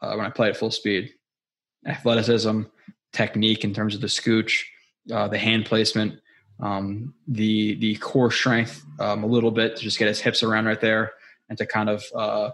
uh, 0.00 0.14
when 0.14 0.24
I 0.24 0.30
play 0.30 0.48
at 0.48 0.56
full 0.56 0.70
speed. 0.70 1.12
Athleticism, 1.86 2.62
technique 3.12 3.64
in 3.64 3.74
terms 3.74 3.94
of 3.94 4.00
the 4.00 4.06
scooch, 4.06 4.62
uh, 5.12 5.28
the 5.28 5.38
hand 5.38 5.66
placement, 5.66 6.18
um, 6.60 7.14
the 7.26 7.74
the 7.76 7.96
core 7.96 8.30
strength 8.30 8.84
um, 9.00 9.22
a 9.22 9.26
little 9.26 9.50
bit 9.50 9.76
to 9.76 9.82
just 9.82 9.98
get 9.98 10.08
his 10.08 10.20
hips 10.20 10.42
around 10.42 10.64
right 10.64 10.80
there 10.80 11.12
and 11.48 11.58
to 11.58 11.66
kind 11.66 11.88
of 11.90 12.04
uh, 12.14 12.50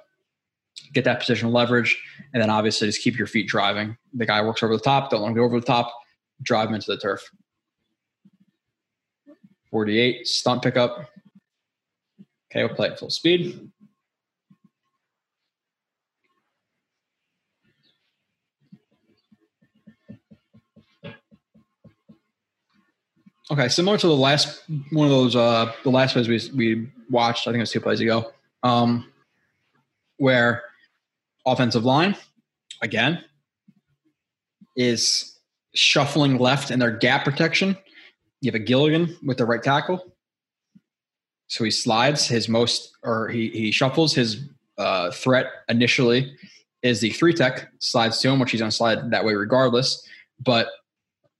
get 0.93 1.05
that 1.05 1.21
positional 1.21 1.53
leverage, 1.53 2.01
and 2.33 2.43
then 2.43 2.51
obviously 2.51 2.89
just 2.89 3.03
keep 3.03 3.17
your 3.19 3.27
feet 3.27 3.49
driving. 3.49 3.97
The 4.15 4.27
guy 4.27 4.43
works 4.43 4.63
over 4.63 4.77
the 4.77 4.83
top, 4.83 5.11
don't 5.11 5.23
want 5.23 5.35
to 5.35 5.41
go 5.41 5.45
over 5.45 5.61
the 5.61 5.67
top, 5.67 5.93
drive 6.43 6.69
him 6.69 6.75
into 6.75 6.91
the 6.91 6.99
turf. 6.99 7.23
48, 9.71 10.27
stunt 10.27 10.63
pickup. 10.63 11.11
Okay, 12.51 12.65
we'll 12.65 12.75
play 12.75 12.89
at 12.89 12.99
full 12.99 13.11
speed. 13.11 13.71
Okay, 23.49 23.69
similar 23.69 23.97
to 23.97 24.07
the 24.09 24.17
last 24.17 24.65
one 24.91 25.07
of 25.07 25.11
those, 25.13 25.37
uh, 25.37 25.73
the 25.85 25.91
last 25.91 26.15
plays 26.15 26.29
we 26.29 26.41
we 26.57 26.89
watched. 27.11 27.47
I 27.47 27.53
think 27.53 27.59
it 27.59 27.63
was 27.63 27.71
two 27.71 27.81
plays 27.81 28.01
ago, 28.01 28.33
um, 28.65 29.13
where 30.19 30.63
offensive 31.45 31.85
line 31.85 32.17
again 32.83 33.23
is 34.77 35.39
shuffling 35.75 36.39
left 36.39 36.71
in 36.71 36.79
their 36.79 36.91
gap 36.91 37.25
protection. 37.25 37.77
You 38.41 38.51
have 38.51 38.61
a 38.61 38.65
Gilligan 38.65 39.17
with 39.25 39.39
the 39.39 39.47
right 39.47 39.63
tackle, 39.63 40.15
so 41.49 41.65
he 41.65 41.71
slides 41.71 42.27
his 42.27 42.49
most, 42.49 42.93
or 43.03 43.29
he 43.29 43.49
he 43.51 43.71
shuffles 43.71 44.15
his 44.15 44.49
uh, 44.79 45.11
threat 45.11 45.47
initially 45.69 46.37
is 46.83 47.01
the 47.01 47.11
three 47.11 47.33
tech 47.33 47.69
slides 47.81 48.21
to 48.21 48.29
him, 48.29 48.39
which 48.39 48.51
he's 48.51 48.61
going 48.61 48.71
to 48.71 48.77
slide 48.77 49.11
that 49.11 49.25
way 49.25 49.35
regardless. 49.35 50.07
But 50.41 50.69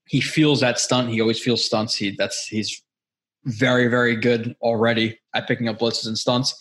he 0.07 0.21
feels 0.21 0.61
that 0.61 0.79
stunt. 0.79 1.11
He 1.11 1.21
always 1.21 1.41
feels 1.41 1.65
stunts. 1.65 1.95
He 1.95 2.15
that's 2.17 2.47
he's 2.47 2.83
very 3.45 3.89
very 3.89 4.17
good 4.17 4.57
already 4.61 5.19
at 5.35 5.47
picking 5.47 5.69
up 5.69 5.79
blitzes 5.79 6.07
and 6.07 6.19
stunts. 6.19 6.59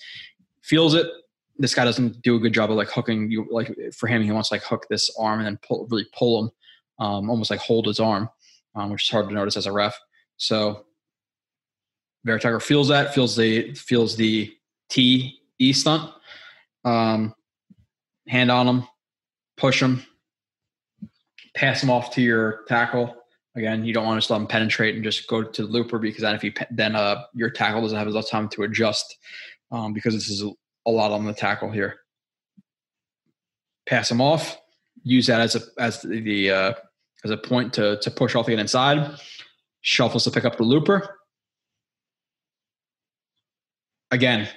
Feels 0.61 0.93
it. 0.93 1.07
This 1.57 1.73
guy 1.73 1.85
doesn't 1.85 2.21
do 2.21 2.35
a 2.35 2.39
good 2.39 2.53
job 2.53 2.69
of 2.69 2.77
like 2.77 2.89
hooking 2.89 3.31
you. 3.31 3.47
Like 3.49 3.73
for 3.93 4.07
him, 4.07 4.21
he 4.21 4.31
wants 4.31 4.49
to 4.49 4.55
like 4.55 4.63
hook 4.63 4.85
this 4.89 5.09
arm 5.17 5.39
and 5.39 5.47
then 5.47 5.59
pull, 5.65 5.87
really 5.89 6.07
pull 6.17 6.43
him, 6.43 6.51
um, 6.99 7.29
almost 7.29 7.49
like 7.49 7.59
hold 7.59 7.87
his 7.87 7.99
arm, 7.99 8.29
um, 8.75 8.91
which 8.91 9.03
is 9.03 9.09
hard 9.09 9.29
to 9.29 9.33
notice 9.33 9.57
as 9.57 9.65
a 9.65 9.71
ref. 9.71 9.97
So 10.37 10.85
Vera 12.25 12.39
Tucker 12.39 12.59
feels 12.59 12.87
that, 12.89 13.13
feels 13.13 13.35
the 13.35 13.73
feels 13.75 14.15
the 14.15 14.53
T 14.89 15.39
E 15.59 15.73
stunt, 15.73 16.11
um, 16.83 17.33
hand 18.27 18.51
on 18.51 18.67
him, 18.67 18.87
push 19.55 19.81
him, 19.81 20.03
pass 21.55 21.81
him 21.81 21.89
off 21.89 22.13
to 22.15 22.21
your 22.21 22.63
tackle, 22.67 23.15
Again, 23.55 23.85
you 23.85 23.93
don't 23.93 24.05
want 24.05 24.17
to 24.17 24.19
just 24.19 24.29
let 24.29 24.39
them 24.39 24.47
penetrate 24.47 24.95
and 24.95 25.03
just 25.03 25.27
go 25.27 25.41
to 25.41 25.65
the 25.65 25.71
looper 25.71 25.97
because 25.97 26.21
then 26.21 26.35
if 26.35 26.43
you 26.43 26.51
then 26.71 26.95
uh, 26.95 27.23
your 27.33 27.49
tackle 27.49 27.81
doesn't 27.81 27.97
have 27.97 28.07
enough 28.07 28.29
time 28.29 28.49
to 28.49 28.63
adjust 28.63 29.17
um, 29.71 29.93
because 29.93 30.13
this 30.13 30.29
is 30.29 30.43
a, 30.85 30.91
lot 30.91 31.11
on 31.11 31.25
the 31.25 31.33
tackle 31.33 31.71
here. 31.71 31.95
Pass 33.87 34.09
him 34.09 34.21
off. 34.21 34.57
Use 35.03 35.27
that 35.27 35.41
as 35.41 35.55
a 35.55 35.61
as 35.77 36.01
the 36.01 36.51
uh, 36.51 36.73
as 37.23 37.31
a 37.31 37.37
point 37.37 37.73
to 37.73 37.99
to 37.99 38.11
push 38.11 38.35
off 38.35 38.45
the 38.47 38.53
inside. 38.53 39.19
Shuffles 39.81 40.23
to 40.23 40.31
pick 40.31 40.45
up 40.45 40.57
the 40.57 40.63
looper. 40.63 41.19
Again, 44.09 44.47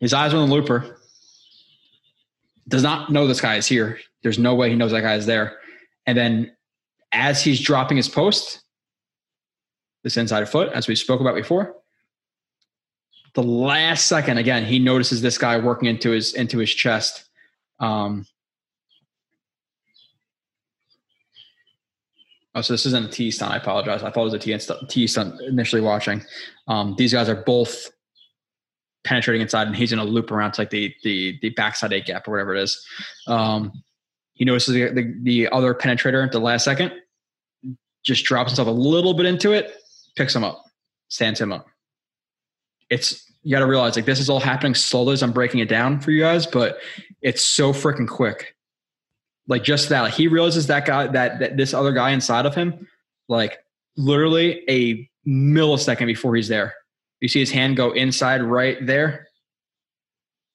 his 0.00 0.12
eyes 0.12 0.32
on 0.32 0.48
the 0.48 0.54
looper. 0.54 1.00
Does 2.66 2.82
not 2.82 3.12
know 3.12 3.26
this 3.26 3.42
guy 3.42 3.56
is 3.56 3.66
here. 3.66 3.98
There's 4.22 4.38
no 4.38 4.54
way 4.54 4.70
he 4.70 4.76
knows 4.76 4.92
that 4.92 5.02
guy 5.02 5.16
is 5.16 5.26
there. 5.26 5.58
And 6.06 6.16
then 6.16 6.56
as 7.12 7.42
he's 7.42 7.60
dropping 7.60 7.98
his 7.98 8.08
post, 8.08 8.62
this 10.02 10.16
inside 10.16 10.48
foot, 10.48 10.70
as 10.72 10.86
we 10.86 10.94
spoke 10.94 11.20
about 11.20 11.34
before, 11.34 11.76
the 13.34 13.42
last 13.42 14.06
second, 14.06 14.38
again, 14.38 14.64
he 14.64 14.78
notices 14.78 15.20
this 15.20 15.38
guy 15.38 15.58
working 15.58 15.88
into 15.88 16.10
his 16.10 16.34
into 16.34 16.58
his 16.58 16.72
chest. 16.72 17.24
Um, 17.80 18.26
oh, 22.54 22.60
so 22.60 22.72
this 22.72 22.86
isn't 22.86 23.06
a 23.06 23.08
T 23.08 23.30
stunt. 23.30 23.52
I 23.52 23.56
apologize. 23.56 24.02
I 24.02 24.10
thought 24.10 24.22
it 24.22 24.32
was 24.32 24.34
a 24.34 24.86
T 24.86 25.06
stunt, 25.06 25.40
initially 25.42 25.82
watching. 25.82 26.22
Um, 26.68 26.94
these 26.96 27.12
guys 27.12 27.28
are 27.28 27.42
both 27.42 27.90
penetrating 29.02 29.42
inside, 29.42 29.66
and 29.66 29.76
he's 29.76 29.92
going 29.92 30.04
to 30.04 30.10
loop 30.10 30.30
around 30.30 30.52
to 30.52 30.60
like 30.60 30.70
the 30.70 30.94
the 31.02 31.38
the 31.42 31.50
backside 31.50 31.92
eight 31.92 32.06
gap 32.06 32.28
or 32.28 32.30
whatever 32.30 32.54
it 32.54 32.62
is. 32.62 32.86
Um, 33.26 33.82
he 34.34 34.44
notices 34.44 34.74
the, 34.74 34.88
the, 34.90 35.14
the 35.22 35.48
other 35.50 35.74
penetrator 35.74 36.24
at 36.24 36.32
the 36.32 36.40
last 36.40 36.64
second 36.64 36.92
just 38.02 38.24
drops 38.24 38.50
himself 38.50 38.68
a 38.68 38.70
little 38.70 39.14
bit 39.14 39.26
into 39.26 39.52
it, 39.52 39.76
picks 40.16 40.34
him 40.34 40.44
up, 40.44 40.64
stands 41.08 41.40
him 41.40 41.52
up. 41.52 41.66
It's 42.90 43.23
you 43.44 43.50
got 43.50 43.60
to 43.60 43.66
realize 43.66 43.94
like 43.94 44.06
this 44.06 44.20
is 44.20 44.30
all 44.30 44.40
happening 44.40 44.74
slowly 44.74 45.12
as 45.12 45.22
I'm 45.22 45.32
breaking 45.32 45.60
it 45.60 45.68
down 45.68 46.00
for 46.00 46.10
you 46.10 46.20
guys, 46.20 46.46
but 46.46 46.78
it's 47.20 47.44
so 47.44 47.72
freaking 47.72 48.08
quick. 48.08 48.56
Like 49.46 49.62
just 49.62 49.90
that, 49.90 50.00
like 50.00 50.14
he 50.14 50.28
realizes 50.28 50.66
that 50.68 50.86
guy 50.86 51.06
that, 51.08 51.38
that 51.40 51.56
this 51.58 51.74
other 51.74 51.92
guy 51.92 52.10
inside 52.10 52.46
of 52.46 52.54
him, 52.54 52.88
like 53.28 53.58
literally 53.98 54.64
a 54.68 55.08
millisecond 55.28 56.06
before 56.06 56.34
he's 56.34 56.48
there. 56.48 56.74
You 57.20 57.28
see 57.28 57.40
his 57.40 57.50
hand 57.50 57.76
go 57.76 57.92
inside 57.92 58.42
right 58.42 58.78
there, 58.84 59.28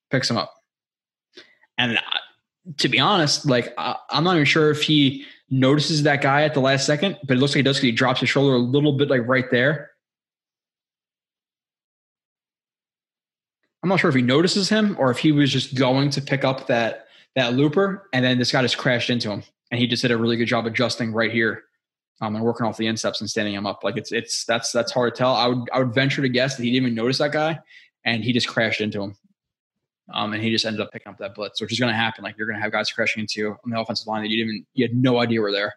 picks 0.09 0.29
him 0.29 0.37
up. 0.37 0.51
And 1.77 1.99
to 2.77 2.89
be 2.89 2.99
honest, 2.99 3.45
like 3.45 3.71
I, 3.77 3.97
I'm 4.09 4.23
not 4.23 4.33
even 4.33 4.45
sure 4.45 4.71
if 4.71 4.81
he 4.81 5.25
notices 5.51 6.03
that 6.03 6.21
guy 6.21 6.41
at 6.41 6.55
the 6.55 6.59
last 6.59 6.87
second, 6.87 7.17
but 7.23 7.37
it 7.37 7.39
looks 7.39 7.51
like 7.51 7.57
he 7.57 7.63
does 7.63 7.77
because 7.77 7.83
he 7.83 7.91
drops 7.91 8.19
his 8.19 8.29
shoulder 8.29 8.55
a 8.55 8.59
little 8.59 8.93
bit 8.93 9.09
like 9.09 9.27
right 9.27 9.49
there. 9.51 9.88
I'm 13.81 13.89
not 13.89 13.99
sure 13.99 14.10
if 14.10 14.15
he 14.15 14.22
notices 14.22 14.69
him 14.69 14.95
or 14.99 15.10
if 15.11 15.19
he 15.19 15.31
was 15.31 15.51
just 15.51 15.76
going 15.76 16.10
to 16.11 16.22
pick 16.22 16.43
up 16.43 16.68
that 16.68 17.06
that 17.35 17.53
looper 17.53 18.10
and 18.11 18.26
then 18.26 18.39
this 18.39 18.51
guy 18.51 18.61
just 18.61 18.77
crashed 18.77 19.10
into 19.10 19.30
him 19.30 19.43
and 19.72 19.80
he 19.80 19.88
just 19.88 20.01
did 20.01 20.11
a 20.11 20.18
really 20.18 20.35
good 20.35 20.47
job 20.47 20.65
adjusting 20.65 21.14
right 21.14 21.31
here 21.31 21.64
um, 22.22 22.35
and 22.35 22.43
working 22.43 22.65
off 22.65 22.77
the 22.77 22.88
insteps 22.88 23.22
and 23.22 23.30
standing 23.30 23.53
him 23.53 23.65
up. 23.65 23.84
Like 23.84 23.97
it's 23.97 24.11
it's 24.11 24.45
that's 24.45 24.72
that's 24.72 24.91
hard 24.91 25.15
to 25.15 25.18
tell. 25.18 25.34
I 25.34 25.47
would 25.47 25.69
I 25.72 25.80
would 25.80 25.93
venture 25.93 26.22
to 26.22 26.30
guess 26.30 26.57
that 26.57 26.64
he 26.64 26.72
didn't 26.72 26.88
even 26.88 26.95
notice 26.95 27.19
that 27.19 27.31
guy 27.31 27.60
and 28.06 28.23
he 28.23 28.34
just 28.34 28.47
crashed 28.47 28.81
into 28.81 29.01
him. 29.01 29.15
Um, 30.11 30.34
and 30.34 30.41
he 30.41 30.49
just 30.49 30.65
ended 30.65 30.81
up 30.81 30.91
picking 30.91 31.11
up 31.11 31.19
that 31.19 31.35
blitz, 31.35 31.61
which 31.61 31.72
is 31.72 31.80
going 31.80 31.91
to 31.91 31.95
happen. 31.95 32.23
Like 32.23 32.35
you're 32.35 32.47
going 32.47 32.57
to 32.57 32.64
have 32.64 32.72
guys 32.72 32.91
crashing 32.91 33.22
into 33.22 33.39
you 33.39 33.49
on 33.64 33.69
the 33.69 33.80
offensive 33.80 34.07
line 34.07 34.23
that 34.23 34.30
you 34.30 34.43
didn't 34.43 34.65
you 34.73 34.88
had 34.88 34.95
no 34.95 35.19
idea 35.19 35.39
were 35.39 35.51
there. 35.51 35.76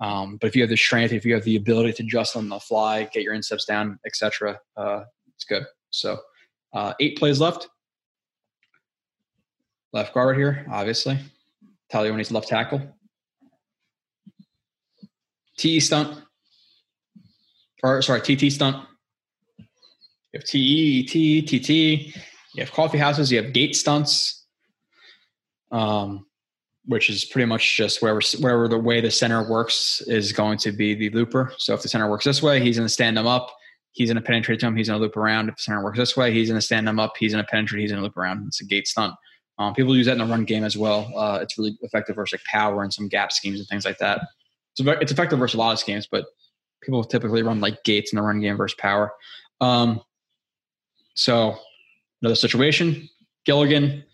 Um, 0.00 0.38
but 0.40 0.46
if 0.46 0.56
you 0.56 0.62
have 0.62 0.70
the 0.70 0.76
strength, 0.76 1.12
if 1.12 1.26
you 1.26 1.34
have 1.34 1.44
the 1.44 1.56
ability 1.56 1.92
to 1.94 2.02
adjust 2.02 2.34
on 2.34 2.48
the 2.48 2.58
fly, 2.58 3.04
get 3.12 3.22
your 3.22 3.34
insteps 3.34 3.66
down, 3.66 3.98
etc., 4.06 4.58
uh, 4.78 5.02
it's 5.34 5.44
good. 5.44 5.64
So 5.90 6.18
uh, 6.72 6.94
eight 7.00 7.18
plays 7.18 7.40
left. 7.40 7.68
Left 9.92 10.14
guard 10.14 10.36
here, 10.36 10.66
obviously. 10.70 11.18
Taglioni's 11.92 12.30
left 12.30 12.48
tackle. 12.48 12.80
TE 15.58 15.80
stunt. 15.80 16.22
Or 17.82 18.00
sorry, 18.02 18.20
TT 18.20 18.52
stunt. 18.52 18.76
You 20.32 20.38
have 20.38 20.44
TE. 20.44 22.12
You 22.54 22.64
have 22.64 22.72
coffee 22.72 22.98
houses, 22.98 23.30
you 23.30 23.42
have 23.42 23.52
gate 23.52 23.76
stunts, 23.76 24.44
um, 25.70 26.26
which 26.84 27.08
is 27.08 27.24
pretty 27.24 27.46
much 27.46 27.76
just 27.76 28.02
wherever 28.02 28.20
wherever 28.40 28.68
the 28.68 28.78
way 28.78 29.00
the 29.00 29.10
center 29.10 29.48
works 29.48 30.02
is 30.06 30.32
going 30.32 30.58
to 30.58 30.72
be 30.72 30.94
the 30.94 31.10
looper. 31.10 31.52
So 31.58 31.74
if 31.74 31.82
the 31.82 31.88
center 31.88 32.10
works 32.10 32.24
this 32.24 32.42
way, 32.42 32.60
he's 32.60 32.76
going 32.76 32.88
to 32.88 32.92
stand 32.92 33.16
them 33.16 33.26
up. 33.26 33.54
He's 33.92 34.08
going 34.08 34.16
to 34.16 34.26
penetrate 34.26 34.60
to 34.60 34.66
him. 34.66 34.76
He's 34.76 34.88
going 34.88 35.00
to 35.00 35.04
loop 35.04 35.16
around. 35.16 35.48
If 35.48 35.56
the 35.56 35.62
center 35.62 35.82
works 35.82 35.98
this 35.98 36.16
way, 36.16 36.32
he's 36.32 36.48
going 36.48 36.58
to 36.58 36.64
stand 36.64 36.86
them 36.86 37.00
up. 37.00 37.14
He's 37.18 37.32
going 37.32 37.44
to 37.44 37.50
penetrate. 37.50 37.82
He's 37.82 37.90
going 37.90 38.00
to 38.00 38.04
loop 38.04 38.16
around. 38.16 38.46
It's 38.46 38.60
a 38.60 38.64
gate 38.64 38.86
stunt. 38.86 39.14
Um, 39.58 39.74
people 39.74 39.96
use 39.96 40.06
that 40.06 40.12
in 40.12 40.18
the 40.18 40.26
run 40.26 40.44
game 40.44 40.64
as 40.64 40.76
well. 40.76 41.12
Uh, 41.16 41.40
it's 41.42 41.58
really 41.58 41.76
effective 41.82 42.16
versus 42.16 42.38
like 42.38 42.44
power 42.44 42.82
and 42.82 42.92
some 42.92 43.08
gap 43.08 43.32
schemes 43.32 43.58
and 43.58 43.68
things 43.68 43.84
like 43.84 43.98
that. 43.98 44.22
So 44.74 44.88
it's 44.88 45.12
effective 45.12 45.38
versus 45.38 45.56
a 45.56 45.58
lot 45.58 45.72
of 45.72 45.78
schemes, 45.78 46.06
but 46.10 46.26
people 46.82 47.04
typically 47.04 47.42
run 47.42 47.60
like 47.60 47.82
gates 47.84 48.12
in 48.12 48.16
the 48.16 48.22
run 48.22 48.40
game 48.40 48.56
versus 48.56 48.76
power. 48.78 49.12
Um, 49.60 50.00
so 51.14 51.58
Another 52.22 52.34
situation, 52.34 53.08
Gilligan, 53.46 54.04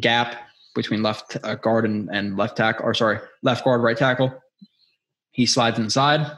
gap 0.00 0.36
between 0.74 1.02
left 1.02 1.36
uh, 1.42 1.56
guard 1.56 1.84
and, 1.84 2.08
and 2.12 2.36
left 2.36 2.56
tackle, 2.56 2.86
or 2.86 2.94
sorry, 2.94 3.18
left 3.42 3.64
guard, 3.64 3.82
right 3.82 3.96
tackle. 3.96 4.32
He 5.32 5.46
slides 5.46 5.78
inside. 5.78 6.30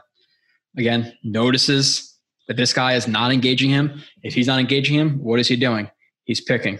Again, 0.78 1.12
notices 1.22 2.11
that 2.48 2.56
this 2.56 2.73
guy 2.73 2.94
is 2.94 3.06
not 3.06 3.32
engaging 3.32 3.70
him. 3.70 4.02
If 4.23 4.35
he's 4.35 4.47
not 4.47 4.60
engaging 4.60 4.98
him, 4.98 5.23
what 5.23 5.40
is 5.40 5.48
he 5.48 5.56
doing? 5.56 5.90
He's 6.24 6.40
picking. 6.40 6.78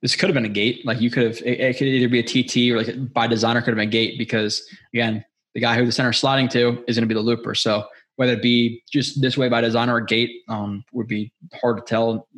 This 0.00 0.16
could 0.16 0.28
have 0.28 0.34
been 0.34 0.44
a 0.44 0.48
gate. 0.48 0.84
Like 0.84 1.00
you 1.00 1.10
could 1.10 1.22
have, 1.22 1.36
it, 1.42 1.60
it 1.60 1.78
could 1.78 1.86
either 1.86 2.08
be 2.08 2.18
a 2.18 2.22
TT 2.22 2.72
or 2.72 2.82
like 2.82 3.12
by 3.12 3.26
designer 3.26 3.60
could 3.60 3.68
have 3.68 3.76
been 3.76 3.88
a 3.88 3.90
gate 3.90 4.18
because 4.18 4.66
again, 4.92 5.24
the 5.54 5.60
guy 5.60 5.76
who 5.76 5.86
the 5.86 5.92
center 5.92 6.10
is 6.10 6.16
sliding 6.16 6.48
to 6.48 6.82
is 6.88 6.96
going 6.96 7.06
to 7.08 7.14
be 7.14 7.14
the 7.14 7.20
looper. 7.20 7.54
So 7.54 7.86
whether 8.16 8.32
it 8.32 8.42
be 8.42 8.82
just 8.92 9.20
this 9.22 9.36
way 9.36 9.48
by 9.48 9.60
design 9.60 9.88
or 9.88 10.00
gate 10.00 10.42
um, 10.48 10.84
would 10.92 11.06
be 11.06 11.32
hard 11.60 11.76
to 11.76 11.82
tell. 11.82 12.28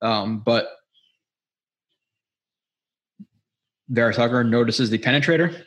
Um, 0.00 0.40
but 0.40 0.70
Vera 3.88 4.14
Tucker 4.14 4.44
notices 4.44 4.90
the 4.90 4.98
penetrator 4.98 5.64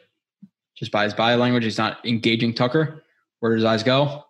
just 0.81 0.91
by 0.91 1.03
his 1.03 1.13
body 1.13 1.35
language. 1.35 1.63
He's 1.63 1.77
not 1.77 2.03
engaging 2.07 2.55
Tucker. 2.55 3.03
Where 3.39 3.53
does 3.53 3.61
his 3.61 3.65
eyes 3.65 3.83
go? 3.83 4.25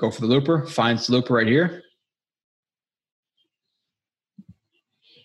Go 0.00 0.10
for 0.10 0.22
the 0.22 0.26
looper, 0.26 0.66
finds 0.66 1.06
the 1.06 1.12
looper 1.12 1.34
right 1.34 1.46
here. 1.46 1.82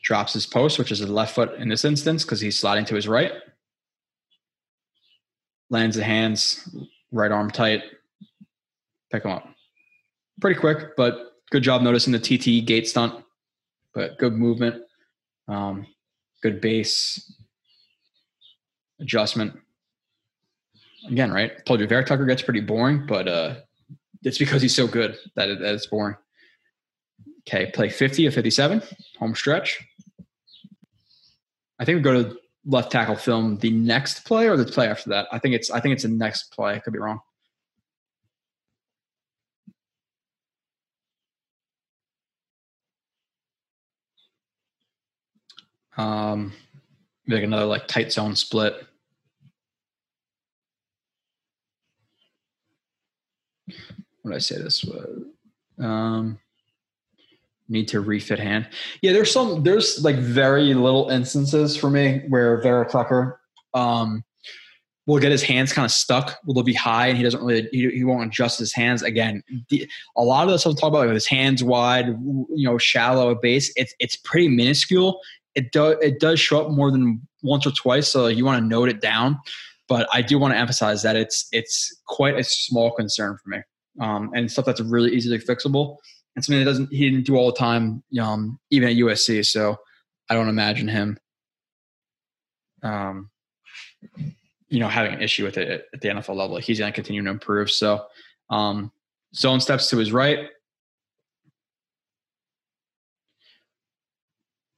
Drops 0.04 0.34
his 0.34 0.46
post, 0.46 0.78
which 0.78 0.92
is 0.92 1.00
his 1.00 1.10
left 1.10 1.36
foot 1.36 1.54
in 1.54 1.70
this 1.70 1.86
instance 1.86 2.26
because 2.26 2.42
he's 2.42 2.60
sliding 2.60 2.84
to 2.86 2.96
his 2.96 3.08
right. 3.08 3.32
Lands 5.70 5.96
the 5.96 6.04
hands, 6.04 6.68
right 7.14 7.32
arm 7.32 7.50
tight, 7.50 7.84
pick 9.10 9.24
him 9.24 9.32
up. 9.32 9.48
Pretty 10.42 10.60
quick, 10.60 10.98
but 10.98 11.32
good 11.50 11.64
job 11.64 11.82
noticing 11.82 12.12
the 12.12 12.20
TT 12.20 12.66
gate 12.66 12.90
stunt. 12.90 13.24
But 13.94 14.18
good 14.18 14.34
movement, 14.34 14.84
um, 15.48 15.88
good 16.44 16.60
base 16.60 17.38
adjustment. 19.00 19.58
Again, 21.08 21.32
right? 21.32 21.66
Told 21.66 21.80
you, 21.80 21.88
Vera 21.88 22.06
Tucker 22.06 22.26
gets 22.26 22.42
pretty 22.42 22.62
boring, 22.62 23.06
but 23.06 23.28
uh, 23.28 23.56
it's 24.24 24.38
because 24.38 24.62
he's 24.62 24.76
so 24.76 24.88
good 24.88 25.18
that, 25.36 25.50
it, 25.50 25.60
that 25.60 25.74
it's 25.74 25.88
boring. 25.88 26.16
Okay, 27.48 27.72
play 27.72 27.90
50 27.90 28.28
of 28.28 28.34
57, 28.34 28.82
home 29.20 29.36
stretch. 29.36 29.80
I 31.80 31.86
think 31.86 31.96
we 31.98 32.02
go 32.02 32.24
to 32.24 32.38
left 32.66 32.92
tackle 32.92 33.16
film 33.16 33.58
the 33.58 33.72
next 33.72 34.26
play 34.26 34.48
or 34.48 34.56
the 34.56 34.66
play 34.66 34.88
after 34.88 35.10
that. 35.10 35.28
I 35.32 35.40
think 35.40 35.56
it's 35.56 35.72
I 35.72 35.80
think 35.80 35.94
it's 35.94 36.04
the 36.04 36.10
next 36.10 36.54
play. 36.54 36.76
I 36.76 36.80
could 36.80 36.94
be 36.94 37.00
wrong. 37.00 37.20
Um, 45.98 46.54
like 47.28 47.44
another 47.44 47.66
like 47.66 47.88
tight 47.88 48.12
zone 48.12 48.36
split. 48.36 48.76
Did 54.24 54.34
I 54.34 54.38
say 54.40 54.58
this? 54.58 54.86
Um, 55.80 56.40
need 57.72 57.88
to 57.88 58.02
refit 58.02 58.40
hand. 58.40 58.70
Yeah, 59.02 59.14
there's 59.14 59.32
some 59.32 59.64
there's 59.64 60.04
like 60.04 60.18
very 60.18 60.74
little 60.74 61.10
instances 61.10 61.76
for 61.76 61.90
me 61.90 62.24
where 62.28 62.62
Vera 62.62 62.88
Tucker 62.88 63.40
um 63.74 64.24
will 65.08 65.20
get 65.20 65.32
his 65.32 65.42
hands 65.42 65.74
kind 65.74 65.86
of 65.86 65.92
stuck. 65.92 66.38
Will 66.46 66.62
be 66.64 66.74
high 66.74 67.08
and 67.08 67.18
he 67.18 67.24
doesn't 67.24 67.44
really 67.44 67.68
he, 67.72 67.90
he 67.90 68.04
won't 68.04 68.28
adjust 68.28 68.60
his 68.60 68.74
hands 68.74 69.02
again. 69.02 69.42
The, 69.70 69.90
a 70.16 70.24
lot 70.24 70.46
of 70.46 70.52
the 70.52 70.60
stuff 70.60 70.76
talk 70.76 70.90
about 70.90 71.08
like 71.08 71.14
his 71.14 71.28
hands 71.28 71.64
wide, 71.64 72.08
you 72.08 72.68
know, 72.68 72.78
shallow 72.78 73.34
base. 73.34 73.72
It's 73.76 73.96
it's 74.00 74.16
pretty 74.16 74.50
minuscule. 74.50 75.20
It 75.56 75.72
does 75.72 75.96
it 76.02 76.20
does 76.20 76.40
show 76.40 76.66
up 76.66 76.72
more 76.72 76.92
than 76.92 77.26
once 77.42 77.66
or 77.66 77.72
twice, 77.72 78.08
so 78.08 78.28
you 78.28 78.46
want 78.46 78.62
to 78.62 78.68
note 78.68 78.90
it 78.90 79.02
down. 79.02 79.40
But 79.88 80.08
I 80.14 80.22
do 80.22 80.40
want 80.40 80.54
to 80.54 80.58
emphasize 80.58 81.02
that 81.04 81.16
it's 81.16 81.48
it's 81.52 81.94
quite 82.06 82.38
a 82.38 82.44
small 82.44 82.92
concern 82.92 83.38
for 83.44 83.50
me, 83.50 83.58
um, 84.00 84.32
and 84.34 84.52
stuff 84.52 84.66
that's 84.66 84.82
really 84.82 85.14
easily 85.14 85.38
fixable 85.38 85.98
and 86.36 86.46
something 86.46 86.60
that 86.60 86.66
doesn't 86.66 86.92
he 86.92 87.10
didn't 87.10 87.26
do 87.26 87.36
all 87.36 87.52
the 87.52 87.58
time, 87.58 88.04
um, 88.20 88.60
even 88.70 88.90
at 88.90 88.96
USC. 88.96 89.46
So 89.46 89.78
I 90.30 90.34
don't 90.34 90.50
imagine 90.50 90.88
him, 90.88 91.18
um, 92.84 93.30
you 94.70 94.80
know, 94.80 94.88
having 94.88 95.14
an 95.14 95.22
issue 95.22 95.44
with 95.44 95.58
it 95.58 95.88
at 95.94 96.02
the 96.02 96.08
NFL 96.10 96.36
level. 96.36 96.58
He's 96.58 96.80
going 96.80 96.92
to 96.92 96.96
continue 96.96 97.24
to 97.24 97.30
improve. 97.30 97.70
So 97.70 98.06
um, 98.50 98.92
zone 99.36 99.60
steps 99.60 99.90
to 99.90 99.98
his 99.98 100.12
right. 100.12 100.48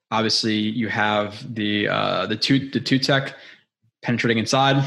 Obviously, 0.10 0.56
you 0.56 0.90
have 0.90 1.54
the 1.56 1.88
uh, 1.88 2.26
the 2.28 2.36
two 2.36 2.70
the 2.70 2.80
two 2.80 3.00
tech 3.00 3.36
penetrating 4.02 4.38
inside. 4.38 4.84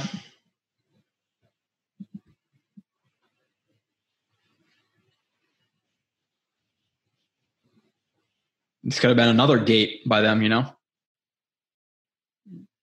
This 8.86 9.00
could 9.00 9.08
have 9.08 9.16
been 9.16 9.28
another 9.28 9.58
gate 9.58 10.02
by 10.06 10.20
them, 10.20 10.42
you 10.42 10.48
know. 10.48 10.72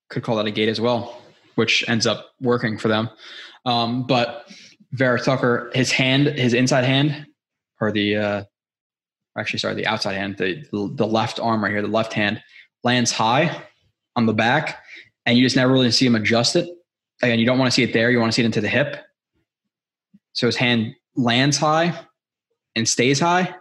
Could 0.09 0.21
call 0.21 0.35
that 0.35 0.45
a 0.45 0.51
gate 0.51 0.67
as 0.67 0.81
well, 0.81 1.21
which 1.55 1.88
ends 1.88 2.05
up 2.05 2.31
working 2.41 2.77
for 2.77 2.89
them. 2.89 3.09
Um, 3.65 4.05
but 4.05 4.45
Vera 4.91 5.17
Tucker, 5.17 5.71
his 5.73 5.93
hand, 5.93 6.27
his 6.27 6.53
inside 6.53 6.84
hand, 6.84 7.25
or 7.80 7.93
the 7.93 8.17
uh, 8.17 8.43
actually 9.38 9.59
sorry, 9.59 9.75
the 9.75 9.88
outside 9.88 10.15
hand, 10.15 10.35
the 10.38 10.65
the 10.73 11.07
left 11.07 11.39
arm 11.39 11.63
right 11.63 11.71
here, 11.71 11.81
the 11.81 11.88
left 11.88 12.11
hand 12.11 12.43
lands 12.84 13.13
high 13.13 13.63
on 14.17 14.25
the 14.25 14.34
back, 14.34 14.84
and 15.25 15.38
you 15.38 15.45
just 15.45 15.55
never 15.55 15.71
really 15.71 15.89
see 15.89 16.05
him 16.05 16.15
adjust 16.15 16.57
it. 16.57 16.67
Again, 17.21 17.39
you 17.39 17.45
don't 17.45 17.57
want 17.57 17.71
to 17.71 17.75
see 17.75 17.84
it 17.84 17.93
there; 17.93 18.11
you 18.11 18.19
want 18.19 18.30
to 18.30 18.35
see 18.35 18.41
it 18.41 18.47
into 18.47 18.59
the 18.59 18.67
hip. 18.67 18.97
So 20.34 20.47
his 20.47 20.57
hand 20.57 20.95
lands 21.15 21.55
high 21.55 21.97
and 22.75 22.89
stays 22.89 23.21
high, 23.21 23.55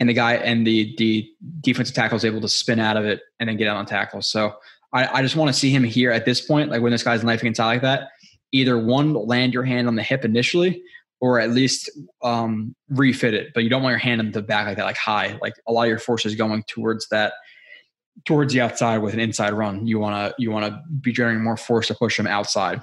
and 0.00 0.08
the 0.08 0.14
guy 0.14 0.34
and 0.34 0.66
the 0.66 0.94
the 0.98 1.28
defensive 1.60 1.94
tackle 1.94 2.16
is 2.16 2.24
able 2.24 2.40
to 2.40 2.48
spin 2.48 2.80
out 2.80 2.96
of 2.96 3.04
it 3.04 3.20
and 3.38 3.48
then 3.48 3.56
get 3.56 3.68
out 3.68 3.76
on 3.76 3.86
tackle. 3.86 4.22
So 4.22 4.54
I, 4.92 5.18
I 5.18 5.22
just 5.22 5.36
want 5.36 5.48
to 5.48 5.58
see 5.58 5.70
him 5.70 5.84
here 5.84 6.10
at 6.10 6.24
this 6.24 6.40
point, 6.40 6.70
like 6.70 6.82
when 6.82 6.92
this 6.92 7.02
guy's 7.02 7.24
knifing 7.24 7.48
inside 7.48 7.66
like 7.66 7.82
that. 7.82 8.08
Either 8.52 8.78
one, 8.78 9.14
land 9.14 9.54
your 9.54 9.64
hand 9.64 9.88
on 9.88 9.94
the 9.94 10.02
hip 10.02 10.24
initially, 10.24 10.82
or 11.20 11.40
at 11.40 11.50
least 11.50 11.90
um, 12.22 12.74
refit 12.90 13.32
it. 13.32 13.52
But 13.54 13.64
you 13.64 13.70
don't 13.70 13.82
want 13.82 13.92
your 13.92 13.98
hand 13.98 14.20
in 14.20 14.32
the 14.32 14.42
back 14.42 14.66
like 14.66 14.76
that, 14.76 14.84
like 14.84 14.96
high. 14.96 15.38
Like 15.40 15.54
a 15.66 15.72
lot 15.72 15.84
of 15.84 15.88
your 15.88 15.98
force 15.98 16.26
is 16.26 16.34
going 16.34 16.62
towards 16.64 17.08
that, 17.08 17.32
towards 18.26 18.52
the 18.52 18.60
outside 18.60 18.98
with 18.98 19.14
an 19.14 19.20
inside 19.20 19.54
run. 19.54 19.86
You 19.86 19.98
want 19.98 20.36
to 20.36 20.42
you 20.42 20.50
want 20.50 20.66
to 20.66 20.82
be 21.00 21.12
generating 21.12 21.42
more 21.42 21.56
force 21.56 21.86
to 21.86 21.94
push 21.94 22.18
him 22.18 22.26
outside 22.26 22.82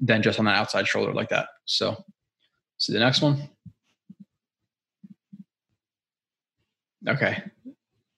than 0.00 0.22
just 0.22 0.38
on 0.38 0.46
that 0.46 0.56
outside 0.56 0.88
shoulder 0.88 1.12
like 1.12 1.28
that. 1.28 1.48
So, 1.66 2.02
see 2.78 2.92
the 2.92 2.98
next 2.98 3.22
one. 3.22 3.50
Okay. 7.08 7.42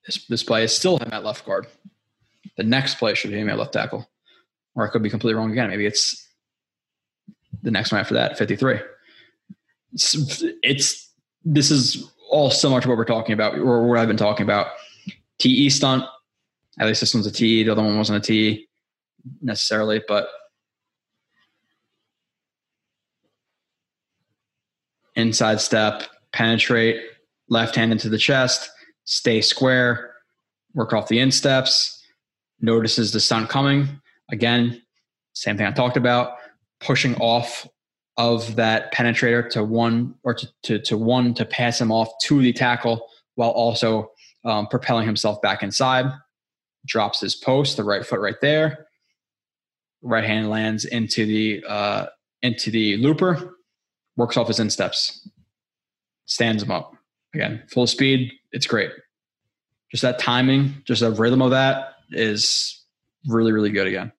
This, 0.05 0.25
this 0.27 0.43
play 0.43 0.63
is 0.63 0.75
still 0.75 0.97
him 0.97 1.09
at 1.11 1.23
left 1.23 1.45
guard. 1.45 1.67
The 2.57 2.63
next 2.63 2.95
play 2.95 3.15
should 3.15 3.31
be 3.31 3.37
him 3.37 3.49
at 3.49 3.57
left 3.57 3.73
tackle. 3.73 4.09
Or 4.75 4.87
I 4.87 4.91
could 4.91 5.03
be 5.03 5.09
completely 5.09 5.35
wrong 5.35 5.51
again. 5.51 5.69
Maybe 5.69 5.85
it's 5.85 6.27
the 7.61 7.71
next 7.71 7.91
one 7.91 8.01
after 8.01 8.15
that, 8.15 8.37
53. 8.37 8.79
It's, 9.93 10.43
it's 10.63 11.09
this 11.45 11.71
is 11.71 12.11
all 12.29 12.49
similar 12.49 12.81
to 12.81 12.89
what 12.89 12.97
we're 12.97 13.05
talking 13.05 13.33
about, 13.33 13.57
or 13.57 13.87
what 13.87 13.99
I've 13.99 14.07
been 14.07 14.17
talking 14.17 14.43
about. 14.43 14.67
TE 15.39 15.69
stunt. 15.69 16.03
At 16.79 16.87
least 16.87 17.01
this 17.01 17.13
one's 17.13 17.27
a 17.27 17.31
TE. 17.31 17.63
The 17.63 17.71
other 17.71 17.83
one 17.83 17.97
wasn't 17.97 18.17
a 18.17 18.27
TE 18.27 18.67
necessarily, 19.41 20.01
but 20.07 20.27
inside 25.15 25.61
step, 25.61 26.03
penetrate, 26.31 27.01
left 27.49 27.75
hand 27.75 27.91
into 27.91 28.09
the 28.09 28.17
chest, 28.17 28.71
stay 29.05 29.41
square, 29.41 30.13
work 30.73 30.93
off 30.93 31.07
the 31.07 31.19
insteps, 31.19 32.03
notices 32.61 33.11
the 33.11 33.19
stunt 33.19 33.49
coming. 33.49 33.87
Again, 34.31 34.81
same 35.33 35.57
thing 35.57 35.65
I 35.65 35.71
talked 35.71 35.97
about, 35.97 36.37
pushing 36.79 37.15
off 37.15 37.67
of 38.17 38.55
that 38.55 38.93
penetrator 38.93 39.49
to 39.49 39.63
one 39.63 40.15
or 40.23 40.33
to, 40.33 40.47
to, 40.63 40.79
to 40.79 40.97
one 40.97 41.33
to 41.33 41.45
pass 41.45 41.81
him 41.81 41.91
off 41.91 42.09
to 42.23 42.41
the 42.41 42.53
tackle 42.53 43.07
while 43.35 43.49
also 43.49 44.11
um, 44.45 44.67
propelling 44.67 45.05
himself 45.05 45.41
back 45.41 45.63
inside. 45.63 46.05
Drops 46.85 47.21
his 47.21 47.35
post, 47.35 47.77
the 47.77 47.83
right 47.83 48.05
foot 48.05 48.19
right 48.19 48.39
there. 48.41 48.87
Right 50.01 50.23
hand 50.23 50.49
lands 50.49 50.83
into 50.83 51.25
the 51.25 51.63
uh, 51.65 52.07
into 52.41 52.69
the 52.69 52.97
looper, 52.97 53.57
works 54.17 54.35
off 54.35 54.49
his 54.49 54.59
insteps, 54.59 55.29
stands 56.25 56.61
him 56.61 56.71
up. 56.71 56.93
Again, 57.33 57.63
full 57.69 57.87
speed, 57.87 58.31
it's 58.51 58.67
great. 58.67 58.91
Just 59.91 60.03
that 60.03 60.19
timing, 60.19 60.81
just 60.85 61.01
a 61.01 61.11
rhythm 61.11 61.41
of 61.41 61.51
that 61.51 61.95
is 62.11 62.83
really, 63.27 63.51
really 63.51 63.69
good 63.69 63.87
again. 63.87 64.11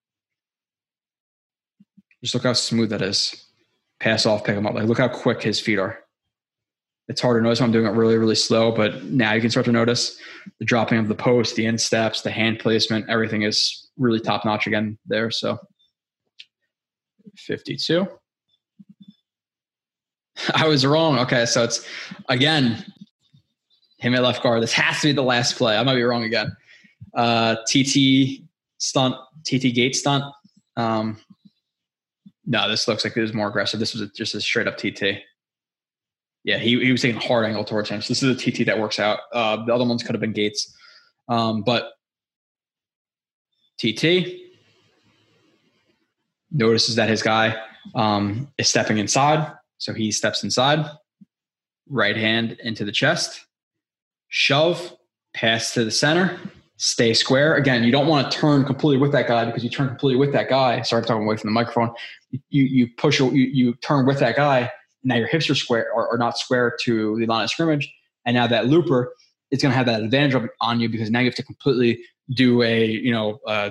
Just 2.23 2.35
look 2.35 2.45
how 2.45 2.53
smooth 2.53 2.91
that 2.91 3.03
is. 3.03 3.45
Pass 4.01 4.27
off, 4.27 4.45
pick 4.45 4.57
him 4.57 4.67
up. 4.67 4.75
Like 4.75 4.85
look 4.85 4.99
how 4.99 5.09
quick 5.09 5.43
his 5.43 5.61
feet 5.61 5.79
are. 5.79 5.99
It's 7.07 7.21
hard 7.21 7.39
to 7.39 7.43
notice 7.43 7.61
when 7.61 7.69
I'm 7.69 7.73
doing 7.73 7.87
it 7.87 7.91
really, 7.91 8.17
really 8.17 8.35
slow, 8.35 8.73
but 8.73 9.05
now 9.05 9.35
you 9.35 9.41
can 9.41 9.51
start 9.51 9.67
to 9.67 9.73
notice 9.73 10.19
the 10.59 10.65
dropping 10.65 10.99
of 10.99 11.09
the 11.09 11.15
post, 11.15 11.55
the 11.55 11.67
insteps, 11.67 12.23
the 12.23 12.31
hand 12.31 12.61
placement, 12.61 13.11
everything 13.11 13.43
is 13.43 13.91
really 13.99 14.21
top 14.21 14.45
notch 14.45 14.67
again 14.67 14.97
there. 15.07 15.31
So 15.31 15.59
52. 17.37 18.07
I 20.55 20.67
was 20.67 20.85
wrong. 20.87 21.19
Okay, 21.19 21.47
so 21.47 21.63
it's 21.63 21.87
again 22.29 22.85
him 24.05 24.15
at 24.15 24.23
left 24.23 24.43
guard. 24.43 24.63
This 24.63 24.73
has 24.75 25.01
to 25.01 25.09
be 25.09 25.13
the 25.13 25.23
last 25.23 25.57
play. 25.57 25.77
I 25.77 25.83
might 25.83 25.95
be 25.95 26.03
wrong 26.03 26.25
again. 26.25 26.55
Uh, 27.15 27.57
TT 27.67 28.43
stunt, 28.77 29.17
TT 29.45 29.75
gate 29.75 29.97
stunt. 29.97 30.25
Um, 30.77 31.19
no, 32.45 32.69
this 32.69 32.87
looks 32.87 33.03
like 33.03 33.17
it 33.17 33.21
was 33.21 33.33
more 33.33 33.49
aggressive. 33.49 33.81
This 33.81 33.95
was 33.95 34.03
a, 34.03 34.09
just 34.09 34.35
a 34.35 34.41
straight 34.41 34.69
up 34.69 34.77
TT. 34.77 35.23
Yeah, 36.45 36.59
he, 36.59 36.79
he 36.85 36.93
was 36.93 37.01
taking 37.01 37.19
hard 37.19 37.47
angle 37.47 37.65
towards 37.65 37.89
him. 37.89 38.03
So 38.03 38.13
this 38.13 38.23
is 38.23 38.37
a 38.37 38.51
TT 38.51 38.67
that 38.67 38.79
works 38.79 39.01
out. 39.01 39.21
Uh, 39.33 39.65
the 39.65 39.75
other 39.75 39.87
ones 39.87 40.03
could 40.03 40.15
have 40.15 40.21
been 40.21 40.35
gates. 40.35 40.77
Um, 41.29 41.63
but 41.63 41.93
TT 43.79 44.29
notices 46.53 46.97
that 46.97 47.09
his 47.09 47.23
guy 47.23 47.57
um, 47.95 48.53
is 48.59 48.69
stepping 48.69 48.99
inside. 48.99 49.51
So 49.79 49.95
he 49.95 50.13
steps 50.13 50.45
inside, 50.45 50.85
right 51.89 52.17
hand 52.17 52.59
into 52.63 52.85
the 52.85 52.93
chest 52.93 53.47
shove, 54.35 54.93
pass 55.33 55.73
to 55.73 55.85
the 55.85 55.93
center, 55.93 56.37
stay 56.77 57.15
square. 57.15 57.55
Again, 57.55 57.85
you 57.85 57.93
don't 57.93 58.09
want 58.09 58.33
to 58.33 58.37
turn 58.37 58.65
completely 58.65 58.99
with 58.99 59.13
that 59.13 59.29
guy 59.29 59.45
because 59.45 59.63
you 59.63 59.71
turn 59.71 59.87
completely 59.87 60.19
with 60.19 60.33
that 60.33 60.49
guy. 60.49 60.83
Sorry, 60.83 61.05
talking 61.05 61.23
away 61.23 61.37
from 61.37 61.49
the 61.49 61.53
microphone. 61.53 61.95
You 62.51 62.65
you 62.65 62.89
push 62.97 63.21
you 63.21 63.31
you 63.31 63.75
turn 63.75 64.07
with 64.07 64.19
that 64.19 64.35
guy. 64.35 64.73
Now 65.05 65.15
your 65.15 65.29
hips 65.29 65.49
are 65.51 65.55
square 65.55 65.89
or, 65.93 66.13
are 66.13 66.19
not 66.19 66.37
square 66.37 66.77
to 66.83 67.17
the 67.17 67.27
line 67.27 67.45
of 67.45 67.51
scrimmage, 67.51 67.89
and 68.27 68.35
now 68.35 68.49
that 68.49 68.67
looper 68.67 69.15
is 69.53 69.63
going 69.63 69.71
to 69.71 69.77
have 69.77 69.87
that 69.87 70.03
advantage 70.03 70.51
on 70.61 70.81
you 70.81 70.89
because 70.89 71.11
now 71.11 71.21
you 71.21 71.27
have 71.27 71.37
to 71.37 71.45
completely 71.45 72.03
do 72.31 72.61
a 72.63 72.87
you 72.87 73.13
know 73.13 73.39
uh, 73.47 73.71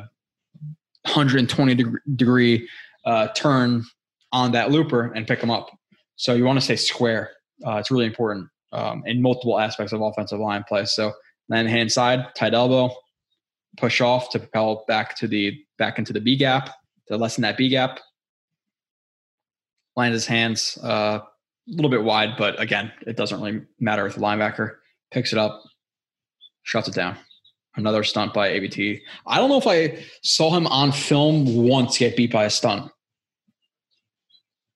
120 1.01 1.75
degree, 1.75 1.99
degree 2.15 2.69
uh, 3.03 3.27
turn 3.35 3.83
on 4.31 4.53
that 4.53 4.71
looper 4.71 5.11
and 5.13 5.27
pick 5.27 5.41
them 5.41 5.51
up. 5.51 5.77
So 6.15 6.35
you 6.35 6.45
want 6.45 6.57
to 6.57 6.63
stay 6.63 6.77
square. 6.77 7.31
Uh, 7.67 7.75
it's 7.75 7.91
really 7.91 8.05
important 8.05 8.47
um, 8.73 9.03
in 9.05 9.21
multiple 9.21 9.59
aspects 9.59 9.93
of 9.93 10.01
offensive 10.01 10.39
line 10.39 10.63
play. 10.67 10.85
So 10.85 11.13
land 11.49 11.69
hand 11.69 11.91
side, 11.91 12.25
tight 12.35 12.53
elbow, 12.53 12.93
push 13.77 14.01
off 14.01 14.29
to 14.31 14.39
propel 14.39 14.83
back 14.87 15.15
to 15.17 15.27
the 15.27 15.57
back 15.77 15.99
into 15.99 16.13
the 16.13 16.19
B 16.19 16.35
gap 16.35 16.75
to 17.07 17.17
lessen 17.17 17.41
that 17.43 17.57
B 17.57 17.69
gap. 17.69 17.99
Land 19.95 20.13
his 20.13 20.25
hands 20.25 20.77
uh, 20.83 21.19
a 21.19 21.23
little 21.67 21.91
bit 21.91 22.03
wide, 22.03 22.31
but 22.37 22.59
again, 22.59 22.91
it 23.05 23.15
doesn't 23.15 23.39
really 23.39 23.61
matter 23.79 24.03
with 24.03 24.15
the 24.15 24.21
linebacker. 24.21 24.77
Picks 25.11 25.31
it 25.31 25.39
up, 25.39 25.63
shuts 26.63 26.87
it 26.87 26.95
down. 26.95 27.15
Another 27.75 28.03
stunt 28.03 28.33
by 28.33 28.49
AVT. 28.49 29.01
I 29.27 29.37
don't 29.37 29.49
know 29.49 29.57
if 29.57 29.67
I 29.67 30.03
saw 30.23 30.55
him 30.55 30.67
on 30.67 30.91
film 30.91 31.67
once 31.67 31.97
get 31.97 32.15
beat 32.15 32.31
by 32.31 32.45
a 32.45 32.49
stunt. 32.49 32.91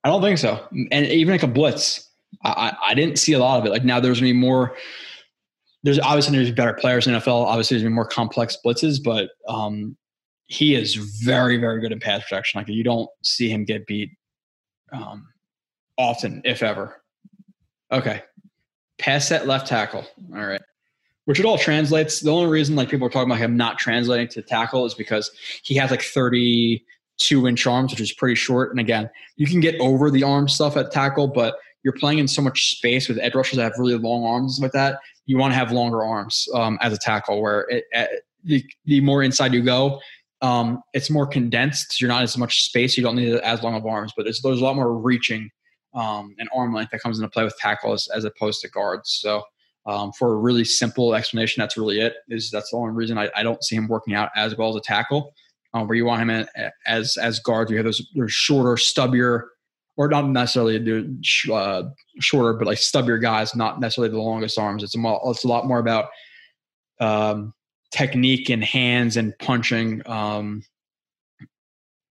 I 0.03 0.09
don't 0.09 0.21
think 0.21 0.37
so. 0.37 0.67
And 0.91 1.05
even 1.07 1.33
like 1.33 1.43
a 1.43 1.47
blitz, 1.47 2.06
I, 2.43 2.75
I 2.87 2.93
didn't 2.93 3.17
see 3.17 3.33
a 3.33 3.39
lot 3.39 3.59
of 3.59 3.65
it. 3.65 3.69
Like 3.69 3.83
now, 3.83 3.99
there's 3.99 4.19
gonna 4.19 4.31
be 4.31 4.37
more. 4.37 4.75
There's 5.83 5.99
obviously 5.99 6.37
there's 6.37 6.51
better 6.51 6.73
players 6.73 7.07
in 7.07 7.13
NFL. 7.13 7.45
Obviously, 7.45 7.75
there's 7.75 7.83
gonna 7.83 7.91
be 7.91 7.95
more 7.95 8.07
complex 8.07 8.57
blitzes, 8.63 9.01
but 9.03 9.29
um, 9.47 9.95
he 10.47 10.75
is 10.75 10.95
very 10.95 11.57
very 11.57 11.81
good 11.81 11.91
in 11.91 11.99
pass 11.99 12.23
protection. 12.23 12.59
Like 12.59 12.67
you 12.67 12.83
don't 12.83 13.09
see 13.23 13.49
him 13.49 13.65
get 13.65 13.87
beat 13.87 14.09
um, 14.91 15.27
often, 15.97 16.41
if 16.45 16.63
ever. 16.63 17.01
Okay, 17.91 18.21
pass 18.97 19.27
set 19.27 19.47
left 19.47 19.67
tackle. 19.67 20.05
All 20.33 20.45
right 20.45 20.61
which 21.27 21.41
it 21.41 21.45
all 21.45 21.57
translates. 21.57 22.21
The 22.21 22.31
only 22.31 22.49
reason 22.49 22.77
like 22.77 22.87
people 22.87 23.05
are 23.05 23.09
talking 23.09 23.29
about 23.29 23.41
him 23.41 23.57
not 23.57 23.77
translating 23.77 24.29
to 24.29 24.41
tackle 24.41 24.85
is 24.85 24.93
because 24.93 25.29
he 25.61 25.75
has 25.75 25.91
like 25.91 26.01
32 26.01 27.47
inch 27.47 27.67
arms, 27.67 27.91
which 27.91 27.99
is 27.99 28.13
pretty 28.13 28.35
short. 28.35 28.71
And 28.71 28.79
again, 28.79 29.09
you 29.35 29.45
can 29.45 29.59
get 29.59 29.77
over 29.81 30.09
the 30.09 30.23
arm 30.23 30.47
stuff 30.47 30.77
at 30.77 30.89
tackle, 30.89 31.27
but 31.27 31.57
you're 31.87 31.93
playing 31.93 32.19
in 32.19 32.27
so 32.27 32.41
much 32.41 32.75
space 32.75 33.07
with 33.07 33.17
edge 33.17 33.33
rushers 33.33 33.55
that 33.55 33.63
have 33.63 33.71
really 33.77 33.97
long 33.97 34.25
arms 34.25 34.59
like 34.61 34.73
that. 34.73 34.99
You 35.25 35.37
want 35.37 35.53
to 35.53 35.55
have 35.55 35.71
longer 35.71 36.03
arms 36.03 36.45
um, 36.53 36.77
as 36.81 36.91
a 36.91 36.97
tackle, 36.97 37.41
where 37.41 37.61
it, 37.69 37.85
it, 37.93 38.23
the, 38.43 38.65
the 38.83 38.99
more 38.99 39.23
inside 39.23 39.53
you 39.53 39.61
go, 39.61 40.01
um, 40.41 40.83
it's 40.93 41.09
more 41.09 41.25
condensed. 41.25 42.01
You're 42.01 42.09
not 42.09 42.23
as 42.23 42.37
much 42.37 42.65
space. 42.65 42.97
You 42.97 43.03
don't 43.03 43.15
need 43.15 43.35
as 43.35 43.63
long 43.63 43.73
of 43.73 43.85
arms, 43.85 44.11
but 44.17 44.23
there's, 44.23 44.41
there's 44.41 44.59
a 44.59 44.63
lot 44.65 44.75
more 44.75 44.97
reaching 44.97 45.49
um, 45.93 46.35
and 46.39 46.49
arm 46.53 46.73
length 46.73 46.91
that 46.91 46.99
comes 46.99 47.19
into 47.19 47.29
play 47.29 47.45
with 47.45 47.55
tackles 47.55 48.09
as 48.13 48.25
opposed 48.25 48.59
to 48.63 48.69
guards. 48.69 49.17
So 49.21 49.43
um, 49.85 50.11
for 50.11 50.33
a 50.33 50.35
really 50.35 50.65
simple 50.65 51.15
explanation, 51.15 51.61
that's 51.61 51.77
really 51.77 52.01
it. 52.01 52.15
Is 52.27 52.51
that's 52.51 52.71
the 52.71 52.77
only 52.77 52.91
reason 52.91 53.17
I, 53.17 53.29
I 53.33 53.43
don't 53.43 53.63
see 53.63 53.77
him 53.77 53.87
working 53.87 54.13
out 54.13 54.29
as 54.35 54.57
well 54.57 54.71
as 54.71 54.75
a 54.75 54.81
tackle. 54.81 55.33
Um, 55.73 55.87
where 55.87 55.95
you 55.95 56.03
want 56.03 56.21
him 56.21 56.29
in, 56.29 56.47
as 56.85 57.15
as 57.15 57.39
guards, 57.39 57.71
you 57.71 57.77
have 57.77 57.85
those, 57.85 58.05
those 58.13 58.31
shorter, 58.31 58.75
stubbier, 58.75 59.43
or 59.97 60.07
not 60.07 60.27
necessarily 60.27 60.77
the 60.77 61.53
uh, 61.53 61.83
shorter, 62.19 62.53
but 62.53 62.67
like 62.67 62.77
stubbier 62.77 63.21
guys, 63.21 63.55
not 63.55 63.79
necessarily 63.79 64.11
the 64.11 64.21
longest 64.21 64.57
arms. 64.57 64.83
It's 64.83 64.95
a 64.95 65.17
it's 65.25 65.43
a 65.43 65.47
lot 65.47 65.67
more 65.67 65.79
about 65.79 66.09
um, 66.99 67.53
technique 67.91 68.49
and 68.49 68.63
hands 68.63 69.17
and 69.17 69.37
punching 69.39 70.03
um, 70.05 70.63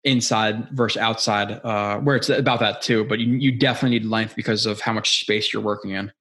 inside 0.02 0.68
versus 0.70 1.00
outside, 1.00 1.60
uh, 1.64 1.98
where 1.98 2.16
it's 2.16 2.30
about 2.30 2.60
that 2.60 2.82
too. 2.82 3.04
But 3.04 3.18
you, 3.20 3.34
you 3.34 3.52
definitely 3.52 3.98
need 3.98 4.08
length 4.08 4.34
because 4.34 4.66
of 4.66 4.80
how 4.80 4.92
much 4.92 5.20
space 5.20 5.52
you're 5.52 5.62
working 5.62 5.90
in. 5.92 6.12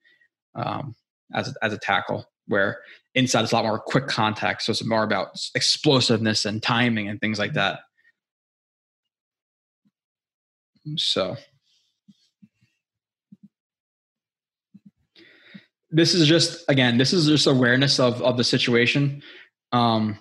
Um, 0.56 0.96
as 1.34 1.50
a, 1.50 1.54
as 1.64 1.74
a 1.74 1.78
tackle, 1.78 2.26
where 2.48 2.80
inside 3.16 3.44
is 3.44 3.52
a 3.52 3.56
lot 3.56 3.66
more 3.66 3.80
quick 3.80 4.08
contact. 4.08 4.62
So 4.64 4.72
it's 4.72 4.86
more 4.86 5.04
about 5.04 5.40
explosiveness 5.56 6.46
and 6.46 6.62
timing 6.62 7.08
and 7.08 7.20
things 7.20 7.40
like 7.40 7.54
that. 7.54 7.80
So 10.98 11.38
this 15.94 16.14
is 16.14 16.28
just 16.28 16.64
again, 16.68 16.98
this 16.98 17.14
is 17.14 17.28
just 17.28 17.48
awareness 17.48 18.00
of 18.00 18.22
of 18.22 18.38
the 18.38 18.44
situation. 18.44 19.22
Um, 19.72 20.20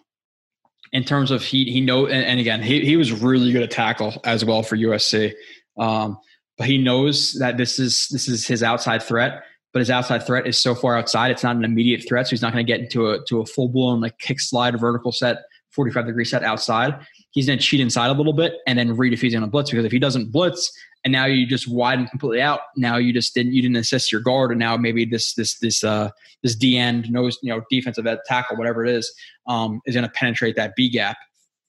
in 0.92 1.04
terms 1.04 1.30
of 1.30 1.42
he 1.42 1.64
he 1.64 1.80
know 1.80 2.06
and, 2.06 2.24
and, 2.24 2.40
again 2.40 2.62
he 2.62 2.84
he 2.84 2.96
was 2.96 3.12
really 3.12 3.50
good 3.52 3.62
at 3.62 3.70
tackle 3.70 4.20
as 4.24 4.44
well 4.44 4.62
for 4.62 4.76
USC. 4.76 5.32
Um, 5.78 6.18
but 6.58 6.66
he 6.66 6.78
knows 6.78 7.34
that 7.40 7.56
this 7.56 7.78
is 7.78 8.08
this 8.08 8.28
is 8.28 8.46
his 8.46 8.62
outside 8.62 9.02
threat 9.02 9.42
but 9.72 9.80
his 9.80 9.90
outside 9.90 10.26
threat 10.26 10.46
is 10.46 10.60
so 10.60 10.74
far 10.74 10.98
outside, 10.98 11.30
it's 11.30 11.42
not 11.42 11.56
an 11.56 11.64
immediate 11.64 12.06
threat. 12.06 12.26
So 12.26 12.30
he's 12.30 12.42
not 12.42 12.52
going 12.52 12.64
to 12.64 12.70
get 12.70 12.80
into 12.80 13.10
a 13.10 13.24
to 13.24 13.40
a 13.40 13.46
full 13.46 13.68
blown 13.68 14.00
like 14.00 14.18
kick 14.18 14.38
slide 14.38 14.78
vertical 14.78 15.12
set, 15.12 15.38
45 15.70 16.06
degree 16.06 16.24
set 16.24 16.44
outside. 16.44 16.94
He's 17.30 17.46
going 17.46 17.58
to 17.58 17.64
cheat 17.64 17.80
inside 17.80 18.08
a 18.08 18.12
little 18.12 18.34
bit 18.34 18.54
and 18.66 18.78
then 18.78 18.96
read 18.96 19.12
if 19.12 19.22
he's 19.22 19.32
going 19.32 19.44
to 19.44 19.50
blitz 19.50 19.70
because 19.70 19.86
if 19.86 19.92
he 19.92 19.98
doesn't 19.98 20.30
blitz 20.30 20.70
and 21.04 21.12
now 21.12 21.24
you 21.24 21.46
just 21.46 21.68
widen 21.68 22.06
completely 22.06 22.40
out, 22.40 22.60
now 22.76 22.96
you 22.96 23.12
just 23.12 23.34
didn't 23.34 23.52
you 23.52 23.62
didn't 23.62 23.76
assist 23.76 24.12
your 24.12 24.20
guard 24.20 24.50
and 24.50 24.60
now 24.60 24.76
maybe 24.76 25.04
this 25.04 25.34
this 25.34 25.58
this 25.58 25.82
uh 25.82 26.10
this 26.42 26.54
D 26.54 26.76
end 26.76 27.10
nose 27.10 27.38
you 27.42 27.52
know 27.52 27.62
defensive 27.70 28.06
tackle 28.26 28.56
whatever 28.56 28.84
it 28.84 28.94
is 28.94 29.12
um 29.46 29.80
is 29.86 29.94
going 29.94 30.06
to 30.06 30.12
penetrate 30.12 30.56
that 30.56 30.74
B 30.76 30.88
gap 30.88 31.16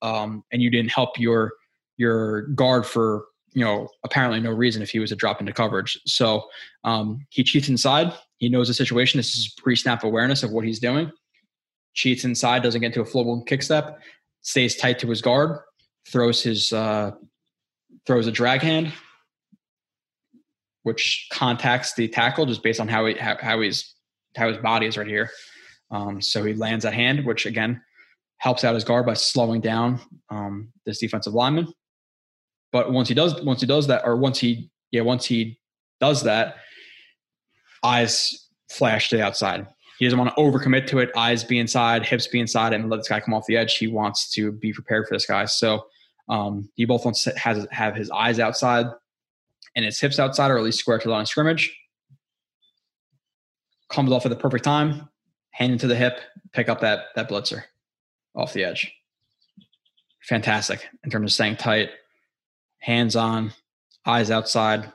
um 0.01 0.43
and 0.51 0.61
you 0.61 0.69
didn't 0.69 0.91
help 0.91 1.19
your 1.19 1.53
your 1.97 2.43
guard 2.47 2.85
for 2.85 3.25
you 3.53 3.63
know, 3.63 3.87
apparently 4.03 4.39
no 4.39 4.51
reason 4.51 4.81
if 4.81 4.89
he 4.89 4.99
was 4.99 5.11
to 5.11 5.15
drop 5.15 5.39
into 5.39 5.53
coverage. 5.53 5.99
So 6.05 6.43
um, 6.83 7.25
he 7.29 7.43
cheats 7.43 7.69
inside. 7.69 8.13
He 8.37 8.49
knows 8.49 8.67
the 8.67 8.73
situation. 8.73 9.19
This 9.19 9.35
is 9.35 9.53
pre-snap 9.57 10.03
awareness 10.03 10.43
of 10.43 10.51
what 10.51 10.65
he's 10.65 10.79
doing. 10.79 11.11
Cheats 11.93 12.23
inside, 12.23 12.63
doesn't 12.63 12.81
get 12.81 12.87
into 12.87 13.01
a 13.01 13.05
flow 13.05 13.41
kick 13.41 13.61
step, 13.61 13.99
stays 14.41 14.75
tight 14.75 14.99
to 14.99 15.07
his 15.07 15.21
guard, 15.21 15.59
throws 16.07 16.41
his 16.41 16.73
uh, 16.73 17.11
throws 18.07 18.25
a 18.25 18.31
drag 18.31 18.61
hand, 18.61 18.91
which 20.83 21.27
contacts 21.31 21.93
the 21.95 22.07
tackle 22.07 22.45
just 22.45 22.61
based 22.61 22.79
on 22.79 22.87
how 22.87 23.05
he 23.05 23.15
how, 23.15 23.37
how 23.39 23.59
he's 23.61 23.95
how 24.35 24.47
his 24.47 24.57
body 24.57 24.85
is 24.85 24.97
right 24.97 25.07
here. 25.07 25.29
Um, 25.91 26.21
so 26.21 26.43
he 26.43 26.53
lands 26.53 26.83
that 26.83 26.93
hand, 26.93 27.25
which 27.25 27.45
again 27.45 27.81
helps 28.37 28.63
out 28.63 28.75
his 28.75 28.83
guard 28.83 29.05
by 29.05 29.13
slowing 29.13 29.61
down 29.61 29.99
um, 30.29 30.69
this 30.85 30.99
defensive 30.99 31.33
lineman. 31.33 31.67
But 32.71 32.91
once 32.91 33.07
he 33.07 33.13
does, 33.13 33.41
once 33.43 33.61
he 33.61 33.67
does 33.67 33.87
that, 33.87 34.01
or 34.05 34.17
once 34.17 34.39
he, 34.39 34.69
yeah, 34.91 35.01
once 35.01 35.25
he 35.25 35.59
does 36.01 36.23
that, 36.23 36.57
eyes 37.83 38.49
flash 38.69 39.09
to 39.09 39.17
the 39.17 39.23
outside. 39.23 39.67
He 39.99 40.05
doesn't 40.05 40.17
want 40.17 40.35
to 40.35 40.41
overcommit 40.41 40.87
to 40.87 40.99
it. 40.99 41.11
Eyes 41.15 41.43
be 41.43 41.59
inside, 41.59 42.03
hips 42.03 42.27
be 42.27 42.39
inside, 42.39 42.73
and 42.73 42.89
let 42.89 42.97
this 42.97 43.07
guy 43.07 43.19
come 43.19 43.35
off 43.35 43.45
the 43.45 43.55
edge. 43.55 43.77
He 43.77 43.87
wants 43.87 44.31
to 44.31 44.51
be 44.51 44.73
prepared 44.73 45.07
for 45.07 45.13
this 45.13 45.27
guy. 45.27 45.45
So 45.45 45.85
um, 46.27 46.67
he 46.73 46.85
both 46.85 47.05
wants 47.05 47.23
to 47.25 47.37
has, 47.37 47.67
have 47.71 47.95
his 47.95 48.09
eyes 48.09 48.39
outside 48.39 48.87
and 49.75 49.85
his 49.85 49.99
hips 49.99 50.19
outside, 50.19 50.51
or 50.51 50.57
at 50.57 50.63
least 50.63 50.79
square 50.79 50.99
to 50.99 51.07
the 51.07 51.11
line 51.11 51.21
of 51.21 51.27
scrimmage. 51.27 51.75
Comes 53.89 54.11
off 54.11 54.25
at 54.25 54.29
the 54.29 54.35
perfect 54.35 54.63
time, 54.63 55.09
hand 55.51 55.73
into 55.73 55.87
the 55.87 55.95
hip, 55.95 56.19
pick 56.51 56.69
up 56.69 56.81
that 56.81 57.07
that 57.15 57.29
blitzer 57.29 57.63
off 58.35 58.53
the 58.53 58.63
edge. 58.63 58.91
Fantastic 60.21 60.87
in 61.03 61.09
terms 61.09 61.31
of 61.31 61.33
staying 61.33 61.57
tight, 61.57 61.89
hands 62.79 63.15
on, 63.15 63.53
eyes 64.05 64.31
outside, 64.31 64.91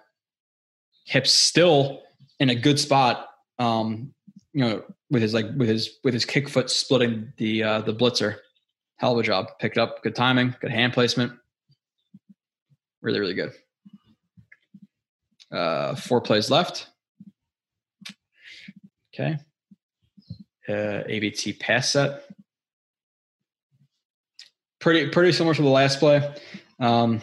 hips 1.05 1.33
still 1.33 2.03
in 2.41 2.51
a 2.51 2.55
good 2.55 2.79
spot. 2.79 3.29
Um, 3.59 4.15
you 4.53 4.65
know, 4.65 4.83
with 5.11 5.23
his 5.23 5.35
like 5.35 5.47
with 5.57 5.69
his 5.69 5.99
with 6.05 6.15
his 6.15 6.25
kick 6.25 6.49
foot 6.49 6.71
splitting 6.71 7.33
the 7.37 7.63
uh, 7.63 7.81
the 7.81 7.95
blitzer. 7.95 8.39
Hell 8.97 9.13
of 9.13 9.19
a 9.19 9.23
job. 9.23 9.47
Picked 9.61 9.79
up 9.79 10.03
good 10.03 10.17
timing, 10.17 10.57
good 10.61 10.73
hand 10.73 10.93
placement. 10.93 11.33
Really, 13.01 13.21
really 13.21 13.35
good. 13.35 13.53
Uh, 15.51 15.95
four 15.95 16.21
plays 16.21 16.51
left. 16.51 16.89
Okay. 19.15 19.37
Uh, 20.69 21.03
AVT 21.09 21.59
pass 21.59 21.93
set. 21.93 22.25
Pretty 24.81 25.09
pretty 25.09 25.33
similar 25.33 25.55
to 25.55 25.63
the 25.63 25.69
last 25.69 25.99
play. 25.99 26.35
Um, 26.79 27.21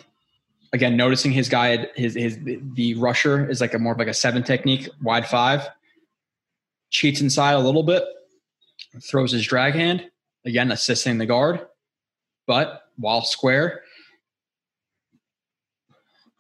again, 0.74 0.98
noticing 0.98 1.32
his 1.32 1.48
guy, 1.48 1.88
his 1.96 2.16
his 2.16 2.38
the 2.44 2.96
rusher 2.96 3.50
is 3.50 3.62
like 3.62 3.74
a 3.74 3.80
more 3.80 3.94
of 3.94 4.00
like 4.00 4.10
a 4.10 4.14
seven 4.14 4.44
technique, 4.44 4.90
wide 5.02 5.28
five, 5.28 5.70
cheats 6.90 7.22
inside 7.22 7.54
a 7.54 7.60
little 7.60 7.84
bit, 7.84 8.04
throws 9.02 9.32
his 9.32 9.46
drag 9.46 9.74
hand, 9.74 10.10
again 10.46 10.72
assisting 10.72 11.18
the 11.18 11.26
guard, 11.26 11.66
but 12.46 12.90
while 12.98 13.24
square, 13.24 13.84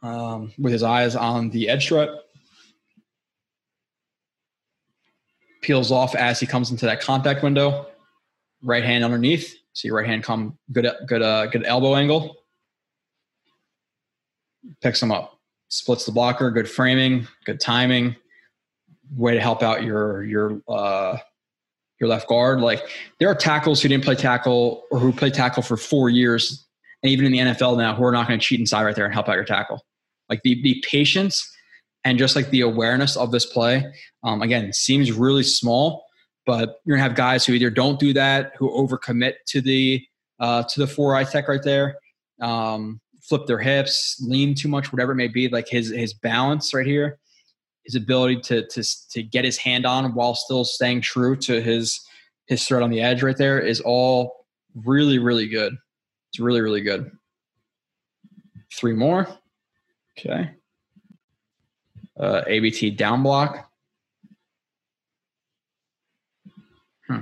um, 0.05 0.51
with 0.57 0.73
his 0.73 0.83
eyes 0.83 1.15
on 1.15 1.49
the 1.49 1.69
edge 1.69 1.83
strut, 1.83 2.25
peels 5.61 5.91
off 5.91 6.15
as 6.15 6.39
he 6.39 6.45
comes 6.45 6.71
into 6.71 6.85
that 6.85 7.01
contact 7.01 7.43
window. 7.43 7.87
Right 8.63 8.83
hand 8.83 9.03
underneath, 9.03 9.55
see 9.73 9.91
right 9.91 10.05
hand 10.05 10.23
come 10.23 10.57
good 10.71 10.87
good 11.07 11.21
uh, 11.21 11.47
good 11.47 11.65
elbow 11.65 11.95
angle 11.95 12.37
picks 14.81 15.01
him 15.01 15.11
up, 15.11 15.39
splits 15.69 16.05
the 16.05 16.11
blocker, 16.11 16.49
good 16.51 16.69
framing, 16.69 17.27
good 17.45 17.59
timing, 17.59 18.15
way 19.15 19.33
to 19.33 19.41
help 19.41 19.63
out 19.63 19.83
your 19.83 20.23
your 20.23 20.61
uh, 20.67 21.17
your 21.99 22.09
left 22.09 22.27
guard. 22.27 22.61
Like 22.61 22.83
there 23.19 23.29
are 23.29 23.35
tackles 23.35 23.81
who 23.81 23.89
didn't 23.89 24.03
play 24.03 24.15
tackle 24.15 24.83
or 24.91 24.99
who 24.99 25.11
play 25.11 25.29
tackle 25.29 25.63
for 25.63 25.77
four 25.77 26.09
years, 26.09 26.65
and 27.03 27.11
even 27.11 27.25
in 27.25 27.31
the 27.31 27.39
NFL 27.39 27.77
now, 27.77 27.95
who 27.95 28.03
are 28.03 28.11
not 28.11 28.27
going 28.27 28.39
to 28.39 28.45
cheat 28.45 28.59
inside 28.59 28.83
right 28.83 28.95
there 28.95 29.05
and 29.05 29.13
help 29.13 29.29
out 29.29 29.35
your 29.35 29.45
tackle. 29.45 29.85
Like 30.29 30.41
the 30.43 30.61
the 30.61 30.83
patience 30.87 31.51
and 32.03 32.17
just 32.19 32.35
like 32.35 32.49
the 32.51 32.61
awareness 32.61 33.17
of 33.17 33.31
this 33.31 33.45
play, 33.45 33.83
um, 34.23 34.41
again, 34.41 34.71
seems 34.73 35.11
really 35.11 35.43
small, 35.43 36.05
but 36.45 36.81
you're 36.85 36.97
gonna 36.97 37.07
have 37.07 37.17
guys 37.17 37.45
who 37.45 37.53
either 37.53 37.69
don't 37.69 37.99
do 37.99 38.13
that, 38.13 38.53
who 38.57 38.69
overcommit 38.69 39.33
to 39.47 39.61
the 39.61 40.05
uh, 40.39 40.63
to 40.63 40.79
the 40.79 40.87
four 40.87 41.15
eye 41.15 41.23
tech 41.23 41.47
right 41.47 41.63
there, 41.63 41.97
um, 42.41 42.99
flip 43.21 43.47
their 43.47 43.59
hips, 43.59 44.21
lean 44.25 44.53
too 44.53 44.67
much, 44.67 44.91
whatever 44.91 45.13
it 45.13 45.15
may 45.15 45.27
be. 45.27 45.49
Like 45.49 45.67
his 45.67 45.89
his 45.89 46.13
balance 46.13 46.73
right 46.73 46.85
here, 46.85 47.17
his 47.85 47.95
ability 47.95 48.41
to 48.41 48.67
to 48.67 48.83
to 49.11 49.23
get 49.23 49.45
his 49.45 49.57
hand 49.57 49.85
on 49.85 50.13
while 50.13 50.35
still 50.35 50.63
staying 50.63 51.01
true 51.01 51.35
to 51.37 51.61
his 51.61 51.99
his 52.47 52.63
threat 52.63 52.83
on 52.83 52.91
the 52.91 53.01
edge 53.01 53.23
right 53.23 53.37
there 53.37 53.59
is 53.59 53.81
all 53.81 54.45
really 54.75 55.19
really 55.19 55.47
good. 55.47 55.75
It's 56.29 56.39
really 56.39 56.61
really 56.61 56.81
good. 56.81 57.09
Three 58.73 58.93
more. 58.93 59.27
Okay. 60.17 60.51
Uh, 62.19 62.41
AVT 62.47 62.95
down 62.95 63.23
block. 63.23 63.69
Hmm. 67.07 67.19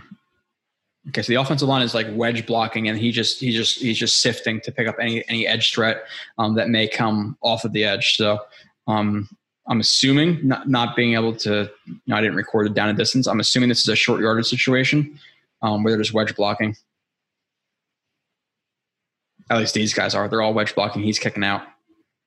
Okay, 1.10 1.22
so 1.24 1.34
the 1.34 1.42
offensive 1.42 1.68
line 1.68 1.82
is 1.82 1.96
like 1.96 2.08
wedge 2.12 2.46
blocking, 2.46 2.88
and 2.88 2.98
he 2.98 3.12
just 3.12 3.40
he 3.40 3.52
just 3.52 3.80
he's 3.80 3.98
just 3.98 4.22
sifting 4.22 4.62
to 4.62 4.72
pick 4.72 4.88
up 4.88 4.96
any 5.00 5.28
any 5.28 5.48
edge 5.48 5.74
threat 5.74 6.04
um, 6.38 6.56
that 6.56 6.70
may 6.70 6.88
come 6.88 7.38
off 7.42 7.66
of 7.66 7.74
the 7.74 7.84
edge. 7.84 8.16
So 8.16 8.40
um, 8.88 9.28
I'm 9.68 9.80
assuming 9.80 10.48
not 10.48 10.70
not 10.70 10.96
being 10.96 11.14
able 11.14 11.36
to. 11.38 11.70
You 11.86 12.00
know, 12.08 12.16
I 12.16 12.22
didn't 12.22 12.36
record 12.36 12.68
it 12.68 12.74
down 12.74 12.90
and 12.90 12.98
distance. 12.98 13.28
I'm 13.28 13.40
assuming 13.40 13.70
this 13.70 13.82
is 13.82 13.88
a 13.88 13.96
short 13.96 14.22
yardage 14.22 14.46
situation 14.48 15.20
um, 15.62 15.84
where 15.84 15.94
they're 15.94 16.02
just 16.04 16.14
wedge 16.14 16.36
blocking. 16.36 16.76
At 19.50 19.58
least 19.58 19.74
these 19.74 19.94
guys 19.94 20.16
are. 20.16 20.28
They're 20.28 20.42
all 20.42 20.54
wedge 20.54 20.76
blocking. 20.76 21.02
He's 21.02 21.20
kicking 21.20 21.44
out, 21.44 21.64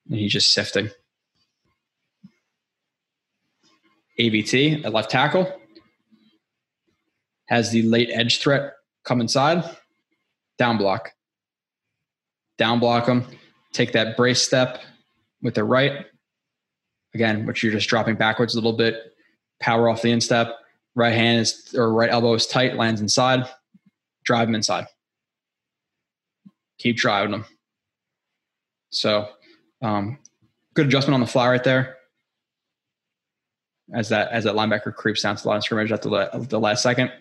and 0.08 0.18
he's 0.18 0.32
just 0.32 0.52
sifting. 0.52 0.90
AVT 4.18 4.84
at 4.84 4.92
left 4.92 5.10
tackle 5.10 5.52
has 7.48 7.70
the 7.70 7.82
late 7.82 8.10
edge 8.12 8.40
threat 8.40 8.72
come 9.04 9.20
inside, 9.20 9.64
down 10.58 10.78
block, 10.78 11.12
down 12.58 12.80
block 12.80 13.06
them, 13.06 13.26
take 13.72 13.92
that 13.92 14.16
brace 14.16 14.40
step 14.42 14.80
with 15.42 15.54
the 15.54 15.64
right, 15.64 16.06
again, 17.14 17.46
which 17.46 17.62
you're 17.62 17.72
just 17.72 17.88
dropping 17.88 18.16
backwards 18.16 18.54
a 18.54 18.56
little 18.56 18.72
bit, 18.72 19.14
power 19.60 19.88
off 19.88 20.02
the 20.02 20.10
instep, 20.10 20.56
right 20.94 21.14
hand 21.14 21.40
is 21.40 21.74
or 21.76 21.92
right 21.92 22.10
elbow 22.10 22.34
is 22.34 22.46
tight, 22.46 22.76
lands 22.76 23.00
inside, 23.00 23.46
drive 24.24 24.48
him 24.48 24.54
inside. 24.54 24.86
Keep 26.78 26.96
driving 26.96 27.30
them. 27.30 27.44
So, 28.90 29.28
um, 29.82 30.18
good 30.74 30.86
adjustment 30.86 31.14
on 31.14 31.20
the 31.20 31.26
fly 31.26 31.48
right 31.48 31.64
there. 31.64 31.96
As 33.94 34.08
that 34.08 34.32
as 34.32 34.44
that 34.44 34.54
linebacker 34.54 34.92
creeps 34.92 35.22
down 35.22 35.36
to 35.36 35.42
the 35.42 35.48
line 35.48 35.58
of 35.58 35.64
scrimmage 35.64 35.92
at 35.92 36.02
the, 36.02 36.46
the 36.48 36.58
last 36.58 36.82
second 36.82 37.12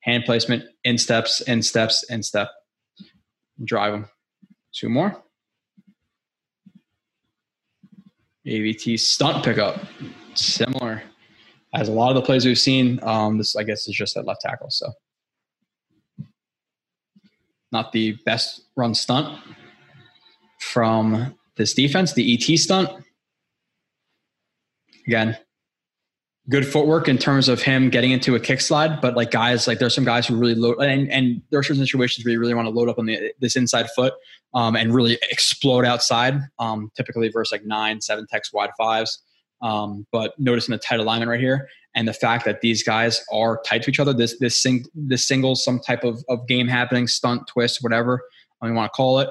hand 0.00 0.24
placement, 0.24 0.64
in 0.84 0.98
steps, 0.98 1.40
in 1.42 1.62
steps, 1.62 2.02
in 2.04 2.22
step. 2.22 2.50
Drive 3.64 3.92
them. 3.92 4.08
Two 4.72 4.88
more. 4.88 5.22
AVT 8.46 8.98
stunt 8.98 9.44
pickup. 9.44 9.80
Similar 10.34 11.02
as 11.74 11.88
a 11.88 11.92
lot 11.92 12.10
of 12.10 12.16
the 12.16 12.22
plays 12.22 12.44
we've 12.46 12.58
seen. 12.58 12.98
Um, 13.02 13.38
this, 13.38 13.56
I 13.56 13.62
guess, 13.62 13.86
is 13.88 13.94
just 13.94 14.16
at 14.16 14.26
left 14.26 14.40
tackle. 14.40 14.70
So, 14.70 14.90
not 17.72 17.92
the 17.92 18.12
best 18.24 18.62
run 18.76 18.94
stunt 18.94 19.38
from 20.60 21.34
this 21.60 21.74
defense. 21.74 22.14
The 22.14 22.34
ET 22.34 22.58
stunt. 22.58 22.88
Again, 25.06 25.36
good 26.48 26.66
footwork 26.66 27.08
in 27.08 27.18
terms 27.18 27.48
of 27.48 27.62
him 27.62 27.90
getting 27.90 28.10
into 28.10 28.34
a 28.34 28.40
kick 28.40 28.60
slide, 28.60 29.00
but 29.00 29.14
like 29.14 29.30
guys, 29.30 29.66
like 29.66 29.78
there's 29.78 29.94
some 29.94 30.04
guys 30.04 30.26
who 30.26 30.36
really 30.36 30.54
load, 30.54 30.78
and, 30.78 31.10
and 31.10 31.42
there 31.50 31.60
are 31.60 31.62
certain 31.62 31.82
situations 31.82 32.24
where 32.24 32.32
you 32.32 32.40
really 32.40 32.54
want 32.54 32.66
to 32.66 32.70
load 32.70 32.88
up 32.88 32.98
on 32.98 33.06
the, 33.06 33.32
this 33.40 33.56
inside 33.56 33.88
foot 33.94 34.14
um, 34.54 34.74
and 34.74 34.94
really 34.94 35.18
explode 35.30 35.84
outside, 35.84 36.40
um, 36.58 36.90
typically 36.96 37.28
versus 37.28 37.52
like 37.52 37.64
nine, 37.64 38.00
seven 38.00 38.26
techs 38.26 38.52
wide 38.52 38.70
fives. 38.78 39.22
Um, 39.62 40.06
but 40.10 40.32
noticing 40.38 40.72
the 40.72 40.78
tight 40.78 41.00
alignment 41.00 41.28
right 41.28 41.40
here 41.40 41.68
and 41.94 42.08
the 42.08 42.14
fact 42.14 42.46
that 42.46 42.62
these 42.62 42.82
guys 42.82 43.22
are 43.30 43.60
tight 43.66 43.82
to 43.82 43.90
each 43.90 44.00
other, 44.00 44.14
this 44.14 44.38
this 44.38 44.62
sing, 44.62 44.86
this 44.94 45.28
single 45.28 45.54
some 45.54 45.80
type 45.80 46.02
of, 46.02 46.24
of 46.30 46.46
game 46.48 46.66
happening, 46.66 47.06
stunt, 47.06 47.46
twist, 47.46 47.82
whatever 47.82 48.22
you 48.68 48.74
want 48.74 48.90
to 48.90 48.96
call 48.96 49.18
it. 49.18 49.28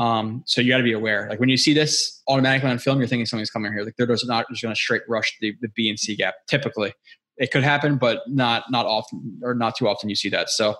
Um, 0.00 0.42
so 0.46 0.62
you 0.62 0.70
got 0.70 0.78
to 0.78 0.82
be 0.82 0.94
aware. 0.94 1.26
Like 1.28 1.40
when 1.40 1.50
you 1.50 1.58
see 1.58 1.74
this 1.74 2.22
automatically 2.26 2.70
on 2.70 2.78
film, 2.78 2.98
you're 2.98 3.06
thinking 3.06 3.26
something's 3.26 3.50
coming 3.50 3.70
here. 3.70 3.84
Like 3.84 3.96
they're 3.98 4.06
just 4.06 4.26
not 4.26 4.48
just 4.48 4.62
going 4.62 4.74
to 4.74 4.80
straight 4.80 5.02
rush 5.06 5.36
the, 5.42 5.54
the 5.60 5.68
B 5.68 5.90
and 5.90 5.98
C 5.98 6.16
gap. 6.16 6.36
Typically, 6.48 6.94
it 7.36 7.50
could 7.52 7.62
happen, 7.62 7.98
but 7.98 8.22
not 8.26 8.64
not 8.70 8.86
often 8.86 9.38
or 9.42 9.54
not 9.54 9.76
too 9.76 9.86
often 9.86 10.08
you 10.08 10.16
see 10.16 10.30
that. 10.30 10.48
So 10.48 10.74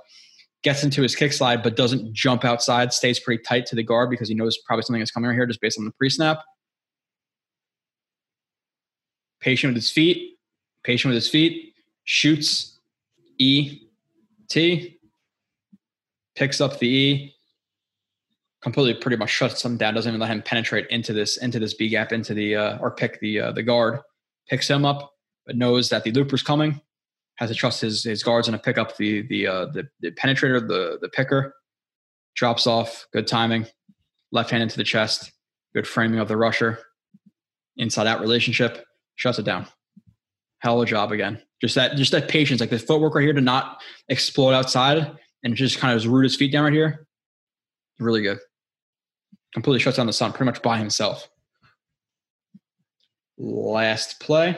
gets 0.62 0.82
into 0.82 1.02
his 1.02 1.15
kick 1.15 1.34
slide, 1.34 1.62
but 1.62 1.76
doesn't 1.76 2.15
jump 2.15 2.47
outside. 2.47 2.94
Stays 2.94 3.20
pretty 3.20 3.42
tight 3.42 3.66
to 3.66 3.76
the 3.76 3.82
guard 3.82 4.08
because 4.08 4.31
he 4.31 4.34
knows 4.34 4.57
probably 4.66 4.84
something 4.84 5.02
is 5.02 5.10
coming 5.10 5.28
right 5.28 5.34
here 5.34 5.47
just 5.47 5.60
based 5.60 5.78
on 5.78 5.84
the 5.84 5.92
pre 5.92 6.08
snap. 6.08 6.39
Patient 9.42 9.74
with 9.74 9.82
his 9.82 9.90
feet. 9.90 10.39
Patient 10.82 11.10
with 11.10 11.16
his 11.16 11.28
feet. 11.28 11.74
Shoots. 12.05 12.78
E. 13.36 13.82
T. 14.49 14.99
Picks 16.36 16.62
up 16.62 16.78
the 16.78 16.89
E 16.89 17.34
completely 18.62 18.94
pretty 18.94 19.16
much 19.16 19.30
shuts 19.30 19.64
him 19.64 19.76
down, 19.76 19.94
doesn't 19.94 20.10
even 20.10 20.20
let 20.20 20.30
him 20.30 20.42
penetrate 20.42 20.86
into 20.89 21.12
this 21.12 21.39
into 21.39 21.58
this 21.58 21.74
B 21.74 21.89
gap 21.89 22.12
into 22.12 22.34
the 22.34 22.56
uh, 22.56 22.78
or 22.78 22.90
pick 22.90 23.20
the 23.20 23.40
uh, 23.40 23.52
the 23.52 23.62
guard, 23.62 24.00
picks 24.48 24.68
him 24.68 24.84
up, 24.84 25.12
but 25.47 25.56
knows 25.56 25.89
that 25.89 26.05
the 26.05 26.12
looper's 26.12 26.42
coming, 26.42 26.80
has 27.36 27.50
to 27.50 27.56
trust 27.56 27.80
his 27.80 28.05
his 28.05 28.22
guards 28.22 28.48
and 28.48 28.56
to 28.56 28.62
pick 28.62 28.78
up 28.78 28.97
the 28.97 29.22
the 29.28 29.47
uh, 29.47 29.66
the, 29.66 29.89
the 30.00 30.10
penetrator, 30.12 30.60
the 30.66 30.98
the 31.00 31.08
picker, 31.08 31.55
drops 32.34 32.66
off, 32.66 33.06
good 33.12 33.26
timing, 33.26 33.66
left 34.30 34.50
hand 34.50 34.62
into 34.62 34.76
the 34.76 34.84
chest, 34.84 35.32
good 35.74 35.86
framing 35.86 36.20
of 36.20 36.28
the 36.28 36.36
rusher, 36.36 36.78
inside 37.76 38.06
out 38.06 38.20
relationship, 38.20 38.84
shuts 39.16 39.39
it 39.39 39.44
down. 39.44 39.66
Hell 40.58 40.82
of 40.82 40.86
a 40.86 40.90
job 40.90 41.12
again. 41.12 41.40
Just 41.62 41.74
that 41.76 41.97
just 41.97 42.12
that 42.12 42.28
patience, 42.28 42.60
like 42.60 42.68
the 42.68 42.78
footwork 42.78 43.14
right 43.14 43.24
here 43.24 43.32
to 43.32 43.40
not 43.40 43.80
explode 44.10 44.52
outside 44.52 45.16
and 45.42 45.56
just 45.56 45.78
kind 45.78 45.97
of 45.97 46.06
root 46.06 46.24
his 46.24 46.36
feet 46.36 46.52
down 46.52 46.64
right 46.64 46.72
here. 46.74 47.06
Really 47.98 48.22
good 48.22 48.39
completely 49.52 49.80
shuts 49.80 49.96
down 49.96 50.06
the 50.06 50.12
sun 50.12 50.32
pretty 50.32 50.46
much 50.46 50.62
by 50.62 50.78
himself. 50.78 51.28
Last 53.38 54.20
play. 54.20 54.56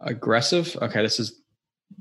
Aggressive. 0.00 0.76
Okay, 0.82 1.02
this 1.02 1.18
is 1.20 1.40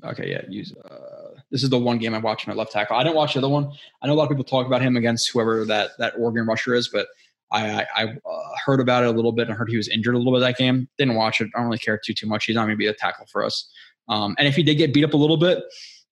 okay. 0.04 0.30
Yeah, 0.30 0.42
use. 0.50 0.74
Uh, 0.76 1.40
this 1.52 1.64
is 1.64 1.70
the 1.70 1.78
one 1.78 1.98
game 1.98 2.14
I'm 2.14 2.22
watching 2.22 2.52
at 2.52 2.58
left 2.58 2.72
tackle. 2.72 2.98
I 2.98 3.04
didn't 3.04 3.16
watch 3.16 3.34
the 3.34 3.40
other 3.40 3.50
one. 3.50 3.72
I 4.02 4.08
know 4.08 4.14
a 4.14 4.16
lot 4.16 4.24
of 4.24 4.30
people 4.30 4.44
talk 4.44 4.66
about 4.66 4.82
him 4.82 4.98
against 4.98 5.30
whoever 5.32 5.66
that 5.66 5.92
that 6.00 6.14
Oregon 6.18 6.46
rusher 6.46 6.74
is, 6.74 6.90
but 6.90 7.08
I 7.52 7.86
I, 7.96 8.04
uh, 8.06 8.56
heard 8.66 8.80
about 8.80 9.04
it 9.04 9.08
a 9.08 9.12
little 9.12 9.32
bit 9.32 9.48
and 9.48 9.58
heard 9.58 9.70
he 9.70 9.78
was 9.78 9.88
injured 9.88 10.16
a 10.16 10.18
little 10.18 10.34
bit 10.34 10.40
that 10.40 10.58
game. 10.58 10.90
Didn't 10.98 11.16
watch 11.16 11.42
it. 11.42 11.50
I 11.56 11.60
don't 11.60 11.68
really 11.68 11.78
care 11.78 11.98
too 11.98 12.14
too 12.14 12.28
much. 12.28 12.46
He's 12.46 12.56
not 12.56 12.64
going 12.64 12.74
to 12.74 12.78
be 12.78 12.88
a 12.88 12.94
tackle 12.94 13.28
for 13.28 13.46
us. 13.46 13.70
Um, 14.08 14.36
and 14.40 14.48
if 14.48 14.56
he 14.56 14.64
did 14.64 14.76
get 14.76 14.94
beat 14.94 15.06
up 15.06 15.14
a 15.14 15.18
little 15.18 15.38
bit, 15.38 15.64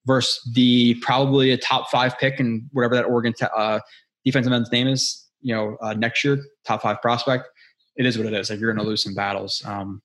versus 0.09 0.41
the 0.55 0.95
probably 0.95 1.51
a 1.51 1.57
top 1.57 1.91
five 1.91 2.17
pick 2.17 2.39
and 2.39 2.63
whatever 2.73 2.95
that 2.95 3.05
Oregon 3.05 3.31
uh, 3.55 3.79
defensive 4.25 4.51
end's 4.51 4.71
name 4.71 4.87
is, 4.87 5.27
you 5.39 5.53
know, 5.53 5.77
uh, 5.83 5.93
next 5.93 6.23
year, 6.23 6.43
top 6.65 6.81
five 6.81 6.99
prospect. 6.99 7.47
It 7.95 8.07
is 8.07 8.17
what 8.17 8.25
it 8.25 8.33
is. 8.33 8.49
Like 8.49 8.59
you're 8.59 8.73
going 8.73 8.83
to 8.83 8.89
lose 8.89 9.03
some 9.03 9.13
battles, 9.13 9.61
um, 9.65 10.01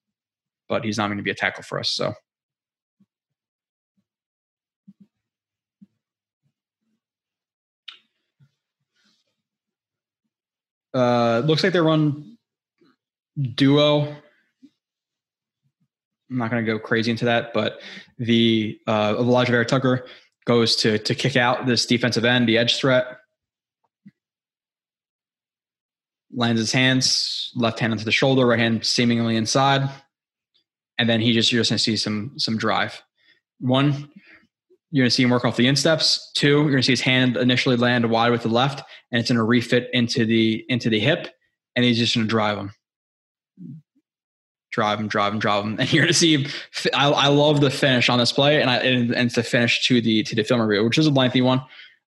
but 0.68 0.84
he's 0.84 0.98
not 0.98 1.06
going 1.06 1.16
to 1.16 1.24
be 1.24 1.30
a 1.30 1.34
tackle 1.34 1.62
for 1.62 1.80
us. 1.80 1.88
So. 1.88 2.12
Uh, 10.92 11.42
looks 11.46 11.64
like 11.64 11.72
they 11.72 11.80
run 11.80 12.36
duo 13.54 14.14
I'm 16.30 16.38
not 16.38 16.50
going 16.50 16.64
to 16.64 16.72
go 16.72 16.78
crazy 16.78 17.10
into 17.10 17.26
that, 17.26 17.52
but 17.52 17.80
the 18.18 18.78
uh, 18.86 19.14
Alijah 19.14 19.48
Vera-Tucker 19.48 20.06
goes 20.46 20.76
to 20.76 20.98
to 20.98 21.14
kick 21.14 21.36
out 21.36 21.66
this 21.66 21.86
defensive 21.86 22.24
end, 22.24 22.48
the 22.48 22.58
edge 22.58 22.76
threat. 22.76 23.06
Lands 26.32 26.60
his 26.60 26.72
hands, 26.72 27.52
left 27.54 27.78
hand 27.78 27.92
into 27.92 28.04
the 28.04 28.12
shoulder, 28.12 28.46
right 28.46 28.58
hand 28.58 28.84
seemingly 28.84 29.36
inside, 29.36 29.88
and 30.98 31.08
then 31.08 31.20
he 31.20 31.32
just 31.32 31.52
you're 31.52 31.60
just 31.60 31.70
going 31.70 31.78
to 31.78 31.82
see 31.82 31.96
some 31.96 32.32
some 32.36 32.56
drive. 32.56 33.00
One, 33.60 33.92
you're 34.90 35.02
going 35.02 35.10
to 35.10 35.14
see 35.14 35.22
him 35.22 35.30
work 35.30 35.44
off 35.44 35.56
the 35.56 35.68
insteps. 35.68 36.32
Two, 36.34 36.62
you're 36.62 36.70
going 36.70 36.78
to 36.78 36.82
see 36.82 36.92
his 36.92 37.00
hand 37.00 37.36
initially 37.36 37.76
land 37.76 38.10
wide 38.10 38.32
with 38.32 38.42
the 38.42 38.48
left, 38.48 38.82
and 39.12 39.20
it's 39.20 39.30
going 39.30 39.36
to 39.36 39.44
refit 39.44 39.90
into 39.92 40.26
the 40.26 40.64
into 40.68 40.90
the 40.90 40.98
hip, 40.98 41.28
and 41.76 41.84
he's 41.84 41.98
just 41.98 42.14
going 42.14 42.26
to 42.26 42.30
drive 42.30 42.58
him 42.58 42.72
drive 44.74 44.98
him, 44.98 45.06
drive 45.06 45.32
him, 45.32 45.38
drive 45.38 45.64
him, 45.64 45.76
and 45.78 45.92
you're 45.92 46.06
to 46.06 46.12
see. 46.12 46.46
I, 46.92 47.08
I 47.08 47.28
love 47.28 47.60
the 47.60 47.70
finish 47.70 48.08
on 48.08 48.18
this 48.18 48.32
play, 48.32 48.60
and 48.60 48.68
I 48.68 48.76
and, 48.78 49.14
and 49.14 49.30
the 49.30 49.42
finish 49.42 49.86
to 49.86 50.00
the 50.00 50.22
to 50.24 50.34
the 50.34 50.42
film 50.42 50.60
review, 50.60 50.84
which 50.84 50.98
is 50.98 51.06
a 51.06 51.10
lengthy 51.10 51.40
one, 51.40 51.62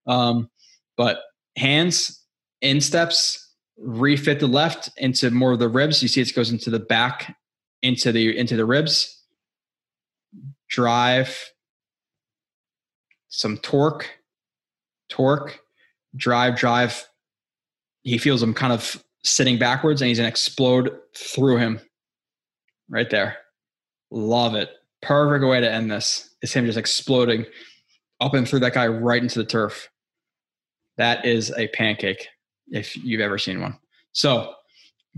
um, 0.06 0.50
but 0.98 1.22
hands 1.56 2.22
in 2.62 2.82
steps 2.82 3.44
refit 3.80 4.40
the 4.40 4.48
left 4.48 4.90
into 4.98 5.32
more 5.32 5.54
of 5.54 5.60
the 5.60 5.70
ribs. 5.70 6.02
You 6.02 6.10
see 6.10 6.22
it 6.22 6.36
goes 6.36 6.52
into 6.52 6.70
the 6.70 6.80
back, 6.80 7.36
into 7.82 8.12
the 8.12 8.38
into 8.38 8.58
the 8.58 8.66
ribs. 8.66 9.14
Drive, 10.70 11.52
some 13.30 13.58
torque, 13.58 14.10
torque, 15.10 15.60
drive, 16.16 16.58
drive. 16.58 17.08
He 18.04 18.18
feels 18.18 18.44
him 18.44 18.54
kind 18.54 18.74
of 18.74 19.02
sitting 19.24 19.58
backwards 19.58 20.02
and 20.02 20.10
he's 20.10 20.18
gonna 20.18 20.28
explode 20.28 20.92
through 21.16 21.58
him. 21.58 21.80
Right 22.90 23.10
there. 23.10 23.38
Love 24.12 24.56
it. 24.56 24.70
Perfect 25.02 25.46
way 25.46 25.60
to 25.60 25.72
end 25.72 25.92
this. 25.92 26.36
Is 26.42 26.54
him 26.54 26.66
just 26.66 26.78
exploding 26.78 27.46
up 28.20 28.34
and 28.34 28.48
through 28.48 28.62
that 28.62 28.74
guy 28.74 28.88
right 28.88 29.22
into 29.22 29.40
the 29.40 29.46
turf. 29.46 29.90
That 30.98 31.26
is 31.26 31.52
a 31.58 31.68
pancake 31.70 32.28
if 32.70 32.96
you've 32.96 33.22
ever 33.22 33.38
seen 33.38 33.62
one. 33.62 33.78
So, 34.12 34.54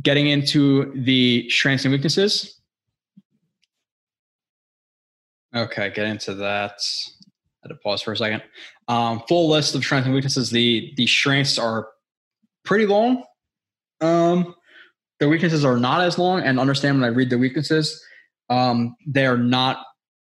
getting 0.01 0.27
into 0.27 0.91
the 1.03 1.49
strengths 1.49 1.85
and 1.85 1.93
weaknesses. 1.93 2.59
Okay, 5.56 5.89
get 5.89 6.06
into 6.06 6.35
that. 6.35 6.80
I 7.64 7.67
had 7.67 7.69
to 7.69 7.75
pause 7.75 8.01
for 8.01 8.11
a 8.11 8.17
second. 8.17 8.43
Um, 8.88 9.23
full 9.27 9.49
list 9.49 9.75
of 9.75 9.83
strengths 9.83 10.06
and 10.06 10.14
weaknesses. 10.14 10.49
The 10.49 10.93
the 10.95 11.07
strengths 11.07 11.57
are 11.57 11.89
pretty 12.64 12.85
long. 12.85 13.23
Um, 14.01 14.56
the 15.19 15.27
weaknesses 15.27 15.65
are 15.65 15.77
not 15.77 16.01
as 16.01 16.17
long, 16.17 16.41
and 16.41 16.59
understand 16.59 16.99
when 16.99 17.09
I 17.09 17.14
read 17.14 17.30
the 17.30 17.38
weaknesses, 17.38 18.03
um, 18.49 18.95
they 19.06 19.25
are 19.25 19.38
not 19.38 19.83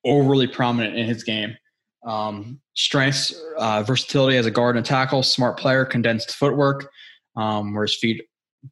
overly 0.04 0.46
prominent 0.46 0.96
in 0.96 1.06
his 1.06 1.22
game. 1.22 1.56
Um, 2.04 2.60
strengths, 2.74 3.34
uh, 3.58 3.82
versatility 3.82 4.38
as 4.38 4.46
a 4.46 4.50
guard 4.50 4.76
and 4.76 4.86
tackle, 4.86 5.22
smart 5.22 5.58
player, 5.58 5.84
condensed 5.84 6.34
footwork, 6.34 6.90
um, 7.36 7.74
where 7.74 7.84
his 7.84 7.96
feet 7.96 8.22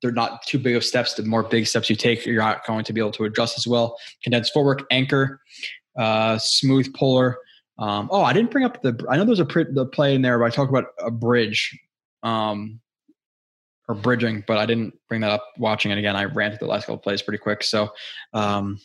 they're 0.02 0.12
not 0.12 0.42
too 0.46 0.58
big 0.58 0.76
of 0.76 0.84
steps. 0.84 1.14
The 1.14 1.22
more 1.22 1.42
big 1.42 1.66
steps 1.66 1.88
you 1.88 1.96
take, 1.96 2.26
you're 2.26 2.42
not 2.42 2.66
going 2.66 2.84
to 2.84 2.92
be 2.92 3.00
able 3.00 3.12
to 3.12 3.24
adjust 3.24 3.56
as 3.56 3.66
well. 3.66 3.96
Condensed 4.22 4.52
footwork, 4.52 4.82
anchor, 4.90 5.40
uh, 5.98 6.38
smooth 6.38 6.92
puller. 6.94 7.38
Um, 7.78 8.08
oh, 8.10 8.22
I 8.22 8.32
didn't 8.32 8.50
bring 8.50 8.64
up 8.64 8.82
the. 8.82 8.98
I 9.08 9.16
know 9.16 9.24
there's 9.24 9.40
a 9.40 9.44
the 9.44 9.86
play 9.86 10.14
in 10.14 10.22
there, 10.22 10.38
but 10.38 10.46
I 10.46 10.50
talked 10.50 10.70
about 10.70 10.86
a 10.98 11.10
bridge, 11.10 11.78
um, 12.22 12.80
or 13.88 13.94
bridging, 13.94 14.44
but 14.46 14.58
I 14.58 14.66
didn't 14.66 14.94
bring 15.08 15.20
that 15.22 15.30
up. 15.30 15.44
Watching 15.58 15.90
it 15.90 15.98
again, 15.98 16.16
I 16.16 16.24
ran 16.24 16.50
through 16.50 16.66
the 16.66 16.72
last 16.72 16.86
couple 16.86 16.98
plays 16.98 17.22
pretty 17.22 17.38
quick, 17.38 17.62
so 17.62 17.90
um, 18.34 18.78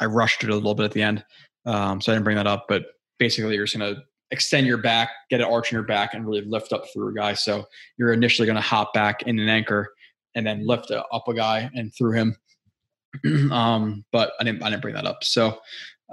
I 0.00 0.06
rushed 0.06 0.44
it 0.44 0.50
a 0.50 0.54
little 0.54 0.74
bit 0.74 0.84
at 0.84 0.92
the 0.92 1.02
end, 1.02 1.24
um, 1.64 2.00
so 2.00 2.12
I 2.12 2.14
didn't 2.14 2.24
bring 2.24 2.36
that 2.36 2.46
up. 2.46 2.66
But 2.68 2.84
basically, 3.18 3.54
you're 3.54 3.64
just 3.64 3.78
gonna 3.78 4.02
extend 4.30 4.66
your 4.66 4.78
back, 4.78 5.10
get 5.30 5.40
an 5.40 5.46
arch 5.46 5.70
in 5.70 5.76
your 5.76 5.84
back, 5.84 6.14
and 6.14 6.26
really 6.26 6.42
lift 6.42 6.72
up 6.72 6.84
through 6.92 7.08
a 7.08 7.14
guy. 7.14 7.34
So 7.34 7.64
you're 7.96 8.12
initially 8.12 8.46
going 8.46 8.56
to 8.56 8.62
hop 8.62 8.92
back 8.92 9.22
in 9.22 9.38
an 9.38 9.48
anchor 9.48 9.92
and 10.34 10.46
then 10.46 10.66
lift 10.66 10.90
up 10.90 11.28
a 11.28 11.34
guy 11.34 11.70
and 11.74 11.92
through 11.94 12.12
him. 12.12 12.36
um, 13.52 14.04
but 14.12 14.32
I 14.40 14.44
didn't 14.44 14.62
I 14.62 14.70
didn't 14.70 14.82
bring 14.82 14.94
that 14.94 15.06
up. 15.06 15.22
So 15.22 15.58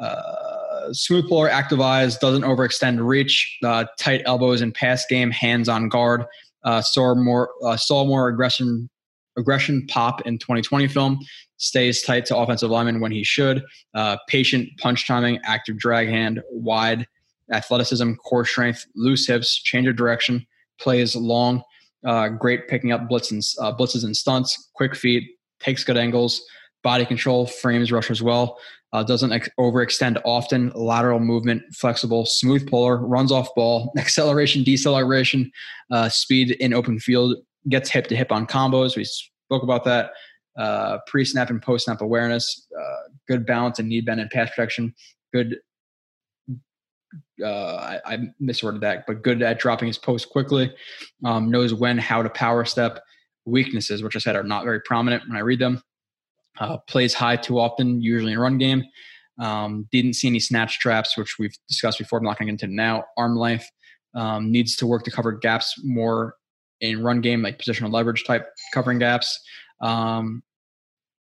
uh, 0.01 0.93
smooth 0.93 1.27
puller, 1.27 1.49
active 1.49 1.81
eyes, 1.81 2.17
doesn't 2.17 2.43
overextend 2.43 3.05
reach, 3.05 3.57
uh, 3.63 3.85
tight 3.99 4.21
elbows 4.25 4.61
in 4.61 4.71
pass 4.71 5.05
game, 5.07 5.29
hands 5.31 5.69
on 5.69 5.89
guard. 5.89 6.25
Uh, 6.63 6.81
saw 6.81 7.15
more 7.15 7.49
uh, 7.65 7.77
saw 7.77 8.05
more 8.05 8.27
aggression 8.29 8.89
aggression 9.37 9.85
pop 9.87 10.21
in 10.21 10.37
2020 10.37 10.87
film. 10.87 11.19
Stays 11.57 12.01
tight 12.01 12.25
to 12.27 12.37
offensive 12.37 12.69
linemen 12.69 12.99
when 12.99 13.11
he 13.11 13.23
should. 13.23 13.63
Uh, 13.93 14.17
patient 14.27 14.69
punch 14.79 15.07
timing, 15.07 15.39
active 15.43 15.77
drag 15.77 16.07
hand, 16.09 16.41
wide 16.51 17.07
athleticism, 17.51 18.13
core 18.13 18.45
strength, 18.45 18.85
loose 18.95 19.27
hips, 19.27 19.61
change 19.61 19.87
of 19.87 19.95
direction, 19.95 20.45
plays 20.79 21.15
long, 21.15 21.61
uh, 22.05 22.29
great 22.29 22.67
picking 22.67 22.91
up 22.91 23.07
blitz 23.07 23.31
and, 23.31 23.43
uh, 23.59 23.75
blitzes 23.75 24.03
and 24.03 24.15
stunts, 24.15 24.69
quick 24.73 24.95
feet, 24.95 25.23
takes 25.59 25.83
good 25.83 25.97
angles, 25.97 26.41
body 26.83 27.05
control, 27.05 27.45
frames 27.45 27.91
rush 27.91 28.11
as 28.11 28.21
well. 28.21 28.57
Uh, 28.93 29.03
doesn't 29.03 29.31
ex- 29.31 29.49
overextend 29.59 30.21
often, 30.23 30.71
lateral 30.75 31.19
movement, 31.19 31.63
flexible, 31.73 32.25
smooth 32.25 32.69
puller, 32.69 32.97
runs 32.97 33.31
off 33.31 33.49
ball, 33.55 33.91
acceleration, 33.97 34.63
deceleration, 34.63 35.51
uh, 35.91 36.07
speed 36.07 36.51
in 36.51 36.73
open 36.73 36.99
field, 36.99 37.35
gets 37.69 37.89
hip 37.89 38.07
to 38.07 38.15
hip 38.15 38.31
on 38.31 38.45
combos. 38.45 38.95
We 38.95 39.03
spoke 39.03 39.63
about 39.63 39.83
that. 39.85 40.11
Uh, 40.55 40.99
pre 41.07 41.25
snap 41.25 41.49
and 41.49 41.59
post 41.59 41.85
snap 41.85 42.01
awareness, 42.01 42.67
uh, 42.79 43.09
good 43.27 43.43
balance 43.43 43.79
and 43.79 43.89
knee 43.89 44.01
bend 44.01 44.21
and 44.21 44.29
pass 44.29 44.49
protection, 44.49 44.93
good 45.33 45.57
uh, 47.43 47.47
I, 47.47 47.99
I, 48.05 48.17
misworded 48.41 48.81
that, 48.81 49.05
but 49.07 49.23
good 49.23 49.41
at 49.41 49.59
dropping 49.59 49.87
his 49.87 49.97
post 49.97 50.29
quickly. 50.29 50.73
Um, 51.25 51.49
knows 51.49 51.73
when, 51.73 51.97
how 51.97 52.21
to 52.23 52.29
power 52.29 52.65
step. 52.65 53.03
Weaknesses, 53.45 54.03
which 54.03 54.15
I 54.15 54.19
said 54.19 54.35
are 54.35 54.43
not 54.43 54.63
very 54.63 54.79
prominent 54.81 55.27
when 55.27 55.35
I 55.35 55.41
read 55.41 55.59
them. 55.59 55.81
Uh, 56.59 56.77
plays 56.87 57.13
high 57.13 57.35
too 57.35 57.59
often, 57.59 58.01
usually 58.01 58.33
in 58.33 58.39
run 58.39 58.57
game. 58.57 58.83
Um, 59.39 59.87
didn't 59.91 60.13
see 60.13 60.27
any 60.27 60.39
snatch 60.39 60.79
traps, 60.79 61.17
which 61.17 61.39
we've 61.39 61.57
discussed 61.67 61.97
before. 61.97 62.19
I'm 62.19 62.25
not 62.25 62.37
going 62.37 62.47
to 62.47 62.53
get 62.53 62.63
into 62.63 62.75
now. 62.75 63.05
Arm 63.17 63.35
length 63.35 63.69
um, 64.15 64.51
needs 64.51 64.75
to 64.77 64.87
work 64.87 65.03
to 65.03 65.11
cover 65.11 65.31
gaps 65.31 65.73
more 65.83 66.35
in 66.81 67.01
run 67.01 67.21
game, 67.21 67.41
like 67.41 67.57
positional 67.57 67.91
leverage 67.91 68.23
type 68.25 68.47
covering 68.73 68.99
gaps. 68.99 69.39
Um, 69.81 70.43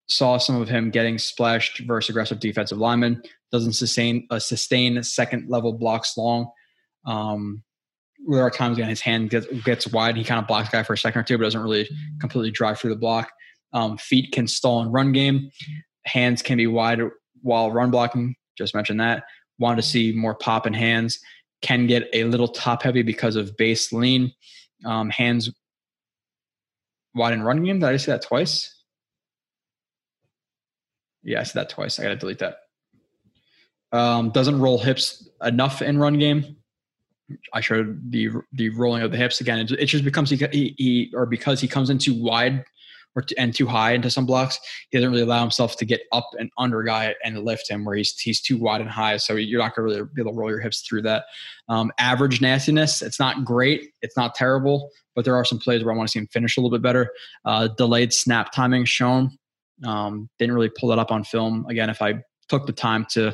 saw 0.07 0.37
some 0.37 0.61
of 0.61 0.69
him 0.69 0.89
getting 0.89 1.17
splashed 1.17 1.81
versus 1.85 2.09
aggressive 2.09 2.39
defensive 2.39 2.77
linemen. 2.77 3.21
Doesn't 3.51 3.73
sustain 3.73 4.27
uh, 4.29 4.39
sustain 4.39 5.01
second 5.03 5.49
level 5.49 5.73
blocks 5.73 6.17
long. 6.17 6.49
Um, 7.05 7.63
there 8.27 8.41
are 8.41 8.49
times 8.49 8.77
when 8.77 8.89
his 8.89 9.01
hand 9.01 9.29
gets, 9.29 9.47
gets 9.63 9.87
wide. 9.87 10.17
He 10.17 10.23
kind 10.23 10.39
of 10.41 10.47
blocks 10.47 10.69
guy 10.69 10.83
for 10.83 10.93
a 10.93 10.97
second 10.97 11.21
or 11.21 11.23
two, 11.23 11.37
but 11.37 11.43
doesn't 11.43 11.61
really 11.61 11.87
completely 12.19 12.51
drive 12.51 12.79
through 12.79 12.89
the 12.89 12.99
block. 12.99 13.29
Um, 13.73 13.97
feet 13.97 14.31
can 14.31 14.47
stall 14.47 14.81
in 14.81 14.91
run 14.91 15.11
game. 15.11 15.51
Hands 16.05 16.41
can 16.41 16.57
be 16.57 16.67
wide 16.67 17.01
while 17.41 17.71
run 17.71 17.91
blocking. 17.91 18.35
Just 18.57 18.73
mentioned 18.73 18.99
that. 18.99 19.23
Want 19.59 19.77
to 19.77 19.83
see 19.83 20.13
more 20.13 20.35
pop 20.35 20.65
in 20.65 20.73
hands. 20.73 21.19
Can 21.61 21.87
get 21.87 22.07
a 22.13 22.23
little 22.25 22.47
top 22.47 22.83
heavy 22.83 23.01
because 23.01 23.35
of 23.35 23.55
base 23.57 23.91
lean. 23.91 24.31
Um, 24.85 25.09
hands 25.09 25.49
wide 27.13 27.33
in 27.33 27.43
run 27.43 27.63
game. 27.63 27.79
Did 27.79 27.89
I 27.89 27.97
say 27.97 28.11
that 28.11 28.21
twice? 28.21 28.73
Yeah, 31.23 31.41
I 31.41 31.43
said 31.43 31.61
that 31.61 31.69
twice. 31.69 31.99
I 31.99 32.03
got 32.03 32.09
to 32.09 32.15
delete 32.15 32.39
that. 32.39 32.57
Um, 33.91 34.29
doesn't 34.29 34.59
roll 34.59 34.77
hips 34.77 35.27
enough 35.43 35.81
in 35.81 35.97
run 35.97 36.19
game. 36.19 36.57
I 37.53 37.59
showed 37.59 38.11
the 38.11 38.29
the 38.53 38.69
rolling 38.69 39.01
of 39.01 39.11
the 39.11 39.17
hips 39.17 39.41
again. 39.41 39.59
It, 39.59 39.85
just 39.85 40.05
becomes 40.05 40.29
he, 40.29 40.75
he, 40.77 41.11
or 41.13 41.25
because 41.25 41.59
he 41.59 41.67
comes 41.67 41.89
into 41.89 42.13
wide 42.13 42.63
or 43.15 43.23
to, 43.23 43.35
and 43.39 43.55
too 43.55 43.65
high 43.65 43.93
into 43.93 44.09
some 44.09 44.25
blocks, 44.25 44.59
he 44.89 44.97
doesn't 44.97 45.09
really 45.09 45.23
allow 45.23 45.41
himself 45.41 45.75
to 45.77 45.85
get 45.85 46.01
up 46.11 46.29
and 46.37 46.51
under 46.57 46.83
guy 46.83 47.15
and 47.23 47.43
lift 47.43 47.69
him 47.69 47.83
where 47.83 47.95
he's 47.95 48.17
he's 48.19 48.39
too 48.39 48.57
wide 48.57 48.81
and 48.81 48.89
high. 48.89 49.17
So 49.17 49.33
you're 49.33 49.59
not 49.59 49.75
going 49.75 49.87
to 49.87 49.95
really 49.95 50.09
be 50.13 50.21
able 50.21 50.31
to 50.31 50.37
roll 50.37 50.49
your 50.49 50.59
hips 50.59 50.81
through 50.81 51.01
that. 51.03 51.25
Um, 51.67 51.91
average 51.97 52.41
nastiness. 52.41 53.01
It's 53.01 53.19
not 53.19 53.43
great. 53.43 53.89
It's 54.01 54.15
not 54.15 54.35
terrible, 54.35 54.89
but 55.15 55.25
there 55.25 55.35
are 55.35 55.45
some 55.45 55.59
plays 55.59 55.83
where 55.83 55.93
I 55.93 55.97
want 55.97 56.09
to 56.09 56.11
see 56.11 56.19
him 56.19 56.27
finish 56.27 56.57
a 56.57 56.61
little 56.61 56.77
bit 56.77 56.83
better. 56.83 57.11
Uh, 57.43 57.69
delayed 57.69 58.13
snap 58.13 58.51
timing 58.51 58.85
shown. 58.85 59.31
Um, 59.85 60.29
didn't 60.39 60.55
really 60.55 60.71
pull 60.79 60.89
that 60.89 60.99
up 60.99 61.11
on 61.11 61.23
film. 61.23 61.65
Again, 61.69 61.89
if 61.89 62.01
I 62.01 62.15
took 62.49 62.65
the 62.65 62.73
time 62.73 63.05
to 63.11 63.33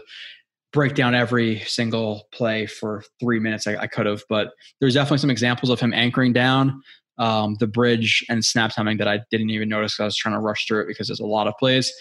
break 0.72 0.96
down 0.96 1.14
every 1.14 1.60
single 1.60 2.28
play 2.34 2.66
for 2.66 3.04
three 3.20 3.40
minutes, 3.40 3.68
I, 3.68 3.76
I 3.76 3.88
could 3.88 4.06
have. 4.06 4.24
But 4.28 4.52
there's 4.80 4.96
definitely 4.96 5.20
some 5.20 5.30
examples 5.30 5.70
of 5.70 5.80
him 5.80 5.94
anchoring 5.94 6.34
down 6.34 6.82
um, 7.18 7.56
the 7.60 7.68
bridge 7.68 8.26
and 8.30 8.44
snap 8.44 8.74
timing 8.74 8.98
that 8.98 9.08
I 9.08 9.22
didn't 9.30 9.50
even 9.50 9.70
notice. 9.70 10.00
I 10.00 10.06
was 10.06 10.18
trying 10.18 10.36
to 10.36 10.40
rush 10.40 10.68
through 10.68 10.82
it 10.82 10.88
because 10.88 11.08
there's 11.08 11.20
a 11.20 11.26
lot 11.26 11.48
of 11.48 11.54
plays. 11.58 11.94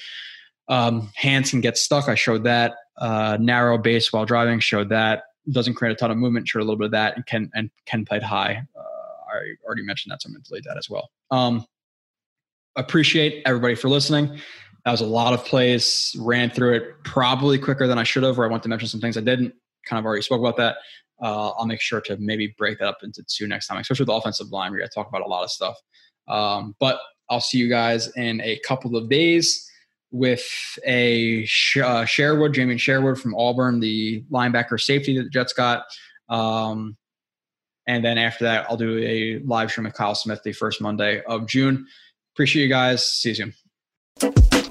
Um, 0.69 1.11
hands 1.15 1.51
can 1.51 1.61
get 1.61 1.77
stuck. 1.77 2.09
I 2.09 2.15
showed 2.15 2.45
that. 2.45 2.75
Uh, 2.99 3.37
narrow 3.41 3.79
base 3.79 4.13
while 4.13 4.25
driving 4.25 4.61
showed 4.61 4.89
that. 4.91 5.25
Doesn't 5.51 5.75
create 5.75 5.93
a 5.93 5.97
ton 5.97 6.11
of 6.11 6.17
movement. 6.17 6.49
Showed 6.49 6.61
a 6.61 6.65
little 6.65 6.77
bit 6.77 6.87
of 6.87 6.91
that. 6.93 7.17
And 7.17 7.27
can 7.27 7.51
and 7.55 7.71
can 7.85 8.05
played 8.05 8.23
high. 8.23 8.63
Uh, 8.77 9.35
I 9.35 9.55
already 9.67 9.83
mentioned 9.83 10.13
that, 10.13 10.23
so 10.23 10.29
I'm 10.29 10.35
going 10.35 10.43
to 10.43 10.49
delete 10.49 10.65
that 10.65 10.77
as 10.77 10.89
well. 10.89 11.11
Um, 11.31 11.67
appreciate 12.77 13.43
everybody 13.45 13.75
for 13.75 13.89
listening. 13.89 14.39
That 14.85 14.91
was 14.91 15.01
a 15.01 15.07
lot 15.07 15.33
of 15.33 15.45
plays. 15.45 16.15
Ran 16.19 16.51
through 16.51 16.75
it 16.75 17.05
probably 17.05 17.59
quicker 17.59 17.87
than 17.87 17.99
I 17.99 18.03
should 18.05 18.23
have, 18.23 18.39
or 18.39 18.45
I 18.45 18.49
want 18.49 18.63
to 18.65 18.69
mention 18.69 18.89
some 18.89 19.01
things 19.01 19.17
I 19.17 19.21
didn't. 19.21 19.55
Kind 19.87 19.99
of 19.99 20.07
already 20.07 20.23
spoke 20.23 20.41
about 20.41 20.57
that. 20.59 20.77
Uh, 21.23 21.51
I'll 21.51 21.67
make 21.67 21.81
sure 21.81 22.01
to 22.03 22.17
maybe 22.19 22.55
break 22.59 22.79
that 22.79 22.89
up 22.89 22.99
into 23.03 23.23
two 23.29 23.47
next 23.47 23.69
time, 23.69 23.79
especially 23.79 24.03
with 24.03 24.09
the 24.09 24.15
offensive 24.15 24.49
line. 24.51 24.73
We're 24.73 24.79
going 24.79 24.91
to 24.91 24.95
talk 24.95 25.09
about 25.09 25.23
a 25.23 25.29
lot 25.29 25.45
of 25.45 25.51
stuff. 25.51 25.77
Um, 26.29 26.75
but 26.81 26.99
I'll 27.31 27.41
see 27.41 27.59
you 27.59 27.69
guys 27.69 28.09
in 28.17 28.41
a 28.43 28.59
couple 28.67 28.97
of 28.97 29.09
days 29.09 29.69
with 30.11 30.47
a 30.87 31.47
uh, 31.83 32.05
Sherwood, 32.05 32.55
Jamien 32.55 32.79
Sherwood 32.79 33.19
from 33.19 33.35
Auburn, 33.35 33.81
the 33.81 34.23
linebacker 34.31 34.79
safety 34.79 35.17
that 35.17 35.25
the 35.25 35.31
Jets 35.31 35.53
got. 35.53 35.85
Um, 36.29 36.97
and 37.87 38.05
then 38.05 38.19
after 38.19 38.45
that, 38.45 38.67
I'll 38.69 38.77
do 38.77 38.99
a 38.99 39.41
live 39.45 39.71
stream 39.71 39.85
with 39.85 39.95
Kyle 39.95 40.15
Smith 40.15 40.43
the 40.45 40.53
first 40.53 40.81
Monday 40.81 41.23
of 41.23 41.47
June. 41.49 41.87
Appreciate 42.35 42.63
you 42.63 42.69
guys. 42.69 43.07
See 43.07 43.31
you 43.31 43.53
soon. 44.21 44.62